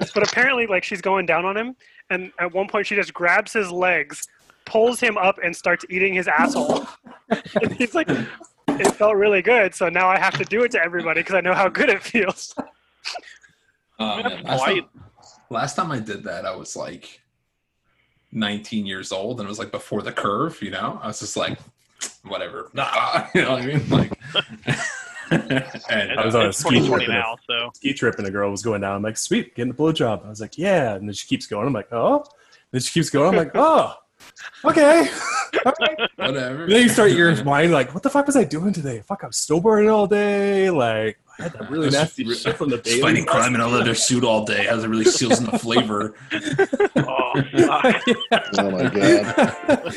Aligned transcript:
but 0.14 0.22
apparently, 0.22 0.66
like 0.66 0.84
she's 0.84 1.00
going 1.00 1.26
down 1.26 1.44
on 1.44 1.56
him, 1.56 1.76
and 2.10 2.32
at 2.38 2.52
one 2.52 2.68
point 2.68 2.86
she 2.86 2.94
just 2.94 3.12
grabs 3.12 3.52
his 3.52 3.70
legs, 3.70 4.26
pulls 4.64 5.00
him 5.00 5.16
up, 5.16 5.38
and 5.42 5.54
starts 5.54 5.84
eating 5.90 6.14
his 6.14 6.28
asshole. 6.28 6.86
and 7.62 7.72
he's 7.74 7.94
like, 7.94 8.08
"It 8.08 8.92
felt 8.94 9.16
really 9.16 9.42
good, 9.42 9.74
so 9.74 9.88
now 9.88 10.08
I 10.08 10.18
have 10.18 10.36
to 10.38 10.44
do 10.44 10.62
it 10.62 10.70
to 10.72 10.82
everybody 10.82 11.20
because 11.20 11.34
I 11.34 11.40
know 11.40 11.54
how 11.54 11.68
good 11.68 11.88
it 11.88 12.02
feels." 12.02 12.54
Oh, 14.02 14.22
man. 14.22 14.44
Last, 14.44 14.64
time, 14.64 14.88
last 15.50 15.76
time 15.76 15.92
I 15.92 15.98
did 15.98 16.24
that, 16.24 16.46
I 16.46 16.56
was 16.56 16.74
like 16.74 17.20
19 18.32 18.86
years 18.86 19.12
old, 19.12 19.40
and 19.40 19.46
it 19.46 19.50
was 19.50 19.58
like 19.58 19.70
before 19.70 20.00
the 20.00 20.10
curve. 20.10 20.58
You 20.62 20.70
know, 20.70 20.98
I 21.02 21.08
was 21.08 21.20
just 21.20 21.36
like, 21.36 21.58
whatever. 22.22 22.70
Nah, 22.72 23.26
you 23.34 23.42
know 23.42 23.50
what 23.50 23.62
I 23.62 23.66
mean? 23.66 23.86
Like. 23.90 24.18
And 25.30 26.18
I 26.18 26.24
was 26.24 26.34
on 26.34 26.46
a 26.46 26.52
ski 26.52 26.86
trip, 26.86 27.08
now, 27.08 27.36
so. 27.48 27.70
ski 27.74 27.92
trip, 27.92 28.16
and 28.18 28.26
a 28.26 28.30
girl 28.30 28.50
was 28.50 28.62
going 28.62 28.80
down. 28.80 28.96
I'm 28.96 29.02
like, 29.02 29.16
"Sweet, 29.16 29.54
getting 29.54 29.72
a 29.72 29.74
blowjob." 29.74 30.24
I 30.24 30.28
was 30.28 30.40
like, 30.40 30.58
"Yeah," 30.58 30.94
and 30.94 31.08
then 31.08 31.14
she 31.14 31.26
keeps 31.26 31.46
going. 31.46 31.66
I'm 31.66 31.72
like, 31.72 31.92
"Oh," 31.92 32.16
and 32.16 32.26
then 32.72 32.80
she 32.80 32.92
keeps 32.92 33.10
going. 33.10 33.30
I'm 33.30 33.36
like, 33.36 33.52
"Oh, 33.54 33.94
okay, 34.64 35.08
whatever." 36.16 36.64
And 36.64 36.72
then 36.72 36.82
you 36.82 36.88
start 36.88 37.12
your 37.12 37.42
mind 37.44 37.72
like, 37.72 37.94
"What 37.94 38.02
the 38.02 38.10
fuck 38.10 38.26
was 38.26 38.36
I 38.36 38.44
doing 38.44 38.72
today? 38.72 39.02
Fuck, 39.06 39.24
I 39.24 39.28
was 39.28 39.36
snowboarding 39.36 39.92
all 39.92 40.06
day. 40.06 40.70
Like, 40.70 41.18
I 41.38 41.44
had 41.44 41.52
that 41.54 41.70
really 41.70 41.90
nasty 41.90 42.24
re- 42.24 42.34
shit 42.34 42.56
from 42.56 42.70
the 42.70 42.78
day. 42.78 43.00
Fighting 43.00 43.24
crime 43.24 43.54
in 43.54 43.60
a 43.60 43.68
leather 43.68 43.94
suit 43.94 44.24
all 44.24 44.44
day 44.44 44.64
has 44.64 44.84
it 44.84 44.88
really 44.88 45.04
seals 45.04 45.38
in 45.38 45.46
the 45.46 45.58
flavor." 45.58 46.14
oh, 46.96 47.32
oh 48.58 48.70
my 48.70 48.88
god! 48.88 49.94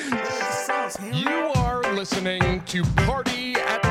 you 1.14 1.30
are 1.56 1.82
listening 1.94 2.62
to 2.66 2.84
Party 2.84 3.56
at 3.56 3.82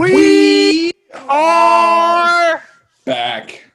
And 0.00 0.14
we 0.14 0.92
are 1.28 2.62
back. 3.04 3.70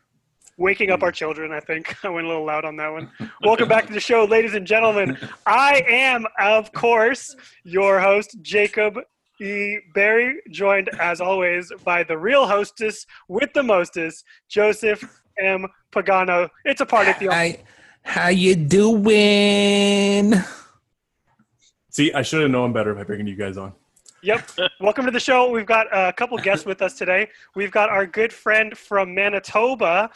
waking 0.58 0.90
up 0.90 1.04
our 1.04 1.12
children. 1.12 1.52
I 1.52 1.60
think 1.60 1.96
I 2.04 2.10
went 2.10 2.26
a 2.26 2.28
little 2.28 2.46
loud 2.46 2.66
on 2.66 2.76
that 2.78 2.92
one. 2.92 3.12
Welcome 3.44 3.68
back 3.68 3.86
to 3.86 3.94
the 3.94 4.00
show, 4.00 4.26
ladies 4.26 4.56
and 4.56 4.66
gentlemen. 4.66 5.20
I 5.46 5.84
am, 5.88 6.26
of 6.40 6.72
course, 6.72 7.36
your 7.64 8.00
host, 8.00 8.38
Jacob 8.42 8.98
E. 9.40 9.78
Barry, 9.94 10.42
joined 10.50 10.90
as 11.00 11.22
always 11.22 11.72
by 11.84 12.02
the 12.02 12.18
real 12.18 12.48
hostess 12.48 13.06
with 13.28 13.54
the 13.54 13.62
mostest, 13.62 14.26
Joseph 14.50 15.04
M. 15.38 15.68
Pagano. 15.92 16.50
It's 16.64 16.82
a 16.82 16.88
party 16.88 17.12
at 17.12 17.20
the 17.20 17.28
Hi, 17.28 17.60
how 18.02 18.30
you 18.30 18.56
doing? 18.56 20.34
See, 21.92 22.12
I 22.14 22.24
should 22.24 22.42
have 22.42 22.52
known 22.52 22.74
better 22.74 22.96
by 22.96 23.04
bringing 23.04 23.28
you 23.28 23.36
guys 23.36 23.58
on. 23.58 23.74
Yep. 24.26 24.50
Welcome 24.80 25.06
to 25.06 25.12
the 25.12 25.20
show. 25.20 25.52
We've 25.52 25.68
got 25.68 25.86
a 25.96 26.12
couple 26.12 26.36
guests 26.40 26.66
with 26.66 26.82
us 26.82 26.98
today. 26.98 27.30
We've 27.56 27.70
got 27.70 27.90
our 27.90 28.08
good 28.08 28.34
friend 28.34 28.76
from 28.76 29.14
Manitoba, 29.14 30.10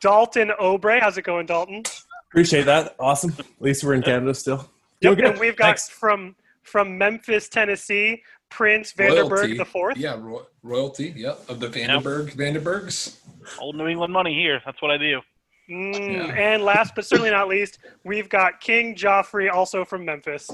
Dalton 0.00 0.52
Obrey. 0.60 1.00
How's 1.00 1.18
it 1.18 1.22
going, 1.22 1.46
Dalton? 1.46 1.82
Appreciate 2.30 2.62
that. 2.66 2.94
Awesome. 3.00 3.34
At 3.36 3.44
least 3.58 3.82
we're 3.82 3.94
in 3.94 4.02
Canada 4.02 4.34
still. 4.34 4.70
Yep. 5.00 5.16
Good. 5.16 5.24
And 5.26 5.40
we've 5.40 5.56
got 5.56 5.64
Thanks. 5.66 5.88
from 5.88 6.36
from 6.62 6.96
Memphis, 6.96 7.48
Tennessee, 7.48 8.22
Prince 8.50 8.92
Vandenberg 8.92 9.30
Royalty. 9.30 9.56
the 9.58 9.64
fourth. 9.64 9.96
Yeah, 9.96 10.16
ro- 10.16 10.46
royalty. 10.62 11.12
Yep, 11.16 11.48
of 11.48 11.58
the 11.58 11.66
Vandenberg 11.68 12.34
Vandenbergs. 12.36 13.18
Old 13.58 13.74
New 13.74 13.88
England 13.88 14.12
money 14.12 14.32
here. 14.34 14.60
That's 14.64 14.80
what 14.80 14.92
I 14.92 14.96
do. 14.96 15.20
Mm, 15.68 16.12
Yeah. 16.28 16.34
And 16.34 16.62
last 16.62 16.94
but 16.94 17.04
certainly 17.04 17.30
not 17.32 17.48
least, 17.48 17.78
we've 18.04 18.28
got 18.28 18.60
King 18.60 18.94
Joffrey, 18.94 19.52
also 19.52 19.84
from 19.84 20.04
Memphis. 20.04 20.48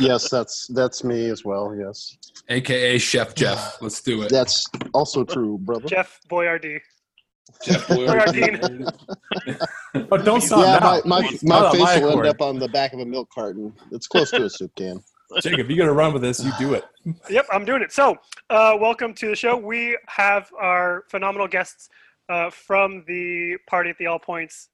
Yes, 0.00 0.30
that's 0.30 0.66
that's 0.68 1.04
me 1.04 1.28
as 1.28 1.44
well. 1.44 1.74
Yes, 1.74 2.16
AKA 2.48 2.98
Chef 2.98 3.34
Jeff. 3.34 3.80
Let's 3.80 4.00
do 4.02 4.22
it. 4.22 4.30
that's 4.30 4.68
also 4.92 5.24
true, 5.24 5.58
brother. 5.58 5.86
Jeff 5.86 6.20
Boyardee. 6.28 6.80
Jeff 7.64 7.86
Boyardee. 7.88 8.88
Oh, 10.10 10.16
don't 10.24 10.40
stop 10.40 10.60
yeah, 10.60 10.78
now. 10.78 11.00
my 11.04 11.20
my, 11.20 11.30
my 11.42 11.60
not 11.60 11.64
on 11.66 11.72
face 11.72 12.00
will 12.02 12.10
accord. 12.10 12.26
end 12.26 12.34
up 12.34 12.42
on 12.42 12.58
the 12.58 12.68
back 12.68 12.92
of 12.92 13.00
a 13.00 13.06
milk 13.06 13.30
carton. 13.30 13.72
It's 13.92 14.06
close 14.06 14.30
to 14.30 14.44
a 14.44 14.50
soup 14.50 14.74
can. 14.76 15.02
Jacob, 15.40 15.60
if 15.60 15.68
you're 15.68 15.78
gonna 15.78 15.92
run 15.92 16.12
with 16.12 16.22
this. 16.22 16.44
You 16.44 16.52
do 16.58 16.74
it. 16.74 16.84
Yep, 17.28 17.46
I'm 17.52 17.64
doing 17.64 17.82
it. 17.82 17.92
So, 17.92 18.16
uh, 18.50 18.76
welcome 18.80 19.14
to 19.14 19.28
the 19.28 19.36
show. 19.36 19.56
We 19.56 19.96
have 20.06 20.50
our 20.60 21.04
phenomenal 21.08 21.48
guests 21.48 21.88
uh, 22.28 22.50
from 22.50 23.04
the 23.06 23.56
Party 23.68 23.90
at 23.90 23.98
the 23.98 24.06
All 24.06 24.18
Points 24.18 24.68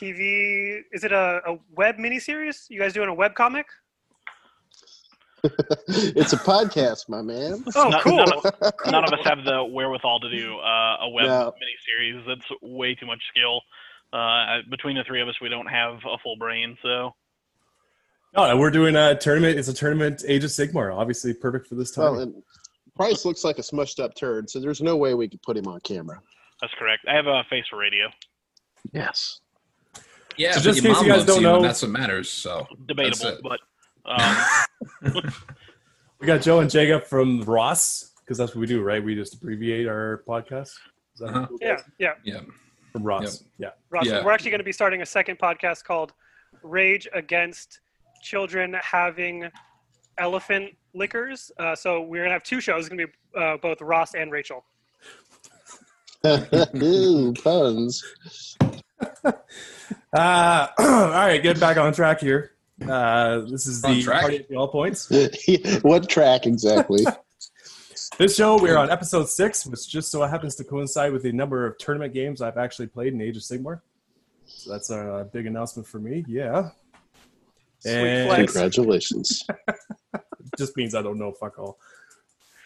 TV. 0.00 0.80
Is 0.92 1.04
it 1.04 1.12
a, 1.12 1.40
a 1.46 1.58
web 1.76 1.96
miniseries? 1.96 2.68
You 2.68 2.80
guys 2.80 2.92
doing 2.92 3.08
a 3.08 3.14
web 3.14 3.34
comic? 3.34 3.66
it's 5.88 6.32
a 6.32 6.36
podcast, 6.38 7.08
my 7.08 7.22
man. 7.22 7.62
Oh, 7.74 7.88
None- 7.88 8.00
cool. 8.02 8.16
None, 8.16 8.32
of, 8.32 8.44
none 8.90 9.04
of 9.04 9.12
us 9.12 9.24
have 9.24 9.44
the 9.44 9.64
wherewithal 9.64 10.20
to 10.20 10.30
do 10.30 10.58
uh, 10.58 10.96
a 11.02 11.08
web 11.08 11.26
No. 11.26 11.52
miniseries. 11.60 12.26
That's 12.26 12.44
way 12.62 12.94
too 12.94 13.06
much 13.06 13.20
skill. 13.30 13.60
Uh, 14.12 14.58
between 14.70 14.96
the 14.96 15.04
three 15.04 15.22
of 15.22 15.28
us, 15.28 15.34
we 15.40 15.48
don't 15.48 15.66
have 15.66 15.94
a 16.10 16.18
full 16.22 16.36
brain. 16.36 16.76
So 16.82 17.14
No, 18.36 18.56
we're 18.56 18.70
doing 18.70 18.96
a 18.96 19.16
tournament. 19.16 19.58
It's 19.58 19.68
a 19.68 19.74
tournament, 19.74 20.22
Age 20.26 20.44
of 20.44 20.50
Sigmar. 20.50 20.94
Obviously, 20.94 21.32
perfect 21.32 21.66
for 21.68 21.74
this 21.76 21.90
time. 21.92 22.12
Well, 22.12 22.20
and 22.20 22.42
Price 22.96 23.24
looks 23.24 23.44
like 23.44 23.58
a 23.58 23.62
smushed 23.62 24.02
up 24.02 24.14
turd, 24.14 24.50
so 24.50 24.60
there's 24.60 24.80
no 24.82 24.96
way 24.96 25.14
we 25.14 25.28
could 25.28 25.40
put 25.42 25.56
him 25.56 25.66
on 25.68 25.80
camera. 25.80 26.20
that's 26.60 26.74
correct. 26.78 27.02
I 27.08 27.14
have 27.14 27.26
a 27.26 27.44
face 27.48 27.64
for 27.70 27.78
radio. 27.78 28.08
Yes. 28.92 29.40
Yeah, 30.36 30.52
So 30.52 30.60
just 30.60 30.78
in 30.84 30.86
case 30.92 31.02
you 31.02 31.08
guys 31.08 31.24
don't 31.24 31.36
you, 31.36 31.42
know- 31.42 31.62
that's 31.62 31.82
what 31.82 31.90
matters. 31.90 32.30
So 32.30 32.66
Debatable, 32.86 33.18
That's 33.24 33.38
it. 33.38 33.42
but 33.42 33.60
um, 34.06 34.36
we 36.20 36.26
got 36.26 36.40
Joe 36.42 36.60
and 36.60 36.70
Jacob 36.70 37.04
from 37.04 37.42
Ross 37.42 38.12
because 38.24 38.38
that's 38.38 38.54
what 38.54 38.60
we 38.60 38.66
do, 38.66 38.82
right? 38.82 39.02
We 39.02 39.14
just 39.14 39.34
abbreviate 39.34 39.86
our 39.88 40.22
podcast. 40.28 40.72
Is 41.14 41.20
that 41.20 41.28
Uh-huh. 41.30 41.46
cool? 41.48 41.58
Yeah, 41.60 41.80
yeah. 41.98 42.12
yeah, 42.24 42.40
From 42.92 43.02
Ross. 43.02 43.44
Yeah. 43.58 43.70
Ross, 43.90 44.06
Yeah. 44.06 44.24
we're 44.24 44.30
actually 44.32 44.50
going 44.52 44.60
to 44.60 44.64
be 44.64 44.72
starting 44.72 45.02
a 45.02 45.06
second 45.06 45.38
podcast 45.38 45.84
called 45.84 46.12
Rage 46.62 47.08
Against 47.12 47.80
Children 48.22 48.76
Having 48.82 49.50
Elephant 50.18 50.76
Liquors. 50.94 51.50
Uh, 51.58 51.74
so 51.74 52.02
we're 52.02 52.18
going 52.20 52.28
to 52.28 52.32
have 52.34 52.42
two 52.42 52.60
shows. 52.60 52.80
It's 52.80 52.88
going 52.88 52.98
to 52.98 53.06
be 53.06 53.12
uh, 53.40 53.56
both 53.56 53.80
Ross 53.80 54.14
and 54.14 54.30
Rachel. 54.30 54.64
Ooh, 56.26 57.32
puns. 57.42 58.04
Uh, 60.12 60.66
all 60.78 60.86
right, 61.10 61.40
get 61.42 61.58
back 61.60 61.76
on 61.76 61.92
track 61.92 62.20
here. 62.20 62.52
Uh, 62.88 63.40
this 63.40 63.66
is 63.66 63.84
On 63.84 63.94
the 63.94 64.02
track? 64.02 64.22
party 64.22 64.36
at 64.38 64.48
the 64.48 64.56
all 64.56 64.68
points. 64.68 65.10
what 65.82 66.08
track 66.08 66.46
exactly? 66.46 67.04
This 68.18 68.36
show, 68.36 68.60
we're 68.60 68.76
on 68.76 68.90
episode 68.90 69.28
six, 69.30 69.64
which 69.64 69.88
just 69.88 70.10
so 70.10 70.20
happens 70.22 70.54
to 70.56 70.64
coincide 70.64 71.12
with 71.12 71.22
the 71.22 71.32
number 71.32 71.64
of 71.64 71.78
tournament 71.78 72.12
games 72.12 72.42
I've 72.42 72.58
actually 72.58 72.88
played 72.88 73.14
in 73.14 73.20
Age 73.20 73.36
of 73.36 73.42
Sigmar. 73.42 73.80
So 74.44 74.72
that's 74.72 74.90
a 74.90 75.28
big 75.32 75.46
announcement 75.46 75.86
for 75.86 76.00
me. 76.00 76.24
Yeah. 76.28 76.70
Sweet 77.78 77.92
And 77.92 78.28
flex. 78.28 78.52
Congratulations. 78.52 79.46
just 80.58 80.76
means 80.76 80.94
I 80.94 81.00
don't 81.00 81.18
know 81.18 81.32
fuck 81.32 81.58
all. 81.58 81.78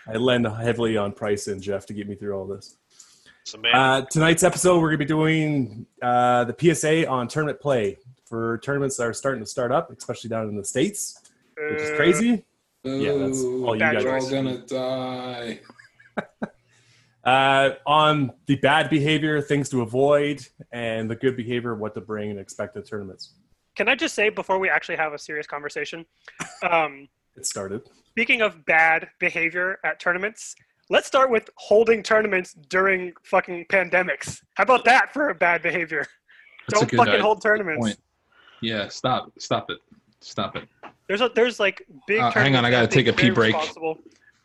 I 0.08 0.14
lend 0.14 0.46
heavily 0.46 0.96
on 0.96 1.12
Price 1.12 1.46
and 1.46 1.62
Jeff 1.62 1.86
to 1.86 1.92
get 1.92 2.08
me 2.08 2.16
through 2.16 2.36
all 2.36 2.46
this. 2.46 2.76
Uh, 3.72 4.02
tonight's 4.02 4.42
episode, 4.42 4.80
we're 4.80 4.88
going 4.88 4.98
to 4.98 5.04
be 5.04 5.08
doing 5.08 5.86
uh, 6.02 6.44
the 6.44 6.74
PSA 6.74 7.06
on 7.08 7.28
tournament 7.28 7.60
play 7.60 7.98
for 8.26 8.58
tournaments 8.58 8.96
that 8.96 9.06
are 9.06 9.12
starting 9.12 9.42
to 9.42 9.46
start 9.48 9.70
up, 9.72 9.90
especially 9.96 10.30
down 10.30 10.48
in 10.48 10.56
the 10.56 10.64
States, 10.64 11.20
which 11.56 11.80
is 11.82 11.90
Uh, 11.90 11.96
crazy. 11.96 12.44
Yeah, 12.82 13.12
that's 13.14 13.42
all 13.42 13.74
you 13.74 13.80
Bad 13.80 13.94
guys. 13.94 14.04
We're 14.04 14.18
all 14.18 14.30
gonna 14.30 14.58
die. 14.66 15.60
Uh, 17.24 17.76
on 17.86 18.30
the 18.44 18.56
bad 18.56 18.90
behavior, 18.90 19.40
things 19.40 19.70
to 19.70 19.80
avoid, 19.80 20.46
and 20.72 21.10
the 21.10 21.16
good 21.16 21.38
behavior, 21.38 21.74
what 21.74 21.94
to 21.94 22.00
bring 22.02 22.28
and 22.30 22.38
expect 22.38 22.76
at 22.76 22.86
tournaments. 22.86 23.32
Can 23.76 23.88
I 23.88 23.94
just 23.94 24.14
say 24.14 24.28
before 24.28 24.58
we 24.58 24.68
actually 24.68 24.96
have 24.96 25.14
a 25.14 25.18
serious 25.18 25.46
conversation? 25.46 26.04
Um, 26.62 27.08
It 27.36 27.46
started. 27.46 27.88
speaking 28.10 28.42
of 28.42 28.64
bad 28.66 29.08
behavior 29.20 29.78
at 29.84 29.98
tournaments, 30.00 30.54
let's 30.90 31.06
start 31.06 31.30
with 31.30 31.48
holding 31.56 32.02
tournaments 32.02 32.52
during 32.68 33.14
fucking 33.24 33.64
pandemics. 33.72 34.42
How 34.56 34.64
about 34.64 34.84
that 34.84 35.14
for 35.14 35.30
a 35.30 35.34
bad 35.34 35.62
behavior? 35.62 36.06
That's 36.68 36.80
Don't 36.80 36.90
good 36.90 36.96
fucking 36.98 37.12
idea. 37.14 37.22
hold 37.22 37.40
tournaments. 37.42 37.80
Point. 37.86 37.98
Yeah, 38.64 38.88
stop, 38.88 39.30
stop 39.38 39.70
it, 39.70 39.78
stop 40.20 40.56
it. 40.56 40.68
There's 41.06 41.20
a, 41.20 41.30
there's 41.34 41.60
like 41.60 41.86
big. 42.06 42.20
Uh, 42.20 42.30
hang 42.30 42.56
on, 42.56 42.64
I 42.64 42.70
gotta 42.70 42.86
take 42.88 43.06
a 43.06 43.12
pee 43.12 43.30
break. 43.30 43.54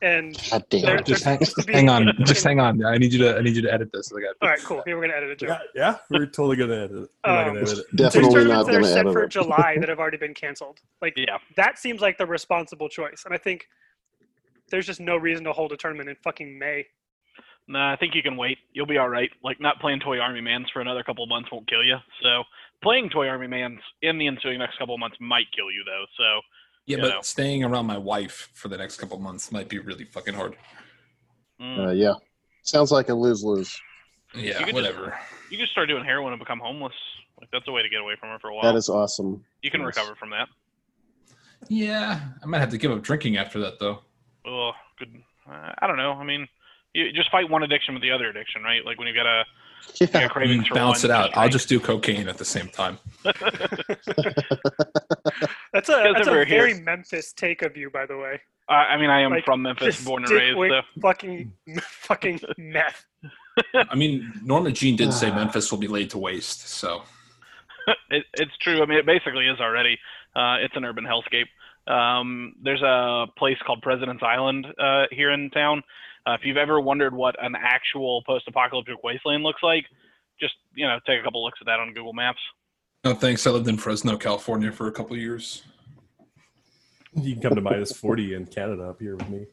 And 0.01 0.37
God 0.49 0.63
damn. 0.69 1.03
just 1.03 1.25
hang, 1.25 1.39
hang 1.67 1.89
on, 1.89 2.13
just 2.25 2.41
hang 2.43 2.59
on. 2.61 2.83
I 2.85 2.97
need 2.97 3.11
you 3.11 3.19
to 3.19 3.37
I 3.37 3.41
need 3.41 3.55
you 3.55 3.61
to 3.63 3.73
edit 3.73 3.91
this. 3.91 4.11
I 4.13 4.21
got. 4.21 4.35
All 4.41 4.47
right, 4.47 4.59
cool. 4.63 4.81
Yeah, 4.87 4.93
we're 4.95 5.01
gonna 5.01 5.13
edit 5.15 5.31
it. 5.31 5.39
Joe. 5.39 5.47
Yeah, 5.47 5.59
yeah, 5.75 5.97
we're 6.09 6.25
totally 6.25 6.55
gonna 6.55 6.75
edit 6.75 6.91
it. 6.91 7.09
We're 7.25 7.31
not 7.33 7.39
Um, 7.39 7.53
gonna 7.55 7.59
edit 7.61 7.79
it. 7.79 7.85
There's 7.91 8.13
Definitely 8.13 8.33
tournaments 8.33 8.67
not 8.67 8.71
that 8.71 8.81
are 8.81 8.83
set 8.85 9.05
for 9.11 9.23
it. 9.23 9.29
July 9.29 9.77
that 9.79 9.89
have 9.89 9.99
already 9.99 10.17
been 10.17 10.33
canceled. 10.33 10.79
Like 11.01 11.15
Yeah. 11.17 11.37
that 11.57 11.79
seems 11.79 11.99
like 12.01 12.17
the 12.17 12.25
responsible 12.25 12.87
choice, 12.87 13.23
and 13.25 13.33
I 13.33 13.37
think 13.37 13.67
there's 14.69 14.85
just 14.85 15.01
no 15.01 15.17
reason 15.17 15.43
to 15.45 15.51
hold 15.51 15.73
a 15.73 15.77
tournament 15.77 16.07
in 16.09 16.15
fucking 16.15 16.57
May. 16.57 16.85
Nah, 17.71 17.93
I 17.93 17.95
think 17.97 18.15
you 18.15 18.23
can 18.23 18.35
wait. 18.35 18.57
You'll 18.73 18.87
be 18.87 18.97
all 18.97 19.09
right. 19.09 19.29
Like 19.43 19.61
not 19.61 19.79
playing 19.79 19.99
Toy 19.99 20.17
Army 20.19 20.41
Mans 20.41 20.65
for 20.73 20.81
another 20.81 21.03
couple 21.03 21.23
of 21.23 21.29
months 21.29 21.49
won't 21.51 21.69
kill 21.69 21.83
you. 21.83 21.97
So 22.23 22.43
playing 22.81 23.09
Toy 23.11 23.27
Army 23.27 23.45
Mans 23.45 23.79
in 24.01 24.17
the 24.17 24.25
ensuing 24.27 24.57
next 24.57 24.79
couple 24.79 24.95
of 24.95 24.99
months 24.99 25.17
might 25.19 25.45
kill 25.55 25.69
you 25.71 25.83
though. 25.85 26.05
So 26.17 26.41
Yeah, 26.87 26.97
You 26.97 27.03
but 27.03 27.09
know. 27.09 27.21
staying 27.21 27.63
around 27.63 27.85
my 27.85 27.97
wife 27.97 28.49
for 28.55 28.69
the 28.69 28.77
next 28.77 28.97
couple 28.97 29.17
of 29.17 29.21
months 29.21 29.51
might 29.51 29.69
be 29.69 29.77
really 29.77 30.05
fucking 30.05 30.33
hard. 30.33 30.57
mm, 31.61 31.87
Uh, 31.87 31.91
yeah. 31.91 32.13
Sounds 32.63 32.91
like 32.91 33.09
a 33.09 33.13
lose 33.13 33.43
lose. 33.43 33.79
Yeah, 34.33 34.41
You 34.41 34.53
could 34.53 34.59
just- 34.65 34.73
whatever. 34.73 35.19
you 35.51 35.57
can 35.59 35.67
start 35.67 35.87
doing 35.89 36.03
heroin 36.03 36.33
and 36.33 36.39
become 36.39 36.59
homeless. 36.59 36.95
Like 37.39 37.51
that's 37.51 37.67
a 37.67 37.71
way 37.71 37.83
to 37.83 37.89
get 37.89 38.01
away 38.01 38.15
from 38.19 38.29
her 38.29 38.39
for 38.39 38.49
a 38.49 38.55
while. 38.55 38.63
That 38.63 38.75
is 38.75 38.89
awesome. 38.89 39.45
you 39.61 39.69
can 39.69 39.81
yes. 39.81 39.95
recover 39.95 40.15
from 40.15 40.31
that. 40.31 40.49
Yeah, 41.67 42.19
I 42.41 42.45
might 42.47 42.59
have 42.59 42.69
to 42.71 42.77
give 42.77 42.91
up 42.91 43.01
drinking 43.03 43.37
after 43.37 43.59
that 43.59 43.79
though. 43.79 43.99
Oh, 44.45 44.71
good. 44.97 45.21
Uh, 45.49 45.73
I 45.79 45.87
don't 45.87 45.97
know. 45.97 46.13
I 46.13 46.23
mean, 46.23 46.47
you 46.93 47.11
just 47.11 47.29
fight 47.31 47.49
one 47.49 47.63
addiction 47.63 47.93
with 47.93 48.01
the 48.03 48.11
other 48.11 48.29
addiction, 48.29 48.63
right? 48.63 48.83
Like 48.85 48.97
when 48.97 49.07
you've 49.07 49.15
got 49.15 49.25
a 49.25 49.43
you 49.99 50.07
Yeah. 50.11 50.21
got 50.21 50.31
cravings 50.31 50.67
for 50.67 50.75
Balance 50.75 51.03
one, 51.03 51.11
it 51.11 51.13
out. 51.13 51.37
I'll 51.37 51.49
just 51.49 51.69
do 51.69 51.79
cocaine 51.79 52.27
at 52.27 52.37
the 52.37 52.45
same 52.45 52.67
time. 52.69 52.97
That's 55.73 55.87
a 55.89 56.11
that's 56.13 56.27
a 56.27 56.31
over 56.31 56.45
here- 56.45 56.61
very 56.67 56.79
Memphis 56.81 57.31
take 57.33 57.61
of 57.61 57.77
you, 57.77 57.89
by 57.89 58.05
the 58.05 58.17
way. 58.17 58.41
Uh, 58.67 58.71
I 58.73 58.97
mean, 58.97 59.09
I 59.09 59.21
am 59.21 59.31
Like, 59.31 59.45
from 59.45 59.61
Memphis, 59.63 60.03
born 60.03 60.23
and 60.23 60.31
raised. 60.31 60.57
with 60.57 60.71
So. 60.71 61.01
fucking 61.01 61.51
fucking 61.81 62.39
meth. 62.57 63.05
I 63.73 63.95
mean, 63.95 64.31
Norma 64.43 64.71
Jean 64.71 64.95
did 64.95 65.11
say 65.13 65.31
Memphis 65.31 65.71
will 65.71 65.79
be 65.79 65.87
laid 65.87 66.09
to 66.11 66.17
waste, 66.17 66.67
so 66.69 67.03
it, 68.09 68.25
it's 68.35 68.55
true. 68.61 68.81
I 68.81 68.85
mean, 68.85 68.97
it 68.99 69.05
basically 69.05 69.47
is 69.47 69.59
already. 69.59 69.97
Uh, 70.35 70.57
it's 70.61 70.75
an 70.75 70.85
urban 70.85 71.05
hellscape. 71.05 71.47
Um, 71.91 72.53
there's 72.61 72.81
a 72.83 73.25
place 73.37 73.57
called 73.65 73.81
President's 73.81 74.23
Island 74.23 74.67
uh, 74.79 75.05
here 75.11 75.31
in 75.31 75.49
town. 75.49 75.81
Uh, 76.29 76.33
if 76.35 76.41
you've 76.45 76.57
ever 76.57 76.79
wondered 76.79 77.13
what 77.13 77.35
an 77.43 77.55
actual 77.59 78.21
post-apocalyptic 78.25 79.03
wasteland 79.03 79.43
looks 79.43 79.63
like, 79.63 79.85
just 80.39 80.53
you 80.75 80.85
know, 80.85 80.99
take 81.07 81.19
a 81.19 81.23
couple 81.23 81.43
looks 81.43 81.59
at 81.61 81.65
that 81.65 81.79
on 81.79 81.93
Google 81.93 82.13
Maps. 82.13 82.39
no 83.03 83.13
thanks. 83.13 83.45
I 83.47 83.51
lived 83.51 83.67
in 83.67 83.77
Fresno, 83.77 84.17
California 84.17 84.71
for 84.71 84.87
a 84.87 84.91
couple 84.91 85.15
of 85.15 85.21
years. 85.21 85.63
You 87.15 87.33
can 87.33 87.41
come 87.41 87.55
to 87.55 87.61
minus 87.61 87.91
forty 87.91 88.35
in 88.35 88.45
Canada 88.45 88.83
up 88.89 88.99
here 88.99 89.15
with 89.15 89.29
me. 89.29 89.45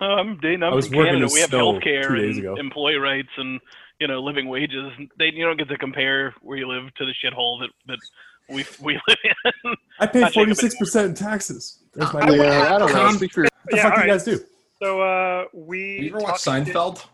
Um, 0.00 0.38
Dane, 0.40 0.62
I'm 0.62 0.72
I 0.72 0.74
was 0.76 0.86
from 0.88 0.96
working 0.96 1.12
Canada. 1.14 1.26
in 1.26 1.32
We 1.34 1.40
have 1.40 1.50
snow 1.50 1.72
health 1.72 1.82
care 1.82 2.14
days 2.14 2.36
and 2.36 2.38
ago. 2.46 2.56
employee 2.56 2.96
rights 2.96 3.28
and 3.36 3.60
you 4.00 4.08
know 4.08 4.20
living 4.22 4.48
wages. 4.48 4.90
They 5.18 5.26
you 5.26 5.44
don't 5.44 5.58
get 5.58 5.68
to 5.68 5.76
compare 5.78 6.34
where 6.40 6.56
you 6.56 6.66
live 6.66 6.92
to 6.94 7.04
the 7.04 7.12
shithole 7.22 7.60
that 7.60 7.70
that 7.86 7.98
we 8.48 8.64
we 8.80 8.94
live 9.08 9.18
in. 9.64 9.74
I 10.00 10.06
pay 10.06 10.28
forty 10.30 10.54
six 10.54 10.74
percent 10.76 11.08
in 11.10 11.14
taxes. 11.14 11.80
There's 11.92 12.12
my 12.14 12.20
I 12.20 12.30
would- 12.30 12.38
Yeah, 12.38 12.74
I 12.74 12.78
don't 12.78 12.88
know. 12.92 12.94
Con- 12.94 13.14
Speak 13.16 13.32
for 13.32 13.42
What 13.42 13.52
the 13.70 13.76
Yeah, 13.76 13.82
fuck 13.82 13.92
do 13.92 14.00
alright. 14.00 14.06
you 14.08 14.12
guys 14.14 14.24
do? 14.24 14.40
So 14.82 15.00
uh, 15.00 15.44
we. 15.52 16.00
You 16.00 16.08
ever 16.10 16.18
watch 16.18 16.42
talked- 16.44 16.66
Seinfeld? 16.68 17.04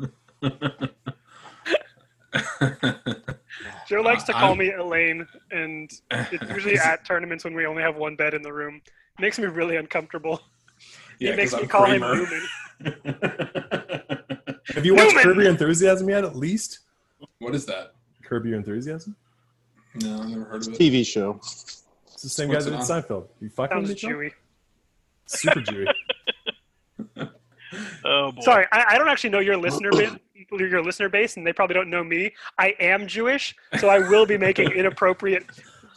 Joe 3.88 4.00
likes 4.02 4.24
to 4.24 4.34
Uh, 4.36 4.40
call 4.40 4.48
I'm- 4.50 4.58
me 4.58 4.72
Elaine, 4.72 5.26
and 5.50 5.90
it's 6.10 6.50
usually 6.50 6.78
at 6.84 7.04
tournaments 7.04 7.44
when 7.44 7.54
we 7.54 7.66
only 7.66 7.82
have 7.82 7.96
one 7.96 8.16
bed 8.16 8.34
in 8.34 8.42
the 8.42 8.52
room. 8.52 8.80
makes 9.18 9.38
me 9.38 9.46
really 9.46 9.76
uncomfortable. 9.76 10.40
Yeah, 11.18 11.32
he 11.32 11.36
makes 11.36 11.50
'cause 11.50 11.60
me 11.60 11.64
I'm 11.64 11.68
call 11.68 11.84
him 11.86 12.00
Kramer. 12.00 12.14
Newman. 12.16 12.42
Have 14.74 14.86
you 14.86 14.94
watched 14.94 15.08
Newman! 15.10 15.22
Curb 15.24 15.36
Your 15.38 15.50
Enthusiasm 15.50 16.08
yet? 16.08 16.24
At 16.24 16.36
least 16.36 16.78
what 17.38 17.54
is 17.54 17.66
that? 17.66 17.92
Curb 18.24 18.46
Your 18.46 18.56
Enthusiasm. 18.56 19.14
No, 19.96 20.20
I've 20.22 20.28
never 20.28 20.44
heard 20.44 20.66
of 20.66 20.72
it. 20.72 20.78
TV 20.78 21.04
show. 21.04 21.38
It's 21.42 22.22
the 22.22 22.28
same 22.28 22.48
What's 22.48 22.64
guy 22.64 22.70
that 22.70 22.76
did 22.78 22.86
Seinfeld. 22.86 23.26
You 23.40 23.50
fucking 23.50 23.76
Sounds 23.76 23.88
with 23.90 24.02
me, 24.02 24.08
chewy. 24.08 24.32
Super 25.30 25.60
Jewy. 25.60 25.86
Oh 28.04 28.32
boy. 28.32 28.42
Sorry, 28.42 28.66
I, 28.72 28.84
I 28.88 28.98
don't 28.98 29.08
actually 29.08 29.30
know 29.30 29.38
your 29.38 29.56
listener 29.56 29.90
base, 29.92 30.10
your 30.50 30.82
listener 30.82 31.08
base, 31.08 31.36
and 31.36 31.46
they 31.46 31.52
probably 31.52 31.74
don't 31.74 31.88
know 31.88 32.02
me. 32.02 32.34
I 32.58 32.74
am 32.80 33.06
Jewish, 33.06 33.54
so 33.78 33.88
I 33.88 34.00
will 34.00 34.26
be 34.26 34.36
making 34.36 34.72
inappropriate, 34.76 35.44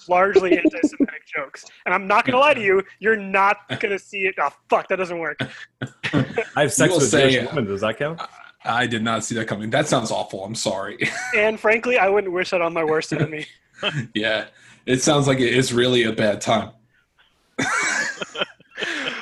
largely 0.08 0.56
anti-Semitic 0.56 1.26
jokes. 1.36 1.66
And 1.88 1.96
I'm 1.96 2.06
not 2.06 2.26
gonna 2.26 2.38
lie 2.38 2.54
to 2.54 2.62
you, 2.62 2.84
you're 3.00 3.18
not 3.18 3.58
gonna 3.80 3.98
see 3.98 4.26
it. 4.28 4.36
Oh 4.40 4.50
fuck, 4.70 4.88
that 4.90 4.98
doesn't 4.98 5.18
work. 5.18 5.40
I 6.14 6.62
have 6.62 6.74
sex 6.74 6.92
will 6.92 7.00
with 7.00 7.08
a 7.08 7.10
say, 7.10 7.32
Jewish 7.32 7.48
woman. 7.48 7.66
Does 7.66 7.82
that 7.82 7.98
count? 7.98 8.22
I 8.64 8.86
did 8.86 9.02
not 9.02 9.24
see 9.24 9.34
that 9.36 9.48
coming. 9.48 9.72
That 9.72 9.88
sounds 9.88 10.12
awful. 10.12 10.46
I'm 10.46 10.56
sorry. 10.56 11.00
And 11.36 11.60
frankly, 11.60 11.98
I 11.98 12.08
wouldn't 12.08 12.32
wish 12.32 12.52
that 12.52 12.62
on 12.62 12.72
my 12.74 12.84
worst 12.84 13.12
enemy. 13.12 13.48
yeah, 14.14 14.46
it 14.86 15.02
sounds 15.02 15.28
like 15.28 15.40
it 15.40 15.54
is 15.54 15.74
really 15.74 16.04
a 16.04 16.14
bad 16.14 16.40
time. 16.40 16.70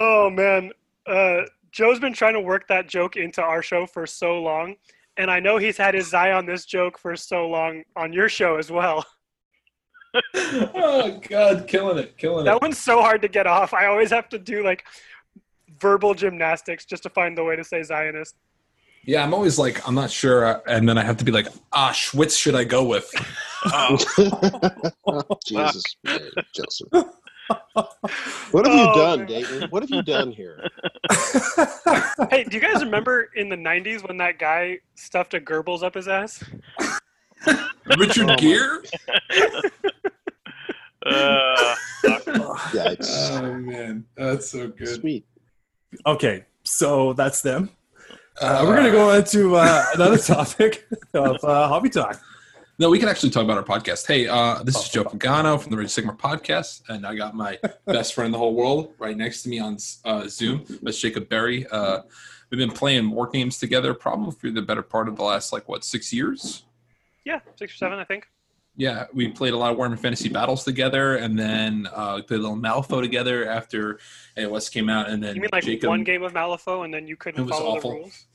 Oh 0.00 0.30
man, 0.30 0.70
uh, 1.08 1.40
Joe's 1.72 1.98
been 1.98 2.12
trying 2.12 2.34
to 2.34 2.40
work 2.40 2.68
that 2.68 2.88
joke 2.88 3.16
into 3.16 3.42
our 3.42 3.62
show 3.62 3.84
for 3.84 4.06
so 4.06 4.40
long, 4.40 4.76
and 5.16 5.28
I 5.28 5.40
know 5.40 5.56
he's 5.58 5.76
had 5.76 5.94
his 5.94 6.14
eye 6.14 6.30
on 6.30 6.46
this 6.46 6.64
joke 6.64 6.98
for 6.98 7.16
so 7.16 7.48
long 7.48 7.82
on 7.96 8.12
your 8.12 8.28
show 8.28 8.58
as 8.58 8.70
well. 8.70 9.04
oh 10.34 11.20
God, 11.28 11.66
killing 11.66 11.98
it, 11.98 12.16
killing 12.16 12.44
That 12.44 12.52
it. 12.52 12.54
That 12.54 12.62
one's 12.62 12.78
so 12.78 13.00
hard 13.00 13.22
to 13.22 13.28
get 13.28 13.46
off. 13.46 13.74
I 13.74 13.86
always 13.86 14.10
have 14.10 14.28
to 14.30 14.38
do 14.38 14.64
like 14.64 14.84
verbal 15.80 16.14
gymnastics 16.14 16.84
just 16.84 17.02
to 17.02 17.10
find 17.10 17.36
the 17.36 17.44
way 17.44 17.56
to 17.56 17.64
say 17.64 17.82
Zionist. 17.82 18.36
Yeah, 19.04 19.22
I'm 19.22 19.32
always 19.32 19.58
like, 19.58 19.86
I'm 19.88 19.94
not 19.94 20.10
sure, 20.10 20.44
uh, 20.44 20.60
and 20.66 20.88
then 20.88 20.98
I 20.98 21.02
have 21.02 21.16
to 21.18 21.24
be 21.24 21.32
like, 21.32 21.46
ah, 21.72 21.92
sh- 21.92 22.12
which 22.12 22.32
should 22.32 22.54
I 22.54 22.64
go 22.64 22.84
with? 22.84 23.10
Oh, 23.72 23.96
Jesus, 25.46 25.82
Mary, 26.04 26.30
Joseph. 26.52 27.06
What 28.50 28.66
have 28.66 28.74
you 28.74 28.86
Oh, 28.88 28.94
done, 28.94 29.18
man. 29.20 29.26
Dayton? 29.28 29.70
What 29.70 29.82
have 29.82 29.90
you 29.90 30.02
done 30.02 30.30
here? 30.32 30.66
Hey, 32.30 32.44
do 32.44 32.56
you 32.56 32.60
guys 32.60 32.82
remember 32.84 33.30
in 33.36 33.48
the 33.48 33.56
'90s 33.56 34.06
when 34.06 34.16
that 34.18 34.38
guy 34.38 34.78
stuffed 34.96 35.34
a 35.34 35.40
Goebbels 35.40 35.82
up 35.82 35.94
his 35.94 36.08
ass? 36.08 36.42
Richard 37.96 38.24
Oh, 38.24 38.26
my- 38.26 38.36
Gere? 38.36 38.78
uh, 41.06 41.74
Yikes. 42.72 43.30
Oh 43.40 43.54
man, 43.54 44.04
that's 44.16 44.50
so 44.50 44.68
good. 44.68 45.00
Sweet. 45.00 45.24
Okay, 46.06 46.44
so 46.64 47.12
that's 47.14 47.40
them. 47.40 47.70
Uh, 48.40 48.64
we're 48.66 48.76
gonna 48.76 48.90
go 48.90 49.10
into 49.12 49.56
uh, 49.56 49.84
another 49.94 50.18
topic 50.34 50.86
of 51.14 51.42
uh, 51.44 51.68
hobby 51.68 51.88
talk. 51.90 52.20
No, 52.80 52.90
we 52.90 53.00
can 53.00 53.08
actually 53.08 53.30
talk 53.30 53.42
about 53.42 53.56
our 53.58 53.64
podcast. 53.64 54.06
Hey, 54.06 54.28
uh, 54.28 54.62
this 54.62 54.76
is 54.76 54.88
Joe 54.88 55.02
Pagano 55.02 55.60
from 55.60 55.72
the 55.72 55.76
Rage 55.76 55.90
Sigma 55.90 56.12
podcast, 56.12 56.82
and 56.88 57.04
I 57.04 57.16
got 57.16 57.34
my 57.34 57.58
best 57.86 58.14
friend 58.14 58.26
in 58.26 58.32
the 58.32 58.38
whole 58.38 58.54
world 58.54 58.94
right 59.00 59.16
next 59.16 59.42
to 59.42 59.48
me 59.48 59.58
on 59.58 59.78
uh, 60.04 60.28
Zoom. 60.28 60.64
That's 60.80 61.00
Jacob 61.00 61.28
Berry. 61.28 61.66
Uh, 61.66 62.02
we've 62.50 62.58
been 62.58 62.70
playing 62.70 63.10
war 63.10 63.26
games 63.26 63.58
together 63.58 63.94
probably 63.94 64.30
for 64.30 64.50
the 64.50 64.62
better 64.62 64.82
part 64.82 65.08
of 65.08 65.16
the 65.16 65.24
last 65.24 65.52
like 65.52 65.68
what 65.68 65.82
six 65.82 66.12
years. 66.12 66.66
Yeah, 67.24 67.40
six 67.56 67.74
or 67.74 67.78
seven, 67.78 67.98
I 67.98 68.04
think. 68.04 68.28
Yeah, 68.76 69.06
we 69.12 69.26
played 69.26 69.54
a 69.54 69.56
lot 69.56 69.72
of 69.72 69.76
Warhammer 69.76 69.98
Fantasy 69.98 70.28
Battles 70.28 70.62
together, 70.62 71.16
and 71.16 71.36
then 71.36 71.88
uh, 71.92 72.12
we 72.14 72.22
played 72.22 72.38
a 72.38 72.42
little 72.44 72.56
Malifaux 72.56 73.02
together 73.02 73.48
after 73.48 73.98
AOS 74.36 74.70
came 74.70 74.88
out, 74.88 75.08
and 75.08 75.20
then 75.20 75.34
You 75.34 75.40
mean 75.40 75.50
like 75.50 75.64
Jacob, 75.64 75.88
one 75.88 76.04
game 76.04 76.22
of 76.22 76.32
Malifaux 76.32 76.84
and 76.84 76.94
then 76.94 77.08
you 77.08 77.16
couldn't 77.16 77.44
was 77.44 77.50
follow 77.50 77.76
awful. 77.76 77.90
the 77.90 77.96
rules? 77.96 78.27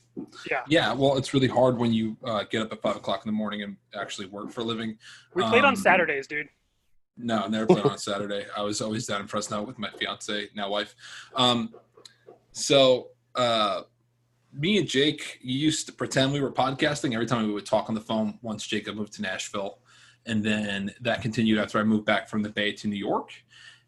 Yeah, 0.50 0.62
Yeah, 0.68 0.92
well, 0.92 1.16
it's 1.16 1.34
really 1.34 1.48
hard 1.48 1.78
when 1.78 1.92
you 1.92 2.16
uh, 2.24 2.44
get 2.44 2.62
up 2.62 2.72
at 2.72 2.80
five 2.80 2.96
o'clock 2.96 3.24
in 3.24 3.28
the 3.28 3.36
morning 3.36 3.62
and 3.62 3.76
actually 3.94 4.26
work 4.26 4.50
for 4.52 4.60
a 4.60 4.64
living. 4.64 4.96
we 5.34 5.42
played 5.42 5.64
on 5.64 5.70
Um, 5.70 5.76
Saturdays, 5.76 6.26
dude. 6.26 6.48
No, 7.16 7.46
never 7.46 7.66
played 7.66 7.84
on 7.84 7.98
Saturday. 7.98 8.46
I 8.56 8.62
was 8.62 8.80
always 8.80 9.06
down 9.06 9.20
in 9.20 9.26
Fresno 9.26 9.62
with 9.62 9.78
my 9.78 9.88
fiance, 9.90 10.48
now 10.54 10.68
wife. 10.70 10.94
Um, 11.34 11.74
so, 12.52 13.08
uh, 13.34 13.82
me 14.52 14.78
and 14.78 14.86
Jake 14.88 15.38
used 15.42 15.86
to 15.86 15.92
pretend 15.92 16.32
we 16.32 16.40
were 16.40 16.52
podcasting 16.52 17.12
every 17.14 17.26
time 17.26 17.46
we 17.46 17.52
would 17.52 17.66
talk 17.66 17.88
on 17.88 17.94
the 17.94 18.00
phone 18.00 18.38
once 18.42 18.66
Jacob 18.66 18.94
moved 18.96 19.12
to 19.14 19.22
Nashville. 19.22 19.78
And 20.26 20.42
then 20.44 20.94
that 21.00 21.22
continued 21.22 21.58
after 21.58 21.78
I 21.78 21.82
moved 21.82 22.04
back 22.06 22.28
from 22.28 22.42
the 22.42 22.48
Bay 22.50 22.72
to 22.72 22.88
New 22.88 22.96
York. 22.96 23.30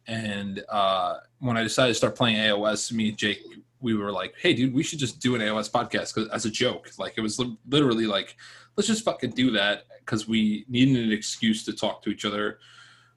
And 0.09 0.63
uh, 0.69 1.19
when 1.39 1.57
I 1.57 1.63
decided 1.63 1.91
to 1.91 1.95
start 1.95 2.17
playing 2.17 2.37
AOS, 2.37 2.93
me 2.93 3.09
and 3.11 3.17
Jake, 3.17 3.43
we 3.87 3.95
were 3.95 4.13
like, 4.13 4.35
hey, 4.43 4.53
dude, 4.53 4.75
we 4.75 4.83
should 4.83 4.99
just 4.99 5.21
do 5.21 5.35
an 5.37 5.41
AOS 5.41 5.71
podcast 5.71 6.29
as 6.33 6.45
a 6.45 6.51
joke. 6.51 6.91
Like, 6.99 7.15
it 7.17 7.21
was 7.21 7.39
li- 7.39 7.59
literally 7.69 8.07
like, 8.07 8.37
let's 8.77 8.89
just 8.89 9.05
fucking 9.05 9.31
do 9.31 9.51
that 9.53 9.85
because 10.01 10.27
we 10.27 10.65
needed 10.69 11.05
an 11.05 11.13
excuse 11.13 11.65
to 11.67 11.73
talk 11.73 12.03
to 12.03 12.11
each 12.11 12.25
other 12.25 12.59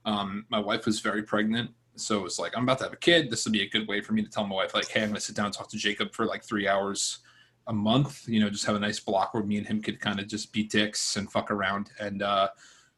um, 0.04 0.46
my 0.48 0.58
wife 0.58 0.86
was 0.86 1.00
very 1.00 1.22
pregnant, 1.22 1.70
so 1.96 2.18
it 2.18 2.22
was 2.22 2.38
like 2.38 2.56
I'm 2.56 2.62
about 2.62 2.78
to 2.78 2.84
have 2.84 2.92
a 2.92 2.96
kid. 2.96 3.30
This 3.30 3.44
would 3.44 3.52
be 3.52 3.62
a 3.62 3.68
good 3.68 3.86
way 3.86 4.00
for 4.00 4.12
me 4.12 4.22
to 4.22 4.30
tell 4.30 4.46
my 4.46 4.54
wife, 4.54 4.74
like, 4.74 4.88
hey, 4.88 5.02
I'm 5.02 5.08
gonna 5.08 5.20
sit 5.20 5.36
down 5.36 5.46
and 5.46 5.54
talk 5.54 5.68
to 5.70 5.76
Jacob 5.76 6.14
for 6.14 6.26
like 6.26 6.42
three 6.42 6.66
hours 6.66 7.18
a 7.66 7.72
month. 7.72 8.26
You 8.26 8.40
know, 8.40 8.50
just 8.50 8.66
have 8.66 8.76
a 8.76 8.80
nice 8.80 9.00
block 9.00 9.34
where 9.34 9.42
me 9.42 9.58
and 9.58 9.66
him 9.66 9.82
could 9.82 10.00
kind 10.00 10.18
of 10.18 10.26
just 10.26 10.52
be 10.52 10.64
dicks 10.64 11.16
and 11.16 11.30
fuck 11.30 11.50
around. 11.50 11.90
And 12.00 12.22
uh, 12.22 12.48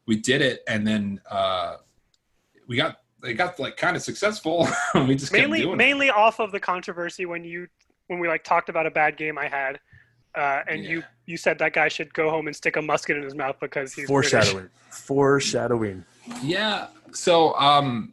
we 0.06 0.16
did 0.16 0.42
it, 0.42 0.62
and 0.68 0.86
then 0.86 1.20
uh, 1.30 1.76
we 2.68 2.76
got 2.76 2.98
they 3.22 3.34
got 3.34 3.58
like 3.58 3.76
kind 3.76 3.96
of 3.96 4.02
successful. 4.02 4.68
we 4.94 5.14
just 5.14 5.32
mainly 5.32 5.64
mainly 5.74 6.10
off 6.10 6.40
of 6.40 6.52
the 6.52 6.60
controversy 6.60 7.24
when 7.24 7.44
you 7.44 7.68
when 8.08 8.18
we 8.18 8.28
like 8.28 8.44
talked 8.44 8.68
about 8.68 8.86
a 8.86 8.90
bad 8.90 9.16
game 9.16 9.38
I 9.38 9.48
had, 9.48 9.80
uh, 10.34 10.62
and 10.68 10.82
yeah. 10.82 10.90
you 10.90 11.02
you 11.26 11.36
said 11.36 11.58
that 11.60 11.72
guy 11.72 11.88
should 11.88 12.12
go 12.12 12.30
home 12.30 12.48
and 12.48 12.54
stick 12.54 12.76
a 12.76 12.82
musket 12.82 13.16
in 13.16 13.22
his 13.22 13.34
mouth 13.34 13.56
because 13.60 13.94
he's 13.94 14.06
foreshadowing. 14.06 14.54
British. 14.54 14.72
Foreshadowing. 14.90 16.04
Yeah. 16.42 16.88
So 17.12 17.54
um, 17.54 18.12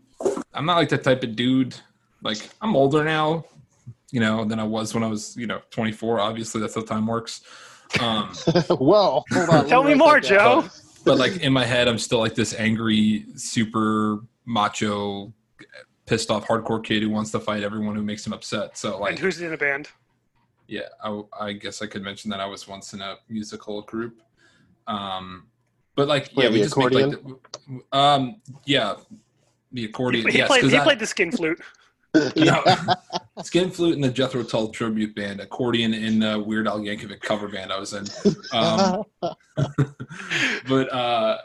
I'm 0.54 0.66
not 0.66 0.78
like 0.78 0.90
that 0.90 1.04
type 1.04 1.24
of 1.24 1.36
dude. 1.36 1.76
Like 2.22 2.38
I'm 2.62 2.76
older 2.76 3.04
now, 3.04 3.46
you 4.12 4.20
know, 4.20 4.46
than 4.46 4.60
I 4.60 4.64
was 4.64 4.94
when 4.94 5.04
I 5.04 5.08
was 5.08 5.36
you 5.36 5.48
know 5.48 5.62
24. 5.72 6.20
Obviously, 6.20 6.62
that's 6.62 6.76
how 6.76 6.82
time 6.82 7.08
works. 7.08 7.42
Um, 8.00 8.32
well, 8.80 9.26
hold 9.32 9.50
on. 9.50 9.68
Tell 9.68 9.84
me 9.84 9.96
more, 9.96 10.20
Joe. 10.20 10.62
But, 10.62 10.82
but 11.06 11.18
like 11.18 11.38
in 11.38 11.52
my 11.52 11.66
head, 11.66 11.88
I'm 11.88 11.98
still 11.98 12.20
like 12.20 12.36
this 12.36 12.54
angry, 12.54 13.26
super 13.36 14.20
macho, 14.50 15.32
pissed 16.08 16.32
off 16.32 16.46
hardcore 16.48 16.84
kid 16.84 17.04
who 17.04 17.10
wants 17.10 17.32
to 17.32 17.40
fight 17.40 17.64
everyone 17.64 17.96
who 17.96 18.02
makes 18.02 18.26
him 18.26 18.34
upset. 18.34 18.78
So 18.78 19.00
like, 19.00 19.12
and 19.12 19.20
who's 19.20 19.40
in 19.40 19.54
a 19.54 19.58
band? 19.58 19.90
Yeah, 20.68 20.90
I, 21.04 21.22
I 21.40 21.54
guess 21.54 21.82
I 21.82 21.88
could 21.88 22.04
mention 22.04 22.30
that 22.32 22.40
I 22.40 22.46
was 22.48 22.68
once 22.68 22.94
in 22.94 23.02
a 23.02 23.16
musical 23.30 23.84
group. 23.84 24.22
Um, 24.88 25.48
but 25.96 26.08
like, 26.08 26.32
Play 26.32 26.46
yeah, 26.46 26.50
we 26.50 26.58
just 26.58 26.72
accordion? 26.72 27.10
made 27.10 27.24
like, 27.24 27.60
the, 27.92 27.98
um, 27.98 28.42
yeah, 28.66 28.96
the 29.72 29.86
accordion. 29.86 30.26
He, 30.26 30.34
he 30.34 30.38
yes, 30.40 30.48
played, 30.48 30.64
he 30.64 30.78
I, 30.78 30.84
played 30.84 31.00
the 31.00 31.08
skin 31.08 31.32
flute. 31.32 31.62
no, 32.36 32.64
skin 33.44 33.70
flute 33.70 33.94
in 33.94 34.02
the 34.02 34.10
Jethro 34.10 34.42
Tull 34.42 34.70
tribute 34.70 35.16
band, 35.16 35.42
accordion 35.42 35.94
in 35.94 36.20
the 36.20 36.40
Weird 36.40 36.68
Al 36.68 36.80
Yankovic 36.80 37.22
cover 37.22 37.48
band 37.48 37.72
I 37.72 37.80
was 37.80 37.94
in. 37.94 38.08
Um, 38.52 39.04
but 40.68 40.92
uh, 40.92 41.38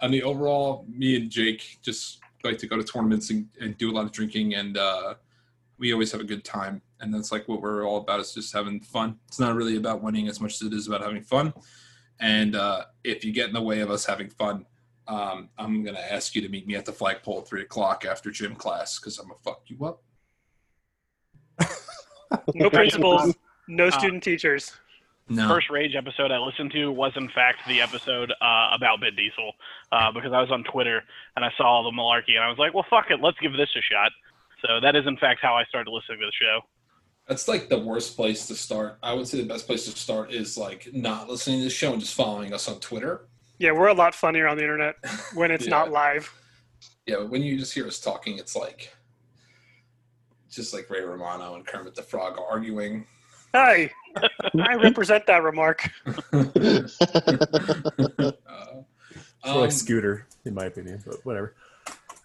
on 0.00 0.12
the 0.12 0.22
overall, 0.22 0.86
me 0.88 1.16
and 1.16 1.30
Jake 1.30 1.78
just 1.82 2.20
like 2.44 2.58
to 2.58 2.66
go 2.66 2.76
to 2.76 2.84
tournaments 2.84 3.30
and, 3.30 3.48
and 3.60 3.76
do 3.78 3.90
a 3.90 3.94
lot 3.94 4.04
of 4.04 4.12
drinking, 4.12 4.54
and 4.54 4.76
uh, 4.76 5.14
we 5.78 5.92
always 5.92 6.12
have 6.12 6.20
a 6.20 6.24
good 6.24 6.44
time. 6.44 6.82
And 7.00 7.12
that's 7.12 7.32
like 7.32 7.48
what 7.48 7.60
we're 7.60 7.86
all 7.86 7.98
about 7.98 8.20
is 8.20 8.32
just 8.32 8.52
having 8.52 8.80
fun. 8.80 9.18
It's 9.28 9.40
not 9.40 9.54
really 9.54 9.76
about 9.76 10.02
winning 10.02 10.28
as 10.28 10.40
much 10.40 10.54
as 10.54 10.62
it 10.62 10.72
is 10.72 10.86
about 10.86 11.02
having 11.02 11.22
fun. 11.22 11.52
And 12.20 12.56
uh, 12.56 12.84
if 13.02 13.24
you 13.24 13.32
get 13.32 13.48
in 13.48 13.54
the 13.54 13.62
way 13.62 13.80
of 13.80 13.90
us 13.90 14.06
having 14.06 14.28
fun, 14.28 14.66
um, 15.06 15.50
I'm 15.58 15.84
gonna 15.84 15.98
ask 15.98 16.34
you 16.34 16.42
to 16.42 16.48
meet 16.48 16.66
me 16.66 16.76
at 16.76 16.86
the 16.86 16.92
flagpole 16.92 17.40
at 17.40 17.48
three 17.48 17.62
o'clock 17.62 18.04
after 18.04 18.30
gym 18.30 18.54
class 18.54 18.98
because 18.98 19.18
I'm 19.18 19.28
gonna 19.28 19.40
fuck 19.44 19.62
you 19.66 19.84
up. 19.84 20.02
no 22.54 22.70
principals, 22.70 23.34
no 23.68 23.88
uh, 23.88 23.90
student 23.90 24.22
teachers. 24.22 24.72
No. 25.28 25.48
First 25.48 25.70
Rage 25.70 25.94
episode 25.94 26.30
I 26.30 26.38
listened 26.38 26.72
to 26.72 26.92
was 26.92 27.12
in 27.16 27.28
fact 27.30 27.66
the 27.66 27.80
episode 27.80 28.30
uh, 28.42 28.68
about 28.72 29.00
Vin 29.00 29.16
Diesel 29.16 29.52
uh, 29.90 30.12
because 30.12 30.32
I 30.32 30.40
was 30.40 30.50
on 30.50 30.64
Twitter 30.64 31.02
and 31.34 31.44
I 31.44 31.50
saw 31.56 31.64
all 31.64 31.82
the 31.82 31.96
malarkey 31.96 32.34
and 32.34 32.44
I 32.44 32.48
was 32.48 32.58
like, 32.58 32.74
well, 32.74 32.84
fuck 32.90 33.10
it, 33.10 33.20
let's 33.22 33.38
give 33.38 33.52
this 33.52 33.70
a 33.74 33.80
shot. 33.80 34.12
So 34.60 34.80
that 34.80 34.96
is 34.96 35.06
in 35.06 35.16
fact 35.16 35.40
how 35.40 35.54
I 35.54 35.64
started 35.64 35.90
listening 35.90 36.20
to 36.20 36.26
the 36.26 36.32
show. 36.32 36.60
That's 37.26 37.48
like 37.48 37.70
the 37.70 37.78
worst 37.78 38.16
place 38.16 38.46
to 38.48 38.54
start. 38.54 38.98
I 39.02 39.14
would 39.14 39.26
say 39.26 39.40
the 39.40 39.48
best 39.48 39.66
place 39.66 39.86
to 39.86 39.98
start 39.98 40.30
is 40.30 40.58
like 40.58 40.88
not 40.92 41.28
listening 41.28 41.60
to 41.60 41.64
the 41.64 41.70
show 41.70 41.92
and 41.92 42.00
just 42.00 42.14
following 42.14 42.52
us 42.52 42.68
on 42.68 42.80
Twitter. 42.80 43.26
Yeah, 43.58 43.72
we're 43.72 43.86
a 43.86 43.94
lot 43.94 44.14
funnier 44.14 44.46
on 44.46 44.58
the 44.58 44.62
internet 44.62 44.96
when 45.34 45.50
it's 45.50 45.64
yeah. 45.64 45.70
not 45.70 45.90
live. 45.90 46.30
Yeah, 47.06 47.16
but 47.20 47.30
when 47.30 47.42
you 47.42 47.58
just 47.58 47.72
hear 47.72 47.86
us 47.86 47.98
talking, 47.98 48.38
it's 48.38 48.54
like 48.54 48.94
just 50.50 50.74
like 50.74 50.90
Ray 50.90 51.00
Romano 51.00 51.54
and 51.54 51.66
Kermit 51.66 51.94
the 51.94 52.02
Frog 52.02 52.38
arguing. 52.38 53.06
Hi, 53.54 53.88
I 54.60 54.74
represent 54.74 55.26
that 55.26 55.44
remark. 55.44 55.88
uh, 56.32 56.42
um, 59.44 59.58
like 59.60 59.70
Scooter, 59.70 60.26
in 60.44 60.54
my 60.54 60.64
opinion, 60.64 61.00
but 61.06 61.24
whatever. 61.24 61.54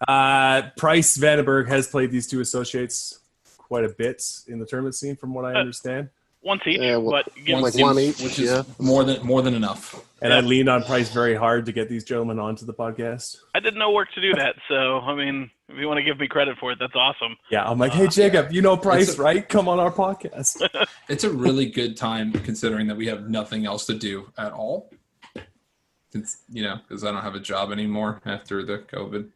Uh, 0.08 0.70
Price 0.76 1.16
Vandenberg 1.16 1.68
has 1.68 1.86
played 1.86 2.10
these 2.10 2.26
two 2.26 2.40
associates 2.40 3.20
quite 3.58 3.84
a 3.84 3.90
bit 3.90 4.24
in 4.48 4.58
the 4.58 4.66
tournament 4.66 4.96
scene, 4.96 5.14
from 5.14 5.32
what 5.32 5.44
I 5.44 5.54
uh, 5.54 5.60
understand. 5.60 6.08
Once 6.42 6.62
each, 6.66 6.80
yeah, 6.80 6.96
well, 6.96 7.22
but 7.22 7.36
you 7.36 7.54
know, 7.54 7.60
like 7.60 7.74
one 7.74 7.98
each, 7.98 8.22
which 8.22 8.38
is 8.38 8.50
yeah. 8.50 8.62
more 8.78 9.04
than 9.04 9.24
more 9.24 9.42
than 9.42 9.54
enough. 9.54 10.06
And 10.22 10.32
yeah. 10.32 10.38
I 10.38 10.40
leaned 10.40 10.70
on 10.70 10.82
Price 10.84 11.10
very 11.10 11.34
hard 11.34 11.66
to 11.66 11.72
get 11.72 11.90
these 11.90 12.02
gentlemen 12.02 12.38
onto 12.38 12.64
the 12.64 12.72
podcast. 12.72 13.38
I 13.54 13.60
did 13.60 13.74
no 13.74 13.90
work 13.90 14.10
to 14.12 14.22
do 14.22 14.34
that, 14.34 14.56
so 14.66 15.00
I 15.00 15.14
mean, 15.14 15.50
if 15.68 15.76
you 15.78 15.86
want 15.86 15.98
to 15.98 16.02
give 16.02 16.18
me 16.18 16.28
credit 16.28 16.56
for 16.58 16.72
it, 16.72 16.78
that's 16.78 16.94
awesome. 16.94 17.36
Yeah, 17.50 17.68
I'm 17.68 17.78
like, 17.78 17.92
hey 17.92 18.06
uh, 18.06 18.10
Jacob, 18.10 18.46
yeah. 18.46 18.52
you 18.52 18.62
know 18.62 18.74
Price, 18.76 19.18
a, 19.18 19.22
right? 19.22 19.46
Come 19.46 19.68
on 19.68 19.78
our 19.78 19.92
podcast. 19.92 20.66
it's 21.10 21.24
a 21.24 21.30
really 21.30 21.66
good 21.66 21.98
time 21.98 22.32
considering 22.32 22.86
that 22.86 22.96
we 22.96 23.06
have 23.08 23.28
nothing 23.28 23.66
else 23.66 23.84
to 23.86 23.94
do 23.94 24.32
at 24.38 24.52
all. 24.52 24.90
It's 26.14 26.38
you 26.50 26.62
know 26.62 26.80
because 26.88 27.04
I 27.04 27.12
don't 27.12 27.22
have 27.22 27.34
a 27.34 27.40
job 27.40 27.70
anymore 27.70 28.22
after 28.24 28.64
the 28.64 28.78
COVID 28.78 29.28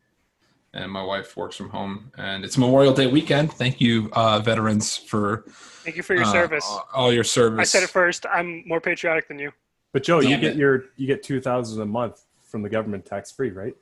and 0.74 0.90
my 0.90 1.02
wife 1.02 1.36
works 1.36 1.56
from 1.56 1.70
home. 1.70 2.12
And 2.18 2.44
it's 2.44 2.58
Memorial 2.58 2.92
Day 2.92 3.06
weekend. 3.06 3.52
Thank 3.52 3.80
you, 3.80 4.10
uh, 4.12 4.40
veterans, 4.40 4.96
for 4.96 5.44
thank 5.84 5.96
you 5.96 6.02
for 6.02 6.14
your 6.14 6.24
uh, 6.24 6.32
service. 6.32 6.78
All 6.92 7.12
your 7.12 7.24
service. 7.24 7.60
I 7.60 7.64
said 7.64 7.82
it 7.84 7.90
first. 7.90 8.26
I'm 8.30 8.66
more 8.66 8.80
patriotic 8.80 9.28
than 9.28 9.38
you. 9.38 9.52
But 9.92 10.02
Joe, 10.02 10.20
Damn 10.20 10.30
you 10.30 10.36
get 10.38 10.56
your 10.56 10.86
you 10.96 11.06
get 11.06 11.22
two 11.22 11.40
thousand 11.40 11.80
a 11.80 11.86
month 11.86 12.24
from 12.42 12.62
the 12.62 12.68
government 12.68 13.06
tax 13.06 13.30
free, 13.32 13.50
right? 13.50 13.74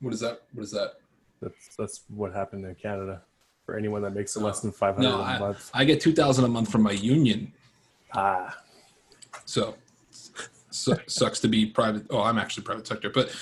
What 0.00 0.14
is 0.14 0.20
that? 0.20 0.42
What 0.52 0.62
is 0.62 0.70
that? 0.72 0.94
That's 1.40 1.76
that's 1.76 2.00
what 2.08 2.32
happened 2.32 2.64
in 2.66 2.74
Canada 2.74 3.22
for 3.64 3.76
anyone 3.76 4.02
that 4.02 4.14
makes 4.14 4.36
less 4.36 4.60
than 4.60 4.72
five 4.72 4.96
hundred 4.96 5.10
no, 5.10 5.20
a 5.20 5.38
month. 5.40 5.70
I 5.72 5.84
get 5.84 6.00
two 6.00 6.12
thousand 6.12 6.44
a 6.44 6.48
month 6.48 6.70
from 6.70 6.82
my 6.82 6.92
union. 6.92 7.52
Ah. 8.12 8.56
So 9.46 9.76
su- 10.70 10.96
sucks 11.06 11.40
to 11.40 11.48
be 11.48 11.66
private. 11.66 12.06
Oh, 12.10 12.22
I'm 12.22 12.38
actually 12.38 12.64
private 12.64 12.86
sector, 12.86 13.10
but 13.10 13.34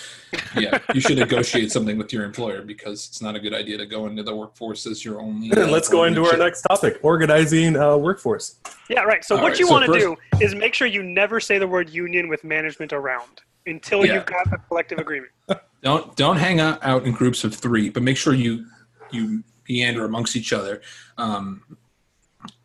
yeah, 0.56 0.78
you 0.94 1.00
should 1.00 1.18
negotiate 1.18 1.70
something 1.72 1.98
with 1.98 2.12
your 2.12 2.24
employer 2.24 2.62
because 2.62 3.06
it's 3.06 3.22
not 3.22 3.36
a 3.36 3.40
good 3.40 3.54
idea 3.54 3.78
to 3.78 3.86
go 3.86 4.06
into 4.06 4.22
the 4.22 4.34
workforce 4.34 4.86
as 4.86 5.04
your 5.04 5.20
only. 5.20 5.52
Uh, 5.52 5.66
Let's 5.70 5.88
go 5.88 6.04
into 6.04 6.24
our 6.24 6.36
next 6.36 6.62
topic: 6.62 6.98
organizing 7.02 7.76
uh, 7.76 7.96
workforce. 7.96 8.56
Yeah, 8.88 9.02
right. 9.02 9.24
So 9.24 9.36
All 9.36 9.42
what 9.42 9.50
right, 9.50 9.58
you 9.58 9.66
so 9.66 9.72
want 9.72 9.86
to 9.86 9.98
do 9.98 10.16
is 10.40 10.54
make 10.54 10.74
sure 10.74 10.86
you 10.86 11.02
never 11.02 11.40
say 11.40 11.58
the 11.58 11.68
word 11.68 11.90
union 11.90 12.28
with 12.28 12.44
management 12.44 12.92
around 12.92 13.42
until 13.66 14.04
yeah. 14.04 14.14
you've 14.14 14.26
got 14.26 14.52
a 14.52 14.58
collective 14.68 14.98
agreement. 14.98 15.32
don't 15.82 16.16
don't 16.16 16.36
hang 16.36 16.60
out, 16.60 16.78
out 16.82 17.04
in 17.04 17.12
groups 17.12 17.44
of 17.44 17.54
three, 17.54 17.90
but 17.90 18.02
make 18.02 18.16
sure 18.16 18.34
you 18.34 18.66
you 19.10 19.44
meander 19.68 20.04
amongst 20.04 20.36
each 20.36 20.52
other. 20.52 20.80
Um, 21.18 21.62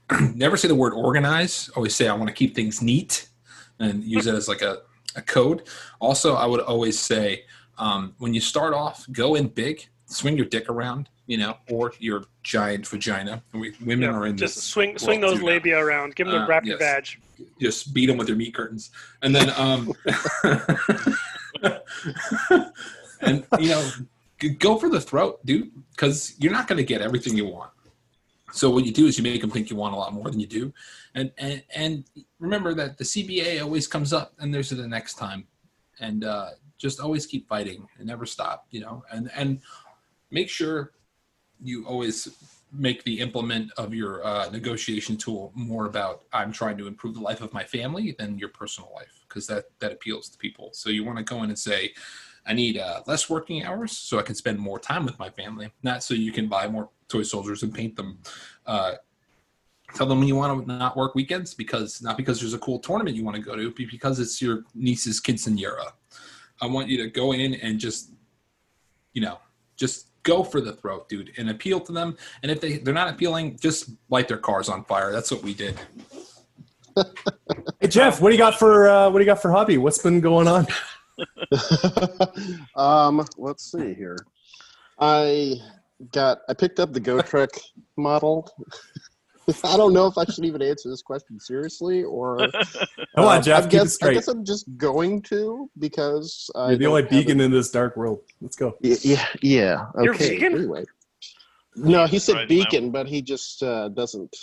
never 0.36 0.58
say 0.58 0.68
the 0.68 0.76
word 0.76 0.94
organize. 0.94 1.70
Always 1.76 1.96
say 1.96 2.08
I 2.08 2.14
want 2.14 2.28
to 2.28 2.34
keep 2.34 2.56
things 2.56 2.82
neat 2.82 3.28
and 3.84 4.04
use 4.04 4.28
it 4.28 4.36
as 4.36 4.48
like 4.48 4.62
a, 4.62 4.80
a 5.16 5.22
code. 5.22 5.64
Also, 6.00 6.36
I 6.36 6.46
would 6.46 6.62
always 6.62 7.00
say 7.00 7.46
um, 7.78 8.14
when 8.20 8.34
you 8.34 8.42
start 8.42 8.74
off, 8.74 9.06
go 9.12 9.36
in 9.36 9.48
big, 9.48 9.88
swing 10.06 10.38
your 10.38 10.46
dick 10.46 10.70
around, 10.70 11.10
you 11.28 11.38
know, 11.38 11.58
or 11.70 11.94
your 12.00 12.24
giant 12.44 12.88
vagina. 12.88 13.44
We, 13.54 13.74
women 13.84 14.10
yeah, 14.10 14.16
are 14.16 14.26
in 14.28 14.38
just 14.38 14.58
swing 14.58 14.98
swing 14.98 15.22
those 15.22 15.42
labia 15.42 15.76
now. 15.76 15.82
around, 15.82 16.16
give 16.16 16.28
them 16.28 16.36
the 16.36 16.44
uh, 16.44 16.48
rapid 16.48 16.70
yes. 16.70 16.80
badge. 16.80 17.20
Just 17.60 17.94
beat 17.94 18.06
them 18.08 18.18
with 18.18 18.28
your 18.28 18.38
meat 18.38 18.54
curtains, 18.54 18.92
and 19.22 19.36
then 19.36 19.50
um, 19.58 19.92
and 23.22 23.46
you 23.60 23.70
know, 23.70 23.90
go 24.60 24.78
for 24.78 24.90
the 24.90 25.02
throat, 25.02 25.44
dude, 25.46 25.72
because 25.92 26.36
you're 26.40 26.52
not 26.52 26.68
going 26.68 26.78
to 26.78 26.84
get 26.84 27.02
everything 27.02 27.36
you 27.36 27.48
want. 27.48 27.72
So 28.52 28.70
what 28.70 28.86
you 28.86 28.92
do 28.92 29.08
is 29.08 29.18
you 29.18 29.24
make 29.24 29.42
them 29.42 29.50
think 29.50 29.70
you 29.70 29.76
want 29.76 29.96
a 29.96 29.98
lot 29.98 30.14
more 30.14 30.30
than 30.30 30.40
you 30.40 30.46
do, 30.48 30.74
and 31.16 31.32
and 31.38 31.64
and 31.76 32.06
remember 32.40 32.74
that 32.74 32.98
the 32.98 33.04
CBA 33.04 33.62
always 33.62 33.88
comes 33.88 34.14
up, 34.14 34.34
and 34.40 34.54
there's 34.54 34.70
the 34.70 34.88
next 34.88 35.16
time, 35.16 35.48
and 36.00 36.24
uh, 36.24 36.50
just 36.78 37.00
always 37.00 37.26
keep 37.26 37.48
fighting 37.48 37.88
and 37.98 38.08
never 38.08 38.26
stop, 38.26 38.68
you 38.72 38.82
know, 38.82 39.04
and 39.12 39.32
and 39.36 39.62
make 40.32 40.50
sure 40.50 40.92
you 41.62 41.86
always 41.86 42.28
make 42.72 43.04
the 43.04 43.20
implement 43.20 43.72
of 43.78 43.94
your 43.94 44.26
uh, 44.26 44.50
negotiation 44.50 45.16
tool 45.16 45.52
more 45.54 45.86
about 45.86 46.24
I'm 46.34 46.52
trying 46.52 46.78
to 46.80 46.88
improve 46.88 47.14
the 47.14 47.22
life 47.22 47.42
of 47.42 47.54
my 47.54 47.64
family 47.64 48.16
than 48.18 48.40
your 48.40 48.50
personal 48.50 48.92
life 48.96 49.24
because 49.28 49.46
that 49.48 49.66
that 49.80 49.92
appeals 49.92 50.30
to 50.30 50.38
people. 50.38 50.72
So 50.74 50.90
you 50.90 51.04
want 51.04 51.20
to 51.20 51.24
go 51.24 51.44
in 51.44 51.50
and 51.50 51.60
say, 51.60 51.94
I 52.46 52.54
need 52.54 52.78
uh, 52.78 53.02
less 53.06 53.30
working 53.30 53.64
hours 53.64 53.96
so 53.96 54.20
I 54.20 54.24
can 54.24 54.36
spend 54.36 54.60
more 54.60 54.80
time 54.80 55.06
with 55.06 55.18
my 55.20 55.30
family, 55.30 55.72
not 55.84 56.04
so 56.04 56.14
you 56.14 56.32
can 56.32 56.48
buy 56.48 56.68
more 56.68 56.90
toy 57.08 57.24
soldiers 57.24 57.64
and 57.64 57.74
paint 57.74 57.96
them. 57.96 58.20
Uh, 58.66 58.94
tell 59.94 60.08
them 60.08 60.24
you 60.24 60.36
want 60.36 60.66
to 60.66 60.74
not 60.74 60.98
work 60.98 61.16
weekends 61.16 61.54
because 61.54 62.02
not 62.02 62.18
because 62.18 62.40
there's 62.40 62.54
a 62.54 62.60
cool 62.60 62.80
tournament 62.80 63.16
you 63.16 63.24
want 63.24 63.36
to 63.36 63.42
go 63.42 63.56
to, 63.56 63.70
but 63.70 63.88
because 63.90 64.20
it's 64.20 64.42
your 64.42 64.64
niece's 64.76 65.22
quinceanera. 65.22 65.92
I 66.62 66.68
want 66.68 66.88
you 66.88 66.98
to 67.04 67.10
go 67.10 67.34
in 67.34 67.56
and 67.56 67.80
just, 67.80 68.12
you 69.14 69.22
know, 69.22 69.40
just 69.76 70.08
go 70.24 70.44
for 70.44 70.62
the 70.62 70.74
throat, 70.74 71.10
dude, 71.10 71.32
and 71.38 71.50
appeal 71.50 71.80
to 71.82 71.92
them. 71.92 72.18
And 72.42 72.52
if 72.52 72.62
they 72.62 72.78
they're 72.78 72.94
not 72.94 73.10
appealing, 73.10 73.58
just 73.60 73.92
light 74.10 74.28
their 74.28 74.38
cars 74.38 74.70
on 74.70 74.84
fire. 74.86 75.12
That's 75.12 75.32
what 75.32 75.44
we 75.44 75.54
did. 75.54 75.80
hey 77.80 77.88
Jeff, 77.88 78.22
what 78.22 78.30
do 78.30 78.36
you 78.36 78.40
got 78.40 78.58
for 78.58 78.88
uh, 78.88 79.10
what 79.10 79.20
do 79.20 79.26
you 79.26 79.30
got 79.30 79.42
for 79.42 79.52
hobby? 79.52 79.78
What's 79.78 80.00
been 80.00 80.22
going 80.22 80.48
on? 80.48 80.68
um, 82.76 83.26
let's 83.38 83.72
see 83.72 83.94
here. 83.94 84.18
I 85.00 85.56
got 86.12 86.40
I 86.50 86.54
picked 86.54 86.80
up 86.80 86.94
the 86.94 87.02
Gotrek 87.02 87.60
model. 87.98 88.50
I 89.64 89.78
don't 89.78 89.94
know 89.94 90.08
if 90.08 90.18
I 90.18 90.26
should 90.26 90.46
even 90.46 90.62
answer 90.62 90.90
this 90.90 91.02
question 91.02 91.40
seriously 91.40 92.04
or. 92.04 92.38
Come 93.16 93.26
on, 93.26 93.44
Jeff. 93.44 93.60
I 93.60 93.62
keep 93.64 93.72
guess, 93.72 93.86
it 93.86 93.90
straight. 93.90 94.12
I 94.12 94.14
guess 94.16 94.28
I'm 94.28 94.46
just 94.46 94.66
going 94.78 95.22
to 95.24 95.70
because 95.80 96.50
I 96.56 96.70
You're 96.70 96.78
the 96.78 96.86
only 96.88 97.02
don't 97.04 97.12
beacon 97.12 97.40
a- 97.42 97.44
in 97.46 97.52
this 97.52 97.70
dark 97.70 97.96
world. 97.98 98.22
Let's 98.42 98.56
go. 98.56 98.78
Yeah, 98.82 98.96
yeah, 99.02 99.26
yeah. 99.42 99.86
You're 100.02 100.14
Okay. 100.16 100.30
vegan? 100.36 100.54
Anyway, 100.56 100.86
no, 101.76 102.06
he 102.06 102.20
said 102.20 102.36
Right 102.36 102.48
beacon, 102.48 102.92
but 102.92 103.08
he 103.08 103.22
just 103.22 103.64
uh, 103.64 103.90
doesn't. 103.90 104.36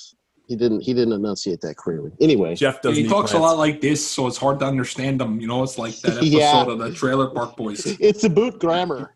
He 0.48 0.56
didn't. 0.56 0.80
He 0.80 0.92
didn't 0.94 1.12
enunciate 1.12 1.60
that 1.60 1.76
clearly. 1.76 2.10
Anyway, 2.20 2.56
Jeff 2.56 2.82
doesn't. 2.82 2.96
he 2.96 3.06
eat 3.06 3.08
talks 3.08 3.32
a 3.34 3.38
lot 3.38 3.56
like 3.56 3.80
this, 3.80 4.04
so 4.04 4.26
it's 4.26 4.36
hard 4.36 4.58
to 4.60 4.66
understand 4.66 5.20
him. 5.22 5.40
You 5.40 5.46
know, 5.46 5.62
it's 5.62 5.78
like 5.78 5.96
that 6.00 6.12
episode 6.16 6.26
Yeah. 6.26 6.62
of 6.66 6.78
the 6.80 6.92
Trailer 6.92 7.28
Park 7.28 7.56
Boys. 7.56 7.86
it's 8.00 8.24
a 8.24 8.28
boot 8.30 8.58
grammar. 8.58 9.14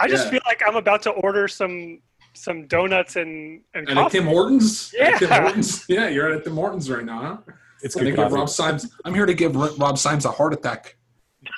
I 0.00 0.08
just 0.08 0.24
Yeah. 0.24 0.30
feel 0.30 0.40
like 0.46 0.62
I'm 0.66 0.76
about 0.76 1.02
to 1.02 1.10
order 1.10 1.46
some 1.46 2.00
some 2.36 2.66
donuts 2.66 3.16
and 3.16 3.62
and, 3.74 3.88
And 3.88 3.98
at. 3.98 4.10
Tim 4.10 4.26
Hortons? 4.26 4.94
At 5.00 5.18
Tim 5.18 5.28
Yeah. 5.28 5.40
Hortons? 5.42 5.84
Yeah, 5.88 6.08
you're 6.08 6.32
at 6.32 6.44
Tim 6.44 6.54
Hortons 6.54 6.90
right 6.90 7.04
now, 7.04 7.20
huh? 7.46 7.52
It's 7.82 7.96
I'm, 7.96 8.04
good 8.04 8.16
gonna 8.16 8.28
give. 8.28 8.36
Rob 8.36 8.48
Symes, 8.48 8.90
I'm 9.04 9.14
here 9.14 9.26
to 9.26 9.34
give 9.34 9.54
Rob 9.54 9.98
Symes 9.98 10.24
a 10.24 10.30
heart 10.30 10.52
attack. 10.52 10.96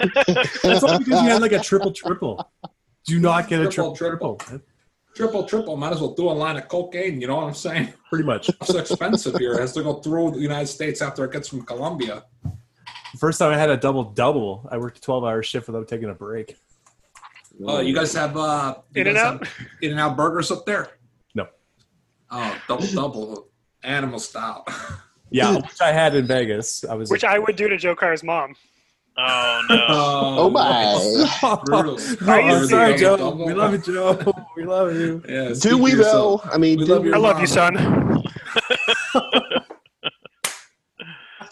That's 0.63 0.83
all 0.83 0.99
because 0.99 1.23
you 1.23 1.29
had 1.29 1.41
like 1.41 1.53
a 1.53 1.61
triple 1.61 1.93
triple. 1.93 2.51
Do 3.05 3.19
not 3.19 3.49
get 3.49 3.61
a 3.61 3.69
Triple, 3.69 3.97
triple 3.97 4.39
oh, 4.41 4.45
triple. 4.45 4.67
Triple, 5.17 5.45
triple. 5.45 5.77
Might 5.77 5.93
as 5.93 6.01
well 6.01 6.15
do 6.15 6.29
a 6.29 6.33
line 6.33 6.57
of 6.57 6.69
cocaine. 6.69 7.21
You 7.21 7.27
know 7.27 7.37
what 7.37 7.45
I'm 7.49 7.55
saying? 7.55 7.93
Pretty 8.09 8.25
much. 8.25 8.51
It's 8.61 8.75
expensive 8.75 9.37
here. 9.37 9.55
It 9.55 9.61
has 9.61 9.73
to 9.73 9.83
go 9.83 9.95
through 9.95 10.33
the 10.33 10.41
United 10.41 10.67
States 10.67 11.01
after 11.01 11.25
it 11.25 11.33
gets 11.33 11.49
from 11.49 11.63
Colombia. 11.63 12.25
First 13.19 13.39
time 13.39 13.53
I 13.53 13.57
had 13.57 13.71
a 13.71 13.77
double 13.77 14.05
double, 14.05 14.69
I 14.71 14.77
worked 14.77 14.99
a 14.99 15.01
twelve 15.01 15.25
hour 15.25 15.43
shift 15.43 15.67
without 15.69 15.89
taking 15.89 16.11
a 16.11 16.15
break. 16.15 16.57
Oh, 17.65 17.81
you 17.81 17.95
guys 17.95 18.13
have 18.15 18.37
uh, 18.37 18.75
you 18.95 19.05
guys 19.05 19.11
In-N-Out? 19.17 19.47
have 19.47 19.57
In-N-Out 19.83 20.17
burgers 20.17 20.51
up 20.51 20.65
there? 20.67 20.89
No. 21.35 21.47
Oh, 22.31 22.57
double 22.69 22.87
double, 22.87 23.49
animal 23.83 24.19
style. 24.19 24.65
Yeah, 25.31 25.57
which 25.57 25.79
I 25.83 25.93
had 25.93 26.15
in 26.15 26.27
Vegas. 26.27 26.85
I 26.87 26.95
was 26.95 27.11
which 27.11 27.23
I 27.23 27.39
would 27.39 27.55
do 27.55 27.69
to 27.69 27.77
Joe 27.77 27.95
Carr's 27.95 28.25
mom. 28.25 28.55
Oh 29.19 29.63
no. 29.69 29.77
Oh 29.91 30.49
my! 30.49 31.59
Brutal. 31.67 31.99
Are 32.31 32.41
you 32.41 32.51
Oh, 32.51 32.65
sorry, 32.65 32.97
serious? 32.97 33.01
Joe. 33.03 33.17
Double. 33.19 33.45
We 33.45 33.53
love 33.53 33.73
you, 33.73 33.79
Joe. 33.79 34.33
We 34.57 34.65
love 34.65 34.95
you. 34.95 35.23
Yeah, 35.29 35.49
Do 35.49 35.55
speak 35.55 35.73
we 35.83 35.91
for 35.91 35.97
yourself. 35.99 36.45
though? 36.45 36.51
I 36.51 36.57
mean, 36.57 36.79
We 36.79 36.87
do 36.87 36.95
love 36.95 37.05
your 37.05 37.15
I 37.17 37.19
love 37.19 37.41
you, 37.43 37.47
son. 37.47 38.25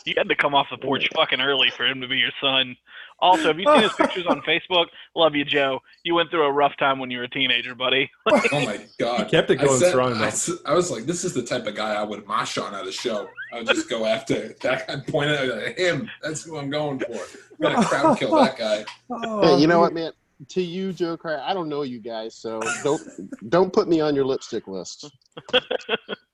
You 0.06 0.14
had 0.16 0.28
to 0.28 0.36
come 0.36 0.54
off 0.54 0.68
the 0.70 0.78
porch 0.78 1.06
fucking 1.14 1.40
early 1.40 1.68
for 1.76 1.84
him 1.84 2.00
to 2.00 2.06
be 2.08 2.16
your 2.16 2.30
son. 2.40 2.76
Also, 3.18 3.44
have 3.44 3.58
you 3.58 3.64
seen 3.66 3.82
his 3.82 3.92
pictures 3.96 4.26
on 4.26 4.42
Facebook? 4.42 4.86
Love 5.14 5.34
you, 5.34 5.44
Joe. 5.44 5.80
You 6.04 6.14
went 6.14 6.30
through 6.30 6.44
a 6.44 6.52
rough 6.52 6.76
time 6.78 6.98
when 6.98 7.10
you 7.10 7.18
were 7.18 7.24
a 7.24 7.30
teenager, 7.30 7.74
buddy. 7.74 8.10
Oh 8.30 8.40
my 8.52 8.78
oh 8.78 8.84
god! 8.98 9.24
He 9.24 9.30
kept 9.30 9.50
it 9.50 9.60
I 9.60 9.64
going 9.64 9.78
said- 9.80 9.90
strong, 9.90 10.12
I, 10.14 10.18
though. 10.18 10.24
s- 10.26 10.50
I 10.66 10.74
was 10.74 10.90
like, 10.90 11.04
this 11.04 11.24
is 11.24 11.32
the 11.32 11.42
type 11.42 11.66
of 11.66 11.74
guy 11.74 11.94
I 11.94 12.02
would 12.02 12.26
mash 12.28 12.58
on 12.58 12.74
at 12.74 12.86
a 12.86 12.92
show. 12.92 13.28
I 13.52 13.58
would 13.58 13.66
just 13.68 13.88
go 13.88 14.04
after 14.04 14.48
that 14.60 14.86
guy, 14.86 14.96
point 15.10 15.30
at 15.30 15.78
him. 15.78 16.10
That's 16.22 16.44
who 16.44 16.58
I'm 16.58 16.68
going 16.70 16.98
for. 16.98 17.12
I'm 17.14 17.74
gonna 17.74 17.86
crowd 17.86 18.18
kill 18.18 18.34
that 18.36 18.56
guy. 18.58 18.84
Oh, 19.10 19.42
hey, 19.42 19.60
you 19.60 19.66
know 19.66 19.80
what, 19.80 19.94
man? 19.94 20.12
To 20.48 20.60
you, 20.60 20.92
Joe 20.92 21.16
Cry, 21.16 21.38
I 21.40 21.54
don't 21.54 21.68
know 21.70 21.80
you 21.82 21.98
guys, 21.98 22.34
so 22.34 22.60
don't 22.84 23.00
don't 23.48 23.72
put 23.72 23.88
me 23.88 24.00
on 24.02 24.14
your 24.14 24.26
lipstick 24.26 24.68
list. 24.68 25.10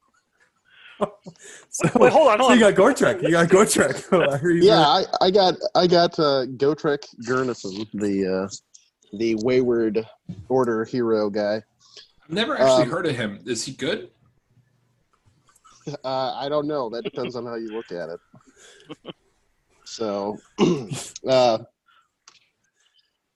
So, 1.70 1.88
Wait, 1.98 2.12
hold 2.12 2.28
on, 2.28 2.38
so 2.38 2.44
hold 2.48 2.58
you 2.58 2.66
on. 2.66 2.74
got 2.74 2.94
Gotrek. 2.94 3.22
You 3.22 3.30
got 3.30 3.48
Gotrek. 3.48 4.28
I 4.28 4.36
heard 4.36 4.56
he's 4.56 4.66
Yeah, 4.66 4.80
I, 4.80 5.04
I 5.22 5.30
got 5.30 5.54
I 5.74 5.86
got 5.86 6.18
uh, 6.18 6.44
Gotrek 6.56 7.04
Gurnisson, 7.26 7.86
the 7.94 8.44
uh, 8.44 8.48
the 9.18 9.34
wayward 9.36 10.06
order 10.50 10.84
hero 10.84 11.30
guy. 11.30 11.62
I've 12.22 12.30
never 12.30 12.54
actually 12.56 12.84
Um, 12.84 12.90
heard 12.90 13.06
of 13.06 13.16
him. 13.16 13.40
Is 13.46 13.64
he 13.64 13.72
good? 13.72 14.10
Uh, 16.04 16.34
I 16.34 16.48
don't 16.50 16.66
know. 16.66 16.90
That 16.90 17.04
depends 17.04 17.34
on 17.36 17.46
how 17.46 17.54
you 17.56 17.74
look 17.74 17.90
at 17.90 18.08
it. 18.10 18.20
So, 19.84 20.38
uh, 21.28 21.58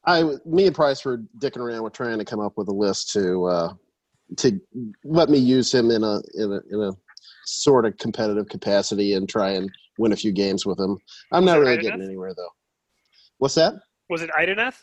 I, 0.04 0.22
me 0.44 0.66
and 0.66 0.74
Price 0.76 1.04
were 1.04 1.22
dicking 1.38 1.58
around 1.58 1.82
with 1.82 1.94
trying 1.94 2.18
to 2.18 2.24
come 2.24 2.40
up 2.40 2.52
with 2.56 2.68
a 2.68 2.72
list 2.74 3.12
to 3.14 3.44
uh, 3.46 3.72
to 4.36 4.60
let 5.04 5.28
me 5.30 5.38
use 5.38 5.72
him 5.74 5.90
in 5.90 6.04
a 6.04 6.20
in 6.34 6.52
a 6.52 6.60
in 6.70 6.82
a 6.82 6.92
sort 7.46 7.86
of 7.86 7.96
competitive 7.98 8.48
capacity 8.48 9.14
and 9.14 9.28
try 9.28 9.50
and 9.50 9.70
win 9.98 10.12
a 10.12 10.16
few 10.16 10.32
games 10.32 10.66
with 10.66 10.78
him. 10.78 10.98
I'm 11.32 11.44
not 11.44 11.58
really 11.60 11.78
Idoneth? 11.78 11.82
getting 11.82 12.02
anywhere 12.02 12.34
though. 12.36 12.50
What's 13.38 13.54
that? 13.54 13.74
Was 14.10 14.22
it 14.22 14.30
Idoneth? 14.38 14.76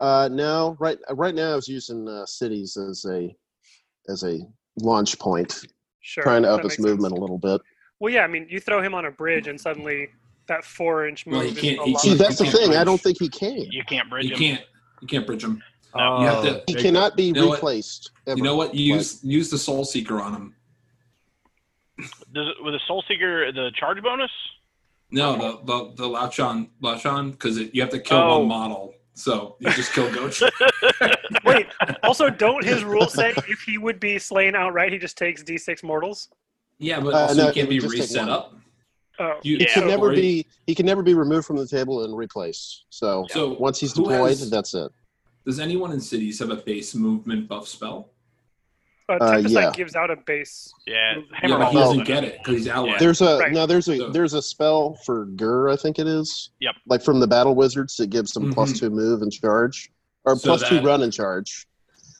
Uh, 0.00 0.28
no, 0.32 0.76
right 0.80 0.98
right 1.10 1.34
now 1.34 1.52
I 1.52 1.56
was 1.56 1.68
using 1.68 2.08
uh, 2.08 2.26
cities 2.26 2.76
as 2.76 3.04
a 3.08 3.34
as 4.08 4.24
a 4.24 4.40
launch 4.80 5.18
point, 5.18 5.64
Sure. 6.00 6.24
trying 6.24 6.42
to 6.42 6.50
up 6.50 6.58
its 6.60 6.64
makes 6.64 6.76
sense. 6.76 6.86
movement 6.86 7.12
a 7.16 7.20
little 7.20 7.38
bit. 7.38 7.60
Well, 8.00 8.12
yeah. 8.12 8.22
I 8.24 8.26
mean, 8.26 8.46
you 8.50 8.58
throw 8.58 8.82
him 8.82 8.94
on 8.94 9.04
a 9.04 9.10
bridge, 9.12 9.46
and 9.46 9.60
suddenly 9.60 10.08
that 10.48 10.64
four-inch 10.64 11.24
move 11.26 11.36
Well, 11.38 11.46
he 11.46 11.54
can't- 11.54 11.78
a 11.80 11.84
he. 11.84 11.96
See, 11.98 12.08
can't- 12.08 12.18
that's 12.18 12.38
the 12.38 12.44
can't 12.44 12.56
thing. 12.56 12.74
I 12.74 12.82
don't 12.82 13.00
think 13.00 13.18
he 13.20 13.28
can. 13.28 13.58
You 13.70 13.84
can't 13.84 14.10
bridge 14.10 14.24
You 14.24 14.32
him. 14.32 14.38
can't. 14.38 14.64
You 15.02 15.06
can't 15.06 15.24
bridge 15.26 15.44
him. 15.44 15.62
Oh, 15.94 16.20
You 16.22 16.26
have 16.26 16.42
to- 16.42 16.64
He 16.66 16.74
cannot 16.74 17.16
be 17.16 17.24
You 17.24 17.32
know 17.34 17.46
what? 17.48 17.56
replaced. 17.58 18.10
You 18.26 18.42
know 18.42 18.56
what? 18.56 18.74
Use 18.74 19.22
use 19.22 19.50
the 19.50 19.58
Soul 19.58 19.84
Seeker 19.84 20.20
on 20.20 20.34
him. 20.34 20.56
Does 22.32 22.48
it, 22.48 22.62
with 22.64 22.74
the 22.74 22.80
Soul 22.86 23.02
Seeker, 23.08 23.50
the 23.52 23.70
charge 23.78 24.02
bonus? 24.02 24.30
No, 25.10 25.36
the 25.36 25.64
the 25.64 25.94
the 25.96 26.08
Lauchon 26.08 26.68
Lauchon 26.82 27.32
because 27.32 27.58
you 27.58 27.80
have 27.82 27.90
to 27.90 27.98
kill 28.00 28.18
Oh. 28.18 28.38
one 28.40 28.48
model. 28.48 28.94
So 29.14 29.56
you 29.60 29.70
just 29.72 29.92
kill 29.92 30.10
Goch. 30.10 30.40
Wait. 31.44 31.66
Also, 32.02 32.30
don't 32.30 32.64
his 32.64 32.82
rules 32.82 33.12
say 33.12 33.34
if 33.46 33.60
he 33.60 33.76
would 33.76 34.00
be 34.00 34.18
slain 34.18 34.54
outright, 34.56 34.90
he 34.92 34.98
just 34.98 35.18
takes 35.18 35.42
d6 35.42 35.82
mortals? 35.82 36.28
yeah, 36.78 36.98
but 36.98 37.12
Uh, 37.14 37.34
no, 37.34 37.46
you 37.48 37.52
can't 37.52 37.68
be 37.68 37.78
reset 37.78 38.28
up. 38.30 38.54
Oh. 39.18 39.34
You, 39.42 39.58
He 39.58 39.64
Yeah. 39.64 39.74
can 39.74 39.86
never 39.86 40.10
or 40.10 40.14
be. 40.14 40.46
He 40.66 40.74
can 40.74 40.86
never 40.86 41.02
be 41.02 41.12
removed 41.12 41.46
from 41.46 41.56
the 41.56 41.66
table 41.66 42.04
and 42.04 42.16
replaced. 42.16 42.84
So, 42.88 43.26
So 43.30 43.52
once 43.52 43.78
he's 43.78 43.92
deployed, 43.92 44.30
has- 44.30 44.48
that's 44.50 44.72
it. 44.72 44.90
Does 45.44 45.60
anyone 45.60 45.92
in 45.92 46.00
cities 46.00 46.38
have 46.38 46.48
a 46.50 46.56
base 46.56 46.94
movement 46.94 47.48
buff 47.48 47.68
spell? 47.68 48.11
Uh, 49.08 49.14
Uh, 49.14 49.32
Tempest 49.32 49.54
yeah. 49.54 49.60
Knight 49.62 49.74
gives 49.74 49.96
out 49.96 50.10
a 50.10 50.16
base. 50.16 50.72
Yeah, 50.86 51.16
Yeah, 51.16 51.22
Hammer 51.34 51.58
but 51.58 51.70
he 51.72 51.76
doesn't 51.78 52.04
get 52.04 52.24
it 52.24 52.38
because 52.38 52.54
he's 52.58 52.68
allied. 52.68 53.00
There's 53.00 53.20
a 53.20 53.38
Right. 53.38 53.52
no. 53.52 53.66
There's 53.66 53.88
a 53.88 53.96
So- 53.98 54.10
there's 54.10 54.34
a 54.34 54.40
spell 54.42 54.94
for 55.04 55.26
Gur. 55.26 55.68
I 55.68 55.76
think 55.76 55.98
it 55.98 56.06
is. 56.06 56.50
Yep. 56.60 56.74
Like 56.86 57.02
from 57.02 57.20
the 57.20 57.26
battle 57.26 57.54
wizards, 57.54 57.96
that 57.96 58.08
gives 58.10 58.32
them 58.32 58.52
plus 58.52 58.72
Mhm. 58.72 58.78
two 58.80 58.90
move 58.90 59.22
and 59.22 59.32
charge, 59.32 59.90
or 60.24 60.36
So 60.36 60.48
plus 60.50 60.60
that- 60.62 60.68
two 60.70 60.80
run 60.80 61.02
and 61.02 61.12
charge. 61.12 61.66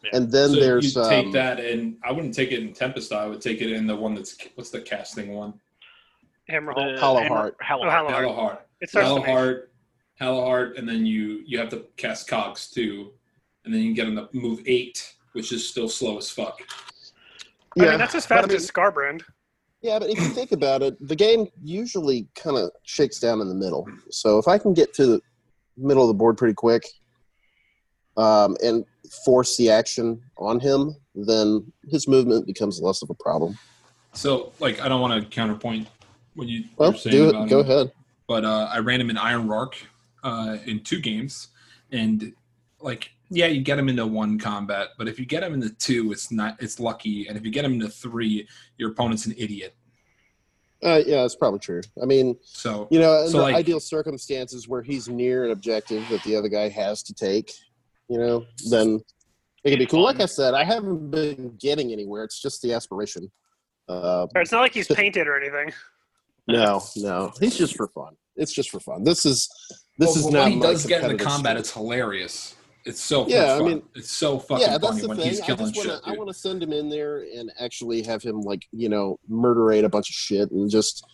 Yeah. 0.05 0.11
And 0.15 0.33
then 0.33 0.51
so 0.51 0.57
there's 0.61 0.97
you 0.97 1.05
take 1.09 1.27
um, 1.27 1.33
that, 1.33 1.61
and 1.61 1.97
I 2.03 2.11
wouldn't 2.11 2.35
take 2.35 2.51
it 2.51 2.61
in 2.61 2.73
Tempest. 2.73 3.13
I 3.13 3.27
would 3.27 3.41
take 3.41 3.61
it 3.63 3.71
in 3.71 3.87
the 3.87 3.95
one 3.95 4.15
that's 4.15 4.37
what's 4.57 4.71
the 4.71 4.81
casting 4.81 5.33
one? 5.33 5.55
Hammerhall. 6.51 6.95
The 6.97 7.01
Hollow 7.01 7.21
Hammer- 7.23 7.37
Heart. 7.37 7.57
Oh, 7.61 7.65
Hollow 7.65 7.89
Heart. 7.91 8.11
Hollow- 8.11 8.35
Hallowheart. 8.35 8.59
It 8.81 8.91
starts 8.91 9.09
to 9.09 9.15
make- 9.17 9.25
Hallowheart. 9.27 9.63
Hallowheart, 10.21 10.79
and 10.79 10.89
then 10.89 11.07
you 11.07 11.43
you 11.47 11.59
have 11.59 11.69
to 11.71 11.87
cast 11.97 12.29
Cogs 12.29 12.69
too, 12.71 13.13
and 13.65 13.73
then 13.73 13.81
you 13.81 13.89
can 13.89 13.95
get 13.95 14.09
him 14.09 14.17
to 14.17 14.29
move 14.33 14.61
eight, 14.67 15.15
which 15.33 15.53
is 15.53 15.69
still 15.69 15.89
slow 15.89 16.19
as 16.19 16.31
fuck. 16.31 16.61
I 17.79 17.81
mean, 17.87 17.99
that's 17.99 18.15
as 18.15 18.27
but 18.27 18.39
I 18.39 18.41
fast 18.43 18.49
mean- 18.49 18.57
as 18.57 18.71
Scarbrand. 18.71 19.23
Yeah, 19.81 19.99
but 19.99 20.11
if 20.11 20.19
you 20.19 20.29
think 20.29 20.53
about 20.53 20.81
it, 20.83 20.97
the 21.09 21.17
game 21.17 21.49
usually 21.61 22.29
kind 22.37 22.57
of 22.57 22.71
shakes 22.85 23.19
down 23.19 23.41
in 23.41 23.49
the 23.49 23.55
middle. 23.55 23.85
So 24.11 24.39
if 24.39 24.47
I 24.47 24.57
can 24.57 24.75
get 24.75 24.95
to 24.95 25.07
the 25.07 25.21
middle 25.77 26.05
of 26.05 26.09
the 26.09 26.15
board 26.15 26.39
pretty 26.39 26.55
quick, 26.55 26.85
um, 28.17 28.57
and 28.63 28.85
force 29.25 29.57
the 29.57 29.71
action 29.71 30.23
on 30.39 30.61
him, 30.61 30.95
then 31.17 31.73
his 31.91 32.07
movement 32.07 32.47
becomes 32.47 32.81
less 32.81 33.03
of 33.03 33.11
a 33.11 33.15
problem. 33.15 33.59
So, 34.13 34.53
like, 34.61 34.81
I 34.81 34.89
don't 34.89 35.01
want 35.01 35.21
to 35.21 35.29
counterpoint 35.29 35.89
what 36.35 36.47
you 36.47 36.65
Well, 36.77 36.91
you're 36.93 36.99
saying 37.01 37.17
do 37.17 37.29
about 37.31 37.47
it. 37.47 37.51
Go 37.51 37.61
him, 37.61 37.71
ahead. 37.71 37.93
but 38.29 38.45
uh, 38.45 38.69
I 38.71 38.79
ran 38.79 39.01
him 39.01 39.11
in 39.11 39.17
Ionrach 39.17 39.75
uh, 40.23 40.59
in 40.65 40.81
two 40.85 41.01
games, 41.01 41.49
and 41.91 42.33
like, 42.81 43.11
yeah, 43.35 43.47
you 43.47 43.63
get 43.63 43.79
him 43.79 43.89
into 43.89 44.07
one 44.07 44.39
combat, 44.39 44.89
but 44.99 45.09
if 45.09 45.19
you 45.19 45.25
get 45.27 45.43
him 45.43 45.55
into 45.55 45.71
two, 45.71 46.13
it's 46.13 46.31
not 46.31 46.57
it's 46.63 46.79
lucky, 46.79 47.27
and 47.29 47.37
if 47.37 47.45
you 47.45 47.51
get 47.51 47.65
him 47.65 47.73
into 47.73 47.89
three, 47.89 48.47
your 48.79 48.91
opponent's 48.91 49.27
an 49.27 49.35
idiot. 49.39 49.75
Uh, 50.85 51.01
yeah, 51.07 51.23
that's 51.23 51.37
probably 51.37 51.61
true. 51.61 51.81
I 52.03 52.07
mean, 52.07 52.37
So, 52.43 52.89
you 52.91 52.99
know, 52.99 53.23
in 53.23 53.29
So, 53.31 53.39
the 53.39 53.43
like- 53.45 53.55
ideal 53.55 53.79
circumstances 53.81 54.67
where 54.69 54.83
he's 54.83 55.09
near 55.09 55.45
an 55.45 55.53
objective 55.53 56.07
that 56.11 56.23
the 56.25 56.35
other 56.37 56.49
guy 56.49 56.69
has 56.69 57.03
to 57.05 57.15
take, 57.15 57.53
you 58.09 58.19
know, 58.19 58.45
then 58.69 59.01
it 59.63 59.71
could 59.71 59.79
be 59.79 59.87
cool. 59.87 60.03
Like 60.03 60.19
I 60.21 60.27
said, 60.27 60.55
I 60.55 60.65
haven't 60.65 61.11
been 61.13 61.57
getting 61.57 61.93
anywhere. 61.93 62.25
It's 62.25 62.43
just 62.43 62.63
the 62.63 62.73
aspiration. 62.73 63.31
Uh, 63.89 64.27
It's 64.35 64.51
not 64.51 64.61
like 64.61 64.75
he's 64.75 64.89
painted 64.89 65.29
or 65.29 65.37
anything. 65.41 65.73
no, 66.49 66.83
no, 66.97 67.33
he's 67.39 67.57
just 67.57 67.77
for 67.77 67.87
fun. 67.89 68.17
It's 68.35 68.53
just 68.53 68.71
for 68.71 68.81
fun. 68.81 69.05
This 69.05 69.25
is 69.25 69.49
this 69.99 70.09
Well, 70.09 70.17
is 70.19 70.25
when 70.25 70.33
not. 70.35 70.51
he 70.51 70.59
does 70.59 70.85
get 70.87 71.05
into 71.09 71.23
combat, 71.23 71.53
streak. 71.53 71.61
it's 71.61 71.73
hilarious. 71.73 72.55
It's 72.85 73.01
so 73.01 73.27
Yeah, 73.29 73.55
I 73.55 73.63
mean- 73.63 73.83
it's 73.95 74.11
so 74.11 74.39
fucking 74.39 74.63
yeah, 74.67 74.79
that's 74.79 74.87
funny 74.87 75.01
the 75.03 75.09
when 75.09 75.17
thing. 75.19 75.29
he's 75.29 75.41
I 75.41 75.47
killing 75.47 75.73
just 75.73 75.77
want 75.77 75.89
shit. 75.89 76.05
to 76.05 76.11
I 76.11 76.17
want 76.17 76.29
to 76.31 76.35
send 76.35 76.63
him 76.63 76.73
in 76.73 76.89
there 76.89 77.19
and 77.37 77.53
actually 77.61 78.03
have 78.03 78.23
him 78.23 78.41
like 78.41 78.67
you 78.73 78.89
know 78.89 79.19
murderate 79.29 79.85
a 79.85 79.89
bunch 79.89 80.09
of 80.11 80.15
shit 80.15 80.51
and 80.51 80.69
just 80.71 81.05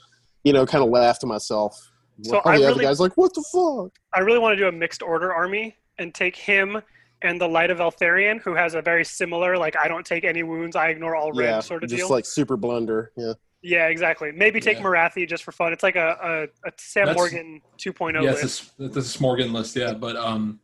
you 0.45 0.53
know 0.53 0.65
kind 0.65 0.83
of 0.83 0.91
laugh 0.91 1.19
to 1.21 1.27
myself. 1.27 1.77
So 2.23 2.33
While 2.37 2.43
I 2.47 2.59
the 2.59 2.65
other 2.65 2.73
really- 2.75 2.85
guy's 2.87 3.01
like, 3.01 3.17
"What 3.17 3.33
the 3.35 3.45
fuck?" 3.53 3.93
I 4.15 4.21
really 4.21 4.39
want 4.39 4.53
to 4.53 4.57
do 4.57 4.67
a 4.69 4.73
mixed 4.73 5.03
order 5.03 5.33
army 5.33 5.77
and 5.99 6.15
take 6.15 6.37
him 6.37 6.81
and 7.23 7.41
the 7.41 7.49
Light 7.49 7.71
of 7.71 7.79
Eltharion, 7.79 8.41
who 8.41 8.55
has 8.55 8.75
a 8.75 8.81
very 8.83 9.05
similar, 9.05 9.57
like 9.59 9.77
I 9.77 9.89
don't 9.89 10.07
take 10.07 10.25
any 10.25 10.43
wounds, 10.45 10.75
I 10.77 10.89
ignore 10.89 11.17
all 11.17 11.33
red 11.33 11.47
yeah, 11.47 11.61
sort 11.61 11.83
of 11.85 11.91
just 11.91 11.99
deal. 12.01 12.09
like 12.11 12.25
super 12.25 12.57
blunder. 12.57 13.11
Yeah. 13.17 13.33
yeah, 13.61 13.89
exactly. 13.89 14.31
Maybe 14.31 14.61
take 14.61 14.79
Yeah. 14.79 14.85
Morathi 14.85 15.29
just 15.29 15.43
for 15.43 15.51
fun. 15.51 15.73
It's 15.73 15.83
like 15.83 15.97
a, 15.97 16.49
a, 16.65 16.69
a 16.69 16.73
Sam 16.77 17.07
That's- 17.07 17.17
Morgan 17.17 17.61
2.0 17.77 18.23
yeah, 18.23 18.31
list. 18.31 18.45
it's 18.45 18.73
a, 18.79 18.85
it's 18.99 19.15
a 19.17 19.19
Smorgan 19.19 19.53
list, 19.53 19.75
yeah. 19.75 19.95
But 19.95 20.15
um, 20.15 20.61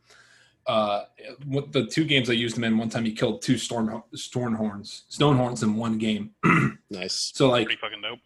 uh, 0.67 1.03
what 1.45 1.71
the 1.71 1.85
two 1.85 2.03
games 2.05 2.29
I 2.29 2.33
used 2.33 2.57
him 2.57 2.63
in, 2.63 2.77
one 2.77 2.89
time 2.89 3.05
he 3.05 3.11
killed 3.11 3.41
two 3.41 3.57
storm 3.57 4.03
stormhorns, 4.15 5.03
stonehorns 5.11 5.63
in 5.63 5.75
one 5.75 5.97
game. 5.97 6.31
Nice. 6.91 7.31
So 7.35 7.49
like, 7.49 7.65
Pretty 7.65 7.81
fucking 7.81 8.01
dope. 8.01 8.19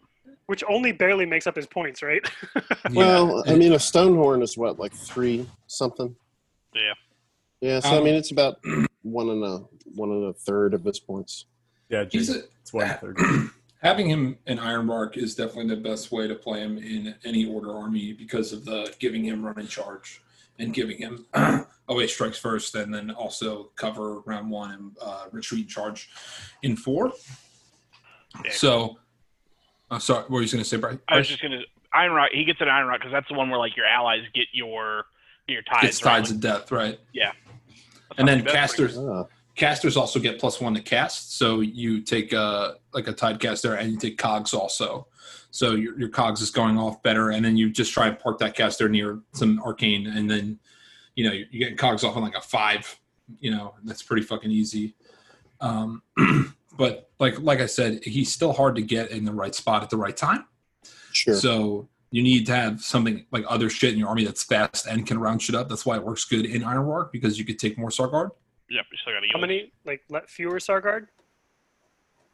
which 0.46 0.62
only 0.68 0.92
barely 0.92 1.24
makes 1.26 1.46
up 1.46 1.56
his 1.56 1.66
points, 1.66 2.02
right? 2.02 2.22
Well, 2.92 3.42
I 3.48 3.54
mean, 3.56 3.72
a 3.72 3.76
Stonehorn 3.76 4.42
is 4.42 4.56
what, 4.56 4.78
like 4.78 4.92
three 4.92 5.48
something? 5.66 6.14
Yeah. 6.74 6.92
Yeah, 7.60 7.80
so 7.80 7.88
I 7.90 7.96
Um, 7.98 8.04
mean, 8.04 8.14
it's 8.14 8.30
about 8.32 8.58
one 9.02 9.28
and 9.30 9.44
a 9.44 9.58
one 9.94 10.10
and 10.10 10.24
a 10.26 10.32
third 10.32 10.72
of 10.74 10.84
his 10.84 10.98
points. 11.00 11.46
Yeah, 11.88 12.04
he's 12.10 12.28
Jake, 12.28 12.36
a, 12.44 12.46
it's 12.62 12.72
one 12.72 12.88
third. 13.00 13.18
having 13.82 14.08
him 14.08 14.38
in 14.46 14.58
Ironbark 14.58 15.16
is 15.16 15.34
definitely 15.34 15.74
the 15.74 15.80
best 15.80 16.12
way 16.12 16.28
to 16.28 16.34
play 16.34 16.60
him 16.60 16.78
in 16.78 17.14
any 17.24 17.44
order 17.46 17.74
army 17.74 18.12
because 18.12 18.52
of 18.52 18.64
the 18.66 18.94
giving 18.98 19.24
him 19.24 19.44
run 19.44 19.58
and 19.58 19.68
charge 19.68 20.20
and 20.58 20.72
giving 20.74 20.98
him 20.98 21.26
away 21.90 22.06
strikes 22.06 22.38
first 22.38 22.74
and 22.76 22.94
then 22.94 23.10
also 23.10 23.70
cover 23.76 24.20
round 24.20 24.48
one 24.48 24.70
and 24.70 24.96
uh, 25.02 25.26
retreat 25.32 25.62
and 25.62 25.68
charge 25.68 26.08
in 26.62 26.76
four. 26.76 27.12
Yeah. 28.44 28.52
So, 28.52 28.98
uh, 29.90 29.98
sorry, 29.98 30.22
what 30.22 30.30
were 30.30 30.42
you 30.42 30.48
going 30.48 30.62
to 30.62 30.68
say, 30.68 30.78
Bryce? 30.78 30.98
I 31.08 31.18
was 31.18 31.28
just 31.28 31.42
gonna 31.42 31.60
Iron 31.92 32.12
Rock. 32.12 32.30
He 32.32 32.44
gets 32.44 32.60
an 32.60 32.68
Ionrach 32.68 32.98
because 32.98 33.12
that's 33.12 33.28
the 33.28 33.34
one 33.34 33.50
where 33.50 33.58
like 33.58 33.76
your 33.76 33.86
allies 33.86 34.22
get 34.34 34.46
your 34.52 35.06
your 35.48 35.62
tides. 35.62 35.88
it's 35.88 36.04
right? 36.04 36.18
tides 36.18 36.30
of 36.30 36.40
death, 36.40 36.70
right? 36.70 36.98
Yeah. 37.12 37.32
And 38.16 38.26
then 38.26 38.38
too 38.38 38.44
pretty 38.44 38.58
casters, 38.58 38.98
Ah, 38.98 39.24
casters 39.56 39.96
also 39.96 40.20
get 40.20 40.38
plus 40.38 40.60
one 40.60 40.74
to 40.74 40.80
cast. 40.80 41.36
So 41.36 41.60
you 41.60 42.02
take 42.02 42.32
a 42.32 42.76
like 42.94 43.08
a 43.08 43.12
tide 43.12 43.40
caster 43.40 43.74
and 43.74 43.90
you 43.90 43.98
take 43.98 44.18
cogs 44.18 44.54
also. 44.54 45.08
So 45.50 45.72
your, 45.72 45.98
your 45.98 46.08
cogs 46.08 46.40
is 46.40 46.50
going 46.50 46.78
off 46.78 47.02
better, 47.02 47.30
and 47.30 47.44
then 47.44 47.56
you 47.56 47.70
just 47.70 47.92
try 47.92 48.06
and 48.06 48.16
park 48.16 48.38
that 48.38 48.54
caster 48.54 48.88
near 48.88 49.20
some 49.32 49.60
arcane, 49.64 50.06
and 50.06 50.30
then 50.30 50.60
you 51.16 51.24
know 51.24 51.32
you're, 51.32 51.46
you're 51.50 51.60
getting 51.60 51.76
cogs 51.76 52.04
off 52.04 52.16
on 52.16 52.22
like 52.22 52.36
a 52.36 52.40
five. 52.40 52.98
You 53.40 53.50
know 53.52 53.74
that's 53.84 54.02
pretty 54.02 54.22
fucking 54.22 54.50
easy. 54.50 54.94
Um, 55.60 56.02
but 56.76 57.10
like 57.18 57.38
like 57.40 57.60
I 57.60 57.66
said, 57.66 58.02
he's 58.04 58.32
still 58.32 58.52
hard 58.52 58.76
to 58.76 58.82
get 58.82 59.10
in 59.10 59.24
the 59.24 59.32
right 59.32 59.54
spot 59.54 59.82
at 59.82 59.90
the 59.90 59.96
right 59.96 60.16
time. 60.16 60.46
sure. 61.12 61.34
So 61.34 61.88
you 62.10 62.22
need 62.22 62.44
to 62.46 62.54
have 62.54 62.80
something 62.80 63.24
like 63.30 63.44
other 63.48 63.70
shit 63.70 63.92
in 63.92 63.98
your 63.98 64.08
army 64.08 64.24
that's 64.24 64.42
fast 64.42 64.86
and 64.86 65.06
can 65.06 65.18
round 65.18 65.40
shit 65.40 65.54
up. 65.54 65.68
That's 65.68 65.86
why 65.86 65.96
it 65.96 66.02
works 66.04 66.24
good 66.24 66.44
in 66.44 66.62
Ironbark 66.62 67.12
because 67.12 67.38
you 67.38 67.44
could 67.44 67.58
take 67.58 67.78
more 67.78 67.90
Sargard. 67.90 68.30
Yep, 68.68 68.84
you 68.90 68.98
still 69.00 69.12
got 69.14 69.20
to 69.20 69.26
How 69.32 69.38
many, 69.40 69.72
like, 69.84 70.02
let 70.08 70.28
fewer 70.28 70.58
Sargard? 70.58 71.06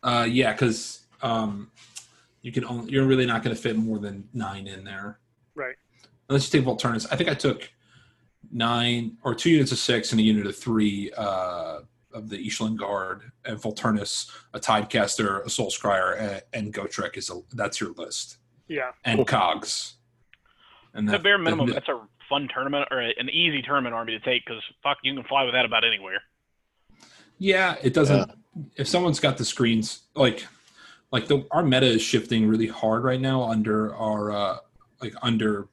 Uh, 0.02 0.26
yeah, 0.30 0.52
because 0.52 1.06
um, 1.22 1.70
you 2.42 2.52
can 2.52 2.64
only 2.64 2.90
you're 2.92 3.04
really 3.06 3.26
not 3.26 3.42
going 3.42 3.54
to 3.54 3.60
fit 3.60 3.76
more 3.76 3.98
than 3.98 4.28
nine 4.32 4.66
in 4.66 4.84
there 4.84 5.18
Right. 5.54 5.76
unless 6.28 6.52
you 6.52 6.58
take 6.60 6.66
Volturnus. 6.66 7.06
I 7.10 7.16
think 7.16 7.28
I 7.28 7.34
took 7.34 7.70
nine 8.52 9.16
or 9.22 9.34
two 9.34 9.50
units 9.50 9.72
of 9.72 9.78
six 9.78 10.12
and 10.12 10.20
a 10.20 10.24
unit 10.24 10.46
of 10.46 10.56
three 10.56 11.12
uh, 11.16 11.80
of 12.12 12.28
the 12.28 12.38
Ishlaen 12.48 12.76
Guard 12.76 13.30
and 13.44 13.58
Volturnus, 13.58 14.30
a 14.54 14.60
Tidecaster, 14.60 15.44
a 15.44 15.50
Soul 15.50 15.70
Scryer, 15.70 16.18
and, 16.18 16.42
and 16.52 16.74
Gotrek 16.74 17.16
is 17.16 17.28
a, 17.30 17.40
that's 17.52 17.80
your 17.80 17.92
list 17.92 18.38
Yeah. 18.68 18.92
and 19.04 19.26
Cogs. 19.26 19.94
And 20.94 21.10
At 21.10 21.22
bare 21.22 21.36
minimum, 21.38 21.66
that- 21.66 21.74
that's 21.74 21.88
a 21.88 22.00
fun 22.28 22.48
tournament 22.52 22.88
or 22.90 23.00
an 23.00 23.28
easy 23.30 23.60
tournament 23.62 23.94
army 23.94 24.18
to 24.18 24.20
take 24.24 24.44
because 24.46 24.62
fuck, 24.82 24.96
you 25.02 25.14
can 25.14 25.22
fly 25.24 25.44
with 25.44 25.52
that 25.54 25.64
about 25.64 25.84
anywhere. 25.84 26.20
Yeah, 27.38 27.76
it 27.82 27.92
doesn't. 27.92 28.30
If 28.76 28.88
someone's 28.88 29.20
got 29.20 29.36
the 29.36 29.44
screens, 29.44 30.02
like, 30.14 30.46
like 31.12 31.26
the 31.28 31.46
our 31.50 31.62
meta 31.62 31.86
is 31.86 32.00
shifting 32.02 32.48
really 32.48 32.66
hard 32.66 33.04
right 33.04 33.20
now 33.20 33.42
under 33.42 33.94
our 33.94 34.32
uh 34.32 34.56
like 35.00 35.14
under 35.22 35.68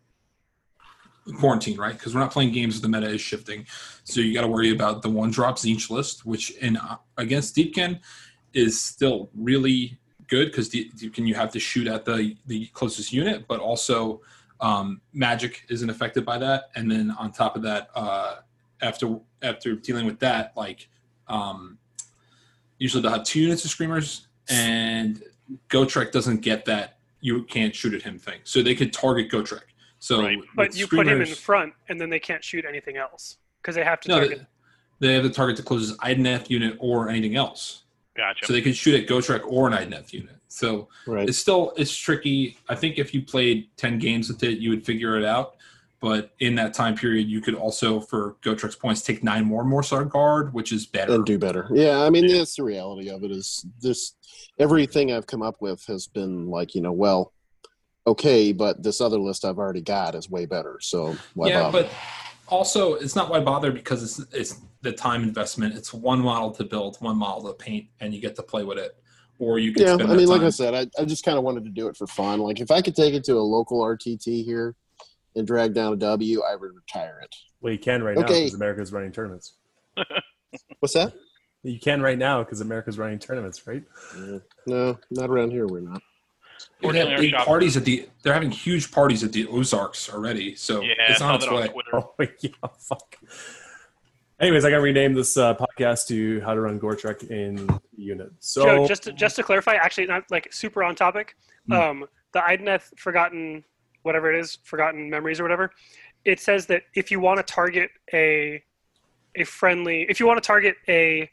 quarantine, 1.32 1.78
right? 1.78 1.94
Because 1.94 2.14
we're 2.14 2.22
not 2.22 2.32
playing 2.32 2.52
games. 2.52 2.82
The 2.82 2.90
meta 2.90 3.08
is 3.08 3.22
shifting, 3.22 3.66
so 4.04 4.20
you 4.20 4.34
got 4.34 4.42
to 4.42 4.48
worry 4.48 4.72
about 4.72 5.02
the 5.02 5.10
one 5.10 5.32
drops 5.32 5.64
in 5.64 5.72
each 5.72 5.90
list, 5.90 6.26
which 6.26 6.52
in 6.58 6.78
against 7.18 7.56
Deepkin 7.56 8.00
is 8.54 8.80
still 8.80 9.30
really 9.36 9.98
good 10.28 10.48
because 10.48 10.70
Deepkin 10.70 11.28
you 11.28 11.36
have 11.36 11.52
to 11.52 11.60
shoot 11.60 11.88
at 11.88 12.06
the 12.06 12.36
the 12.48 12.68
closest 12.68 13.14
unit, 13.14 13.46
but 13.48 13.60
also 13.60 14.22
um, 14.60 15.02
magic 15.14 15.64
isn't 15.70 15.90
affected 15.90 16.26
by 16.26 16.38
that, 16.38 16.72
and 16.76 16.90
then 16.90 17.12
on 17.12 17.32
top 17.32 17.56
of 17.56 17.62
that, 17.64 17.90
uh, 17.96 18.38
after 18.82 19.20
after 19.42 19.76
dealing 19.76 20.06
with 20.06 20.20
that, 20.20 20.54
like 20.56 20.90
um, 21.28 21.78
usually 22.78 23.02
they'll 23.02 23.12
have 23.12 23.24
two 23.24 23.40
units 23.40 23.64
of 23.66 23.72
screamers, 23.72 24.28
and 24.50 25.24
Gotrek 25.70 26.12
doesn't 26.12 26.42
get 26.42 26.66
that 26.66 26.98
you 27.22 27.44
can't 27.44 27.74
shoot 27.74 27.94
at 27.94 28.02
him 28.02 28.20
thing, 28.20 28.40
so 28.44 28.62
they 28.62 28.76
could 28.76 28.92
target 28.92 29.30
Gotrek. 29.32 29.73
So, 30.04 30.22
Right. 30.22 30.38
But 30.54 30.76
you 30.76 30.86
put 30.86 31.08
him 31.08 31.22
in 31.22 31.28
front, 31.28 31.74
and 31.88 32.00
then 32.00 32.10
they 32.10 32.20
can't 32.20 32.44
shoot 32.44 32.66
anything 32.68 32.98
else 32.98 33.38
because 33.62 33.74
they 33.74 33.86
have 33.86 34.02
to 34.02 34.10
No, 34.10 34.20
target. 34.20 34.42
they, 35.00 35.08
they 35.08 35.14
have 35.14 35.24
the 35.24 35.30
target 35.30 35.56
to 35.56 35.64
close 35.64 35.88
his 35.88 35.98
Idoneth 36.00 36.50
unit 36.50 36.76
or 36.82 37.08
anything 37.08 37.38
else, 37.38 37.84
Gotcha. 38.14 38.46
so 38.46 38.52
they 38.52 38.62
can 38.62 38.74
shoot 38.74 39.02
at 39.02 39.08
Gotrek 39.08 39.44
or 39.48 39.66
an 39.66 39.74
Idoneth 39.74 40.12
unit. 40.12 40.36
So 40.50 40.90
right. 41.08 41.30
it's 41.30 41.38
still 41.38 41.72
it's 41.78 41.96
tricky. 41.96 42.58
I 42.68 42.76
think 42.76 42.98
if 43.00 43.14
you 43.14 43.22
played 43.22 43.70
ten 43.78 43.98
games 43.98 44.28
with 44.28 44.44
it, 44.44 44.58
you 44.60 44.72
would 44.72 44.86
figure 44.86 45.18
it 45.18 45.24
out. 45.24 45.56
But 46.02 46.32
in 46.40 46.54
that 46.56 46.74
time 46.74 46.96
period, 46.96 47.30
you 47.30 47.40
could 47.40 47.56
also, 47.56 48.02
for 48.02 48.36
Gotrek's 48.42 48.76
points, 48.76 49.04
take 49.04 49.24
nine 49.24 49.46
more 49.46 49.64
Morrsarr 49.64 50.10
Guard, 50.10 50.54
which 50.54 50.74
is 50.74 50.86
better. 50.86 51.14
and 51.16 51.26
do 51.26 51.40
better. 51.40 51.70
Yeah, 51.72 52.02
I 52.02 52.10
mean 52.10 52.28
that's 52.28 52.58
the 52.58 52.64
reality 52.64 53.10
of 53.10 53.24
it. 53.24 53.32
Is 53.32 53.66
this 53.80 54.16
everything 54.60 55.14
I've 55.14 55.28
come 55.28 55.42
up 55.42 55.62
with 55.62 55.86
has 55.86 56.08
been 56.08 56.48
like 56.50 56.76
you 56.76 56.82
know 56.82 56.92
well, 56.92 57.33
okay, 58.06 58.52
but 58.52 58.84
this 58.84 59.02
other 59.02 59.18
list 59.18 59.46
I've 59.46 59.58
already 59.58 59.82
got 59.82 60.16
is 60.16 60.30
way 60.30 60.46
better. 60.46 60.78
So 60.82 61.16
why 61.34 61.50
yeah, 61.50 61.64
bother? 61.64 61.84
but 61.84 61.92
also 62.48 62.96
it's 62.96 63.16
not 63.16 63.30
why 63.30 63.40
bother 63.40 63.72
because 63.72 64.04
it's 64.04 64.34
it's 64.34 64.62
the 64.82 64.92
time 64.92 65.24
investment. 65.24 65.76
It's 65.76 65.94
one 65.94 66.20
model 66.20 66.52
to 66.52 66.64
build, 66.64 66.98
one 67.00 67.18
model 67.18 67.48
to 67.48 67.54
paint, 67.54 67.88
and 68.00 68.14
you 68.14 68.22
get 68.22 68.36
to 68.36 68.44
play 68.44 68.64
with 68.64 68.78
it. 68.78 68.96
Or 69.40 69.60
you 69.60 69.74
can 69.74 69.84
yeah, 69.84 69.96
spend 69.96 70.12
I 70.12 70.16
mean, 70.16 70.28
like 70.28 70.42
I 70.42 70.50
said, 70.50 70.74
I, 70.74 71.02
I 71.02 71.06
just 71.06 71.26
kind 71.26 71.38
of 71.38 71.44
wanted 71.44 71.64
to 71.64 71.72
do 71.72 71.88
it 71.88 71.98
for 71.98 72.06
fun. 72.08 72.40
Like 72.40 72.60
if 72.60 72.70
I 72.70 72.82
could 72.82 72.96
take 72.96 73.14
it 73.14 73.24
to 73.26 73.34
a 73.34 73.40
local 73.40 73.82
RTT 73.82 74.46
here 74.46 74.76
and 75.36 75.48
drag 75.48 75.74
down 75.74 75.94
a 75.94 75.96
W, 75.96 76.42
I 76.42 76.56
would 76.56 76.76
retire 76.76 77.20
it. 77.24 77.34
Well, 77.60 77.74
you 77.74 77.80
can 77.80 78.04
right 78.04 78.16
now 78.16 78.24
because 78.24 78.54
America's 78.54 78.92
running 78.92 79.12
tournaments. 79.12 79.54
What's 80.80 80.94
that? 80.94 81.14
You 81.64 81.80
can 81.80 82.02
right 82.02 82.18
now 82.18 82.44
because 82.44 82.62
America's 82.62 83.00
running 83.00 83.20
tournaments, 83.20 83.66
right? 83.66 83.84
Yeah. 84.18 84.38
No, 84.68 85.00
not 85.10 85.30
around 85.30 85.52
here. 85.52 85.66
We're 85.66 85.80
not. 85.80 86.02
They 86.80 86.88
Fortunately, 86.88 87.12
have 87.12 87.18
our 87.18 87.22
big 87.22 87.32
shop- 87.32 87.46
parties 87.48 87.78
at 87.78 87.86
the. 87.86 88.10
They're 88.22 88.34
having 88.34 88.52
huge 88.52 88.92
parties 88.92 89.24
at 89.24 89.32
the 89.32 89.48
Ozarks 89.48 90.12
already, 90.14 90.56
so 90.56 90.82
yeah, 90.82 90.94
it's 91.10 91.22
on 91.22 91.36
its 91.36 91.46
that 91.46 91.54
on 91.54 91.62
way. 91.62 91.70
Oh 91.94 92.14
yeah, 92.42 92.50
fuck. 92.78 93.18
Anyways, 94.40 94.66
I 94.66 94.72
got 94.72 94.78
to 94.78 94.82
rename 94.82 95.14
this 95.14 95.38
uh, 95.38 95.56
podcast 95.56 96.08
to 96.08 96.42
"How 96.42 96.54
to 96.54 96.62
Run 96.62 96.80
Gotrek 96.80 97.30
in 97.30 97.70
Unit." 97.96 98.32
So 98.40 98.64
Joe, 98.66 98.88
just 98.88 99.04
to, 99.04 99.14
just 99.14 99.36
to 99.38 99.44
clarify, 99.44 99.76
actually, 99.76 100.08
not 100.08 100.24
like 100.32 100.52
super 100.52 100.84
on 100.84 100.96
topic. 100.96 101.36
Hmm. 101.68 101.74
Um, 101.74 102.06
the 102.34 102.40
Idoneth 102.40 102.98
Forgotten, 102.98 103.64
whatever 104.02 104.34
it 104.34 104.40
is, 104.40 104.58
Forgotten 104.64 105.10
Memories 105.10 105.40
or 105.40 105.44
whatever. 105.44 105.72
It 106.26 106.40
says 106.40 106.66
that 106.66 106.84
if 106.96 107.12
you 107.12 107.20
want 107.20 107.38
to 107.38 107.44
target 107.44 107.92
a 108.14 108.62
a 109.36 109.44
friendly, 109.46 110.06
if 110.10 110.20
you 110.20 110.28
want 110.28 110.42
to 110.42 110.46
target 110.46 110.76
a 110.90 111.30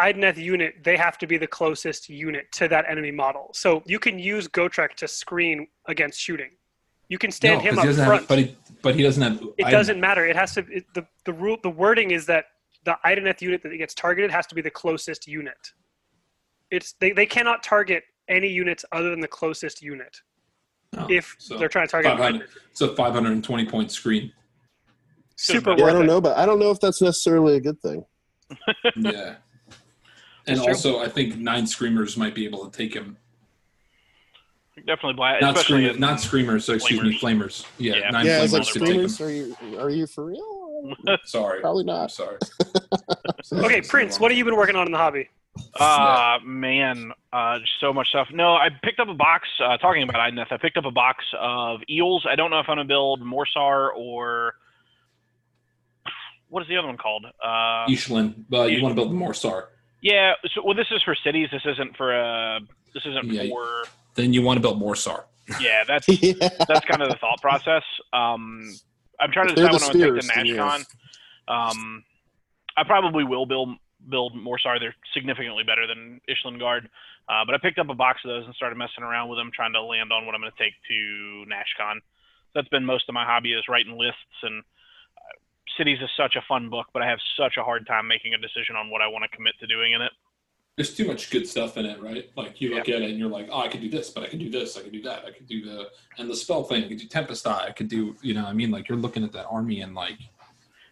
Idoneth 0.00 0.36
unit, 0.36 0.74
they 0.82 0.96
have 0.96 1.18
to 1.18 1.26
be 1.26 1.36
the 1.36 1.46
closest 1.46 2.08
unit 2.08 2.50
to 2.52 2.66
that 2.68 2.84
enemy 2.88 3.10
model. 3.12 3.50
So 3.54 3.82
you 3.86 3.98
can 3.98 4.18
use 4.18 4.48
Gotrek 4.48 4.94
to 4.96 5.06
screen 5.08 5.68
against 5.86 6.18
shooting. 6.20 6.50
You 7.08 7.18
can 7.18 7.30
stand 7.30 7.58
No, 7.58 7.70
him 7.70 7.74
'cause 7.74 7.78
up 7.78 7.84
he 7.84 7.88
doesn't 7.90 8.06
front. 8.06 8.20
have, 8.22 8.28
but 8.28 8.38
he, 8.38 8.56
but 8.82 8.94
he 8.96 9.02
doesn't 9.02 9.22
have. 9.22 9.48
it 9.58 9.66
I- 9.66 9.70
doesn't 9.70 10.00
matter. 10.00 10.26
It 10.26 10.34
has 10.36 10.54
to. 10.54 10.64
It, 10.70 10.84
the 10.94 11.06
the 11.24 11.32
rule. 11.32 11.58
The 11.62 11.70
wording 11.70 12.10
is 12.10 12.26
that 12.26 12.46
the 12.84 12.96
Idoneth 13.04 13.40
unit 13.40 13.62
that 13.62 13.76
gets 13.76 13.94
targeted 13.94 14.30
has 14.30 14.46
to 14.48 14.54
be 14.54 14.62
the 14.62 14.70
closest 14.70 15.26
unit. 15.28 15.72
It's 16.70 16.94
they, 16.94 17.12
they 17.12 17.26
cannot 17.26 17.62
target 17.62 18.02
any 18.28 18.48
units 18.48 18.84
other 18.90 19.10
than 19.10 19.20
the 19.20 19.28
closest 19.28 19.82
unit 19.82 20.16
no, 20.94 21.06
if 21.10 21.36
so 21.38 21.56
they're 21.58 21.68
trying 21.68 21.86
to 21.86 21.90
target. 21.92 22.10
500 22.12 22.48
It's 22.70 22.80
a 22.80 22.88
520 22.96 23.66
point 23.66 23.92
screen. 23.92 24.32
Super 25.36 25.74
Yeah, 25.76 25.84
I 25.86 25.92
don't 25.92 26.04
it. 26.04 26.06
know, 26.06 26.20
but 26.20 26.36
I 26.38 26.46
don't 26.46 26.58
know 26.58 26.70
if 26.70 26.80
that's 26.80 27.02
necessarily 27.02 27.56
a 27.56 27.60
good 27.60 27.80
thing. 27.80 28.04
Yeah. 28.96 29.36
And 30.46 30.56
It's 30.56 30.64
true. 30.64 30.74
also, 30.74 31.00
I 31.00 31.08
think 31.08 31.36
nine 31.38 31.66
screamers 31.66 32.16
might 32.16 32.34
be 32.34 32.44
able 32.44 32.68
to 32.68 32.76
take 32.76 32.94
him. 32.94 33.16
Definitely 34.86 35.14
black. 35.14 35.40
Not 35.40 35.54
especially 35.56 35.76
screamers, 35.84 35.94
in- 35.94 36.00
not 36.00 36.20
screamers. 36.20 36.64
So 36.66 36.72
excuse 36.74 37.00
me, 37.02 37.18
flamers. 37.18 37.64
Yeah, 37.78 37.94
Yeah. 37.96 38.10
nine 38.10 38.26
yeah, 38.26 38.40
flamers 38.40 38.52
like 38.52 38.72
could 38.72 38.82
take 38.82 38.96
him. 38.96 39.08
screamers. 39.08 39.56
Are 39.62 39.66
you 39.70 39.78
are 39.80 39.90
you 39.90 40.06
for 40.06 40.24
real? 40.26 40.94
Sorry, 41.24 41.60
Probably 41.60 41.82
I'm 41.82 41.86
not. 41.86 42.10
sorry. 42.10 42.36
Okay, 43.52 43.80
Prince, 43.82 44.18
what 44.18 44.30
have 44.30 44.38
you 44.38 44.44
been 44.44 44.56
working 44.56 44.74
on 44.74 44.86
in 44.86 44.92
the 44.92 44.98
hobby? 44.98 45.28
Uh 45.78 46.38
man, 46.44 47.12
uh, 47.32 47.58
so 47.78 47.92
much 47.92 48.08
stuff. 48.08 48.28
No, 48.32 48.54
I 48.56 48.68
picked 48.82 49.00
up 49.00 49.08
a 49.08 49.14
box. 49.14 49.48
Uh, 49.62 49.76
talking 49.78 50.02
about 50.02 50.16
Idoneth, 50.16 50.50
I 50.50 50.56
picked 50.56 50.76
up 50.76 50.84
a 50.86 50.90
box 50.90 51.24
of 51.38 51.80
eels. 51.88 52.26
I 52.28 52.34
don't 52.36 52.50
know 52.50 52.58
if 52.58 52.66
I'm 52.68 52.76
gonna 52.76 52.84
build 52.86 53.20
Morrsarr 53.22 53.90
or 53.96 54.54
what 56.48 56.62
is 56.62 56.68
the 56.68 56.76
other 56.76 56.88
one 56.88 56.96
called? 56.96 57.24
Uh, 57.42 57.86
Iselin. 57.88 58.44
But 58.48 58.72
you 58.72 58.82
want 58.82 58.92
to 58.92 59.00
build 59.02 59.10
the 59.12 59.16
Morrsarr. 59.16 59.66
Yeah. 60.04 60.34
So 60.54 60.62
well, 60.64 60.74
this 60.74 60.86
is 60.92 61.02
for 61.02 61.16
cities. 61.24 61.48
This 61.50 61.62
isn't 61.66 61.96
for 61.96 62.14
uh. 62.14 62.60
This 62.92 63.04
isn't 63.06 63.32
Yeah. 63.32 63.48
for. 63.48 63.84
Then 64.14 64.32
you 64.32 64.42
want 64.42 64.58
to 64.58 64.60
build 64.60 64.80
Morrsarr. 64.80 65.24
Yeah, 65.60 65.84
that's 65.86 66.08
yeah. 66.08 66.32
that's 66.68 66.84
kind 66.86 67.02
of 67.02 67.08
the 67.10 67.16
thought 67.20 67.40
process. 67.42 67.82
Um, 68.14 68.72
I'm 69.20 69.30
trying 69.30 69.48
to 69.48 69.54
they're 69.54 69.68
decide 69.68 69.92
the 69.92 69.98
when 69.98 70.04
I'm 70.06 70.12
going 70.12 70.20
to 70.20 70.26
take 70.30 70.44
then 70.46 70.56
the 70.56 70.62
NashCon. 70.62 70.84
Um, 71.48 72.04
I 72.76 72.84
probably 72.84 73.24
will 73.24 73.44
build 73.44 73.76
build 74.08 74.34
Morrsarr. 74.34 74.80
They're 74.80 74.94
significantly 75.12 75.62
better 75.64 75.86
than 75.86 76.20
Ishlaen 76.28 76.58
Guard. 76.58 76.88
Uh, 77.28 77.44
but 77.44 77.54
I 77.54 77.58
picked 77.58 77.78
up 77.78 77.88
a 77.88 77.94
box 77.94 78.20
of 78.24 78.28
those 78.28 78.44
and 78.46 78.54
started 78.54 78.76
messing 78.76 79.02
around 79.04 79.28
with 79.28 79.38
them, 79.38 79.50
trying 79.54 79.72
to 79.72 79.82
land 79.82 80.12
on 80.12 80.26
what 80.26 80.34
I'm 80.34 80.40
going 80.40 80.52
to 80.52 80.62
take 80.62 80.74
to 80.88 81.44
NashCon. 81.48 81.96
So 81.96 82.52
That's 82.54 82.68
been 82.68 82.84
most 82.84 83.08
of 83.08 83.14
my 83.14 83.24
hobby 83.24 83.52
is 83.52 83.64
writing 83.68 83.98
lists 83.98 84.38
and 84.42 84.62
Cities 85.76 85.98
is 86.02 86.10
such 86.16 86.36
a 86.36 86.42
fun 86.46 86.70
book, 86.70 86.86
but 86.92 87.02
I 87.02 87.08
have 87.08 87.18
such 87.36 87.56
a 87.58 87.62
hard 87.64 87.86
time 87.86 88.06
making 88.06 88.34
a 88.34 88.38
decision 88.38 88.76
on 88.76 88.90
what 88.90 89.02
I 89.02 89.08
want 89.08 89.24
to 89.28 89.36
commit 89.36 89.54
to 89.60 89.66
doing 89.66 89.92
in 89.92 90.02
it. 90.02 90.12
There's 90.76 90.94
too 90.94 91.06
much 91.06 91.30
good 91.30 91.46
stuff 91.46 91.76
in 91.76 91.86
it, 91.86 92.02
right? 92.02 92.28
Like 92.36 92.60
you 92.60 92.74
look 92.74 92.88
at 92.88 93.00
it 93.02 93.10
and 93.10 93.18
you're 93.18 93.28
like, 93.30 93.48
oh, 93.50 93.60
I 93.60 93.68
could 93.68 93.80
do 93.80 93.88
this, 93.88 94.10
but 94.10 94.24
I 94.24 94.28
could 94.28 94.40
do 94.40 94.50
this, 94.50 94.76
I 94.76 94.82
could 94.82 94.92
do 94.92 95.02
that, 95.02 95.24
I 95.24 95.30
could 95.30 95.46
do 95.46 95.64
the 95.64 95.88
and 96.18 96.28
the 96.28 96.34
spell 96.34 96.64
thing, 96.64 96.84
I 96.84 96.88
could 96.88 96.98
do 96.98 97.06
Tempest 97.06 97.46
Eye, 97.46 97.66
I 97.68 97.72
could 97.72 97.88
do, 97.88 98.16
you 98.22 98.34
know, 98.34 98.42
what 98.42 98.50
I 98.50 98.54
mean, 98.54 98.70
like 98.72 98.88
you're 98.88 98.98
looking 98.98 99.22
at 99.24 99.32
that 99.32 99.46
army 99.46 99.82
and 99.82 99.94
like, 99.94 100.18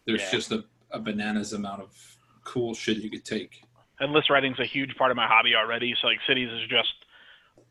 there's 0.06 0.22
Yeah. 0.22 0.30
just 0.30 0.52
a, 0.52 0.64
a 0.92 1.00
bananas 1.00 1.52
amount 1.52 1.82
of 1.82 2.16
cool 2.44 2.74
shit 2.74 2.98
you 2.98 3.10
could 3.10 3.24
take. 3.24 3.62
and 3.98 4.12
list 4.12 4.30
writing's 4.30 4.58
a 4.60 4.64
huge 4.66 4.94
part 4.96 5.10
of 5.10 5.16
my 5.16 5.26
hobby 5.26 5.54
already. 5.56 5.94
So 6.00 6.06
like 6.08 6.18
cities 6.28 6.48
is 6.50 6.68
just, 6.68 6.92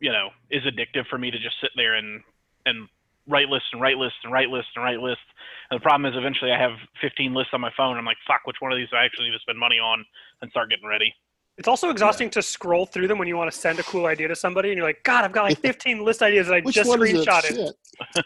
you 0.02 0.12
know, 0.12 0.30
is 0.50 0.63
addictive 0.63 1.08
for 1.08 1.17
me 1.17 1.32
to 1.32 1.39
just 1.39 1.56
sit 1.62 1.71
there 1.78 1.95
and 1.95 2.21
and 2.65 2.88
write 3.32 3.48
lists 3.50 3.70
and 3.72 3.82
write 3.82 3.98
lists 3.98 4.20
and 4.24 4.32
write 4.34 4.50
lists 4.50 4.72
and 4.76 4.84
write 4.84 5.00
lists. 5.00 5.24
And 5.70 5.80
the 5.80 5.82
problem 5.82 6.12
is 6.12 6.17
eventually 6.17 6.52
I 6.52 6.60
have 6.60 6.78
15 7.02 7.34
lists 7.34 7.52
on 7.54 7.62
my 7.62 7.72
phone. 7.76 7.98
I'm 7.98 8.06
like, 8.06 8.17
fuck, 8.28 8.41
which 8.46 8.58
one 8.60 8.72
of 8.72 8.78
these 8.78 8.89
do 8.89 8.98
I 8.98 9.06
actually 9.06 9.26
need 9.30 9.36
to 9.36 9.39
spend 9.39 9.58
money 9.58 9.80
on 9.80 10.06
and 10.41 10.52
start 10.52 10.70
getting 10.70 10.88
ready? 10.88 11.13
It's 11.58 11.67
also 11.67 11.89
exhausting 11.89 12.30
to 12.32 12.41
scroll 12.41 12.86
through 12.86 13.08
them 13.08 13.17
when 13.17 13.28
you 13.28 13.38
want 13.38 13.52
to 13.52 13.58
send 13.58 13.80
a 13.80 13.84
cool 13.84 14.06
idea 14.06 14.28
to 14.28 14.36
somebody, 14.36 14.70
and 14.70 14.78
you're 14.78 14.86
like, 14.86 15.04
God, 15.04 15.26
I've 15.26 15.32
got 15.32 15.44
like 15.44 15.60
15 15.62 16.04
list 16.04 16.22
ideas 16.22 16.48
that 16.48 16.56
I 16.56 16.60
Which 16.62 16.76
just 16.76 16.89
one 16.89 17.02
is 17.04 17.13
it? 17.13 17.28
screenshotted. 17.28 17.56
Shit. 17.56 18.26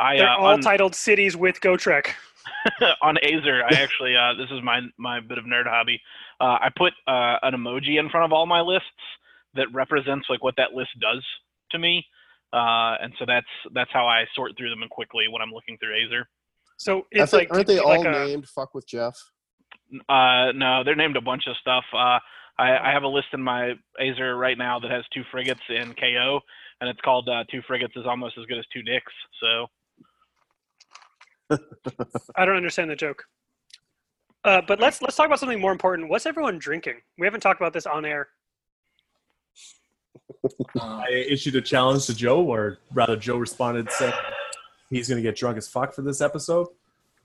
I 0.00 0.16
They're 0.16 0.28
uh, 0.28 0.38
all 0.38 0.46
on, 0.54 0.60
titled 0.60 0.94
cities 0.94 1.36
with 1.36 1.60
Gotrek. 1.60 2.08
on 3.02 3.16
Azyr, 3.22 3.62
I 3.62 3.74
actually 3.80 4.16
uh, 4.16 4.34
this 4.34 4.50
is 4.50 4.62
my 4.62 4.80
my 4.98 5.20
bit 5.20 5.38
of 5.38 5.44
nerd 5.44 5.66
hobby. 5.66 6.00
Uh, 6.40 6.58
I 6.60 6.68
put 6.74 6.94
uh, 7.06 7.36
an 7.42 7.54
emoji 7.54 7.98
in 8.00 8.08
front 8.08 8.24
of 8.24 8.32
all 8.32 8.46
my 8.46 8.60
lists 8.60 8.88
that 9.54 9.66
represents 9.72 10.26
like 10.30 10.42
what 10.42 10.54
that 10.56 10.72
list 10.72 10.90
does 11.00 11.24
to 11.72 11.78
me, 11.78 12.04
uh, 12.52 12.96
and 13.00 13.12
so 13.18 13.24
that's 13.26 13.46
that's 13.72 13.90
how 13.92 14.06
I 14.06 14.24
sort 14.34 14.52
through 14.56 14.70
them 14.70 14.82
quickly 14.90 15.26
when 15.30 15.42
I'm 15.42 15.52
looking 15.52 15.78
through 15.78 15.94
Azyr. 15.94 16.24
So 16.78 17.06
it's 17.10 17.30
think- 17.30 17.50
like 17.50 17.54
aren't 17.54 17.66
they 17.66 17.80
like 17.80 18.00
all 18.00 18.06
a- 18.06 18.26
named 18.26 18.48
"fuck 18.48 18.74
with 18.74 18.86
Jeff"? 18.86 19.16
Uh, 20.08 20.52
no, 20.54 20.82
they're 20.84 20.94
named 20.96 21.16
a 21.16 21.20
bunch 21.20 21.44
of 21.48 21.56
stuff. 21.56 21.84
Uh, 21.92 22.18
I, 22.58 22.76
I 22.84 22.92
have 22.92 23.02
a 23.02 23.08
list 23.08 23.28
in 23.32 23.42
my 23.42 23.74
Azyr 24.00 24.38
right 24.38 24.56
now 24.56 24.78
that 24.78 24.90
has 24.90 25.04
two 25.12 25.22
frigates 25.30 25.60
in 25.68 25.94
KO, 25.94 26.40
and 26.80 26.88
it's 26.88 27.00
called 27.00 27.28
uh, 27.28 27.44
two 27.50 27.60
frigates 27.66 27.96
is 27.96 28.06
almost 28.06 28.38
as 28.38 28.46
good 28.46 28.58
as 28.58 28.64
two 28.72 28.82
dicks. 28.82 29.12
So 29.40 29.66
I 32.36 32.44
don't 32.44 32.56
understand 32.56 32.90
the 32.90 32.96
joke. 32.96 33.24
Uh, 34.44 34.62
but 34.66 34.80
let's 34.80 35.02
let's 35.02 35.16
talk 35.16 35.26
about 35.26 35.40
something 35.40 35.60
more 35.60 35.72
important. 35.72 36.08
What's 36.08 36.24
everyone 36.26 36.58
drinking? 36.58 36.96
We 37.18 37.26
haven't 37.26 37.40
talked 37.40 37.60
about 37.60 37.72
this 37.72 37.86
on 37.86 38.04
air. 38.04 38.28
Uh, 40.78 41.02
I 41.08 41.26
issued 41.28 41.56
a 41.56 41.60
challenge 41.60 42.06
to 42.06 42.14
Joe, 42.14 42.42
or 42.42 42.78
rather, 42.92 43.16
Joe 43.16 43.36
responded 43.36 43.90
saying 43.90 44.12
he's 44.88 45.08
going 45.08 45.16
to 45.16 45.28
get 45.28 45.36
drunk 45.36 45.58
as 45.58 45.68
fuck 45.68 45.92
for 45.92 46.02
this 46.02 46.20
episode. 46.20 46.68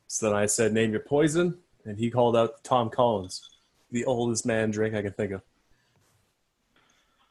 So 0.08 0.28
then 0.28 0.36
I 0.36 0.46
said, 0.46 0.74
"Name 0.74 0.92
your 0.92 1.02
poison," 1.02 1.58
and 1.86 1.98
he 1.98 2.10
called 2.10 2.36
out 2.36 2.64
Tom 2.64 2.90
Collins, 2.90 3.50
the 3.92 4.06
oldest 4.06 4.46
man 4.46 4.72
drink 4.72 4.96
I 4.96 5.02
can 5.02 5.14
think 5.14 5.32
of. 5.32 5.42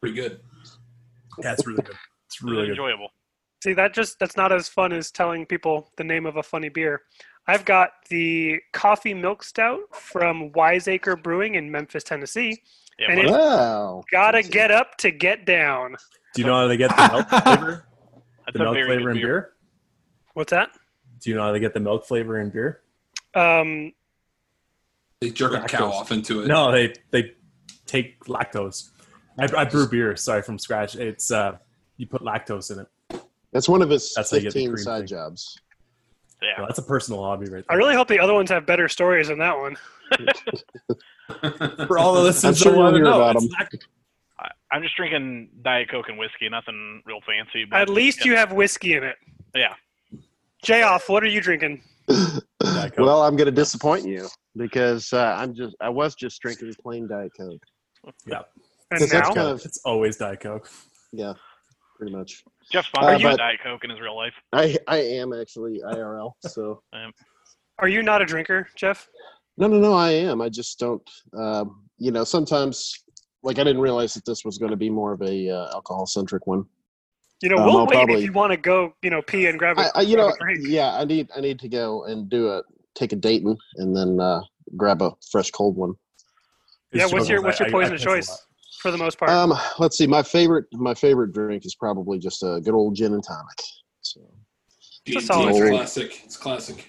pretty 0.00 0.16
good. 0.16 0.40
Yeah, 1.42 1.52
it's 1.52 1.66
really 1.66 1.82
good. 1.82 1.96
It's 2.26 2.42
really 2.42 2.56
really 2.56 2.66
good. 2.68 2.72
enjoyable. 2.72 3.08
See, 3.62 3.72
that 3.72 3.94
just 3.94 4.18
that's 4.18 4.36
not 4.36 4.52
as 4.52 4.68
fun 4.68 4.92
as 4.92 5.10
telling 5.10 5.46
people 5.46 5.90
the 5.96 6.04
name 6.04 6.26
of 6.26 6.36
a 6.36 6.42
funny 6.42 6.68
beer. 6.68 7.02
I've 7.46 7.64
got 7.64 7.90
the 8.08 8.60
coffee 8.72 9.14
milk 9.14 9.42
stout 9.42 9.80
from 9.92 10.52
Wiseacre 10.52 11.16
Brewing 11.16 11.56
in 11.56 11.70
Memphis, 11.70 12.04
Tennessee. 12.04 12.62
Yeah, 12.98 13.10
And 13.12 13.30
Wow. 13.30 14.04
Gotta 14.10 14.42
get 14.42 14.70
up 14.70 14.96
to 14.98 15.10
get 15.10 15.44
down. 15.46 15.96
Do 16.34 16.42
you 16.42 16.46
know 16.46 16.54
how 16.54 16.68
they 16.68 16.76
get 16.76 16.90
the 16.96 17.08
milk 17.12 17.28
flavor? 17.42 17.86
that's 18.44 18.52
The 18.52 18.58
milk 18.58 18.74
flavor 18.76 19.10
in 19.10 19.16
beer. 19.16 19.26
beer? 19.26 19.50
What's 20.34 20.50
that? 20.50 20.70
Do 21.20 21.30
you 21.30 21.36
know 21.36 21.42
how 21.42 21.52
they 21.52 21.60
get 21.60 21.74
the 21.74 21.80
milk 21.80 22.06
flavor 22.06 22.40
in 22.40 22.50
beer? 22.50 22.80
Um, 23.34 23.92
They 25.20 25.30
jerk 25.30 25.52
a 25.54 25.66
cow 25.66 25.90
off 25.90 26.12
into 26.12 26.42
it. 26.42 26.46
No, 26.48 26.70
they 26.70 26.92
they 27.10 27.32
take 27.86 28.24
lactose. 28.24 28.90
I, 29.38 29.48
I 29.56 29.64
brew 29.64 29.88
beer. 29.88 30.14
Sorry, 30.16 30.42
from 30.42 30.58
scratch. 30.58 30.94
It's 30.96 31.30
uh, 31.30 31.56
you 31.96 32.06
put 32.06 32.22
lactose 32.22 32.70
in 32.70 32.80
it. 32.80 33.22
That's 33.52 33.68
one 33.68 33.82
of 33.82 33.90
his 33.90 34.12
That's 34.14 34.30
how 34.30 34.36
you 34.36 34.42
get 34.44 34.52
the 34.54 34.66
15 34.66 34.76
side 34.78 34.98
thing. 35.00 35.06
jobs. 35.08 35.58
Yeah. 36.42 36.48
Well, 36.58 36.66
that's 36.66 36.78
a 36.78 36.82
personal 36.82 37.22
hobby 37.22 37.48
right 37.48 37.64
I 37.70 37.74
really 37.74 37.94
hope 37.94 38.06
the 38.08 38.18
other 38.20 38.34
ones 38.34 38.50
have 38.50 38.66
better 38.66 38.88
stories 38.88 39.28
than 39.28 39.38
that 39.38 39.56
one. 39.56 39.76
For 41.86 41.98
all 41.98 42.14
the 42.14 42.20
listeners 42.22 42.58
sure 42.58 42.72
that 42.72 42.78
want 42.78 42.96
to 42.96 43.02
know, 43.02 43.22
about 43.22 43.40
them. 43.40 43.48
lact- 43.58 43.86
I, 44.38 44.48
I'm 44.72 44.82
just 44.82 44.96
drinking 44.96 45.50
Diet 45.62 45.88
Coke 45.90 46.08
and 46.08 46.18
whiskey, 46.18 46.48
nothing 46.48 47.02
real 47.06 47.20
fancy. 47.26 47.64
But 47.64 47.80
At 47.82 47.88
least 47.88 48.24
you 48.24 48.36
have 48.36 48.52
whiskey 48.52 48.94
in 48.94 49.04
it. 49.04 49.16
Yeah. 49.54 49.74
Jay 50.62 50.82
off, 50.82 51.08
what 51.08 51.22
are 51.22 51.28
you 51.28 51.40
drinking? 51.40 51.82
Well, 52.98 53.22
I'm 53.22 53.34
going 53.36 53.46
to 53.46 53.52
disappoint 53.52 54.06
you 54.06 54.28
because 54.56 55.12
uh, 55.12 55.34
I'm 55.38 55.54
just 55.54 55.74
I 55.80 55.88
was 55.88 56.14
just 56.14 56.40
drinking 56.40 56.74
plain 56.82 57.08
Diet 57.08 57.32
Coke. 57.36 57.62
Yeah. 58.26 58.42
And 58.90 59.00
That's 59.00 59.12
now? 59.12 59.32
kind 59.32 59.38
of- 59.48 59.64
it's 59.64 59.80
always 59.84 60.16
Diet 60.16 60.40
Coke. 60.40 60.70
Yeah, 61.12 61.32
pretty 61.96 62.14
much. 62.14 62.42
Jeff 62.70 62.84
Uh, 62.94 63.00
sponsors 63.00 63.22
but- 63.22 63.36
Diet 63.38 63.60
Coke 63.62 63.84
in 63.84 63.90
his 63.90 64.00
real 64.00 64.16
life. 64.16 64.34
I 64.52 64.76
I 64.86 64.98
am 64.98 65.32
actually 65.32 65.80
IRL. 65.84 66.32
So 66.40 66.82
Are 67.78 67.88
you 67.88 68.02
not 68.02 68.22
a 68.22 68.24
drinker, 68.26 68.68
Jeff? 68.76 69.08
No, 69.56 69.66
no, 69.68 69.78
no. 69.78 69.92
I 69.94 70.10
am. 70.10 70.40
I 70.40 70.48
just 70.48 70.78
don't. 70.78 71.02
Um, 71.36 71.84
you 71.98 72.10
know, 72.10 72.24
sometimes 72.24 72.92
like 73.42 73.58
I 73.58 73.64
didn't 73.64 73.82
realize 73.82 74.14
that 74.14 74.24
this 74.24 74.44
was 74.44 74.58
going 74.58 74.70
to 74.70 74.76
be 74.76 74.90
more 74.90 75.12
of 75.12 75.22
a 75.22 75.50
uh, 75.50 75.70
alcohol 75.74 76.06
centric 76.06 76.46
one. 76.46 76.64
You 77.42 77.50
know, 77.50 77.56
Um, 77.58 77.64
we'll 77.66 77.76
I'll 77.78 77.86
wait 77.86 77.94
probably- 77.94 78.14
if 78.16 78.24
you 78.24 78.32
want 78.32 78.52
to 78.52 78.56
go, 78.56 78.94
you 79.02 79.10
know, 79.10 79.20
pee 79.22 79.46
and 79.46 79.58
grab 79.58 79.78
a, 79.78 79.82
I, 79.82 79.90
I 79.96 80.00
you 80.02 80.16
grab 80.16 80.28
know 80.28 80.32
a 80.34 80.38
drink. 80.38 80.60
yeah. 80.66 80.94
I 80.96 81.04
need 81.04 81.28
I 81.36 81.40
need 81.40 81.58
to 81.60 81.68
go 81.68 82.04
and 82.04 82.28
do 82.28 82.48
a 82.48 82.62
take 82.94 83.12
a 83.12 83.16
Dayton 83.16 83.56
and 83.76 83.94
then 83.96 84.20
uh, 84.20 84.40
grab 84.76 85.02
a 85.02 85.12
fresh 85.30 85.50
cold 85.50 85.76
one. 85.76 85.94
Yeah, 86.92 87.06
what's 87.06 87.28
your 87.28 87.42
what's 87.42 87.58
your 87.60 87.66
I- 87.66 87.70
I- 87.70 87.72
poison 87.72 87.92
I 87.92 87.94
of 87.96 88.00
piss 88.00 88.06
a 88.06 88.08
lot. 88.08 88.14
choice 88.16 88.46
for 88.80 88.90
the 88.90 88.98
most 88.98 89.18
part? 89.18 89.30
Um, 89.30 89.52
let's 89.78 89.98
see. 89.98 90.06
My 90.06 90.22
favorite 90.22 90.66
my 90.72 90.94
favorite 90.94 91.32
drink 91.32 91.66
is 91.66 91.74
probably 91.74 92.18
just 92.18 92.42
a 92.42 92.60
good 92.62 92.74
old 92.74 92.94
gin 92.96 93.12
and 93.14 93.22
tonic. 93.22 93.58
So 94.00 94.20
It's 95.06 95.16
a 95.16 95.18
It's 95.18 95.26
solid 95.26 95.56
drink. 95.56 95.76
classic. 95.76 96.22
It's 96.24 96.36
classic. 96.36 96.88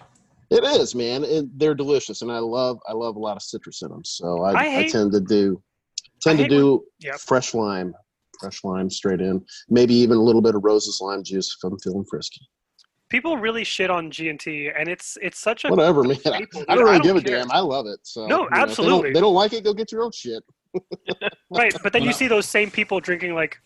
It 0.50 0.64
is, 0.64 0.96
man. 0.96 1.24
It, 1.24 1.46
they're 1.58 1.76
delicious, 1.76 2.22
and 2.22 2.32
I 2.32 2.40
love 2.40 2.80
I 2.88 2.94
love 2.94 3.16
a 3.16 3.20
lot 3.20 3.36
of 3.38 3.44
citrus 3.44 3.82
in 3.82 3.90
them. 3.90 4.04
So 4.04 4.44
I, 4.44 4.52
I 4.52 4.78
I, 4.80 4.88
tend 4.88 5.12
to 5.14 5.20
do 5.22 5.62
tend 6.22 6.38
to 6.40 6.44
hate 6.44 6.50
do 6.50 6.84
Yep. 7.00 7.16
fresh 7.20 7.54
lime, 7.54 7.94
fresh 8.40 8.64
lime 8.64 8.90
straight 8.90 9.22
in. 9.22 9.44
Maybe 9.70 9.94
even 9.96 10.18
a 10.18 10.22
little 10.22 10.42
bit 10.42 10.56
of 10.56 10.64
Rose's 10.64 11.00
lime 11.02 11.24
juice 11.24 11.56
if 11.58 11.64
I'm 11.70 11.78
feeling 11.80 12.06
frisky. 12.10 12.42
People 13.10 13.38
really 13.38 13.64
shit 13.64 13.90
on 13.92 14.10
G 14.10 14.30
and 14.30 14.40
T, 14.40 14.70
and 14.70 14.88
it's 14.88 15.18
it's 15.22 15.40
such 15.40 15.66
a 15.66 15.70
Whatever, 15.70 16.04
man. 16.04 16.18
I, 16.26 16.46
I 16.68 16.76
don't 16.76 16.86
really 16.86 17.00
don't 17.00 17.02
give 17.04 17.16
a 17.18 17.22
damn. 17.22 17.52
I 17.52 17.60
love 17.60 17.86
it. 17.86 18.00
So 18.04 18.26
No, 18.26 18.28
you 18.28 18.44
know, 18.44 18.50
they 18.50 18.56
don't- 18.56 18.70
absolutely. 18.70 19.14
They 19.14 19.20
don't, 19.22 19.34
like 19.34 19.54
it. 19.54 19.64
Go 19.64 19.74
get 19.74 19.92
your 19.92 20.04
own 20.04 20.12
shit. 20.12 20.44
right. 21.52 21.74
But 21.84 21.94
then 21.94 22.04
you 22.04 22.12
see 22.12 22.28
those 22.28 22.48
same 22.48 22.70
people 22.72 23.00
drinking 23.00 23.36
like 23.36 23.58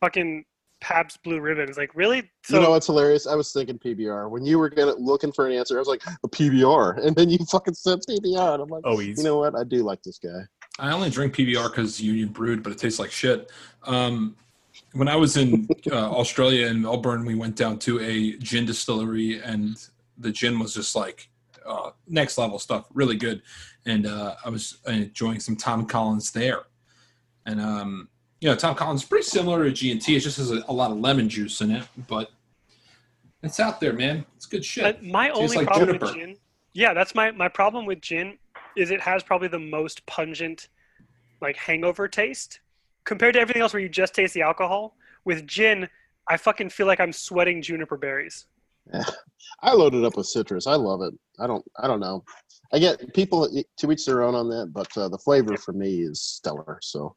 fucking 0.00 0.44
Pabst 0.86 1.20
Blue 1.24 1.40
Ribbons. 1.40 1.76
Like 1.76 1.90
really? 1.96 2.30
So 2.44 2.56
you 2.56 2.62
know 2.62 2.70
what's 2.70 2.86
hilarious? 2.86 3.26
I 3.26 3.34
was 3.34 3.52
thinking 3.52 3.76
PBR 3.76 4.30
when 4.30 4.46
you 4.46 4.56
were 4.56 4.70
gonna 4.70 4.94
looking 4.94 5.32
for 5.32 5.48
an 5.48 5.52
answer. 5.52 5.74
I 5.74 5.80
was 5.80 5.88
like 5.88 6.02
a 6.06 6.28
PBR, 6.28 6.98
and 7.04 7.16
then 7.16 7.28
you 7.28 7.38
fucking 7.50 7.74
said 7.74 7.98
PBR, 8.08 8.54
and 8.54 8.62
I'm 8.62 8.68
like, 8.68 8.82
Oh, 8.84 8.96
he's 8.98 9.18
you 9.18 9.24
know 9.24 9.38
what? 9.38 9.56
I 9.56 9.64
do 9.64 9.82
like 9.82 10.00
this 10.04 10.18
guy. 10.18 10.42
I 10.78 10.92
only 10.92 11.10
drink 11.10 11.34
PBR 11.34 11.70
because 11.70 12.00
Union 12.00 12.28
brewed, 12.28 12.62
but 12.62 12.70
it 12.70 12.78
tastes 12.78 13.00
like 13.00 13.10
shit. 13.10 13.50
Um, 13.82 14.36
when 14.92 15.08
I 15.08 15.16
was 15.16 15.36
in 15.36 15.66
uh, 15.90 16.08
Australia 16.12 16.68
in 16.68 16.82
Melbourne, 16.82 17.24
we 17.24 17.34
went 17.34 17.56
down 17.56 17.80
to 17.80 17.98
a 17.98 18.36
gin 18.38 18.64
distillery, 18.64 19.42
and 19.42 19.84
the 20.18 20.30
gin 20.30 20.60
was 20.60 20.72
just 20.72 20.94
like 20.94 21.28
uh, 21.66 21.90
next 22.06 22.38
level 22.38 22.60
stuff, 22.60 22.86
really 22.94 23.16
good. 23.16 23.42
And 23.86 24.06
uh, 24.06 24.36
I 24.44 24.50
was 24.50 24.78
enjoying 24.86 25.40
some 25.40 25.56
Tom 25.56 25.84
Collins 25.86 26.30
there, 26.30 26.60
and 27.44 27.60
um, 27.60 28.08
you 28.40 28.48
know, 28.48 28.54
Tom 28.56 28.74
Collins 28.74 29.02
is 29.02 29.08
pretty 29.08 29.24
similar 29.24 29.64
to 29.64 29.72
G 29.72 29.90
and 29.92 30.00
T. 30.00 30.16
It 30.16 30.20
just 30.20 30.36
has 30.38 30.50
a, 30.50 30.62
a 30.68 30.72
lot 30.72 30.90
of 30.90 30.98
lemon 30.98 31.28
juice 31.28 31.60
in 31.60 31.70
it, 31.70 31.84
but 32.08 32.30
it's 33.42 33.60
out 33.60 33.80
there, 33.80 33.92
man. 33.92 34.24
It's 34.36 34.46
good 34.46 34.60
Uh, 34.60 34.64
shit. 34.64 35.02
my 35.04 35.28
Tastes 35.28 35.40
only 35.40 35.56
like 35.56 35.66
problem 35.66 35.86
juniper. 35.88 36.06
with 36.06 36.14
gin, 36.14 36.36
yeah, 36.74 36.92
that's 36.94 37.14
my 37.14 37.30
my 37.30 37.48
problem 37.48 37.86
with 37.86 38.00
gin 38.00 38.38
is 38.76 38.90
it 38.90 39.00
has 39.00 39.22
probably 39.22 39.48
the 39.48 39.58
most 39.58 40.04
pungent, 40.06 40.68
like 41.40 41.56
hangover 41.56 42.08
taste 42.08 42.60
compared 43.04 43.34
to 43.34 43.40
everything 43.40 43.62
else 43.62 43.72
where 43.72 43.80
you 43.82 43.88
just 43.88 44.14
taste 44.14 44.34
the 44.34 44.42
alcohol. 44.42 44.96
With 45.24 45.46
gin, 45.46 45.88
I 46.28 46.36
fucking 46.36 46.70
feel 46.70 46.86
like 46.86 47.00
I'm 47.00 47.12
sweating 47.12 47.62
juniper 47.62 47.96
berries. 47.96 48.46
I 49.62 49.72
load 49.72 49.94
it 49.94 50.04
up 50.04 50.16
with 50.16 50.26
citrus. 50.26 50.66
I 50.66 50.74
love 50.74 51.00
it. 51.02 51.14
I 51.38 51.46
don't. 51.46 51.64
I 51.78 51.86
don't 51.86 52.00
know. 52.00 52.22
I 52.72 52.78
get 52.80 53.14
people 53.14 53.48
to 53.78 53.90
each 53.92 54.04
their 54.04 54.22
own 54.22 54.34
on 54.34 54.48
that, 54.50 54.72
but 54.74 54.94
uh, 54.98 55.08
the 55.08 55.18
flavor 55.18 55.56
for 55.56 55.72
me 55.72 56.00
is 56.02 56.20
stellar. 56.20 56.78
So, 56.82 57.14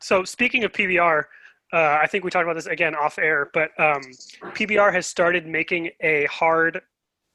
So 0.00 0.24
speaking 0.24 0.64
of 0.64 0.72
PBR, 0.72 1.24
uh, 1.72 1.98
I 2.02 2.06
think 2.06 2.24
we 2.24 2.30
talked 2.30 2.44
about 2.44 2.54
this 2.56 2.66
again 2.66 2.94
off 2.94 3.18
air, 3.18 3.50
but 3.54 3.70
um, 3.78 4.00
PBR 4.42 4.92
has 4.92 5.06
started 5.06 5.46
making 5.46 5.90
a 6.00 6.24
hard 6.26 6.80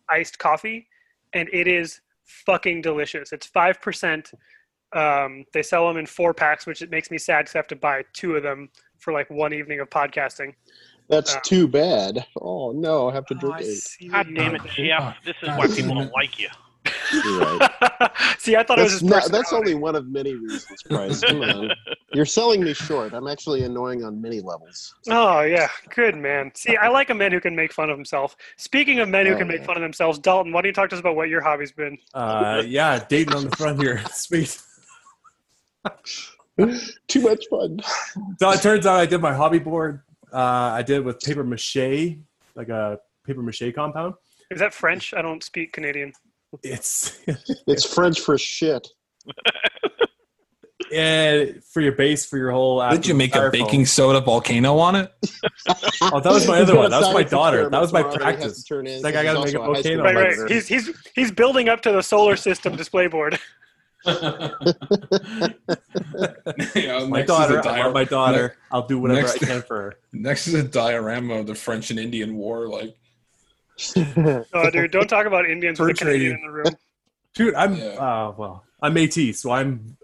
iced 0.10 0.38
coffee, 0.40 0.88
and 1.34 1.48
it 1.54 1.68
is 1.68 2.02
fucking 2.26 2.82
delicious. 2.82 3.32
It's 3.32 3.46
five 3.46 3.82
percent. 3.82 4.32
Um, 4.94 5.46
they 5.54 5.64
sell 5.64 5.88
them 5.88 5.98
in 5.98 6.06
four 6.06 6.34
packs, 6.34 6.66
which 6.66 6.82
it 6.82 6.90
makes 6.90 7.12
me 7.12 7.18
sad 7.18 7.42
because 7.42 7.56
I 7.56 7.60
have 7.60 7.68
to 7.68 7.76
buy 7.76 8.04
two 8.14 8.36
of 8.36 8.44
them 8.44 8.70
for 8.98 9.14
like 9.14 9.30
one 9.30 9.54
evening 9.54 9.80
of 9.80 9.90
podcasting. 9.90 10.54
that's 11.10 11.36
Uh, 11.36 11.40
too 11.44 11.68
bad. 11.68 12.26
Oh 12.42 12.72
no, 12.72 13.10
I 13.10 13.14
have 13.14 13.26
to 13.28 13.36
Oh, 13.36 13.40
drink 13.40 13.56
I 13.56 13.60
eight. 13.62 14.12
God 14.12 14.28
damn 14.36 14.56
it, 14.56 14.64
did. 14.64 14.72
Jeff. 14.88 15.18
This 15.24 15.36
is 15.42 15.50
why 15.50 15.68
people 15.68 15.96
don't 15.96 16.12
like 16.14 16.40
you. 16.40 16.50
You're 17.14 17.40
right. 17.40 17.72
see, 18.40 18.56
I 18.56 18.64
thought 18.64 18.80
it 18.80 18.84
was 18.84 19.00
That's 19.02 19.04
not. 19.04 19.32
That's 19.32 19.54
only 19.54 19.76
one 19.76 19.96
of 19.96 20.08
many 20.08 20.36
reasons, 20.36 20.84
Price. 20.84 21.22
Come 21.22 21.42
on, 21.42 21.72
you're 22.16 22.26
selling 22.26 22.64
me 22.64 22.74
short. 22.74 23.14
I'm 23.14 23.28
actually 23.28 23.64
annoying 23.64 24.04
on 24.04 24.22
many 24.22 24.40
levels. 24.42 24.96
Oh 25.10 25.42
yeah, 25.42 25.68
good 25.90 26.16
man. 26.16 26.52
See, 26.56 26.76
I 26.78 26.88
like 26.88 27.10
a 27.10 27.14
man 27.14 27.32
who 27.32 27.40
can 27.42 27.56
make 27.56 27.74
fun 27.74 27.90
of 27.90 27.98
himself. 27.98 28.36
Speaking 28.58 29.00
of 29.00 29.10
men 29.10 29.26
who 29.26 29.34
Oh, 29.34 29.38
can 29.38 29.48
make 29.48 29.60
yeah. 29.60 29.66
fun 29.66 29.78
of 29.78 29.82
themselves, 29.84 30.18
Dalton, 30.20 30.52
why 30.54 30.62
don't 30.62 30.68
you 30.70 30.74
talk 30.74 30.90
to 30.90 30.96
us 30.96 31.00
about 31.00 31.16
what 31.16 31.30
your 31.30 31.42
hobby's 31.42 31.72
been? 31.72 31.98
Uh, 32.14 32.64
yeah, 32.66 33.04
dating 33.10 33.36
on 33.36 33.46
the 33.50 33.56
front 33.56 33.82
here. 33.82 34.02
Sweet. 34.12 34.58
Too 37.08 37.22
much 37.22 37.46
fun. 37.50 37.80
So 38.40 38.50
it 38.52 38.62
turns 38.62 38.86
out 38.86 39.00
I 39.00 39.06
did 39.06 39.20
my 39.22 39.34
hobby 39.34 39.60
board. 39.60 40.02
Uh, 40.34 40.38
I 40.74 40.82
did 40.82 41.04
with 41.04 41.20
paper 41.20 41.44
mache, 41.44 42.18
like 42.56 42.70
a 42.70 43.00
paper 43.26 43.42
mache 43.42 43.74
compound. 43.76 44.14
Is 44.52 44.60
that 44.60 44.74
French? 44.74 45.14
I 45.14 45.22
don't 45.22 45.44
speak 45.44 45.74
Canadian. 45.74 46.14
It's 46.64 47.20
It's 47.68 47.86
French 47.94 48.22
for 48.22 48.38
shit. 48.38 48.88
and 50.96 51.62
for 51.66 51.82
your 51.82 51.92
base 51.92 52.26
for 52.26 52.38
your 52.38 52.52
whole. 52.52 52.88
Did 52.90 53.06
you 53.08 53.14
make 53.14 53.36
a 53.36 53.40
styrofoam. 53.40 53.52
baking 53.52 53.86
soda 53.86 54.22
volcano 54.22 54.78
on 54.80 54.96
it? 54.96 55.12
Oh, 56.02 56.20
that 56.20 56.32
was 56.32 56.48
my 56.48 56.62
other 56.62 56.76
one. 56.76 56.92
That 56.92 57.02
was 57.02 57.14
my 57.14 57.24
daughter. 57.24 57.68
That 57.70 57.82
was 57.82 57.92
my 57.92 58.02
experiment 58.02 58.14
tomorrow 58.14 58.36
that 58.36 58.38
he 58.38 58.44
has 58.44 58.54
practice. 58.54 58.64
to 58.64 58.74
turn 58.76 58.88
in 58.88 59.02
Like, 59.02 59.16
I 59.16 59.24
gotta 59.24 59.40
he's 59.40 59.54
make 59.54 59.62
a 59.62 59.66
volcano. 59.66 60.04
Right, 60.04 60.16
right. 60.16 60.26
editor. 60.28 60.48
He's 60.48 60.68
he's 60.68 60.92
he's 61.16 61.32
building 61.32 61.70
up 61.70 61.82
to 61.82 61.92
the 61.92 62.04
solar 62.04 62.36
system 62.36 62.76
display 62.76 63.08
board. 63.08 63.40
yeah, 64.06 64.50
My 67.10 67.24
daughter. 67.24 67.60
Is 67.60 67.66
a 67.66 67.70
I 67.72 67.82
dia- 67.84 67.92
my 67.92 68.04
daughter. 68.04 68.56
I'll 68.72 68.86
do 68.88 69.00
whatever 69.00 69.22
next- 69.22 69.44
I 69.44 69.48
can 69.48 69.62
for 69.64 69.82
her. 69.82 69.94
Next 70.14 70.48
is 70.48 70.54
a 70.54 70.64
diorama 70.64 71.36
of 71.36 71.48
the 71.48 71.56
French 71.56 71.90
and 71.90 72.00
Indian 72.00 72.36
War. 72.36 72.68
Like, 72.70 72.96
Oh, 74.54 74.70
dude, 74.72 74.92
don't 74.92 75.10
talk 75.10 75.26
about 75.26 75.50
Indians 75.50 75.80
with 75.80 75.90
a 75.90 75.94
Canadian 75.94 76.36
in 76.36 76.42
the 76.46 76.52
room. 76.52 76.66
Dude, 77.34 77.56
I'm 77.56 77.76
Yeah. 77.76 77.86
uh 77.88 78.34
well, 78.38 78.64
I'm 78.82 78.94
Métis, 78.96 79.36
so 79.38 79.52
I'm 79.52 79.98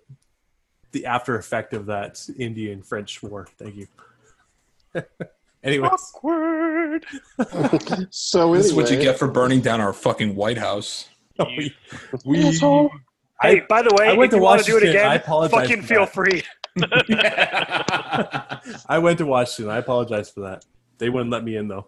the 0.91 1.05
after 1.05 1.37
effect 1.37 1.73
of 1.73 1.85
that 1.87 2.25
Indian 2.37 2.81
French 2.81 3.21
war. 3.23 3.47
Thank 3.57 3.75
you. 3.75 3.87
Anyways, 5.63 5.91
Awkward. 5.91 7.05
So 8.09 8.55
this 8.55 8.65
is 8.65 8.73
what 8.73 8.89
you 8.89 8.97
get 8.97 9.19
for 9.19 9.27
burning 9.27 9.61
down 9.61 9.79
our 9.79 9.93
fucking 9.93 10.35
White 10.35 10.57
House. 10.57 11.09
we, 11.39 11.75
we 12.25 12.47
Asshole. 12.47 12.89
Hey, 13.41 13.61
by 13.69 13.81
the 13.81 13.93
way, 13.97 14.07
I 14.07 14.13
went 14.13 14.25
if 14.25 14.29
to 14.31 14.37
you 14.37 14.43
want 14.43 14.63
to 14.63 14.65
do 14.65 14.77
it 14.77 14.83
Washington. 14.83 15.05
I 15.05 15.13
again, 15.13 15.21
apologize 15.23 15.59
fucking 15.59 15.81
feel 15.83 16.05
that. 16.05 16.13
free. 16.13 16.43
I 18.87 18.99
went 18.99 19.17
to 19.19 19.25
Washington. 19.25 19.71
I 19.71 19.77
apologize 19.77 20.29
for 20.29 20.41
that. 20.41 20.65
They 20.97 21.09
wouldn't 21.09 21.31
let 21.31 21.43
me 21.43 21.57
in 21.57 21.67
though. 21.67 21.87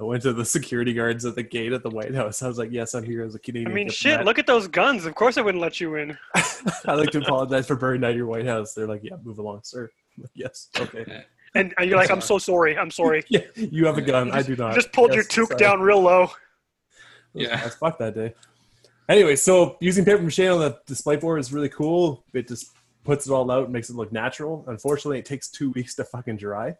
I 0.00 0.04
went 0.04 0.22
to 0.22 0.32
the 0.32 0.44
security 0.44 0.92
guards 0.92 1.24
at 1.24 1.34
the 1.34 1.42
gate 1.42 1.72
at 1.72 1.82
the 1.82 1.90
White 1.90 2.14
House. 2.14 2.42
I 2.42 2.48
was 2.48 2.56
like, 2.58 2.70
"Yes, 2.70 2.94
I'm 2.94 3.02
here 3.02 3.24
as 3.24 3.34
a 3.34 3.38
Canadian." 3.38 3.72
I 3.72 3.74
mean, 3.74 3.90
shit, 3.90 4.10
diplomat." 4.10 4.26
look 4.26 4.38
at 4.38 4.46
those 4.46 4.68
guns. 4.68 5.06
Of 5.06 5.14
course 5.14 5.36
I 5.36 5.40
wouldn't 5.40 5.60
let 5.60 5.80
you 5.80 5.96
in. 5.96 6.16
I'd 6.34 6.94
like 6.94 7.10
to 7.10 7.18
apologize 7.18 7.66
for 7.66 7.74
burning 7.74 8.02
down 8.02 8.16
your 8.16 8.26
White 8.26 8.46
House. 8.46 8.74
They're 8.74 8.86
like, 8.86 9.02
"Yeah, 9.02 9.16
move 9.24 9.38
along, 9.38 9.60
sir." 9.64 9.90
I'm 10.16 10.22
like, 10.22 10.32
yes, 10.34 10.68
okay. 10.78 11.24
And, 11.54 11.72
and 11.78 11.88
you're 11.88 11.98
like, 11.98 12.10
I'm 12.10 12.20
so 12.20 12.36
sorry. 12.38 12.76
I'm 12.76 12.90
sorry. 12.90 13.24
Yeah, 13.30 13.40
you 13.54 13.86
have 13.86 13.96
a 13.96 14.02
gun. 14.02 14.30
I 14.32 14.42
do 14.42 14.54
not. 14.54 14.68
You 14.68 14.74
just 14.74 14.92
pulled 14.92 15.14
your 15.14 15.22
Yes, 15.22 15.34
toque 15.34 15.48
sorry. 15.48 15.58
down 15.58 15.80
real 15.80 16.02
low. 16.02 16.30
Yeah. 17.32 17.58
I 17.58 17.64
was 17.64 17.74
fucked 17.74 18.00
that 18.00 18.14
day. 18.14 18.34
Anyway, 19.08 19.34
so 19.34 19.78
using 19.80 20.04
paper 20.04 20.22
mache 20.22 20.40
on 20.40 20.60
the 20.60 20.78
display 20.86 21.16
board 21.16 21.40
is 21.40 21.50
really 21.50 21.70
cool. 21.70 22.22
It 22.34 22.48
just 22.48 22.72
puts 23.02 23.26
it 23.26 23.32
all 23.32 23.50
out 23.50 23.64
and 23.64 23.72
makes 23.72 23.88
it 23.88 23.96
look 23.96 24.12
natural. 24.12 24.62
Unfortunately, 24.68 25.18
it 25.18 25.24
takes 25.24 25.48
two 25.48 25.70
weeks 25.70 25.94
to 25.94 26.04
fucking 26.04 26.36
dry. 26.36 26.76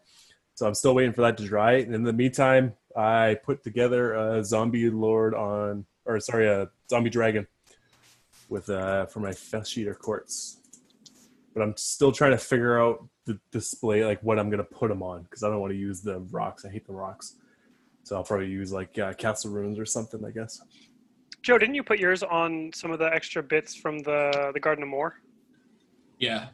So 0.59 0.67
I'm 0.67 0.73
still 0.73 0.93
waiting 0.93 1.13
for 1.13 1.21
that 1.21 1.37
to 1.37 1.45
dry. 1.45 1.75
And 1.75 1.95
in 1.95 2.03
the 2.03 2.11
meantime, 2.11 2.73
I 2.93 3.37
put 3.45 3.63
together 3.63 4.13
a 4.13 4.43
zombie 4.43 4.89
lord 4.89 5.33
on, 5.33 5.85
or 6.03 6.19
sorry, 6.19 6.49
a 6.49 6.67
zombie 6.89 7.09
dragon 7.09 7.47
with 8.49 8.69
uh 8.69 9.05
for 9.05 9.21
my 9.21 9.31
Flesh-eater 9.31 9.95
Courts. 9.95 10.57
But 11.53 11.63
I'm 11.63 11.77
still 11.77 12.11
trying 12.11 12.31
to 12.31 12.37
figure 12.37 12.77
out 12.77 13.07
the 13.25 13.39
display, 13.53 14.03
like 14.03 14.21
what 14.21 14.37
I'm 14.37 14.49
gonna 14.49 14.65
put 14.65 14.89
them 14.89 15.01
on, 15.01 15.23
because 15.23 15.43
I 15.43 15.49
don't 15.49 15.61
want 15.61 15.71
to 15.71 15.79
use 15.79 16.01
the 16.01 16.19
rocks. 16.29 16.65
I 16.65 16.69
hate 16.69 16.85
the 16.85 16.91
rocks. 16.91 17.35
So 18.03 18.17
I'll 18.17 18.25
probably 18.25 18.49
use 18.49 18.73
like 18.73 18.99
uh, 18.99 19.13
castle 19.13 19.51
runes 19.51 19.79
or 19.79 19.85
something, 19.85 20.25
I 20.25 20.31
guess. 20.31 20.61
Joe, 21.41 21.57
didn't 21.57 21.75
you 21.75 21.83
put 21.83 21.99
yours 21.99 22.21
on 22.21 22.71
some 22.75 22.91
of 22.91 22.99
the 22.99 23.09
extra 23.13 23.41
bits 23.41 23.75
from 23.75 23.99
the 23.99 24.51
the 24.53 24.59
Garden 24.59 24.83
of 24.83 24.89
Morr? 24.89 25.21
Yeah. 26.17 26.47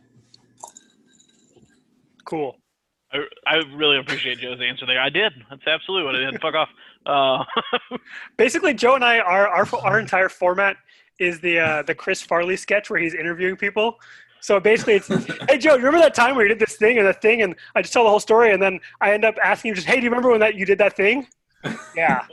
Cool. 2.24 2.60
I, 3.14 3.20
I 3.48 3.56
really 3.74 3.98
appreciate 3.98 4.40
Joe's 4.40 4.60
answer 4.62 4.86
there. 4.86 5.00
I 5.00 5.10
did. 5.10 5.34
That's 5.50 5.66
absolutely 5.68 6.06
what 6.06 6.16
I 6.16 6.32
did. 6.32 6.42
Fuck 6.42 6.56
off. 6.56 6.70
Uh, 7.06 7.98
Basically, 8.38 8.74
Joe 8.74 8.96
and 8.96 9.04
I, 9.04 9.20
our 9.20 9.48
our, 9.48 9.68
our 9.84 10.00
entire 10.00 10.30
format 10.30 10.78
is 11.20 11.40
the 11.40 11.60
uh, 11.60 11.84
the 11.84 11.96
Chris 11.96 12.22
Farley 12.22 12.58
sketch 12.58 12.90
where 12.90 13.00
he's 13.00 13.14
interviewing 13.14 13.56
people. 13.56 14.00
So 14.42 14.60
basically, 14.60 14.96
it's 14.96 15.08
hey 15.50 15.58
Joe, 15.58 15.72
you 15.72 15.78
remember 15.78 16.00
that 16.00 16.14
time 16.14 16.36
where 16.36 16.46
you 16.46 16.50
did 16.50 16.60
this 16.60 16.76
thing 16.76 16.98
and 16.98 17.08
the 17.08 17.14
thing, 17.14 17.42
and 17.42 17.56
I 17.74 17.82
just 17.82 17.94
tell 17.94 18.04
the 18.04 18.10
whole 18.10 18.20
story, 18.20 18.52
and 18.54 18.62
then 18.62 18.80
I 19.02 19.14
end 19.14 19.26
up 19.26 19.36
asking 19.44 19.70
you 19.70 19.76
just, 19.76 19.88
hey, 19.88 19.96
do 19.96 20.04
you 20.04 20.10
remember 20.10 20.30
when 20.30 20.40
that 20.42 20.56
you 20.56 20.66
did 20.66 20.78
that 20.80 20.96
thing? 20.96 21.28
Yeah, 21.96 22.28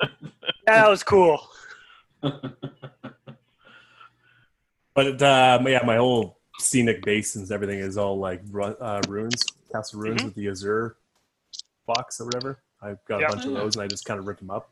that 0.66 0.90
was 0.90 1.02
cool. 1.02 1.40
But 4.94 5.22
uh, 5.22 5.62
yeah, 5.66 5.80
my 5.86 5.96
whole 5.96 6.38
scenic 6.58 7.02
basins, 7.02 7.50
everything 7.50 7.78
is 7.78 7.96
all 7.96 8.18
like 8.18 8.42
ru- 8.50 8.76
uh, 8.78 9.00
runes, 9.08 9.42
castle 9.72 10.00
runes 10.00 10.20
Mhm. 10.22 10.26
with 10.26 10.34
the 10.34 10.48
azure 10.48 10.96
box 11.86 12.20
or 12.20 12.26
whatever. 12.26 12.58
I've 12.80 13.04
got 13.06 13.20
Yeah. 13.20 13.26
a 13.26 13.30
bunch 13.30 13.44
of 13.46 13.52
those, 13.54 13.76
and 13.76 13.82
I 13.82 13.86
just 13.88 14.04
kind 14.04 14.20
of 14.20 14.26
rip 14.26 14.38
them 14.38 14.50
up, 14.50 14.70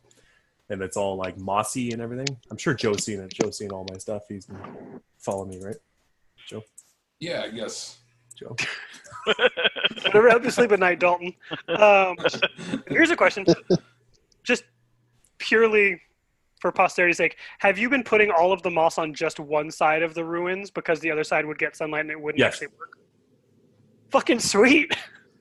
and 0.69 0.83
it's 0.83 0.97
all 0.97 1.17
like 1.17 1.37
mossy 1.37 1.93
and 1.93 2.03
everything. 2.03 2.37
I'm 2.51 2.57
sure 2.57 2.75
Joe's 2.75 3.05
seen 3.05 3.21
it. 3.21 3.33
Joe's 3.33 3.57
seen 3.59 3.71
all 3.73 3.87
my 3.91 3.99
stuff. 3.99 4.25
He's 4.29 4.47
been 4.47 5.01
following 5.19 5.51
me, 5.51 5.65
right? 5.65 5.77
Joe? 6.47 6.65
Yeah, 7.19 7.43
I 7.43 7.49
guess. 7.49 7.99
Joe. 8.37 8.57
Whatever 9.27 10.31
help 10.31 10.45
you 10.45 10.51
sleep 10.51 10.73
at 10.73 10.79
night, 10.81 10.99
Dalton. 10.99 11.35
Um, 11.69 12.17
here's 12.89 13.11
a 13.11 13.17
question, 13.17 13.45
just 14.43 14.65
purely 15.39 16.01
for 16.61 16.73
posterity's 16.73 17.19
sake: 17.19 17.37
Have 17.59 17.79
you 17.79 17.89
been 17.91 18.03
putting 18.03 18.31
all 18.31 18.51
of 18.53 18.63
the 18.63 18.71
moss 18.71 18.97
on 18.99 19.13
just 19.15 19.39
one 19.41 19.71
side 19.71 20.03
of 20.03 20.15
the 20.15 20.25
ruins 20.25 20.71
because 20.71 21.01
the 21.01 21.11
other 21.11 21.23
side 21.25 21.45
would 21.47 21.59
get 21.59 21.77
sunlight 21.77 22.01
and 22.03 22.11
it 22.11 22.21
wouldn't 22.21 22.39
Yes. 22.39 22.55
actually 22.55 22.69
work? 22.79 22.97
Fucking 24.11 24.41
sweet. 24.41 24.93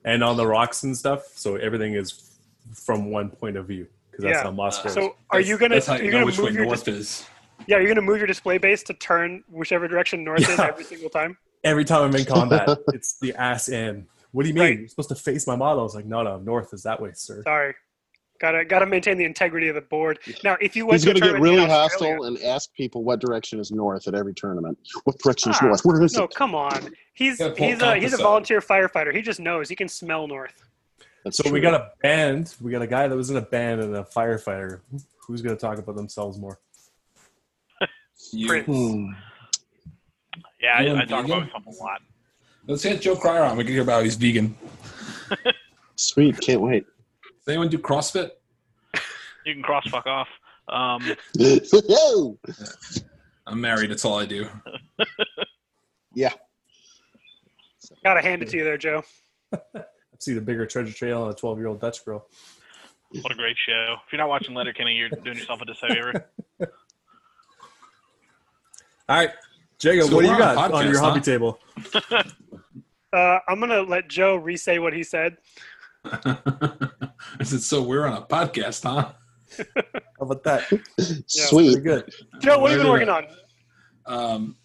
And 0.05 0.23
on 0.23 0.37
the 0.37 0.47
rocks 0.47 0.83
and 0.83 0.95
stuff, 0.95 1.25
so 1.35 1.55
everything 1.55 1.93
is 1.93 2.37
from 2.73 3.11
one 3.11 3.29
point 3.29 3.57
of 3.57 3.67
view 3.67 3.87
because 4.11 4.23
that's 4.23 4.37
Yeah. 4.37 4.43
how 4.43 4.51
moss 4.51 4.81
grows. 4.81 4.93
So 4.93 5.15
are 5.31 5.41
you 5.41 5.57
gonna 5.57 5.75
That's 5.75 5.87
how 5.87 5.93
are 5.93 5.97
you 5.99 6.05
you 6.05 6.11
know 6.11 6.17
gonna 6.19 6.25
which 6.27 6.37
way 6.37 6.45
move 6.45 6.53
your 6.55 6.65
north 6.65 6.85
dis- 6.85 6.95
is. 6.95 7.25
yeah 7.67 7.77
you're 7.79 7.87
gonna 7.87 8.01
move 8.01 8.17
your 8.17 8.27
display 8.27 8.57
base 8.57 8.83
to 8.83 8.93
turn 8.93 9.43
whichever 9.49 9.87
direction 9.87 10.23
north 10.23 10.47
is 10.47 10.59
every 10.59 10.83
single 10.83 11.09
time? 11.09 11.37
Every 11.63 11.83
time 11.83 12.03
I'm 12.03 12.15
in 12.15 12.25
combat, 12.37 12.69
it's 12.93 13.19
the 13.19 13.33
ass 13.35 13.67
in. 13.69 14.07
What 14.31 14.43
do 14.43 14.49
you 14.49 14.53
mean? 14.55 14.63
Right. 14.63 14.79
You're 14.79 14.87
supposed 14.87 15.09
to 15.09 15.15
face 15.15 15.47
my 15.47 15.55
model. 15.55 15.79
I 15.81 15.83
was 15.83 15.95
like, 15.95 16.05
no, 16.05 16.21
no, 16.21 16.37
north 16.37 16.73
is 16.73 16.83
that 16.83 17.01
way, 17.01 17.11
sir. 17.13 17.41
Sorry. 17.43 17.73
Gotta 18.39 18.63
gotta 18.63 18.85
maintain 18.85 19.17
the 19.17 19.25
integrity 19.25 19.67
of 19.67 19.75
the 19.75 19.81
board. 19.81 20.19
Now, 20.45 20.55
if 20.61 20.75
you 20.75 20.85
went 20.85 20.93
He's 20.95 21.01
to 21.03 21.07
going 21.19 21.21
to 21.21 21.33
get 21.33 21.41
really 21.41 21.65
hostile 21.65 22.23
and 22.23 22.41
ask 22.41 22.73
people 22.73 23.03
what 23.03 23.19
direction 23.19 23.59
is 23.59 23.69
north 23.69 24.07
at 24.07 24.15
every 24.15 24.33
tournament. 24.33 24.77
What 25.03 25.17
direction 25.19 25.51
is 25.51 25.57
Ah, 25.61 25.65
north? 25.65 25.81
Where 25.83 26.01
is 26.01 26.13
No, 26.15 26.23
it? 26.23 26.33
come 26.33 26.55
on. 26.55 26.89
He's 27.13 27.37
he's 27.37 27.41
a 27.41 27.53
he's 27.55 27.75
a 27.81 27.85
compass 27.85 28.13
out. 28.13 28.19
volunteer 28.21 28.61
firefighter. 28.61 29.13
He 29.13 29.21
just 29.21 29.41
knows. 29.41 29.67
He 29.67 29.75
can 29.75 29.89
smell 29.89 30.25
north. 30.25 30.53
That's 31.25 31.35
So 31.35 31.51
we 31.51 31.59
got 31.59 31.73
a 31.73 31.91
band. 32.01 32.55
We 32.61 32.71
got 32.71 32.81
a 32.81 32.87
guy 32.87 33.09
that 33.09 33.15
was 33.15 33.29
in 33.29 33.35
a 33.35 33.41
band 33.41 33.81
and 33.81 33.93
a 33.97 34.03
firefighter. 34.03 34.79
Who's 35.27 35.41
going 35.41 35.55
to 35.55 35.59
talk 35.59 35.77
about 35.77 35.97
themselves 35.97 36.37
more? 36.39 36.59
You. 38.31 38.47
Prince. 38.47 38.65
Hmm. 38.67 39.05
yeah, 40.61 40.75
I, 40.77 40.81
You 40.83 40.89
I 40.91 40.93
want 40.93 41.09
talk 41.09 41.25
vegan? 41.25 41.43
about 41.43 41.65
myself 41.65 41.65
a 41.79 41.83
lot. 41.83 42.01
Let's 42.67 42.83
get 42.83 43.01
Joe 43.01 43.15
Cryer 43.17 43.43
on. 43.43 43.57
We 43.57 43.63
can 43.65 43.73
hear 43.73 43.81
about 43.81 43.95
how 43.97 44.03
he's 44.03 44.15
vegan. 44.15 44.55
Sweet, 45.97 46.39
can't 46.39 46.61
wait. 46.61 46.85
Does 47.49 47.55
anyone 47.55 47.69
do 47.69 47.79
CrossFit? 47.79 48.29
You 49.43 49.55
can 49.55 49.63
cross 49.63 49.89
fuck 49.89 50.05
off. 50.05 50.27
Um, 50.67 51.01
I'm 53.47 53.59
married. 53.59 53.89
That's 53.89 54.05
all 54.05 54.19
I 54.19 54.27
do. 54.27 54.47
Yeah. 56.15 56.33
Gotta 58.03 58.21
hand 58.21 58.41
it 58.41 58.49
to 58.49 58.57
you 58.57 58.63
there, 58.63 58.77
Joe. 58.79 59.03
I 59.53 59.83
see 60.19 60.33
the 60.33 60.41
bigger 60.41 60.65
treasure 60.65 60.91
trail 60.91 61.21
on 61.21 61.29
a 61.29 61.33
12 61.33 61.59
year 61.59 61.67
old 61.67 61.79
Dutch 61.79 62.03
girl. 62.03 62.25
What 63.21 63.31
a 63.31 63.35
great 63.35 63.55
show! 63.63 63.95
If 64.05 64.11
you're 64.11 64.17
not 64.19 64.27
watching 64.27 64.55
Letterkenny, 64.55 64.95
you're 64.95 65.09
doing 65.09 65.37
yourself 65.37 65.61
a 65.61 65.65
disfavor. 65.65 66.25
All 66.59 66.67
right, 69.07 69.29
Jacob, 69.77 70.09
So 70.09 70.15
what 70.15 70.21
do 70.21 70.27
you 70.29 70.35
we're 70.35 70.41
on 70.43 70.51
a 70.51 70.55
got 70.55 70.71
on 70.73 70.81
podcast, 70.83 70.91
your 70.91 70.99
hobby 70.99 71.19
huh? 71.19 71.23
table? 71.23 71.59
Uh, 73.13 73.39
I'm 73.47 73.59
gonna 73.59 73.81
let 73.83 74.09
Joe 74.09 74.35
re-say 74.35 74.79
what 74.79 74.93
he 74.93 75.03
said. 75.03 75.37
I 76.05 77.43
said, 77.43 77.61
so 77.61 77.81
we're 77.83 78.05
on 78.05 78.17
a 78.17 78.21
podcast, 78.25 78.83
huh? 78.83 79.11
How 79.57 79.93
about 80.21 80.43
that? 80.43 80.67
Pretty 80.97 81.23
Sweet. 81.27 81.83
good. 81.83 82.09
Joe, 82.39 82.59
what 82.59 82.71
have 82.71 82.79
you 82.79 82.83
been 82.83 82.91
working 82.91 83.09
on? 83.09 83.25
Um, 84.05 84.55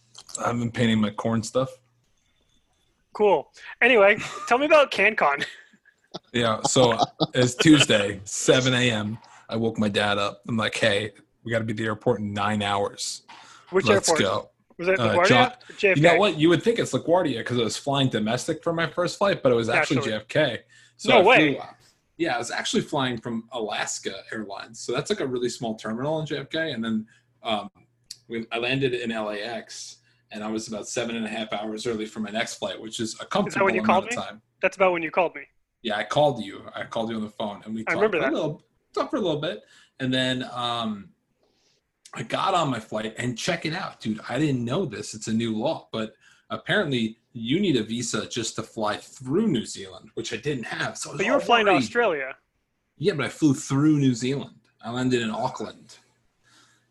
I've 0.45 0.59
been 0.59 0.71
painting 0.71 1.01
my 1.01 1.11
Khorne 1.11 1.45
stuff. 1.45 1.71
Cool. 3.13 3.51
Anyway, 3.81 4.19
tell 4.49 4.59
me 4.59 4.67
about 4.67 4.91
CanCon. 4.91 5.45
Yeah, 6.33 6.63
so 6.63 6.97
it's 7.35 7.57
Tuesday, 7.57 8.21
7 8.23 8.73
a.m. 8.73 9.19
I 9.49 9.57
woke 9.57 9.79
my 9.79 9.89
dad 9.89 10.17
up. 10.17 10.43
I'm 10.47 10.57
like, 10.57 10.77
hey, 10.77 11.11
we 11.43 11.51
got 11.51 11.59
to 11.59 11.65
be 11.65 11.73
at 11.73 11.77
the 11.77 11.85
airport 11.87 12.21
in 12.21 12.33
nine 12.33 12.63
hours. 12.63 13.23
Which 13.71 13.87
Let's 13.87 14.09
airport? 14.09 14.21
go. 14.21 14.51
Was 14.79 14.89
it 14.89 14.99
Uh, 14.99 15.15
LaGuardia? 15.15 15.27
John- 15.29 15.53
JFK. 15.79 15.97
You 15.97 16.03
know 16.03 16.17
what? 16.17 16.39
You 16.39 16.49
would 16.49 16.63
think 16.63 16.79
it's 16.79 16.93
LaGuardia 16.93 17.39
because 17.39 17.59
I 17.59 17.63
was 17.63 17.77
flying 17.77 18.09
domestic 18.09 18.63
for 18.63 18.73
my 18.73 18.87
first 18.87 19.19
flight, 19.19 19.43
but 19.43 19.53
it 19.53 19.55
was 19.55 19.69
actually. 19.69 20.03
JFK. 20.11 20.59
So 20.97 21.11
No 21.11 21.19
I 21.19 21.23
way. 21.23 21.55
Flew, 21.55 21.65
yeah, 22.17 22.37
I 22.37 22.39
was 22.39 22.51
actually 22.51 22.83
flying 22.83 23.19
from 23.19 23.49
Alaska 23.53 24.23
Airlines. 24.33 24.79
So 24.81 24.93
that's 24.93 25.11
like 25.11 25.21
a 25.21 25.27
really 25.27 25.49
small 25.49 25.75
terminal 25.75 26.21
in 26.21 26.27
JFK. 26.27 26.73
And 26.75 26.85
then 26.85 27.07
um, 27.43 27.69
we, 28.29 28.47
I 28.53 28.59
landed 28.59 28.95
in 28.95 29.11
LAX, 29.11 29.97
and 30.31 30.43
I 30.45 30.49
was 30.49 30.69
about 30.69 30.89
seven 30.89 31.17
and 31.17 31.27
a 31.27 31.29
half 31.29 31.53
hours 31.53 31.87
early 31.87 32.07
for 32.07 32.21
my 32.21 32.31
next 32.31 32.55
flight, 32.55 32.81
which 32.81 33.01
is 33.01 33.17
a 33.21 33.27
comfortable 33.27 33.67
when 33.67 33.75
you 33.75 33.81
amount 33.83 33.93
called 33.93 34.05
of 34.05 34.11
me? 34.11 34.17
time. 34.17 34.43
That's 34.63 34.77
about 34.77 34.93
when 34.93 35.03
you 35.03 35.11
called 35.11 35.35
me. 35.35 35.43
Yeah, 35.83 35.97
I 35.97 36.05
called 36.05 36.43
you. 36.43 36.63
I 36.75 36.85
called 36.85 37.11
you 37.11 37.17
on 37.17 37.23
the 37.23 37.29
phone, 37.31 37.63
and 37.65 37.75
we 37.75 37.83
I 37.83 37.85
talked 37.93 37.97
remember 37.97 38.19
for 38.19 38.23
that. 38.23 38.33
a 38.33 38.35
little, 38.35 38.63
talked 38.95 39.11
for 39.11 39.17
a 39.17 39.21
little 39.21 39.41
bit, 39.41 39.63
and 40.01 40.15
then 40.15 40.49
um, 40.53 41.11
I 42.17 42.23
got 42.23 42.55
on 42.55 42.71
my 42.71 42.81
flight. 42.81 43.15
And 43.19 43.37
check 43.37 43.67
it 43.67 43.75
out, 43.75 44.01
dude. 44.01 44.21
I 44.29 44.39
didn't 44.39 44.65
know 44.65 44.85
this. 44.85 45.15
It's 45.15 45.27
a 45.29 45.33
new 45.33 45.57
law, 45.57 45.89
but 45.93 46.15
apparently 46.51 47.19
you 47.33 47.59
need 47.61 47.77
a 47.77 47.83
visa 47.83 48.27
just 48.29 48.57
to 48.57 48.63
fly 48.63 48.97
through 48.97 49.49
New 49.49 49.67
Zealand, 49.67 50.11
which 50.15 50.33
I 50.33 50.37
didn't 50.37 50.65
have. 50.65 50.97
So 50.97 51.17
But 51.17 51.27
you 51.27 51.33
were 51.33 51.39
all 51.39 51.45
flying 51.45 51.67
to. 51.67 51.73
Australia. 51.73 52.37
Yeah, 52.99 53.15
but 53.15 53.27
I 53.27 53.29
flew 53.29 53.55
through 53.55 53.99
New 53.99 54.15
Zealand. 54.15 54.55
I 54.83 54.91
landed 54.91 55.23
in 55.23 55.31
Auckland, 55.31 55.97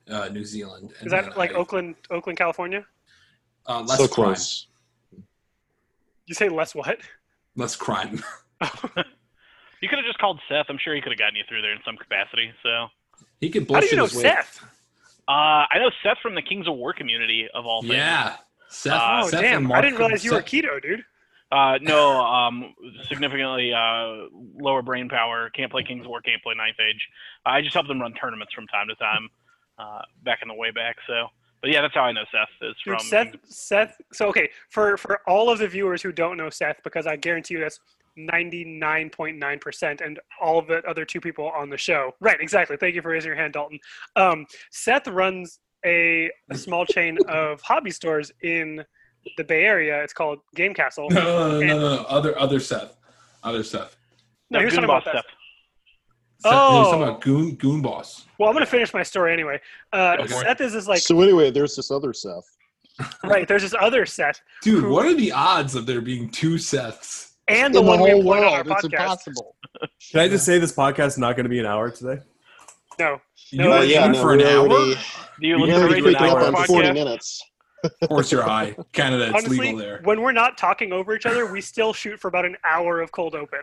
uh, 0.10 0.28
New 0.30 0.44
Zealand. 0.44 0.94
and 0.98 1.06
Is 1.08 1.12
that 1.12 1.38
like 1.38 1.52
I- 1.52 1.56
Oakland, 1.56 1.96
Oakland, 2.10 2.38
California? 2.38 2.86
Uh, 3.66 3.82
less 3.82 3.98
So 4.00 4.08
crime. 4.08 4.26
close. 4.34 4.68
You 6.26 6.36
say 6.36 6.50
less 6.50 6.76
what? 6.76 7.00
Less 7.56 7.76
crime. 7.76 8.22
You 9.82 9.90
could 9.90 9.98
have 9.98 10.06
just 10.06 10.18
called 10.20 10.40
Seth. 10.48 10.68
I'm 10.70 10.78
sure 10.78 10.96
he 10.96 11.02
could 11.02 11.12
have 11.12 11.20
gotten 11.20 11.36
you 11.36 11.44
through 11.50 11.62
there 11.62 11.74
in 11.74 11.80
some 11.84 11.98
capacity. 11.98 12.54
So 12.64 12.88
he 13.42 13.50
could 13.50 13.70
How 13.70 13.82
do 13.82 13.88
you 13.88 13.98
know 13.98 14.04
his 14.06 14.16
way. 14.16 14.22
Seth? 14.22 14.64
Uh, 15.28 15.66
I 15.72 15.80
know 15.80 15.90
Seth 16.04 16.18
from 16.22 16.36
the 16.36 16.42
Kings 16.42 16.68
of 16.68 16.76
War 16.76 16.94
community 16.94 17.48
of 17.54 17.66
all 17.66 17.82
things. 17.82 17.94
Yeah. 17.96 18.36
Seth, 18.70 18.94
Uh, 18.94 19.22
Oh 19.24 19.30
Seth 19.30 19.42
damn! 19.42 19.72
I 19.72 19.82
didn't 19.82 20.00
realize 20.00 20.26
you 20.26 20.34
were 20.34 20.42
keto, 20.42 20.82
dude. 20.82 21.04
Uh, 21.52 21.78
no, 21.82 22.20
um, 22.20 22.74
significantly 23.08 23.72
uh, 23.72 24.28
lower 24.60 24.82
brain 24.82 25.08
power. 25.08 25.52
Can't 25.52 25.72
play 25.72 25.84
Kings 25.84 26.04
of 26.04 26.10
War. 26.10 26.20
Can't 26.22 26.42
play 26.42 26.56
Ninth 26.56 26.78
Age. 26.80 27.08
I 27.46 27.62
just 27.62 27.76
help 27.76 27.88
them 27.88 28.02
run 28.02 28.14
tournaments 28.14 28.54
from 28.54 28.66
time 28.68 28.88
to 28.88 28.96
time. 28.96 29.30
Uh, 29.78 30.02
back 30.24 30.40
in 30.42 30.48
the 30.48 30.54
way 30.56 30.72
back. 30.72 30.96
So, 31.08 31.28
but 31.62 31.70
yeah, 31.72 31.82
that's 31.82 31.94
how 31.94 32.02
I 32.02 32.12
know 32.12 32.24
Seth 32.32 32.48
is 32.68 32.76
Dude, 32.84 32.96
from. 33.00 33.06
Seth, 33.08 33.36
Seth. 33.46 34.02
So 34.12 34.28
okay, 34.30 34.50
for 34.70 34.98
for 34.98 35.22
all 35.28 35.50
of 35.52 35.60
the 35.60 35.68
viewers 35.68 36.02
who 36.02 36.12
don't 36.12 36.38
know 36.38 36.50
Seth, 36.50 36.78
because 36.84 37.06
I 37.06 37.16
guarantee 37.16 37.54
you 37.56 37.60
that's 37.60 37.80
ninety 38.16 38.64
nine 38.66 39.10
point 39.10 39.38
nine 39.38 39.60
percent, 39.60 40.02
and 40.02 40.20
all 40.42 40.60
of 40.60 40.68
the 40.68 40.82
other 40.88 41.06
two 41.06 41.20
people 41.22 41.50
on 41.50 41.70
the 41.70 41.78
show. 41.78 42.14
Right, 42.20 42.40
exactly. 42.40 42.78
Thank 42.78 42.96
you 42.96 43.02
for 43.02 43.10
raising 43.10 43.30
your 43.30 43.38
hand, 43.38 43.54
Dalton. 43.54 43.80
Um, 44.16 44.46
Seth 44.72 45.08
runs 45.08 45.60
a, 45.86 46.32
a 46.50 46.56
small 46.58 46.86
chain 46.86 47.18
of 47.28 47.62
hobby 47.62 47.92
stores 47.92 48.32
in 48.42 48.84
the 49.38 49.44
Bay 49.44 49.64
Area. 49.66 50.02
It's 50.04 50.14
called 50.14 50.40
Game 50.56 50.74
Castle. 50.74 51.10
No, 51.10 51.22
no, 51.22 51.52
no, 51.52 51.60
no, 51.60 51.80
no, 51.80 51.96
no. 51.98 52.04
Other, 52.04 52.38
other 52.40 52.60
Seth. 52.60 52.96
Other 53.44 53.64
Seth. 53.64 53.96
No, 54.50 54.60
he 54.60 54.66
was 54.66 54.74
talking 54.74 54.86
about 54.86 55.04
Seth. 55.06 55.14
Seth 55.16 55.24
he 56.44 56.50
was 56.50 56.88
talking 56.88 57.00
Oh. 57.02 57.04
about 57.04 57.22
Goon, 57.22 57.56
Goon 57.56 57.82
Boss. 57.82 58.26
Well, 58.38 58.50
I'm 58.50 58.56
gonna 58.56 58.66
finish 58.66 58.94
my 58.94 59.04
story 59.04 59.32
anyway. 59.34 59.60
Uh, 59.94 60.18
Go 60.18 60.28
for 60.28 60.34
it. 60.42 60.46
Seth 60.46 60.62
is 60.62 60.74
this 60.74 60.88
like 60.88 61.00
so 61.00 61.20
anyway, 61.22 61.52
there's 61.52 61.76
this 61.76 61.90
other 61.90 62.14
Seth. 62.14 62.46
right. 63.24 63.48
There's 63.48 63.64
this 63.64 63.74
other 63.80 64.06
Seth 64.06 64.42
Dude, 64.62 64.84
Who- 64.84 64.92
what 64.92 65.06
are 65.06 65.14
the 65.16 65.32
odds 65.32 65.74
of 65.76 65.86
there 65.86 66.02
being 66.02 66.30
two 66.30 66.56
Seths? 66.56 67.32
And 67.48 67.74
the 67.74 67.82
the 67.82 67.86
one 67.88 68.02
we 68.02 68.12
whole 68.12 68.32
on 68.34 68.44
our 68.44 68.52
world, 68.64 68.68
it's 68.68 68.86
podcast. 68.86 68.94
impossible. 68.94 69.56
Can 70.12 70.20
I 70.22 70.28
just 70.28 70.46
say 70.46 70.60
this 70.60 70.74
podcast 70.74 71.08
is 71.08 71.18
not 71.18 71.36
going 71.36 71.44
to 71.46 71.50
be 71.50 71.60
an 71.60 71.66
hour 71.66 71.90
today? 71.92 72.22
No, 73.00 73.20
You 73.52 73.58
No, 73.60 73.70
were 73.70 73.76
uh, 73.78 73.82
yeah, 73.84 74.06
in 74.06 74.12
no, 74.14 74.22
for 74.22 74.34
an 74.34 74.42
hour? 74.42 74.68
already, 74.70 74.96
Do 75.42 75.48
you 75.48 75.60
we're 75.60 75.74
already 75.74 76.02
Radio 76.02 76.20
up 76.20 76.38
Hour 76.44 76.56
on 76.58 76.66
40 76.66 76.92
minutes. 76.94 77.44
Of 78.02 78.08
course 78.10 78.32
you're 78.32 78.44
high. 78.44 78.76
Canada, 78.94 79.26
it's 79.26 79.34
honestly, 79.34 79.58
legal 79.58 79.78
there. 79.78 80.00
when 80.04 80.22
we're 80.22 80.32
not 80.32 80.58
talking 80.58 80.94
over 80.94 81.16
each 81.16 81.26
other, 81.26 81.52
we 81.52 81.60
still 81.60 81.92
shoot 81.92 82.20
for 82.20 82.28
about 82.30 82.46
an 82.46 82.56
hour 82.64 83.02
of 83.02 83.12
cold 83.12 83.36
open. 83.36 83.60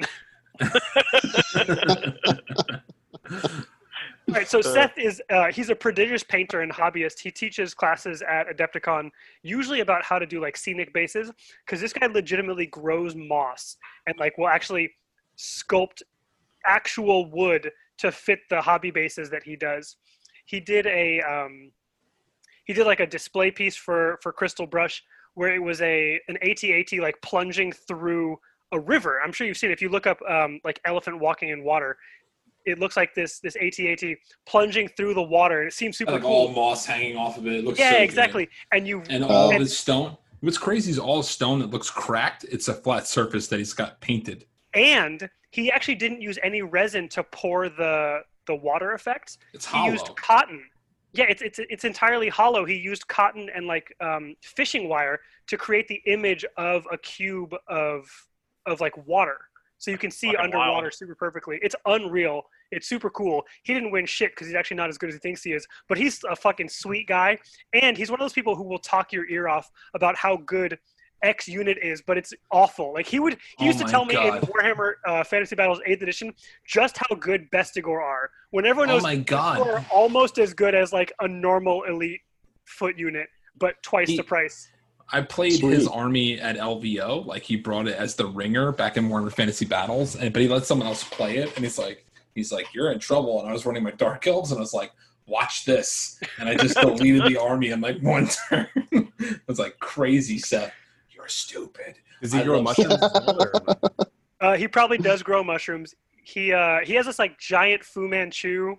All 4.30 4.36
right, 4.36 4.48
so 4.48 4.60
Seth 4.62 4.96
is 4.96 5.20
uh, 5.30 5.50
he's 5.50 5.70
a 5.70 5.74
prodigious 5.74 6.22
painter 6.22 6.60
and 6.60 6.72
hobbyist. 6.72 7.18
He 7.18 7.32
teaches 7.32 7.74
classes 7.74 8.22
at 8.22 8.46
Adepticon, 8.46 9.10
usually 9.42 9.80
about 9.80 10.04
how 10.04 10.20
to 10.20 10.26
do 10.26 10.40
like 10.40 10.56
scenic 10.56 10.92
bases, 10.92 11.32
because 11.66 11.80
this 11.80 11.92
guy 11.92 12.06
legitimately 12.06 12.66
grows 12.66 13.16
moss 13.16 13.76
and 14.06 14.16
like 14.18 14.38
will 14.38 14.46
actually 14.46 14.92
sculpt 15.36 16.02
actual 16.64 17.28
wood 17.30 17.72
to 17.98 18.12
fit 18.12 18.38
the 18.50 18.60
hobby 18.60 18.92
bases 18.92 19.30
that 19.30 19.42
he 19.42 19.56
does. 19.56 19.96
He 20.44 20.60
did 20.60 20.86
a 20.86 21.20
um, 21.22 21.72
he 22.66 22.72
did 22.72 22.86
like 22.86 23.00
a 23.00 23.06
display 23.06 23.50
piece 23.50 23.74
for 23.74 24.20
for 24.22 24.32
Crystal 24.32 24.66
Brush 24.66 25.02
where 25.34 25.52
it 25.52 25.62
was 25.62 25.80
a 25.80 26.20
an 26.28 26.36
AT-AT 26.42 27.00
like 27.00 27.20
plunging 27.20 27.72
through 27.72 28.38
a 28.72 28.78
river. 28.78 29.20
I'm 29.20 29.32
sure 29.32 29.46
you've 29.46 29.56
seen 29.56 29.70
it. 29.70 29.72
If 29.72 29.82
you 29.82 29.88
look 29.88 30.06
up 30.06 30.20
um, 30.28 30.60
like 30.62 30.80
elephant 30.84 31.18
walking 31.18 31.48
in 31.48 31.64
water, 31.64 31.98
it 32.66 32.78
looks 32.78 32.96
like 32.96 33.14
this 33.14 33.40
this 33.40 33.56
AT-AT 33.56 34.02
plunging 34.46 34.88
through 34.96 35.14
the 35.14 35.22
water, 35.22 35.60
and 35.60 35.68
it 35.68 35.74
seems 35.74 35.96
super 35.98 36.12
like 36.12 36.22
cool. 36.22 36.30
all 36.30 36.48
moss 36.48 36.86
hanging 36.86 37.16
off 37.16 37.38
of 37.38 37.46
it. 37.46 37.54
It 37.54 37.64
looks 37.64 37.78
yeah, 37.78 37.90
so 37.92 37.96
good. 37.98 38.02
exactly. 38.04 38.48
And 38.72 38.86
you 38.86 39.02
And 39.10 39.24
all 39.24 39.52
Uh, 39.52 39.60
of 39.60 39.68
stone. 39.70 40.16
What's 40.40 40.58
crazy 40.58 40.90
is 40.90 40.98
all 40.98 41.22
stone 41.22 41.58
that 41.58 41.70
looks 41.70 41.90
cracked. 41.90 42.44
It's 42.44 42.68
a 42.68 42.74
flat 42.74 43.06
surface 43.06 43.48
that 43.48 43.58
he's 43.58 43.74
got 43.74 44.00
painted. 44.00 44.46
and 44.74 45.28
he 45.52 45.70
actually 45.70 45.96
didn't 45.96 46.20
use 46.22 46.38
any 46.44 46.62
resin 46.62 47.08
to 47.08 47.24
pour 47.24 47.68
the 47.68 48.20
the 48.46 48.54
water 48.54 48.92
effects. 48.92 49.36
It's 49.52 49.66
He 49.66 49.76
hollow. 49.76 49.92
used 49.92 50.10
cotton. 50.16 50.62
Yeah, 51.12 51.24
it's 51.28 51.42
it's 51.42 51.58
it's 51.58 51.84
entirely 51.84 52.28
hollow. 52.28 52.64
He 52.64 52.76
used 52.76 53.06
cotton 53.08 53.50
and 53.54 53.66
like 53.66 53.92
um, 54.00 54.36
fishing 54.42 54.88
wire 54.88 55.20
to 55.48 55.56
create 55.56 55.88
the 55.88 56.00
image 56.06 56.44
of 56.56 56.86
a 56.92 56.96
cube 56.98 57.52
of 57.66 58.08
of 58.66 58.80
like 58.80 58.96
water, 59.08 59.38
so 59.80 59.90
you 59.90 59.98
can 59.98 60.10
see 60.10 60.28
Fucking 60.28 60.40
underwater 60.44 60.82
wild. 60.82 60.94
super 60.94 61.14
perfectly. 61.16 61.58
It's 61.62 61.74
unreal. 61.86 62.42
It's 62.70 62.86
super 62.86 63.10
cool. 63.10 63.42
He 63.64 63.74
didn't 63.74 63.90
win 63.90 64.06
shit 64.06 64.30
because 64.32 64.46
he's 64.46 64.54
actually 64.54 64.76
not 64.76 64.90
as 64.90 64.98
good 64.98 65.08
as 65.08 65.14
he 65.16 65.18
thinks 65.18 65.42
he 65.42 65.52
is, 65.52 65.66
but 65.88 65.98
he's 65.98 66.22
a 66.30 66.36
fucking 66.36 66.68
sweet 66.68 67.08
guy, 67.08 67.38
and 67.72 67.96
he's 67.96 68.10
one 68.10 68.20
of 68.20 68.24
those 68.24 68.32
people 68.34 68.54
who 68.54 68.62
will 68.62 68.78
talk 68.78 69.12
your 69.12 69.28
ear 69.28 69.48
off 69.48 69.68
about 69.94 70.14
how 70.16 70.36
good 70.36 70.78
X 71.22 71.48
unit 71.48 71.78
is, 71.82 72.02
but 72.06 72.16
it's 72.16 72.32
awful. 72.50 72.92
Like 72.94 73.06
he 73.06 73.18
would, 73.20 73.34
he 73.58 73.64
Oh 73.64 73.66
used 73.66 73.78
to 73.78 73.84
my 73.86 73.90
tell 73.90 74.04
me 74.04 74.14
in 74.16 74.34
Warhammer 74.42 74.92
uh, 75.06 75.24
Fantasy 75.24 75.54
Battles 75.56 75.80
8th 75.86 76.02
Edition 76.02 76.32
just 76.66 76.96
how 76.96 77.14
good 77.16 77.50
Bestigor 77.50 78.00
are. 78.02 78.30
When 78.52 78.64
everyone 78.66 78.88
knows, 78.88 79.04
Oh 79.04 79.08
knows 79.08 79.16
my 79.18 79.22
Bestigor 79.22 79.26
God. 79.26 79.68
are 79.68 79.86
almost 79.90 80.38
as 80.38 80.54
good 80.54 80.74
as 80.74 80.92
like 80.92 81.12
a 81.20 81.28
normal 81.28 81.82
elite 81.84 82.20
foot 82.66 82.98
unit, 82.98 83.28
but 83.58 83.74
twice 83.82 84.08
He- 84.08 84.16
the 84.16 84.22
price. 84.22 84.68
I 85.12 85.22
played 85.22 85.54
Sweet. 85.60 85.74
his 85.74 85.86
army 85.88 86.38
at 86.40 86.56
LVO. 86.56 87.26
Like 87.26 87.42
he 87.42 87.56
brought 87.56 87.88
it 87.88 87.96
as 87.96 88.14
the 88.14 88.26
ringer 88.26 88.72
back 88.72 88.96
in 88.96 89.08
Warhammer 89.08 89.32
Fantasy 89.32 89.64
Battles, 89.64 90.16
and 90.16 90.32
but 90.32 90.42
he 90.42 90.48
let 90.48 90.64
someone 90.66 90.86
else 90.86 91.04
play 91.04 91.38
it, 91.38 91.54
and 91.56 91.64
he's 91.64 91.78
like, 91.78 92.06
he's 92.34 92.52
like, 92.52 92.72
you're 92.74 92.92
in 92.92 92.98
trouble. 92.98 93.40
And 93.40 93.48
I 93.48 93.52
was 93.52 93.66
running 93.66 93.82
my 93.82 93.90
Dark 93.92 94.26
Elves, 94.26 94.52
and 94.52 94.58
I 94.58 94.60
was 94.60 94.72
like, 94.74 94.92
watch 95.26 95.64
this, 95.64 96.20
and 96.38 96.48
I 96.48 96.54
just 96.56 96.76
deleted 96.80 97.24
the 97.26 97.36
army 97.40 97.70
in 97.70 97.80
like 97.80 98.00
one 98.00 98.28
turn. 98.48 98.66
it 98.92 99.40
was 99.46 99.58
like 99.58 99.78
crazy, 99.80 100.38
Seth. 100.38 100.72
You're 101.10 101.28
stupid. 101.28 101.96
Does 102.22 102.32
he 102.32 102.40
I 102.40 102.44
grow 102.44 102.60
love- 102.60 102.76
mushrooms? 102.78 102.94
as 102.94 103.00
well, 103.12 103.42
or- 103.42 104.06
Uh, 104.42 104.56
he 104.56 104.66
probably 104.66 104.96
does 104.96 105.22
grow 105.22 105.44
mushrooms. 105.44 105.94
He 106.24 106.50
uh, 106.50 106.78
he 106.82 106.94
has 106.94 107.04
this 107.04 107.18
like 107.18 107.38
giant 107.38 107.84
Fu 107.84 108.08
Manchu. 108.08 108.76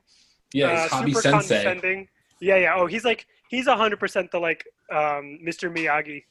Yeah, 0.53 0.69
uh, 0.71 0.87
hobby 0.87 1.11
super 1.11 1.21
sensei. 1.21 1.63
condescending. 1.63 2.07
Yeah, 2.39 2.55
yeah. 2.55 2.73
Oh, 2.75 2.87
he's 2.87 3.05
like 3.05 3.27
he's 3.51 3.67
hundred 3.67 3.99
percent 3.99 4.31
the 4.31 4.39
like 4.39 4.65
um, 4.89 5.37
Mr. 5.45 5.71
Miyagi, 5.71 6.23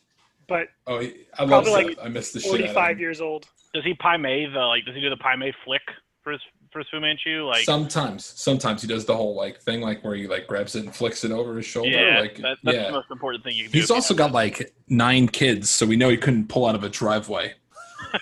but 0.49 0.67
Oh, 0.89 0.99
he- 0.99 1.27
I 1.39 1.45
love 1.45 1.65
Probably, 1.65 1.95
like, 1.95 1.99
I 2.03 2.09
missed 2.09 2.33
the 2.33 2.41
shit 2.41 2.51
forty-five 2.51 2.99
years 2.99 3.21
old. 3.21 3.47
Does 3.73 3.85
he 3.85 3.95
Pai 3.95 4.17
Mei 4.17 4.47
the 4.47 4.59
like? 4.59 4.85
Does 4.85 4.97
he 4.97 5.01
do 5.01 5.11
the 5.11 5.17
Pai 5.17 5.37
Mei 5.37 5.53
flick 5.65 5.83
for 6.25 6.33
his 6.33 6.41
for 6.73 6.81
his 6.81 6.89
Fu 6.91 6.99
Manchu? 6.99 7.47
Like, 7.47 7.65
sometimes, 7.65 8.25
sometimes 8.25 8.83
he 8.83 8.89
does 8.89 9.05
the 9.05 9.17
whole 9.17 9.37
like 9.37 9.61
thing, 9.61 9.81
like 9.81 10.03
where 10.03 10.17
he 10.17 10.27
like 10.27 10.49
grabs 10.49 10.75
it 10.75 10.85
and 10.85 10.95
flicks 10.95 11.25
it 11.25 11.31
over 11.31 11.57
his 11.57 11.67
shoulder. 11.67 11.91
yeah, 11.91 12.21
like, 12.21 12.37
that, 12.39 12.59
that's 12.65 12.77
yeah. 12.77 12.87
the 12.87 12.93
most 12.93 13.11
important 13.13 13.45
thing 13.45 13.55
you 13.55 13.65
can 13.65 13.73
do. 13.73 13.79
He's 13.79 13.93
also 13.93 14.15
got 14.15 14.33
like 14.33 14.75
nine 14.89 15.29
kids, 15.29 15.71
so 15.71 15.87
we 15.87 15.97
know 15.97 16.09
he 16.09 16.17
couldn't 16.17 16.49
pull 16.49 16.67
out 16.67 16.75
of 16.75 16.83
a 16.83 16.89
driveway. 16.89 17.55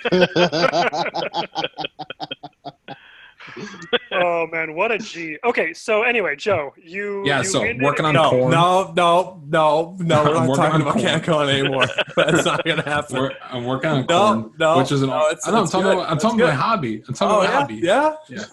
oh 4.13 4.47
man, 4.49 4.75
what 4.75 4.91
a 4.93 4.99
G. 4.99 5.37
Okay, 5.45 5.73
so 5.73 6.03
anyway, 6.03 6.37
Joe, 6.37 6.73
you 6.77 7.25
Yeah, 7.27 7.39
you 7.39 7.45
so 7.45 7.61
ended- 7.63 7.83
working 7.83 8.05
on 8.07 8.15
No, 8.15 8.31
Khorne. 8.31 8.51
no, 8.51 8.93
no, 8.97 9.43
no, 9.49 9.97
no. 10.01 10.25
We're 10.25 10.37
I'm 10.37 10.47
not 10.49 10.57
talking 10.57 10.75
on 10.75 10.81
about 10.83 10.97
Khorne. 10.97 11.21
CanCon 11.23 11.49
anymore. 11.59 11.87
That's 12.17 12.45
not 12.45 12.65
gonna 12.65 12.83
happen. 12.83 13.21
We're- 13.21 13.35
I'm 13.51 13.65
working 13.65 13.91
on 13.91 14.07
No, 14.07 14.07
Khorne, 14.07 14.59
no, 14.59 14.79
which 14.79 14.93
is 14.93 15.03
an. 15.03 15.11
no, 15.11 15.27
it's- 15.27 15.47
I 15.47 15.51
know, 15.53 15.59
I'm 15.63 15.67
talking 15.67 15.83
good. 15.83 15.93
about. 15.99 16.11
I'm 16.11 16.19
talking 16.19 16.41
about 16.41 16.49
my 16.51 16.55
hobby. 16.55 17.03
I'm 17.09 17.15
talking 17.15 17.37
Oh 17.37 17.41
about 17.41 17.51
yeah, 17.53 17.61
hobby. 17.61 17.75
yeah. 17.77 18.15
Yeah. 18.29 18.45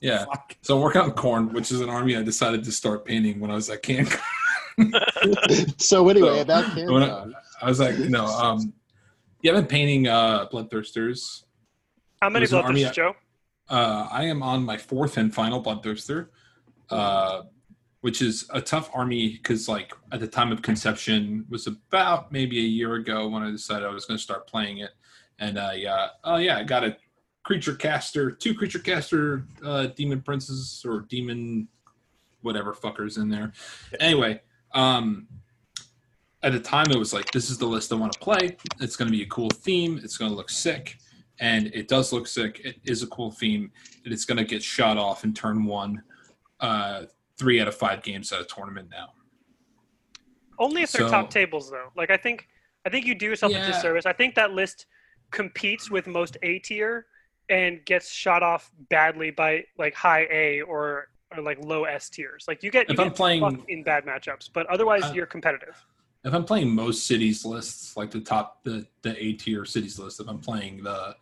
yeah. 0.00 0.24
So 0.62 0.76
I'm 0.76 0.82
working 0.82 1.02
on 1.02 1.12
Khorne, 1.12 1.52
which 1.52 1.70
is 1.72 1.80
an 1.80 1.88
army 1.88 2.16
I 2.16 2.22
decided 2.22 2.64
to 2.64 2.72
start 2.72 3.04
painting 3.04 3.40
when 3.40 3.50
I 3.50 3.54
was 3.54 3.68
at 3.70 3.82
CanCon. 3.82 4.20
So 5.78 6.08
anyway, 6.08 6.28
So, 6.36 6.40
about 6.40 6.74
when 6.76 6.86
CanCon. 6.86 7.32
I, 7.60 7.66
I 7.66 7.68
was 7.68 7.78
like, 7.78 7.98
no, 7.98 8.24
um, 8.26 8.72
yeah, 9.42 9.52
I've 9.52 9.56
been 9.58 9.66
painting 9.66 10.08
uh, 10.08 10.46
Bloodthirsters. 10.48 11.42
How 12.20 12.30
many 12.30 12.44
It 12.44 12.46
was 12.46 12.52
an 12.54 12.58
army- 12.60 12.84
bloodthirsts, 12.84 12.92
Joe? 12.94 13.14
Uh, 13.68 14.08
I 14.10 14.24
am 14.24 14.42
on 14.42 14.64
my 14.64 14.76
fourth 14.76 15.16
and 15.16 15.32
final 15.34 15.62
Bloodthirster, 15.62 16.28
uh, 16.90 17.42
which 18.00 18.20
is 18.20 18.48
a 18.50 18.60
tough 18.60 18.90
army 18.92 19.30
because, 19.30 19.68
like, 19.68 19.92
at 20.10 20.20
the 20.20 20.26
time 20.26 20.52
of 20.52 20.62
conception 20.62 21.46
was 21.48 21.66
about 21.66 22.32
maybe 22.32 22.58
a 22.58 22.68
year 22.68 22.94
ago 22.94 23.28
when 23.28 23.42
I 23.42 23.50
decided 23.50 23.86
I 23.86 23.92
was 23.92 24.04
going 24.04 24.18
to 24.18 24.22
start 24.22 24.46
playing 24.46 24.78
it, 24.78 24.90
and 25.38 25.58
I, 25.58 25.84
uh, 25.84 26.08
oh 26.24 26.36
yeah, 26.36 26.58
I 26.58 26.64
got 26.64 26.84
a 26.84 26.96
creature 27.42 27.74
caster, 27.74 28.30
two 28.30 28.54
creature 28.54 28.78
caster 28.78 29.44
uh, 29.64 29.86
demon 29.86 30.20
princes 30.20 30.84
or 30.86 31.00
demon 31.08 31.68
whatever 32.42 32.72
fuckers 32.72 33.18
in 33.18 33.28
there. 33.28 33.52
Anyway, 34.00 34.40
um, 34.74 35.26
at 36.42 36.52
the 36.52 36.60
time 36.60 36.90
it 36.90 36.98
was 36.98 37.12
like 37.12 37.30
this 37.30 37.50
is 37.50 37.58
the 37.58 37.66
list 37.66 37.92
I 37.92 37.96
want 37.96 38.12
to 38.12 38.18
play. 38.18 38.56
It's 38.80 38.96
going 38.96 39.10
to 39.10 39.16
be 39.16 39.22
a 39.22 39.28
cool 39.28 39.50
theme. 39.50 40.00
It's 40.02 40.16
going 40.16 40.30
to 40.30 40.36
look 40.36 40.50
sick, 40.50 40.98
and 41.42 41.66
it 41.74 41.88
does 41.88 42.12
look 42.12 42.28
sick. 42.28 42.60
It 42.64 42.76
is 42.84 43.02
a 43.02 43.06
cool 43.08 43.32
theme, 43.32 43.72
and 44.04 44.12
it's 44.14 44.24
going 44.24 44.38
to 44.38 44.44
get 44.44 44.62
shot 44.62 44.96
off 44.96 45.24
in 45.24 45.34
turn 45.34 45.64
one. 45.64 46.00
Uh, 46.60 47.06
three 47.36 47.60
out 47.60 47.66
of 47.66 47.74
five 47.74 48.00
games 48.04 48.30
at 48.30 48.40
a 48.40 48.44
tournament 48.44 48.88
now. 48.92 49.12
Only 50.58 50.82
if 50.82 50.92
they're 50.92 51.08
So- 51.08 51.10
top 51.10 51.30
tables, 51.30 51.68
though. 51.68 51.90
Like 51.96 52.10
I 52.10 52.16
think, 52.16 52.46
I 52.86 52.90
think 52.90 53.04
you 53.06 53.16
do 53.16 53.26
yourself 53.26 53.50
Yeah. 53.50 53.64
a 53.68 53.72
disservice. 53.72 54.06
I 54.06 54.12
think 54.12 54.36
that 54.36 54.52
list 54.52 54.86
competes 55.32 55.90
with 55.90 56.06
most 56.06 56.36
A 56.44 56.60
tier 56.60 57.06
and 57.48 57.84
gets 57.84 58.08
shot 58.12 58.44
off 58.44 58.70
badly 58.88 59.32
by 59.32 59.64
like 59.76 59.94
high 59.94 60.28
A 60.30 60.60
or 60.62 61.08
or 61.36 61.42
like 61.42 61.58
low 61.64 61.84
S 61.84 62.08
tiers. 62.10 62.44
Like 62.46 62.62
you 62.62 62.70
get 62.70 62.88
you 62.88 62.92
If 62.92 63.00
I'm 63.00 63.08
get 63.08 63.16
playing- 63.16 63.64
in 63.68 63.82
bad 63.82 64.04
matchups, 64.04 64.50
but 64.52 64.66
otherwise 64.66 65.02
Uh, 65.04 65.12
you're 65.14 65.26
competitive. 65.26 65.74
if 66.24 66.32
I'm 66.34 66.44
playing 66.44 66.72
most 66.72 67.06
cities 67.06 67.44
lists, 67.44 67.96
like 67.96 68.10
the 68.12 68.20
top 68.20 68.62
the 68.62 68.86
the 69.00 69.20
A 69.20 69.32
tier 69.32 69.64
cities 69.64 69.98
list, 69.98 70.20
if 70.20 70.28
I'm 70.28 70.38
playing 70.38 70.84
the 70.84 71.16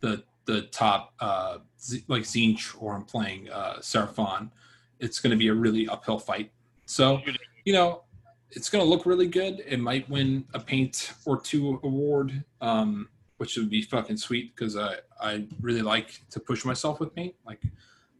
the 0.00 0.24
the 0.46 0.62
top 0.62 1.14
uh 1.20 1.58
Z, 1.80 2.04
like 2.08 2.22
Tzeentch 2.22 2.74
or 2.80 2.94
I'm 2.94 3.04
playing 3.04 3.50
uh 3.50 3.76
Seraphon, 3.80 4.50
it's 4.98 5.20
going 5.20 5.30
to 5.30 5.36
be 5.36 5.48
a 5.48 5.54
really 5.54 5.88
uphill 5.88 6.18
fight. 6.18 6.50
So 6.86 7.20
you 7.64 7.72
know, 7.72 8.02
it's 8.50 8.68
going 8.68 8.84
to 8.84 8.88
look 8.88 9.06
really 9.06 9.28
good. 9.28 9.62
It 9.66 9.78
might 9.78 10.08
win 10.08 10.44
a 10.54 10.60
paint 10.60 11.12
or 11.24 11.40
two 11.40 11.78
award, 11.84 12.42
um, 12.60 13.08
which 13.36 13.56
would 13.56 13.70
be 13.70 13.82
fucking 13.82 14.16
sweet 14.16 14.54
because 14.54 14.76
I 14.76 14.96
I 15.20 15.46
really 15.60 15.82
like 15.82 16.22
to 16.30 16.40
push 16.40 16.64
myself 16.64 17.00
with 17.00 17.14
paint. 17.14 17.34
Like 17.44 17.62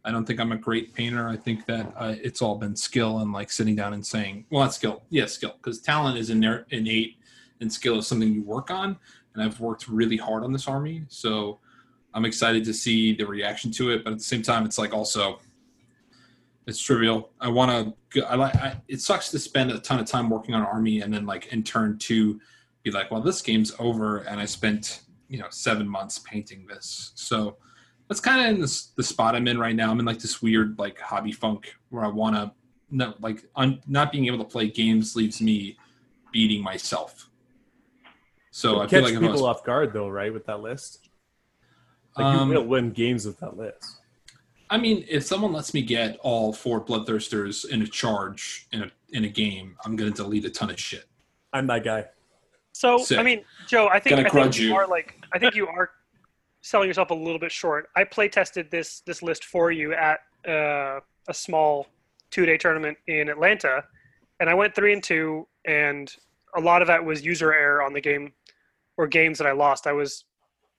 I 0.04 0.10
don't 0.10 0.24
think 0.24 0.40
I'm 0.40 0.52
a 0.52 0.56
great 0.56 0.94
painter. 0.94 1.28
I 1.28 1.36
think 1.36 1.66
that 1.66 1.92
uh, 1.96 2.14
it's 2.22 2.40
all 2.40 2.56
been 2.56 2.74
skill 2.74 3.18
and 3.18 3.32
like 3.32 3.50
sitting 3.50 3.76
down 3.76 3.92
and 3.92 4.04
saying, 4.04 4.46
well, 4.50 4.62
not 4.62 4.72
skill, 4.72 5.02
yeah, 5.10 5.26
skill, 5.26 5.54
because 5.56 5.80
talent 5.80 6.16
is 6.16 6.30
inner, 6.30 6.66
innate, 6.70 7.18
and 7.60 7.70
skill 7.70 7.98
is 7.98 8.06
something 8.06 8.32
you 8.32 8.42
work 8.42 8.70
on. 8.70 8.96
And 9.34 9.42
I've 9.42 9.60
worked 9.60 9.88
really 9.88 10.16
hard 10.16 10.42
on 10.42 10.52
this 10.52 10.66
army, 10.66 11.04
so 11.08 11.60
I'm 12.14 12.24
excited 12.24 12.64
to 12.64 12.74
see 12.74 13.14
the 13.14 13.24
reaction 13.26 13.70
to 13.72 13.90
it. 13.90 14.04
But 14.04 14.12
at 14.12 14.18
the 14.18 14.24
same 14.24 14.42
time, 14.42 14.64
it's 14.64 14.78
like 14.78 14.92
also, 14.92 15.40
it's 16.66 16.80
trivial. 16.80 17.30
I 17.40 17.48
want 17.48 17.94
to. 18.12 18.26
I 18.26 18.34
like. 18.36 18.54
I, 18.56 18.80
it 18.88 19.00
sucks 19.00 19.30
to 19.30 19.38
spend 19.38 19.70
a 19.70 19.78
ton 19.78 19.98
of 20.00 20.06
time 20.06 20.28
working 20.28 20.54
on 20.54 20.62
army 20.62 21.00
and 21.00 21.12
then 21.12 21.26
like 21.26 21.52
in 21.52 21.62
turn 21.62 21.98
to 21.98 22.40
be 22.82 22.90
like, 22.90 23.10
well, 23.10 23.20
this 23.20 23.42
game's 23.42 23.72
over, 23.78 24.18
and 24.18 24.40
I 24.40 24.44
spent 24.44 25.02
you 25.28 25.38
know 25.38 25.46
seven 25.50 25.88
months 25.88 26.18
painting 26.18 26.66
this. 26.66 27.12
So 27.14 27.56
that's 28.08 28.20
kind 28.20 28.40
of 28.44 28.54
in 28.54 28.60
this, 28.60 28.86
the 28.96 29.04
spot 29.04 29.36
I'm 29.36 29.46
in 29.46 29.58
right 29.58 29.74
now. 29.74 29.90
I'm 29.90 30.00
in 30.00 30.04
like 30.04 30.18
this 30.18 30.42
weird 30.42 30.78
like 30.78 30.98
hobby 30.98 31.30
funk 31.30 31.76
where 31.90 32.04
I 32.04 32.08
want 32.08 32.34
to 32.34 32.52
no 32.90 33.14
like 33.20 33.44
un, 33.54 33.80
not 33.86 34.10
being 34.10 34.26
able 34.26 34.38
to 34.38 34.44
play 34.44 34.68
games 34.68 35.14
leaves 35.14 35.40
me 35.40 35.78
beating 36.32 36.62
myself. 36.62 37.30
So 38.50 38.80
I 38.80 38.86
Catch 38.86 38.90
feel 38.90 39.02
like 39.02 39.14
I 39.14 39.18
people 39.18 39.32
was, 39.32 39.42
off 39.42 39.64
guard 39.64 39.92
though, 39.92 40.08
right? 40.08 40.32
With 40.32 40.44
that 40.46 40.60
list, 40.60 41.09
like 42.16 42.24
Um, 42.24 42.50
you 42.50 42.58
will 42.58 42.66
win 42.66 42.90
games 42.90 43.26
with 43.26 43.38
that 43.40 43.56
list. 43.56 44.00
I 44.68 44.78
mean, 44.78 45.04
if 45.08 45.24
someone 45.24 45.52
lets 45.52 45.74
me 45.74 45.82
get 45.82 46.16
all 46.20 46.52
four 46.52 46.84
bloodthirsters 46.84 47.68
in 47.68 47.82
a 47.82 47.86
charge 47.86 48.68
in 48.72 48.82
a 48.82 48.90
in 49.12 49.24
a 49.24 49.28
game, 49.28 49.76
I'm 49.84 49.96
gonna 49.96 50.12
delete 50.12 50.44
a 50.44 50.50
ton 50.50 50.70
of 50.70 50.78
shit. 50.78 51.06
I'm 51.52 51.66
that 51.66 51.84
guy. 51.84 52.06
So 52.72 52.98
Sick. 52.98 53.18
I 53.18 53.22
mean, 53.22 53.44
Joe, 53.66 53.88
I 53.88 53.98
think 53.98 54.24
I 54.24 54.28
think 54.28 54.58
you, 54.58 54.68
you. 54.68 54.74
are 54.76 54.86
like 54.86 55.16
I 55.32 55.38
think 55.38 55.54
you 55.54 55.66
are 55.66 55.90
selling 56.62 56.88
yourself 56.88 57.10
a 57.10 57.14
little 57.14 57.38
bit 57.38 57.50
short. 57.50 57.88
I 57.96 58.04
play 58.04 58.28
tested 58.28 58.70
this 58.70 59.00
this 59.00 59.22
list 59.22 59.44
for 59.44 59.72
you 59.72 59.92
at 59.92 60.20
uh, 60.48 61.00
a 61.28 61.34
small 61.34 61.88
two 62.30 62.46
day 62.46 62.56
tournament 62.56 62.96
in 63.08 63.28
Atlanta, 63.28 63.84
and 64.38 64.48
I 64.48 64.54
went 64.54 64.74
three 64.74 64.92
and 64.92 65.02
two, 65.02 65.48
and 65.64 66.14
a 66.56 66.60
lot 66.60 66.80
of 66.80 66.88
that 66.88 67.04
was 67.04 67.24
user 67.24 67.52
error 67.52 67.82
on 67.82 67.92
the 67.92 68.00
game 68.00 68.32
or 68.96 69.06
games 69.06 69.38
that 69.38 69.46
I 69.46 69.52
lost. 69.52 69.86
I 69.86 69.92
was 69.92 70.24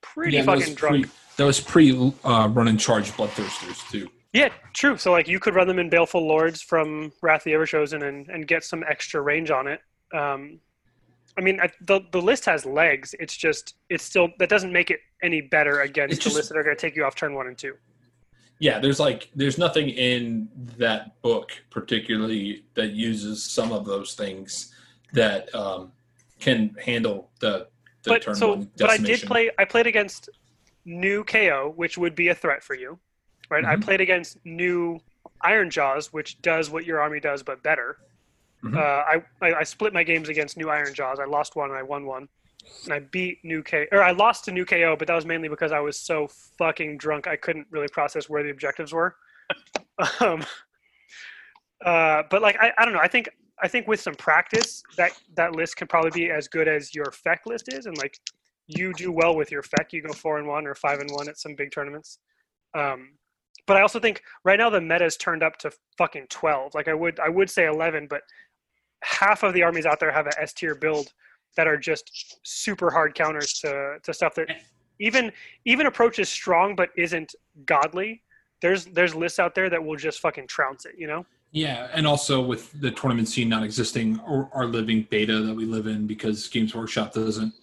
pretty 0.01 0.37
Yeah, 0.37 0.43
fucking 0.43 0.75
drunk. 0.75 1.05
Pre, 1.05 1.11
that 1.37 1.45
was 1.45 1.59
pre 1.59 2.13
uh, 2.23 2.47
run 2.51 2.67
and 2.67 2.79
charge 2.79 3.11
bloodthirsters 3.11 3.89
too. 3.91 4.09
Yeah, 4.33 4.49
true. 4.73 4.97
So 4.97 5.11
like 5.11 5.27
you 5.27 5.39
could 5.39 5.55
run 5.55 5.67
them 5.67 5.79
in 5.79 5.89
Baleful 5.89 6.25
Lords 6.25 6.61
from 6.61 7.11
Wrath 7.21 7.41
of 7.41 7.43
the 7.45 7.51
Everchosen 7.51 8.07
and, 8.07 8.27
and 8.29 8.47
get 8.47 8.63
some 8.63 8.83
extra 8.87 9.21
range 9.21 9.51
on 9.51 9.67
it. 9.67 9.81
Um, 10.13 10.59
I 11.37 11.41
mean, 11.41 11.59
I, 11.61 11.69
the 11.81 12.01
the 12.11 12.21
list 12.21 12.45
has 12.45 12.65
legs. 12.65 13.15
It's 13.19 13.35
just 13.35 13.75
it's 13.89 14.03
still 14.03 14.29
that 14.39 14.49
doesn't 14.49 14.71
make 14.71 14.91
it 14.91 14.99
any 15.23 15.41
better 15.41 15.81
against 15.81 16.13
It's 16.15 16.23
the 16.23 16.29
just- 16.29 16.35
lists 16.35 16.49
that 16.51 16.57
are 16.57 16.63
going 16.63 16.75
to 16.75 16.81
take 16.81 16.95
you 16.95 17.05
off 17.05 17.15
turn 17.15 17.33
one 17.35 17.47
and 17.47 17.57
two. 17.57 17.75
Yeah, 18.59 18.77
there's 18.79 18.99
like 18.99 19.29
there's 19.35 19.57
nothing 19.57 19.89
in 19.89 20.47
that 20.77 21.19
book 21.23 21.51
particularly 21.71 22.63
that 22.75 22.91
uses 22.91 23.43
some 23.43 23.71
of 23.71 23.85
those 23.85 24.13
things 24.13 24.73
that 25.13 25.53
um, 25.55 25.91
can 26.39 26.75
handle 26.85 27.31
the 27.39 27.67
But 28.05 28.35
so, 28.35 28.67
but 28.77 28.89
I 28.89 28.97
did 28.97 29.21
play. 29.21 29.51
I 29.59 29.65
played 29.65 29.87
against 29.87 30.29
new 30.85 31.23
KO, 31.23 31.73
which 31.75 31.97
would 31.97 32.15
be 32.15 32.29
a 32.29 32.35
threat 32.35 32.63
for 32.63 32.75
you, 32.75 32.99
right? 33.49 33.63
I 33.63 33.75
Mhm. 33.75 33.83
played 33.83 34.01
against 34.01 34.43
new 34.43 34.99
Ironjawz, 35.43 36.07
which 36.07 36.41
does 36.41 36.69
what 36.69 36.85
your 36.85 36.99
army 36.99 37.19
does, 37.19 37.43
but 37.43 37.61
better. 37.61 37.97
Mhm. 38.63 38.75
Uh, 38.75 38.79
I, 39.41 39.47
I 39.47 39.53
I 39.59 39.63
split 39.63 39.93
my 39.93 40.03
games 40.03 40.29
against 40.29 40.57
new 40.57 40.67
Ironjawz. 40.67 41.19
I 41.19 41.25
lost 41.25 41.55
one 41.55 41.69
and 41.69 41.77
I 41.77 41.83
won 41.83 42.05
one, 42.05 42.27
and 42.85 42.93
I 42.93 42.99
beat 42.99 43.43
new 43.43 43.61
K 43.63 43.87
or 43.91 44.01
I 44.03 44.11
lost 44.11 44.45
to 44.45 44.51
new 44.51 44.65
KO, 44.65 44.95
but 44.95 45.07
that 45.07 45.15
was 45.15 45.25
mainly 45.25 45.47
because 45.49 45.71
I 45.71 45.79
was 45.79 45.99
so 45.99 46.27
fucking 46.57 46.97
drunk 46.97 47.27
I 47.27 47.35
couldn't 47.35 47.67
really 47.69 47.87
process 47.87 48.29
where 48.29 48.43
the 48.43 48.49
objectives 48.49 48.93
were. 48.93 49.15
um, 50.19 50.43
uh, 51.85 52.23
but 52.29 52.41
like 52.41 52.57
I, 52.59 52.71
I 52.77 52.85
don't 52.85 52.93
know. 52.93 52.99
I 52.99 53.07
think 53.07 53.29
I 53.63 53.67
think 53.67 53.87
with 53.87 54.01
some 54.01 54.15
practice, 54.15 54.83
that 54.97 55.11
that 55.35 55.55
list 55.55 55.75
can 55.75 55.87
probably 55.87 56.11
be 56.11 56.29
as 56.31 56.47
good 56.47 56.67
as 56.67 56.95
your 56.95 57.05
FEC 57.05 57.37
list 57.45 57.71
is, 57.71 57.85
and 57.85 57.97
like 57.97 58.17
you 58.67 58.93
do 58.93 59.11
well 59.11 59.35
with 59.35 59.51
your 59.51 59.61
FEC. 59.61 59.93
You 59.93 60.01
go 60.01 60.13
four 60.13 60.37
and 60.37 60.47
one 60.47 60.65
or 60.65 60.75
five 60.75 60.99
and 60.99 61.09
one 61.11 61.29
at 61.29 61.37
some 61.37 61.55
big 61.55 61.71
tournaments. 61.71 62.19
Um, 62.73 63.11
but 63.67 63.77
I 63.77 63.81
also 63.81 63.99
think 63.99 64.23
right 64.43 64.57
now 64.57 64.69
the 64.69 64.81
meta's 64.81 65.17
turned 65.17 65.43
up 65.43 65.57
to 65.57 65.71
fucking 65.97 66.27
twelve. 66.29 66.73
Like 66.73 66.87
I 66.87 66.93
would 66.93 67.19
I 67.19 67.29
would 67.29 67.49
say 67.49 67.67
eleven, 67.67 68.07
but 68.09 68.21
half 69.03 69.43
of 69.43 69.53
the 69.53 69.63
armies 69.63 69.85
out 69.85 69.99
there 69.99 70.11
have 70.11 70.27
a 70.27 70.41
S 70.41 70.53
tier 70.53 70.75
build 70.75 71.13
that 71.57 71.67
are 71.67 71.77
just 71.77 72.39
super 72.43 72.89
hard 72.89 73.13
counters 73.13 73.53
to 73.59 73.97
to 74.03 74.13
stuff 74.13 74.35
that 74.35 74.47
even 74.99 75.31
even 75.65 75.87
approaches 75.87 76.29
strong 76.29 76.75
but 76.75 76.89
isn't 76.97 77.35
godly. 77.65 78.23
There's 78.61 78.85
there's 78.85 79.15
lists 79.15 79.39
out 79.39 79.55
there 79.55 79.69
that 79.69 79.83
will 79.83 79.97
just 79.97 80.19
fucking 80.19 80.47
trounce 80.47 80.85
it. 80.85 80.95
You 80.97 81.07
know. 81.07 81.25
Yeah, 81.51 81.89
and 81.93 82.07
also 82.07 82.41
with 82.41 82.79
the 82.79 82.91
tournament 82.91 83.27
scene 83.27 83.49
not 83.49 83.63
existing 83.63 84.19
or 84.21 84.49
our 84.53 84.65
living 84.65 85.05
beta 85.09 85.41
that 85.41 85.53
we 85.53 85.65
live 85.65 85.85
in 85.85 86.07
because 86.07 86.47
Games 86.47 86.73
Workshop 86.73 87.13
doesn't 87.13 87.53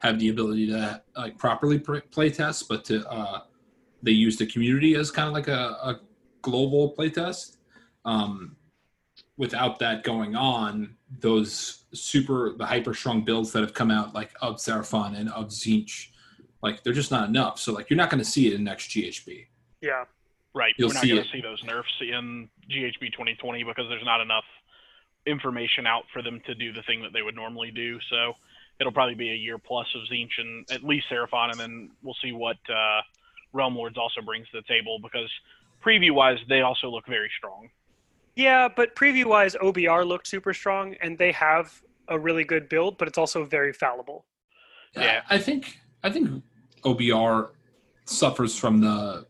have 0.00 0.18
the 0.18 0.28
ability 0.28 0.66
to 0.68 1.02
like 1.16 1.38
properly 1.38 1.78
play 1.78 2.30
test, 2.30 2.68
but 2.68 2.84
to 2.86 3.08
uh, 3.08 3.42
they 4.02 4.10
use 4.10 4.36
the 4.36 4.46
community 4.46 4.94
as 4.94 5.10
kind 5.10 5.26
of 5.26 5.34
like 5.34 5.48
a, 5.48 5.78
a 5.82 6.00
global 6.42 6.90
play 6.90 7.08
test. 7.08 7.56
Um, 8.04 8.56
without 9.38 9.78
that 9.78 10.04
going 10.04 10.36
on, 10.36 10.96
those 11.20 11.84
super 11.94 12.54
the 12.58 12.66
hyper 12.66 12.92
strong 12.92 13.24
builds 13.24 13.52
that 13.52 13.62
have 13.62 13.72
come 13.72 13.90
out 13.90 14.14
like 14.14 14.30
of 14.42 14.56
Seraphon 14.56 15.18
and 15.18 15.30
of 15.30 15.48
Tzeentch, 15.48 16.08
like 16.62 16.82
they're 16.82 16.92
just 16.92 17.10
not 17.10 17.28
enough. 17.28 17.58
So 17.58 17.72
like 17.72 17.88
you're 17.88 17.96
not 17.96 18.10
going 18.10 18.22
to 18.22 18.28
see 18.28 18.48
it 18.48 18.54
in 18.54 18.64
next 18.64 18.90
GHB. 18.90 19.46
Yeah. 19.80 20.04
Right. 20.58 20.74
You'll 20.76 20.88
We're 20.88 20.94
not 20.94 21.06
going 21.06 21.22
to 21.22 21.30
see 21.30 21.40
those 21.40 21.62
nerfs 21.62 21.88
in 22.00 22.48
GHB 22.68 23.12
2020 23.12 23.62
because 23.62 23.84
there's 23.88 24.04
not 24.04 24.20
enough 24.20 24.42
information 25.24 25.86
out 25.86 26.02
for 26.12 26.20
them 26.20 26.40
to 26.46 26.54
do 26.56 26.72
the 26.72 26.82
thing 26.82 27.00
that 27.02 27.12
they 27.12 27.22
would 27.22 27.36
normally 27.36 27.70
do. 27.70 28.00
So 28.10 28.32
it'll 28.80 28.92
probably 28.92 29.14
be 29.14 29.30
a 29.30 29.36
year 29.36 29.56
plus 29.56 29.86
of 29.94 30.02
Tzeentch 30.10 30.32
and 30.38 30.68
at 30.72 30.82
least 30.82 31.06
Seraphon, 31.12 31.52
and 31.52 31.60
then 31.60 31.90
we'll 32.02 32.16
see 32.20 32.32
what 32.32 32.56
uh, 32.68 33.02
Realm 33.52 33.76
Lords 33.76 33.96
also 33.96 34.20
brings 34.20 34.48
to 34.48 34.56
the 34.56 34.66
table 34.66 34.98
because 35.00 35.30
preview 35.80 36.10
wise, 36.10 36.38
they 36.48 36.62
also 36.62 36.90
look 36.90 37.06
very 37.06 37.30
strong. 37.38 37.70
Yeah, 38.34 38.66
but 38.66 38.96
preview 38.96 39.26
wise, 39.26 39.54
OBR 39.54 40.04
looked 40.04 40.26
super 40.26 40.52
strong, 40.52 40.96
and 41.00 41.16
they 41.16 41.30
have 41.30 41.80
a 42.08 42.18
really 42.18 42.42
good 42.42 42.68
build, 42.68 42.98
but 42.98 43.06
it's 43.06 43.18
also 43.18 43.44
very 43.44 43.72
fallible. 43.72 44.24
Yeah, 44.96 45.22
I 45.30 45.38
think 45.38 45.78
I 46.02 46.10
think 46.10 46.42
OBR 46.82 47.50
suffers 48.06 48.58
from 48.58 48.80
the 48.80 49.26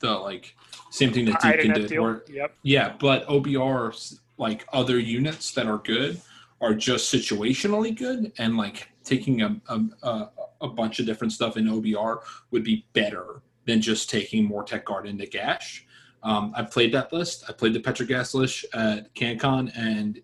the 0.00 0.10
like 0.10 0.54
same 0.90 1.12
thing 1.12 1.24
that 1.26 1.40
Deacon 1.40 1.72
did. 1.74 1.88
Deal. 1.88 2.02
Where, 2.02 2.24
Yep. 2.28 2.54
yeah, 2.62 2.94
but 2.98 3.26
OBR 3.28 4.18
like 4.38 4.66
other 4.72 4.98
units 4.98 5.52
that 5.52 5.66
are 5.66 5.78
good 5.78 6.20
are 6.60 6.74
just 6.74 7.12
situationally 7.12 7.96
good, 7.96 8.32
and 8.38 8.56
like 8.56 8.88
taking 9.04 9.42
a 9.42 9.60
a, 9.68 9.80
a, 10.02 10.30
a 10.62 10.68
bunch 10.68 10.98
of 11.00 11.06
different 11.06 11.32
stuff 11.32 11.56
in 11.56 11.66
OBR 11.66 12.20
would 12.50 12.64
be 12.64 12.86
better 12.92 13.42
than 13.66 13.80
just 13.80 14.08
taking 14.08 14.48
Mortek 14.48 14.84
Guard 14.84 15.06
into 15.06 15.26
Gash. 15.26 15.86
Um, 16.22 16.52
I 16.56 16.62
played 16.62 16.92
that 16.92 17.12
list. 17.12 17.44
I 17.48 17.52
played 17.52 17.74
the 17.74 17.80
Petrogas 17.80 18.34
list 18.34 18.64
at 18.74 19.14
CanCon, 19.14 19.72
and 19.76 20.20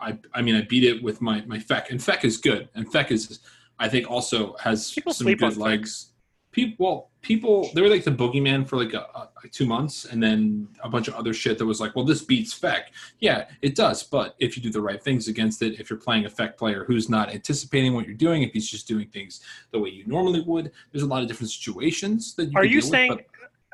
I 0.00 0.18
I 0.34 0.42
mean 0.42 0.54
I 0.56 0.62
beat 0.62 0.84
it 0.84 1.02
with 1.02 1.20
my 1.20 1.42
my 1.46 1.58
Feck, 1.58 1.90
and 1.90 2.02
Feck 2.02 2.24
is 2.24 2.36
good, 2.36 2.68
and 2.74 2.90
Feck 2.90 3.10
is 3.10 3.40
I 3.78 3.88
think 3.88 4.10
also 4.10 4.56
has 4.58 4.90
People 4.92 5.12
some 5.12 5.32
good 5.34 5.56
legs. 5.56 6.12
People, 6.56 6.86
well, 6.86 7.10
people 7.20 7.70
they 7.74 7.82
were 7.82 7.88
like 7.90 8.02
the 8.02 8.10
boogeyman 8.10 8.66
for 8.66 8.82
like 8.82 8.94
a, 8.94 9.00
a, 9.14 9.28
two 9.52 9.66
months, 9.66 10.06
and 10.06 10.22
then 10.22 10.66
a 10.82 10.88
bunch 10.88 11.06
of 11.06 11.12
other 11.12 11.34
shit 11.34 11.58
that 11.58 11.66
was 11.66 11.82
like, 11.82 11.94
well, 11.94 12.06
this 12.06 12.22
beats 12.22 12.54
Feck. 12.54 12.92
Yeah, 13.20 13.44
it 13.60 13.74
does, 13.74 14.02
but 14.02 14.36
if 14.38 14.56
you 14.56 14.62
do 14.62 14.70
the 14.70 14.80
right 14.80 15.02
things 15.02 15.28
against 15.28 15.60
it, 15.60 15.78
if 15.78 15.90
you're 15.90 15.98
playing 15.98 16.24
a 16.24 16.30
Feck 16.30 16.56
player 16.56 16.84
who's 16.84 17.10
not 17.10 17.28
anticipating 17.28 17.92
what 17.92 18.06
you're 18.06 18.14
doing, 18.16 18.42
if 18.42 18.54
he's 18.54 18.70
just 18.70 18.88
doing 18.88 19.06
things 19.08 19.42
the 19.70 19.78
way 19.78 19.90
you 19.90 20.06
normally 20.06 20.40
would, 20.40 20.72
there's 20.92 21.02
a 21.02 21.06
lot 21.06 21.20
of 21.20 21.28
different 21.28 21.50
situations 21.50 22.34
that 22.36 22.46
you 22.46 22.52
Are 22.56 22.64
you 22.64 22.80
deal 22.80 22.90
with, 22.90 22.90
saying? 22.90 23.20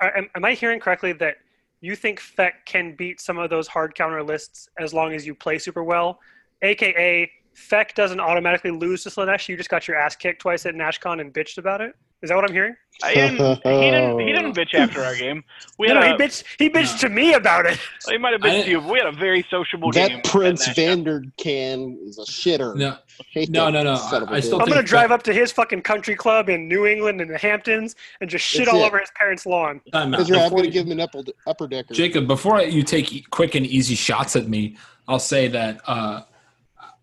but- 0.00 0.16
am, 0.16 0.28
am 0.34 0.44
I 0.44 0.54
hearing 0.54 0.80
correctly 0.80 1.12
that 1.12 1.36
you 1.82 1.94
think 1.94 2.18
Feck 2.18 2.66
can 2.66 2.96
beat 2.96 3.20
some 3.20 3.38
of 3.38 3.48
those 3.48 3.68
hard 3.68 3.94
counter 3.94 4.24
lists 4.24 4.68
as 4.80 4.92
long 4.92 5.12
as 5.12 5.24
you 5.24 5.36
play 5.36 5.60
super 5.60 5.84
well? 5.84 6.18
AKA, 6.62 7.30
Feck 7.54 7.94
doesn't 7.94 8.18
automatically 8.18 8.72
lose 8.72 9.04
to 9.04 9.08
Slaanesh. 9.08 9.48
You 9.48 9.56
just 9.56 9.70
got 9.70 9.86
your 9.86 9.96
ass 9.96 10.16
kicked 10.16 10.40
twice 10.40 10.66
at 10.66 10.74
NashCon 10.74 11.20
and 11.20 11.32
bitched 11.32 11.58
about 11.58 11.80
it. 11.80 11.94
Is 12.22 12.28
that 12.28 12.36
what 12.36 12.44
I'm 12.48 12.52
hearing? 12.54 12.74
I 13.02 13.14
didn't, 13.14 13.38
he 13.64 13.90
didn't. 13.90 14.18
He 14.20 14.26
didn't 14.32 14.52
bitch 14.56 14.74
after 14.74 15.02
our 15.02 15.16
game. 15.16 15.42
We 15.76 15.88
No, 15.88 15.94
had 15.94 16.00
no, 16.00 16.06
a, 16.06 16.10
he 16.10 16.22
bitched. 16.22 16.44
He 16.58 16.70
bitched 16.70 17.00
to 17.00 17.08
me 17.08 17.34
about 17.34 17.66
it. 17.66 17.78
He 18.08 18.16
might 18.18 18.32
have 18.32 18.40
bitched 18.42 18.64
to 18.64 18.70
you. 18.70 18.80
but 18.80 18.90
We 18.92 18.98
had 18.98 19.08
a 19.08 19.12
very 19.16 19.44
sociable 19.50 19.90
game. 19.90 20.16
That 20.16 20.24
Prince 20.24 20.68
at 20.68 20.76
National. 20.76 21.22
Is 21.36 22.18
a 22.18 22.22
shitter. 22.30 22.76
no, 22.76 22.96
No, 23.48 23.70
no, 23.70 23.82
no, 23.82 23.96
son 23.96 24.22
of 24.22 24.28
a 24.28 24.32
I- 24.32 24.36
I 24.36 24.40
still. 24.40 24.60
I'm 24.62 24.68
gonna 24.68 24.82
drive 24.82 25.08
Feck- 25.08 25.10
up 25.18 25.22
to 25.24 25.32
his 25.32 25.50
fucking 25.50 25.82
country 25.82 26.14
club 26.14 26.48
in 26.48 26.68
New 26.68 26.86
England 26.86 27.20
in 27.20 27.26
the 27.28 27.38
Hamptons 27.38 27.96
and 28.20 28.30
just 28.30 28.44
shit 28.44 28.68
all 28.68 28.82
it. 28.82 28.86
over 28.86 28.98
his 28.98 29.10
parents' 29.16 29.46
lawn. 29.46 29.80
time 29.92 30.08
out. 30.08 30.18
Because 30.18 30.28
you're 30.28 30.38
I'm 30.38 30.44
Before 30.44 30.58
going 30.58 30.70
to 30.70 30.76
you- 30.76 30.82
give 30.82 30.86
him 30.86 30.92
an 30.92 31.00
upper, 31.00 31.22
upper 31.46 31.66
decker. 31.66 31.94
Jacob, 31.94 32.26
before 32.28 32.60
you 32.62 32.82
take 32.84 33.12
e- 33.12 33.22
quick 33.30 33.54
and 33.56 33.66
easy 33.66 33.94
shots 33.96 34.36
at 34.36 34.48
me, 34.48 34.76
I'll 35.08 35.18
say 35.18 35.48
that 35.48 35.80
uh, 35.88 36.22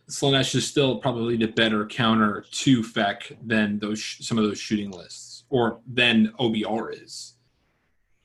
Slaanesh 0.10 0.56
is 0.56 0.68
still 0.68 0.98
probably 0.98 1.38
the 1.38 1.48
better 1.48 1.86
counter 1.86 2.44
to 2.52 2.84
Feck 2.84 3.32
than 3.46 3.78
those 3.80 4.00
sh- 4.00 4.22
some 4.26 4.38
of 4.38 4.44
those 4.44 4.60
shooting 4.60 4.92
lists, 4.92 5.44
or 5.50 5.80
than 5.88 6.34
OBR 6.40 7.04
is. 7.04 7.36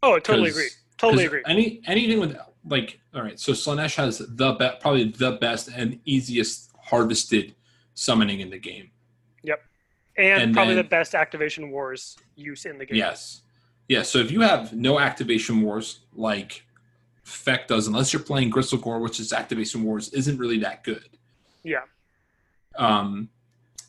Oh, 0.03 0.15
I 0.15 0.19
totally 0.19 0.51
agree. 0.51 0.69
Totally 0.97 1.27
agree. 1.27 1.43
Any 1.47 1.81
anything 1.87 2.21
with 2.21 2.37
like, 2.67 3.01
all 3.15 3.23
right, 3.23 3.39
so 3.39 3.53
Slaanesh 3.53 3.97
has 3.97 4.19
the 4.19 4.53
be- 4.55 4.71
probably 4.81 5.05
the 5.11 5.33
best 5.33 5.69
and 5.69 6.01
easiest 6.07 6.73
harvested 6.83 7.55
summoning 7.95 8.41
in 8.41 8.51
the 8.51 8.59
game. 8.59 8.91
And, 10.17 10.43
and 10.43 10.55
probably 10.55 10.75
then- 10.77 10.85
the 10.85 10.89
best 10.89 11.15
activation 11.17 11.71
wars 11.73 12.17
use 12.37 12.67
in 12.67 12.79
the 12.79 12.87
game. 12.87 12.97
Yes. 12.97 13.43
Yeah, 13.89 14.03
so 14.03 14.19
if 14.19 14.31
you 14.31 14.43
have 14.43 14.73
no 14.73 15.01
activation 15.01 15.61
wars 15.61 16.01
like 16.15 16.65
Feck 17.25 17.67
does, 17.67 17.89
unless 17.89 18.13
you're 18.13 18.23
playing 18.23 18.53
Gristlegore, 18.53 19.01
which 19.01 19.19
is 19.19 19.33
activation 19.33 19.83
wars 19.83 20.11
isn't 20.11 20.39
really 20.39 20.59
that 20.61 20.85
good. 20.85 21.09
Yeah. 21.65 21.81
Um, 22.77 23.29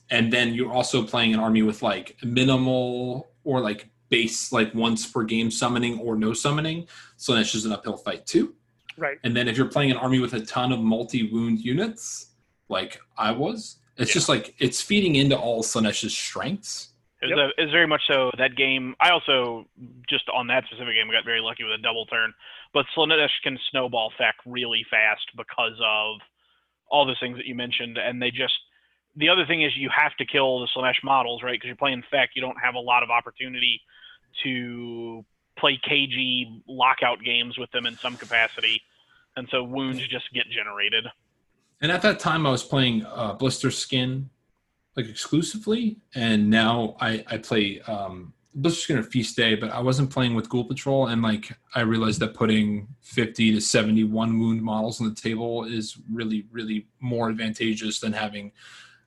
and 0.10 0.32
then 0.32 0.54
you're 0.54 0.72
also 0.72 1.04
playing 1.04 1.34
an 1.34 1.40
army 1.40 1.62
with 1.62 1.82
like 1.82 2.18
minimal 2.24 3.28
or 3.44 3.60
like 3.60 3.90
base 4.10 4.52
like 4.52 4.74
once 4.76 5.06
per 5.06 5.24
game 5.24 5.50
summoning 5.52 6.00
or 6.00 6.16
no 6.16 6.34
summoning. 6.34 6.88
So 7.18 7.34
that's 7.34 7.52
just 7.52 7.66
an 7.66 7.74
uphill 7.74 7.98
fight 7.98 8.26
too. 8.26 8.54
Right. 8.98 9.18
And 9.24 9.36
then 9.36 9.48
if 9.48 9.58
you're 9.58 9.68
playing 9.68 9.92
an 9.92 9.98
army 9.98 10.20
with 10.20 10.34
a 10.34 10.42
ton 10.46 10.72
of 10.72 10.80
multi 10.80 11.30
wound 11.32 11.60
units, 11.60 12.32
like 12.70 13.00
I 13.18 13.32
was, 13.32 13.78
it's 13.98 14.12
Yeah. 14.12 14.14
just 14.14 14.30
like 14.30 14.56
it's 14.60 14.82
feeding 14.82 15.16
into 15.16 15.38
all 15.38 15.64
Slaanesh's 15.64 16.16
strengths. 16.16 16.90
It 17.22 17.34
was, 17.34 17.40
a, 17.40 17.62
it 17.62 17.66
was 17.66 17.72
very 17.72 17.88
much 17.88 18.02
so 18.08 18.30
that 18.38 18.56
game. 18.56 18.96
I 19.00 19.10
also 19.10 19.66
just 20.08 20.30
on 20.30 20.48
that 20.48 20.66
specific 20.66 20.94
game 20.94 21.10
got 21.12 21.26
very 21.26 21.42
lucky 21.42 21.64
with 21.64 21.74
a 21.74 21.82
double 21.82 22.06
turn, 22.06 22.32
but 22.74 22.86
Slaanesh 22.96 23.30
can 23.42 23.58
snowball 23.72 24.12
Feck 24.18 24.36
really 24.46 24.86
fast 24.92 25.26
because 25.36 25.74
of 25.84 26.18
all 26.90 27.06
those 27.06 27.20
things 27.20 27.38
that 27.38 27.46
you 27.46 27.56
mentioned, 27.56 27.98
and 27.98 28.22
they 28.22 28.32
just. 28.32 28.54
The 29.18 29.30
other 29.30 29.46
thing 29.46 29.62
is 29.62 29.72
you 29.78 29.90
have 29.96 30.14
to 30.18 30.26
kill 30.26 30.60
the 30.60 30.68
Slaanesh 30.76 31.02
models, 31.02 31.42
right? 31.42 31.54
Because 31.54 31.68
you're 31.68 31.78
playing 31.78 32.04
Feck, 32.12 32.32
you 32.36 32.42
don't 32.42 32.58
have 32.62 32.76
a 32.76 32.80
lot 32.80 33.02
of 33.02 33.10
opportunity 33.10 33.80
to 34.44 35.24
play 35.58 35.80
cagey 35.82 36.62
lockout 36.68 37.24
games 37.24 37.58
with 37.58 37.72
them 37.72 37.86
in 37.86 37.96
some 37.96 38.18
capacity, 38.18 38.82
and 39.38 39.48
so 39.50 39.64
wounds 39.64 40.06
just 40.08 40.34
get 40.34 40.50
generated. 40.50 41.06
And 41.82 41.92
at 41.92 42.02
that 42.02 42.20
time, 42.20 42.46
I 42.46 42.52
was 42.52 42.64
playing 42.64 43.06
uh, 43.06 43.38
Blisterskin 43.38 44.26
like 44.96 45.08
exclusively, 45.08 45.98
and 46.14 46.50
now 46.50 46.96
I 47.00 47.24
I 47.28 47.38
play 47.38 47.82
um, 47.82 48.34
Blisterskin 48.58 48.98
or 48.98 49.04
Feast 49.04 49.36
Day, 49.36 49.56
but 49.56 49.70
I 49.72 49.80
wasn't 49.82 50.10
playing 50.10 50.34
with 50.36 50.50
Ghoul 50.50 50.64
Patrol, 50.66 51.08
and 51.08 51.22
like 51.22 51.52
I 51.74 51.82
realized 51.82 52.20
that 52.22 52.34
putting 52.34 52.88
fifty 53.02 53.54
to 53.54 53.60
seventy 53.60 54.04
one 54.04 54.40
wound 54.40 54.62
models 54.62 55.02
on 55.02 55.10
the 55.10 55.16
table 55.16 55.66
is 55.66 55.98
really 56.12 56.46
really 56.52 56.88
more 57.02 57.30
advantageous 57.30 58.00
than 58.00 58.14
having 58.14 58.52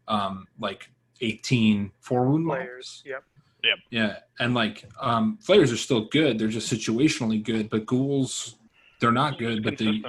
um, 0.07 0.46
like 0.59 0.90
18 1.20 1.90
four 2.01 2.28
wound 2.28 2.46
Players. 2.46 3.03
models. 3.05 3.22
Yep. 3.64 3.78
Yeah, 3.90 4.16
and 4.38 4.55
like 4.55 4.84
um, 5.01 5.36
flares 5.42 5.72
are 5.72 5.76
still 5.76 6.05
good; 6.07 6.38
they're 6.38 6.49
just 6.49 6.72
situationally 6.72 7.42
good, 7.42 7.68
but 7.70 7.86
ghouls 7.86 8.55
they're 9.01 9.12
not 9.12 9.38
good, 9.38 9.62
but 9.62 9.76
they 9.78 10.03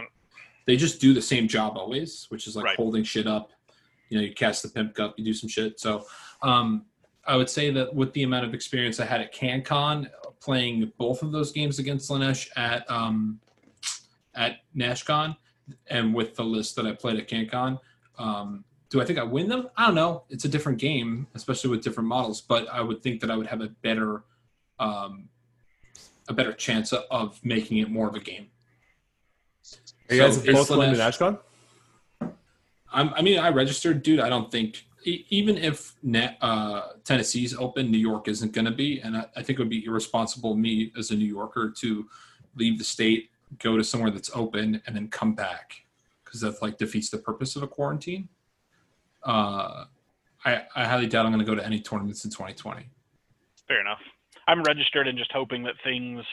they 0.65 0.75
just 0.77 0.99
do 1.01 1.13
the 1.13 1.21
same 1.21 1.47
job 1.47 1.77
always, 1.77 2.25
which 2.29 2.45
is 2.47 2.55
like 2.55 2.65
Right. 2.65 2.77
holding 2.77 3.03
shit 3.03 3.25
up. 3.25 3.51
You 4.09 4.17
know, 4.17 4.23
you 4.23 4.33
cast 4.33 4.63
the 4.63 4.69
pimp 4.69 4.95
cup, 4.95 5.15
you 5.17 5.23
do 5.25 5.33
some 5.33 5.49
shit. 5.49 5.79
So 5.79 6.05
um, 6.41 6.85
I 7.25 7.35
would 7.35 7.49
say 7.49 7.71
that 7.71 7.93
with 7.93 8.13
the 8.13 8.23
amount 8.23 8.45
of 8.45 8.53
experience 8.53 8.99
I 8.99 9.05
had 9.05 9.21
at 9.21 9.33
CanCon, 9.33 10.09
playing 10.39 10.91
both 10.97 11.21
of 11.21 11.31
those 11.31 11.51
games 11.51 11.79
against 11.79 12.09
Lanesh 12.09 12.49
at 12.55 12.89
um, 12.89 13.39
at 14.35 14.57
NashCon, 14.75 15.35
and 15.87 16.13
with 16.13 16.35
the 16.35 16.43
list 16.43 16.75
that 16.77 16.85
I 16.87 16.93
played 16.93 17.17
at 17.17 17.27
CanCon, 17.27 17.79
um, 18.17 18.63
do 18.89 19.01
I 19.01 19.05
think 19.05 19.19
I 19.19 19.23
win 19.23 19.47
them? 19.47 19.69
I 19.77 19.85
don't 19.85 19.95
know. 19.95 20.23
It's 20.29 20.45
a 20.45 20.49
different 20.49 20.77
game, 20.79 21.27
especially 21.35 21.69
with 21.69 21.83
different 21.83 22.09
models. 22.09 22.41
But 22.41 22.67
I 22.71 22.81
would 22.81 23.03
think 23.03 23.21
that 23.21 23.29
I 23.29 23.35
would 23.35 23.47
have 23.47 23.61
a 23.61 23.67
better 23.67 24.23
um, 24.79 25.29
a 26.27 26.33
better 26.33 26.53
chance 26.53 26.93
of, 26.93 27.39
making 27.43 27.77
it 27.77 27.89
more 27.89 28.07
of 28.07 28.15
a 28.15 28.19
game. 28.19 28.47
Are 30.09 30.15
you 30.15 30.21
guys 30.21 30.35
So 30.35 30.51
both 30.51 30.61
it's 30.61 30.67
playing 30.69 30.93
in 30.93 30.99
Slaanesh- 30.99 31.39
Ashcon? 32.21 32.31
I'm, 32.91 33.13
I 33.13 33.21
mean, 33.21 33.39
I 33.39 33.49
registered, 33.49 34.01
dude. 34.03 34.19
I 34.19 34.29
don't 34.29 34.49
think 34.51 34.85
even 35.03 35.57
if 35.57 35.93
uh, 36.41 36.81
Tennessee's 37.03 37.55
open, 37.55 37.91
New 37.91 37.97
York 37.97 38.27
isn't 38.27 38.53
going 38.53 38.65
to 38.65 38.71
be, 38.71 38.99
and 38.99 39.17
I, 39.17 39.25
I 39.35 39.43
think 39.43 39.59
it 39.59 39.59
would 39.59 39.69
be 39.69 39.85
irresponsible 39.85 40.55
me 40.55 40.91
as 40.97 41.11
a 41.11 41.15
New 41.15 41.25
Yorker 41.25 41.73
to 41.77 42.07
leave 42.55 42.77
the 42.77 42.83
state, 42.83 43.29
go 43.59 43.77
to 43.77 43.83
somewhere 43.83 44.11
that's 44.11 44.31
open, 44.35 44.81
and 44.85 44.95
then 44.95 45.07
come 45.07 45.33
back 45.33 45.83
because 46.23 46.41
that 46.41 46.61
like 46.61 46.77
defeats 46.77 47.09
the 47.09 47.17
purpose 47.17 47.55
of 47.55 47.63
a 47.63 47.67
quarantine. 47.67 48.29
Uh, 49.23 49.85
I, 50.45 50.63
I 50.75 50.85
highly 50.85 51.07
doubt 51.07 51.25
I'm 51.25 51.31
going 51.31 51.45
to 51.45 51.49
go 51.49 51.55
to 51.55 51.65
any 51.65 51.79
tournaments 51.79 52.23
in 52.25 52.31
2020. 52.31 52.87
Fair 53.67 53.81
enough. 53.81 53.99
I'm 54.47 54.63
registered 54.63 55.07
and 55.07 55.17
just 55.17 55.31
hoping 55.31 55.63
that 55.63 55.75
things, 55.83 56.23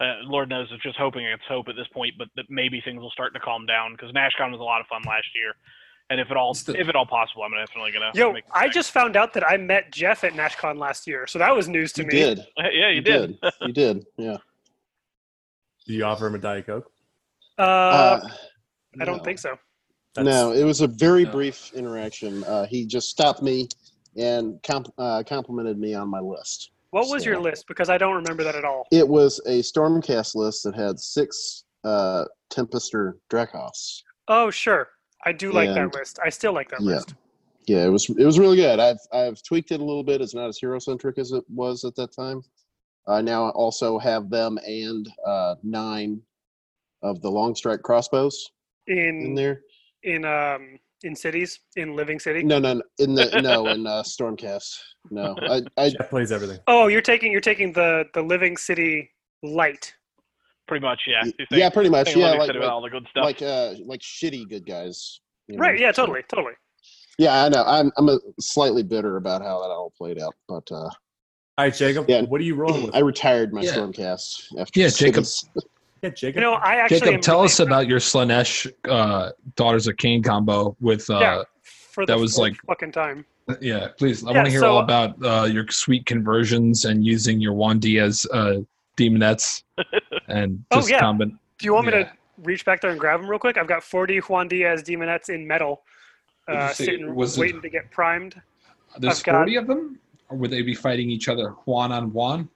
uh, 0.00 0.24
Lord 0.24 0.48
knows, 0.48 0.68
it's 0.72 0.82
just 0.82 0.96
hoping 0.96 1.24
it's 1.24 1.42
hope 1.48 1.68
at 1.68 1.76
this 1.76 1.86
point, 1.92 2.14
but 2.18 2.28
that 2.36 2.46
maybe 2.48 2.80
things 2.80 3.00
will 3.00 3.10
start 3.10 3.34
to 3.34 3.40
calm 3.40 3.66
down 3.66 3.92
because 3.92 4.12
NashCon 4.12 4.50
was 4.50 4.60
a 4.60 4.64
lot 4.64 4.80
of 4.80 4.86
fun 4.86 5.02
last 5.06 5.28
year, 5.34 5.54
and 6.10 6.20
if 6.20 6.30
at 6.30 6.36
all, 6.36 6.52
It's 6.52 6.62
the- 6.62 6.78
if 6.80 6.88
at 6.88 6.96
all 6.96 7.06
possible, 7.06 7.42
I'm 7.42 7.52
definitely 7.52 7.92
gonna. 7.92 8.10
Yo, 8.14 8.32
make 8.32 8.46
the 8.46 8.56
I 8.56 8.68
just 8.68 8.92
found 8.92 9.16
out 9.16 9.32
that 9.34 9.44
I 9.48 9.56
met 9.56 9.92
Jeff 9.92 10.24
at 10.24 10.32
NashCon 10.32 10.78
last 10.78 11.06
year, 11.06 11.26
so 11.26 11.38
that 11.38 11.54
was 11.54 11.68
news 11.68 11.92
to 11.94 12.02
You 12.02 12.08
me. 12.08 12.12
did. 12.14 12.46
yeah, 12.56 12.88
you, 12.90 13.00
did. 13.00 13.38
You 13.60 13.72
did. 13.72 14.06
Yeah. 14.16 14.36
Did 15.86 15.92
you 15.94 16.04
offer 16.04 16.26
him 16.26 16.34
a 16.34 16.38
Diet 16.38 16.66
Coke? 16.66 16.90
Uh, 17.58 17.62
Uh, 17.62 18.28
I 19.00 19.04
don't 19.04 19.18
no. 19.18 19.24
think 19.24 19.38
so. 19.38 19.58
No, 20.16 20.52
it 20.52 20.64
was 20.64 20.80
a 20.80 20.86
very 20.86 21.24
No. 21.24 21.30
brief 21.30 21.72
interaction. 21.74 22.42
Uh, 22.44 22.66
he 22.66 22.86
just 22.86 23.08
stopped 23.08 23.42
me 23.42 23.68
and 24.16 24.60
comp- 24.62 24.92
uh, 24.98 25.22
complimented 25.26 25.78
me 25.78 25.94
on 25.94 26.08
my 26.08 26.18
list. 26.20 26.70
What 26.90 27.08
was 27.08 27.24
your 27.24 27.38
list? 27.38 27.66
Because 27.68 27.88
I 27.90 27.98
don't 27.98 28.14
remember 28.16 28.42
that 28.44 28.56
at 28.56 28.64
all. 28.64 28.86
It 28.90 29.06
was 29.06 29.40
a 29.46 29.60
Stormcast 29.60 30.34
list 30.34 30.64
that 30.64 30.74
had 30.74 30.98
six 30.98 31.64
uh, 31.84 32.24
Tempester 32.50 33.18
Drakos. 33.30 34.02
Oh, 34.26 34.50
sure. 34.50 34.88
I 35.24 35.32
do 35.32 35.52
like 35.52 35.68
And- 35.68 35.76
that 35.76 35.94
list. 35.94 36.18
I 36.24 36.28
still 36.30 36.52
like 36.52 36.70
that 36.70 36.80
Yeah. 36.80 36.96
list. 36.96 37.14
Yeah, 37.66 37.84
it 37.84 37.88
was 37.90 38.08
it 38.08 38.24
was 38.24 38.38
really 38.38 38.56
good. 38.56 38.80
I've 38.80 39.00
I've 39.12 39.42
tweaked 39.42 39.72
it 39.72 39.80
a 39.80 39.84
little 39.84 40.02
bit. 40.04 40.20
It's 40.22 40.34
not 40.34 40.48
as 40.48 40.58
hero 40.58 40.78
centric 40.78 41.18
as 41.18 41.32
it 41.32 41.44
was 41.50 41.84
at 41.84 41.94
that 41.96 42.12
time, 42.12 42.42
I 43.06 43.20
now 43.20 43.50
also 43.50 43.98
have 43.98 44.30
them 44.30 44.58
and 44.66 45.06
uh, 45.26 45.56
nine 45.62 46.22
of 47.02 47.20
the 47.20 47.30
long 47.30 47.54
strike 47.54 47.82
crossbows 47.82 48.50
in 48.86 49.20
In 49.26 49.34
there. 49.34 49.62
in 50.02 50.24
um 50.24 50.78
in 51.04 51.14
cities 51.14 51.60
in 51.76 51.94
Living 51.94 52.18
City. 52.18 52.42
No, 52.42 52.58
no, 52.58 52.74
no, 52.74 52.82
in 52.98 53.14
the 53.14 53.40
no 53.42 53.66
in 53.74 53.86
uh, 53.86 54.02
Stormcast. 54.02 54.78
No, 55.10 55.36
I, 55.42 55.62
I 55.76 55.90
Jeff 55.90 56.08
plays 56.08 56.32
everything. 56.32 56.58
Oh, 56.68 56.86
you're 56.88 57.02
taking 57.02 57.30
you're 57.32 57.40
taking 57.42 57.72
the 57.72 58.04
the 58.14 58.22
Living 58.22 58.56
City 58.56 59.10
light. 59.42 59.94
Pretty 60.68 60.84
much, 60.84 61.00
yeah. 61.06 61.22
Y- 61.24 61.46
yeah, 61.50 61.70
pretty 61.70 61.88
much, 61.88 62.14
yeah, 62.14 62.32
like- 62.32 62.54
like- 62.54 62.62
all 62.62 62.82
the 62.82 62.90
good 62.90 63.06
stuff. 63.10 63.24
like 63.24 63.40
uh 63.42 63.74
like 63.86 64.00
shitty 64.00 64.48
good 64.48 64.66
guys. 64.66 65.20
you 65.48 65.56
know? 65.56 65.60
Right? 65.62 65.78
Yeah, 65.78 65.90
totally, 65.92 66.20
totally. 66.28 66.52
Yeah, 67.18 67.44
I 67.44 67.48
know. 67.48 67.64
I'm 67.66 67.90
I'm 67.96 68.08
a 68.10 68.18
slightly 68.38 68.82
bitter 68.82 69.16
about 69.16 69.42
how 69.42 69.60
that 69.62 69.70
all 69.70 69.92
played 69.96 70.20
out, 70.20 70.34
but 70.46 70.70
uh, 70.70 70.76
All 70.76 70.90
right, 71.58 71.74
Jacob. 71.74 72.04
Yeah. 72.08 72.22
What 72.22 72.40
are 72.40 72.44
you 72.44 72.54
rolling 72.54 72.84
with? 72.84 72.94
I 72.94 73.00
retired 73.00 73.52
my 73.52 73.62
Yeah. 73.62 73.72
Stormcast 73.72 74.58
after. 74.60 74.78
Yeah, 74.78 74.88
Jacob. 74.88 75.24
yeah, 76.02 76.10
Jacob. 76.10 76.36
You 76.36 76.40
know, 76.42 76.52
I 76.54 76.74
actually 76.76 77.00
Jacob, 77.00 77.22
tell 77.22 77.36
really 77.38 77.46
us 77.46 77.58
about 77.60 77.88
your 77.88 77.98
Slaanesh 77.98 78.70
uh, 78.88 79.30
Daughters 79.56 79.88
of 79.88 79.96
Khaine 79.96 80.22
combo 80.22 80.76
with. 80.80 81.08
Uh, 81.10 81.18
Yeah. 81.18 81.42
for 81.64 82.06
the 82.06 82.12
that 82.14 82.20
was 82.20 82.38
like- 82.38 82.56
fucking 82.66 82.92
time. 82.92 83.24
yeah. 83.60 83.88
please. 83.98 84.22
I 84.24 84.30
Yeah, 84.30 84.36
want 84.36 84.44
to 84.46 84.50
hear 84.52 84.60
so- 84.60 84.72
all 84.74 84.78
about 84.80 85.16
uh, 85.24 85.46
your 85.50 85.66
sweet 85.70 86.04
conversions 86.06 86.84
and 86.84 87.04
using 87.04 87.40
your 87.40 87.54
Wandy 87.54 88.00
as 88.00 88.24
uh, 88.32 88.58
demonettes 88.98 89.62
and 90.28 90.62
Oh, 90.70 90.86
yeah. 90.86 90.98
combat. 91.00 91.28
Do 91.58 91.64
you 91.64 91.72
want 91.72 91.86
me 91.86 91.92
Yeah. 91.92 92.04
to 92.04 92.12
reach 92.42 92.64
back 92.64 92.80
there 92.80 92.90
and 92.90 93.00
grab 93.00 93.20
them 93.20 93.30
real 93.30 93.38
quick? 93.38 93.56
I've 93.56 93.66
got 93.68 93.82
40 93.82 94.18
Juan 94.18 94.48
Diaz 94.48 94.82
Demonettes 94.82 95.28
in 95.30 95.46
metal, 95.46 95.82
uh, 96.48 96.72
say? 96.72 96.84
sitting 96.86 97.14
Was 97.14 97.36
it- 97.36 97.40
waiting 97.40 97.62
to 97.62 97.68
get 97.70 97.90
primed. 97.90 98.40
There's 98.98 99.20
I've 99.20 99.24
got- 99.24 99.32
40 99.40 99.56
of 99.56 99.66
them? 99.66 99.98
Or 100.30 100.36
would 100.36 100.50
they 100.50 100.60
be 100.62 100.74
fighting 100.74 101.10
each 101.10 101.28
other 101.28 101.50
Juan 101.64 101.90
on 101.92 102.12
Juan? 102.12 102.48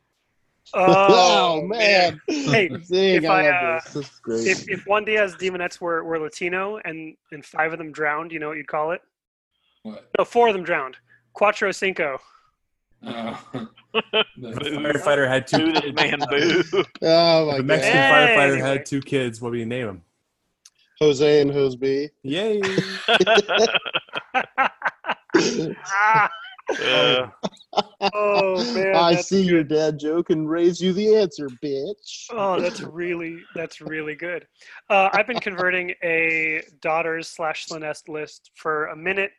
Oh, 0.74 1.62
man! 1.66 2.20
Hey, 2.28 2.68
Dang, 2.68 2.82
if 2.90 3.24
I, 3.24 3.50
love 3.50 3.54
uh, 3.64 3.80
this. 3.84 3.92
This 3.94 4.08
great. 4.20 4.46
If, 4.46 4.68
if 4.68 4.86
Juan 4.86 5.04
Diaz 5.06 5.34
Demonettes 5.36 5.80
were, 5.80 6.04
were 6.04 6.18
Latino 6.18 6.78
and, 6.84 7.16
and 7.32 7.44
five 7.44 7.72
of 7.72 7.78
them 7.78 7.90
drowned, 7.92 8.30
you 8.30 8.38
know 8.38 8.48
what 8.48 8.58
you'd 8.58 8.68
call 8.68 8.90
it? 8.92 9.00
What? 9.84 10.10
No, 10.18 10.24
four 10.24 10.48
of 10.48 10.54
them 10.54 10.62
drowned. 10.64 10.96
Cuatro 11.34 11.74
Cinco. 11.74 12.18
Uh, 13.04 13.36
the 13.92 14.24
firefighter 14.76 15.28
had 15.28 15.46
two. 15.46 15.58
Boo 15.58 15.72
this 15.72 15.80
kids. 15.82 15.94
man, 15.94 16.18
boo. 16.30 16.62
oh 17.02 17.46
my 17.50 17.56
The 17.58 17.62
Mexican 17.62 18.00
Hey, 18.00 18.10
firefighter 18.10 18.52
anyway. 18.54 18.68
had 18.68 18.86
two 18.86 19.00
kids. 19.00 19.40
What 19.40 19.52
do 19.52 19.58
you 19.58 19.66
name 19.66 19.86
them? 19.86 20.02
Jose 21.00 21.40
and 21.40 21.50
Jose 21.50 22.10
Yay! 22.22 22.60
ah, 25.86 26.30
Uh, 26.80 27.28
oh 28.14 28.74
man, 28.74 28.94
I 28.94 29.16
see 29.16 29.42
good. 29.42 29.50
your 29.50 29.64
dad 29.64 29.98
joke 29.98 30.30
and 30.30 30.48
raise 30.48 30.80
you 30.80 30.92
the 30.92 31.16
answer, 31.16 31.48
bitch. 31.48 32.26
Oh, 32.30 32.60
that's 32.60 32.80
really 32.82 33.38
that's 33.54 33.80
really 33.80 34.14
good. 34.14 34.46
Uh, 34.88 35.08
I've 35.12 35.26
been 35.26 35.40
converting 35.40 35.92
a 36.04 36.62
daughters 36.80 37.28
slash 37.28 37.66
Slaanesh 37.66 38.08
list 38.08 38.52
for 38.54 38.86
a 38.86 38.96
minute. 38.96 39.32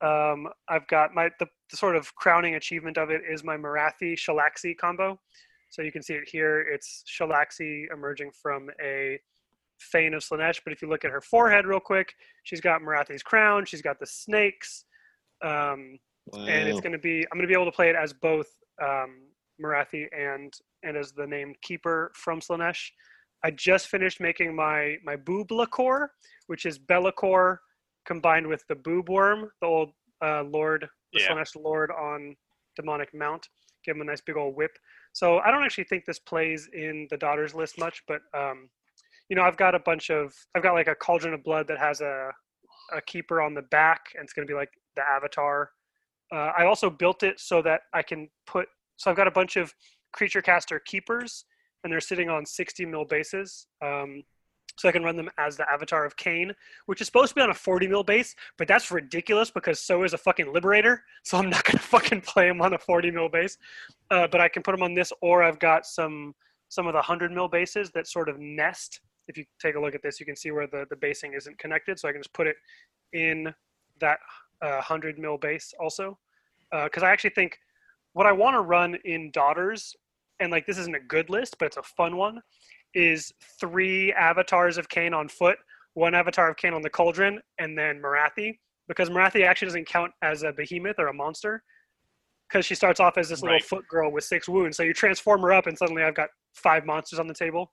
Um, 0.00 0.48
I've 0.68 0.86
got 0.88 1.14
my 1.14 1.28
the, 1.38 1.46
the 1.70 1.76
sort 1.76 1.96
of 1.96 2.14
crowning 2.14 2.54
achievement 2.54 2.98
of 2.98 3.10
it 3.10 3.22
is 3.28 3.44
my 3.44 3.56
Morathi 3.56 4.14
Shalaxi 4.14 4.76
combo. 4.76 5.18
So 5.70 5.82
you 5.82 5.92
can 5.92 6.02
see 6.02 6.14
it 6.14 6.28
here. 6.28 6.60
It's 6.60 7.04
Shalaxi 7.08 7.92
emerging 7.92 8.32
from 8.42 8.70
a 8.82 9.20
Fane 9.78 10.14
of 10.14 10.22
Slaanesh. 10.22 10.60
But 10.64 10.72
if 10.72 10.82
you 10.82 10.88
look 10.88 11.04
at 11.04 11.10
her 11.10 11.20
forehead 11.20 11.66
real 11.66 11.80
quick, 11.80 12.14
she's 12.42 12.60
got 12.60 12.82
Morathi's 12.82 13.22
crown. 13.22 13.64
She's 13.64 13.82
got 13.82 13.98
the 14.00 14.06
snakes. 14.06 14.84
Um, 15.42 15.98
and 16.34 16.68
it's 16.68 16.80
going 16.80 16.92
to 16.92 16.98
be 16.98 17.26
I'm 17.30 17.38
going 17.38 17.42
to 17.42 17.48
be 17.48 17.54
able 17.54 17.70
to 17.70 17.72
play 17.72 17.88
it 17.88 17.96
as 17.96 18.12
both 18.12 18.46
um, 18.82 19.22
Morathi 19.62 20.06
and 20.16 20.52
and 20.82 20.96
as 20.96 21.12
the 21.12 21.26
named 21.26 21.56
keeper 21.62 22.12
from 22.14 22.40
Slaanesh. 22.40 22.90
I 23.42 23.50
just 23.50 23.88
finished 23.88 24.20
making 24.20 24.54
my 24.54 24.96
my 25.04 25.16
Boobla 25.16 25.68
core, 25.70 26.12
which 26.46 26.66
is 26.66 26.78
Bellacore 26.78 27.58
combined 28.06 28.46
with 28.46 28.64
the 28.68 28.74
Boob 28.74 29.08
Worm, 29.08 29.50
the 29.60 29.66
old 29.66 29.90
uh, 30.22 30.42
Lord, 30.42 30.88
the 31.12 31.20
Yeah. 31.20 31.28
Slaanesh 31.28 31.56
Lord 31.56 31.90
on 31.90 32.36
demonic 32.76 33.12
mount. 33.14 33.48
Give 33.84 33.96
him 33.96 34.02
a 34.02 34.04
nice 34.04 34.20
big 34.20 34.36
old 34.36 34.56
whip. 34.56 34.76
So 35.12 35.38
I 35.38 35.50
don't 35.50 35.64
actually 35.64 35.84
think 35.84 36.04
this 36.04 36.18
plays 36.18 36.68
in 36.72 37.06
the 37.10 37.16
daughters 37.16 37.54
list 37.54 37.78
much, 37.78 38.02
but 38.06 38.20
um, 38.34 38.68
you 39.28 39.36
know 39.36 39.42
I've 39.42 39.56
got 39.56 39.74
a 39.74 39.80
bunch 39.80 40.10
of 40.10 40.34
I've 40.54 40.62
got 40.62 40.74
like 40.74 40.88
a 40.88 40.94
cauldron 40.94 41.34
of 41.34 41.42
blood 41.42 41.66
that 41.68 41.78
has 41.78 42.00
a 42.00 42.30
a 42.92 43.00
keeper 43.02 43.40
on 43.40 43.54
the 43.54 43.62
back, 43.62 44.00
and 44.14 44.24
it's 44.24 44.32
going 44.32 44.46
to 44.46 44.50
be 44.50 44.56
like 44.56 44.70
the 44.96 45.02
avatar 45.02 45.70
uh, 46.32 46.52
I 46.56 46.64
also 46.64 46.90
built 46.90 47.22
it 47.22 47.40
so 47.40 47.60
that 47.62 47.82
I 47.92 48.02
can 48.02 48.28
put. 48.46 48.68
So 48.96 49.10
I've 49.10 49.16
got 49.16 49.26
a 49.26 49.32
bunch 49.32 49.56
of 49.56 49.72
creature 50.12 50.42
caster 50.42 50.80
keepers, 50.80 51.44
and 51.82 51.92
they're 51.92 52.00
sitting 52.00 52.28
on 52.28 52.46
60 52.46 52.86
mil 52.86 53.04
bases. 53.04 53.66
Um, 53.84 54.22
so 54.80 54.88
I 54.88 54.92
can 54.92 55.04
run 55.04 55.14
them 55.14 55.28
as 55.36 55.58
the 55.58 55.70
avatar 55.70 56.06
of 56.06 56.16
Khaine, 56.16 56.54
which 56.86 57.02
is 57.02 57.06
supposed 57.06 57.28
to 57.30 57.34
be 57.34 57.42
on 57.42 57.50
a 57.50 57.54
40 57.54 57.86
mil 57.86 58.02
base, 58.02 58.34
but 58.56 58.66
that's 58.66 58.90
ridiculous 58.90 59.50
because 59.50 59.78
so 59.78 60.04
is 60.04 60.14
a 60.14 60.18
fucking 60.18 60.54
liberator. 60.54 61.04
So 61.22 61.36
I'm 61.36 61.50
not 61.50 61.64
gonna 61.66 61.78
fucking 61.78 62.22
play 62.22 62.48
him 62.48 62.62
on 62.62 62.72
a 62.72 62.78
40 62.78 63.10
mil 63.10 63.28
base. 63.28 63.58
Uh, 64.10 64.26
but 64.26 64.40
I 64.40 64.48
can 64.48 64.62
put 64.62 64.74
him 64.74 64.82
on 64.82 64.94
this, 64.94 65.12
or 65.20 65.42
I've 65.42 65.58
got 65.58 65.84
some 65.84 66.34
some 66.70 66.86
of 66.86 66.94
the 66.94 66.98
100 66.98 67.30
mil 67.30 67.46
bases 67.46 67.90
that 67.90 68.06
sort 68.06 68.30
of 68.30 68.38
nest. 68.38 69.00
If 69.28 69.36
you 69.36 69.44
take 69.60 69.74
a 69.74 69.80
look 69.80 69.94
at 69.94 70.02
this, 70.02 70.18
you 70.18 70.24
can 70.24 70.34
see 70.34 70.50
where 70.50 70.66
the 70.66 70.86
the 70.88 70.96
basing 70.96 71.34
isn't 71.34 71.58
connected. 71.58 71.98
So 71.98 72.08
I 72.08 72.12
can 72.12 72.22
just 72.22 72.32
put 72.32 72.46
it 72.46 72.56
in 73.12 73.52
that 74.00 74.18
uh, 74.62 74.76
100 74.76 75.18
mil 75.18 75.36
base 75.36 75.74
also 75.78 76.18
because 76.84 77.02
I 77.02 77.10
actually 77.10 77.30
think 77.30 77.58
what 78.14 78.26
I 78.26 78.32
want 78.32 78.54
to 78.54 78.60
run 78.60 78.96
in 79.04 79.30
daughters 79.32 79.94
and 80.38 80.50
like 80.50 80.64
this 80.66 80.78
isn't 80.78 80.94
a 80.94 81.00
good 81.00 81.28
list 81.28 81.56
but 81.58 81.66
it's 81.66 81.76
a 81.76 81.82
fun 81.82 82.16
one 82.16 82.40
is 82.94 83.32
three 83.60 84.12
avatars 84.12 84.78
of 84.78 84.88
Khaine 84.88 85.14
on 85.14 85.28
foot 85.28 85.56
one 85.94 86.14
avatar 86.14 86.50
of 86.50 86.56
Khaine 86.56 86.74
on 86.74 86.82
the 86.82 86.90
cauldron 86.90 87.40
and 87.58 87.76
then 87.76 88.00
Morathi 88.00 88.58
because 88.88 89.08
Morathi 89.08 89.44
actually 89.44 89.66
doesn't 89.66 89.88
count 89.88 90.12
as 90.22 90.42
a 90.42 90.52
behemoth 90.52 90.96
or 90.98 91.08
a 91.08 91.12
monster 91.12 91.62
because 92.48 92.64
she 92.64 92.74
starts 92.74 93.00
off 93.00 93.18
as 93.18 93.28
this 93.28 93.42
little 93.42 93.56
Right. 93.56 93.64
foot 93.64 93.86
girl 93.88 94.10
with 94.12 94.24
six 94.24 94.48
wounds 94.48 94.76
so 94.76 94.82
you 94.82 94.94
transform 94.94 95.40
her 95.42 95.52
up 95.52 95.66
and 95.66 95.76
suddenly 95.76 96.02
I've 96.02 96.14
got 96.14 96.28
five 96.54 96.86
monsters 96.86 97.18
on 97.18 97.26
the 97.26 97.34
table 97.34 97.70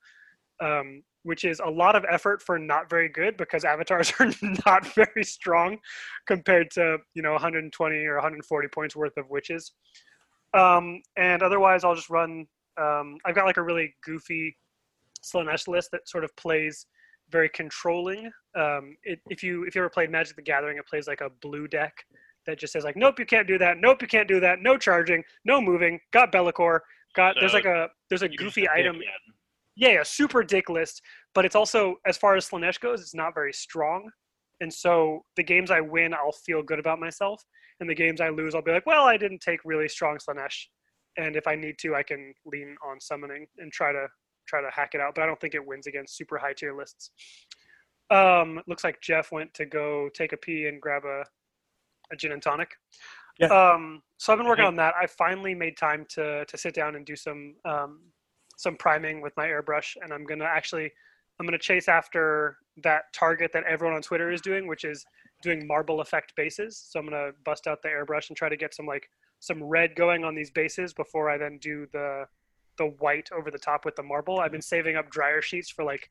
um, 0.62 1.04
which 1.24 1.44
is 1.44 1.60
a 1.60 1.70
lot 1.70 1.96
of 1.96 2.06
effort 2.10 2.42
for 2.42 2.58
not 2.58 2.90
very 2.90 3.10
good 3.10 3.38
because 3.38 3.66
avatars 3.66 4.14
are 4.20 4.32
not 4.66 4.88
very 4.96 5.24
strong 5.24 5.78
compared 6.26 6.72
to 6.72 6.98
you 7.14 7.22
know 7.22 7.34
120 7.34 7.96
or 8.06 8.16
140 8.16 8.68
points 8.70 8.96
worth 8.96 9.16
of 9.18 9.30
witches. 9.30 9.74
Um, 10.54 11.02
and 11.18 11.44
otherwise, 11.44 11.84
I'll 11.84 11.96
just 11.96 12.10
run. 12.10 12.46
Um, 12.80 13.18
I've 13.26 13.36
got 13.36 13.46
like 13.46 13.58
a 13.58 13.62
really 13.62 13.94
goofy 14.06 14.56
Slaanesh 15.32 15.68
list 15.68 15.90
that 15.92 16.08
sort 16.08 16.24
of 16.24 16.36
plays 16.36 16.86
very 17.30 17.50
controlling. 17.50 18.32
Um, 18.56 18.96
it, 19.04 19.20
if 19.30 19.44
you 19.44 19.64
if 19.64 19.76
you 19.76 19.82
ever 19.82 19.90
played 19.90 20.10
Magic 20.10 20.36
the 20.36 20.42
Gathering, 20.42 20.78
it 20.78 20.88
plays 20.88 21.08
like 21.08 21.22
a 21.22 21.30
blue 21.42 21.68
deck 21.68 21.94
that 22.46 22.58
just 22.58 22.74
says 22.74 22.84
like, 22.84 22.96
nope, 22.96 23.20
you 23.20 23.26
can't 23.26 23.48
do 23.48 23.58
that. 23.58 23.78
Nope, 23.80 24.02
you 24.02 24.08
can't 24.08 24.28
do 24.28 24.40
that. 24.40 24.62
No 24.62 24.78
charging. 24.78 25.24
No 25.44 25.60
moving. 25.60 26.00
Got 26.12 26.32
Bellacore. 26.32 26.80
Got 27.16 27.36
there's 27.40 27.54
like 27.54 27.66
a 27.66 27.90
there's 28.10 28.22
a 28.22 28.30
goofy 28.30 28.70
item 28.70 29.02
yeah, 29.78 30.02
a 30.02 30.06
super 30.06 30.44
dick 30.44 30.70
list, 30.70 31.02
but 31.36 31.46
it's 31.46 31.56
also 31.56 31.98
as 32.06 32.18
far 32.18 32.36
as 32.36 32.50
Slaanesh 32.50 32.80
goes, 32.80 33.00
it's 33.00 33.16
not 33.16 33.36
very 33.36 33.54
strong. 33.54 34.10
And 34.60 34.74
so 34.74 35.24
the 35.36 35.44
games 35.44 35.70
I 35.70 35.82
win, 35.82 36.16
I'll 36.16 36.32
feel 36.32 36.64
good 36.64 36.80
about 36.80 37.00
myself, 37.00 37.44
and 37.80 37.88
the 37.88 37.96
games 37.96 38.20
I 38.20 38.30
lose, 38.30 38.56
I'll 38.56 38.64
be 38.64 38.72
like, 38.72 38.88
well, 38.88 39.06
I 39.06 39.18
didn't 39.18 39.40
take 39.40 39.60
really 39.64 39.88
strong 39.88 40.18
Slaanesh, 40.18 40.66
and 41.18 41.36
if 41.36 41.46
I 41.46 41.56
need 41.56 41.76
to, 41.82 41.94
I 41.94 42.02
can 42.02 42.34
lean 42.44 42.76
on 42.84 43.00
summoning 43.00 43.46
and 43.60 43.72
try 43.72 43.92
to 43.92 44.08
try 44.48 44.62
to 44.62 44.70
hack 44.72 44.92
it 44.94 45.02
out. 45.02 45.16
But 45.16 45.24
I 45.24 45.26
don't 45.28 45.40
think 45.40 45.56
it 45.56 45.66
wins 45.66 45.88
against 45.88 46.18
super 46.18 46.38
high 46.38 46.54
tier 46.54 46.76
lists. 46.76 47.12
Um, 48.10 48.62
looks 48.68 48.84
like 48.84 49.02
Jeff 49.02 49.32
went 49.32 49.54
to 49.56 49.66
go 49.66 50.10
take 50.14 50.34
a 50.34 50.38
pee 50.38 50.68
and 50.68 50.82
grab 50.82 51.04
a 51.06 51.24
a 52.12 52.16
gin 52.16 52.32
and 52.32 52.42
tonic. 52.42 52.72
Yeah. 53.40 53.48
Um, 53.48 54.02
so 54.18 54.34
I've 54.34 54.40
been 54.40 54.48
working 54.48 54.66
on 54.66 54.76
that. 54.78 54.96
I 55.00 55.06
finally 55.08 55.54
made 55.54 55.78
time 55.78 56.06
to 56.10 56.46
to 56.46 56.58
sit 56.58 56.74
down 56.74 56.96
and 56.96 57.06
do 57.06 57.16
some 57.16 57.56
um, 57.66 58.00
some 58.58 58.76
priming 58.76 59.22
with 59.22 59.34
my 59.38 59.48
airbrush, 59.48 59.96
and 60.02 60.12
I'm 60.12 60.26
gonna 60.26 60.46
actually 60.46 60.92
I'm 61.40 61.46
gonna 61.46 61.60
chase 61.60 61.88
after 61.88 62.58
that 62.84 63.04
target 63.14 63.52
that 63.54 63.64
everyone 63.66 63.96
on 63.96 64.02
Twitter 64.02 64.32
is 64.32 64.42
doing, 64.42 64.68
which 64.68 64.84
is 64.84 65.06
doing 65.44 65.68
marble 65.68 66.02
effect 66.02 66.34
bases. 66.36 66.78
So 66.90 67.00
I'm 67.00 67.06
gonna 67.06 67.32
bust 67.46 67.68
out 67.68 67.82
the 67.82 67.90
airbrush 67.90 68.30
and 68.30 68.38
try 68.38 68.50
to 68.50 68.58
get 68.58 68.74
some 68.74 68.88
like 68.88 69.08
some 69.40 69.64
red 69.64 69.96
going 69.96 70.24
on 70.24 70.34
these 70.34 70.50
bases 70.50 70.94
before 70.94 71.30
I 71.30 71.38
then 71.38 71.60
do 71.60 71.88
the 71.94 72.26
the 72.78 72.88
white 73.00 73.30
over 73.32 73.52
the 73.52 73.60
top 73.60 73.86
with 73.86 73.96
the 73.96 74.04
marble. 74.04 74.40
I've 74.40 74.52
been 74.52 74.60
mm-hmm. 74.60 74.66
saving 74.66 74.96
up 74.96 75.10
dryer 75.10 75.42
sheets 75.42 75.70
for 75.70 75.84
like 75.84 76.10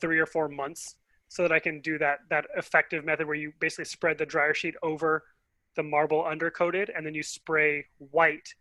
three 0.00 0.18
or 0.18 0.26
four 0.26 0.48
months 0.48 0.96
so 1.28 1.42
that 1.42 1.52
I 1.52 1.58
can 1.58 1.80
do 1.80 1.98
that 1.98 2.20
that 2.30 2.46
effective 2.56 3.04
method 3.04 3.26
where 3.26 3.36
you 3.36 3.52
basically 3.60 3.84
spread 3.84 4.18
the 4.18 4.26
dryer 4.26 4.54
sheet 4.54 4.74
over 4.82 5.24
the 5.76 5.82
marble 5.82 6.24
undercoated 6.24 6.88
and 6.96 7.04
then 7.04 7.14
you 7.14 7.22
spray 7.22 7.84
white 7.98 8.54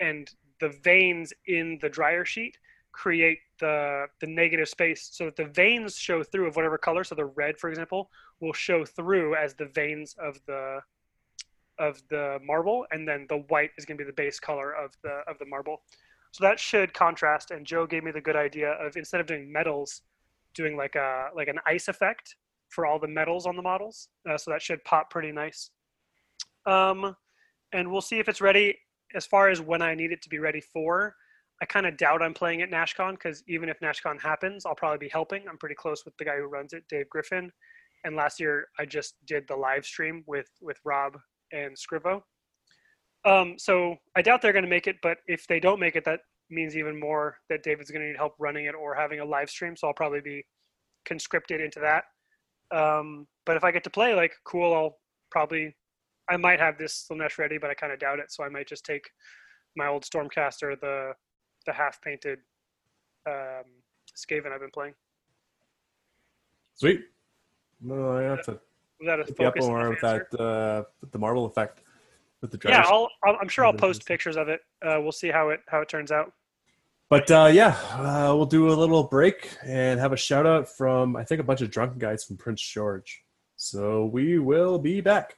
and 0.00 0.30
the 0.60 0.70
veins 0.82 1.32
in 1.46 1.78
the 1.82 1.88
dryer 1.88 2.24
sheet 2.24 2.58
create 2.92 3.38
the 3.58 4.06
the 4.20 4.26
negative 4.26 4.68
space 4.68 5.10
so 5.12 5.26
that 5.26 5.36
the 5.36 5.46
veins 5.46 5.96
show 5.96 6.22
through 6.22 6.46
of 6.46 6.56
whatever 6.56 6.78
color. 6.78 7.04
So 7.04 7.14
the 7.14 7.26
red 7.26 7.58
for 7.58 7.68
example 7.68 8.10
will 8.40 8.52
show 8.52 8.84
through 8.84 9.34
as 9.34 9.54
the 9.54 9.66
veins 9.66 10.14
of 10.18 10.38
the 10.46 10.80
of 11.78 12.00
the 12.08 12.38
marble 12.44 12.86
and 12.92 13.06
then 13.06 13.26
the 13.28 13.38
white 13.48 13.70
is 13.76 13.84
going 13.84 13.98
to 13.98 14.04
be 14.04 14.06
the 14.06 14.14
base 14.14 14.38
color 14.38 14.72
of 14.72 14.92
the 15.02 15.22
of 15.28 15.38
the 15.38 15.46
marble 15.46 15.82
So 16.34 16.42
that 16.42 16.58
should 16.58 16.92
contrast. 16.92 17.52
And 17.52 17.64
Joe 17.64 17.86
gave 17.86 18.02
me 18.02 18.10
the 18.10 18.20
good 18.20 18.34
idea 18.34 18.72
of 18.72 18.96
instead 18.96 19.20
of 19.20 19.26
doing 19.28 19.52
metals, 19.52 20.02
doing 20.52 20.76
like 20.76 20.96
a 20.96 21.28
like 21.32 21.46
an 21.46 21.60
ice 21.64 21.86
effect 21.86 22.34
for 22.70 22.86
all 22.86 22.98
the 22.98 23.06
metals 23.06 23.46
on 23.46 23.54
the 23.54 23.62
models. 23.62 24.08
Uh, 24.28 24.36
so 24.36 24.50
that 24.50 24.60
should 24.60 24.82
pop 24.82 25.10
pretty 25.10 25.30
nice. 25.30 25.70
Um, 26.66 27.14
and 27.72 27.88
we'll 27.88 28.00
see 28.00 28.18
if 28.18 28.28
it's 28.28 28.40
ready. 28.40 28.76
As 29.14 29.24
far 29.24 29.48
as 29.48 29.60
when 29.60 29.80
I 29.80 29.94
need 29.94 30.10
it 30.10 30.22
to 30.22 30.28
be 30.28 30.40
ready 30.40 30.60
for, 30.60 31.14
I 31.62 31.66
kind 31.66 31.86
of 31.86 31.96
doubt 31.96 32.20
I'm 32.20 32.34
playing 32.34 32.62
at 32.62 32.70
NashCon 32.72 33.12
because 33.12 33.44
even 33.46 33.68
if 33.68 33.78
NashCon 33.78 34.20
happens, 34.20 34.66
I'll 34.66 34.74
probably 34.74 34.98
be 34.98 35.10
helping. 35.10 35.44
I'm 35.48 35.58
pretty 35.58 35.76
close 35.76 36.04
with 36.04 36.16
the 36.16 36.24
guy 36.24 36.38
who 36.38 36.46
runs 36.46 36.72
it, 36.72 36.82
Dave 36.88 37.08
Griffin. 37.10 37.52
And 38.02 38.16
last 38.16 38.40
year 38.40 38.66
I 38.76 38.86
just 38.86 39.14
did 39.24 39.46
the 39.46 39.54
live 39.54 39.84
stream 39.84 40.24
with 40.26 40.50
with 40.60 40.78
Rob 40.84 41.16
and 41.52 41.76
Scrivo. 41.76 42.22
Um, 43.24 43.54
so 43.58 43.96
I 44.16 44.22
doubt 44.22 44.42
they're 44.42 44.52
going 44.52 44.64
to 44.64 44.70
make 44.70 44.86
it, 44.86 44.96
but 45.02 45.18
if 45.26 45.46
they 45.46 45.58
don't 45.60 45.80
make 45.80 45.96
it, 45.96 46.04
that 46.04 46.20
means 46.50 46.76
even 46.76 46.98
more 46.98 47.38
that 47.48 47.62
David's 47.62 47.90
going 47.90 48.02
to 48.02 48.08
need 48.08 48.16
help 48.16 48.34
running 48.38 48.66
it 48.66 48.74
or 48.74 48.94
having 48.94 49.20
a 49.20 49.24
live 49.24 49.48
stream. 49.48 49.76
So 49.76 49.86
I'll 49.86 49.94
probably 49.94 50.20
be 50.20 50.44
conscripted 51.04 51.60
into 51.60 51.80
that. 51.80 52.04
Um, 52.76 53.26
but 53.46 53.56
if 53.56 53.64
I 53.64 53.70
get 53.70 53.84
to 53.84 53.90
play, 53.90 54.14
like, 54.14 54.32
cool, 54.44 54.74
I'll 54.74 54.98
probably, 55.30 55.74
I 56.28 56.36
might 56.36 56.60
have 56.60 56.76
this 56.78 57.06
Slaanesh 57.10 57.38
ready, 57.38 57.58
but 57.58 57.70
I 57.70 57.74
kind 57.74 57.92
of 57.92 57.98
doubt 57.98 58.18
it. 58.18 58.30
So 58.30 58.44
I 58.44 58.48
might 58.48 58.68
just 58.68 58.84
take 58.84 59.04
my 59.76 59.86
old 59.86 60.04
Stormcaster, 60.04 60.78
the 60.80 61.12
the 61.66 61.72
half 61.72 62.00
painted 62.02 62.38
um, 63.26 63.64
Skaven 64.14 64.52
I've 64.52 64.60
been 64.60 64.70
playing. 64.70 64.94
Sweet. 66.74 67.04
No, 67.80 68.18
I 68.18 68.22
have 68.22 68.44
to 68.44 68.52
Was 69.00 69.06
that 69.06 69.20
a 69.20 69.24
hit 69.24 69.30
up 69.30 69.36
focus? 69.36 69.66
more 69.66 69.80
enough 69.80 69.90
with 69.90 70.00
that 70.30 70.40
uh, 70.40 70.84
the 71.10 71.18
marble 71.18 71.46
effect 71.46 71.82
with 72.44 72.60
the 72.60 72.68
Yeah. 72.68 72.84
I'll, 72.86 73.08
I'll- 73.24 73.38
I'm 73.40 73.48
sure 73.48 73.64
I'll 73.64 73.72
post 73.72 74.06
pictures 74.06 74.36
of 74.36 74.48
it. 74.48 74.60
Uh, 74.84 74.98
we'll 75.00 75.12
see 75.12 75.28
how 75.30 75.48
it 75.48 75.60
how 75.66 75.80
it 75.80 75.88
turns 75.88 76.12
out. 76.12 76.32
But 77.10 77.30
uh, 77.30 77.50
yeah, 77.52 77.76
uh, 77.92 78.34
we'll 78.36 78.46
do 78.46 78.70
a 78.70 78.74
little 78.74 79.04
break 79.04 79.50
and 79.64 79.98
have 80.00 80.12
a 80.12 80.16
shout 80.16 80.46
out 80.46 80.68
from 80.68 81.16
I 81.16 81.24
think 81.24 81.40
a 81.40 81.44
bunch 81.44 81.60
of 81.60 81.70
drunken 81.70 81.98
guys 81.98 82.24
from 82.24 82.36
Prince 82.36 82.60
George. 82.62 83.22
So 83.56 84.06
we 84.06 84.38
will 84.38 84.78
be 84.78 85.00
back. 85.00 85.36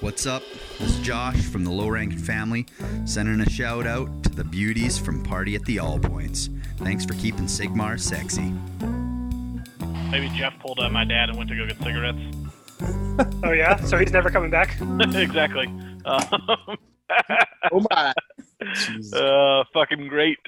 What's 0.00 0.26
up? 0.26 0.42
This 0.78 0.90
is 0.90 0.98
Josh 1.00 1.40
from 1.46 1.64
the 1.64 1.70
Low 1.72 1.88
Ranking 1.88 2.18
Family, 2.18 2.66
sending 3.04 3.40
a 3.40 3.50
shout 3.50 3.86
out 3.86 4.22
to 4.24 4.28
the 4.30 4.44
beauties 4.44 4.96
from 4.96 5.24
Party 5.24 5.56
at 5.56 5.64
the 5.64 5.80
All 5.80 5.98
Points. 5.98 6.50
Thanks 6.78 7.04
for 7.04 7.14
keeping 7.14 7.46
Sigmar 7.46 7.98
sexy. 7.98 8.52
Maybe 10.10 10.28
Jeff 10.36 10.58
pulled 10.60 10.78
uh, 10.78 10.88
my 10.88 11.04
dad 11.04 11.28
and 11.30 11.36
went 11.38 11.50
to 11.50 11.56
go 11.56 11.66
get 11.66 11.78
cigarettes. 11.82 12.18
Oh 13.42 13.52
yeah, 13.52 13.76
so 13.84 13.98
he's 13.98 14.12
never 14.12 14.30
coming 14.30 14.50
back. 14.50 14.76
exactly. 15.14 15.66
Um, 16.04 16.76
Oh 17.72 17.84
my! 17.90 18.12
Jesus. 18.74 19.12
uh, 19.14 19.64
fucking 19.72 20.08
great. 20.08 20.38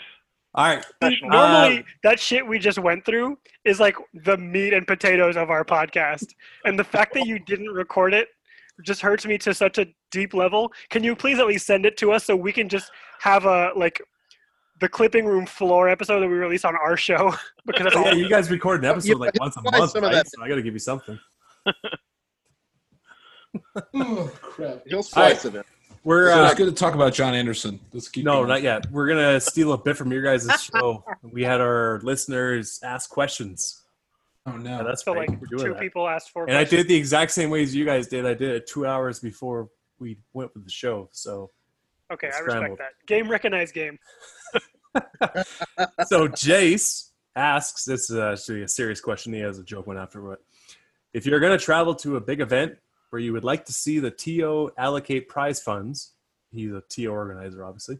All 0.55 0.67
right. 0.67 0.85
Normally, 1.23 1.79
Uh, 1.79 1.83
that 2.03 2.21
shit 2.21 2.47
we 2.47 2.59
just 2.59 2.79
went 2.79 3.05
through 3.05 3.39
is 3.65 3.81
like 3.81 3.97
the 4.25 4.37
meat 4.37 4.73
and 4.73 4.87
potatoes 4.87 5.37
of 5.37 5.51
our 5.51 5.65
podcast, 5.65 6.27
and 6.65 6.79
the 6.79 6.85
fact 6.85 7.15
that 7.15 7.27
you 7.27 7.39
didn't 7.39 7.69
record 7.71 8.13
it 8.15 8.29
just 8.85 9.01
hurts 9.01 9.27
me 9.27 9.39
to 9.39 9.55
such 9.55 9.79
a 9.79 9.87
deep 10.11 10.35
level. 10.35 10.73
Can 10.91 11.05
you 11.05 11.15
please 11.15 11.39
at 11.39 11.47
least 11.47 11.67
send 11.67 11.87
it 11.87 11.97
to 11.99 12.13
us 12.13 12.25
so 12.25 12.35
we 12.37 12.53
can 12.53 12.69
just 12.69 12.91
have 13.21 13.45
a 13.45 13.71
like 13.77 14.01
the 14.81 14.89
clipping 14.89 15.27
room 15.27 15.47
floor 15.47 15.89
episode 15.89 16.21
that 16.21 16.29
we 16.29 16.35
release 16.35 16.65
on 16.65 16.75
our 16.75 16.97
show 16.97 17.35
because 17.67 17.93
yeah, 17.95 18.13
you 18.13 18.29
guys 18.29 18.51
record 18.51 18.83
an 18.83 18.91
episode 18.91 19.19
like 19.19 19.39
once 19.39 19.57
a 19.57 19.63
month, 19.63 19.95
right? 19.95 20.27
So 20.27 20.43
I 20.43 20.49
got 20.49 20.57
to 20.57 20.63
give 20.63 20.73
you 20.73 20.79
something. 20.81 21.19
oh 23.95 24.31
crap! 24.43 24.83
He'll 24.87 25.03
slice 25.03 25.45
it. 25.45 25.55
in. 25.55 25.63
We're 26.03 26.31
So 26.33 26.43
uh, 26.43 26.47
it's 26.47 26.55
good 26.55 26.67
to 26.67 26.73
talk 26.73 26.95
about 26.95 27.13
John 27.13 27.35
Anderson. 27.35 27.79
Let's 27.93 28.09
keep 28.09 28.25
no, 28.25 28.37
going. 28.37 28.49
not 28.49 28.63
yet. 28.63 28.91
We're 28.91 29.09
gonna 29.09 29.41
steal 29.41 29.73
a 29.73 29.79
bit 29.79 29.97
from 29.97 30.13
your 30.13 30.23
guys' 30.23 30.49
show. 30.75 31.05
We 31.23 31.43
had 31.45 31.61
our 31.61 32.01
listeners 32.03 32.81
ask 32.83 33.11
questions. 33.11 33.83
Oh 34.47 34.53
And 34.53 34.65
no! 34.65 34.83
that's 34.85 35.05
So 35.05 35.13
great. 35.13 35.29
like 35.29 35.41
We're 35.41 35.47
doing 35.59 35.65
two 35.67 35.73
that. 35.75 35.81
people 35.81 36.09
asked 36.09 36.31
for. 36.31 36.47
And 36.49 36.57
I 36.57 36.65
did 36.65 36.89
the 36.89 36.95
exact 36.95 37.33
same 37.33 37.51
way 37.51 37.63
as 37.63 37.75
you 37.75 37.85
guys 37.85 38.07
did. 38.09 38.25
I 38.25 38.33
did 38.35 38.51
it 38.51 38.67
two 38.67 38.87
hours 38.87 39.21
before 39.21 39.69
we 39.99 40.17
went 40.33 40.55
with 40.55 40.65
the 40.65 40.71
show. 40.71 41.09
So 41.13 41.51
Okay, 42.11 42.31
I 42.35 42.39
respect 42.41 42.79
that. 42.79 42.93
Game 43.07 43.31
recognized 43.31 43.75
game. 43.75 43.99
so 46.07 46.27
Jace 46.29 47.11
asks, 47.37 47.85
this 47.85 48.11
is 48.11 48.17
actually 48.17 48.63
a 48.63 48.69
serious 48.69 49.01
question. 49.01 49.33
He 49.33 49.41
has 49.41 49.59
a 49.59 49.63
joke 49.63 49.87
one 49.87 49.99
after, 49.99 50.21
but 50.21 50.41
if 51.13 51.27
you're 51.27 51.39
going 51.41 51.57
to 51.57 51.63
travel 51.65 51.95
to 51.97 52.17
a 52.17 52.21
big 52.21 52.41
event 52.41 52.77
where 53.11 53.21
you 53.21 53.33
would 53.33 53.45
like 53.45 53.65
to 53.67 53.73
see 53.73 53.99
the 53.99 54.11
TO 54.11 54.71
allocate 54.79 55.29
prize 55.29 55.61
funds, 55.61 56.13
he's 56.53 56.73
a 56.73 56.83
TO 56.89 57.09
organizer, 57.09 57.65
obviously. 57.65 57.99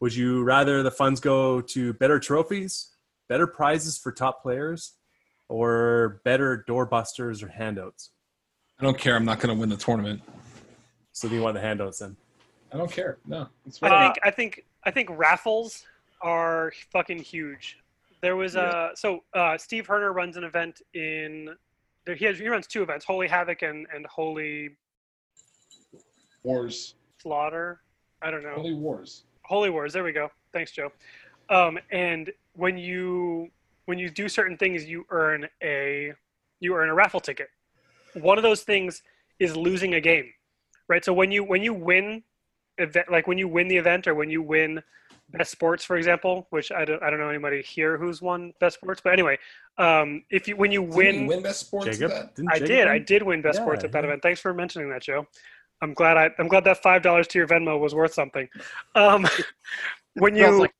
Would 0.00 0.14
you 0.14 0.42
rather 0.42 0.82
the 0.82 0.90
funds 0.90 1.20
go 1.20 1.60
to 1.60 1.92
better 1.94 2.18
trophies, 2.18 2.90
better 3.28 3.46
prizes 3.46 3.96
for 3.96 4.12
top 4.12 4.42
players, 4.42 4.94
or 5.48 6.20
better 6.24 6.64
doorbusters 6.68 7.42
or 7.42 7.48
handouts? 7.48 8.10
I 8.78 8.84
don't 8.84 8.98
care. 8.98 9.14
I'm 9.14 9.24
not 9.24 9.38
going 9.38 9.54
to 9.54 9.58
win 9.58 9.68
the 9.68 9.76
tournament. 9.76 10.20
So 11.12 11.28
do 11.28 11.36
you 11.36 11.42
want 11.42 11.54
the 11.54 11.60
handouts 11.60 12.00
then? 12.00 12.16
I 12.72 12.76
don't 12.76 12.90
care. 12.90 13.18
No, 13.24 13.46
it's 13.66 13.80
I 13.82 13.88
fine. 13.88 14.12
think 14.12 14.18
I 14.24 14.30
think 14.32 14.64
I 14.84 14.90
think 14.90 15.08
raffles 15.12 15.84
are 16.20 16.72
fucking 16.90 17.18
huge. 17.18 17.78
There 18.20 18.34
was 18.34 18.56
a 18.56 18.90
so 18.96 19.22
uh, 19.32 19.56
Steve 19.56 19.86
Herner 19.86 20.12
runs 20.12 20.36
an 20.36 20.42
event 20.42 20.82
in 20.92 21.54
there. 22.06 22.14
He 22.14 22.24
has 22.24 22.38
he 22.38 22.48
runs 22.48 22.66
two 22.66 22.82
events: 22.82 23.04
Holy 23.04 23.28
Havoc 23.28 23.62
and 23.62 23.86
and 23.94 24.06
Holy 24.06 24.70
wars. 26.42 26.94
Slaughter. 27.20 27.80
I 28.22 28.30
don't 28.30 28.42
know. 28.42 28.54
Holy 28.54 28.74
wars. 28.74 29.24
Holy 29.44 29.70
Wars. 29.70 29.92
There 29.92 30.04
we 30.04 30.12
go. 30.12 30.30
Thanks, 30.52 30.72
Joe. 30.72 30.90
Um, 31.50 31.78
and 31.90 32.32
when 32.54 32.78
you 32.78 33.50
when 33.84 33.98
you 33.98 34.08
do 34.08 34.28
certain 34.28 34.56
things, 34.56 34.84
you 34.84 35.04
earn 35.10 35.46
a 35.62 36.12
you 36.60 36.74
earn 36.74 36.88
a 36.88 36.94
raffle 36.94 37.20
ticket. 37.20 37.48
One 38.14 38.38
of 38.38 38.42
those 38.42 38.62
things 38.62 39.02
is 39.38 39.56
losing 39.56 39.94
a 39.94 40.00
game, 40.00 40.32
right? 40.88 41.04
So 41.04 41.12
when 41.12 41.30
you 41.30 41.44
when 41.44 41.62
you 41.62 41.74
win, 41.74 42.22
event, 42.78 43.10
like 43.10 43.26
when 43.26 43.38
you 43.38 43.48
win 43.48 43.68
the 43.68 43.76
event 43.76 44.06
or 44.06 44.14
when 44.14 44.30
you 44.30 44.40
win 44.42 44.82
best 45.30 45.50
sports, 45.50 45.84
for 45.84 45.96
example, 45.96 46.46
which 46.50 46.70
I 46.72 46.84
don't 46.84 47.02
I 47.02 47.10
don't 47.10 47.18
know 47.18 47.28
anybody 47.28 47.62
here 47.62 47.96
who's 47.98 48.20
won 48.22 48.52
best 48.60 48.76
sports, 48.76 49.00
but 49.02 49.12
anyway, 49.12 49.38
um, 49.78 50.22
if 50.30 50.46
you 50.48 50.56
when 50.56 50.70
you 50.70 50.82
Didn't 50.82 50.96
win 50.96 51.20
you 51.22 51.26
win 51.28 51.42
best 51.42 51.60
sports. 51.60 51.98
Jacob? 51.98 52.34
Didn't 52.34 52.50
I 52.50 52.54
Jacob 52.54 52.66
did. 52.68 52.88
I 52.88 52.92
win? 52.94 53.04
did 53.04 53.22
win 53.22 53.42
best 53.42 53.58
Yeah, 53.58 53.64
sports 53.64 53.84
at 53.84 53.92
that 53.92 54.04
yeah. 54.04 54.08
event. 54.10 54.22
Thanks 54.22 54.40
for 54.40 54.54
mentioning 54.54 54.88
that, 54.90 55.02
Joe. 55.02 55.26
I'm 55.82 55.92
glad. 55.94 56.16
I, 56.16 56.30
I'm 56.38 56.48
glad 56.48 56.64
that 56.64 56.82
five 56.82 57.02
dollars 57.02 57.26
to 57.28 57.38
your 57.38 57.48
Venmo 57.48 57.78
was 57.78 57.94
worth 57.94 58.14
something. 58.14 58.48
Um, 58.94 59.26
when 60.14 60.36
you 60.36 60.60
like- 60.60 60.74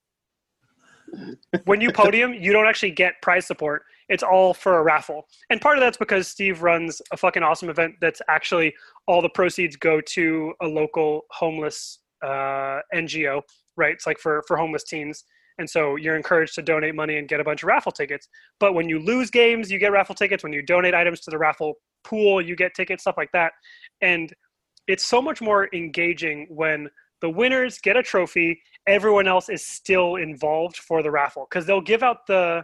when 1.65 1.81
you 1.81 1.91
podium, 2.03 2.35
you 2.35 2.53
don't 2.53 2.67
actually 2.67 2.91
get 2.91 3.21
prize 3.23 3.47
support. 3.47 3.85
It's 4.09 4.23
all 4.23 4.53
for 4.53 4.79
a 4.79 4.83
raffle, 4.83 5.27
and 5.49 5.61
part 5.61 5.79
of 5.79 5.83
that's 5.83 5.97
because 5.97 6.29
Steve 6.29 6.63
runs 6.63 7.01
a 7.13 7.17
fucking 7.17 7.43
awesome 7.43 7.71
event. 7.71 7.95
That's 8.01 8.21
actually 8.29 8.75
all 9.07 9.23
the 9.23 9.31
proceeds 9.31 9.77
go 9.77 10.01
to 10.01 10.53
a 10.61 10.67
local 10.67 11.23
homeless 11.31 12.01
uh, 12.23 12.81
NGO. 12.95 13.43
Right? 13.77 13.93
It's 13.93 14.07
like 14.07 14.19
for 14.19 14.43
for 14.47 14.57
homeless 14.57 14.85
teens. 14.85 15.25
And 15.59 15.71
so 15.71 15.97
you're 15.97 16.17
encouraged 16.17 16.55
to 16.57 16.63
donate 16.63 16.95
money 16.95 17.17
and 17.19 17.29
get 17.29 17.39
a 17.39 17.45
bunch 17.45 17.63
of 17.63 17.69
raffle 17.69 17.93
tickets. 17.93 18.29
But 18.59 18.75
when 18.75 18.89
you 18.89 18.99
lose 18.99 19.31
games, 19.31 19.71
you 19.71 19.79
get 19.79 19.93
raffle 19.93 20.15
tickets. 20.15 20.43
When 20.43 20.53
you 20.53 20.63
donate 20.63 20.95
items 20.95 21.21
to 21.21 21.31
the 21.31 21.39
raffle 21.39 21.75
pool, 22.03 22.41
you 22.41 22.57
get 22.57 22.75
tickets, 22.75 23.05
stuff 23.05 23.15
like 23.17 23.31
that. 23.33 23.53
And 24.01 24.33
it's 24.89 25.07
so 25.07 25.23
much 25.23 25.41
more 25.41 25.69
engaging 25.73 26.47
when 26.51 26.89
the 27.21 27.31
winners 27.31 27.79
get 27.79 27.97
a 27.97 28.03
trophy, 28.03 28.61
everyone 28.87 29.27
else 29.27 29.49
is 29.49 29.65
still 29.65 30.17
involved 30.17 30.77
for 30.77 31.03
the 31.03 31.11
raffle 31.11 31.47
because 31.49 31.67
they'll 31.67 31.81
give 31.81 32.03
out 32.03 32.27
the 32.27 32.63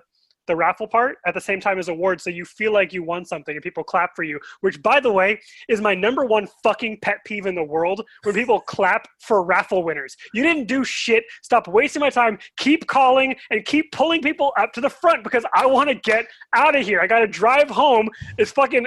the 0.50 0.56
raffle 0.56 0.88
part 0.88 1.18
at 1.26 1.32
the 1.34 1.40
same 1.40 1.60
time 1.60 1.78
as 1.78 1.88
awards 1.88 2.24
so 2.24 2.28
you 2.30 2.44
feel 2.44 2.72
like 2.72 2.92
you 2.92 3.04
won 3.04 3.24
something 3.24 3.54
and 3.56 3.62
people 3.62 3.84
clap 3.84 4.16
for 4.16 4.24
you 4.24 4.38
which 4.62 4.82
by 4.82 4.98
the 4.98 5.10
way 5.10 5.40
is 5.68 5.80
my 5.80 5.94
number 5.94 6.24
one 6.24 6.46
fucking 6.64 6.98
pet 7.00 7.18
peeve 7.24 7.46
in 7.46 7.54
the 7.54 7.62
world 7.62 8.04
when 8.24 8.34
people 8.34 8.60
clap 8.74 9.06
for 9.20 9.44
raffle 9.44 9.82
winners. 9.84 10.16
You 10.34 10.42
didn't 10.42 10.66
do 10.66 10.82
shit. 10.84 11.22
Stop 11.42 11.68
wasting 11.68 12.00
my 12.00 12.10
time. 12.10 12.38
Keep 12.56 12.86
calling 12.88 13.36
and 13.50 13.64
keep 13.64 13.92
pulling 13.92 14.20
people 14.22 14.52
up 14.58 14.72
to 14.72 14.80
the 14.80 14.90
front 14.90 15.22
because 15.22 15.44
i 15.54 15.64
want 15.64 15.88
to 15.88 15.94
get 15.94 16.26
out 16.54 16.74
of 16.76 16.84
here. 16.84 17.00
I 17.00 17.06
gotta 17.06 17.28
drive 17.28 17.70
home. 17.70 18.08
It's 18.36 18.50
fucking 18.50 18.86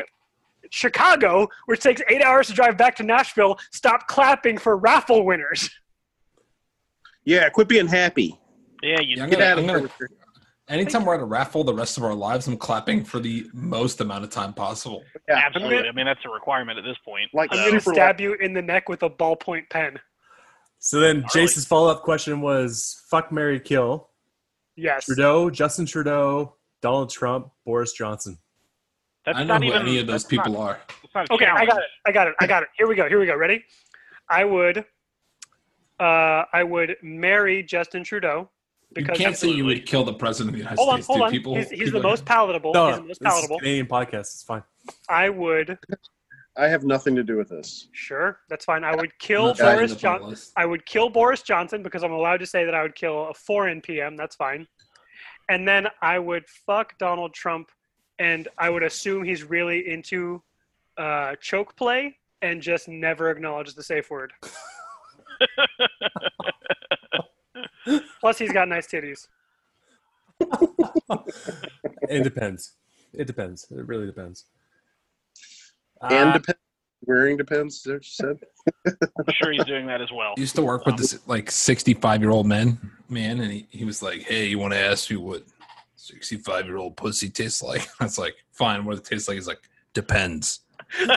chicago 0.70 1.48
which 1.68 1.80
takes 1.82 2.02
eight 2.10 2.22
hours 2.24 2.48
to 2.48 2.54
drive 2.54 2.78
back 2.78 2.96
to 2.98 3.04
nashville. 3.04 3.58
Stop 3.72 4.08
clapping 4.08 4.58
for 4.58 4.76
raffle 4.78 5.26
winners. 5.26 5.70
Yeah, 7.26 7.48
quit 7.50 7.68
being 7.70 7.88
happy. 7.88 8.38
Yeah, 8.82 9.00
you 9.00 9.16
Yeah, 9.18 9.24
I'm 9.24 9.30
Get 9.30 9.40
gonna- 9.40 9.52
out 9.52 9.58
of 9.60 9.64
I'm 9.64 9.68
gonna- 9.68 9.90
here. 9.98 10.10
Anytime 10.70 11.04
we're 11.06 11.16
at 11.16 11.20
a 11.20 11.26
raffle 11.26 11.64
the 11.66 11.74
rest 11.74 11.98
of 11.98 12.04
our 12.04 12.14
lives, 12.14 12.48
I'm 12.48 12.56
clapping 12.58 13.04
for 13.04 13.20
the 13.20 13.46
most 13.54 14.00
amount 14.00 14.24
of 14.24 14.30
time 14.30 14.54
possible. 14.54 15.04
Yeah, 15.28 15.42
absolutely. 15.46 15.90
I 15.90 15.92
mean, 15.92 16.06
that's 16.06 16.22
a 16.26 16.30
requirement 16.30 16.78
at 16.80 16.86
this 16.86 16.98
point. 17.04 17.30
Like 17.34 17.50
i'm 17.52 17.68
gonna 17.70 17.82
stab 17.82 18.22
you 18.22 18.36
in 18.36 18.54
the 18.54 18.62
neck 18.62 18.88
with 18.88 19.04
a 19.04 19.10
ballpoint 19.10 19.70
pen 19.70 20.00
So 20.80 21.00
then 21.02 21.18
Gnarly. 21.18 21.30
Jason's 21.34 21.66
follow 21.66 21.92
up 21.92 22.04
question 22.04 22.40
was 22.40 23.02
fuck 23.10 23.32
Mary 23.32 23.60
Kill. 23.60 24.10
yes 24.78 25.06
Trudeau, 25.06 25.50
Justin 25.50 25.86
Trudeau, 25.86 26.56
Donald 26.82 27.10
Trump, 27.10 27.50
Boris 27.66 27.92
Johnson. 27.92 28.38
that's 29.26 29.38
I 29.38 29.44
know 29.44 29.56
not 29.56 29.64
who 29.64 29.70
even 29.70 29.82
any 29.82 30.00
of 30.00 30.08
those 30.08 30.24
people 30.24 30.54
not, 30.54 30.62
are. 30.62 30.80
that's 31.14 31.14
not 31.16 31.30
a 31.30 31.34
Okay, 31.34 31.46
I 31.46 31.66
got 31.66 31.78
it. 31.80 31.90
I 32.06 32.12
got 32.14 32.28
it. 32.30 32.36
I 32.40 32.48
got 32.48 32.64
it. 32.64 32.70
Here 32.78 32.88
we 32.88 32.96
go. 32.96 33.10
Here 33.10 33.20
we 33.20 33.26
go. 33.26 33.36
Ready? 33.36 33.64
I 34.30 34.46
would. 34.46 34.86
Uh, 36.00 36.44
I 36.54 36.64
would 36.64 36.96
marry 37.02 37.64
Justin 37.64 38.04
Trudeau 38.04 38.50
You 38.96 39.06
can't 39.06 39.36
say 39.36 39.50
you 39.50 39.66
would 39.66 39.86
kill 39.86 40.04
the 40.04 40.14
president 40.14 40.50
of 40.50 40.54
the 40.54 40.60
United 40.60 40.78
hold 40.78 40.90
on, 40.90 40.96
States. 40.98 41.08
hold 41.08 41.18
dude. 41.20 41.26
on. 41.26 41.32
People, 41.32 41.56
he's 41.56 41.70
he's 41.70 41.80
people 41.86 42.02
the 42.02 42.08
most 42.08 42.26
palatable. 42.26 42.74
No, 42.74 42.88
he's 42.88 42.98
the 42.98 43.04
most 43.04 43.22
palatable. 43.22 43.60
Canadian 43.60 43.88
podcast. 43.88 44.20
It's 44.20 44.44
fine. 44.44 44.64
I 45.10 45.30
would 45.30 45.78
I 46.56 46.68
have 46.68 46.84
nothing 46.84 47.16
to 47.16 47.24
do 47.24 47.38
with 47.38 47.50
this. 47.50 47.88
sure 47.94 48.40
that's 48.50 48.66
fine. 48.66 48.84
I 48.84 48.96
would 48.96 49.18
kill 49.18 49.54
Boris 49.56 49.58
to 49.58 49.64
put 49.64 49.76
on 49.76 49.88
the 49.90 49.96
Johnson. 49.96 50.54
I 50.56 50.66
would 50.66 50.86
kill 50.86 51.10
Boris 51.10 51.42
Johnson 51.42 51.82
because 51.82 52.04
I'm 52.04 52.12
allowed 52.12 52.42
to 52.42 52.46
say 52.46 52.64
that 52.66 52.76
I 52.76 52.84
would 52.84 52.96
kill 52.96 53.30
a 53.30 53.34
foreign 53.34 53.82
PM. 53.82 54.16
That's 54.16 54.36
fine. 54.36 54.68
And 55.50 55.68
then 55.68 55.88
I 56.02 56.20
would 56.20 56.48
fuck 56.48 56.98
Donald 57.00 57.34
Trump, 57.34 57.70
and 58.20 58.48
I 58.58 58.70
would 58.70 58.84
assume 58.84 59.24
he's 59.24 59.44
really 59.44 59.90
into 59.90 60.42
uh, 60.98 61.36
choke 61.42 61.76
play 61.76 62.18
and 62.42 62.62
just 62.62 62.88
never 62.88 63.30
acknowledge 63.32 63.74
the 63.74 63.84
safe 63.84 64.10
word. 64.12 64.32
Plus, 68.20 68.38
he's 68.38 68.52
got 68.52 68.68
nice 68.68 68.88
titties. 68.88 69.28
It 72.10 72.24
depends. 72.24 72.74
It 73.14 73.26
depends. 73.28 73.68
It 73.72 73.86
really 73.88 74.06
depends. 74.06 74.46
and 76.02 76.30
Uh, 76.30 76.34
depends. 76.34 76.60
Wearing 77.06 77.36
depends. 77.38 77.76
is 77.76 77.84
that 77.84 77.94
what 77.94 78.04
you 78.06 78.10
said. 78.12 78.40
I'm 79.28 79.34
sure 79.34 79.52
he's 79.52 79.66
doing 79.66 79.86
that 79.88 80.02
as 80.02 80.10
well. 80.12 80.34
I 80.38 80.40
used 80.40 80.56
to 80.56 80.62
work 80.62 80.86
with 80.86 80.96
this 80.98 81.20
like 81.28 81.52
65 81.52 82.22
year 82.22 82.32
old 82.32 82.48
man, 82.48 82.80
man, 83.10 83.42
and 83.42 83.52
he, 83.52 83.68
he 83.70 83.84
was 83.84 84.02
like, 84.02 84.22
"Hey, 84.22 84.46
you 84.48 84.58
want 84.58 84.72
to 84.74 84.80
ask 84.80 85.10
me 85.12 85.18
what 85.18 85.44
65 85.98 86.66
year 86.66 86.78
old 86.78 86.96
pussy 86.96 87.30
tastes 87.30 87.62
like?" 87.62 87.86
I 88.00 88.06
was 88.06 88.18
like, 88.18 88.36
"Fine, 88.52 88.86
what 88.86 88.92
does 88.92 89.00
it 89.02 89.06
tastes 89.06 89.28
like?" 89.28 89.36
He's 89.36 89.48
like, 89.50 89.70
"Depends." 89.94 90.62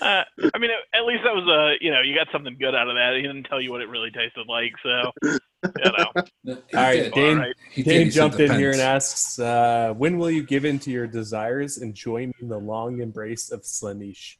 Uh, 0.00 0.24
I 0.54 0.58
mean, 0.58 0.70
at 0.92 1.04
least 1.04 1.22
that 1.24 1.34
was 1.34 1.46
a 1.48 1.84
you 1.84 1.90
know 1.90 2.00
you 2.00 2.14
got 2.14 2.28
something 2.32 2.56
good 2.58 2.74
out 2.74 2.88
of 2.88 2.94
that. 2.94 3.14
He 3.16 3.22
didn't 3.22 3.44
tell 3.44 3.60
you 3.60 3.70
what 3.70 3.80
it 3.80 3.88
really 3.88 4.10
tasted 4.10 4.46
like, 4.48 4.72
so 4.82 5.12
you 5.22 5.92
know. 5.98 6.12
He 6.44 6.52
All 6.52 6.82
right, 6.82 7.04
did. 7.04 7.12
Dane. 7.14 7.36
Alright. 7.38 7.54
He. 7.70 7.82
Dane 7.82 8.10
jumped 8.10 8.38
in 8.38 8.52
here 8.52 8.70
and 8.70 8.80
asks, 8.80 9.38
uh, 9.38 9.94
"When 9.96 10.18
will 10.18 10.30
you 10.30 10.42
give 10.42 10.66
in 10.66 10.78
to 10.80 10.90
your 10.90 11.06
desires 11.06 11.78
and 11.78 11.94
join 11.94 12.28
me 12.28 12.34
in 12.42 12.48
the 12.48 12.58
long 12.58 13.00
embrace 13.00 13.50
of 13.50 13.62
Slaanesh?" 13.62 14.36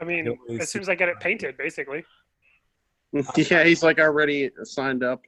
I 0.00 0.04
mean, 0.04 0.24
Don't 0.24 0.60
as 0.60 0.70
soon 0.70 0.82
as 0.82 0.88
I 0.88 0.96
get 0.96 1.08
it 1.08 1.20
painted, 1.20 1.56
basically. 1.56 2.04
yeah, 3.36 3.62
he's 3.62 3.84
like 3.84 4.00
already 4.00 4.50
signed 4.64 5.04
up. 5.04 5.22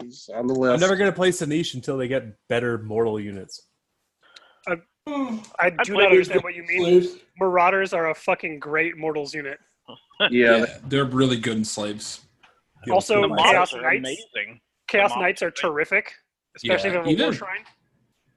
He's 0.00 0.30
on 0.34 0.46
the 0.46 0.54
list. 0.54 0.74
I'm 0.74 0.80
never 0.80 0.96
gonna 0.96 1.12
play 1.12 1.30
Slaanesh 1.30 1.74
until 1.74 1.98
they 1.98 2.08
get 2.08 2.24
better 2.48 2.78
mortal 2.78 3.20
units. 3.20 3.68
I 5.06 5.70
do 5.84 5.94
not 5.94 6.10
understand 6.10 6.42
what 6.42 6.54
you 6.54 6.64
mean. 6.64 7.08
Marauders 7.38 7.92
are 7.92 8.10
a 8.10 8.14
fucking 8.14 8.58
great 8.58 8.96
mortals 8.96 9.34
unit. 9.34 9.58
yeah, 10.20 10.28
Yeah, 10.58 10.66
they're 10.86 11.04
really 11.04 11.38
good 11.38 11.56
in 11.56 11.64
slaves. 11.64 12.22
Also, 12.90 13.22
The 13.22 13.28
Chaos 13.28 13.38
models 13.46 13.74
are 13.74 13.82
Knights. 13.82 13.98
amazing. 14.34 14.60
Chaos 14.88 15.12
Come. 15.12 15.22
Knights 15.22 15.42
are 15.42 15.50
terrific, 15.50 16.12
especially 16.56 16.90
Yeah, 16.90 17.00
if 17.00 17.06
you 17.06 17.16
have 17.16 17.20
a 17.20 17.22
war 17.22 17.28
even- 17.28 17.32
shrine. 17.38 17.64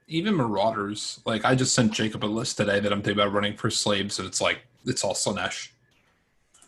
Even 0.08 0.36
Marauders, 0.36 1.20
like 1.26 1.46
I 1.46 1.56
just 1.56 1.74
sent 1.74 1.92
Jacob 1.92 2.24
a 2.24 2.28
list 2.28 2.58
today 2.58 2.80
that 2.80 2.94
I'm 2.94 3.02
thinking 3.02 3.20
about 3.24 3.34
running 3.34 3.58
for 3.58 3.72
slaves, 3.72 4.20
and 4.20 4.28
it's 4.28 4.40
like 4.40 4.60
it's 4.86 5.04
all 5.04 5.16
Slaanesh. 5.16 5.70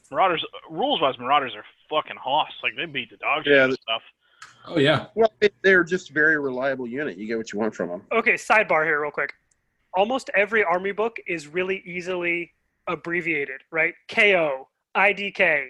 Marauders 0.09 0.43
rules 0.71 1.01
wise, 1.01 1.19
Marauders 1.19 1.53
are 1.53 1.63
fucking 1.87 2.17
hoss. 2.17 2.49
Like 2.63 2.73
they 2.75 2.85
beat 2.85 3.11
the 3.11 3.17
dog 3.17 3.43
shit 3.43 3.53
Yeah, 3.53 3.65
out 3.65 3.69
of 3.69 3.77
stuff. 3.79 4.01
Oh 4.65 4.79
yeah, 4.79 5.05
well, 5.13 5.31
they're 5.61 5.83
just 5.83 6.09
a 6.09 6.13
very 6.13 6.39
reliable 6.39 6.87
unit. 6.87 7.15
You 7.15 7.27
get 7.27 7.37
what 7.37 7.53
you 7.53 7.59
want 7.59 7.75
from 7.75 7.89
them. 7.89 8.01
Okay, 8.11 8.33
sidebar 8.33 8.83
here, 8.83 8.99
real 9.03 9.11
quick. 9.11 9.33
Almost 9.97 10.29
every 10.35 10.63
army 10.63 10.91
book 10.91 11.17
is 11.27 11.47
really 11.47 11.81
easily 11.83 12.51
abbreviated, 12.87 13.61
right? 13.71 13.95
KO, 14.09 14.67
IDK, 14.95 15.69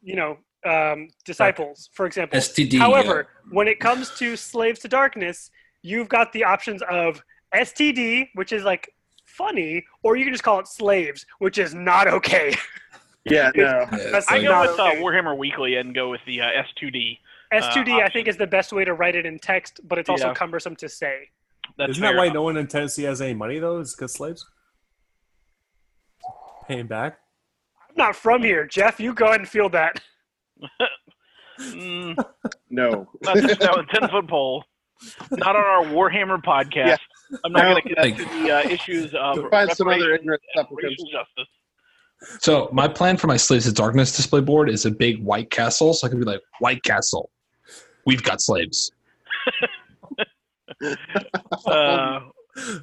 you 0.00 0.14
know, 0.14 0.38
um, 0.64 1.08
disciples, 1.24 1.90
for 1.92 2.06
example. 2.06 2.38
STD. 2.38 2.78
However, 2.78 3.26
when 3.50 3.66
it 3.66 3.80
comes 3.80 4.10
to 4.18 4.36
Slaves 4.36 4.78
to 4.80 4.88
Darkness, 4.88 5.50
you've 5.82 6.08
got 6.08 6.32
the 6.32 6.44
options 6.44 6.82
of 6.88 7.20
STD, 7.52 8.28
which 8.34 8.52
is 8.52 8.62
like 8.62 8.92
funny, 9.24 9.84
or 10.04 10.16
you 10.16 10.24
can 10.24 10.32
just 10.32 10.44
call 10.44 10.60
it 10.60 10.68
slaves, 10.68 11.26
which 11.40 11.58
is 11.58 11.74
not 11.74 12.06
okay. 12.08 12.54
Yeah, 13.28 13.50
no. 13.56 13.86
That's 14.12 14.30
I 14.30 14.40
go 14.40 14.50
not 14.50 14.70
with 14.70 14.78
uh. 14.78 14.84
Warhammer 15.02 15.36
Weekly 15.36 15.74
and 15.74 15.92
go 15.92 16.10
with 16.12 16.20
the 16.28 16.42
uh, 16.42 16.62
S2D. 16.62 17.18
S2D, 17.52 17.88
I 17.98 18.02
option. 18.04 18.10
think, 18.12 18.28
is 18.28 18.36
the 18.36 18.46
best 18.46 18.72
way 18.72 18.84
to 18.84 18.94
write 18.94 19.16
it 19.16 19.26
in 19.26 19.40
text, 19.40 19.80
but 19.82 19.98
it's 19.98 20.08
also 20.08 20.28
Yeah. 20.28 20.34
cumbersome 20.34 20.76
to 20.76 20.88
say. 20.88 21.30
That's 21.78 21.90
Isn't 21.92 22.02
that 22.02 22.16
why 22.16 22.28
no 22.28 22.42
one 22.42 22.56
in 22.56 22.66
Tennessee 22.66 23.02
has 23.04 23.20
any 23.20 23.34
money 23.34 23.58
though? 23.58 23.78
Is 23.80 23.94
because 23.94 24.12
slaves 24.14 24.44
paying 26.66 26.86
back. 26.86 27.18
I'm 27.88 27.94
not 27.96 28.16
from 28.16 28.42
here, 28.42 28.66
Jeff. 28.66 28.98
You 28.98 29.14
go 29.14 29.26
ahead 29.26 29.40
and 29.40 29.48
feel 29.48 29.68
that. 29.70 30.00
Mm, 31.58 32.14
No. 32.68 33.08
not 33.22 33.36
just 33.38 33.60
that 33.60 33.74
with 33.74 33.88
ten 33.88 34.06
foot 34.10 34.28
pole. 34.28 34.62
Not 35.30 35.56
on 35.56 35.62
our 35.64 35.84
Warhammer 35.86 36.42
podcast. 36.42 36.98
I'm 37.46 37.52
not 37.52 37.62
No. 37.62 37.70
going 37.70 37.82
to 37.82 37.88
get 37.94 38.04
into 38.04 38.24
the 38.42 38.50
uh, 38.50 38.60
issues 38.68 39.14
of 39.14 39.38
Find 39.50 39.72
some 39.72 39.88
other 39.88 40.12
ignorant 40.12 40.42
and 40.54 40.66
racial 40.70 41.06
justice. 41.06 41.48
So 42.42 42.68
my 42.72 42.86
plan 42.86 43.16
for 43.16 43.26
my 43.28 43.38
Slaves 43.38 43.66
of 43.66 43.72
Darkness 43.74 44.14
display 44.14 44.42
board 44.42 44.68
is 44.68 44.84
a 44.84 44.90
big 44.90 45.22
white 45.24 45.50
castle. 45.50 45.94
So 45.94 46.06
I 46.06 46.10
can 46.10 46.18
be 46.20 46.26
like, 46.26 46.42
White 46.58 46.82
Castle, 46.82 47.30
we've 48.04 48.22
got 48.22 48.42
slaves. 48.42 48.92
Uh, 50.82 52.20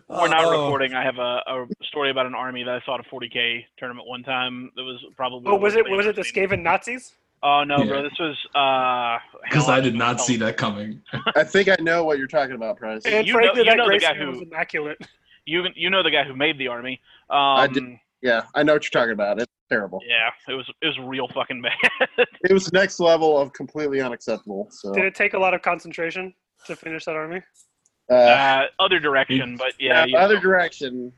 we're 0.09 0.27
not 0.27 0.45
Oh. 0.45 0.51
recording. 0.51 0.93
I 0.93 1.03
have 1.03 1.17
a, 1.17 1.41
a 1.47 1.65
story 1.85 2.11
about 2.11 2.25
an 2.25 2.35
army 2.35 2.63
that 2.63 2.73
I 2.75 2.85
saw 2.85 2.95
at 2.95 2.99
a 3.05 3.09
40k 3.09 3.65
tournament 3.77 4.07
one 4.07 4.23
time. 4.23 4.71
That 4.75 4.83
was 4.83 5.03
probably. 5.15 5.51
Oh, 5.51 5.55
was 5.55 5.75
it 5.75 5.85
the 5.85 5.91
was 5.95 6.05
it 6.05 6.15
the 6.15 6.19
worst 6.21 6.33
Skaven 6.35 6.61
Nazis? 6.61 7.13
Oh 7.41 7.63
no, 7.63 7.77
Yeah. 7.79 7.85
bro! 7.87 8.03
This 8.03 8.13
was 8.19 8.37
uh. 8.55 9.19
because 9.43 9.65
hell, 9.65 9.75
I 9.75 9.81
did 9.81 9.97
don't 9.97 10.19
see 10.19 10.37
that 10.37 10.57
coming. 10.57 11.01
I 11.35 11.43
think 11.43 11.67
I 11.69 11.75
know 11.81 12.03
what 12.03 12.17
you're 12.17 12.27
talking 12.27 12.55
about, 12.55 12.77
Price. 12.77 13.01
And 13.05 13.25
You 13.27 13.33
know- 13.33 13.39
frankly, 13.39 13.59
you 13.61 13.65
that 13.65 13.77
know 13.77 13.89
the 13.89 13.99
guy 13.99 14.13
who- 14.13 14.27
was 14.29 14.41
immaculate. 14.41 14.97
You 15.45 15.65
you 15.75 15.89
know 15.89 16.01
the 16.03 16.09
guy 16.09 16.23
who 16.23 16.33
made 16.37 16.57
the 16.57 16.69
army. 16.69 17.01
Um, 17.29 17.73
did. 17.73 17.83
Yeah, 18.21 18.43
I 18.55 18.63
know 18.63 18.71
what 18.75 18.83
you're 18.85 18.97
talking 19.01 19.11
about. 19.11 19.41
It's 19.41 19.51
terrible. 19.69 19.99
Yeah, 20.07 20.29
it 20.47 20.55
was 20.55 20.65
it 20.81 20.85
was 20.87 20.97
real 20.99 21.27
fucking 21.27 21.61
bad. 21.61 22.07
It 22.49 22.53
was 22.53 22.71
next 22.71 23.01
level 23.01 23.37
of 23.37 23.51
completely 23.51 23.99
unacceptable. 23.99 24.69
So, 24.71 24.93
Did 24.93 25.03
it 25.03 25.15
take 25.15 25.33
a 25.33 25.37
lot 25.37 25.53
of 25.53 25.61
concentration 25.61 26.33
to 26.65 26.77
finish 26.77 27.03
that 27.03 27.17
army? 27.17 27.41
Uh, 28.09 28.13
uh, 28.13 28.65
other 28.79 28.99
direction, 28.99 29.55
but 29.57 29.73
yeah, 29.79 30.05
yeah, 30.05 30.17
other 30.17 30.35
know. 30.35 30.41
direction. 30.41 31.11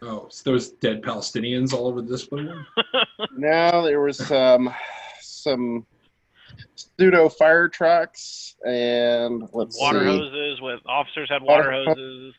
Oh, 0.00 0.28
so 0.30 0.42
there 0.44 0.52
was 0.54 0.70
dead 0.70 1.02
Palestinians 1.02 1.72
all 1.72 1.86
over 1.88 2.00
this 2.00 2.20
display 2.20 2.44
board. 2.44 2.64
Now 3.36 3.82
there 3.82 4.00
was 4.00 4.16
some 4.18 4.72
some 5.20 5.84
pseudo 6.76 7.28
fire 7.28 7.68
trucks 7.68 8.56
and 8.66 9.48
let's 9.52 9.78
water 9.80 10.00
see, 10.00 10.06
hoses 10.06 10.60
with 10.60 10.80
officers 10.86 11.28
had 11.30 11.42
water 11.42 11.70
Water- 11.70 11.84
hoses, 11.94 12.34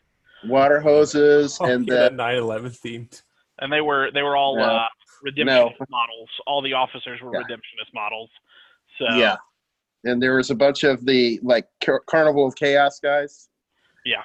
water 0.46 0.80
hoses, 0.80 1.58
Oh, 1.60 1.66
and 1.66 1.86
yeah, 1.86 1.94
then 1.94 2.16
that 2.16 2.22
9/11 2.34 2.78
themed. 2.80 3.22
and 3.60 3.72
they 3.72 3.80
were 3.82 4.10
they 4.12 4.22
were 4.22 4.36
all 4.36 4.56
No. 4.56 4.62
uh, 4.64 4.88
redemptionist 5.26 5.74
models. 5.90 6.28
All 6.46 6.62
the 6.62 6.72
officers 6.72 7.20
were 7.20 7.32
Yeah. 7.34 7.42
redemptionist 7.42 7.92
models. 7.94 8.30
So 8.98 9.14
yeah, 9.16 9.36
and 10.04 10.22
there 10.22 10.36
was 10.36 10.50
a 10.50 10.54
bunch 10.54 10.82
of 10.84 11.04
the 11.04 11.38
like 11.42 11.66
Car- 11.84 12.02
Carnival 12.06 12.46
of 12.46 12.54
Chaos 12.56 13.00
guys. 13.00 13.48
Yeah. 14.04 14.22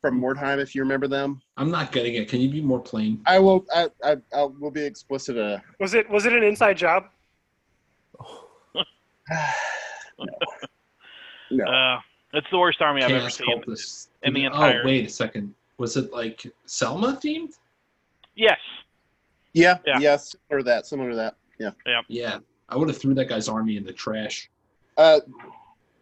from 0.00 0.20
Mordheim, 0.20 0.58
if 0.60 0.74
you 0.74 0.82
remember 0.82 1.08
them. 1.08 1.40
I'm 1.56 1.70
not 1.70 1.92
getting 1.92 2.14
it. 2.14 2.28
Can 2.28 2.40
you 2.40 2.48
be 2.50 2.60
more 2.60 2.80
plain? 2.80 3.20
I 3.26 3.38
will. 3.38 3.64
I 3.74 3.88
I, 4.04 4.16
I 4.34 4.44
will 4.44 4.70
be 4.70 4.84
explicit. 4.84 5.36
Uh, 5.38 5.58
Was 5.80 5.94
it 5.94 6.08
was 6.10 6.26
it 6.26 6.32
an 6.32 6.42
inside 6.42 6.76
job? 6.76 7.04
no. 11.50 11.64
uh, 11.64 11.98
it's 12.32 12.46
the 12.50 12.58
worst 12.58 12.80
army 12.82 13.02
I've 13.02 13.10
ever 13.10 13.30
seen. 13.30 13.46
cultists. 13.48 14.08
in 14.22 14.34
the 14.34 14.44
entire- 14.44 14.82
Oh, 14.82 14.86
wait 14.86 15.06
a 15.06 15.08
second. 15.10 15.54
Was 15.78 15.96
it 15.96 16.12
like 16.12 16.46
Selma 16.64 17.18
themed? 17.22 17.54
Yes, 18.34 18.58
yeah, 19.52 19.78
yeah. 19.86 19.98
Yes. 19.98 20.34
Or 20.50 20.62
that. 20.62 20.86
Similar 20.86 21.10
to 21.10 21.16
that. 21.16 21.36
Yeah. 21.58 21.70
Yeah, 22.08 22.38
I 22.68 22.76
would 22.76 22.88
have 22.88 22.98
threw 22.98 23.14
that 23.14 23.28
guy's 23.28 23.48
army 23.48 23.76
in 23.76 23.84
the 23.84 23.92
trash. 23.92 24.50
Uh, 24.98 25.20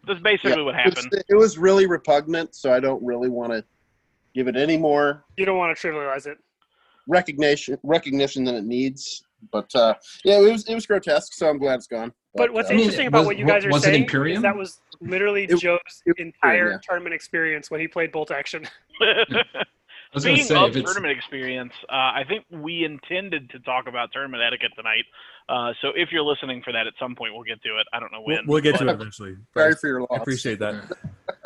that's 0.07 0.19
basically 0.21 0.51
yeah, 0.51 0.61
what 0.61 0.75
it 0.75 0.85
was- 0.85 1.03
happened. 1.03 1.23
It 1.29 1.35
was 1.35 1.57
really 1.57 1.85
repugnant, 1.87 2.55
so 2.55 2.73
I 2.73 2.79
don't 2.79 3.03
really 3.03 3.29
want 3.29 3.51
to 3.53 3.63
give 4.33 4.47
it 4.47 4.55
any 4.55 4.77
more 4.77 5.23
You 5.37 5.45
don't 5.45 5.57
want 5.57 5.77
to 5.77 5.87
trivialize 5.87 6.27
it. 6.27 6.37
recognition 7.07 7.77
recognition 7.83 8.43
than 8.43 8.55
it 8.55 8.65
needs. 8.65 9.23
But 9.51 9.73
uh, 9.75 9.93
yeah, 10.23 10.39
it 10.39 10.51
was 10.51 10.65
it 10.67 10.73
was 10.73 10.85
grotesque. 10.85 11.33
So 11.33 11.47
I'm 11.49 11.57
glad 11.59 11.75
it's 11.75 11.87
gone. 11.87 12.11
But 12.33 12.51
what's 12.51 12.69
uh, 12.69 12.73
mean, 12.73 12.81
interesting 12.81 13.07
about 13.07 13.19
was- 13.19 13.27
what 13.27 13.37
you 13.37 13.45
guys 13.45 13.63
are 13.65 13.69
was 13.69 13.83
saying 13.83 14.03
Imperium? 14.03 14.37
is 14.37 14.41
that 14.43 14.55
was 14.55 14.81
literally 15.01 15.43
It- 15.43 15.59
Joe's 15.59 15.79
it 16.05 16.17
entire 16.17 16.51
Imperium, 16.53 16.71
yeah. 16.71 16.77
tournament 16.87 17.13
experience 17.15 17.69
when 17.71 17.79
he 17.79 17.87
played 17.87 18.11
Bolt 18.11 18.31
Action. 18.31 18.67
I 20.15 20.17
was 20.17 20.23
Speaking 20.23 20.45
say 20.45 20.55
of 20.55 20.69
if 20.69 20.77
it's 20.77 20.93
tournament 20.93 21.17
experience, 21.17 21.73
uh, 21.89 21.91
I 21.93 22.23
think 22.25 22.45
we 22.49 22.85
intended 22.85 23.49
to 23.49 23.59
talk 23.59 23.87
about 23.87 24.13
tournament 24.13 24.41
etiquette 24.41 24.71
tonight. 24.77 25.03
Uh, 25.49 25.73
so 25.81 25.89
if 25.93 26.07
you're 26.13 26.23
listening 26.23 26.61
for 26.63 26.71
that 26.71 26.87
at 26.87 26.93
some 26.97 27.15
point, 27.15 27.33
we'll 27.33 27.43
get 27.43 27.61
to 27.63 27.77
it. 27.79 27.85
I 27.91 27.99
don't 27.99 28.13
know 28.13 28.21
We'll, 28.25 28.37
when. 28.37 28.47
we'll 28.47 28.61
get 28.61 28.77
to 28.77 28.87
it 28.87 28.93
eventually. 28.93 29.35
sorry 29.53 29.71
Price. 29.71 29.79
for 29.81 29.87
your 29.87 29.99
loss. 30.01 30.09
I 30.13 30.15
appreciate 30.15 30.59
that. 30.59 30.91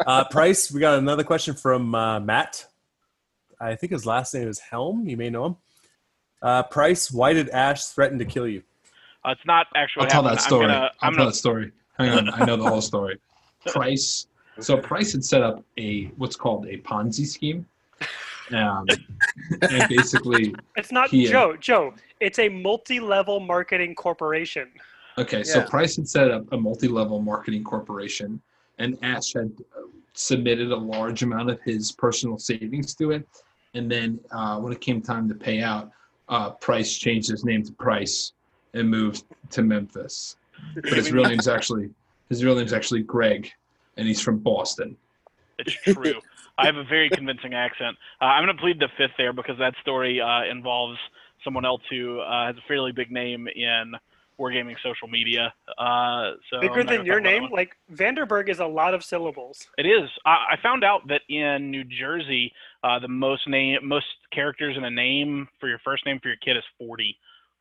Uh, 0.07 0.23
Price, 0.23 0.71
we 0.71 0.79
got 0.79 0.97
another 0.97 1.25
question 1.25 1.53
from 1.53 1.93
uh, 1.93 2.21
Matt. 2.21 2.65
I 3.59 3.75
think 3.75 3.91
his 3.91 4.05
last 4.05 4.33
name 4.33 4.47
is 4.47 4.57
Helm. 4.57 5.05
You 5.09 5.17
may 5.17 5.29
know 5.29 5.45
him. 5.47 5.55
Uh, 6.41 6.63
Price, 6.63 7.11
why 7.11 7.33
did 7.33 7.49
Ash 7.49 7.83
threaten 7.87 8.17
to 8.19 8.23
kill 8.23 8.47
you? 8.47 8.63
Uh, 9.25 9.31
it's 9.31 9.41
not 9.45 9.67
actually. 9.75 10.03
I'll 10.03 10.09
tell 10.09 10.23
happened. 10.23 10.37
that 10.39 10.43
story. 10.43 10.65
I'm 10.65 10.69
gonna, 10.71 10.79
I'll 10.79 10.89
I'm 11.01 11.13
tell 11.13 11.17
gonna, 11.17 11.29
that 11.31 11.35
story. 11.35 11.71
Hang 11.97 12.09
on, 12.17 12.29
I 12.33 12.45
know 12.45 12.55
the 12.55 12.63
whole 12.69 12.79
story. 12.81 13.19
Price. 13.65 14.27
So 14.61 14.77
Price 14.77 15.11
had 15.11 15.25
set 15.25 15.41
up 15.41 15.61
a 15.77 16.05
what's 16.15 16.37
called 16.37 16.65
a 16.67 16.77
Ponzi 16.77 17.25
scheme, 17.27 17.65
um, 18.53 18.85
and 19.61 19.89
basically, 19.89 20.55
It's 20.75 20.91
not 20.91 21.09
He, 21.09 21.27
uh, 21.27 21.31
Joe. 21.31 21.57
Joe, 21.57 21.93
it's 22.19 22.39
a 22.39 22.49
multi-level 22.49 23.39
marketing 23.39 23.95
corporation. 23.95 24.69
okay. 25.17 25.43
So 25.43 25.61
Price 25.63 25.95
had 25.95 26.07
set 26.07 26.31
up 26.31 26.51
a 26.51 26.57
multi-level 26.57 27.21
marketing 27.21 27.63
corporation, 27.63 28.41
and 28.77 28.97
Ash 29.01 29.33
had 29.33 29.51
uh, 29.77 29.81
submitted 30.13 30.71
a 30.71 30.75
large 30.75 31.23
amount 31.23 31.49
of 31.49 31.61
his 31.61 31.91
personal 31.91 32.37
savings 32.37 32.95
to 32.95 33.11
it, 33.11 33.27
and 33.73 33.91
then 33.91 34.19
uh, 34.31 34.57
when 34.59 34.73
it 34.73 34.81
came 34.81 35.01
time 35.01 35.27
to 35.29 35.35
pay 35.35 35.61
out, 35.61 35.91
uh, 36.29 36.51
Price 36.51 36.97
changed 36.97 37.29
his 37.29 37.43
name 37.43 37.63
to 37.63 37.71
Price 37.73 38.33
and 38.73 38.89
moved 38.89 39.23
to 39.51 39.61
Memphis. 39.61 40.37
But 40.75 40.93
his 40.93 41.11
real 41.11 41.25
name's 41.25 41.47
actually 41.55 41.89
his 42.29 42.43
real 42.43 42.55
name's 42.55 42.73
actually 42.73 43.01
Greg, 43.03 43.51
and 43.97 44.07
he's 44.07 44.21
from 44.21 44.37
Boston. 44.37 44.95
It's 45.57 45.73
true. 45.73 46.21
I 46.59 46.65
have 46.65 46.75
a 46.75 46.83
very 46.83 47.09
convincing 47.09 47.53
accent. 47.53 47.97
Uh, 48.21 48.25
I'm 48.25 48.45
going 48.45 48.55
to 48.55 48.61
plead 48.61 48.79
the 48.79 48.89
fifth 48.97 49.13
there 49.17 49.33
because 49.33 49.57
that 49.59 49.73
story 49.81 50.19
uh, 50.19 50.43
involves 50.49 50.97
someone 51.43 51.65
else 51.65 51.81
who 51.89 52.19
uh, 52.19 52.47
has 52.47 52.57
a 52.57 52.67
fairly 52.67 52.91
big 52.91 53.11
name 53.11 53.47
in 53.47 53.93
wargaming 54.39 54.75
social 54.81 55.07
media. 55.07 55.53
Uh, 55.77 56.31
so 56.49 56.59
Bigger 56.61 56.83
than 56.83 57.05
your 57.05 57.19
talk 57.19 57.29
about 57.29 57.31
that 57.31 57.41
name? 57.41 57.49
Like 57.51 57.75
Vandenberg 57.93 58.49
is 58.49 58.59
a 58.59 58.65
lot 58.65 58.93
of 58.93 59.03
syllables. 59.03 59.67
It 59.77 59.85
is. 59.85 60.09
I, 60.25 60.53
I 60.53 60.55
found 60.63 60.83
out 60.83 61.07
that 61.09 61.21
in 61.29 61.69
New 61.71 61.83
Jersey, 61.83 62.51
uh, 62.83 62.99
the 62.99 63.07
most 63.07 63.47
name, 63.47 63.79
most 63.83 64.05
characters 64.31 64.75
in 64.77 64.83
a 64.83 64.91
name 64.91 65.47
for 65.59 65.67
your 65.67 65.79
first 65.79 66.05
name 66.05 66.19
for 66.21 66.29
your 66.29 66.37
kid 66.37 66.57
is 66.57 66.63
40. 66.77 67.17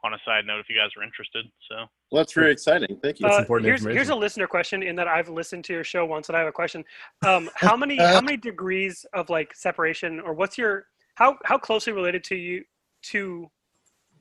On 0.09 0.14
a 0.14 0.18
side 0.24 0.46
note, 0.46 0.59
if 0.59 0.70
you 0.70 0.74
guys 0.74 0.88
are 0.96 1.02
interested, 1.02 1.44
so 1.70 1.76
Well, 2.11 2.22
that's 2.22 2.32
very 2.32 2.50
exciting. 2.50 2.98
Thank 3.02 3.20
you. 3.20 3.24
That's 3.26 3.36
Uh, 3.36 3.40
important 3.42 3.66
here's 3.66 3.84
here's 3.84 4.09
a 4.09 4.14
listener 4.14 4.46
question. 4.46 4.82
In 4.82 4.96
that 4.96 5.06
I've 5.06 5.28
listened 5.28 5.64
to 5.66 5.74
your 5.74 5.84
show 5.84 6.06
once, 6.06 6.30
and 6.30 6.36
I 6.36 6.38
have 6.38 6.48
a 6.48 6.52
question. 6.52 6.82
Um, 7.26 7.50
how 7.56 7.76
many 7.76 7.96
how 8.14 8.22
many 8.22 8.38
degrees 8.38 9.04
of 9.12 9.28
like 9.28 9.54
separation, 9.54 10.18
or 10.20 10.32
what's 10.32 10.56
your 10.56 10.86
how 11.16 11.36
how 11.44 11.59
closely 11.59 11.92
related 11.92 12.24
to 12.24 12.36
you 12.36 12.64
to 13.12 13.50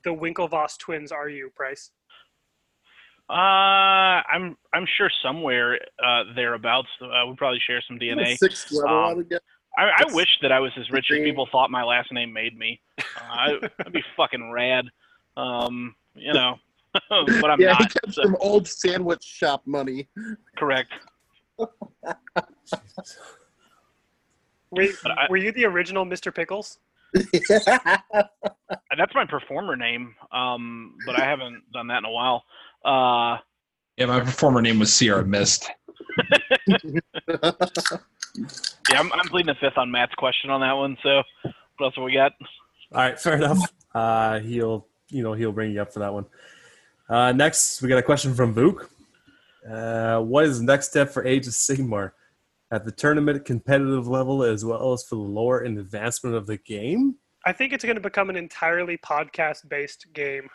the 0.04 0.10
Winklevoss 0.10 0.76
twins 0.78 1.10
are 1.10 1.30
you, 1.30 1.48
Price? 1.56 1.90
uh, 3.30 3.32
I'm 3.32 4.58
I'm 4.74 4.86
sure 4.98 5.10
somewhere 5.22 5.78
uh, 6.04 6.24
thereabouts 6.34 6.88
uh, 7.00 7.24
we 7.26 7.34
probably 7.36 7.60
share 7.66 7.82
some 7.88 7.98
DNA. 7.98 8.36
Sixth 8.36 8.70
level, 8.72 8.90
I 8.94 9.10
Um, 9.12 9.16
would 9.16 9.30
guess. 9.30 9.40
I, 9.78 10.02
I 10.02 10.04
wish 10.12 10.28
that 10.42 10.52
I 10.52 10.60
was 10.60 10.72
as 10.78 10.90
rich 10.90 11.06
as 11.10 11.18
people 11.20 11.48
thought 11.50 11.70
my 11.70 11.82
last 11.84 12.12
name 12.12 12.30
made 12.30 12.58
me. 12.58 12.78
Uh, 12.98 13.02
I, 13.30 13.58
that'd 13.78 13.92
be 13.92 14.02
fucking 14.18 14.50
rad. 14.52 14.84
Um, 15.38 15.94
you 16.14 16.32
know, 16.32 16.56
but 17.10 17.50
I'm 17.50 17.60
yeah, 17.60 17.76
he 17.76 17.84
not. 17.84 17.92
kept 17.92 18.12
so- 18.12 18.22
some 18.22 18.36
old 18.40 18.66
sandwich 18.68 19.22
shop 19.22 19.62
money. 19.66 20.08
correct. 20.56 20.92
Were, 24.70 24.86
But 25.02 25.12
I- 25.12 25.26
were 25.30 25.38
you 25.38 25.50
the 25.52 25.64
original 25.64 26.04
Mr. 26.04 26.34
Pickles? 26.34 26.78
That's 27.14 29.14
my 29.14 29.24
performer 29.26 29.76
name. 29.76 30.14
Um, 30.30 30.94
but 31.06 31.18
I 31.18 31.24
haven't 31.24 31.62
done 31.72 31.86
that 31.86 31.98
in 31.98 32.04
a 32.04 32.10
while. 32.10 32.44
Uh, 32.84 33.38
Yeah, 33.96 34.04
my 34.06 34.20
performer 34.20 34.60
name 34.60 34.78
was 34.78 34.92
Sierra 34.92 35.24
Mist. 35.24 35.70
yeah, 36.18 36.26
I'm, 38.90 39.10
I'm 39.12 39.28
pleading 39.28 39.46
the 39.46 39.54
fifth 39.58 39.78
on 39.78 39.90
Matt's 39.90 40.14
question 40.16 40.50
on 40.50 40.60
that 40.60 40.74
one. 40.74 40.98
So, 41.02 41.22
what 41.78 41.86
else 41.86 41.94
have 41.96 42.04
we 42.04 42.12
got? 42.12 42.32
All 42.92 43.00
right, 43.00 43.18
fair 43.18 43.36
enough. 43.36 43.72
Uh, 43.94 44.40
he'll 44.40 44.86
you 45.10 45.22
know 45.22 45.32
he'll 45.32 45.52
bring 45.52 45.72
you 45.72 45.82
up 45.82 45.92
for 45.92 46.00
that 46.00 46.12
one. 46.12 46.26
Uh, 47.08 47.32
next, 47.32 47.80
we 47.80 47.88
got 47.88 47.98
a 47.98 48.02
question 48.02 48.34
from 48.34 48.54
Vuk. 48.54 48.88
Uh, 49.68 50.20
what 50.22 50.44
is 50.44 50.58
the 50.58 50.64
next 50.64 50.88
step 50.90 51.10
for 51.10 51.26
Age 51.26 51.46
of 51.46 51.52
Sigmar 51.52 52.12
at 52.70 52.84
the 52.84 52.92
tournament 52.92 53.44
competitive 53.44 54.06
level 54.06 54.42
as 54.42 54.64
well 54.64 54.92
as 54.92 55.04
for 55.04 55.16
the 55.16 55.22
lore 55.22 55.60
and 55.60 55.78
advancement 55.78 56.36
of 56.36 56.46
the 56.46 56.58
game? 56.58 57.16
I 57.46 57.52
think 57.52 57.72
it's 57.72 57.84
going 57.84 57.96
to 57.96 58.00
become 58.02 58.30
an 58.30 58.36
entirely 58.36 58.98
podcast-based 58.98 60.06
game. 60.12 60.48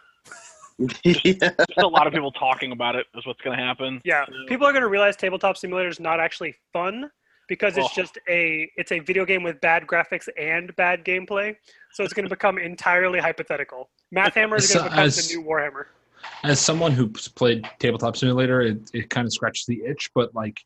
yeah. 1.03 1.33
Just 1.33 1.77
a 1.77 1.87
lot 1.87 2.07
of 2.07 2.13
people 2.13 2.31
talking 2.31 2.71
about 2.71 2.95
it 2.95 3.05
is 3.15 3.25
what's 3.25 3.41
going 3.41 3.57
to 3.57 3.63
happen. 3.63 4.01
Yeah, 4.03 4.25
people 4.47 4.67
are 4.67 4.71
going 4.71 4.83
to 4.83 4.89
realize 4.89 5.15
Tabletop 5.15 5.57
Simulator 5.57 5.89
is 5.89 5.99
not 5.99 6.19
actually 6.19 6.55
fun 6.71 7.09
because 7.47 7.77
it's 7.77 7.87
Oh. 7.87 7.95
just 7.95 8.17
a 8.29 8.69
it's 8.77 8.91
a 8.91 8.99
video 8.99 9.25
game 9.25 9.43
with 9.43 9.59
bad 9.61 9.85
graphics 9.85 10.27
and 10.39 10.75
bad 10.75 11.03
gameplay. 11.05 11.55
So 11.93 12.03
it's 12.03 12.13
going 12.13 12.25
to 12.25 12.29
become 12.29 12.57
entirely 12.57 13.19
hypothetical. 13.19 13.89
Math 14.11 14.33
Hammer 14.33 14.57
is 14.57 14.67
going 14.67 14.83
to 14.83 14.89
become 14.89 15.05
as- 15.05 15.15
the 15.27 15.37
new 15.37 15.43
Warhammer. 15.43 15.85
As 16.43 16.59
someone 16.59 16.91
who's 16.93 17.27
played 17.27 17.69
Tabletop 17.79 18.17
Simulator, 18.17 18.61
it, 18.61 18.89
it 18.93 19.09
kind 19.09 19.25
of 19.25 19.33
scratches 19.33 19.65
the 19.65 19.81
itch, 19.85 20.09
but 20.15 20.33
like 20.33 20.59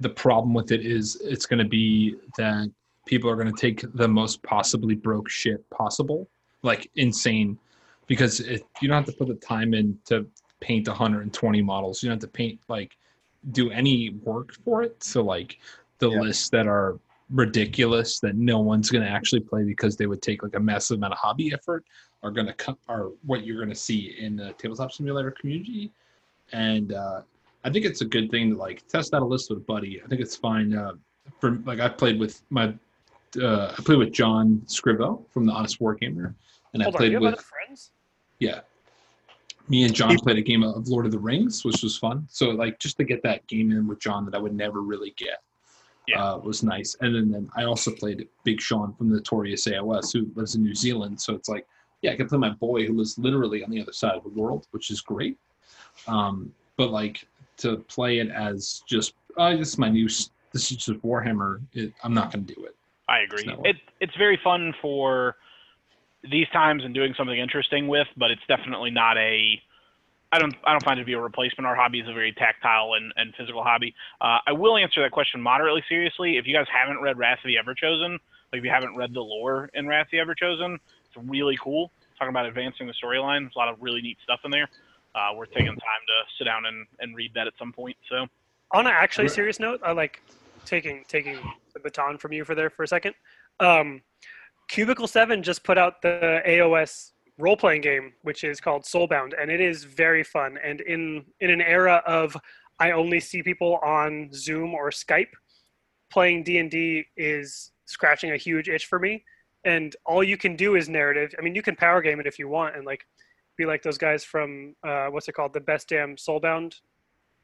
the 0.00 0.08
problem 0.08 0.54
with 0.54 0.72
it 0.72 0.84
is 0.84 1.16
it's 1.22 1.46
going 1.46 1.58
to 1.58 1.68
be 1.68 2.16
that 2.36 2.70
people 3.06 3.30
are 3.30 3.36
going 3.36 3.52
to 3.54 3.60
take 3.60 3.84
the 3.94 4.08
most 4.08 4.42
possibly 4.42 4.94
broke 4.94 5.28
shit 5.28 5.68
possible, 5.70 6.28
like 6.62 6.90
insane, 6.96 7.58
because 8.06 8.40
it, 8.40 8.62
you 8.80 8.88
don't 8.88 8.96
have 8.96 9.06
to 9.06 9.12
put 9.12 9.28
the 9.28 9.34
time 9.34 9.74
in 9.74 9.96
to 10.06 10.26
paint 10.60 10.88
120 10.88 11.62
models. 11.62 12.02
You 12.02 12.08
don't 12.08 12.14
have 12.16 12.30
to 12.30 12.34
paint 12.34 12.58
like 12.68 12.96
do 13.52 13.70
any 13.70 14.10
work 14.24 14.54
for 14.64 14.82
it. 14.82 15.02
So 15.04 15.22
like 15.22 15.58
the 15.98 16.08
Yeah. 16.08 16.20
lists 16.20 16.48
that 16.50 16.66
are 16.66 16.98
ridiculous 17.30 18.20
that 18.20 18.36
no 18.36 18.58
one's 18.60 18.90
going 18.90 19.04
to 19.04 19.10
actually 19.10 19.40
play 19.40 19.64
because 19.64 19.96
they 19.96 20.06
would 20.06 20.22
take 20.22 20.42
like 20.42 20.54
a 20.54 20.60
massive 20.60 20.98
amount 20.98 21.12
of 21.12 21.18
hobby 21.18 21.52
effort 21.52 21.84
are 22.22 22.30
going 22.30 22.46
to 22.46 22.52
come 22.54 22.76
are 22.88 23.08
what 23.24 23.44
you're 23.44 23.56
going 23.56 23.68
to 23.68 23.74
see 23.74 24.16
in 24.18 24.36
the 24.36 24.52
tabletop 24.54 24.92
simulator 24.92 25.30
community. 25.30 25.90
And 26.52 26.92
uh, 26.92 27.22
i 27.64 27.70
think 27.70 27.84
it's 27.86 28.02
a 28.02 28.04
good 28.04 28.30
thing 28.30 28.50
to 28.50 28.56
like 28.56 28.86
test 28.88 29.14
out 29.14 29.22
a 29.22 29.24
list 29.24 29.50
with 29.50 29.58
a 29.58 29.62
buddy. 29.62 30.00
I 30.02 30.06
think 30.06 30.20
it's 30.20 30.36
fine 30.36 30.74
uh, 30.74 30.92
for 31.40 31.58
like 31.64 31.80
i 31.80 31.88
played 31.88 32.20
with 32.20 32.42
my 32.50 32.74
uh, 33.40 33.74
i 33.76 33.82
played 33.82 33.98
with 33.98 34.12
john 34.12 34.62
scrivo 34.66 35.24
from 35.30 35.46
the 35.46 35.52
honest 35.52 35.80
wargamer 35.80 36.34
and 36.74 36.82
Hold 36.82 36.94
i 36.94 36.98
on, 36.98 37.00
played 37.00 37.12
have 37.12 37.22
with 37.22 37.40
friends? 37.40 37.90
yeah. 38.38 38.60
Me 39.68 39.84
and 39.84 39.94
john 39.94 40.16
played 40.18 40.36
a 40.36 40.42
game 40.42 40.62
of 40.62 40.86
lord 40.88 41.06
of 41.06 41.12
the 41.12 41.18
rings 41.18 41.64
which 41.64 41.82
was 41.82 41.96
fun. 41.96 42.26
So 42.30 42.50
like 42.50 42.78
just 42.78 42.98
to 42.98 43.04
get 43.04 43.22
that 43.22 43.46
game 43.46 43.72
in 43.72 43.86
with 43.86 43.98
john 43.98 44.24
that 44.26 44.34
i 44.34 44.38
would 44.38 44.54
never 44.54 44.82
really 44.82 45.14
get 45.16 45.38
Yeah. 46.06 46.22
uh, 46.22 46.38
was 46.38 46.62
nice. 46.62 46.96
And 47.00 47.14
then, 47.14 47.30
then 47.30 47.50
I 47.56 47.64
also 47.64 47.90
played 47.90 48.28
Big 48.44 48.60
Sean 48.60 48.92
from 48.94 49.08
the 49.08 49.16
Notorious 49.16 49.66
AOS, 49.66 50.12
who 50.12 50.30
lives 50.34 50.54
in 50.54 50.62
New 50.62 50.74
Zealand. 50.74 51.20
So 51.20 51.34
it's 51.34 51.48
like, 51.48 51.66
yeah, 52.02 52.12
I 52.12 52.16
can 52.16 52.28
play 52.28 52.38
my 52.38 52.50
boy 52.50 52.86
who 52.86 52.94
lives 52.98 53.18
literally 53.18 53.64
on 53.64 53.70
the 53.70 53.80
other 53.80 53.92
side 53.92 54.14
of 54.14 54.22
the 54.22 54.28
world, 54.28 54.66
which 54.72 54.90
is 54.90 55.00
great. 55.00 55.38
Um, 56.06 56.52
but 56.76 56.90
like 56.90 57.26
to 57.58 57.78
play 57.88 58.18
it 58.18 58.28
as 58.28 58.82
just, 58.86 59.14
oh, 59.38 59.56
this 59.56 59.68
is 59.68 59.78
my 59.78 59.88
new, 59.88 60.06
this 60.06 60.70
is 60.70 60.76
just 60.76 60.90
Warhammer. 61.02 61.60
It, 61.72 61.92
I'm 62.02 62.12
not 62.12 62.32
going 62.32 62.44
to 62.44 62.54
do 62.54 62.64
it. 62.64 62.76
I 63.08 63.20
agree. 63.20 63.44
It's. 63.46 63.60
It 63.64 63.76
it's 64.00 64.16
very 64.16 64.38
fun 64.42 64.74
for 64.80 65.36
these 66.30 66.48
times 66.52 66.84
and 66.84 66.94
doing 66.94 67.14
something 67.16 67.38
interesting 67.38 67.88
with, 67.88 68.06
but 68.16 68.30
it's 68.30 68.42
definitely 68.48 68.90
not 68.90 69.16
a. 69.18 69.60
I 70.34 70.38
don't 70.40 70.54
I 70.64 70.72
don't 70.72 70.82
find 70.82 70.98
it 70.98 71.02
to 71.02 71.06
be 71.06 71.12
a 71.12 71.20
replacement. 71.20 71.64
Our 71.64 71.76
hobby 71.76 72.00
is 72.00 72.08
a 72.08 72.12
very 72.12 72.32
tactile 72.32 72.94
and, 72.94 73.12
and 73.14 73.32
physical 73.36 73.62
hobby. 73.62 73.94
Uh, 74.20 74.38
I 74.48 74.52
will 74.52 74.76
answer 74.76 75.00
that 75.00 75.12
question 75.12 75.40
moderately 75.40 75.84
seriously. 75.88 76.38
If 76.38 76.46
you 76.46 76.52
guys 76.52 76.66
haven't 76.72 77.00
read 77.00 77.16
Wrath 77.16 77.38
of 77.38 77.46
the 77.46 77.54
Everchosen, 77.54 78.18
like 78.52 78.58
if 78.58 78.64
you 78.64 78.70
haven't 78.70 78.96
read 78.96 79.14
the 79.14 79.20
lore 79.20 79.70
in 79.74 79.86
Wrath 79.86 80.06
of 80.06 80.10
the 80.10 80.18
Everchosen, 80.18 80.74
it's 80.74 81.28
really 81.28 81.56
cool. 81.62 81.92
Talking 82.18 82.30
about 82.30 82.46
advancing 82.46 82.88
the 82.88 82.94
storyline, 82.94 83.42
there's 83.42 83.54
a 83.54 83.58
lot 83.58 83.68
of 83.68 83.76
really 83.80 84.02
neat 84.02 84.18
stuff 84.24 84.40
in 84.44 84.50
there. 84.50 84.68
Uh, 85.14 85.28
we're 85.36 85.46
taking 85.46 85.66
time 85.66 85.76
to 85.76 86.36
sit 86.36 86.44
down 86.44 86.66
and, 86.66 86.84
and 86.98 87.14
read 87.14 87.30
that 87.34 87.46
at 87.46 87.52
some 87.56 87.72
point. 87.72 87.96
So 88.10 88.26
On 88.72 88.86
an 88.88 88.92
actually 88.92 89.28
serious 89.28 89.60
note, 89.60 89.80
I 89.84 89.92
like 89.92 90.20
taking 90.64 91.04
taking 91.06 91.38
the 91.74 91.80
baton 91.80 92.18
from 92.18 92.32
you 92.32 92.44
for 92.44 92.56
there 92.56 92.70
for 92.70 92.82
a 92.82 92.88
second. 92.88 93.14
Um, 93.60 94.02
Cubicle 94.66 95.06
Seven 95.06 95.44
just 95.44 95.62
put 95.62 95.78
out 95.78 96.02
the 96.02 96.42
AOS 96.44 97.12
role 97.38 97.56
playing 97.56 97.80
game, 97.80 98.12
which 98.22 98.44
is 98.44 98.60
called 98.60 98.82
Soulbound, 98.82 99.32
and 99.40 99.50
it 99.50 99.60
is 99.60 99.84
very 99.84 100.22
fun. 100.22 100.58
And 100.62 100.80
in 100.82 101.24
in 101.40 101.50
an 101.50 101.60
era 101.60 102.02
of 102.06 102.36
I 102.80 102.92
only 102.92 103.20
see 103.20 103.42
people 103.42 103.78
on 103.84 104.30
Zoom 104.32 104.74
or 104.74 104.90
Skype, 104.90 105.32
playing 106.10 106.44
D 106.44 106.58
and 106.58 106.70
D 106.70 107.04
is 107.16 107.72
scratching 107.86 108.32
a 108.32 108.36
huge 108.36 108.68
itch 108.68 108.86
for 108.86 108.98
me. 108.98 109.24
And 109.64 109.96
all 110.04 110.22
you 110.22 110.36
can 110.36 110.56
do 110.56 110.74
is 110.76 110.88
narrative. 110.88 111.34
I 111.38 111.42
mean, 111.42 111.54
you 111.54 111.62
can 111.62 111.74
power 111.74 112.02
game 112.02 112.20
it 112.20 112.26
if 112.26 112.38
you 112.38 112.48
want, 112.48 112.76
and 112.76 112.84
like 112.84 113.06
be 113.56 113.66
like 113.66 113.82
those 113.82 113.98
guys 113.98 114.24
from 114.24 114.74
uh, 114.86 115.06
what's 115.06 115.28
it 115.28 115.32
called, 115.32 115.52
the 115.52 115.60
Best 115.60 115.88
Damn 115.88 116.16
Soulbound 116.16 116.80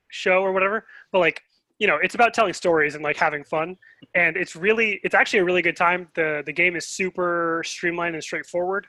show 0.08 0.42
or 0.42 0.52
whatever. 0.52 0.86
But 1.12 1.20
like 1.20 1.42
you 1.80 1.86
know, 1.86 1.96
it's 2.02 2.14
about 2.14 2.34
telling 2.34 2.52
stories 2.52 2.94
and 2.94 3.02
like 3.02 3.16
having 3.16 3.42
fun, 3.42 3.76
and 4.14 4.36
it's 4.36 4.54
really, 4.54 5.00
it's 5.02 5.14
actually 5.14 5.38
a 5.38 5.44
really 5.44 5.62
good 5.62 5.76
time. 5.76 6.08
the 6.14 6.42
The 6.44 6.52
game 6.52 6.76
is 6.76 6.86
super 6.86 7.62
streamlined 7.64 8.14
and 8.14 8.22
straightforward. 8.22 8.86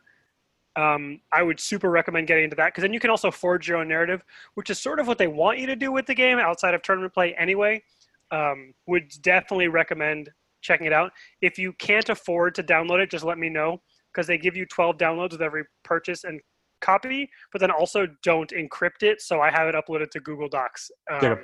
Um, 0.76 1.20
I 1.34 1.44
would 1.44 1.60
super 1.60 1.90
recommend 1.90 2.28
getting 2.28 2.46
into 2.46 2.56
that 2.56 2.68
because 2.68 2.84
then 2.84 2.94
you 2.94 3.00
can 3.00 3.10
also 3.10 3.30
forge 3.30 3.68
your 3.68 3.78
own 3.78 3.90
narrative, 3.90 4.24
which 4.54 4.70
is 4.70 4.80
sort 4.80 5.00
of 5.00 5.08
what 5.08 5.18
they 5.18 5.28
want 5.28 5.60
you 5.60 5.68
to 5.68 5.76
do 5.76 5.92
with 5.92 6.06
the 6.06 6.16
game 6.16 6.40
outside 6.40 6.74
of 6.74 6.82
tournament 6.82 7.14
play 7.14 7.34
anyway. 7.36 7.84
Um, 8.32 8.74
would 8.88 9.12
definitely 9.22 9.68
recommend 9.68 10.30
checking 10.62 10.88
it 10.88 10.94
out. 10.94 11.12
If 11.42 11.58
you 11.58 11.74
can't 11.74 12.08
afford 12.08 12.56
to 12.56 12.64
download 12.64 13.02
it, 13.02 13.10
just 13.10 13.26
let 13.26 13.38
me 13.38 13.50
know 13.50 13.82
because 14.14 14.28
they 14.28 14.38
give 14.38 14.56
you 14.56 14.66
12 14.66 14.98
downloads 14.98 15.32
with 15.32 15.42
every 15.42 15.64
purchase 15.84 16.24
and 16.24 16.40
copy, 16.82 17.30
but 17.52 17.62
then 17.62 17.72
also 17.72 18.08
don't 18.24 18.50
encrypt 18.52 19.04
it. 19.04 19.22
So 19.22 19.42
I 19.42 19.52
have 19.52 19.68
it 19.68 19.76
uploaded 19.76 20.10
to 20.12 20.20
Google 20.20 20.50
Docs. 20.50 20.92
Um, 21.12 21.22
Jacob. 21.22 21.40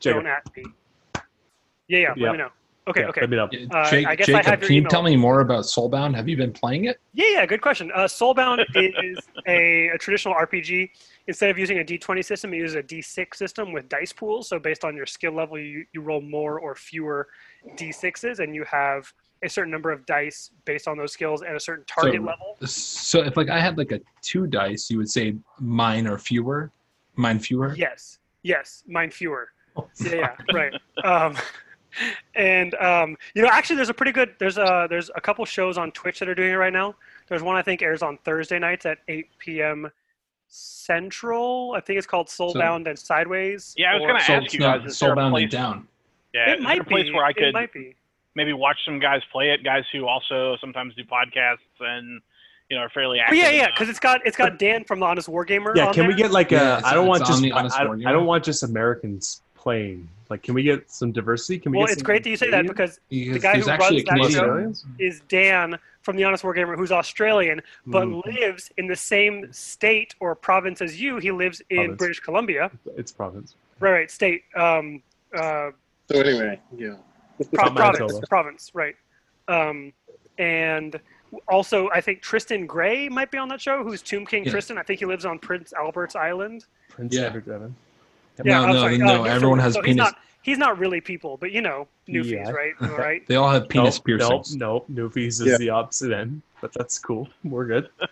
Jacob. 0.00 0.22
Don't 0.22 0.26
at 0.26 0.42
me. 0.56 0.64
Yeah, 1.88 1.98
yeah. 1.98 2.14
Yeah. 2.16 2.24
Let 2.24 2.32
me 2.32 2.38
know. 2.38 2.50
Okay, 2.88 3.00
Yeah, 3.00 3.08
okay. 3.08 3.20
Let 3.22 3.30
me 3.30 3.36
know. 3.36 3.48
Uh, 3.72 3.90
Jake, 3.90 4.06
I 4.06 4.14
guess 4.14 4.28
I 4.28 4.32
Jacob, 4.32 4.46
have 4.46 4.60
your 4.60 4.66
can 4.68 4.74
you 4.74 4.80
email. 4.82 4.90
tell 4.90 5.02
me 5.02 5.16
more 5.16 5.40
about 5.40 5.64
Soulbound? 5.64 6.14
Have 6.14 6.28
you 6.28 6.36
been 6.36 6.52
playing 6.52 6.84
it? 6.84 7.00
Yeah, 7.14 7.26
yeah, 7.32 7.46
good 7.46 7.60
question. 7.60 7.90
Uh, 7.92 8.04
Soulbound 8.04 8.64
is 8.76 9.18
a, 9.48 9.88
a 9.88 9.98
traditional 9.98 10.34
RPG. 10.34 10.90
Instead 11.26 11.50
of 11.50 11.58
using 11.58 11.80
a 11.80 11.84
D20 11.84 12.24
system, 12.24 12.54
it 12.54 12.58
uses 12.58 12.76
a 12.76 12.82
D6 12.84 13.34
system 13.34 13.72
with 13.72 13.88
dice 13.88 14.12
pools. 14.12 14.48
So 14.48 14.60
based 14.60 14.84
on 14.84 14.94
your 14.96 15.06
skill 15.06 15.32
level, 15.32 15.58
you, 15.58 15.84
you 15.92 16.00
roll 16.00 16.20
more 16.20 16.60
or 16.60 16.76
fewer 16.76 17.26
D6s, 17.76 18.38
and 18.38 18.54
you 18.54 18.64
have 18.70 19.12
a 19.42 19.48
certain 19.48 19.72
number 19.72 19.90
of 19.90 20.06
dice 20.06 20.52
based 20.64 20.86
on 20.86 20.96
those 20.96 21.12
skills 21.12 21.42
and 21.42 21.56
a 21.56 21.60
certain 21.60 21.84
target 21.86 22.20
So- 22.20 22.26
level. 22.26 22.56
So 22.68 23.22
if 23.24 23.36
like 23.36 23.48
I 23.48 23.58
had 23.58 23.78
like 23.78 23.90
a 23.90 24.00
two 24.22 24.46
dice, 24.46 24.88
you 24.90 24.98
would 24.98 25.10
say 25.10 25.34
mine 25.58 26.06
or 26.06 26.18
fewer, 26.18 26.70
mine 27.16 27.40
fewer. 27.40 27.74
Yes, 27.76 28.20
yes, 28.44 28.84
mine 28.86 29.10
fewer. 29.10 29.48
Yeah, 30.00 30.14
yeah, 30.14 30.36
right. 30.54 30.72
Um, 31.04 31.36
and 32.34 32.74
um, 32.76 33.16
you 33.34 33.42
know, 33.42 33.48
actually, 33.48 33.76
there's 33.76 33.88
a 33.88 33.94
pretty 33.94 34.12
good. 34.12 34.34
There's 34.38 34.58
a 34.58 34.86
there's 34.88 35.10
a 35.14 35.20
couple 35.20 35.44
shows 35.44 35.78
on 35.78 35.92
Twitch 35.92 36.18
that 36.20 36.28
are 36.28 36.34
doing 36.34 36.50
it 36.52 36.56
right 36.56 36.72
now. 36.72 36.94
There's 37.28 37.42
one 37.42 37.56
I 37.56 37.62
think 37.62 37.82
airs 37.82 38.02
on 38.02 38.18
Thursday 38.24 38.58
nights 38.58 38.86
at 38.86 38.98
8 39.08 39.26
p.m. 39.38 39.90
Central. 40.48 41.74
I 41.76 41.80
think 41.80 41.98
it's 41.98 42.06
called 42.06 42.28
Soulbound 42.28 42.88
and 42.88 42.98
Sideways. 42.98 43.74
Yeah, 43.76 43.92
I 43.92 43.94
was 43.94 44.02
going 44.02 44.20
to 44.20 44.32
ask 44.32 44.52
you 44.52 44.60
guys. 44.60 44.84
Is 44.86 44.98
there 44.98 45.12
a 45.12 45.16
Soulbound 45.16 45.30
place, 45.30 45.42
and 45.44 45.50
down. 45.52 45.88
Yeah, 46.32 46.50
It 46.50 46.58
is 46.58 46.64
might 46.64 46.80
a 46.80 46.84
place 46.84 47.04
be. 47.06 47.12
where 47.12 47.24
I 47.24 47.30
It 47.30 47.36
could 47.36 47.52
might 47.52 47.72
be. 47.72 47.94
maybe 48.34 48.52
watch 48.52 48.76
some 48.84 48.98
guys 49.00 49.22
play 49.32 49.50
it? 49.50 49.64
Guys 49.64 49.84
who 49.92 50.06
also 50.06 50.56
sometimes 50.60 50.94
do 50.94 51.02
podcasts 51.04 51.58
and 51.80 52.20
you 52.70 52.76
know 52.76 52.82
are 52.82 52.88
fairly 52.90 53.20
But 53.28 53.36
yeah, 53.36 53.50
yeah, 53.50 53.66
because 53.70 53.88
it's 53.88 53.98
got 53.98 54.24
it's 54.26 54.36
got 54.36 54.58
Dan 54.58 54.84
from 54.84 55.00
the 55.00 55.06
Honest 55.06 55.28
Wargamer. 55.28 55.74
Yeah, 55.76 55.88
on 55.88 55.94
can 55.94 56.06
we 56.06 56.14
get 56.14 56.30
like 56.30 56.50
Yeah, 56.50 56.74
a? 56.76 56.78
it's- 56.78 56.84
I 56.84 56.94
don't 56.94 57.06
want 57.06 57.24
just 57.26 57.42
I, 57.44 57.48
I, 57.48 57.90
I 57.92 58.12
don't 58.12 58.26
want 58.26 58.44
just 58.44 58.62
Americans 58.62 59.42
playing. 59.54 60.08
Like, 60.28 60.42
can 60.42 60.54
we 60.54 60.62
get 60.62 60.90
some 60.90 61.12
diversity? 61.12 61.58
Can 61.58 61.72
we? 61.72 61.78
Well, 61.78 61.86
get 61.86 61.92
it's 61.92 62.00
some 62.00 62.06
great 62.06 62.24
that 62.24 62.30
you 62.30 62.36
say 62.36 62.46
that 62.50 62.66
Canadian- 62.66 62.72
because 62.74 63.00
the 63.08 63.28
Because 63.28 63.42
guy 63.42 63.58
who 63.58 63.66
runs 63.66 63.82
a 63.82 63.94
that 63.96 64.06
Canadian. 64.06 64.74
show 64.74 64.80
is 64.98 65.20
Dan 65.28 65.78
from 66.02 66.16
the 66.16 66.24
Honest 66.24 66.44
War 66.44 66.54
Wargamer, 66.54 66.76
who's 66.76 66.92
Australian, 66.92 67.60
but 67.86 68.06
Mm. 68.06 68.24
lives 68.26 68.70
in 68.76 68.86
the 68.86 68.96
same 68.96 69.52
state 69.52 70.14
or 70.20 70.34
province 70.34 70.80
as 70.82 71.00
you. 71.00 71.16
He 71.18 71.30
lives 71.32 71.60
in 71.70 71.76
Province. 71.76 71.98
British 71.98 72.20
Columbia. 72.20 72.70
It's 72.96 73.12
province. 73.12 73.54
Right, 73.80 73.90
right, 73.92 74.10
state. 74.10 74.44
Um, 74.54 75.02
uh, 75.34 75.70
So 76.10 76.20
anyway, 76.20 76.60
yeah. 76.76 76.94
pro- 77.52 77.70
province, 77.72 78.20
province, 78.28 78.70
right. 78.74 78.96
Um, 79.48 79.92
and 80.38 80.98
also, 81.48 81.88
I 81.90 82.00
think 82.00 82.22
Tristan 82.22 82.66
Gray 82.66 83.08
might 83.08 83.30
be 83.30 83.38
on 83.38 83.48
that 83.48 83.60
show. 83.60 83.82
Who's 83.82 84.00
Tomb 84.02 84.24
King 84.26 84.44
Yeah. 84.44 84.52
Tristan? 84.52 84.78
I 84.78 84.82
think 84.82 85.00
he 85.00 85.06
lives 85.06 85.24
on 85.24 85.38
Prince 85.40 85.72
Albert's 85.72 86.14
Island. 86.16 86.64
Prince 86.88 87.14
Yeah. 87.14 87.22
Edward 87.26 87.46
Devon. 87.46 87.74
Yeah, 88.44 88.60
no, 88.60 88.72
no, 88.72 88.80
sorry, 88.80 88.98
no. 88.98 89.04
uh, 89.04 89.08
Newfoundland. 89.08 89.34
everyone 89.34 89.58
has 89.60 89.74
so 89.74 89.80
He's 89.82 89.94
penis. 89.94 90.04
not, 90.04 90.16
he's 90.42 90.58
not 90.58 90.78
really 90.78 91.00
people, 91.00 91.36
but 91.36 91.52
you 91.52 91.62
know, 91.62 91.88
Newfies, 92.08 92.30
Yeah. 92.30 92.50
right? 92.50 92.72
Am 92.80 92.94
right? 92.96 93.26
They 93.26 93.36
all 93.36 93.50
have 93.50 93.68
penis 93.68 93.96
nope, 93.96 94.04
piercings. 94.04 94.56
Nope, 94.56 94.84
nope. 94.88 95.12
Newfies 95.12 95.40
is 95.40 95.46
Yeah. 95.46 95.56
the 95.58 95.70
opposite 95.70 96.12
end, 96.12 96.42
but 96.60 96.72
that's 96.72 96.98
cool. 96.98 97.28
We're 97.44 97.66
good. 97.66 97.88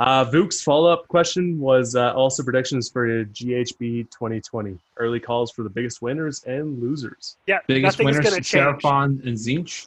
Uh, 0.00 0.24
Vuk's 0.24 0.60
follow-up 0.60 1.06
question 1.06 1.56
was 1.60 1.94
uh, 1.94 2.12
also 2.14 2.42
predictions 2.42 2.88
for 2.88 3.06
GHB 3.26 4.10
2020. 4.10 4.76
Early 4.96 5.20
calls 5.20 5.52
for 5.52 5.62
the 5.62 5.70
biggest 5.70 6.02
winners 6.02 6.42
and 6.42 6.82
losers. 6.82 7.36
Yeah, 7.46 7.58
Biggest 7.68 8.00
nothing's 8.00 8.16
winners, 8.16 8.30
going 8.30 8.42
to 8.42 8.48
change. 8.48 8.82
Seraphon 8.82 9.24
and 9.24 9.36
Tzeentch. 9.38 9.86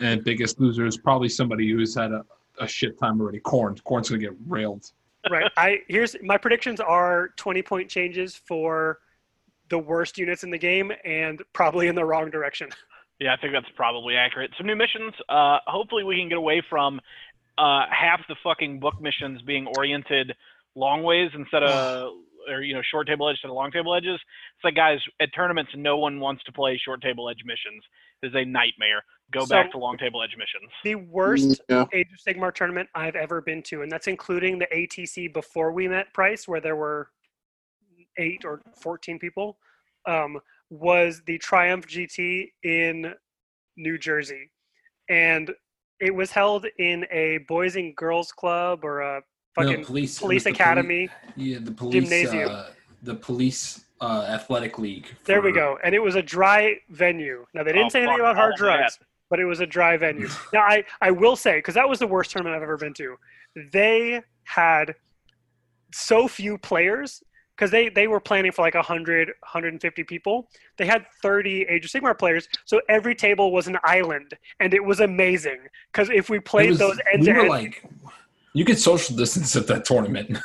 and 0.00 0.22
biggest 0.22 0.60
loser 0.60 0.84
is 0.84 0.98
probably 0.98 1.30
somebody 1.30 1.70
who's 1.70 1.94
had 1.94 2.12
a, 2.12 2.22
a 2.60 2.68
shit 2.68 2.98
time 2.98 3.18
already. 3.22 3.40
Khorne. 3.40 3.80
Khorne's 3.84 4.10
gonna 4.10 4.20
get 4.20 4.34
railed. 4.46 4.92
Right. 5.30 5.50
I 5.56 5.78
here's 5.88 6.16
my 6.22 6.36
predictions 6.36 6.80
are 6.80 7.28
20 7.36 7.62
point 7.62 7.88
changes 7.88 8.34
for 8.34 8.98
the 9.68 9.78
worst 9.78 10.18
units 10.18 10.44
in 10.44 10.50
the 10.50 10.58
game 10.58 10.92
and 11.04 11.42
probably 11.52 11.88
in 11.88 11.94
the 11.94 12.04
wrong 12.04 12.30
direction. 12.30 12.68
Yeah, 13.18 13.34
I 13.34 13.36
think 13.36 13.52
that's 13.52 13.70
probably 13.76 14.16
accurate. 14.16 14.50
Some 14.58 14.66
new 14.66 14.76
missions. 14.76 15.14
Uh, 15.28 15.58
hopefully, 15.66 16.04
we 16.04 16.16
can 16.16 16.28
get 16.28 16.38
away 16.38 16.62
from 16.68 17.00
uh, 17.56 17.86
half 17.90 18.20
the 18.28 18.36
fucking 18.42 18.80
book 18.80 19.00
missions 19.00 19.40
being 19.42 19.66
oriented 19.76 20.34
long 20.74 21.02
ways 21.02 21.30
instead 21.34 21.62
of, 21.62 22.12
or 22.50 22.62
you 22.62 22.74
know, 22.74 22.82
short 22.82 23.06
table 23.06 23.28
edge 23.28 23.40
to 23.42 23.48
the 23.48 23.52
long 23.52 23.70
table 23.70 23.94
edges. 23.94 24.14
It's 24.54 24.64
like, 24.64 24.74
guys, 24.74 24.98
at 25.20 25.30
tournaments, 25.34 25.72
no 25.76 25.96
one 25.98 26.20
wants 26.20 26.42
to 26.44 26.52
play 26.52 26.78
short 26.82 27.02
table 27.02 27.28
edge 27.28 27.40
missions. 27.44 27.82
It's 28.22 28.34
a 28.34 28.44
nightmare. 28.44 29.02
Go 29.32 29.44
So- 29.44 29.54
back 29.54 29.70
to 29.72 29.78
long 29.78 29.98
table 29.98 30.22
edge 30.22 30.36
missions. 30.36 30.70
The 30.84 30.96
worst 30.96 31.60
Yeah. 31.68 31.86
Age 31.92 32.08
of 32.12 32.18
Sigmar 32.18 32.54
tournament 32.54 32.88
I've 32.94 33.16
ever 33.16 33.40
been 33.40 33.62
to, 33.64 33.82
and 33.82 33.90
that's 33.90 34.06
including 34.06 34.58
the 34.58 34.68
ATC 34.72 35.28
before 35.28 35.72
we 35.72 35.88
met 35.88 36.12
price, 36.14 36.46
where 36.46 36.60
there 36.60 36.76
were 36.76 37.10
eight 38.18 38.44
or 38.44 38.60
14 38.80 39.18
people, 39.18 39.58
um, 40.06 40.40
was 40.70 41.22
the 41.26 41.38
Triumph 41.38 41.86
GT 41.86 42.52
in 42.62 43.14
New 43.76 43.98
Jersey. 43.98 44.50
And 45.08 45.54
it 46.00 46.14
was 46.14 46.30
held 46.32 46.66
in 46.78 47.06
a 47.10 47.38
boys 47.48 47.76
and 47.76 47.94
girls 47.96 48.32
club 48.32 48.84
or 48.84 49.00
a 49.00 49.22
fucking 49.54 49.80
No, 49.80 49.86
police, 49.86 50.18
police 50.18 50.46
it 50.46 50.50
was 50.50 50.56
the 50.58 50.62
academy. 50.62 51.08
Yeah, 51.36 51.58
the 51.60 51.72
police. 51.72 51.94
Gymnasium. 52.08 52.48
Uh, 52.50 52.66
the 53.02 53.14
police 53.14 53.84
uh, 54.00 54.26
athletic 54.28 54.78
league. 54.78 55.06
There 55.24 55.40
we 55.42 55.52
go. 55.52 55.78
And 55.84 55.94
it 55.94 55.98
was 56.00 56.14
a 56.14 56.22
dry 56.22 56.76
venue. 56.90 57.46
Now, 57.54 57.62
they 57.62 57.72
didn't 57.72 57.86
Oh, 57.86 57.88
say 57.90 58.02
anything 58.02 58.20
about 58.20 58.36
hard 58.36 58.54
all 58.60 58.66
that. 58.68 58.98
but 59.30 59.38
it 59.40 59.44
was 59.44 59.60
a 59.60 59.66
dry 59.66 59.96
venue. 59.96 60.28
now, 60.52 60.60
I, 60.60 60.84
I 61.00 61.10
will 61.10 61.36
say, 61.36 61.58
because 61.58 61.74
that 61.74 61.88
was 61.88 61.98
the 61.98 62.06
worst 62.06 62.30
tournament 62.30 62.56
I've 62.56 62.62
ever 62.62 62.76
been 62.76 62.94
to, 62.94 63.16
they 63.72 64.22
had 64.44 64.94
so 65.92 66.26
few 66.28 66.58
players 66.58 67.22
because 67.56 67.70
they, 67.70 67.88
they 67.90 68.06
were 68.08 68.18
planning 68.20 68.50
for 68.50 68.62
like 68.62 68.74
100, 68.74 69.28
150 69.28 70.04
people. 70.04 70.48
They 70.78 70.86
had 70.86 71.04
30 71.22 71.62
Age 71.68 71.84
of 71.84 71.90
Sigmar 71.90 72.18
players, 72.18 72.48
so 72.64 72.80
every 72.88 73.14
table 73.14 73.52
was 73.52 73.68
an 73.68 73.78
island, 73.84 74.32
and 74.58 74.72
it 74.74 74.82
was 74.82 75.00
amazing. 75.00 75.58
Because 75.92 76.08
if 76.10 76.30
we 76.30 76.40
played 76.40 76.70
was- 76.70 76.78
those 76.78 76.98
end 77.12 77.20
we 77.20 77.26
to 77.26 77.32
were 77.34 77.40
end, 77.40 77.48
like, 77.50 77.84
you 78.54 78.64
could 78.64 78.78
social 78.78 79.16
distance 79.16 79.56
at 79.56 79.66
that 79.68 79.84
tournament. 79.84 80.38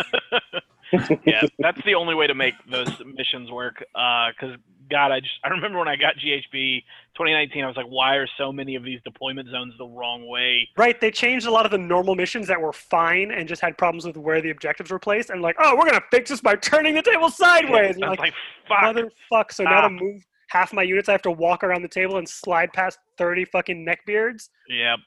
yeah, 1.26 1.42
that's 1.60 1.84
the 1.86 1.96
only 1.96 2.16
way 2.16 2.28
to 2.28 2.36
make 2.36 2.54
those 2.70 2.90
missions 3.06 3.52
work. 3.52 3.84
Because 3.94 4.58
God, 4.90 5.12
I 5.12 5.20
just 5.20 5.34
I 5.44 5.50
remember 5.50 5.80
when 5.80 5.88
I 5.88 5.96
got 5.96 6.16
GHB 6.16 6.84
2019, 7.16 7.64
I 7.64 7.68
was 7.68 7.76
like, 7.76 7.88
why 7.88 8.16
are 8.16 8.28
so 8.38 8.52
many 8.52 8.76
of 8.76 8.84
these 8.84 9.00
deployment 9.04 9.50
zones 9.50 9.74
the 9.78 9.86
wrong 9.86 10.28
way? 10.28 10.70
Right, 10.78 11.00
they 11.00 11.12
changed 11.12 11.46
a 11.46 11.52
lot 11.52 11.66
of 11.66 11.72
the 11.72 11.78
normal 11.78 12.16
missions 12.16 12.48
that 12.48 12.60
were 12.60 12.74
fine 12.74 13.32
and 13.32 13.48
just 13.48 13.62
had 13.62 13.78
problems 13.78 14.06
with 14.06 14.18
where 14.18 14.42
the 14.42 14.50
objectives 14.50 14.92
were 14.92 15.00
placed. 15.00 15.30
And 15.30 15.42
like, 15.42 15.56
oh, 15.60 15.76
we're 15.76 15.86
gonna 15.86 16.04
fix 16.12 16.30
this 16.30 16.42
by 16.42 16.56
turning 16.56 16.96
the 16.96 17.02
table 17.02 17.30
sideways. 17.30 17.96
And 17.96 18.06
I 18.06 18.08
you're 18.08 18.10
was 18.12 18.20
like, 18.20 18.34
like, 18.34 18.34
fuck. 18.68 18.96
motherfuck! 18.96 19.54
So 19.54 19.64
now 19.64 19.82
to 19.82 19.90
move 19.90 20.26
half 20.50 20.72
my 20.72 20.84
units, 20.84 21.10
I 21.10 21.14
have 21.14 21.22
to 21.24 21.32
walk 21.32 21.64
around 21.64 21.82
the 21.82 21.90
table 21.90 22.18
and 22.18 22.28
slide 22.28 22.72
past 22.72 23.00
thirty 23.18 23.46
fucking 23.46 23.86
neckbeards. 23.86 24.50
Yep. 24.70 25.00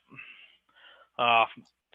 Uh, 1.19 1.45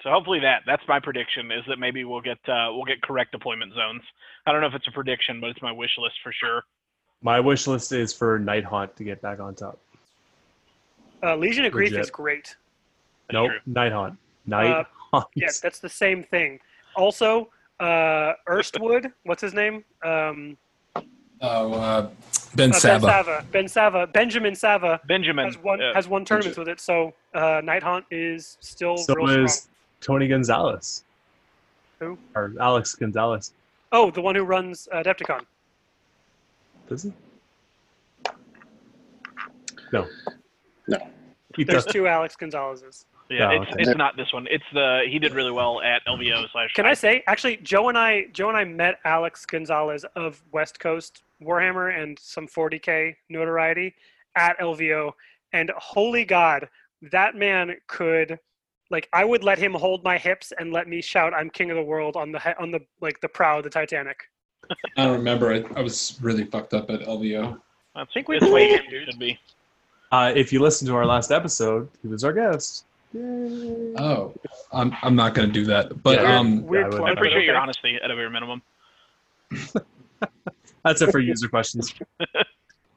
so 0.05 0.11
hopefully 0.11 0.39
that 0.39 0.61
that's 0.67 0.83
my 0.87 0.99
prediction 0.99 1.51
is 1.51 1.63
that 1.67 1.79
maybe 1.79 2.03
we'll 2.03 2.21
get 2.21 2.37
uh, 2.47 2.67
we'll 2.69 2.85
get 2.85 3.01
correct 3.01 3.31
deployment 3.31 3.73
zones. 3.73 4.03
I 4.45 4.51
don't 4.51 4.61
know 4.61 4.67
if 4.67 4.75
it's 4.75 4.87
a 4.87 4.91
prediction, 4.91 5.41
but 5.41 5.49
it's 5.49 5.63
my 5.63 5.71
wish 5.71 5.97
list 5.97 6.17
for 6.23 6.31
sure. 6.31 6.63
My 7.23 7.39
wish 7.39 7.65
list 7.65 7.91
is 7.91 8.13
for 8.13 8.37
Night 8.37 8.63
Haunt 8.63 8.95
to 8.97 9.03
get 9.03 9.19
back 9.23 9.39
on 9.39 9.55
top. 9.55 9.79
Uh, 11.23 11.35
Legion 11.35 11.65
of 11.65 11.71
Grief 11.71 11.89
Legit. 11.89 12.05
is 12.05 12.11
great. 12.11 12.55
That's 13.27 13.33
nope, 13.33 13.49
true. 13.49 13.59
Night 13.65 13.91
Haunt. 13.91 14.19
Night 14.45 14.69
Uh, 14.69 14.83
Haunt. 15.11 15.27
Yeah, 15.33 15.49
that's 15.63 15.79
the 15.79 15.89
same 15.89 16.21
thing. 16.23 16.59
Also, 16.95 17.49
uh, 17.79 18.33
Erstwood, 18.47 19.11
what's 19.23 19.41
his 19.41 19.55
name? 19.55 19.83
Um, 20.03 20.55
Oh, 21.41 21.73
uh, 21.73 22.09
Ben 22.55 22.69
uh, 22.69 22.79
Ben 22.81 23.01
Sava. 23.01 23.45
Ben 23.51 23.67
Sava. 23.67 24.07
Benjamin 24.07 24.55
Sava 24.55 25.01
Benjamin 25.05 25.45
has 25.45 25.57
won 25.57 25.81
uh, 25.81 25.93
has 25.93 26.07
won 26.07 26.23
tournaments 26.23 26.57
with 26.57 26.69
it. 26.69 26.79
So 26.79 27.13
uh, 27.33 27.59
Night 27.63 27.83
Hunt 27.83 28.05
is 28.09 28.57
still 28.61 28.97
so 28.97 29.13
real 29.15 29.47
strong. 29.47 29.71
Is 30.05 30.07
Tony 30.07 30.27
Gonzalez. 30.27 31.03
Who? 31.99 32.17
Or 32.35 32.53
Alex 32.59 32.95
Gonzalez. 32.95 33.53
Oh, 33.91 34.11
the 34.11 34.21
one 34.21 34.35
who 34.35 34.43
runs 34.43 34.87
uh, 34.91 34.97
Adepticon. 35.03 35.41
Does 36.87 37.03
he? 37.03 37.13
No. 39.93 40.07
No. 40.87 40.97
He 41.55 41.63
There's 41.63 41.85
does. 41.85 41.93
two 41.93 42.07
Alex 42.07 42.35
Gonzalez's. 42.35 43.05
yeah, 43.29 43.47
Oh, 43.49 43.61
it's 43.61 43.71
okay. 43.71 43.81
it's 43.83 43.97
not 43.97 44.17
this 44.17 44.31
one. 44.33 44.45
It's 44.51 44.63
the 44.73 45.03
he 45.09 45.17
did 45.19 45.33
really 45.33 45.51
well 45.51 45.81
at 45.81 46.05
LVO 46.05 46.51
slash. 46.51 46.73
Can 46.73 46.85
I 46.85 46.93
say 46.93 47.23
actually, 47.27 47.57
Joe 47.57 47.89
and 47.89 47.97
I, 47.97 48.25
Joe 48.33 48.49
and 48.49 48.57
I 48.57 48.65
met 48.65 48.99
Alex 49.05 49.45
Gonzalez 49.45 50.05
of 50.15 50.43
West 50.51 50.79
Coast 50.79 51.23
Warhammer 51.41 51.97
and 51.99 52.19
some 52.19 52.47
40k 52.47 53.15
notoriety 53.29 53.95
at 54.35 54.59
LVO, 54.59 55.11
and 55.53 55.71
holy 55.77 56.25
God, 56.25 56.67
that 57.11 57.35
man 57.35 57.75
could, 57.87 58.37
like, 58.91 59.09
I 59.13 59.25
would 59.25 59.43
let 59.43 59.57
him 59.57 59.73
hold 59.73 60.03
my 60.03 60.17
hips 60.17 60.53
and 60.59 60.71
let 60.71 60.87
me 60.87 61.01
shout, 61.01 61.33
"I'm 61.33 61.49
king 61.49 61.71
of 61.71 61.75
the 61.77 61.83
world" 61.83 62.15
on 62.15 62.31
the 62.31 62.59
on 62.61 62.71
the 62.71 62.79
like 63.01 63.19
the 63.21 63.27
prow 63.29 63.57
of 63.57 63.63
the 63.63 63.69
Titanic. 63.69 64.17
I 64.97 65.03
don't 65.05 65.13
remember. 65.17 65.53
I, 65.53 65.63
I 65.79 65.81
was 65.81 66.17
really 66.21 66.45
fucked 66.45 66.73
up 66.73 66.89
at 66.89 67.01
LVO. 67.01 67.59
I 67.95 68.05
think 68.13 68.27
we 68.27 68.39
played 68.39 68.51
way 68.51 68.69
him, 68.71 68.83
dude. 68.89 69.09
Should 69.09 69.19
be. 69.19 69.39
Uh, 70.11 70.31
if 70.35 70.51
you 70.53 70.59
listen 70.59 70.87
to 70.87 70.95
our 70.95 71.05
last 71.05 71.31
episode, 71.31 71.89
he 72.01 72.07
was 72.07 72.23
our 72.23 72.33
guest. 72.33 72.85
Oh, 73.17 74.33
I'm 74.73 74.95
I'm 75.01 75.15
not 75.15 75.33
gonna 75.35 75.47
do 75.47 75.65
that. 75.65 76.01
But 76.03 76.21
Yeah, 76.21 76.37
um, 76.37 76.65
Weird 76.65 76.93
I 76.93 76.97
I 76.97 77.11
appreciate 77.11 77.39
but 77.39 77.45
your 77.45 77.57
honesty 77.57 77.97
at 78.03 78.11
a 78.11 78.15
bare 78.15 78.29
minimum. 78.29 78.61
That's 80.83 81.01
it 81.01 81.11
for 81.11 81.19
user 81.19 81.47
questions. 81.47 81.93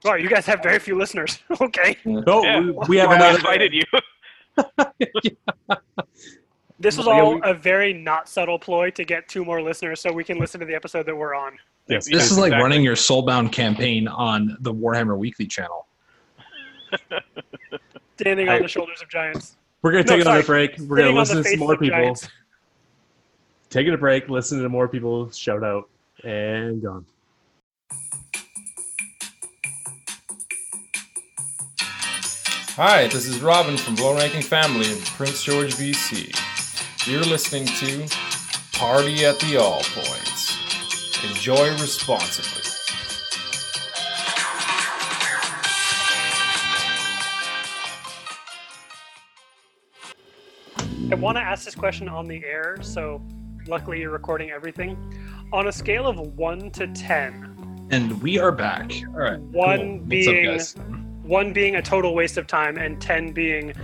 Wow, 0.04 0.14
you 0.14 0.28
guys 0.28 0.46
have 0.46 0.62
very 0.62 0.78
few 0.78 0.96
listeners. 0.96 1.40
okay. 1.60 1.96
No, 2.04 2.44
Yeah. 2.44 2.60
we, 2.60 2.70
we 2.88 2.96
have 2.98 3.10
I 3.10 3.16
another. 3.16 3.38
invited 3.38 3.74
you. 3.74 3.82
This 6.80 6.96
was 6.96 7.08
all 7.08 7.40
a 7.42 7.52
very 7.54 7.92
not 7.92 8.28
subtle 8.28 8.56
ploy 8.56 8.90
to 8.92 9.04
get 9.04 9.26
two 9.28 9.44
more 9.44 9.60
listeners 9.60 10.00
so 10.00 10.12
we 10.12 10.22
can 10.22 10.38
listen 10.38 10.60
to 10.60 10.66
the 10.66 10.76
episode 10.76 11.06
that 11.06 11.16
we're 11.16 11.34
on. 11.34 11.58
Yes. 11.88 12.04
this 12.04 12.12
Yeah, 12.14 12.20
is 12.20 12.38
like 12.38 12.48
exactly. 12.48 12.62
running 12.62 12.82
your 12.84 12.94
Soulbound 12.94 13.50
campaign 13.50 14.06
on 14.06 14.56
the 14.60 14.72
Warhammer 14.72 15.18
Weekly 15.18 15.46
channel. 15.48 15.88
Standing 18.20 18.48
I- 18.48 18.56
on 18.56 18.62
the 18.62 18.68
shoulders 18.68 19.02
of 19.02 19.08
giants. 19.08 19.56
We're 19.82 19.90
gonna 19.90 20.04
No, 20.04 20.12
take 20.12 20.20
another 20.22 20.42
sorry. 20.44 20.66
break. 20.68 20.78
We're 20.88 20.96
gonna 20.98 21.08
Sitting 21.08 21.08
on 21.08 21.14
the 21.14 21.20
listen 21.20 21.36
to 21.42 21.50
some 21.50 21.58
more 21.58 21.76
people. 21.76 21.98
giants. 21.98 22.28
Taking 23.70 23.94
a 23.94 23.98
break, 23.98 24.28
listen 24.28 24.62
to 24.62 24.68
more 24.68 24.86
people 24.88 25.30
shout 25.32 25.64
out, 25.64 25.88
and 26.24 26.80
gone. 26.82 27.04
Hi, 32.78 33.08
this 33.08 33.26
is 33.26 33.40
Robin 33.40 33.76
from 33.76 33.96
Low 33.96 34.14
Ranking 34.14 34.40
Family 34.40 34.88
in 34.92 34.98
Prince 35.00 35.42
George, 35.42 35.74
BC. 35.74 36.30
You're 37.10 37.24
listening 37.24 37.66
to 37.66 38.06
Party 38.72 39.24
at 39.24 39.40
the 39.40 39.56
All 39.56 39.82
Points. 39.82 41.24
Enjoy 41.24 41.70
responsibly. 41.72 42.62
I 51.10 51.16
want 51.16 51.36
to 51.36 51.42
ask 51.42 51.64
this 51.64 51.74
question 51.74 52.08
on 52.08 52.26
the 52.26 52.44
air, 52.44 52.76
so 52.80 53.20
luckily 53.66 53.98
you're 54.00 54.12
recording 54.12 54.50
everything. 54.50 54.96
On 55.52 55.66
a 55.66 55.72
scale 55.72 56.06
of 56.06 56.20
1 56.36 56.70
to 56.70 56.86
10, 56.86 57.88
And 57.90 58.22
we 58.22 58.38
are 58.38 58.52
back. 58.52 58.92
All 59.14 59.20
right. 59.20 59.40
One 59.40 59.78
cool. 59.78 60.06
being- 60.06 60.60
1 61.28 61.52
being 61.52 61.76
a 61.76 61.82
total 61.82 62.14
waste 62.14 62.38
of 62.38 62.46
time 62.46 62.78
and 62.78 63.00
10 63.00 63.32
being 63.32 63.74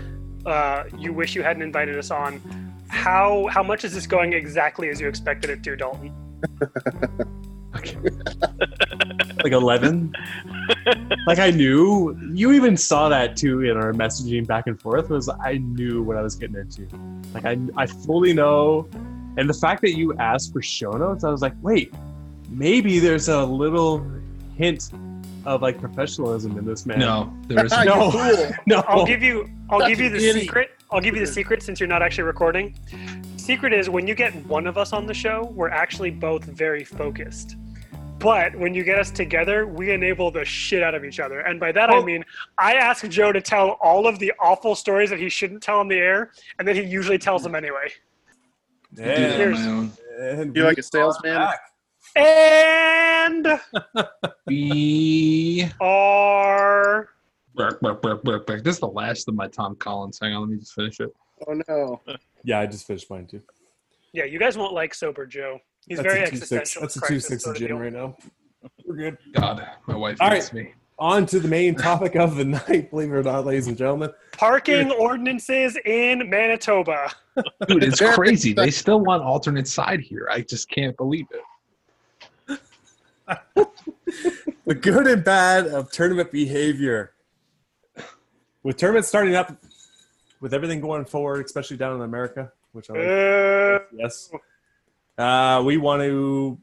uh, 0.47 0.85
you 0.99 1.13
wish 1.13 1.35
you 1.35 1.43
hadn't 1.43 1.63
invited 1.63 1.99
us 1.99 2.11
on, 2.11 2.41
how 2.89 3.47
how 3.51 3.63
much 3.63 3.85
is 3.85 3.95
this 3.95 4.07
going 4.07 4.33
exactly 4.33 4.89
as 4.89 5.01
you 5.01 5.09
expected 5.09 5.51
it 5.51 5.63
to, 5.63 5.77
Dalton? 5.77 6.13
Like 9.43 9.53
eleven. 9.53 10.15
like 11.27 11.39
I 11.39 11.51
knew. 11.51 12.17
You 12.33 12.53
even 12.53 12.77
saw 12.77 13.09
that 13.11 13.37
too 13.37 13.63
in 13.63 13.77
our 13.77 13.93
messaging 13.93 14.47
back 14.47 14.69
and 14.69 14.81
forth. 14.81 15.11
Was 15.11 15.29
I 15.29 15.59
knew 15.59 16.03
what 16.03 16.17
I 16.17 16.23
was 16.23 16.35
getting 16.35 16.57
into. 16.57 16.87
Like 17.35 17.45
I 17.45 17.59
I 17.77 17.87
fully 17.87 18.33
know, 18.33 18.89
and 19.37 19.51
the 19.51 19.55
fact 19.55 19.83
that 19.83 19.99
you 19.99 20.15
asked 20.19 20.53
for 20.53 20.63
show 20.63 20.93
notes, 20.93 21.25
I 21.25 21.31
was 21.31 21.43
like, 21.43 21.55
wait, 21.61 21.93
maybe 22.49 23.01
there's 23.01 23.29
a 23.29 23.45
little 23.45 24.07
hint 24.57 24.91
of 25.47 25.63
like 25.63 25.79
professionalism 25.81 26.57
in 26.59 26.65
this 26.65 26.87
man. 26.87 26.99
No, 26.99 27.33
there 27.47 27.65
is 27.67 27.73
No. 27.85 28.11
fool. 28.11 28.51
no. 28.67 28.83
I'll 28.89 29.07
give 29.07 29.23
you 29.23 29.49
I'll 29.71 29.81
Such 29.81 29.89
give 29.91 30.01
you 30.01 30.11
the 30.11 30.17
idiot. 30.17 30.37
secret. 30.37 30.71
I'll 30.91 31.01
give 31.01 31.15
you 31.15 31.21
the 31.27 31.33
secret 31.33 31.63
since 31.63 31.81
you're 31.81 31.89
not 31.89 32.03
actually 32.03 32.25
recording. 32.25 32.75
Secret 33.37 33.73
is 33.73 33.91
when 33.91 34.07
you 34.07 34.15
get 34.15 34.33
one 34.47 34.67
of 34.67 34.79
us 34.79 34.93
on 34.93 35.07
the 35.07 35.15
show, 35.15 35.51
we're 35.55 35.69
actually 35.71 36.11
both 36.11 36.45
very 36.45 36.85
focused. 36.85 37.57
But 38.19 38.55
when 38.57 38.73
you 38.75 38.85
get 38.85 38.99
us 38.99 39.11
together, 39.11 39.67
we 39.67 39.91
enable 39.91 40.31
the 40.31 40.45
shit 40.47 40.83
out 40.83 40.95
of 40.95 41.05
each 41.05 41.21
other. 41.21 41.41
And 41.41 41.61
by 41.61 41.73
that 41.73 41.91
I 41.91 42.03
mean 42.03 42.25
I 42.59 42.75
ask 42.75 43.07
Joe 43.09 43.33
to 43.33 43.41
tell 43.41 43.71
all 43.83 44.07
of 44.07 44.19
the 44.19 44.33
awful 44.41 44.75
stories 44.75 45.11
that 45.11 45.19
he 45.19 45.29
shouldn't 45.29 45.63
tell 45.63 45.79
on 45.81 45.89
the 45.89 45.97
air, 45.99 46.31
and 46.59 46.67
then 46.67 46.75
he 46.77 46.83
usually 46.83 47.19
tells 47.19 47.43
them 47.43 47.55
anyway. 47.55 47.89
I 48.93 48.97
do 48.97 49.03
that 49.05 49.41
on 49.41 49.51
my 49.53 49.67
own. 49.67 49.93
And 50.21 50.57
You 50.57 50.65
like 50.65 50.79
a 50.79 50.83
salesman? 50.83 51.35
back. 51.35 51.59
And 52.17 53.47
We 54.47 55.69
are 55.81 57.09
Burk, 57.57 57.81
burk, 57.81 58.03
burk, 58.03 58.25
burk, 58.25 58.47
burk. 58.47 58.65
This 58.65 58.75
is 58.77 58.81
the 58.81 58.89
last 58.89 59.29
of 59.29 59.35
my 59.35 59.47
Tom 59.47 59.77
Collins. 59.77 60.19
Hang 60.21 60.33
on, 60.35 60.41
let 60.43 60.51
me 60.51 60.59
just 60.59 60.75
finish 60.75 60.99
it. 61.01 61.11
Oh 61.47 61.61
no. 61.69 62.01
Yeah, 62.43 62.61
I 62.61 62.67
just 62.67 62.87
finished 62.87 63.09
mine 63.11 63.27
too. 63.27 63.43
yeah, 64.13 64.25
you 64.25 64.39
guys 64.39 64.57
won't 64.59 64.73
like 64.75 64.93
sober 64.95 65.25
Joe. 65.27 65.61
He's 65.87 65.99
That's 65.99 66.13
very 66.13 66.25
a 66.25 66.31
two 66.31 66.37
six. 66.37 66.53
existential. 66.53 66.83
That's 66.83 66.97
a 66.97 67.01
two 67.07 67.21
six 67.21 67.45
sort 67.45 67.57
of 67.57 67.63
of 67.63 67.69
gin 67.69 67.79
right 67.79 67.93
now. 67.93 68.17
We're 68.85 68.97
good. 68.97 69.19
God, 69.35 69.67
my 69.87 69.97
wife 69.97 70.17
All 70.21 70.31
hates 70.31 70.53
right. 70.53 70.65
me. 70.67 70.73
On 70.99 71.27
to 71.27 71.41
the 71.41 71.49
main 71.49 71.75
topic 71.75 72.15
of 72.17 72.37
the 72.37 72.45
night, 72.69 72.91
believe 72.91 73.11
it 73.11 73.15
or 73.17 73.23
not, 73.23 73.45
ladies 73.47 73.67
and 73.67 73.77
gentlemen. 73.77 74.11
Parking 74.33 74.91
ordinances 74.93 75.77
in 75.85 76.29
Manitoba. 76.31 77.11
Dude, 77.69 77.83
it's 77.85 78.01
crazy. 78.15 78.53
They 78.53 78.71
still 78.71 79.01
want 79.01 79.23
alternate 79.23 79.67
side 79.69 80.01
here. 80.01 80.29
I 80.31 80.41
just 80.43 80.69
can't 80.71 80.97
believe 80.97 81.27
it. 81.33 81.41
the 84.67 84.75
good 84.75 85.07
and 85.07 85.25
bad 85.25 85.67
of 85.67 85.91
tournament 85.91 86.31
behavior. 86.31 87.13
With 88.63 88.77
tournaments 88.77 89.09
starting 89.09 89.35
up, 89.35 89.57
with 90.41 90.55
everything 90.55 90.81
going 90.81 91.05
forward, 91.05 91.45
especially 91.45 91.77
down 91.77 91.97
in 91.97 92.03
America, 92.03 92.53
which 92.73 92.91
I 92.91 92.95
like. 92.95 93.03
Uh, 93.03 93.85
yes, 93.97 94.31
uh, 95.19 95.63
we 95.65 95.77
want 95.77 96.03
to 96.03 96.59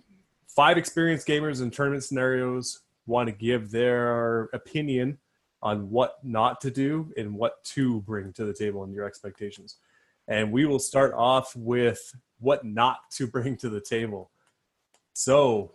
five 0.48 0.78
experienced 0.78 1.28
gamers 1.28 1.62
in 1.62 1.72
tournament 1.72 2.04
scenarios 2.04 2.82
want 3.06 3.28
to 3.28 3.34
give 3.34 3.72
their 3.72 4.44
opinion 4.54 5.18
on 5.62 5.90
what 5.90 6.18
not 6.24 6.60
to 6.62 6.72
do 6.72 7.12
and 7.18 7.34
what 7.34 7.64
to 7.64 8.02
bring 8.02 8.34
to 8.34 8.46
the 8.46 8.54
table 8.54 8.84
and 8.84 8.94
your 8.94 9.06
expectations. 9.06 9.78
And 10.28 10.52
we 10.52 10.66
will 10.66 10.80
start 10.80 11.14
off 11.14 11.56
with 11.56 12.14
what 12.40 12.66
not 12.66 13.00
to 13.12 13.28
bring 13.28 13.58
to 13.58 13.70
the 13.70 13.82
table. 13.82 14.32
So, 15.14 15.74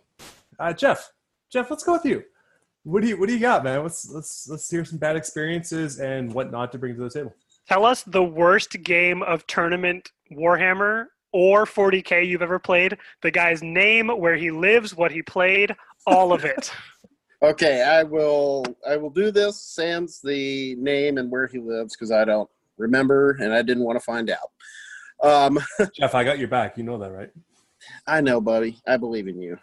uh, 0.59 0.73
Jeff, 0.73 1.11
Jeff, 1.51 1.69
let's 1.69 1.83
go 1.83 1.93
with 1.93 2.05
you. 2.05 2.23
What 2.83 3.01
do 3.01 3.09
you 3.09 3.19
What 3.19 3.27
do 3.27 3.33
you 3.33 3.39
got, 3.39 3.63
man? 3.63 3.83
Let's 3.83 4.09
let's 4.09 4.47
let's 4.49 4.69
hear 4.69 4.85
some 4.85 4.97
bad 4.97 5.15
experiences 5.15 5.99
and 5.99 6.33
what 6.33 6.51
not 6.51 6.71
to 6.71 6.77
bring 6.77 6.95
to 6.95 7.01
the 7.01 7.09
table. 7.09 7.33
tell 7.67 7.85
us 7.85 8.03
the 8.03 8.23
worst 8.23 8.81
game 8.83 9.23
of 9.23 9.45
tournament 9.47 10.11
Warhammer 10.31 11.07
or 11.33 11.65
40k 11.65 12.25
you've 12.25 12.41
ever 12.41 12.59
played. 12.59 12.97
The 13.21 13.31
guy's 13.31 13.61
name, 13.61 14.07
where 14.07 14.35
he 14.35 14.51
lives, 14.51 14.95
what 14.95 15.11
he 15.11 15.21
played, 15.21 15.75
all 16.05 16.33
of 16.33 16.45
it. 16.45 16.71
Okay, 17.43 17.83
I 17.83 18.01
will. 18.01 18.65
I 18.87 18.97
will 18.97 19.11
do 19.11 19.29
this. 19.29 19.61
Sans 19.61 20.21
the 20.21 20.75
name 20.77 21.19
and 21.19 21.29
where 21.29 21.45
he 21.45 21.59
lives 21.59 21.95
because 21.95 22.11
I 22.11 22.25
don't 22.25 22.49
remember 22.77 23.37
and 23.39 23.53
I 23.53 23.61
didn't 23.61 23.83
want 23.83 23.95
to 23.95 24.03
find 24.03 24.31
out. 24.31 24.49
Um, 25.23 25.59
Jeff, 25.95 26.15
I 26.15 26.23
got 26.23 26.39
your 26.39 26.47
back. 26.47 26.79
You 26.79 26.83
know 26.83 26.97
that, 26.97 27.11
right? 27.11 27.29
I 28.07 28.21
know, 28.21 28.39
buddy. 28.41 28.79
I 28.87 28.97
believe 28.97 29.27
in 29.27 29.41
you. 29.41 29.57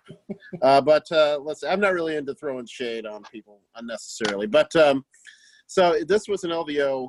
Uh, 0.62 0.80
but 0.80 1.10
uh, 1.12 1.38
let's. 1.42 1.62
I'm 1.62 1.80
not 1.80 1.94
really 1.94 2.16
into 2.16 2.34
throwing 2.34 2.66
shade 2.66 3.06
on 3.06 3.22
people 3.24 3.60
unnecessarily. 3.76 4.46
But 4.46 4.74
um, 4.76 5.04
so 5.66 5.96
this 6.06 6.28
was 6.28 6.44
an 6.44 6.50
LVO 6.50 7.08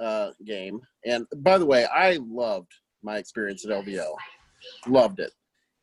uh, 0.00 0.30
game, 0.44 0.80
and 1.04 1.26
by 1.38 1.58
the 1.58 1.66
way, 1.66 1.86
I 1.86 2.18
loved 2.22 2.72
my 3.02 3.18
experience 3.18 3.64
at 3.64 3.70
LVO. 3.70 4.12
Loved 4.86 5.20
it, 5.20 5.32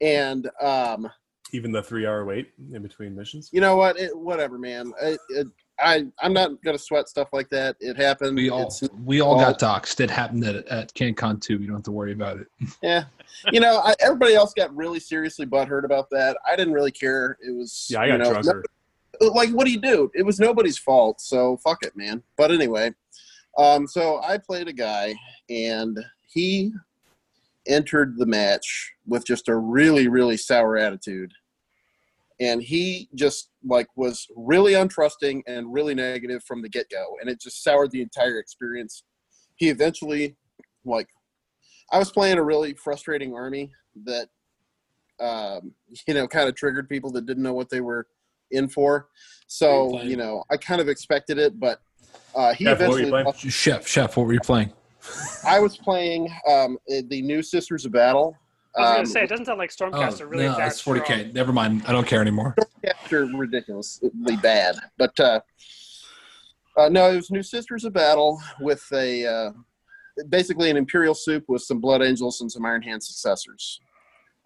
and 0.02 0.50
um, 0.62 1.10
Even 1.54 1.72
the 1.72 1.84
three 1.84 2.06
hour 2.06 2.26
wait 2.26 2.52
in 2.74 2.82
between 2.82 3.16
missions. 3.16 3.50
you 3.54 3.62
know 3.62 3.76
what? 3.76 3.98
It, 4.00 4.18
whatever, 4.18 4.58
man. 4.58 4.92
It, 5.02 5.20
it, 5.30 5.48
I 5.80 6.06
I'm 6.20 6.34
not 6.34 6.62
gonna 6.64 6.78
sweat 6.78 7.10
stuff 7.10 7.30
like 7.34 7.50
that. 7.50 7.76
It 7.80 7.98
happened. 7.98 8.36
We 8.38 8.50
all 8.50 8.68
It's, 8.68 8.84
we 9.04 9.22
all 9.22 9.36
well- 9.38 9.52
got 9.54 9.60
doxxed. 9.84 10.00
It 10.00 10.10
happened 10.12 10.44
at, 10.46 10.68
at 10.68 10.94
CanCon 10.94 11.42
too. 11.42 11.58
You 11.58 11.68
don't 11.68 11.78
have 11.78 11.84
to 11.84 11.92
worry 11.92 12.14
about 12.14 12.38
it. 12.40 12.48
yeah, 12.84 13.06
you 13.52 13.60
know, 13.60 13.80
I, 13.84 13.96
everybody 14.00 14.36
else 14.36 14.54
got 14.54 14.76
really 14.76 15.00
seriously 15.00 15.46
butthurt 15.46 15.84
about 15.84 16.10
that. 16.12 16.38
I 16.50 16.56
didn't 16.56 16.74
really 16.74 16.92
care. 16.92 17.38
It 17.42 17.52
was 17.56 17.88
Yeah, 17.90 18.02
I 18.02 18.06
you 18.06 18.12
got 18.18 18.20
know, 18.20 18.42
drunker. 18.42 18.64
like 19.22 19.50
what 19.52 19.66
do 19.66 19.72
you 19.72 19.80
do 19.80 20.12
it 20.16 20.24
was 20.24 20.40
nobody's 20.40 20.78
fault 20.78 21.22
so 21.22 21.56
fuck 21.58 21.84
it 21.84 21.96
man 21.96 22.22
but 22.36 22.52
anyway 22.52 22.92
um 23.60 23.86
so 23.86 24.20
i 24.24 24.40
played 24.40 24.68
a 24.68 24.74
guy 24.74 25.14
and 25.52 26.00
he 26.26 26.74
entered 27.68 28.18
the 28.18 28.26
match 28.26 28.92
with 29.08 29.24
just 29.24 29.48
a 29.50 29.56
really 29.56 30.08
really 30.08 30.36
sour 30.36 30.78
attitude 30.78 31.32
and 32.44 32.62
he 32.62 33.08
just 33.16 33.50
like 33.64 33.88
was 33.96 34.28
really 34.36 34.74
untrusting 34.74 35.42
and 35.48 35.72
really 35.72 35.96
negative 35.96 36.44
from 36.44 36.62
the 36.62 36.70
get-go 36.70 37.16
and 37.22 37.30
it 37.30 37.40
just 37.40 37.64
soured 37.64 37.90
the 37.92 38.02
entire 38.02 38.38
experience 38.38 39.04
he 39.56 39.70
eventually 39.70 40.36
like 40.86 41.08
i 41.92 41.98
was 41.98 42.12
playing 42.12 42.38
a 42.38 42.44
really 42.44 42.74
frustrating 42.74 43.34
army 43.34 43.72
that 44.06 44.28
um 45.20 45.74
you 46.08 46.14
know 46.14 46.28
kind 46.28 46.50
of 46.50 46.56
triggered 46.56 46.90
people 46.90 47.12
that 47.12 47.26
didn't 47.26 47.44
know 47.44 47.54
what 47.54 47.70
they 47.70 47.82
were 47.82 48.08
in 48.52 48.68
for 48.68 49.08
so 49.48 50.02
you 50.02 50.18
know 50.18 50.44
i 50.52 50.58
kind 50.58 50.82
of 50.82 50.90
expected 50.90 51.38
it 51.38 51.60
but 51.60 51.80
uh 52.36 52.54
he 52.54 52.66
Jeff, 52.66 52.80
what 52.80 52.90
were 52.90 53.00
you 53.00 53.08
eventually 53.08 53.24
playing? 53.24 53.52
Chef, 53.52 53.88
chef, 53.88 54.18
what 54.18 54.28
were 54.28 54.34
you 54.34 54.40
playing? 54.40 54.72
i 55.46 55.60
was 55.60 55.76
playing 55.78 56.30
um 56.50 56.78
the 57.10 57.22
new 57.22 57.42
sisters 57.42 57.86
of 57.86 57.92
battle 57.92 58.38
I 58.76 58.82
was 58.82 58.90
um, 58.90 58.96
gonna 58.96 59.06
say 59.06 59.24
it 59.24 59.30
doesn't 59.30 59.46
sound 59.46 59.60
like 59.60 59.70
Stormcast 59.70 60.22
are 60.22 60.28
really 60.28 60.46
Oh, 60.46 60.52
no, 60.52 60.58
that 60.58 60.68
it's 60.68 60.82
40k. 60.82 61.34
Never 61.34 61.54
mind. 61.54 61.84
I 61.88 61.92
don't 61.92 62.08
care 62.08 62.22
anymore. 62.22 62.56
after 62.88 63.26
ridiculously 63.26 64.10
bad. 64.42 64.76
But 64.98 65.20
uh, 65.20 65.42
uh, 66.78 66.90
no, 66.90 67.12
it 67.12 67.16
was 67.16 67.30
New 67.30 67.44
Sisters 67.44 67.86
of 67.86 67.94
Battle 67.94 68.42
with 68.60 68.84
a 68.92 69.26
uh, 69.26 69.52
basically 70.30 70.70
an 70.70 70.78
imperial 70.78 71.14
soup 71.14 71.46
with 71.48 71.62
some 71.62 71.80
blood 71.80 72.02
angels 72.02 72.42
and 72.42 72.52
some 72.52 72.66
iron 72.66 72.82
hand 72.82 73.04
successors. 73.04 73.80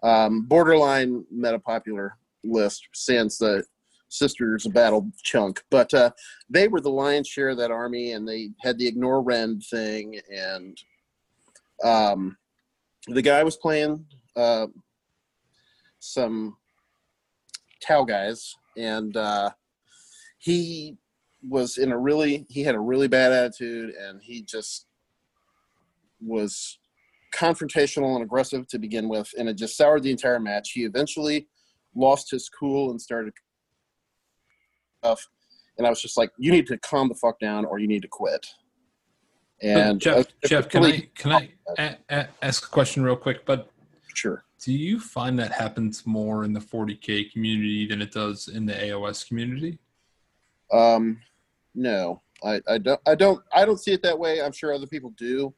Um, 0.04 0.44
borderline 0.44 1.26
meta 1.32 1.60
popular 1.60 2.18
list 2.44 2.88
since 2.94 3.38
the 3.38 3.64
sisters 4.10 4.66
of 4.66 4.74
battle 4.74 5.10
chunk, 5.24 5.64
but 5.72 5.94
uh, 5.94 6.12
they 6.50 6.68
were 6.68 6.82
the 6.82 6.90
lion's 6.90 7.28
share 7.28 7.50
of 7.50 7.58
that 7.58 7.72
army, 7.72 8.12
and 8.12 8.28
they 8.28 8.50
had 8.62 8.78
the 8.78 8.88
ignore 8.88 9.22
rend 9.22 9.64
thing, 9.64 10.20
and 10.30 10.78
um, 11.84 12.38
the 13.08 13.22
guy 13.22 13.44
was 13.44 13.56
playing 13.56 14.06
uh, 14.36 14.68
some 16.00 16.58
Tau 17.82 18.04
guys, 18.04 18.56
and 18.76 19.16
uh, 19.16 19.52
he 20.38 20.98
was 21.48 21.78
in 21.78 21.92
a 21.92 21.98
really 21.98 22.46
he 22.50 22.64
had 22.64 22.76
a 22.76 22.80
really 22.80 23.08
bad 23.08 23.32
attitude, 23.32 23.94
and 23.96 24.22
he 24.22 24.42
just 24.42 24.88
was 26.20 26.80
confrontational 27.34 28.16
and 28.16 28.24
aggressive 28.24 28.68
to 28.68 28.80
begin 28.80 29.08
with, 29.08 29.30
and 29.38 29.48
it 29.48 29.56
just 29.56 29.78
soured 29.78 30.04
the 30.04 30.12
entire 30.12 30.40
match. 30.40 30.72
He 30.72 30.84
eventually 30.84 31.48
lost 31.96 32.32
his 32.32 32.50
cool 32.50 32.90
and 32.92 33.02
started 33.02 33.34
stuff, 35.04 35.28
and 35.78 35.86
I 35.86 35.90
was 35.90 36.02
just 36.02 36.18
like, 36.18 36.32
"You 36.38 36.52
need 36.52 36.68
to 36.68 36.78
calm 36.80 37.08
the 37.08 37.16
fuck 37.16 37.40
down, 37.40 37.66
or 37.66 37.80
you 37.80 37.88
need 37.88 38.02
to 38.02 38.08
quit." 38.08 38.48
And 39.62 40.00
Jeff, 40.00 40.18
uh, 40.18 40.24
Jeff, 40.46 40.70
can 40.70 40.86
I 40.86 41.10
can 41.16 41.32
I 41.32 41.50
a- 41.78 41.96
a- 42.10 42.28
ask 42.42 42.66
a 42.66 42.70
question 42.70 43.04
real 43.04 43.16
quick? 43.16 43.46
But 43.46 43.70
sure. 44.14 44.44
Do 44.64 44.74
you 44.74 45.00
find 45.00 45.38
that 45.40 45.52
happens 45.52 46.06
more 46.06 46.44
in 46.44 46.54
the 46.54 46.60
40k 46.60 47.32
community 47.32 47.88
than 47.88 48.02
it 48.02 48.12
does 48.12 48.48
in 48.48 48.66
the 48.66 48.74
AOS 48.74 49.28
community? 49.28 49.78
Um, 50.72 51.20
no, 51.76 52.22
I, 52.44 52.62
I 52.68 52.78
don't. 52.78 53.00
I 53.06 53.16
don't. 53.16 53.44
I 53.54 53.66
don't 53.66 53.80
see 53.80 53.94
it 53.94 54.02
that 54.04 54.18
way. 54.18 54.42
I'm 54.42 54.52
sure 54.52 54.74
other 54.74 54.88
people 54.88 55.12
do. 55.18 55.54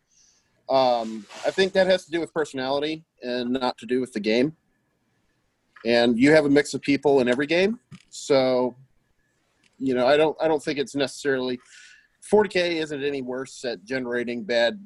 Um, 0.70 1.26
I 1.46 1.52
think 1.52 1.74
that 1.74 1.88
has 1.88 2.06
to 2.06 2.12
do 2.12 2.20
with 2.20 2.34
personality 2.34 3.04
and 3.24 3.52
not 3.52 3.78
to 3.80 3.86
do 3.86 4.00
with 4.00 4.14
the 4.14 4.20
game. 4.20 4.56
And 5.86 6.20
you 6.20 6.32
have 6.32 6.46
a 6.46 6.50
mix 6.50 6.74
of 6.74 6.82
people 6.82 7.22
in 7.22 7.30
every 7.30 7.48
game, 7.48 7.80
so 8.10 8.76
you 9.78 9.94
know 9.94 10.06
I 10.06 10.18
don't. 10.18 10.38
I 10.42 10.48
don't 10.48 10.62
think 10.62 10.78
it's 10.78 10.96
necessarily 10.96 11.60
40k 12.32 12.82
isn't 12.82 13.04
any 13.04 13.22
worse 13.22 13.64
at 13.66 13.84
generating 13.84 14.44
bad 14.44 14.80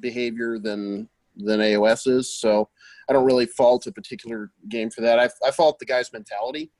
behavior 0.00 0.58
than 0.58 1.08
than 1.36 1.60
AOS 1.60 2.06
is. 2.08 2.32
So 2.32 2.68
I 3.08 3.12
don't 3.12 3.24
really 3.24 3.46
fault 3.46 3.86
a 3.86 3.92
particular 3.92 4.52
game 4.68 4.90
for 4.90 5.02
that. 5.02 5.18
I, 5.18 5.28
I 5.46 5.50
fault 5.50 5.78
the 5.78 5.84
guy's 5.84 6.12
mentality 6.12 6.70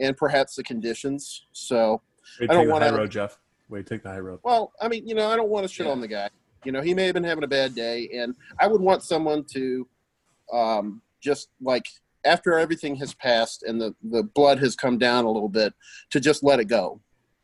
and 0.00 0.16
perhaps 0.16 0.56
the 0.56 0.64
conditions. 0.64 1.46
So 1.52 2.02
Wait, 2.40 2.50
I 2.50 2.54
don't 2.54 2.62
take 2.62 2.66
the 2.66 2.72
want 2.72 2.84
high 2.84 2.90
to. 2.90 2.96
road, 2.96 3.10
Jeff. 3.10 3.38
Wait, 3.68 3.86
take 3.86 4.02
the 4.02 4.10
high 4.10 4.18
road. 4.18 4.40
Well, 4.42 4.72
I 4.80 4.88
mean, 4.88 5.06
you 5.06 5.14
know, 5.14 5.28
I 5.28 5.36
don't 5.36 5.48
want 5.48 5.66
to 5.66 5.72
shit 5.72 5.86
on 5.86 6.00
the 6.00 6.08
guy. 6.08 6.28
You 6.64 6.72
know, 6.72 6.82
he 6.82 6.94
may 6.94 7.04
have 7.04 7.14
been 7.14 7.24
having 7.24 7.44
a 7.44 7.48
bad 7.48 7.74
day, 7.74 8.08
and 8.14 8.34
I 8.58 8.66
would 8.66 8.80
want 8.80 9.02
someone 9.02 9.44
to 9.52 9.86
um, 10.52 11.02
just 11.20 11.48
like 11.60 11.86
after 12.24 12.58
everything 12.58 12.96
has 12.96 13.14
passed 13.14 13.62
and 13.62 13.80
the 13.80 13.94
the 14.02 14.22
blood 14.22 14.58
has 14.58 14.74
come 14.74 14.98
down 14.98 15.24
a 15.24 15.30
little 15.30 15.48
bit 15.48 15.74
to 16.10 16.20
just 16.20 16.42
let 16.42 16.60
it 16.60 16.66
go. 16.66 17.00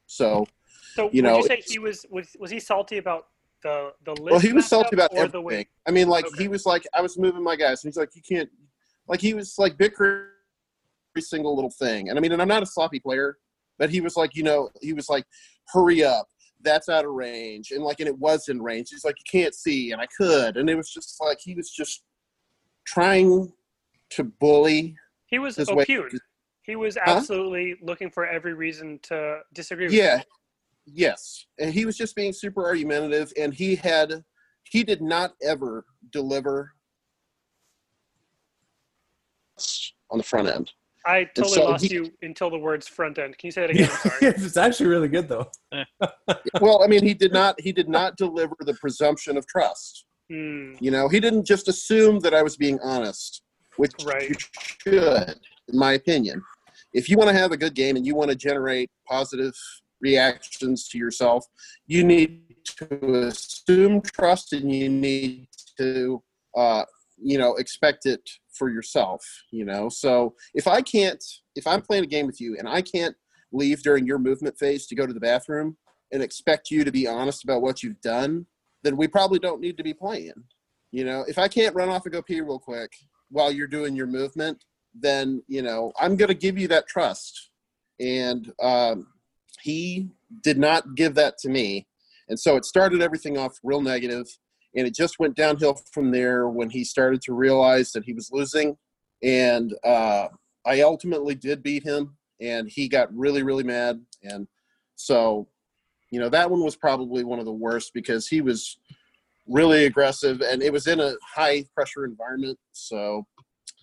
So, 0.07 0.47
So 0.95 1.11
you 1.12 1.23
would 1.23 1.29
know, 1.29 1.37
you 1.39 1.47
say 1.47 1.62
he 1.67 1.79
was 1.79 2.07
was 2.11 2.37
was 2.39 2.51
he 2.51 2.61
salty 2.61 2.99
about 2.99 3.27
the 3.62 3.93
the 4.05 4.12
list? 4.12 4.31
well, 4.31 4.41
he 4.41 4.53
was 4.53 4.67
salty 4.67 4.95
about 4.95 5.15
everything. 5.15 5.45
way? 5.45 5.69
I 5.87 5.91
mean, 5.91 6.09
like 6.09 6.27
he 6.39 6.49
was 6.49 6.67
like, 6.67 6.87
I 6.95 7.01
was 7.01 7.19
moving 7.19 7.43
my 7.43 7.57
guys, 7.57 7.85
and 7.85 7.91
he's 7.91 7.97
like, 7.97 8.11
you 8.15 8.23
can't, 8.23 8.49
like 9.09 9.21
he 9.21 9.35
was 9.35 9.55
like 9.59 9.77
bickering 9.77 10.27
every 11.15 11.23
single 11.23 11.55
little 11.55 11.71
thing. 11.71 12.09
And 12.09 12.19
I 12.19 12.23
mean, 12.23 12.33
and 12.33 12.43
I'm 12.43 12.49
not 12.49 12.62
a 12.62 12.67
sloppy 12.67 13.01
player, 13.01 13.39
but 13.79 13.91
he 13.91 14.01
was 14.01 14.17
like, 14.17 14.35
you 14.35 14.43
know, 14.43 14.71
he 14.81 14.93
was 14.93 15.09
like, 15.09 15.25
hurry 15.73 16.05
up, 16.05 16.29
that's 16.62 16.89
out 16.89 17.05
of 17.05 17.12
range, 17.12 17.71
and 17.71 17.85
like, 17.85 18.01
and 18.01 18.09
it 18.09 18.19
was 18.19 18.49
in 18.49 18.61
range. 18.61 18.89
He's 18.91 19.05
like, 19.05 19.17
you 19.19 19.41
can't 19.41 19.55
see, 19.55 19.93
and 19.93 20.01
I 20.01 20.07
could, 20.07 20.57
and 20.57 20.69
it 20.69 20.75
was 20.75 20.91
just 20.91 21.21
like 21.21 21.39
he 21.41 21.55
was 21.55 21.71
just 21.71 22.03
trying 22.85 23.53
to 24.11 24.25
bully. 24.25 24.97
He 25.27 25.39
was 25.39 25.57
his. 25.57 25.69
He 26.62 26.77
was 26.77 26.97
absolutely 27.05 27.77
looking 27.83 28.11
for 28.11 28.27
every 28.27 28.55
reason 28.55 29.01
to 29.05 29.41
disagree 29.55 29.87
with 29.87 29.95
Yeah. 29.95 30.23
Yes, 30.93 31.47
and 31.59 31.73
he 31.73 31.85
was 31.85 31.97
just 31.97 32.15
being 32.17 32.33
super 32.33 32.67
argumentative, 32.67 33.33
and 33.39 33.53
he 33.55 33.77
had, 33.77 34.23
he 34.65 34.85
did 34.85 35.03
not 35.03 35.33
ever 35.43 35.85
deliver 36.12 36.73
on 40.11 40.19
the 40.19 40.25
front 40.25 40.49
end. 40.49 40.73
I 41.07 41.25
totally 41.35 41.55
so 41.55 41.65
lost 41.65 41.85
he- 41.85 41.95
you 41.95 42.12
until 42.23 42.51
the 42.51 42.59
words 42.59 42.87
front 42.87 43.19
end. 43.19 43.37
Can 43.39 43.49
you 43.49 43.53
say 43.53 43.62
that 43.62 43.71
again? 43.71 43.91
I'm 43.91 43.97
sorry. 44.11 44.33
it's 44.35 44.57
actually 44.57 44.87
really 44.87 45.09
good 45.09 45.29
though. 45.29 45.51
well, 46.61 46.83
I 46.83 46.87
mean, 46.87 47.05
he 47.05 47.15
did 47.15 47.33
not. 47.33 47.59
He 47.61 47.73
did 47.73 47.89
not 47.89 48.17
deliver 48.17 48.55
the 48.61 48.75
presumption 48.75 49.37
of 49.37 49.47
trust. 49.47 50.05
Hmm. 50.31 50.75
You 50.79 50.91
know, 50.91 51.09
he 51.09 51.19
didn't 51.21 51.47
just 51.47 51.69
assume 51.69 52.21
that 52.21 52.35
I 52.35 52.43
was 52.43 52.57
being 52.57 52.79
honest, 52.83 53.43
which 53.77 53.93
right. 54.05 54.29
you 54.29 54.35
should, 54.83 55.41
in 55.69 55.79
my 55.79 55.95
opinion. 55.95 56.43
If 56.93 57.09
you 57.09 57.17
want 57.17 57.31
to 57.31 57.37
have 57.37 57.53
a 57.53 57.57
good 57.57 57.75
game 57.75 57.97
and 57.97 58.05
you 58.05 58.15
want 58.15 58.31
to 58.31 58.37
generate 58.37 58.91
positive 59.09 59.55
reactions 60.01 60.89
to 60.89 60.98
yourself, 60.98 61.44
you 61.86 62.05
need 62.05 62.55
to 62.78 63.27
assume 63.27 64.01
trust 64.02 64.52
and 64.52 64.72
you 64.72 64.89
need 64.89 65.48
to, 65.78 66.22
uh, 66.56 66.85
you 67.22 67.39
know, 67.39 67.55
expect 67.56 68.06
it 68.06 68.28
for 68.52 68.70
yourself. 68.70 69.24
You 69.51 69.64
know, 69.64 69.89
so 69.89 70.35
if 70.55 70.66
I 70.66 70.82
can't, 70.82 71.22
if 71.56 71.66
I'm 71.66 71.82
playing 71.82 72.05
a 72.05 72.09
game 72.09 72.27
with 72.27 72.40
you 72.40 72.56
and 72.59 72.68
I 72.68 72.82
can't 72.82 73.16
leave 73.52 73.82
during 73.82 74.06
your 74.06 74.18
movement 74.18 74.59
phase 74.59 74.86
to 74.86 74.94
go 74.94 75.06
to 75.06 75.12
the 75.12 75.20
bathroom 75.20 75.77
and 76.12 76.22
expect 76.22 76.70
you 76.70 76.85
to 76.85 76.93
be 76.93 77.06
honest 77.06 77.44
about 77.44 77.62
what 77.62 77.82
you've 77.82 78.01
done, 78.01 78.47
then 78.82 78.97
we 78.97 79.06
probably 79.06 79.39
don't 79.39 79.60
need 79.60 79.77
to 79.77 79.85
be 79.85 79.94
playing. 79.94 80.44
You 80.93 81.05
know, 81.05 81.24
if 81.28 81.39
I 81.39 81.48
can't 81.48 81.74
run 81.74 81.89
off 81.89 82.05
and 82.05 82.12
go 82.12 82.22
pee 82.22 82.40
real 82.40 82.59
quick 82.59 82.93
while 83.31 83.52
you're 83.52 83.68
doing 83.68 83.94
your 83.94 84.06
movement, 84.06 84.64
then 84.94 85.43
you 85.47 85.62
know 85.62 85.93
I'm 85.98 86.16
going 86.16 86.28
to 86.28 86.35
give 86.35 86.59
you 86.59 86.68
that 86.68 86.89
trust. 86.89 87.51
And 88.01 88.52
um, 88.60 89.06
he 89.62 90.09
did 90.43 90.59
not 90.59 90.95
give 90.95 91.15
that 91.15 91.39
to 91.39 91.49
me, 91.49 91.87
and 92.28 92.39
so 92.39 92.57
it 92.57 92.65
started 92.65 93.03
everything 93.03 93.39
off 93.39 93.59
real 93.62 93.81
negative, 93.81 94.27
and 94.74 94.87
it 94.87 94.95
just 94.95 95.19
went 95.19 95.37
downhill 95.37 95.81
from 95.93 96.11
there 96.11 96.49
when 96.49 96.70
he 96.70 96.85
started 96.85 97.20
to 97.23 97.35
realize 97.35 97.93
that 97.93 98.05
he 98.05 98.12
was 98.12 98.31
losing, 98.32 98.77
and 99.23 99.74
uh, 99.85 100.28
I 100.66 100.82
ultimately 100.82 101.35
did 101.35 101.62
beat 101.62 101.82
him, 101.82 102.16
and 102.41 102.69
he 102.69 102.89
got 102.89 103.15
really 103.15 103.43
really 103.43 103.65
mad, 103.65 104.01
and 104.23 104.47
so 104.97 105.49
you 106.11 106.20
know 106.20 106.28
that 106.28 106.51
one 106.51 106.62
was 106.62 106.77
probably 106.77 107.24
one 107.24 107.39
of 107.39 107.45
the 107.45 107.53
worst 107.53 107.93
because 107.95 108.27
he 108.27 108.41
was 108.41 108.78
really 109.51 109.87
aggressive 109.87 110.41
and 110.41 110.62
it 110.62 110.73
was 110.73 110.87
in 110.87 111.01
a 111.01 111.15
high 111.35 111.65
pressure 111.74 112.05
environment. 112.05 112.59
So 112.73 113.27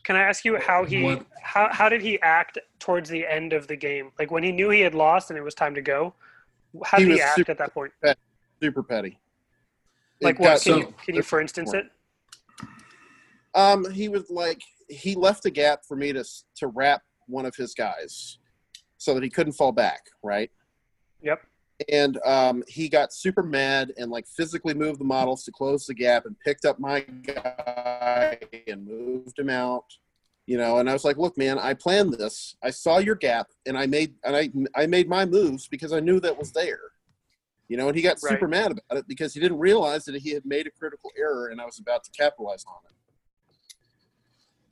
Can 0.07 0.15
I 0.15 0.21
ask 0.21 0.45
you 0.45 0.57
how 0.57 0.85
he 0.85 1.03
What? 1.03 1.25
how 1.41 1.67
how 1.69 1.89
did 1.89 2.01
he 2.01 2.17
act 2.21 2.57
towards 2.79 3.09
the 3.09 3.27
end 3.27 3.51
of 3.51 3.67
the 3.67 3.75
game? 3.75 4.11
Like 4.17 4.31
when 4.31 4.41
he 4.41 4.53
knew 4.53 4.69
he 4.69 4.79
had 4.79 4.95
lost 4.95 5.31
and 5.31 5.37
it 5.37 5.41
was 5.43 5.53
time 5.53 5.75
to 5.75 5.81
go. 5.81 6.13
How 6.85 6.97
He 6.97 7.03
did 7.03 7.09
he 7.09 7.13
was 7.15 7.21
act 7.23 7.35
super 7.35 7.51
at 7.51 7.57
that 7.57 7.73
point? 7.73 7.91
petty, 8.01 8.19
super 8.63 8.83
petty 8.83 9.19
Like 10.21 10.35
It 10.35 10.39
what? 10.39 10.45
got 10.45 10.61
Can 10.61 10.71
so- 10.73 10.77
you 10.79 10.93
can 11.03 11.15
you 11.15 11.21
for 11.23 11.41
instance 11.41 11.73
it? 11.73 11.87
um 13.53 13.91
he 13.91 14.07
was 14.07 14.29
like 14.29 14.61
he 14.87 15.13
left 15.13 15.45
a 15.45 15.49
gap 15.49 15.81
for 15.85 15.97
me 15.97 16.13
to 16.13 16.23
to 16.55 16.67
wrap 16.67 17.01
one 17.27 17.45
of 17.45 17.53
his 17.57 17.73
guys 17.73 18.39
so 18.97 19.13
that 19.13 19.23
he 19.23 19.29
couldn't 19.29 19.53
fall 19.53 19.73
back 19.73 20.03
right 20.23 20.49
Yep. 21.21 21.41
And 21.89 22.19
um, 22.25 22.63
he 22.67 22.89
got 22.89 23.13
super 23.13 23.43
mad 23.43 23.93
and 23.97 24.09
like 24.09 24.27
physically 24.27 24.73
moved 24.73 24.99
the 24.99 25.05
models 25.05 25.43
to 25.43 25.51
close 25.51 25.85
the 25.85 25.93
gap 25.93 26.25
and 26.25 26.37
picked 26.39 26.65
up 26.65 26.79
my 26.79 27.01
guy 27.01 28.39
and 28.67 28.85
moved 28.85 29.37
him 29.37 29.49
out 29.49 29.85
you 30.47 30.57
know? 30.57 30.77
And 30.79 30.89
i 30.89 30.93
was 30.93 31.03
like 31.05 31.17
look 31.17 31.37
man 31.37 31.59
i 31.59 31.73
planned 31.73 32.13
this. 32.13 32.55
I 32.63 32.71
saw 32.71 32.97
your 32.97 33.15
gap 33.15 33.47
and 33.67 33.77
i 33.77 33.85
made 33.85 34.15
and 34.23 34.35
i 34.35 34.49
i 34.75 34.87
made 34.87 35.07
my 35.07 35.25
moves 35.25 35.67
because 35.67 35.93
i 35.93 35.99
knew 35.99 36.19
that 36.21 36.37
was 36.37 36.51
there. 36.51 36.79
You 37.67 37.77
know 37.77 37.87
and 37.89 37.95
he 37.95 38.01
got 38.01 38.19
super 38.19 38.47
mad 38.47 38.71
about 38.71 38.97
it 38.97 39.07
because 39.07 39.33
he 39.33 39.39
didn't 39.39 39.59
realize 39.59 40.05
that 40.05 40.15
he 40.15 40.31
had 40.31 40.45
made 40.45 40.65
a 40.65 40.71
critical 40.71 41.11
error 41.19 41.49
and 41.49 41.61
i 41.61 41.65
was 41.65 41.79
about 41.79 42.03
to 42.05 42.11
capitalize 42.11 42.65
on 42.65 42.75
it. 42.85 42.93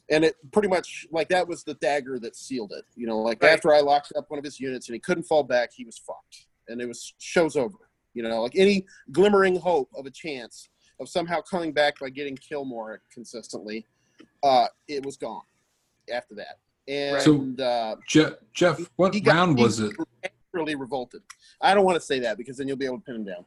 And 0.10 0.24
it 0.24 0.36
pretty 0.52 0.70
much 0.70 1.06
like 1.12 1.28
that 1.30 1.48
was 1.48 1.64
the 1.64 1.74
dagger 1.76 2.20
that 2.20 2.36
sealed 2.36 2.72
it 2.72 2.86
you 2.96 3.06
know? 3.06 3.20
Like 3.20 3.44
Right. 3.44 3.52
after 3.52 3.74
i 3.74 3.82
locked 3.82 4.14
up 4.16 4.30
one 4.30 4.40
of 4.40 4.46
his 4.46 4.60
units 4.60 4.88
and 4.88 4.94
he 4.94 5.00
couldn't 5.00 5.24
fall 5.24 5.44
back 5.44 5.72
he 5.74 5.84
was 5.86 5.98
fucked 5.98 6.48
and 6.68 6.82
it 6.82 6.88
was 6.88 7.14
show's 7.20 7.56
over 7.56 7.78
you 8.14 8.24
know 8.24 8.42
like 8.44 8.54
any 8.56 8.86
glimmering 9.12 9.56
hope 9.56 9.90
of 9.98 10.06
a 10.06 10.12
chance 10.12 10.70
of 11.00 11.10
somehow 11.10 11.42
coming 11.42 11.72
back 11.72 12.00
by 12.00 12.10
getting 12.10 12.36
kill 12.38 12.66
more 12.66 13.02
consistently 13.14 13.86
uh 14.44 14.68
it 14.88 15.06
was 15.06 15.18
gone 15.18 15.42
after 16.14 16.36
that 16.36 16.60
and 16.88 17.22
So- 17.22 17.64
uh 17.64 17.96
Jeff, 18.08 18.34
Jeff, 18.54 18.80
what 18.96 19.14
he 19.14 19.20
got- 19.22 19.36
round 19.36 19.58
he 19.58 19.64
was 19.64 19.80
it? 19.80 19.96
really 20.54 20.76
revolted 20.76 21.22
i 21.62 21.74
don't 21.74 21.84
want 21.86 21.96
to 21.96 22.02
say 22.06 22.20
that 22.20 22.38
because 22.38 22.58
then 22.58 22.68
you'll 22.68 22.78
be 22.78 22.86
able 22.86 22.98
to 23.00 23.04
pin 23.04 23.16
him 23.16 23.26
down 23.26 23.46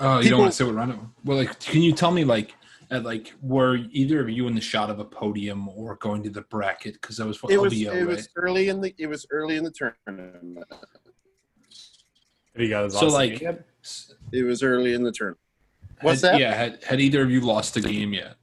Oh, 0.00 0.20
you 0.20 0.30
don't 0.30 0.38
want 0.40 0.52
to 0.52 0.56
say 0.56 0.64
what 0.64 0.74
round? 0.76 0.92
it- 0.92 0.98
Well, 1.24 1.36
like, 1.36 1.58
can 1.58 1.82
you 1.82 1.92
tell 1.92 2.12
me, 2.12 2.24
like, 2.24 2.54
at 2.92 3.02
like, 3.02 3.34
were 3.42 3.76
either 3.90 4.20
of 4.20 4.30
you 4.30 4.46
in 4.46 4.54
the 4.54 4.60
shot 4.60 4.88
of 4.88 4.98
a 5.00 5.04
podium 5.04 5.68
or 5.68 5.96
going 5.96 6.22
to 6.22 6.30
the 6.30 6.42
bracket? 6.42 6.94
Because 6.94 7.16
that 7.16 7.26
was 7.26 7.36
for 7.36 7.50
it 7.50 7.60
was 7.60 7.74
LVO, 7.74 7.92
it 7.92 7.96
right? 7.98 8.06
was 8.06 8.28
early 8.36 8.68
in 8.68 8.80
the 8.80 8.94
it 8.98 9.08
was 9.08 9.26
early 9.32 9.56
in 9.56 9.64
the 9.64 9.70
tournament 9.72 10.58
He 12.56 12.68
got 12.68 12.84
his 12.84 12.94
So, 12.94 13.06
awesome 13.06 13.12
like, 13.12 13.40
game. 13.40 13.58
it 14.32 14.42
was 14.42 14.62
early 14.62 14.94
in 14.94 15.02
the 15.02 15.12
tournament 15.12 15.38
What's 16.02 16.22
had, 16.22 16.34
that? 16.34 16.40
Yeah, 16.40 16.54
had, 16.54 16.82
had 16.84 17.00
either 17.00 17.22
of 17.22 17.30
you 17.30 17.40
lost 17.40 17.76
a 17.76 17.80
game 17.80 18.12
yet? 18.12 18.36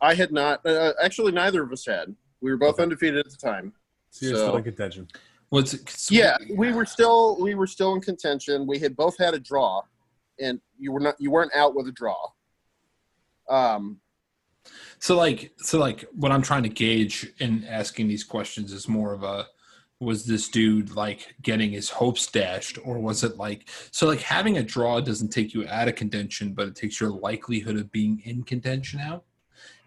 I 0.00 0.14
had 0.14 0.32
not. 0.32 0.64
Uh, 0.64 0.92
actually, 1.02 1.32
neither 1.32 1.62
of 1.62 1.72
us 1.72 1.86
had. 1.86 2.14
We 2.40 2.50
were 2.50 2.56
both 2.56 2.78
undefeated 2.78 3.18
at 3.18 3.30
the 3.30 3.36
time. 3.36 3.72
So 4.10 4.26
you're 4.26 4.36
still 4.36 4.56
in 4.56 4.64
contention. 4.64 5.08
What's 5.48 6.10
yeah, 6.10 6.36
we 6.56 6.72
were 6.72 6.84
still 6.84 7.40
we 7.40 7.54
were 7.54 7.66
still 7.66 7.94
in 7.94 8.00
contention. 8.00 8.66
We 8.66 8.78
had 8.78 8.96
both 8.96 9.16
had 9.18 9.34
a 9.34 9.38
draw, 9.38 9.82
and 10.40 10.60
you 10.78 10.92
were 10.92 11.00
not 11.00 11.14
you 11.18 11.30
weren't 11.30 11.54
out 11.54 11.74
with 11.74 11.88
a 11.88 11.92
draw. 11.92 12.16
Um, 13.48 14.00
So 14.98 15.16
like 15.16 15.52
so 15.58 15.78
like 15.78 16.04
what 16.12 16.32
I'm 16.32 16.42
trying 16.42 16.62
to 16.64 16.68
gauge 16.68 17.32
in 17.38 17.64
asking 17.64 18.08
these 18.08 18.24
questions 18.24 18.72
is 18.72 18.88
more 18.88 19.12
of 19.12 19.22
a 19.22 19.46
was 20.04 20.26
this 20.26 20.48
dude 20.48 20.94
like 20.94 21.34
getting 21.42 21.72
his 21.72 21.90
hopes 21.90 22.26
dashed 22.26 22.78
or 22.84 22.98
was 22.98 23.24
it 23.24 23.36
like 23.36 23.68
so 23.90 24.06
like 24.06 24.20
having 24.20 24.58
a 24.58 24.62
draw 24.62 25.00
doesn't 25.00 25.30
take 25.30 25.54
you 25.54 25.66
out 25.68 25.88
of 25.88 25.94
contention 25.94 26.52
but 26.52 26.68
it 26.68 26.76
takes 26.76 27.00
your 27.00 27.10
likelihood 27.10 27.76
of 27.76 27.90
being 27.90 28.22
in 28.24 28.42
contention 28.42 29.00
out? 29.00 29.24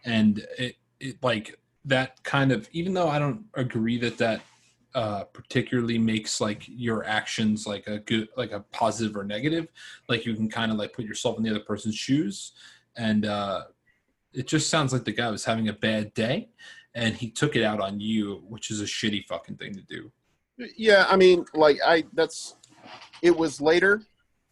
And 0.05 0.45
it, 0.57 0.75
it 0.99 1.17
like 1.21 1.59
that 1.85 2.21
kind 2.23 2.51
of 2.51 2.67
even 2.71 2.93
though 2.93 3.07
I 3.07 3.19
don't 3.19 3.45
agree 3.53 3.97
that 3.99 4.17
that 4.17 4.41
uh 4.95 5.23
particularly 5.25 5.97
makes 5.97 6.41
like 6.41 6.63
your 6.67 7.05
actions 7.05 7.67
like 7.67 7.87
a 7.87 7.99
good 7.99 8.29
like 8.35 8.51
a 8.51 8.61
positive 8.71 9.15
or 9.15 9.23
negative 9.23 9.67
like 10.09 10.25
you 10.25 10.33
can 10.33 10.49
kind 10.49 10.71
of 10.71 10.77
like 10.77 10.93
put 10.93 11.05
yourself 11.05 11.37
in 11.37 11.43
the 11.43 11.49
other 11.49 11.59
person's 11.59 11.95
shoes. 11.95 12.53
And 12.95 13.25
uh 13.25 13.63
it 14.33 14.47
just 14.47 14.69
sounds 14.69 14.93
like 14.93 15.03
the 15.03 15.11
guy 15.11 15.29
was 15.31 15.45
having 15.45 15.69
a 15.69 15.73
bad 15.73 16.13
day 16.13 16.49
and 16.95 17.15
he 17.15 17.29
took 17.29 17.55
it 17.55 17.63
out 17.63 17.79
on 17.79 17.99
you 17.99 18.43
which 18.47 18.71
is 18.71 18.81
a 18.81 18.85
shitty 18.85 19.23
fucking 19.25 19.55
thing 19.57 19.73
to 19.73 19.81
do 19.81 20.11
yeah, 20.75 21.05
I 21.07 21.15
mean, 21.17 21.45
like 21.53 21.77
I 21.85 22.03
that's 22.13 22.55
it 23.21 23.29
was 23.37 23.61
later, 23.61 24.01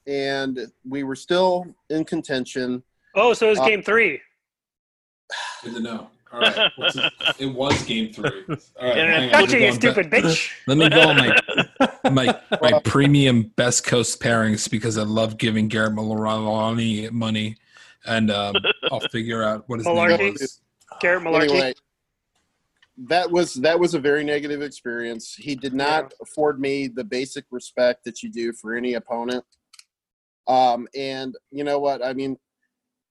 and 0.06 0.60
we 0.88 1.02
were 1.02 1.16
still 1.16 1.66
in 1.90 2.06
contention. 2.06 2.84
Oh, 3.16 3.34
so 3.34 3.48
it 3.48 3.50
was 3.50 3.60
Uh, 3.60 3.66
game 3.66 3.82
three. 3.82 4.22
good 5.64 5.74
to 5.74 5.80
know 5.80 6.10
all 6.32 6.42
right 6.42 6.72
what's 6.76 6.96
it, 6.96 7.12
it 7.40 7.46
was 7.48 7.82
game 7.86 8.14
three 8.14 8.44
all 8.48 8.56
right 8.88 8.98
Yeah, 8.98 9.20
hang 9.20 9.34
on, 9.34 9.46
gotcha, 9.46 9.60
you 9.60 9.72
stupid 9.72 10.10
be- 10.12 10.18
bitch. 10.18 10.52
let 10.68 10.78
me 10.78 10.90
go 10.90 11.02
on 11.02 11.16
my 11.18 11.36
my 12.12 12.40
my 12.62 12.80
premium 12.82 13.52
best 13.56 13.84
coast 13.84 14.22
pairings 14.22 14.70
because 14.70 14.98
i 14.98 15.04
love 15.04 15.38
giving 15.38 15.68
garrett 15.68 15.94
Maloney 15.94 17.10
money 17.10 17.56
and 18.06 18.30
um 18.30 18.56
i'll 18.92 19.00
figure 19.00 19.42
out 19.44 19.64
what 19.68 19.80
his 19.80 19.88
name 19.88 20.36
is. 20.36 20.62
Garrett 21.02 21.24
Malarkey. 21.24 21.50
Anyway, 21.50 21.74
that 22.98 23.30
was 23.30 23.56
that 23.56 23.80
was 23.80 23.94
a 23.94 24.00
very 24.00 24.24
negative 24.24 24.62
experience. 24.62 25.36
He 25.36 25.56
did 25.56 25.74
not 25.74 26.14
afford 26.22 26.60
me 26.60 26.88
the 26.88 27.04
basic 27.04 27.46
respect 27.52 28.06
that 28.06 28.24
you 28.24 28.32
do 28.32 28.54
for 28.54 28.76
any 28.76 28.94
opponent. 28.94 29.44
Um, 30.48 30.88
and 30.96 31.36
you 31.52 31.64
know 31.64 31.80
what? 31.80 32.06
I 32.06 32.14
mean, 32.14 32.38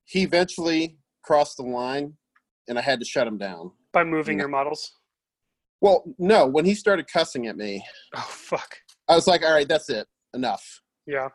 he 0.04 0.22
eventually 0.22 0.98
crossed 1.22 1.56
the 1.56 1.64
line, 1.64 2.14
and 2.68 2.78
I 2.78 2.82
had 2.82 3.00
to 3.00 3.04
shut 3.06 3.26
him 3.26 3.38
down. 3.38 3.72
by 3.92 4.04
moving 4.04 4.38
your 4.38 4.48
models. 4.48 4.92
Well, 5.80 6.04
no, 6.18 6.46
when 6.46 6.64
he 6.64 6.74
started 6.74 7.06
cussing 7.12 7.46
at 7.46 7.56
me, 7.56 7.84
Oh 8.16 8.26
fuck. 8.30 8.76
I 9.08 9.14
was 9.14 9.26
like, 9.26 9.42
"All 9.44 9.52
right, 9.52 9.68
that's 9.68 9.90
it, 9.90 10.06
enough." 10.32 10.80
Yeah. 11.06 11.28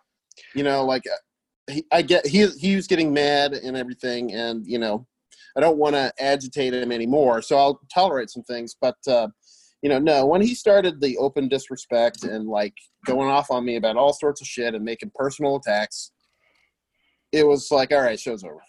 You 0.55 0.63
know, 0.63 0.83
like 0.85 1.03
uh, 1.05 1.71
he, 1.71 1.85
I 1.91 2.01
get 2.01 2.25
he 2.25 2.47
he 2.47 2.75
was 2.75 2.87
getting 2.87 3.13
mad 3.13 3.53
and 3.53 3.77
everything, 3.77 4.33
and 4.33 4.65
you 4.65 4.79
know, 4.79 5.05
I 5.57 5.61
don't 5.61 5.77
want 5.77 5.95
to 5.95 6.11
agitate 6.19 6.73
him 6.73 6.91
anymore, 6.91 7.41
so 7.41 7.57
I'll 7.57 7.79
tolerate 7.93 8.29
some 8.29 8.43
things. 8.43 8.75
But 8.79 8.97
uh, 9.07 9.27
you 9.81 9.89
know, 9.89 9.99
no, 9.99 10.25
when 10.25 10.41
he 10.41 10.53
started 10.53 10.99
the 11.01 11.17
open 11.17 11.47
disrespect 11.47 12.23
and 12.23 12.47
like 12.47 12.73
going 13.05 13.29
off 13.29 13.49
on 13.49 13.65
me 13.65 13.77
about 13.77 13.95
all 13.95 14.13
sorts 14.13 14.41
of 14.41 14.47
shit 14.47 14.75
and 14.75 14.83
making 14.83 15.11
personal 15.15 15.55
attacks, 15.55 16.11
it 17.31 17.45
was 17.45 17.69
like, 17.71 17.91
all 17.91 18.01
right, 18.01 18.19
show's 18.19 18.43
over. 18.43 18.61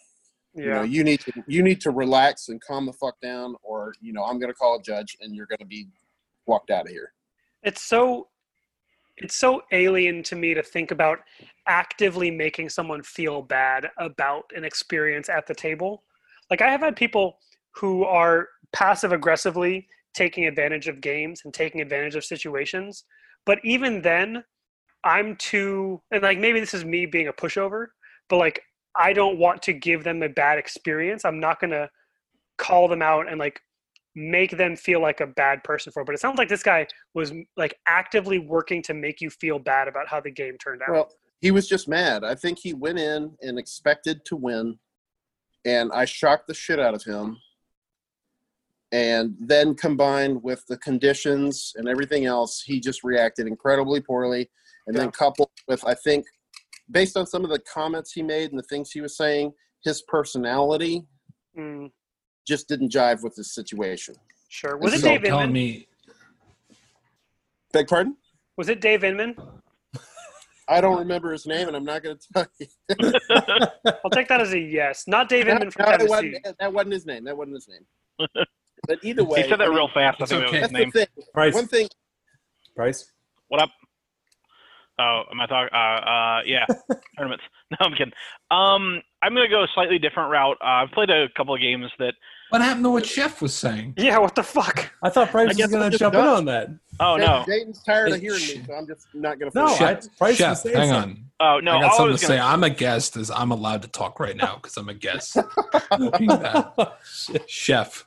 You 0.55 0.67
know, 0.67 0.83
you 0.83 1.05
need 1.05 1.21
to 1.21 1.33
you 1.47 1.63
need 1.63 1.81
to 1.83 1.91
relax 1.91 2.49
and 2.49 2.61
calm 2.61 2.87
the 2.87 2.93
fuck 2.93 3.21
down, 3.21 3.55
or 3.63 3.95
you 4.01 4.13
know, 4.13 4.25
I'm 4.25 4.41
gonna 4.41 4.55
call 4.55 4.79
a 4.79 4.83
judge 4.83 5.17
and 5.21 5.35
you're 5.35 5.47
gonna 5.47 5.69
be 5.69 5.89
walked 6.47 6.71
out 6.71 6.87
of 6.87 6.89
here. 6.89 7.13
It's 7.63 7.83
so 7.83 8.29
it's 9.17 9.37
so 9.37 9.63
alien 9.71 10.23
to 10.25 10.37
me 10.37 10.55
to 10.55 10.63
think 10.63 10.91
about 10.91 11.21
actively 11.69 12.31
making 12.31 12.69
someone 12.69 13.03
feel 13.03 13.43
bad 13.43 13.91
about 13.99 14.51
an 14.57 14.65
experience 14.65 15.29
at 15.29 15.47
the 15.47 15.55
table. 15.55 16.03
Like 16.51 16.63
I 16.63 16.71
have 16.71 16.81
had 16.81 16.97
people 16.97 17.39
who 17.77 18.05
are 18.05 18.49
passive 18.73 19.13
aggressively 19.13 19.87
taking 20.15 20.47
advantage 20.47 20.89
of 20.89 21.01
games 21.01 21.43
and 21.45 21.55
taking 21.55 21.81
advantage 21.81 22.17
of 22.17 22.25
situations, 22.25 23.05
but 23.47 23.59
even 23.65 24.03
then 24.03 24.45
I'm 25.05 25.37
too 25.37 26.03
and 26.11 26.23
like 26.23 26.39
maybe 26.39 26.61
this 26.61 26.75
is 26.75 26.85
me 26.85 27.07
being 27.07 27.29
a 27.29 27.33
pushover, 27.33 27.87
but 28.29 28.37
like 28.37 28.63
I 28.97 29.13
don't 29.13 29.39
want 29.39 29.63
to 29.63 29.73
give 29.73 30.05
them 30.05 30.23
a 30.23 30.29
bad 30.29 30.59
experience. 30.59 31.25
I'm 31.25 31.41
not 31.41 31.61
going 31.61 31.71
to 31.71 31.89
call 32.59 32.89
them 32.89 33.03
out 33.03 33.31
and 33.31 33.39
like 33.39 33.61
make 34.15 34.57
them 34.57 34.77
feel 34.77 35.01
like 35.01 35.21
a 35.21 35.27
bad 35.27 35.63
person 35.65 35.93
for 35.93 36.03
it. 36.03 36.07
But 36.07 36.15
it 36.15 36.21
sounds 36.21 36.39
like 36.39 36.49
this 36.49 36.63
guy 36.63 36.87
was 37.15 37.33
like 37.57 37.77
actively 37.87 38.39
working 38.39 38.83
to 38.83 38.95
make 38.95 39.21
you 39.21 39.31
feel 39.31 39.59
bad 39.59 39.89
about 39.89 40.09
how 40.09 40.21
the 40.21 40.31
game 40.31 40.59
turned 40.59 40.83
out. 40.83 40.91
Well, 40.91 41.11
he 41.41 41.51
was 41.51 41.69
just 41.69 41.89
mad. 41.89 42.25
I 42.25 42.35
think 42.35 42.59
he 42.59 42.75
went 42.75 42.99
in 42.99 43.33
and 43.41 43.59
expected 43.59 44.25
to 44.27 44.37
win, 44.37 44.79
and 45.65 45.91
I 45.93 46.05
shocked 46.05 46.47
the 46.49 46.55
shit 46.55 46.79
out 46.79 46.95
of 46.95 47.03
him. 47.05 47.39
And 48.93 49.37
then 49.39 49.75
combined 49.75 50.43
with 50.43 50.67
the 50.67 50.77
conditions 50.79 51.73
and 51.77 51.89
everything 51.89 52.27
else, 52.27 52.61
he 52.63 52.81
just 52.81 53.05
reacted 53.05 53.47
incredibly 53.47 54.01
poorly. 54.01 54.51
And 54.87 54.97
then 54.97 55.11
coupled 55.13 55.51
with, 55.69 55.85
I 55.87 55.95
think, 55.95 56.27
based 56.91 57.17
on 57.17 57.27
some 57.27 57.45
of 57.45 57.51
the 57.51 57.61
comments 57.73 58.13
he 58.13 58.23
made 58.23 58.51
and 58.51 58.59
the 58.59 58.65
things 58.65 58.91
he 58.91 59.01
was 59.01 59.17
saying, 59.17 59.53
his 59.85 60.03
personality 60.03 61.07
Mm, 61.59 61.91
just 62.47 62.69
didn't 62.69 62.93
jive 62.93 63.25
with 63.25 63.35
the 63.35 63.43
situation. 63.43 64.15
sure. 64.49 64.77
Was 64.77 64.95
it 64.95 65.01
So 65.01 65.09
Dave 65.09 65.25
Inman? 65.25 65.53
me 65.53 65.89
Beg 67.73 67.89
pardon? 67.89 68.17
Was 68.57 68.69
it 68.69 68.81
Dave 68.81 69.03
Inman? 69.03 69.35
I 70.71 70.81
don't 70.81 70.99
remember 71.01 71.33
his 71.33 71.47
name, 71.47 71.67
and 71.67 71.77
I'm 71.77 71.85
not 71.85 72.03
going 72.03 72.17
to 72.17 72.33
tell 72.33 72.47
you. 72.61 72.67
I'll 74.05 74.11
take 74.11 74.29
that 74.29 74.41
as 74.41 74.53
a 74.53 74.59
yes. 74.59 75.05
Not 75.09 75.29
Dave 75.29 75.47
No, 75.47 75.53
Inman 75.55 75.71
from 75.73 75.85
no, 75.85 75.99
that, 75.99 76.09
wasn't, 76.09 76.37
that 76.61 76.73
wasn't 76.73 76.93
his 76.93 77.07
name. 77.07 77.25
That 77.25 77.37
wasn't 77.37 77.57
his 77.57 77.69
name. 77.69 78.47
But 78.87 78.99
either 79.03 79.25
way, 79.25 79.43
he 79.43 79.49
said 79.49 79.59
that 79.59 79.65
I 79.65 79.69
mean, 79.69 79.77
real 79.77 79.89
fast. 79.89 80.23
I 80.23 80.27
think 80.27 80.45
okay. 80.45 80.61
that 80.61 80.71
was 80.71 80.71
his 80.71 80.73
name. 80.73 80.91
thing. 80.93 81.07
Price. 81.35 81.55
One 81.55 81.67
thing. 81.67 81.89
Price. 82.77 83.13
What 83.49 83.61
up? 83.61 83.71
Oh, 85.01 85.23
am 85.33 85.41
I 85.41 85.47
talking? 85.47 85.75
Uh, 85.75 85.79
uh, 85.79 86.41
yeah, 86.45 86.67
tournaments. 87.19 87.45
No, 87.71 87.77
I'm 87.87 87.93
kidding. 87.93 88.13
Um, 88.51 89.01
I'm 89.23 89.33
gonna 89.33 89.49
go 89.49 89.63
a 89.63 89.69
slightly 89.75 89.97
different 90.01 90.33
route. 90.33 90.57
Uh, 90.61 90.83
I've 90.83 90.91
played 90.91 91.09
a 91.09 91.29
couple 91.37 91.55
of 91.55 91.61
games 91.61 91.87
that. 92.01 92.15
what 92.49 92.61
happened 92.61 92.83
to 92.85 92.91
what 92.91 93.07
chef 93.07 93.41
was 93.41 93.55
saying 93.55 93.95
Yeah, 93.97 94.19
what 94.19 94.35
the 94.35 94.43
fuck? 94.43 94.91
I 95.05 95.09
thought 95.09 95.31
Price 95.31 95.45
I 95.45 95.49
was 95.51 95.57
guess 95.57 95.71
going 95.71 95.89
to 95.89 95.97
jump 95.97 96.17
in 96.17 96.21
on 96.21 96.45
that. 96.47 96.69
Oh 96.99 97.17
no! 97.17 97.45
Dayton's 97.47 97.81
tired 97.85 98.11
of 98.11 98.21
hearing 98.21 98.41
me, 98.41 98.65
so 98.67 98.75
I'm 98.75 98.89
just 98.89 99.07
not 99.15 99.39
going 99.39 99.53
to. 99.53 99.57
No, 99.59 99.67
finish. 99.69 99.81
I, 99.83 99.95
chef, 100.01 100.19
Price 100.19 100.37
chef 100.37 100.51
was 100.51 100.63
saying 100.63 100.77
hang 100.77 100.89
something. 100.91 101.25
on 101.41 101.57
Oh 101.57 101.61
no! 101.61 101.77
I 101.77 101.81
got 101.83 101.91
all 101.93 101.97
something 101.99 102.13
was 102.13 102.21
to 102.23 102.27
gonna, 102.27 102.41
say. 102.41 102.45
I'm 102.45 102.65
a 102.65 102.71
guest. 102.71 103.17
Is 103.17 103.31
I'm 103.31 103.53
allowed 103.53 103.83
to 103.83 103.89
talk 103.89 104.19
right 104.19 104.37
now 104.37 104.57
because 104.57 104.77
I'm 104.77 104.89
a 104.89 104.95
guest. 104.95 105.37
Chef, 107.47 108.07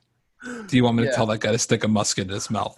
do 0.67 0.75
you 0.77 0.83
want 0.83 0.97
me 0.97 1.03
to 1.03 1.09
Yeah. 1.09 1.15
tell 1.15 1.25
that 1.27 1.39
guy 1.39 1.51
to 1.53 1.57
stick 1.57 1.83
a 1.83 1.87
musket 1.87 2.27
in 2.27 2.33
his 2.33 2.49
mouth? 2.49 2.75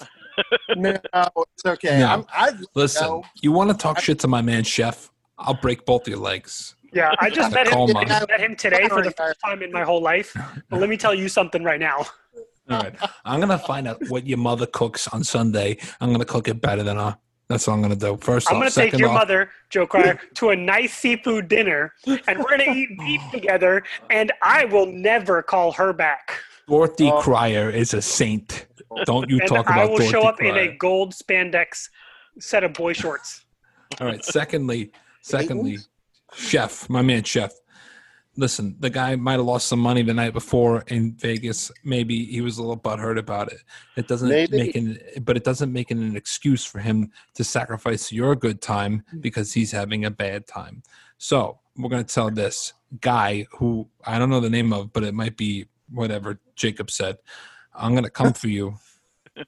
No, 0.76 0.92
it's 0.94 1.66
okay. 1.66 2.00
No. 2.00 2.08
I'm, 2.08 2.26
I 2.30 2.52
Listen, 2.74 3.08
No. 3.08 3.24
you 3.42 3.52
want 3.52 3.70
to 3.72 3.78
talk 3.78 4.00
shit 4.00 4.20
to 4.20 4.28
my 4.28 4.42
man, 4.42 4.64
Chef? 4.64 5.10
I'll 5.38 5.54
break 5.54 5.86
both 5.86 6.08
your 6.08 6.18
legs. 6.18 6.76
Yeah, 6.94 7.12
I 7.20 7.30
just 7.30 7.54
met 7.54 7.68
him, 7.68 7.98
I 7.98 8.06
just 8.06 8.30
met 8.30 8.40
him 8.40 8.56
today 8.56 8.88
for 8.88 9.02
the 9.02 9.12
first 9.12 9.40
time 9.44 9.62
in 9.62 9.72
my 9.72 9.84
whole 9.84 10.02
life. 10.02 10.36
But 10.70 10.80
let 10.80 10.90
me 10.90 10.98
tell 10.98 11.14
you 11.14 11.28
something 11.28 11.64
right 11.64 11.80
now. 11.80 12.06
All 12.70 12.80
right, 12.80 12.96
I'm 13.26 13.40
gonna 13.40 13.60
find 13.60 13.88
out 13.88 14.02
what 14.08 14.26
your 14.26 14.38
mother 14.38 14.66
cooks 14.66 15.08
on 15.10 15.24
Sunday. 15.24 15.78
I'm 16.02 16.12
gonna 16.12 16.26
cook 16.26 16.48
it 16.48 16.62
better 16.62 16.84
than 16.84 16.98
her. 16.98 17.18
That's 17.48 17.68
what 17.68 17.74
I'm 17.74 17.82
gonna 17.82 17.96
do. 17.96 18.16
1st 18.16 18.48
I'm 18.50 18.56
off, 18.56 18.62
going 18.62 18.72
to 18.72 18.76
take 18.76 18.98
your 19.00 19.10
off, 19.10 19.16
mother, 19.16 19.52
Joe 19.70 19.86
Cryer, 19.86 20.20
to 20.36 20.50
a 20.50 20.56
nice 20.56 20.96
seafood 20.96 21.48
dinner, 21.48 21.94
and 22.08 22.40
we're 22.40 22.58
going 22.58 22.60
to 22.62 22.72
eat 22.72 22.98
beef 22.98 23.22
together, 23.32 23.84
and 24.10 24.32
I 24.42 24.66
will 24.66 24.88
never 24.88 25.44
call 25.44 25.72
her 25.74 25.94
back. 25.94 26.40
Dorothy 26.68 27.10
oh. 27.12 27.22
Cryer 27.22 27.70
is 27.70 27.94
a 27.94 28.02
saint. 28.02 28.68
Don't 29.06 29.30
you 29.30 29.40
and 29.40 29.50
talk 29.50 29.66
about 29.66 29.80
I 29.80 29.86
will 29.86 29.98
Dorothy 29.98 30.12
show 30.12 30.24
up 30.24 30.38
Cryer. 30.38 30.58
in 30.58 30.70
a 30.70 30.76
gold 30.78 31.14
spandex 31.14 31.90
set 32.40 32.64
of 32.64 32.74
boy 32.74 32.94
shorts. 32.94 33.46
All 34.00 34.08
right. 34.08 34.24
Secondly, 34.24 34.92
secondly, 35.22 35.80
chef, 36.34 36.90
my 36.90 37.02
man, 37.02 37.24
chef. 37.24 37.52
Listen, 38.38 38.76
the 38.80 38.90
guy 38.90 39.16
might 39.16 39.34
have 39.34 39.46
lost 39.46 39.68
some 39.68 39.80
money 39.80 40.02
the 40.02 40.14
night 40.14 40.34
before 40.34 40.84
in 40.88 41.14
Vegas. 41.14 41.72
Maybe 41.86 42.26
he 42.26 42.42
was 42.42 42.58
a 42.58 42.62
little 42.62 42.78
butthurt 42.78 43.18
about 43.18 43.50
it. 43.50 43.60
It 43.96 44.10
doesn't 44.10 44.28
Maybe. 44.28 44.58
make 44.58 44.76
it, 44.76 45.24
but 45.24 45.38
it 45.38 45.46
doesn't 45.46 45.72
make 45.72 45.90
it 45.90 45.98
an 45.98 46.18
excuse 46.18 46.66
for 46.66 46.80
him 46.80 47.12
to 47.36 47.46
sacrifice 47.46 48.12
your 48.12 48.36
good 48.36 48.62
time 48.62 49.06
mm. 49.14 49.22
because 49.22 49.54
he's 49.54 49.72
having 49.72 50.04
a 50.04 50.12
bad 50.12 50.48
time. 50.48 50.84
So 51.18 51.60
we're 51.78 51.88
gonna 51.90 52.04
tell 52.04 52.30
this 52.30 52.74
guy 53.00 53.48
who 53.52 53.88
I 54.06 54.20
don't 54.20 54.30
know 54.30 54.42
the 54.42 54.50
name 54.50 54.74
of, 54.74 54.92
but 54.92 55.04
it 55.04 55.14
might 55.14 55.38
be 55.38 55.68
whatever 55.92 56.40
Jacob 56.56 56.92
said. 56.92 57.18
I'm 57.74 57.94
gonna 57.96 58.10
come 58.10 58.34
for 58.34 58.48
you. 58.48 58.76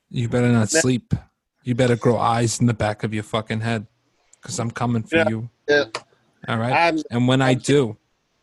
You 0.10 0.30
better 0.30 0.50
not 0.50 0.70
sleep. 0.84 1.14
You 1.64 1.76
better 1.76 1.96
grow 1.96 2.18
eyes 2.18 2.60
in 2.60 2.66
the 2.66 2.74
back 2.74 3.04
of 3.04 3.14
your 3.14 3.24
fucking 3.24 3.62
head, 3.62 3.88
because 4.42 4.60
I'm 4.60 4.72
coming 4.72 5.04
for 5.04 5.18
Yeah. 5.18 5.30
you. 5.30 5.50
Yeah. 5.68 5.84
All 6.48 6.58
right. 6.58 6.74
I'm, 6.74 7.00
And 7.12 7.28
when 7.28 7.42
I 7.42 7.54
do, 7.54 7.98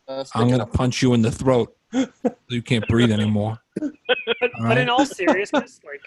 Uh, 0.07 0.23
I'm 0.35 0.49
gonna 0.49 0.65
punch 0.67 1.01
you 1.01 1.13
in 1.13 1.21
the 1.21 1.31
throat. 1.31 1.75
so 1.93 2.07
you 2.49 2.61
can't 2.61 2.87
breathe 2.87 3.11
anymore. 3.11 3.57
But, 3.79 4.51
All 4.59 4.67
but 4.67 4.77
in 4.77 4.89
all 4.89 5.05
seriousness, 5.05 5.79
like 5.85 6.01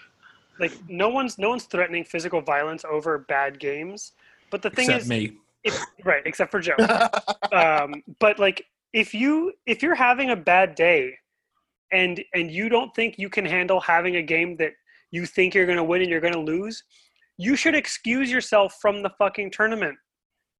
like 0.59 0.71
no 0.89 1.09
one's 1.09 1.37
no 1.37 1.49
one's 1.49 1.65
threatening 1.65 2.03
physical 2.03 2.41
violence 2.41 2.83
over 2.85 3.17
bad 3.17 3.59
games. 3.59 4.13
But 4.51 4.61
the 4.61 4.69
thing 4.69 4.85
Except 4.89 5.03
is, 5.03 5.09
me. 5.09 5.37
if, 5.63 5.79
right, 6.03 6.21
except 6.25 6.51
for 6.51 6.59
Joe. 6.59 6.75
um, 7.51 8.03
but 8.19 8.39
like 8.39 8.65
if 8.93 9.13
you 9.13 9.53
if 9.65 9.81
you're 9.83 9.95
having 9.95 10.29
a 10.31 10.35
bad 10.35 10.75
day, 10.75 11.17
and 11.91 12.23
and 12.33 12.51
you 12.51 12.69
don't 12.69 12.93
think 12.95 13.17
you 13.17 13.29
can 13.29 13.45
handle 13.45 13.79
having 13.79 14.17
a 14.17 14.21
game 14.21 14.55
that 14.57 14.73
you 15.11 15.25
think 15.25 15.53
you're 15.53 15.65
going 15.65 15.77
to 15.77 15.83
win 15.83 16.01
and 16.01 16.09
you're 16.09 16.21
going 16.21 16.33
to 16.33 16.39
lose, 16.39 16.83
you 17.37 17.55
should 17.55 17.75
excuse 17.75 18.31
yourself 18.31 18.75
from 18.81 19.01
the 19.01 19.09
fucking 19.17 19.51
tournament. 19.51 19.97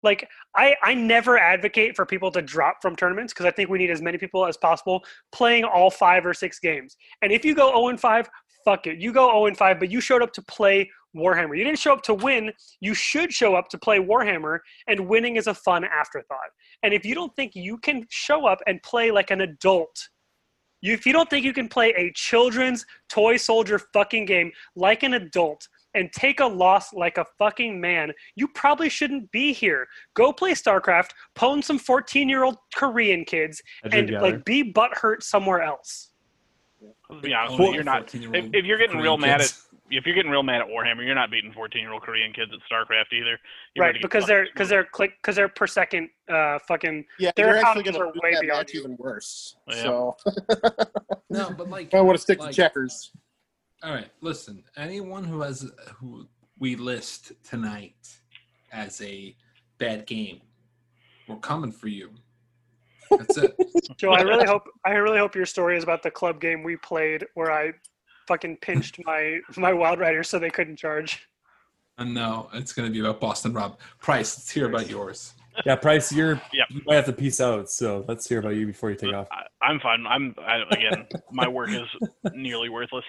Like 0.02 0.28
I, 0.56 0.76
I 0.82 0.94
never 0.94 1.38
advocate 1.38 1.96
for 1.96 2.06
people 2.06 2.32
to 2.32 2.42
drop 2.42 2.78
from 2.82 2.96
tournaments 2.96 3.34
because 3.34 3.46
I 3.46 3.52
think 3.52 3.70
we 3.70 3.78
need 3.78 3.92
as 3.92 4.02
many 4.02 4.18
people 4.18 4.46
as 4.46 4.58
possible 4.58 5.04
playing 5.32 5.66
all 5.66 5.92
five 5.92 6.26
or 6.26 6.34
six 6.34 6.60
games. 6.60 6.96
And 7.22 7.32
if 7.32 7.44
you 7.44 7.54
go 7.54 7.70
0 7.70 7.90
and 7.90 8.00
5, 8.00 8.30
fuck 8.64 8.88
it. 8.88 9.00
You 9.00 9.12
go 9.12 9.28
0 9.28 9.48
and 9.48 9.58
5, 9.58 9.80
but 9.80 9.92
you 9.92 10.00
showed 10.00 10.22
up 10.22 10.32
to 10.34 10.42
play 10.44 10.90
Warhammer. 11.16 11.58
You 11.58 11.64
didn't 11.64 11.80
show 11.80 11.94
up 11.94 12.04
to 12.04 12.14
win. 12.14 12.52
You 12.80 12.94
should 12.94 13.34
show 13.34 13.56
up 13.56 13.68
to 13.70 13.78
play 13.78 14.00
Warhammer, 14.00 14.60
and 14.88 15.08
winning 15.08 15.36
is 15.36 15.48
a 15.48 15.54
fun 15.54 15.84
afterthought. 15.84 16.38
And 16.84 16.94
if 16.94 17.06
you 17.06 17.16
don't 17.16 17.36
think 17.36 17.56
you 17.56 17.78
can 17.78 18.06
show 18.10 18.46
up 18.46 18.60
and 18.68 18.82
play 18.84 19.12
like 19.12 19.32
an 19.32 19.42
adult, 19.42 20.10
you, 20.82 20.94
if 20.94 21.06
you 21.06 21.14
don't 21.14 21.30
think 21.30 21.46
you 21.46 21.54
can 21.54 21.68
play 21.68 21.94
a 21.98 22.12
children's 22.14 22.86
toy 23.10 23.38
soldier 23.38 23.80
fucking 23.94 24.26
game 24.26 24.52
like 24.76 25.04
an 25.04 25.14
adult 25.14 25.68
and 25.96 26.12
take 26.14 26.40
a 26.40 26.46
loss 26.46 26.94
like 26.94 27.18
a 27.18 27.26
fucking 27.38 27.80
man, 27.80 28.12
you 28.36 28.48
probably 28.50 28.90
shouldn't 28.90 29.32
be 29.32 29.52
here. 29.52 29.88
Go 30.14 30.32
play 30.32 30.52
StarCraft, 30.52 31.10
pwn 31.36 31.64
some 31.64 31.80
14 31.80 32.30
year 32.30 32.44
old 32.44 32.58
Korean 32.76 33.26
kids, 33.26 33.62
and 33.92 34.10
like 34.22 34.46
be 34.46 34.72
butthurt 34.72 35.24
somewhere 35.24 35.62
else. 35.62 36.09
Let's 37.10 37.22
be 37.24 37.34
honest, 37.34 37.58
with 37.60 37.68
you, 37.70 37.74
you're 37.74 37.84
not. 37.84 38.14
If, 38.14 38.46
if 38.54 38.66
you're 38.66 38.78
getting 38.78 38.98
real 38.98 39.18
Korean 39.18 39.22
mad 39.38 39.42
at 39.42 39.54
if 39.92 40.06
you're 40.06 40.14
getting 40.14 40.30
real 40.30 40.44
mad 40.44 40.62
at 40.62 40.68
Warhammer, 40.68 41.04
you're 41.04 41.16
not 41.16 41.32
beating 41.32 41.52
14 41.52 41.82
year 41.82 41.92
old 41.92 42.04
Korean 42.04 42.32
kids 42.32 42.52
at 42.54 42.60
StarCraft 42.72 43.12
either. 43.12 43.40
You're 43.74 43.84
right 43.84 43.88
ready 43.88 43.94
to 44.00 44.04
get 44.04 44.12
because 44.12 44.28
they're 44.28 44.46
because 44.46 44.70
they're 44.70 44.84
click 44.86 45.14
because 45.20 45.36
they're 45.36 45.50
per 45.50 45.66
second 45.66 46.10
uh 46.32 46.60
fucking 46.68 47.06
Yeah, 47.18 47.32
Their 47.36 47.48
you're 47.48 47.58
actually 47.58 47.82
economies 47.82 47.98
going 47.98 48.10
are 48.10 48.14
to 48.14 48.20
way 48.24 48.34
that 48.34 48.42
beyond 48.42 48.70
you. 48.72 48.80
even 48.82 48.98
worse. 48.98 49.56
Yeah. 49.68 49.82
So 49.82 50.18
No, 51.32 51.50
but 51.58 51.70
like 51.70 51.94
I 51.96 52.02
want 52.02 52.18
to 52.18 52.22
stick 52.22 52.40
like- 52.40 52.52
to 52.52 52.56
checkers. 52.56 53.12
All 53.82 53.94
right, 53.94 54.10
listen. 54.22 54.64
Anyone 54.78 55.24
who 55.24 55.42
has 55.42 55.72
who 55.96 56.28
we 56.60 56.76
list 56.76 57.32
tonight 57.44 57.96
as 58.74 59.02
a 59.02 59.36
bad 59.80 60.06
game, 60.06 60.42
we're 61.28 61.38
coming 61.38 61.72
for 61.72 61.88
you. 61.88 62.12
That's 63.12 63.38
it. 63.38 63.56
Joe, 63.98 64.12
I 64.12 64.22
really 64.22 64.46
hope 64.46 64.64
I 64.86 64.92
really 64.92 65.18
hope 65.20 65.36
your 65.36 65.46
story 65.46 65.78
is 65.78 65.84
about 65.84 66.04
the 66.04 66.12
club 66.12 66.40
game 66.40 66.64
we 66.64 66.76
played 66.78 67.26
where 67.34 67.52
I 67.52 67.74
fucking 68.28 68.58
pinched 68.58 69.00
my 69.06 69.40
my 69.58 69.74
Wild 69.74 70.00
Riders 70.00 70.30
so 70.30 70.40
they 70.40 70.50
couldn't 70.50 70.78
charge. 70.78 71.28
and 71.98 72.14
no, 72.14 72.50
it's 72.54 72.72
going 72.74 72.88
to 72.88 72.94
be 72.94 73.00
about 73.00 73.20
Boston 73.20 73.54
Rob. 73.54 73.80
Price, 74.00 74.38
let's 74.38 74.50
hear 74.52 74.68
about 74.68 74.90
yours. 74.90 75.34
Yeah, 75.66 75.76
Price, 75.76 76.12
you're 76.14 76.42
Yep. 76.54 76.68
you 76.70 76.82
might 76.86 76.96
have 76.96 77.06
to 77.06 77.12
peace 77.14 77.42
out. 77.42 77.70
So 77.70 78.06
let's 78.08 78.30
hear 78.30 78.40
about 78.40 78.56
you 78.56 78.66
before 78.66 78.92
you 78.92 78.96
take 78.96 79.14
off. 79.14 79.28
I, 79.32 79.44
I'm 79.66 79.80
fine. 79.82 80.06
I'm 80.08 80.34
I, 80.40 80.62
again. 80.72 81.06
my 81.32 81.48
work 81.50 81.70
is 81.72 81.88
nearly 82.34 82.70
worthless. 82.70 83.04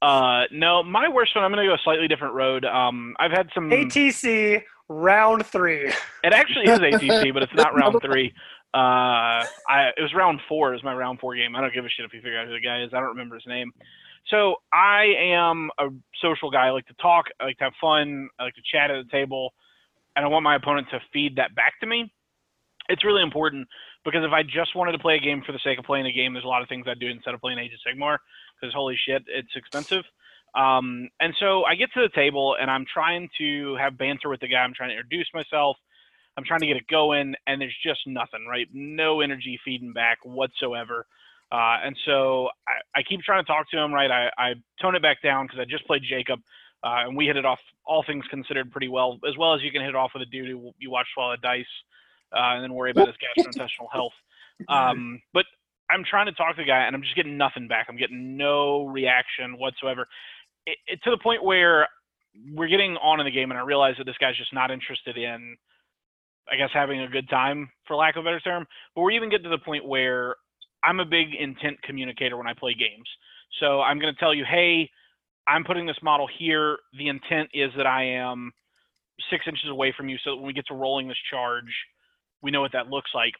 Uh, 0.00 0.44
no, 0.50 0.82
my 0.82 1.08
worst 1.08 1.36
one. 1.36 1.44
I'm 1.44 1.52
going 1.52 1.64
to 1.64 1.70
go 1.70 1.74
a 1.74 1.78
slightly 1.84 2.08
different 2.08 2.34
road. 2.34 2.64
Um, 2.64 3.14
I've 3.20 3.30
had 3.30 3.48
some. 3.54 3.70
ATC 3.70 4.62
round 4.88 5.46
three. 5.46 5.92
It 6.24 6.32
actually 6.32 6.64
is 6.68 6.80
ATC, 6.80 7.32
but 7.32 7.44
it's 7.44 7.54
not 7.54 7.72
round 7.76 7.96
three. 8.02 8.34
Uh, 8.74 9.44
I 9.68 9.92
it 9.96 10.00
was 10.00 10.14
round 10.14 10.40
four. 10.48 10.70
It 10.70 10.76
was 10.76 10.84
my 10.84 10.94
round 10.94 11.20
four 11.20 11.34
game. 11.34 11.54
I 11.54 11.60
don't 11.60 11.74
give 11.74 11.84
a 11.84 11.88
shit 11.88 12.06
if 12.06 12.14
you 12.14 12.20
figure 12.20 12.38
out 12.38 12.46
who 12.46 12.54
the 12.54 12.60
guy 12.60 12.82
is. 12.82 12.90
I 12.92 13.00
don't 13.00 13.10
remember 13.10 13.34
his 13.34 13.46
name. 13.46 13.72
So 14.28 14.56
I 14.72 15.12
am 15.20 15.70
a 15.78 15.88
social 16.22 16.50
guy. 16.50 16.68
I 16.68 16.70
like 16.70 16.86
to 16.86 16.94
talk. 16.94 17.26
I 17.40 17.44
like 17.44 17.58
to 17.58 17.64
have 17.64 17.74
fun. 17.80 18.28
I 18.38 18.44
like 18.44 18.54
to 18.54 18.62
chat 18.70 18.90
at 18.90 19.04
the 19.04 19.10
table, 19.10 19.52
and 20.16 20.24
I 20.24 20.28
want 20.28 20.42
my 20.44 20.56
opponent 20.56 20.88
to 20.90 21.00
feed 21.12 21.36
that 21.36 21.54
back 21.54 21.80
to 21.80 21.86
me. 21.86 22.12
It's 22.88 23.04
really 23.04 23.22
important 23.22 23.68
because 24.04 24.24
if 24.24 24.32
I 24.32 24.42
just 24.42 24.74
wanted 24.74 24.92
to 24.92 24.98
play 24.98 25.16
a 25.16 25.20
game 25.20 25.42
for 25.44 25.52
the 25.52 25.60
sake 25.62 25.78
of 25.78 25.84
playing 25.84 26.06
a 26.06 26.12
game, 26.12 26.32
there's 26.32 26.44
a 26.44 26.48
lot 26.48 26.62
of 26.62 26.68
things 26.68 26.86
I'd 26.88 26.98
do 26.98 27.08
instead 27.08 27.34
of 27.34 27.40
playing 27.40 27.58
Age 27.58 27.72
of 27.72 27.80
Sigmar 27.80 28.18
because 28.60 28.74
holy 28.74 28.96
shit, 29.06 29.22
it's 29.28 29.54
expensive. 29.54 30.04
Um, 30.54 31.08
and 31.20 31.34
so 31.38 31.64
I 31.64 31.74
get 31.76 31.92
to 31.94 32.00
the 32.00 32.14
table 32.14 32.56
and 32.60 32.70
I'm 32.70 32.84
trying 32.92 33.28
to 33.38 33.76
have 33.76 33.96
banter 33.96 34.28
with 34.28 34.40
the 34.40 34.48
guy. 34.48 34.58
I'm 34.58 34.74
trying 34.74 34.90
to 34.90 34.96
introduce 34.96 35.28
myself. 35.32 35.76
I'm 36.36 36.44
trying 36.44 36.60
to 36.60 36.66
get 36.66 36.76
it 36.76 36.86
going, 36.88 37.34
and 37.46 37.60
there's 37.60 37.76
just 37.84 38.00
nothing, 38.06 38.46
right? 38.48 38.66
No 38.72 39.20
energy 39.20 39.60
feeding 39.64 39.92
back 39.92 40.18
whatsoever. 40.24 41.06
Uh, 41.50 41.76
and 41.84 41.96
so 42.06 42.48
I, 42.66 43.00
I 43.00 43.02
keep 43.02 43.20
trying 43.20 43.44
to 43.44 43.46
talk 43.46 43.70
to 43.70 43.78
him, 43.78 43.92
right? 43.92 44.10
I, 44.10 44.30
I 44.38 44.54
tone 44.80 44.96
it 44.96 45.02
back 45.02 45.22
down 45.22 45.46
because 45.46 45.60
I 45.60 45.64
just 45.64 45.86
played 45.86 46.02
Jacob, 46.08 46.40
uh, 46.82 47.04
and 47.06 47.16
we 47.16 47.26
hit 47.26 47.36
it 47.36 47.44
off, 47.44 47.58
all 47.84 48.02
things 48.06 48.24
considered, 48.30 48.70
pretty 48.70 48.88
well, 48.88 49.18
as 49.28 49.36
well 49.36 49.54
as 49.54 49.60
you 49.62 49.70
can 49.70 49.82
hit 49.82 49.90
it 49.90 49.96
off 49.96 50.12
with 50.14 50.22
a 50.22 50.30
dude 50.30 50.48
who 50.48 50.72
you 50.78 50.90
watch 50.90 51.06
swallow 51.14 51.36
dice 51.36 51.66
uh, 52.32 52.54
and 52.54 52.62
then 52.62 52.72
worry 52.72 52.90
about 52.90 53.08
his 53.08 53.16
gastrointestinal 53.16 53.88
health. 53.92 54.12
Um, 54.68 55.20
but 55.34 55.44
I'm 55.90 56.04
trying 56.08 56.26
to 56.26 56.32
talk 56.32 56.56
to 56.56 56.62
the 56.62 56.66
guy, 56.66 56.86
and 56.86 56.96
I'm 56.96 57.02
just 57.02 57.16
getting 57.16 57.36
nothing 57.36 57.68
back. 57.68 57.86
I'm 57.88 57.98
getting 57.98 58.36
no 58.36 58.86
reaction 58.86 59.58
whatsoever. 59.58 60.08
It, 60.66 60.78
it, 60.86 61.00
to 61.04 61.10
the 61.10 61.18
point 61.18 61.44
where 61.44 61.88
we're 62.54 62.68
getting 62.68 62.96
on 62.96 63.20
in 63.20 63.26
the 63.26 63.32
game, 63.32 63.50
and 63.50 63.60
I 63.60 63.62
realize 63.62 63.96
that 63.98 64.04
this 64.04 64.16
guy's 64.18 64.36
just 64.36 64.54
not 64.54 64.70
interested 64.70 65.18
in, 65.18 65.56
I 66.50 66.56
guess, 66.56 66.70
having 66.72 67.00
a 67.00 67.08
good 67.08 67.28
time, 67.28 67.70
for 67.86 67.96
lack 67.96 68.16
of 68.16 68.22
a 68.22 68.24
better 68.24 68.40
term. 68.40 68.66
But 68.94 69.02
we're 69.02 69.12
even 69.12 69.30
getting 69.30 69.44
to 69.44 69.50
the 69.50 69.58
point 69.58 69.86
where 69.86 70.36
I'm 70.84 71.00
a 71.00 71.04
big 71.04 71.34
intent 71.38 71.80
communicator 71.82 72.36
when 72.36 72.46
I 72.46 72.54
play 72.54 72.74
games. 72.74 73.08
So 73.60 73.80
I'm 73.80 73.98
going 73.98 74.12
to 74.12 74.18
tell 74.18 74.34
you, 74.34 74.44
hey, 74.48 74.90
I'm 75.46 75.64
putting 75.64 75.86
this 75.86 75.98
model 76.02 76.28
here. 76.38 76.78
The 76.98 77.08
intent 77.08 77.50
is 77.54 77.70
that 77.76 77.86
I 77.86 78.04
am 78.04 78.52
six 79.30 79.44
inches 79.46 79.68
away 79.70 79.94
from 79.96 80.08
you, 80.08 80.16
so 80.24 80.30
that 80.30 80.36
when 80.36 80.46
we 80.46 80.52
get 80.52 80.66
to 80.66 80.74
rolling 80.74 81.06
this 81.06 81.18
charge, 81.30 81.72
we 82.42 82.50
know 82.50 82.60
what 82.60 82.72
that 82.72 82.88
looks 82.88 83.10
like. 83.14 83.34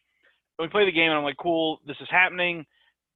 When 0.57 0.69
We 0.69 0.71
play 0.71 0.85
the 0.85 0.93
game, 0.93 1.11
and 1.11 1.19
I'm 1.19 1.25
like, 1.25 1.37
cool, 1.39 1.81
this 1.87 1.97
is 2.01 2.09
happening. 2.09 2.65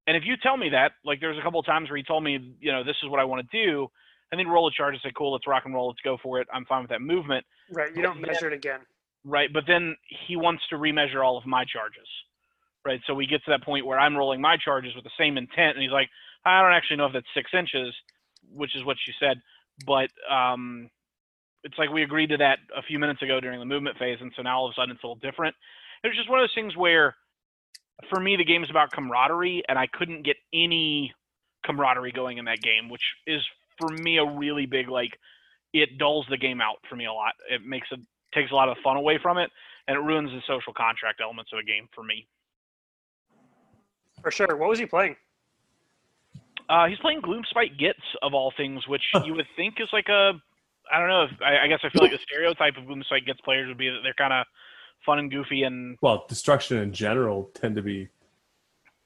And 0.08 0.16
if 0.16 0.24
you 0.26 0.34
tell 0.42 0.56
me 0.56 0.68
that, 0.70 0.92
like 1.04 1.20
there's 1.20 1.38
a 1.38 1.42
couple 1.42 1.60
of 1.60 1.66
times 1.66 1.88
where 1.88 1.96
he 1.96 2.02
told 2.02 2.24
me, 2.24 2.54
you 2.60 2.72
know, 2.72 2.82
this 2.82 2.96
is 3.02 3.08
what 3.08 3.20
I 3.20 3.24
want 3.24 3.48
to 3.48 3.66
do, 3.66 3.88
and 4.30 4.38
then 4.38 4.48
roll 4.48 4.66
a 4.68 4.72
charge 4.72 4.94
and 4.94 5.02
say, 5.02 5.12
cool, 5.16 5.32
let's 5.32 5.46
rock 5.46 5.62
and 5.64 5.74
roll, 5.74 5.88
let's 5.88 6.00
go 6.02 6.16
for 6.22 6.40
it. 6.40 6.48
I'm 6.52 6.64
fine 6.64 6.82
with 6.82 6.90
that 6.90 7.00
movement. 7.00 7.46
Right, 7.70 7.94
you 7.94 8.02
don't 8.02 8.20
measure 8.20 8.48
it 8.48 8.52
again. 8.52 8.80
Right, 9.28 9.52
but 9.52 9.64
then 9.66 9.96
he 10.28 10.36
wants 10.36 10.62
to 10.70 10.76
remeasure 10.76 11.24
all 11.24 11.36
of 11.36 11.46
my 11.46 11.64
charges. 11.64 12.06
Right, 12.84 13.00
so 13.08 13.14
we 13.14 13.26
get 13.26 13.44
to 13.44 13.50
that 13.50 13.64
point 13.64 13.84
where 13.84 13.98
I'm 13.98 14.16
rolling 14.16 14.40
my 14.40 14.56
charges 14.56 14.94
with 14.94 15.02
the 15.02 15.10
same 15.18 15.36
intent, 15.36 15.74
and 15.74 15.82
he's 15.82 15.90
like, 15.90 16.08
I 16.44 16.62
don't 16.62 16.72
actually 16.72 16.98
know 16.98 17.06
if 17.06 17.12
that's 17.12 17.26
six 17.34 17.50
inches, 17.52 17.92
which 18.52 18.76
is 18.76 18.84
what 18.84 18.96
you 19.04 19.12
said, 19.18 19.38
but 19.84 20.08
um, 20.32 20.88
it's 21.64 21.76
like 21.78 21.90
we 21.90 22.04
agreed 22.04 22.28
to 22.28 22.36
that 22.36 22.60
a 22.76 22.82
few 22.82 23.00
minutes 23.00 23.22
ago 23.22 23.40
during 23.40 23.58
the 23.58 23.66
movement 23.66 23.98
phase, 23.98 24.18
and 24.20 24.32
so 24.36 24.42
now 24.42 24.58
all 24.58 24.66
of 24.66 24.70
a 24.70 24.74
sudden 24.74 24.92
it's 24.92 25.02
a 25.02 25.06
little 25.06 25.18
different. 25.20 25.56
It 26.04 26.06
was 26.06 26.16
just 26.16 26.30
one 26.30 26.38
of 26.38 26.44
those 26.44 26.54
things 26.54 26.76
where, 26.76 27.16
for 28.08 28.20
me, 28.20 28.36
the 28.36 28.44
game 28.44 28.62
is 28.62 28.70
about 28.70 28.92
camaraderie, 28.92 29.64
and 29.68 29.76
I 29.76 29.88
couldn't 29.92 30.24
get 30.24 30.36
any 30.54 31.12
camaraderie 31.64 32.12
going 32.12 32.38
in 32.38 32.44
that 32.44 32.62
game, 32.62 32.88
which 32.88 33.02
is 33.26 33.42
for 33.80 33.88
me 33.92 34.18
a 34.18 34.24
really 34.24 34.66
big 34.66 34.88
like. 34.88 35.18
It 35.72 35.98
dulls 35.98 36.26
the 36.30 36.38
game 36.38 36.60
out 36.60 36.76
for 36.88 36.94
me 36.94 37.06
a 37.06 37.12
lot. 37.12 37.32
It 37.50 37.62
makes 37.66 37.88
it 37.90 37.98
takes 38.36 38.52
a 38.52 38.54
lot 38.54 38.68
of 38.68 38.76
fun 38.84 38.96
away 38.96 39.18
from 39.20 39.38
it, 39.38 39.50
and 39.88 39.96
it 39.96 40.00
ruins 40.00 40.30
the 40.30 40.40
social 40.46 40.72
contract 40.72 41.20
elements 41.22 41.50
of 41.52 41.58
a 41.58 41.64
game 41.64 41.88
for 41.94 42.04
me. 42.04 42.26
For 44.22 44.30
sure. 44.30 44.56
What 44.56 44.68
was 44.68 44.78
he 44.78 44.86
playing? 44.86 45.16
Uh, 46.68 46.86
he's 46.86 46.98
playing 46.98 47.22
Gloomspite 47.22 47.78
Gits 47.78 48.00
of 48.22 48.34
all 48.34 48.52
things, 48.56 48.86
which 48.88 49.02
you 49.24 49.34
would 49.34 49.46
think 49.56 49.74
is 49.80 49.88
like 49.92 50.08
a, 50.08 50.32
I 50.92 50.98
don't 50.98 51.08
know. 51.08 51.24
If, 51.24 51.30
I, 51.40 51.64
I 51.64 51.68
guess 51.68 51.80
I 51.84 51.88
feel 51.90 52.02
like 52.02 52.10
the 52.12 52.18
stereotype 52.18 52.76
of 52.76 52.84
Gloomspite 52.84 53.24
Gits 53.24 53.40
players 53.42 53.68
would 53.68 53.78
be 53.78 53.88
that 53.88 54.00
they're 54.02 54.14
kind 54.14 54.32
of 54.32 54.46
fun 55.04 55.18
and 55.18 55.30
goofy 55.30 55.62
and 55.62 55.96
Well, 56.02 56.24
destruction 56.28 56.78
in 56.78 56.92
general 56.92 57.50
tend 57.54 57.76
to 57.76 57.82
be 57.82 58.08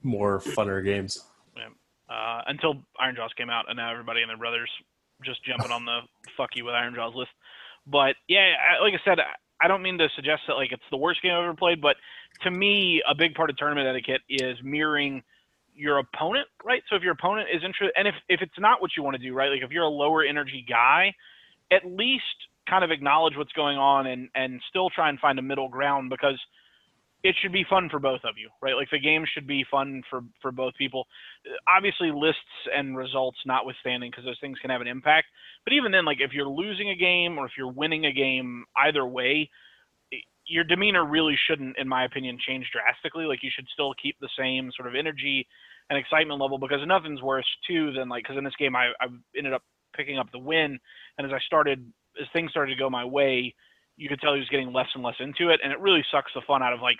more 0.02 0.40
funner 0.40 0.82
games. 0.82 1.22
uh, 2.08 2.42
until 2.46 2.74
Ironjawz 3.00 3.34
came 3.36 3.50
out, 3.50 3.66
and 3.68 3.76
now 3.76 3.90
everybody 3.92 4.22
and 4.22 4.30
their 4.30 4.38
brothers 4.38 4.70
just 5.22 5.44
jumping 5.44 5.70
on 5.70 5.84
the 5.84 6.00
fuck 6.36 6.50
you 6.56 6.64
with 6.64 6.72
Ironjawz 6.74 7.14
list. 7.14 7.30
But 7.90 8.16
yeah, 8.28 8.52
I, 8.78 8.82
like 8.82 8.94
I 8.94 9.00
said, 9.04 9.20
I- 9.20 9.68
don't 9.68 9.82
mean 9.82 9.98
to 9.98 10.08
suggest 10.16 10.42
that 10.48 10.54
like 10.54 10.72
it's 10.72 10.82
the 10.90 10.96
worst 10.96 11.22
game 11.22 11.32
I've 11.32 11.44
ever 11.44 11.54
played, 11.54 11.80
but 11.82 11.96
to 12.42 12.50
me, 12.50 13.02
a 13.08 13.14
big 13.14 13.34
part 13.34 13.50
of 13.50 13.56
tournament 13.56 13.88
etiquette 13.88 14.22
is 14.28 14.56
mirroring 14.62 15.22
your 15.74 15.98
opponent, 15.98 16.48
right? 16.64 16.82
So 16.88 16.96
if 16.96 17.02
your 17.02 17.12
opponent 17.12 17.48
is 17.52 17.62
interested, 17.64 17.92
and 17.96 18.08
if 18.08 18.14
if 18.28 18.42
it's 18.42 18.58
not 18.58 18.80
what 18.80 18.92
you 18.96 19.02
want 19.02 19.16
to 19.16 19.22
do, 19.22 19.34
right? 19.34 19.50
Like 19.50 19.62
if 19.62 19.70
you're 19.70 19.84
a 19.84 19.88
lower 19.88 20.24
energy 20.24 20.64
guy, 20.68 21.14
at 21.70 21.84
least 21.84 22.24
kind 22.68 22.84
of 22.84 22.90
acknowledge 22.90 23.36
what's 23.36 23.52
going 23.52 23.78
on 23.78 24.06
and 24.06 24.28
and 24.34 24.60
still 24.68 24.90
try 24.90 25.08
and 25.08 25.18
find 25.20 25.38
a 25.38 25.42
middle 25.42 25.68
ground 25.68 26.10
because 26.10 26.40
it 27.22 27.36
should 27.40 27.52
be 27.52 27.64
fun 27.68 27.88
for 27.90 27.98
both 27.98 28.20
of 28.24 28.36
you, 28.38 28.48
right? 28.62 28.74
Like 28.74 28.88
the 28.90 28.98
game 28.98 29.24
should 29.32 29.46
be 29.46 29.64
fun 29.70 30.02
for 30.08 30.22
for 30.40 30.52
both 30.52 30.74
people. 30.76 31.06
Obviously, 31.68 32.10
lists 32.10 32.40
and 32.74 32.96
results 32.96 33.38
notwithstanding, 33.46 34.10
because 34.10 34.24
those 34.24 34.40
things 34.40 34.58
can 34.60 34.70
have 34.70 34.80
an 34.80 34.86
impact. 34.86 35.26
But 35.64 35.74
even 35.74 35.92
then, 35.92 36.04
like 36.04 36.18
if 36.20 36.32
you're 36.32 36.48
losing 36.48 36.90
a 36.90 36.96
game 36.96 37.38
or 37.38 37.46
if 37.46 37.52
you're 37.58 37.72
winning 37.72 38.06
a 38.06 38.12
game, 38.12 38.64
either 38.76 39.04
way, 39.04 39.50
your 40.46 40.64
demeanor 40.64 41.06
really 41.06 41.36
shouldn't, 41.46 41.76
in 41.78 41.86
my 41.86 42.04
opinion, 42.04 42.38
change 42.46 42.66
drastically. 42.72 43.24
Like 43.24 43.42
you 43.42 43.50
should 43.54 43.68
still 43.72 43.94
keep 44.02 44.16
the 44.20 44.30
same 44.38 44.70
sort 44.76 44.88
of 44.88 44.94
energy 44.94 45.46
and 45.90 45.98
excitement 45.98 46.40
level 46.40 46.58
because 46.58 46.80
nothing's 46.86 47.22
worse 47.22 47.46
too 47.66 47.92
than 47.92 48.08
like 48.08 48.24
because 48.24 48.38
in 48.38 48.44
this 48.44 48.56
game 48.58 48.74
I, 48.74 48.92
I 49.00 49.06
ended 49.36 49.52
up 49.52 49.62
picking 49.94 50.18
up 50.18 50.30
the 50.32 50.38
win, 50.38 50.78
and 51.18 51.26
as 51.26 51.32
I 51.32 51.38
started 51.46 51.92
as 52.20 52.26
things 52.32 52.50
started 52.50 52.74
to 52.74 52.78
go 52.78 52.88
my 52.88 53.04
way, 53.04 53.54
you 54.00 54.08
could 54.08 54.20
tell 54.20 54.32
he 54.32 54.40
was 54.40 54.48
getting 54.48 54.72
less 54.72 54.88
and 54.94 55.04
less 55.04 55.16
into 55.20 55.50
it, 55.50 55.60
and 55.62 55.70
it 55.72 55.78
really 55.78 56.02
sucks 56.10 56.32
the 56.34 56.40
fun 56.46 56.62
out 56.62 56.72
of 56.72 56.80
like 56.80 56.96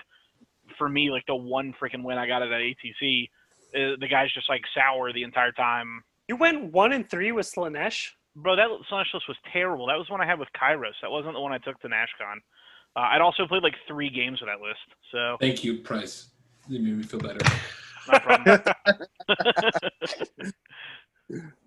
for 0.77 0.86
me 0.89 1.10
like 1.10 1.24
the 1.27 1.35
one 1.35 1.74
freaking 1.81 2.05
win 2.05 2.18
I 2.18 2.27
got 2.27 2.43
at 2.43 2.51
ATC. 2.51 3.31
Uh, 3.74 3.97
the 3.98 4.06
guy's 4.09 4.31
just 4.32 4.51
like 4.51 4.60
sour 4.74 5.10
the 5.12 5.22
entire 5.22 5.52
time. 5.52 6.02
You 6.28 6.36
went 6.36 6.72
one 6.72 6.93
and 6.93 7.09
three 7.09 7.32
with 7.32 7.51
Slaanesh. 7.51 8.09
Bro, 8.36 8.56
that 8.56 8.68
Slaanesh 8.90 9.14
list 9.14 9.28
was 9.28 9.39
terrible. 9.51 9.86
That 9.86 9.97
was 9.97 10.10
one 10.10 10.20
I 10.20 10.27
had 10.27 10.39
with 10.39 10.51
Kairos. 10.60 10.93
That 11.01 11.10
wasn't 11.10 11.32
the 11.35 11.40
one 11.40 11.52
I 11.52 11.59
took 11.59 11.81
to 11.81 11.89
NashCon. 11.89 12.36
Uh, 12.94 13.01
I'd 13.01 13.22
also 13.22 13.47
played 13.47 13.62
like 13.62 13.77
three 13.89 14.10
games 14.10 14.43
with 14.43 14.51
that 14.51 14.60
list. 14.60 14.81
So 15.10 15.39
thank 15.40 15.64
you, 15.64 15.78
Price. 15.78 16.28
You 16.68 16.81
made 16.81 16.98
me 16.98 17.02
feel 17.02 17.20
better. 17.20 17.40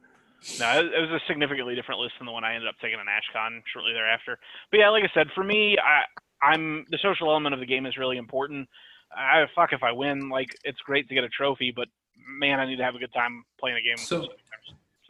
no, 0.60 0.80
it 0.80 1.02
was 1.02 1.10
a 1.10 1.20
significantly 1.28 1.76
different 1.76 2.02
list 2.02 2.14
than 2.20 2.26
the 2.26 2.32
one 2.32 2.44
I 2.44 2.56
ended 2.56 2.70
up 2.70 2.76
taking 2.82 3.00
at 3.00 3.06
NashCon 3.06 3.62
shortly 3.72 3.94
thereafter. 3.94 4.38
But 4.72 4.80
yeah, 4.80 4.90
like 4.90 5.04
I 5.04 5.12
said, 5.14 5.28
for 5.36 5.44
me, 5.44 5.78
I, 5.78 6.46
I'm 6.46 6.86
the 6.90 7.00
social 7.02 7.30
element 7.30 7.54
of 7.54 7.60
the 7.60 7.66
game 7.66 7.86
is 7.86 7.98
really 7.98 8.18
important. 8.18 8.68
I 9.16 9.46
fuck 9.56 9.74
if 9.74 9.84
I 9.84 9.92
win, 9.92 10.30
like 10.30 10.50
it's 10.64 10.80
great 10.80 11.08
to 11.10 11.16
get 11.16 11.24
a 11.24 11.30
trophy, 11.30 11.72
but 11.76 11.88
man, 12.28 12.60
I 12.60 12.66
need 12.66 12.78
to 12.78 12.84
have 12.84 12.96
a 12.96 13.00
good 13.00 13.14
time 13.14 13.44
playing 13.60 13.78
a 13.78 13.82
game. 13.82 13.98
So 13.98 14.28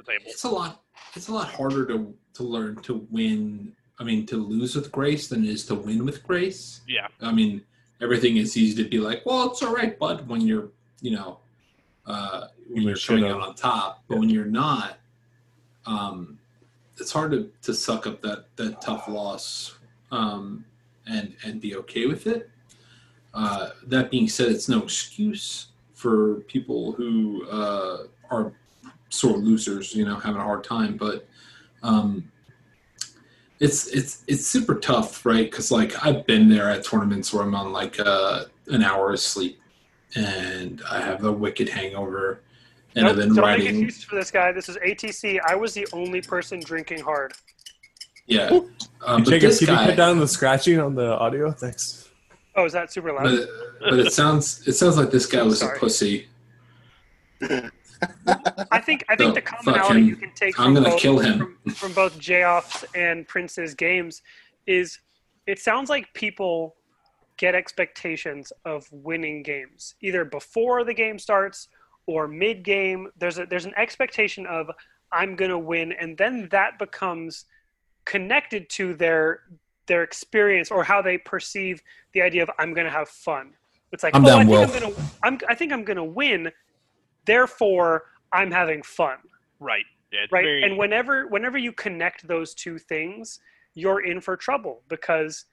it's 0.08 0.44
a 0.44 0.50
lot. 0.50 0.84
It's 1.16 1.28
a 1.28 1.34
lot 1.34 1.48
harder 1.50 1.86
to 1.88 2.14
to 2.36 2.44
learn 2.44 2.78
to 2.84 3.08
win. 3.10 3.74
I 4.00 4.04
mean, 4.04 4.26
to 4.28 4.38
lose 4.38 4.76
with 4.76 4.92
grace 4.92 5.28
than 5.28 5.44
it 5.44 5.50
is 5.50 5.66
to 5.68 5.76
win 5.76 6.04
with 6.04 6.24
grace. 6.24 6.82
Yeah. 6.88 7.08
I 7.22 7.32
mean, 7.32 7.62
everything 8.02 8.38
is 8.38 8.58
easy 8.58 8.84
to 8.84 8.90
be 8.90 8.98
like, 8.98 9.24
well, 9.26 9.52
it's 9.52 9.62
all 9.62 9.74
right, 9.74 9.98
bud, 9.98 10.28
when 10.28 10.42
you're, 10.42 10.70
you 11.02 11.12
know, 11.12 11.40
uh, 12.08 12.48
when 12.70 12.84
you're 12.84 12.98
coming 12.98 13.26
out 13.26 13.42
on 13.42 13.54
top. 13.54 14.04
But 14.08 14.16
yeah. 14.16 14.20
when 14.20 14.30
you're 14.30 14.46
not, 14.46 14.98
um, 15.86 16.40
it's 16.98 17.12
hard 17.12 17.32
to, 17.32 17.52
to 17.62 17.74
suck 17.74 18.08
up 18.08 18.22
that 18.22 18.46
that 18.56 18.82
tough 18.82 19.08
loss 19.08 19.78
um, 20.12 20.66
and 21.08 21.36
and 21.46 21.60
be 21.60 21.76
okay 21.78 22.06
with 22.06 22.28
it. 22.28 22.50
Uh, 23.34 23.70
that 23.88 24.12
being 24.12 24.28
said, 24.28 24.52
it's 24.52 24.70
no 24.70 24.84
excuse 24.84 25.68
for 25.96 26.42
people 26.42 26.92
who 26.92 27.48
uh, 27.50 28.04
are 28.30 28.54
sore 29.10 29.38
losers, 29.38 29.96
you 29.96 30.06
know, 30.06 30.16
having 30.16 30.40
a 30.40 30.44
hard 30.44 30.64
time. 30.64 30.98
But 30.98 31.28
um, 31.82 32.32
it's 33.60 33.88
it's 33.88 34.24
it's 34.28 34.46
super 34.46 34.76
tough, 34.76 35.26
right? 35.26 35.50
Because 35.50 35.72
like 35.72 36.06
I've 36.06 36.26
been 36.28 36.48
there 36.50 36.70
at 36.70 36.84
tournaments 36.84 37.34
where 37.34 37.44
I'm 37.44 37.56
on 37.56 37.72
like 37.72 38.00
uh, 38.00 38.46
an 38.68 38.84
hour 38.84 39.14
of 39.14 39.20
sleep, 39.20 39.60
and 40.16 40.82
I 40.90 41.02
have 41.02 41.24
a 41.24 41.32
wicked 41.32 41.70
hangover, 41.70 42.42
and 42.96 43.06
nope, 43.06 43.12
I've 43.12 43.18
been 43.18 43.36
don't 43.36 43.44
riding. 43.44 43.66
Make 43.66 43.86
excuses 43.86 44.04
for 44.04 44.16
this 44.16 44.32
guy. 44.32 44.52
This 44.52 44.70
is 44.70 44.78
ATC. 44.78 45.40
I 45.46 45.56
was 45.56 45.74
the 45.74 45.88
only 45.94 46.22
person 46.22 46.60
drinking 46.60 47.00
hard. 47.00 47.34
Yeah, 48.26 48.50
um, 49.06 49.24
but 49.24 49.26
Jacob, 49.26 49.50
this 49.50 49.60
can 49.60 49.68
guy, 49.68 49.82
you 49.82 49.90
put 49.90 49.98
down 49.98 50.20
the 50.20 50.28
scratching 50.28 50.80
on 50.80 50.96
the 50.96 51.18
audio? 51.18 51.52
Thanks. 51.52 52.10
Oh, 52.56 52.66
is 52.66 52.74
that 52.74 52.92
super 52.92 53.12
loud? 53.12 53.24
But, 53.24 53.48
but 53.90 54.00
it 54.00 54.14
sounds 54.14 54.68
it 54.68 54.74
sounds 54.74 54.98
like 54.98 55.12
this 55.12 55.26
guy 55.26 55.42
was 55.44 55.60
Sorry. 55.60 55.78
a 55.78 55.80
pussy. 55.80 56.28
I 58.72 58.80
think 58.80 59.06
I 59.10 59.16
think 59.16 59.30
so, 59.30 59.34
the 59.34 59.42
commonality 59.42 60.02
you 60.02 60.16
can 60.16 60.32
take 60.36 60.56
from 60.56 60.74
both, 60.76 61.02
from, 61.02 61.58
from 61.74 61.94
both 61.94 62.18
J-Off's 62.20 62.86
and 62.96 63.28
Prince's 63.28 63.74
games 63.74 64.22
is 64.68 65.00
it 65.48 65.60
sounds 65.60 65.90
like 65.90 66.14
people 66.14 66.76
get 67.38 67.56
expectations 67.56 68.54
of 68.66 68.88
winning 68.92 69.44
games 69.44 69.96
either 70.02 70.24
before 70.24 70.84
the 70.84 70.94
game 70.94 71.18
starts 71.18 71.68
or 72.06 72.28
mid 72.28 72.64
game. 72.64 73.10
There's 73.18 73.40
a 73.40 73.46
there's 73.46 73.66
an 73.66 73.74
expectation 73.78 74.46
of 74.46 74.70
I'm 75.12 75.36
gonna 75.36 75.60
win, 75.60 75.92
and 75.94 76.18
then 76.18 76.48
that 76.52 76.80
becomes 76.80 77.46
connected 78.06 78.70
to 78.72 78.94
their 78.94 79.42
their 79.86 80.04
experience 80.04 80.72
or 80.72 80.84
how 80.84 81.02
they 81.02 81.18
perceive 81.18 81.82
the 82.14 82.22
idea 82.22 82.44
of 82.44 82.50
I'm 82.60 82.74
gonna 82.74 82.90
have 82.90 83.10
fun. 83.10 83.52
It's 83.92 84.02
like, 84.02 84.16
I'm 84.16 84.26
oh, 84.26 84.28
down 84.28 84.40
I 84.40 84.44
think 84.44 84.52
well. 84.52 84.64
I'm 84.64 84.80
gonna 84.80 85.10
I'm, 85.24 85.40
I 85.50 85.56
think 85.56 85.72
I'm 85.72 85.84
gonna 85.84 86.04
win 86.04 86.52
therefore 87.26 88.06
i'm 88.32 88.52
having 88.52 88.82
fun 88.84 89.18
right 89.60 89.86
yeah, 90.12 90.22
right 90.32 90.44
very... 90.44 90.64
and 90.64 90.78
whenever 90.78 91.28
whenever 91.28 91.58
you 91.58 91.72
connect 91.72 92.28
those 92.28 92.54
two 92.54 92.78
things 92.78 93.40
you're 93.76 94.06
in 94.06 94.22
for 94.22 94.36
trouble 94.36 94.82
because 94.90 95.46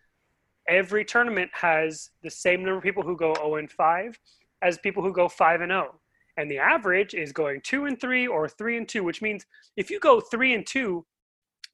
every 0.69 1.05
tournament 1.05 1.51
has 1.53 2.11
the 2.23 2.31
same 2.31 2.63
number 2.63 2.77
of 2.77 2.83
people 2.83 3.03
who 3.03 3.17
go 3.17 3.35
0 3.35 3.57
and 3.57 3.71
5 3.71 4.19
as 4.63 4.79
people 4.79 5.03
who 5.03 5.13
go 5.13 5.29
5 5.29 5.61
and 5.63 5.71
0 5.71 5.95
and 6.37 6.51
the 6.51 6.59
average 6.59 7.15
is 7.15 7.33
going 7.33 7.61
2 7.63 7.87
and 7.87 8.01
3 8.01 8.27
or 8.27 8.49
3 8.49 8.77
and 8.79 8.89
2 8.89 9.05
which 9.05 9.23
means 9.23 9.45
if 9.77 9.91
you 9.91 10.01
go 10.01 10.21
3 10.21 10.55
and 10.55 10.67
2 10.67 11.05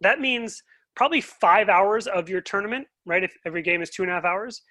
that 0.00 0.20
means 0.20 0.62
probably 0.94 1.20
five 1.20 1.68
hours 1.68 2.06
of 2.06 2.28
your 2.28 2.40
tournament 2.40 2.86
right? 3.06 3.22
If 3.22 3.34
every 3.46 3.62
game 3.62 3.82
is 3.82 3.90
two 3.90 4.02
and 4.02 4.10
a 4.10 4.14
half 4.14 4.24
hours 4.24 4.62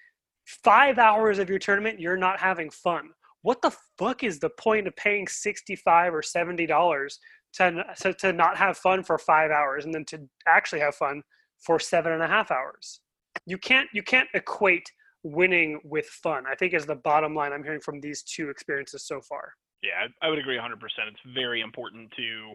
five 0.44 0.98
hours 0.98 1.38
of 1.38 1.48
your 1.48 1.58
tournament 1.58 2.00
you're 2.00 2.16
not 2.16 2.40
having 2.40 2.70
fun. 2.70 3.10
What 3.42 3.62
the 3.62 3.76
fuck 3.98 4.24
is 4.24 4.38
the 4.38 4.50
point 4.50 4.88
of 4.88 4.96
paying 4.96 5.28
65 5.28 6.14
or 6.14 6.22
70 6.22 6.66
dollars 6.66 7.18
to, 7.54 7.84
to, 8.00 8.12
to 8.14 8.32
not 8.32 8.56
have 8.56 8.76
fun 8.76 9.02
for 9.02 9.18
five 9.18 9.50
hours 9.50 9.84
and 9.84 9.94
then 9.94 10.04
to 10.06 10.28
actually 10.46 10.80
have 10.80 10.94
fun 10.94 11.22
for 11.58 11.78
seven 11.78 12.12
and 12.12 12.22
a 12.22 12.26
half 12.26 12.50
hours? 12.50 13.00
You 13.46 13.58
can't 13.58 13.88
you 13.92 14.02
can't 14.02 14.28
equate 14.34 14.90
winning 15.26 15.80
with 15.82 16.06
fun 16.06 16.44
i 16.48 16.54
think 16.54 16.72
is 16.72 16.86
the 16.86 16.94
bottom 16.94 17.34
line 17.34 17.52
i'm 17.52 17.64
hearing 17.64 17.80
from 17.80 18.00
these 18.00 18.22
two 18.22 18.48
experiences 18.48 19.04
so 19.04 19.20
far 19.20 19.52
yeah 19.86 20.08
i 20.22 20.28
would 20.28 20.38
agree 20.38 20.56
100% 20.56 20.74
it's 21.08 21.34
very 21.34 21.60
important 21.60 22.10
to 22.16 22.52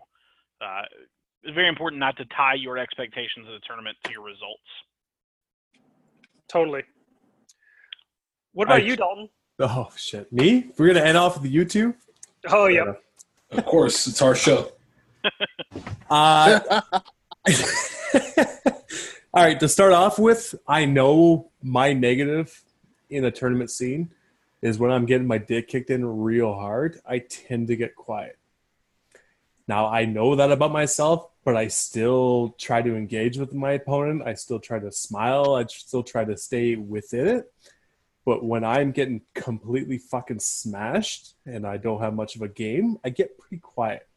uh, 0.65 0.83
it's 1.43 1.55
very 1.55 1.67
important 1.67 1.99
not 1.99 2.15
to 2.17 2.25
tie 2.37 2.53
your 2.53 2.77
expectations 2.77 3.47
of 3.47 3.53
the 3.53 3.61
tournament 3.65 3.95
to 4.03 4.11
your 4.11 4.23
results 4.23 4.69
totally 6.49 6.83
what 8.53 8.67
about 8.67 8.81
I, 8.81 8.83
you 8.83 8.95
dalton 8.95 9.29
Oh 9.63 9.89
shit, 9.95 10.31
me? 10.33 10.71
We're 10.77 10.87
gonna 10.87 11.05
end 11.05 11.17
off 11.17 11.39
with 11.39 11.43
the 11.43 11.55
YouTube. 11.55 11.93
Oh 12.49 12.65
yeah. 12.65 12.81
Uh, 12.81 12.93
of 13.51 13.65
course, 13.65 14.07
it's 14.07 14.21
our 14.21 14.33
show. 14.33 14.71
uh, 16.09 16.59
all 19.33 19.43
right. 19.43 19.59
To 19.59 19.69
start 19.69 19.93
off 19.93 20.17
with, 20.17 20.55
I 20.67 20.85
know 20.85 21.51
my 21.61 21.93
negative 21.93 22.63
in 23.11 23.21
the 23.21 23.29
tournament 23.29 23.69
scene 23.69 24.09
is 24.61 24.77
when 24.77 24.91
I'm 24.91 25.05
getting 25.05 25.27
my 25.27 25.38
dick 25.38 25.67
kicked 25.67 25.89
in 25.89 26.05
real 26.05 26.53
hard. 26.53 26.99
I 27.05 27.19
tend 27.19 27.67
to 27.67 27.75
get 27.75 27.95
quiet. 27.95 28.38
Now 29.67 29.88
I 29.88 30.05
know 30.05 30.35
that 30.35 30.51
about 30.51 30.71
myself, 30.71 31.29
but 31.43 31.55
I 31.55 31.67
still 31.67 32.55
try 32.57 32.81
to 32.81 32.95
engage 32.95 33.38
with 33.38 33.53
my 33.53 33.71
opponent. 33.71 34.23
I 34.25 34.33
still 34.33 34.59
try 34.59 34.79
to 34.79 34.91
smile. 34.91 35.55
I 35.55 35.65
still 35.65 36.03
try 36.03 36.25
to 36.25 36.38
stay 36.38 36.75
within 36.75 37.27
it 37.27 37.51
but 38.25 38.43
when 38.43 38.63
I'm 38.63 38.91
getting 38.91 39.21
completely 39.33 39.97
fucking 39.97 40.39
smashed 40.39 41.35
and 41.45 41.65
I 41.65 41.77
don't 41.77 42.01
have 42.01 42.13
much 42.13 42.35
of 42.35 42.41
a 42.41 42.47
game, 42.47 42.97
I 43.03 43.09
get 43.09 43.38
pretty 43.38 43.59
quiet. 43.59 44.07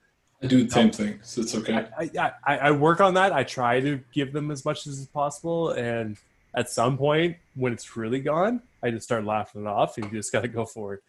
I 0.43 0.47
do 0.47 0.65
the 0.65 0.71
same 0.71 0.91
thing, 0.91 1.21
so 1.23 1.41
it's 1.41 1.55
okay. 1.55 1.87
I, 1.99 2.33
I, 2.45 2.59
I 2.59 2.71
work 2.73 3.01
on 3.01 3.15
that. 3.15 3.33
I 3.33 3.45
try 3.45 3.81
to 3.81 4.01
give 4.13 4.35
them 4.35 4.51
as 4.51 4.65
much 4.65 4.87
as 4.87 5.07
possible, 5.07 5.71
and 5.71 6.19
at 6.55 6.71
some 6.71 6.97
point, 6.97 7.37
when 7.55 7.73
it's 7.73 7.97
really 7.97 8.21
gone, 8.21 8.63
I 8.83 8.91
just 8.91 9.05
start 9.05 9.25
laughing 9.25 9.63
it 9.63 9.67
off, 9.67 9.97
and 9.97 10.07
you 10.07 10.19
just 10.19 10.33
got 10.33 10.43
to 10.43 10.49
go 10.49 10.65
forward. 10.65 11.01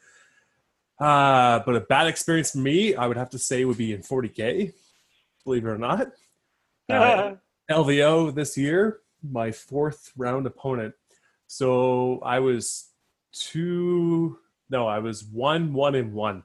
Uh, 0.99 1.59
but 1.65 1.75
a 1.75 1.81
bad 1.81 2.07
experience 2.07 2.51
for 2.51 2.59
me, 2.59 2.95
I 2.95 3.07
would 3.07 3.17
have 3.17 3.29
to 3.31 3.39
say, 3.39 3.65
would 3.65 3.77
be 3.77 3.93
in 3.93 4.01
40k. 4.01 4.73
Believe 5.43 5.65
it 5.65 5.69
or 5.69 5.77
not, 5.77 6.07
uh, 6.89 7.35
LVO 7.69 8.33
this 8.33 8.57
year, 8.57 8.99
my 9.21 9.51
fourth 9.51 10.11
round 10.17 10.47
opponent 10.47 10.95
so 11.47 12.19
I 12.23 12.39
was 12.39 12.89
two, 13.31 14.39
no, 14.69 14.87
I 14.87 14.99
was 14.99 15.23
one, 15.23 15.73
one, 15.73 15.95
and 15.95 16.13
one. 16.13 16.43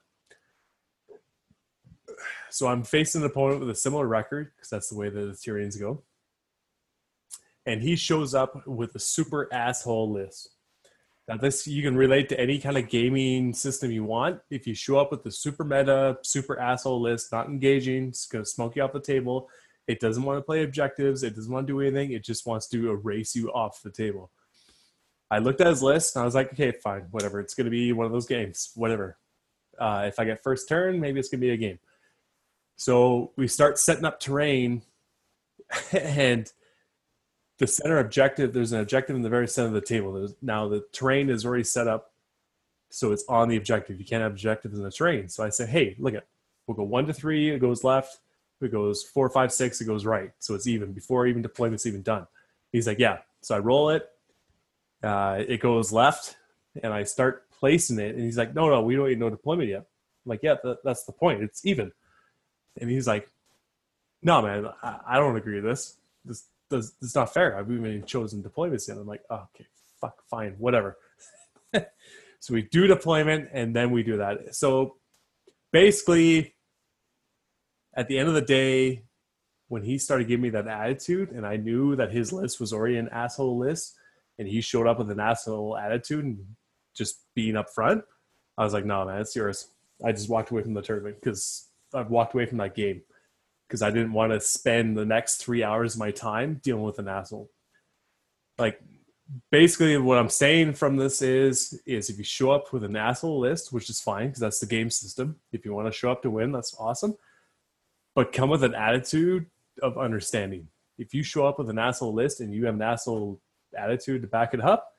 So 2.50 2.66
I'm 2.66 2.82
facing 2.82 3.22
an 3.22 3.26
opponent 3.26 3.60
with 3.60 3.70
a 3.70 3.74
similar 3.74 4.06
record 4.06 4.52
because 4.54 4.70
that's 4.70 4.88
the 4.88 4.96
way 4.96 5.08
the 5.08 5.36
Tyrians 5.42 5.78
go. 5.78 6.02
And 7.66 7.82
he 7.82 7.96
shows 7.96 8.34
up 8.34 8.66
with 8.66 8.94
a 8.94 8.98
super 8.98 9.48
asshole 9.52 10.12
list. 10.12 10.50
Now, 11.28 11.36
this 11.36 11.66
you 11.66 11.82
can 11.82 11.96
relate 11.96 12.28
to 12.30 12.40
any 12.40 12.58
kind 12.58 12.76
of 12.76 12.88
gaming 12.88 13.52
system 13.52 13.92
you 13.92 14.02
want. 14.02 14.40
If 14.50 14.66
you 14.66 14.74
show 14.74 14.98
up 14.98 15.12
with 15.12 15.22
the 15.22 15.30
super 15.30 15.62
meta, 15.62 16.18
super 16.22 16.58
asshole 16.58 17.00
list, 17.00 17.30
not 17.30 17.46
engaging, 17.46 18.08
it's 18.08 18.26
going 18.26 18.44
to 18.44 18.50
smoke 18.50 18.74
you 18.74 18.82
off 18.82 18.92
the 18.92 19.00
table. 19.00 19.48
It 19.86 20.00
doesn't 20.00 20.22
want 20.22 20.38
to 20.38 20.42
play 20.42 20.64
objectives. 20.64 21.22
It 21.22 21.36
doesn't 21.36 21.52
want 21.52 21.66
to 21.66 21.72
do 21.72 21.80
anything. 21.80 22.12
It 22.12 22.24
just 22.24 22.46
wants 22.46 22.66
to 22.68 22.90
erase 22.90 23.36
you 23.36 23.50
off 23.52 23.80
the 23.82 23.90
table. 23.90 24.30
I 25.30 25.38
looked 25.38 25.60
at 25.60 25.68
his 25.68 25.82
list 25.82 26.16
and 26.16 26.22
I 26.22 26.24
was 26.24 26.34
like, 26.34 26.52
okay, 26.52 26.72
fine, 26.72 27.06
whatever. 27.12 27.38
It's 27.38 27.54
going 27.54 27.66
to 27.66 27.70
be 27.70 27.92
one 27.92 28.06
of 28.06 28.12
those 28.12 28.26
games, 28.26 28.72
whatever. 28.74 29.16
Uh, 29.78 30.06
if 30.06 30.18
I 30.18 30.24
get 30.24 30.42
first 30.42 30.68
turn, 30.68 31.00
maybe 31.00 31.20
it's 31.20 31.28
going 31.28 31.40
to 31.40 31.46
be 31.46 31.52
a 31.52 31.56
game. 31.56 31.78
So 32.76 33.32
we 33.36 33.46
start 33.46 33.78
setting 33.78 34.04
up 34.04 34.18
terrain, 34.18 34.82
and 35.92 36.50
the 37.60 37.66
center 37.66 37.98
objective. 37.98 38.54
There's 38.54 38.72
an 38.72 38.80
objective 38.80 39.14
in 39.14 39.22
the 39.22 39.28
very 39.28 39.46
center 39.46 39.68
of 39.68 39.74
the 39.74 39.82
table. 39.82 40.14
There's, 40.14 40.34
now 40.40 40.66
the 40.66 40.82
terrain 40.92 41.28
is 41.28 41.44
already 41.44 41.62
set 41.62 41.86
up, 41.86 42.12
so 42.88 43.12
it's 43.12 43.24
on 43.28 43.48
the 43.48 43.56
objective. 43.56 44.00
You 44.00 44.06
can't 44.06 44.22
have 44.22 44.32
objectives 44.32 44.78
in 44.78 44.82
the 44.82 44.90
terrain. 44.90 45.28
So 45.28 45.44
I 45.44 45.50
say, 45.50 45.66
hey, 45.66 45.94
look 45.98 46.14
at, 46.14 46.26
we'll 46.66 46.74
go 46.74 46.82
one 46.84 47.06
to 47.06 47.12
three. 47.12 47.50
It 47.50 47.60
goes 47.60 47.84
left. 47.84 48.18
It 48.62 48.72
goes 48.72 49.02
four, 49.02 49.28
five, 49.28 49.52
six. 49.52 49.80
It 49.80 49.84
goes 49.84 50.06
right. 50.06 50.32
So 50.38 50.54
it's 50.54 50.66
even 50.66 50.92
before 50.92 51.26
even 51.26 51.42
deployment's 51.42 51.86
even 51.86 52.02
done. 52.02 52.26
He's 52.72 52.86
like, 52.86 52.98
yeah. 52.98 53.18
So 53.42 53.54
I 53.54 53.58
roll 53.58 53.90
it. 53.90 54.08
Uh, 55.02 55.42
it 55.46 55.60
goes 55.60 55.92
left, 55.92 56.36
and 56.82 56.92
I 56.92 57.04
start 57.04 57.50
placing 57.50 57.98
it. 57.98 58.14
And 58.14 58.24
he's 58.24 58.38
like, 58.38 58.54
no, 58.54 58.70
no, 58.70 58.82
we 58.82 58.96
don't 58.96 59.06
even 59.06 59.18
know 59.18 59.30
deployment 59.30 59.68
yet. 59.68 59.80
I'm 59.80 60.30
like, 60.30 60.40
yeah, 60.42 60.56
that, 60.64 60.78
that's 60.82 61.04
the 61.04 61.12
point. 61.12 61.42
It's 61.42 61.64
even. 61.66 61.92
And 62.80 62.90
he's 62.90 63.06
like, 63.06 63.30
no, 64.22 64.40
man, 64.40 64.66
I, 64.82 65.00
I 65.08 65.16
don't 65.18 65.36
agree 65.36 65.56
with 65.56 65.64
this. 65.64 65.96
This 66.24 66.44
it's 66.70 67.14
not 67.14 67.32
fair. 67.32 67.56
I've 67.56 67.70
even 67.70 68.04
chosen 68.04 68.42
deployments 68.42 68.88
yet. 68.88 68.96
I'm 68.96 69.06
like, 69.06 69.22
oh, 69.30 69.46
okay, 69.54 69.66
fuck, 70.00 70.22
fine, 70.28 70.54
whatever. 70.58 70.96
so 72.40 72.54
we 72.54 72.62
do 72.62 72.86
deployment 72.86 73.48
and 73.52 73.74
then 73.74 73.90
we 73.90 74.02
do 74.02 74.18
that. 74.18 74.54
So 74.54 74.96
basically, 75.72 76.54
at 77.94 78.08
the 78.08 78.18
end 78.18 78.28
of 78.28 78.34
the 78.34 78.42
day, 78.42 79.04
when 79.68 79.82
he 79.82 79.98
started 79.98 80.26
giving 80.26 80.42
me 80.42 80.50
that 80.50 80.66
attitude, 80.66 81.30
and 81.30 81.46
I 81.46 81.56
knew 81.56 81.94
that 81.96 82.10
his 82.10 82.32
list 82.32 82.58
was 82.58 82.72
already 82.72 82.96
an 82.96 83.08
asshole 83.10 83.56
list, 83.56 83.94
and 84.38 84.48
he 84.48 84.60
showed 84.60 84.86
up 84.86 84.98
with 84.98 85.10
an 85.10 85.20
asshole 85.20 85.76
attitude 85.76 86.24
and 86.24 86.38
just 86.96 87.20
being 87.34 87.56
up 87.56 87.70
front, 87.70 88.02
I 88.58 88.64
was 88.64 88.72
like, 88.72 88.84
no, 88.84 89.04
man, 89.04 89.20
it's 89.20 89.36
yours. 89.36 89.68
I 90.04 90.12
just 90.12 90.28
walked 90.28 90.50
away 90.50 90.62
from 90.62 90.74
the 90.74 90.82
tournament 90.82 91.16
because 91.20 91.68
I've 91.94 92.10
walked 92.10 92.34
away 92.34 92.46
from 92.46 92.58
that 92.58 92.74
game 92.74 93.02
because 93.70 93.82
I 93.82 93.90
didn't 93.90 94.12
want 94.12 94.32
to 94.32 94.40
spend 94.40 94.98
the 94.98 95.04
next 95.04 95.36
three 95.36 95.62
hours 95.62 95.94
of 95.94 96.00
my 96.00 96.10
time 96.10 96.60
dealing 96.60 96.82
with 96.82 96.98
an 96.98 97.06
asshole. 97.06 97.48
Like, 98.58 98.82
basically, 99.52 99.96
what 99.96 100.18
I'm 100.18 100.28
saying 100.28 100.74
from 100.74 100.96
this 100.96 101.22
is, 101.22 101.80
is 101.86 102.10
if 102.10 102.18
you 102.18 102.24
show 102.24 102.50
up 102.50 102.72
with 102.72 102.82
an 102.82 102.96
asshole 102.96 103.38
list, 103.38 103.72
which 103.72 103.88
is 103.88 104.00
fine 104.00 104.26
because 104.26 104.40
that's 104.40 104.58
the 104.58 104.66
game 104.66 104.90
system. 104.90 105.36
If 105.52 105.64
you 105.64 105.72
want 105.72 105.86
to 105.86 105.92
show 105.92 106.10
up 106.10 106.22
to 106.22 106.30
win, 106.30 106.50
that's 106.50 106.74
awesome. 106.80 107.14
But 108.16 108.32
come 108.32 108.50
with 108.50 108.64
an 108.64 108.74
attitude 108.74 109.46
of 109.80 109.96
understanding. 109.96 110.66
If 110.98 111.14
you 111.14 111.22
show 111.22 111.46
up 111.46 111.60
with 111.60 111.70
an 111.70 111.78
asshole 111.78 112.12
list 112.12 112.40
and 112.40 112.52
you 112.52 112.66
have 112.66 112.74
an 112.74 112.82
asshole 112.82 113.40
attitude 113.78 114.22
to 114.22 114.28
back 114.28 114.52
it 114.52 114.60
up, 114.60 114.94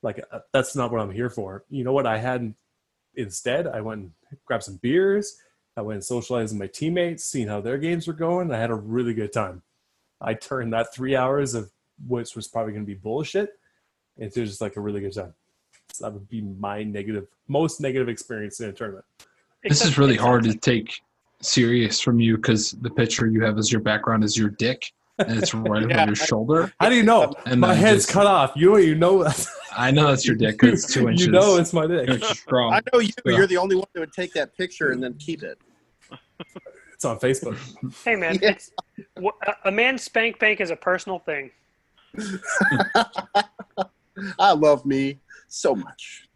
like 0.00 0.24
uh, 0.30 0.38
that's 0.52 0.76
not 0.76 0.92
what 0.92 1.00
I'm 1.00 1.10
here 1.10 1.28
for. 1.28 1.64
You 1.70 1.82
know 1.82 1.92
what 1.92 2.06
I 2.06 2.18
had 2.18 2.54
instead? 3.16 3.66
I 3.66 3.80
went 3.80 4.00
and 4.00 4.12
grabbed 4.44 4.62
some 4.62 4.76
beers 4.76 5.36
I 5.76 5.82
went 5.82 5.96
and 5.96 6.04
socialized 6.04 6.54
with 6.54 6.60
my 6.60 6.66
teammates, 6.66 7.24
seeing 7.24 7.48
how 7.48 7.60
their 7.60 7.78
games 7.78 8.06
were 8.06 8.14
going. 8.14 8.52
I 8.52 8.58
had 8.58 8.70
a 8.70 8.74
really 8.74 9.12
good 9.12 9.32
time. 9.32 9.62
I 10.20 10.34
turned 10.34 10.72
that 10.72 10.94
three 10.94 11.14
hours 11.14 11.54
of 11.54 11.70
which 12.06 12.34
was 12.34 12.48
probably 12.48 12.72
going 12.72 12.84
to 12.84 12.86
be 12.86 12.94
bullshit 12.94 13.50
into 14.16 14.44
just 14.44 14.60
like 14.60 14.76
a 14.76 14.80
really 14.80 15.00
good 15.00 15.14
time. 15.14 15.34
So 15.92 16.04
that 16.04 16.12
would 16.12 16.28
be 16.28 16.40
my 16.40 16.82
negative, 16.82 17.26
most 17.48 17.80
negative 17.80 18.08
experience 18.08 18.60
in 18.60 18.70
a 18.70 18.72
tournament. 18.72 19.04
This 19.62 19.84
is 19.84 19.98
really 19.98 20.16
hard 20.16 20.44
to 20.44 20.54
take 20.54 21.00
serious 21.42 22.00
from 22.00 22.20
you 22.20 22.36
because 22.36 22.72
the 22.72 22.90
picture 22.90 23.26
you 23.26 23.42
have 23.42 23.58
as 23.58 23.70
your 23.70 23.80
background 23.80 24.24
is 24.24 24.36
your 24.36 24.50
dick 24.50 24.90
and 25.18 25.38
it's 25.38 25.54
right 25.54 25.88
yeah. 25.88 26.06
your 26.06 26.14
shoulder. 26.14 26.72
How 26.80 26.88
do 26.88 26.96
you 26.96 27.02
know? 27.02 27.34
And 27.44 27.60
my 27.60 27.74
head's 27.74 28.04
just, 28.04 28.10
cut 28.10 28.26
off. 28.26 28.52
You 28.56 28.78
you 28.78 28.94
know 28.94 29.28
I 29.76 29.90
know 29.90 30.12
it's 30.12 30.26
your 30.26 30.36
dick. 30.36 30.62
It's 30.62 30.92
two 30.92 31.08
inches. 31.08 31.26
You 31.26 31.32
know 31.32 31.56
it's 31.56 31.72
my 31.72 31.86
dick. 31.86 32.22
Strong. 32.24 32.72
I 32.72 32.80
know 32.92 33.00
you. 33.00 33.12
You're 33.24 33.46
the 33.46 33.56
only 33.56 33.76
one 33.76 33.86
that 33.94 34.00
would 34.00 34.12
take 34.12 34.32
that 34.34 34.56
picture 34.56 34.92
and 34.92 35.02
then 35.02 35.14
keep 35.14 35.42
it. 35.42 35.58
It's 36.94 37.04
on 37.04 37.18
Facebook. 37.18 37.58
Hey 38.04 38.16
man, 38.16 38.38
yeah. 38.42 38.56
a 39.64 39.70
man 39.70 39.98
spank 39.98 40.38
bank 40.38 40.60
is 40.60 40.70
a 40.70 40.76
personal 40.76 41.18
thing. 41.18 41.50
I 44.38 44.52
love 44.52 44.86
me 44.86 45.20
so 45.48 45.74
much. 45.74 46.28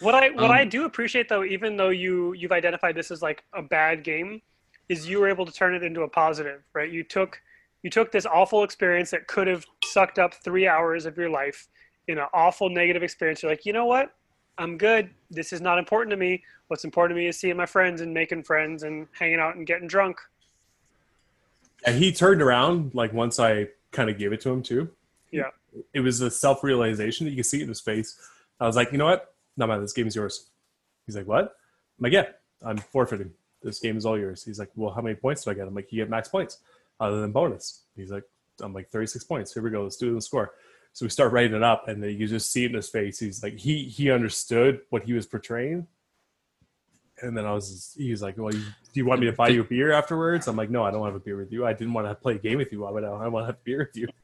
What 0.00 0.14
I 0.14 0.30
what 0.30 0.44
um, 0.44 0.50
I 0.50 0.64
do 0.64 0.84
appreciate 0.84 1.28
though, 1.28 1.44
even 1.44 1.76
though 1.76 1.88
you 1.88 2.34
you've 2.34 2.52
identified 2.52 2.94
this 2.94 3.10
as 3.10 3.22
like 3.22 3.44
a 3.54 3.62
bad 3.62 4.04
game, 4.04 4.42
is 4.88 5.08
you 5.08 5.18
were 5.20 5.28
able 5.28 5.46
to 5.46 5.52
turn 5.52 5.74
it 5.74 5.82
into 5.82 6.02
a 6.02 6.08
positive, 6.08 6.62
right? 6.74 6.90
You 6.90 7.02
took 7.02 7.40
you 7.82 7.90
took 7.90 8.12
this 8.12 8.26
awful 8.26 8.62
experience 8.62 9.10
that 9.10 9.26
could 9.26 9.46
have 9.46 9.64
sucked 9.84 10.18
up 10.18 10.34
three 10.34 10.68
hours 10.68 11.06
of 11.06 11.16
your 11.16 11.30
life 11.30 11.68
in 12.08 12.18
an 12.18 12.26
awful 12.34 12.68
negative 12.68 13.02
experience. 13.02 13.42
You're 13.42 13.52
like, 13.52 13.64
you 13.64 13.72
know 13.72 13.86
what? 13.86 14.12
I'm 14.58 14.78
good. 14.78 15.10
This 15.30 15.52
is 15.52 15.60
not 15.60 15.78
important 15.78 16.10
to 16.10 16.16
me. 16.16 16.42
What's 16.68 16.84
important 16.84 17.16
to 17.16 17.20
me 17.20 17.28
is 17.28 17.38
seeing 17.38 17.56
my 17.56 17.66
friends 17.66 18.00
and 18.00 18.12
making 18.12 18.42
friends 18.42 18.82
and 18.82 19.06
hanging 19.12 19.38
out 19.38 19.56
and 19.56 19.66
getting 19.66 19.86
drunk. 19.86 20.18
And 21.84 21.96
he 21.96 22.12
turned 22.12 22.42
around 22.42 22.94
like 22.94 23.12
once 23.12 23.38
I 23.38 23.68
kind 23.92 24.10
of 24.10 24.18
gave 24.18 24.32
it 24.32 24.40
to 24.42 24.50
him 24.50 24.62
too. 24.62 24.90
Yeah. 25.30 25.50
It 25.92 26.00
was 26.00 26.20
a 26.20 26.30
self 26.30 26.64
realization 26.64 27.26
that 27.26 27.30
you 27.30 27.36
can 27.36 27.44
see 27.44 27.62
in 27.62 27.68
his 27.68 27.80
face. 27.80 28.18
I 28.58 28.66
was 28.66 28.76
like, 28.76 28.92
you 28.92 28.98
know 28.98 29.04
what? 29.04 29.34
No, 29.56 29.66
man, 29.66 29.80
this 29.82 29.92
game 29.92 30.06
is 30.06 30.16
yours. 30.16 30.46
He's 31.04 31.16
like, 31.16 31.26
what? 31.26 31.44
I'm 31.98 32.02
like, 32.02 32.12
yeah, 32.12 32.26
I'm 32.64 32.78
forfeiting. 32.78 33.32
This 33.62 33.78
game 33.78 33.96
is 33.96 34.06
all 34.06 34.18
yours. 34.18 34.44
He's 34.44 34.58
like, 34.58 34.70
well, 34.76 34.92
how 34.92 35.02
many 35.02 35.14
points 35.14 35.44
do 35.44 35.50
I 35.50 35.54
get? 35.54 35.66
I'm 35.66 35.74
like, 35.74 35.92
you 35.92 36.02
get 36.02 36.10
max 36.10 36.28
points 36.28 36.58
other 37.00 37.20
than 37.20 37.32
bonus. 37.32 37.82
He's 37.96 38.10
like, 38.10 38.24
I'm 38.60 38.72
like 38.72 38.88
36 38.88 39.24
points. 39.24 39.52
Here 39.52 39.62
we 39.62 39.70
go. 39.70 39.82
Let's 39.82 39.96
do 39.96 40.14
the 40.14 40.20
score. 40.20 40.52
So 40.96 41.04
we 41.04 41.10
start 41.10 41.30
writing 41.30 41.54
it 41.54 41.62
up, 41.62 41.88
and 41.88 42.02
then 42.02 42.18
you 42.18 42.26
just 42.26 42.50
see 42.50 42.64
it 42.64 42.70
in 42.70 42.74
his 42.74 42.88
face. 42.88 43.18
He's 43.18 43.42
like, 43.42 43.58
he 43.58 43.82
he 43.82 44.10
understood 44.10 44.80
what 44.88 45.02
he 45.02 45.12
was 45.12 45.26
portraying. 45.26 45.86
And 47.20 47.36
then 47.36 47.44
I 47.44 47.52
was, 47.52 47.94
he 47.98 48.10
was 48.10 48.22
like, 48.22 48.38
"Well, 48.38 48.54
you, 48.54 48.60
do 48.60 49.00
you 49.00 49.04
want 49.04 49.20
me 49.20 49.26
to 49.26 49.32
buy 49.34 49.48
you 49.48 49.60
a 49.60 49.64
beer 49.64 49.92
afterwards?" 49.92 50.48
I'm 50.48 50.56
like, 50.56 50.70
"No, 50.70 50.84
I 50.84 50.90
don't 50.90 51.04
have 51.04 51.14
a 51.14 51.20
beer 51.20 51.36
with 51.36 51.52
you. 51.52 51.66
I 51.66 51.74
didn't 51.74 51.92
want 51.92 52.06
to 52.06 52.14
play 52.14 52.36
a 52.36 52.38
game 52.38 52.56
with 52.56 52.72
you. 52.72 52.80
Why 52.80 52.90
would 52.90 53.04
I? 53.04 53.08
I 53.08 53.28
want 53.28 53.42
to 53.42 53.46
have 53.48 53.56
a 53.56 53.64
beer 53.64 53.78
with 53.80 53.94
you." 53.94 54.08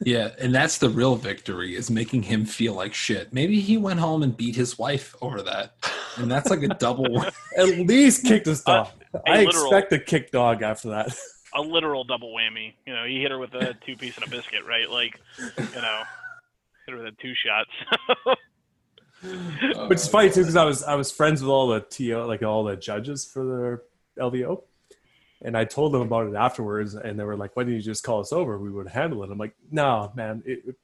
Yeah, 0.00 0.30
and 0.38 0.54
that's 0.54 0.78
the 0.78 0.88
real 0.88 1.16
victory 1.16 1.74
is 1.74 1.90
making 1.90 2.22
him 2.22 2.44
feel 2.44 2.74
like 2.74 2.94
shit. 2.94 3.32
Maybe 3.32 3.60
he 3.60 3.76
went 3.76 3.98
home 3.98 4.22
and 4.22 4.36
beat 4.36 4.54
his 4.54 4.78
wife 4.78 5.16
over 5.20 5.42
that, 5.42 5.74
and 6.16 6.30
that's 6.30 6.50
like 6.50 6.62
a 6.62 6.68
double. 6.68 7.24
At 7.56 7.68
least 7.78 8.24
kicked 8.24 8.46
his 8.46 8.62
dog. 8.62 8.88
Uh, 9.12 9.18
I 9.26 9.44
literal, 9.44 9.64
expect 9.64 9.92
a 9.92 9.98
kick 9.98 10.30
dog 10.30 10.62
after 10.62 10.90
that. 10.90 11.16
A 11.56 11.60
literal 11.60 12.04
double 12.04 12.32
whammy. 12.32 12.74
You 12.86 12.94
know, 12.94 13.04
he 13.04 13.20
hit 13.20 13.30
her 13.30 13.38
with 13.38 13.54
a 13.54 13.74
two 13.86 13.96
piece 13.96 14.16
and 14.16 14.26
a 14.26 14.30
biscuit, 14.30 14.64
right? 14.66 14.88
Like, 14.88 15.18
you 15.38 15.82
know 15.82 16.02
hit 16.86 16.92
her 16.92 17.02
with 17.02 17.14
a 17.14 17.22
two 17.22 17.34
shots. 17.34 17.70
Which 19.88 19.98
is 19.98 20.08
funny 20.08 20.30
too, 20.30 20.40
because 20.40 20.56
I 20.56 20.64
was 20.64 20.82
I 20.82 20.94
was 20.94 21.10
friends 21.10 21.42
with 21.42 21.50
all 21.50 21.68
the 21.68 21.80
TO, 21.80 22.24
like 22.24 22.42
all 22.42 22.64
the 22.64 22.76
judges 22.76 23.24
for 23.24 23.44
the 23.44 24.22
LVO, 24.22 24.62
and 25.42 25.56
I 25.56 25.64
told 25.64 25.92
them 25.92 26.02
about 26.02 26.28
it 26.28 26.34
afterwards, 26.34 26.94
and 26.94 27.18
they 27.18 27.24
were 27.24 27.36
like, 27.36 27.56
"Why 27.56 27.64
didn't 27.64 27.76
you 27.76 27.82
just 27.82 28.04
call 28.04 28.20
us 28.20 28.32
over? 28.32 28.58
We 28.58 28.70
would 28.70 28.88
handle 28.88 29.24
it." 29.24 29.30
I'm 29.30 29.38
like, 29.38 29.56
"No, 29.70 30.12
man, 30.14 30.42
it, 30.46 30.62
it, 30.66 30.76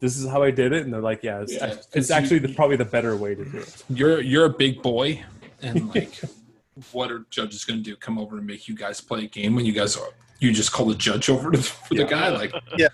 this 0.00 0.16
is 0.16 0.28
how 0.28 0.42
I 0.42 0.50
did 0.50 0.72
it," 0.72 0.82
and 0.84 0.92
they're 0.92 1.00
like, 1.00 1.22
"Yeah, 1.22 1.42
it's, 1.42 1.54
yeah, 1.54 1.76
it's 1.92 2.10
actually 2.10 2.40
you, 2.40 2.48
the, 2.48 2.54
probably 2.54 2.76
the 2.76 2.84
better 2.84 3.16
way 3.16 3.34
to 3.34 3.44
do 3.44 3.58
it." 3.58 3.84
You're 3.88 4.20
you're 4.20 4.46
a 4.46 4.50
big 4.50 4.82
boy, 4.82 5.22
and 5.62 5.94
like, 5.94 6.20
what 6.92 7.10
are 7.10 7.26
judges 7.30 7.64
going 7.64 7.78
to 7.78 7.82
do? 7.82 7.96
Come 7.96 8.18
over 8.18 8.36
and 8.38 8.46
make 8.46 8.68
you 8.68 8.74
guys 8.74 9.00
play 9.00 9.24
a 9.24 9.28
game 9.28 9.54
when 9.54 9.64
you 9.64 9.72
guys 9.72 9.96
are 9.96 10.08
you 10.38 10.52
just 10.52 10.72
call 10.72 10.86
the 10.86 10.94
judge 10.94 11.28
over 11.28 11.50
to 11.50 11.58
for 11.58 11.94
yeah. 11.94 12.02
the 12.02 12.08
guy? 12.08 12.28
Like, 12.28 12.52
yeah. 12.76 12.88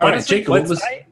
All 0.00 0.10
right, 0.10 0.24
Jacob, 0.24 0.68
was... 0.68 0.82
I, 0.82 1.06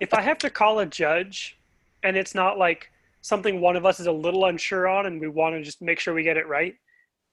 if 0.00 0.14
I 0.14 0.20
have 0.20 0.38
to 0.38 0.50
call 0.50 0.80
a 0.80 0.86
judge, 0.86 1.58
and 2.02 2.16
it's 2.16 2.34
not 2.34 2.58
like 2.58 2.90
something 3.22 3.60
one 3.60 3.76
of 3.76 3.84
us 3.84 4.00
is 4.00 4.06
a 4.06 4.12
little 4.12 4.46
unsure 4.46 4.88
on, 4.88 5.06
and 5.06 5.20
we 5.20 5.28
want 5.28 5.54
to 5.54 5.62
just 5.62 5.82
make 5.82 5.98
sure 5.98 6.14
we 6.14 6.22
get 6.22 6.36
it 6.36 6.48
right. 6.48 6.74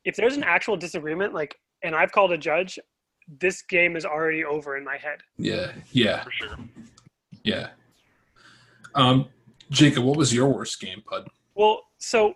If 0.06 0.16
there's 0.16 0.38
an 0.38 0.44
actual 0.44 0.78
disagreement, 0.78 1.34
like, 1.34 1.56
and 1.84 1.96
I've 1.96 2.12
called 2.12 2.32
a 2.32 2.38
judge, 2.38 2.80
this 3.40 3.62
game 3.62 3.96
is 3.96 4.06
already 4.06 4.46
over 4.46 4.78
in 4.78 4.84
my 4.84 4.98
head. 4.98 5.20
Yeah, 5.38 5.72
yeah, 5.92 6.24
for 6.24 6.32
sure. 6.32 6.58
Yeah. 7.44 7.70
Um, 8.96 9.28
Jacob, 9.70 10.04
what 10.04 10.18
was 10.18 10.34
your 10.34 10.48
worst 10.48 10.80
game, 10.80 11.04
Pud? 11.06 11.28
Well, 11.56 11.82
so 11.98 12.36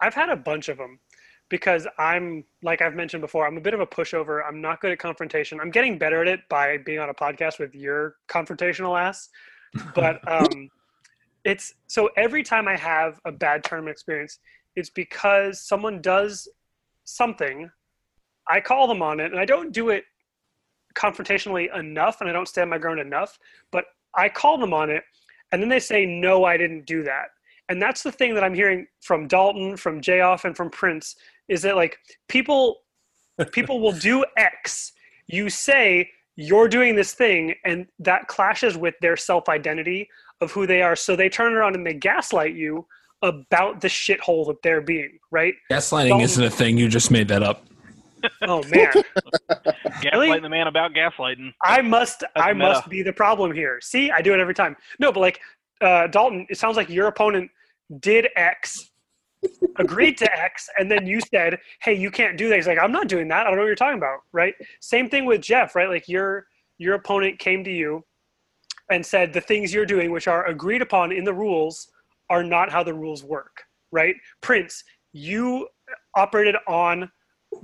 I've 0.00 0.14
had 0.14 0.30
a 0.30 0.36
bunch 0.36 0.68
of 0.68 0.78
them 0.78 0.98
because 1.50 1.86
I'm 1.98 2.44
like 2.62 2.80
I've 2.80 2.94
mentioned 2.94 3.20
before, 3.20 3.46
I'm 3.46 3.58
a 3.58 3.60
bit 3.60 3.74
of 3.74 3.80
a 3.80 3.86
pushover. 3.86 4.42
I'm 4.46 4.60
not 4.60 4.80
good 4.80 4.92
at 4.92 4.98
confrontation. 4.98 5.60
I'm 5.60 5.70
getting 5.70 5.98
better 5.98 6.22
at 6.22 6.28
it 6.28 6.40
by 6.48 6.78
being 6.78 7.00
on 7.00 7.10
a 7.10 7.14
podcast 7.14 7.58
with 7.58 7.74
your 7.74 8.16
confrontational 8.28 8.98
ass. 8.98 9.28
But 9.94 10.26
um, 10.30 10.70
it's 11.44 11.74
so 11.88 12.08
every 12.16 12.42
time 12.42 12.68
I 12.68 12.76
have 12.76 13.20
a 13.24 13.32
bad 13.32 13.64
tournament 13.64 13.92
experience, 13.92 14.38
it's 14.76 14.90
because 14.90 15.60
someone 15.60 16.00
does 16.00 16.48
something. 17.04 17.70
I 18.48 18.60
call 18.60 18.86
them 18.86 19.02
on 19.02 19.20
it, 19.20 19.32
and 19.32 19.40
I 19.40 19.44
don't 19.44 19.72
do 19.72 19.90
it 19.90 20.04
confrontationally 20.94 21.76
enough, 21.76 22.20
and 22.20 22.30
I 22.30 22.32
don't 22.32 22.48
stand 22.48 22.70
my 22.70 22.78
ground 22.78 23.00
enough. 23.00 23.38
But 23.70 23.86
I 24.14 24.28
call 24.28 24.58
them 24.58 24.72
on 24.72 24.88
it, 24.90 25.02
and 25.52 25.60
then 25.60 25.68
they 25.68 25.80
say, 25.80 26.06
"No, 26.06 26.44
I 26.44 26.56
didn't 26.56 26.86
do 26.86 27.02
that." 27.02 27.30
And 27.70 27.80
that's 27.80 28.02
the 28.02 28.10
thing 28.10 28.34
that 28.34 28.42
I'm 28.42 28.52
hearing 28.52 28.88
from 29.00 29.28
Dalton, 29.28 29.76
from 29.76 30.00
Jayoff, 30.00 30.44
and 30.44 30.56
from 30.56 30.70
Prince 30.70 31.14
is 31.48 31.62
that 31.62 31.76
like 31.76 31.96
people 32.28 32.80
people 33.52 33.80
will 33.80 33.92
do 33.92 34.24
X. 34.36 34.92
You 35.28 35.48
say 35.48 36.10
you're 36.34 36.68
doing 36.68 36.96
this 36.96 37.14
thing, 37.14 37.54
and 37.64 37.86
that 38.00 38.26
clashes 38.26 38.76
with 38.76 38.96
their 39.00 39.16
self 39.16 39.48
identity 39.48 40.08
of 40.40 40.50
who 40.50 40.66
they 40.66 40.82
are. 40.82 40.96
So 40.96 41.14
they 41.14 41.28
turn 41.28 41.54
around 41.54 41.76
and 41.76 41.86
they 41.86 41.94
gaslight 41.94 42.54
you 42.54 42.86
about 43.22 43.80
the 43.80 43.88
shithole 43.88 44.46
that 44.48 44.56
they're 44.64 44.80
being, 44.80 45.18
right? 45.30 45.54
Gaslighting 45.70 46.08
Dalton, 46.08 46.24
isn't 46.24 46.44
a 46.44 46.50
thing. 46.50 46.76
You 46.76 46.88
just 46.88 47.12
made 47.12 47.28
that 47.28 47.44
up. 47.44 47.66
Oh 48.42 48.64
man, 48.64 48.90
gaslighting 50.02 50.42
the 50.42 50.48
man 50.48 50.66
about 50.66 50.92
gaslighting. 50.92 51.52
I 51.64 51.82
must 51.82 52.20
That's 52.20 52.32
I 52.36 52.52
meta. 52.52 52.68
must 52.68 52.88
be 52.88 53.02
the 53.02 53.12
problem 53.12 53.52
here. 53.52 53.78
See, 53.80 54.10
I 54.10 54.22
do 54.22 54.34
it 54.34 54.40
every 54.40 54.54
time. 54.54 54.76
No, 54.98 55.12
but 55.12 55.20
like 55.20 55.40
uh, 55.80 56.08
Dalton, 56.08 56.46
it 56.50 56.58
sounds 56.58 56.76
like 56.76 56.88
your 56.88 57.06
opponent 57.06 57.48
did 57.98 58.28
X, 58.36 58.90
agreed 59.78 60.16
to 60.18 60.38
X, 60.38 60.68
and 60.78 60.90
then 60.90 61.06
you 61.06 61.20
said, 61.20 61.58
"Hey, 61.82 61.94
you 61.94 62.10
can't 62.10 62.36
do 62.36 62.48
that." 62.48 62.56
He's 62.56 62.66
like, 62.66 62.78
"I'm 62.78 62.92
not 62.92 63.08
doing 63.08 63.28
that. 63.28 63.42
I 63.42 63.44
don't 63.44 63.56
know 63.56 63.62
what 63.62 63.66
you're 63.66 63.74
talking 63.74 63.98
about." 63.98 64.20
Right? 64.32 64.54
Same 64.80 65.08
thing 65.08 65.24
with 65.24 65.40
Jeff. 65.40 65.74
Right? 65.74 65.88
Like 65.88 66.08
your 66.08 66.46
your 66.78 66.94
opponent 66.94 67.38
came 67.38 67.64
to 67.64 67.70
you 67.70 68.04
and 68.90 69.04
said 69.04 69.32
the 69.32 69.40
things 69.40 69.72
you're 69.72 69.86
doing, 69.86 70.10
which 70.10 70.28
are 70.28 70.46
agreed 70.46 70.82
upon 70.82 71.12
in 71.12 71.24
the 71.24 71.34
rules, 71.34 71.90
are 72.28 72.44
not 72.44 72.70
how 72.70 72.82
the 72.82 72.94
rules 72.94 73.24
work. 73.24 73.64
Right? 73.92 74.16
Prince, 74.40 74.84
you 75.12 75.68
operated 76.14 76.56
on 76.68 77.10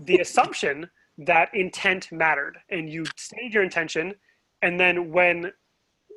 the 0.05 0.19
assumption 0.19 0.89
that 1.19 1.49
intent 1.55 2.11
mattered 2.13 2.59
and 2.71 2.91
you 2.91 3.05
stated 3.17 3.55
your 3.55 3.63
intention 3.63 4.15
and 4.63 4.79
then 4.79 5.11
when 5.13 5.51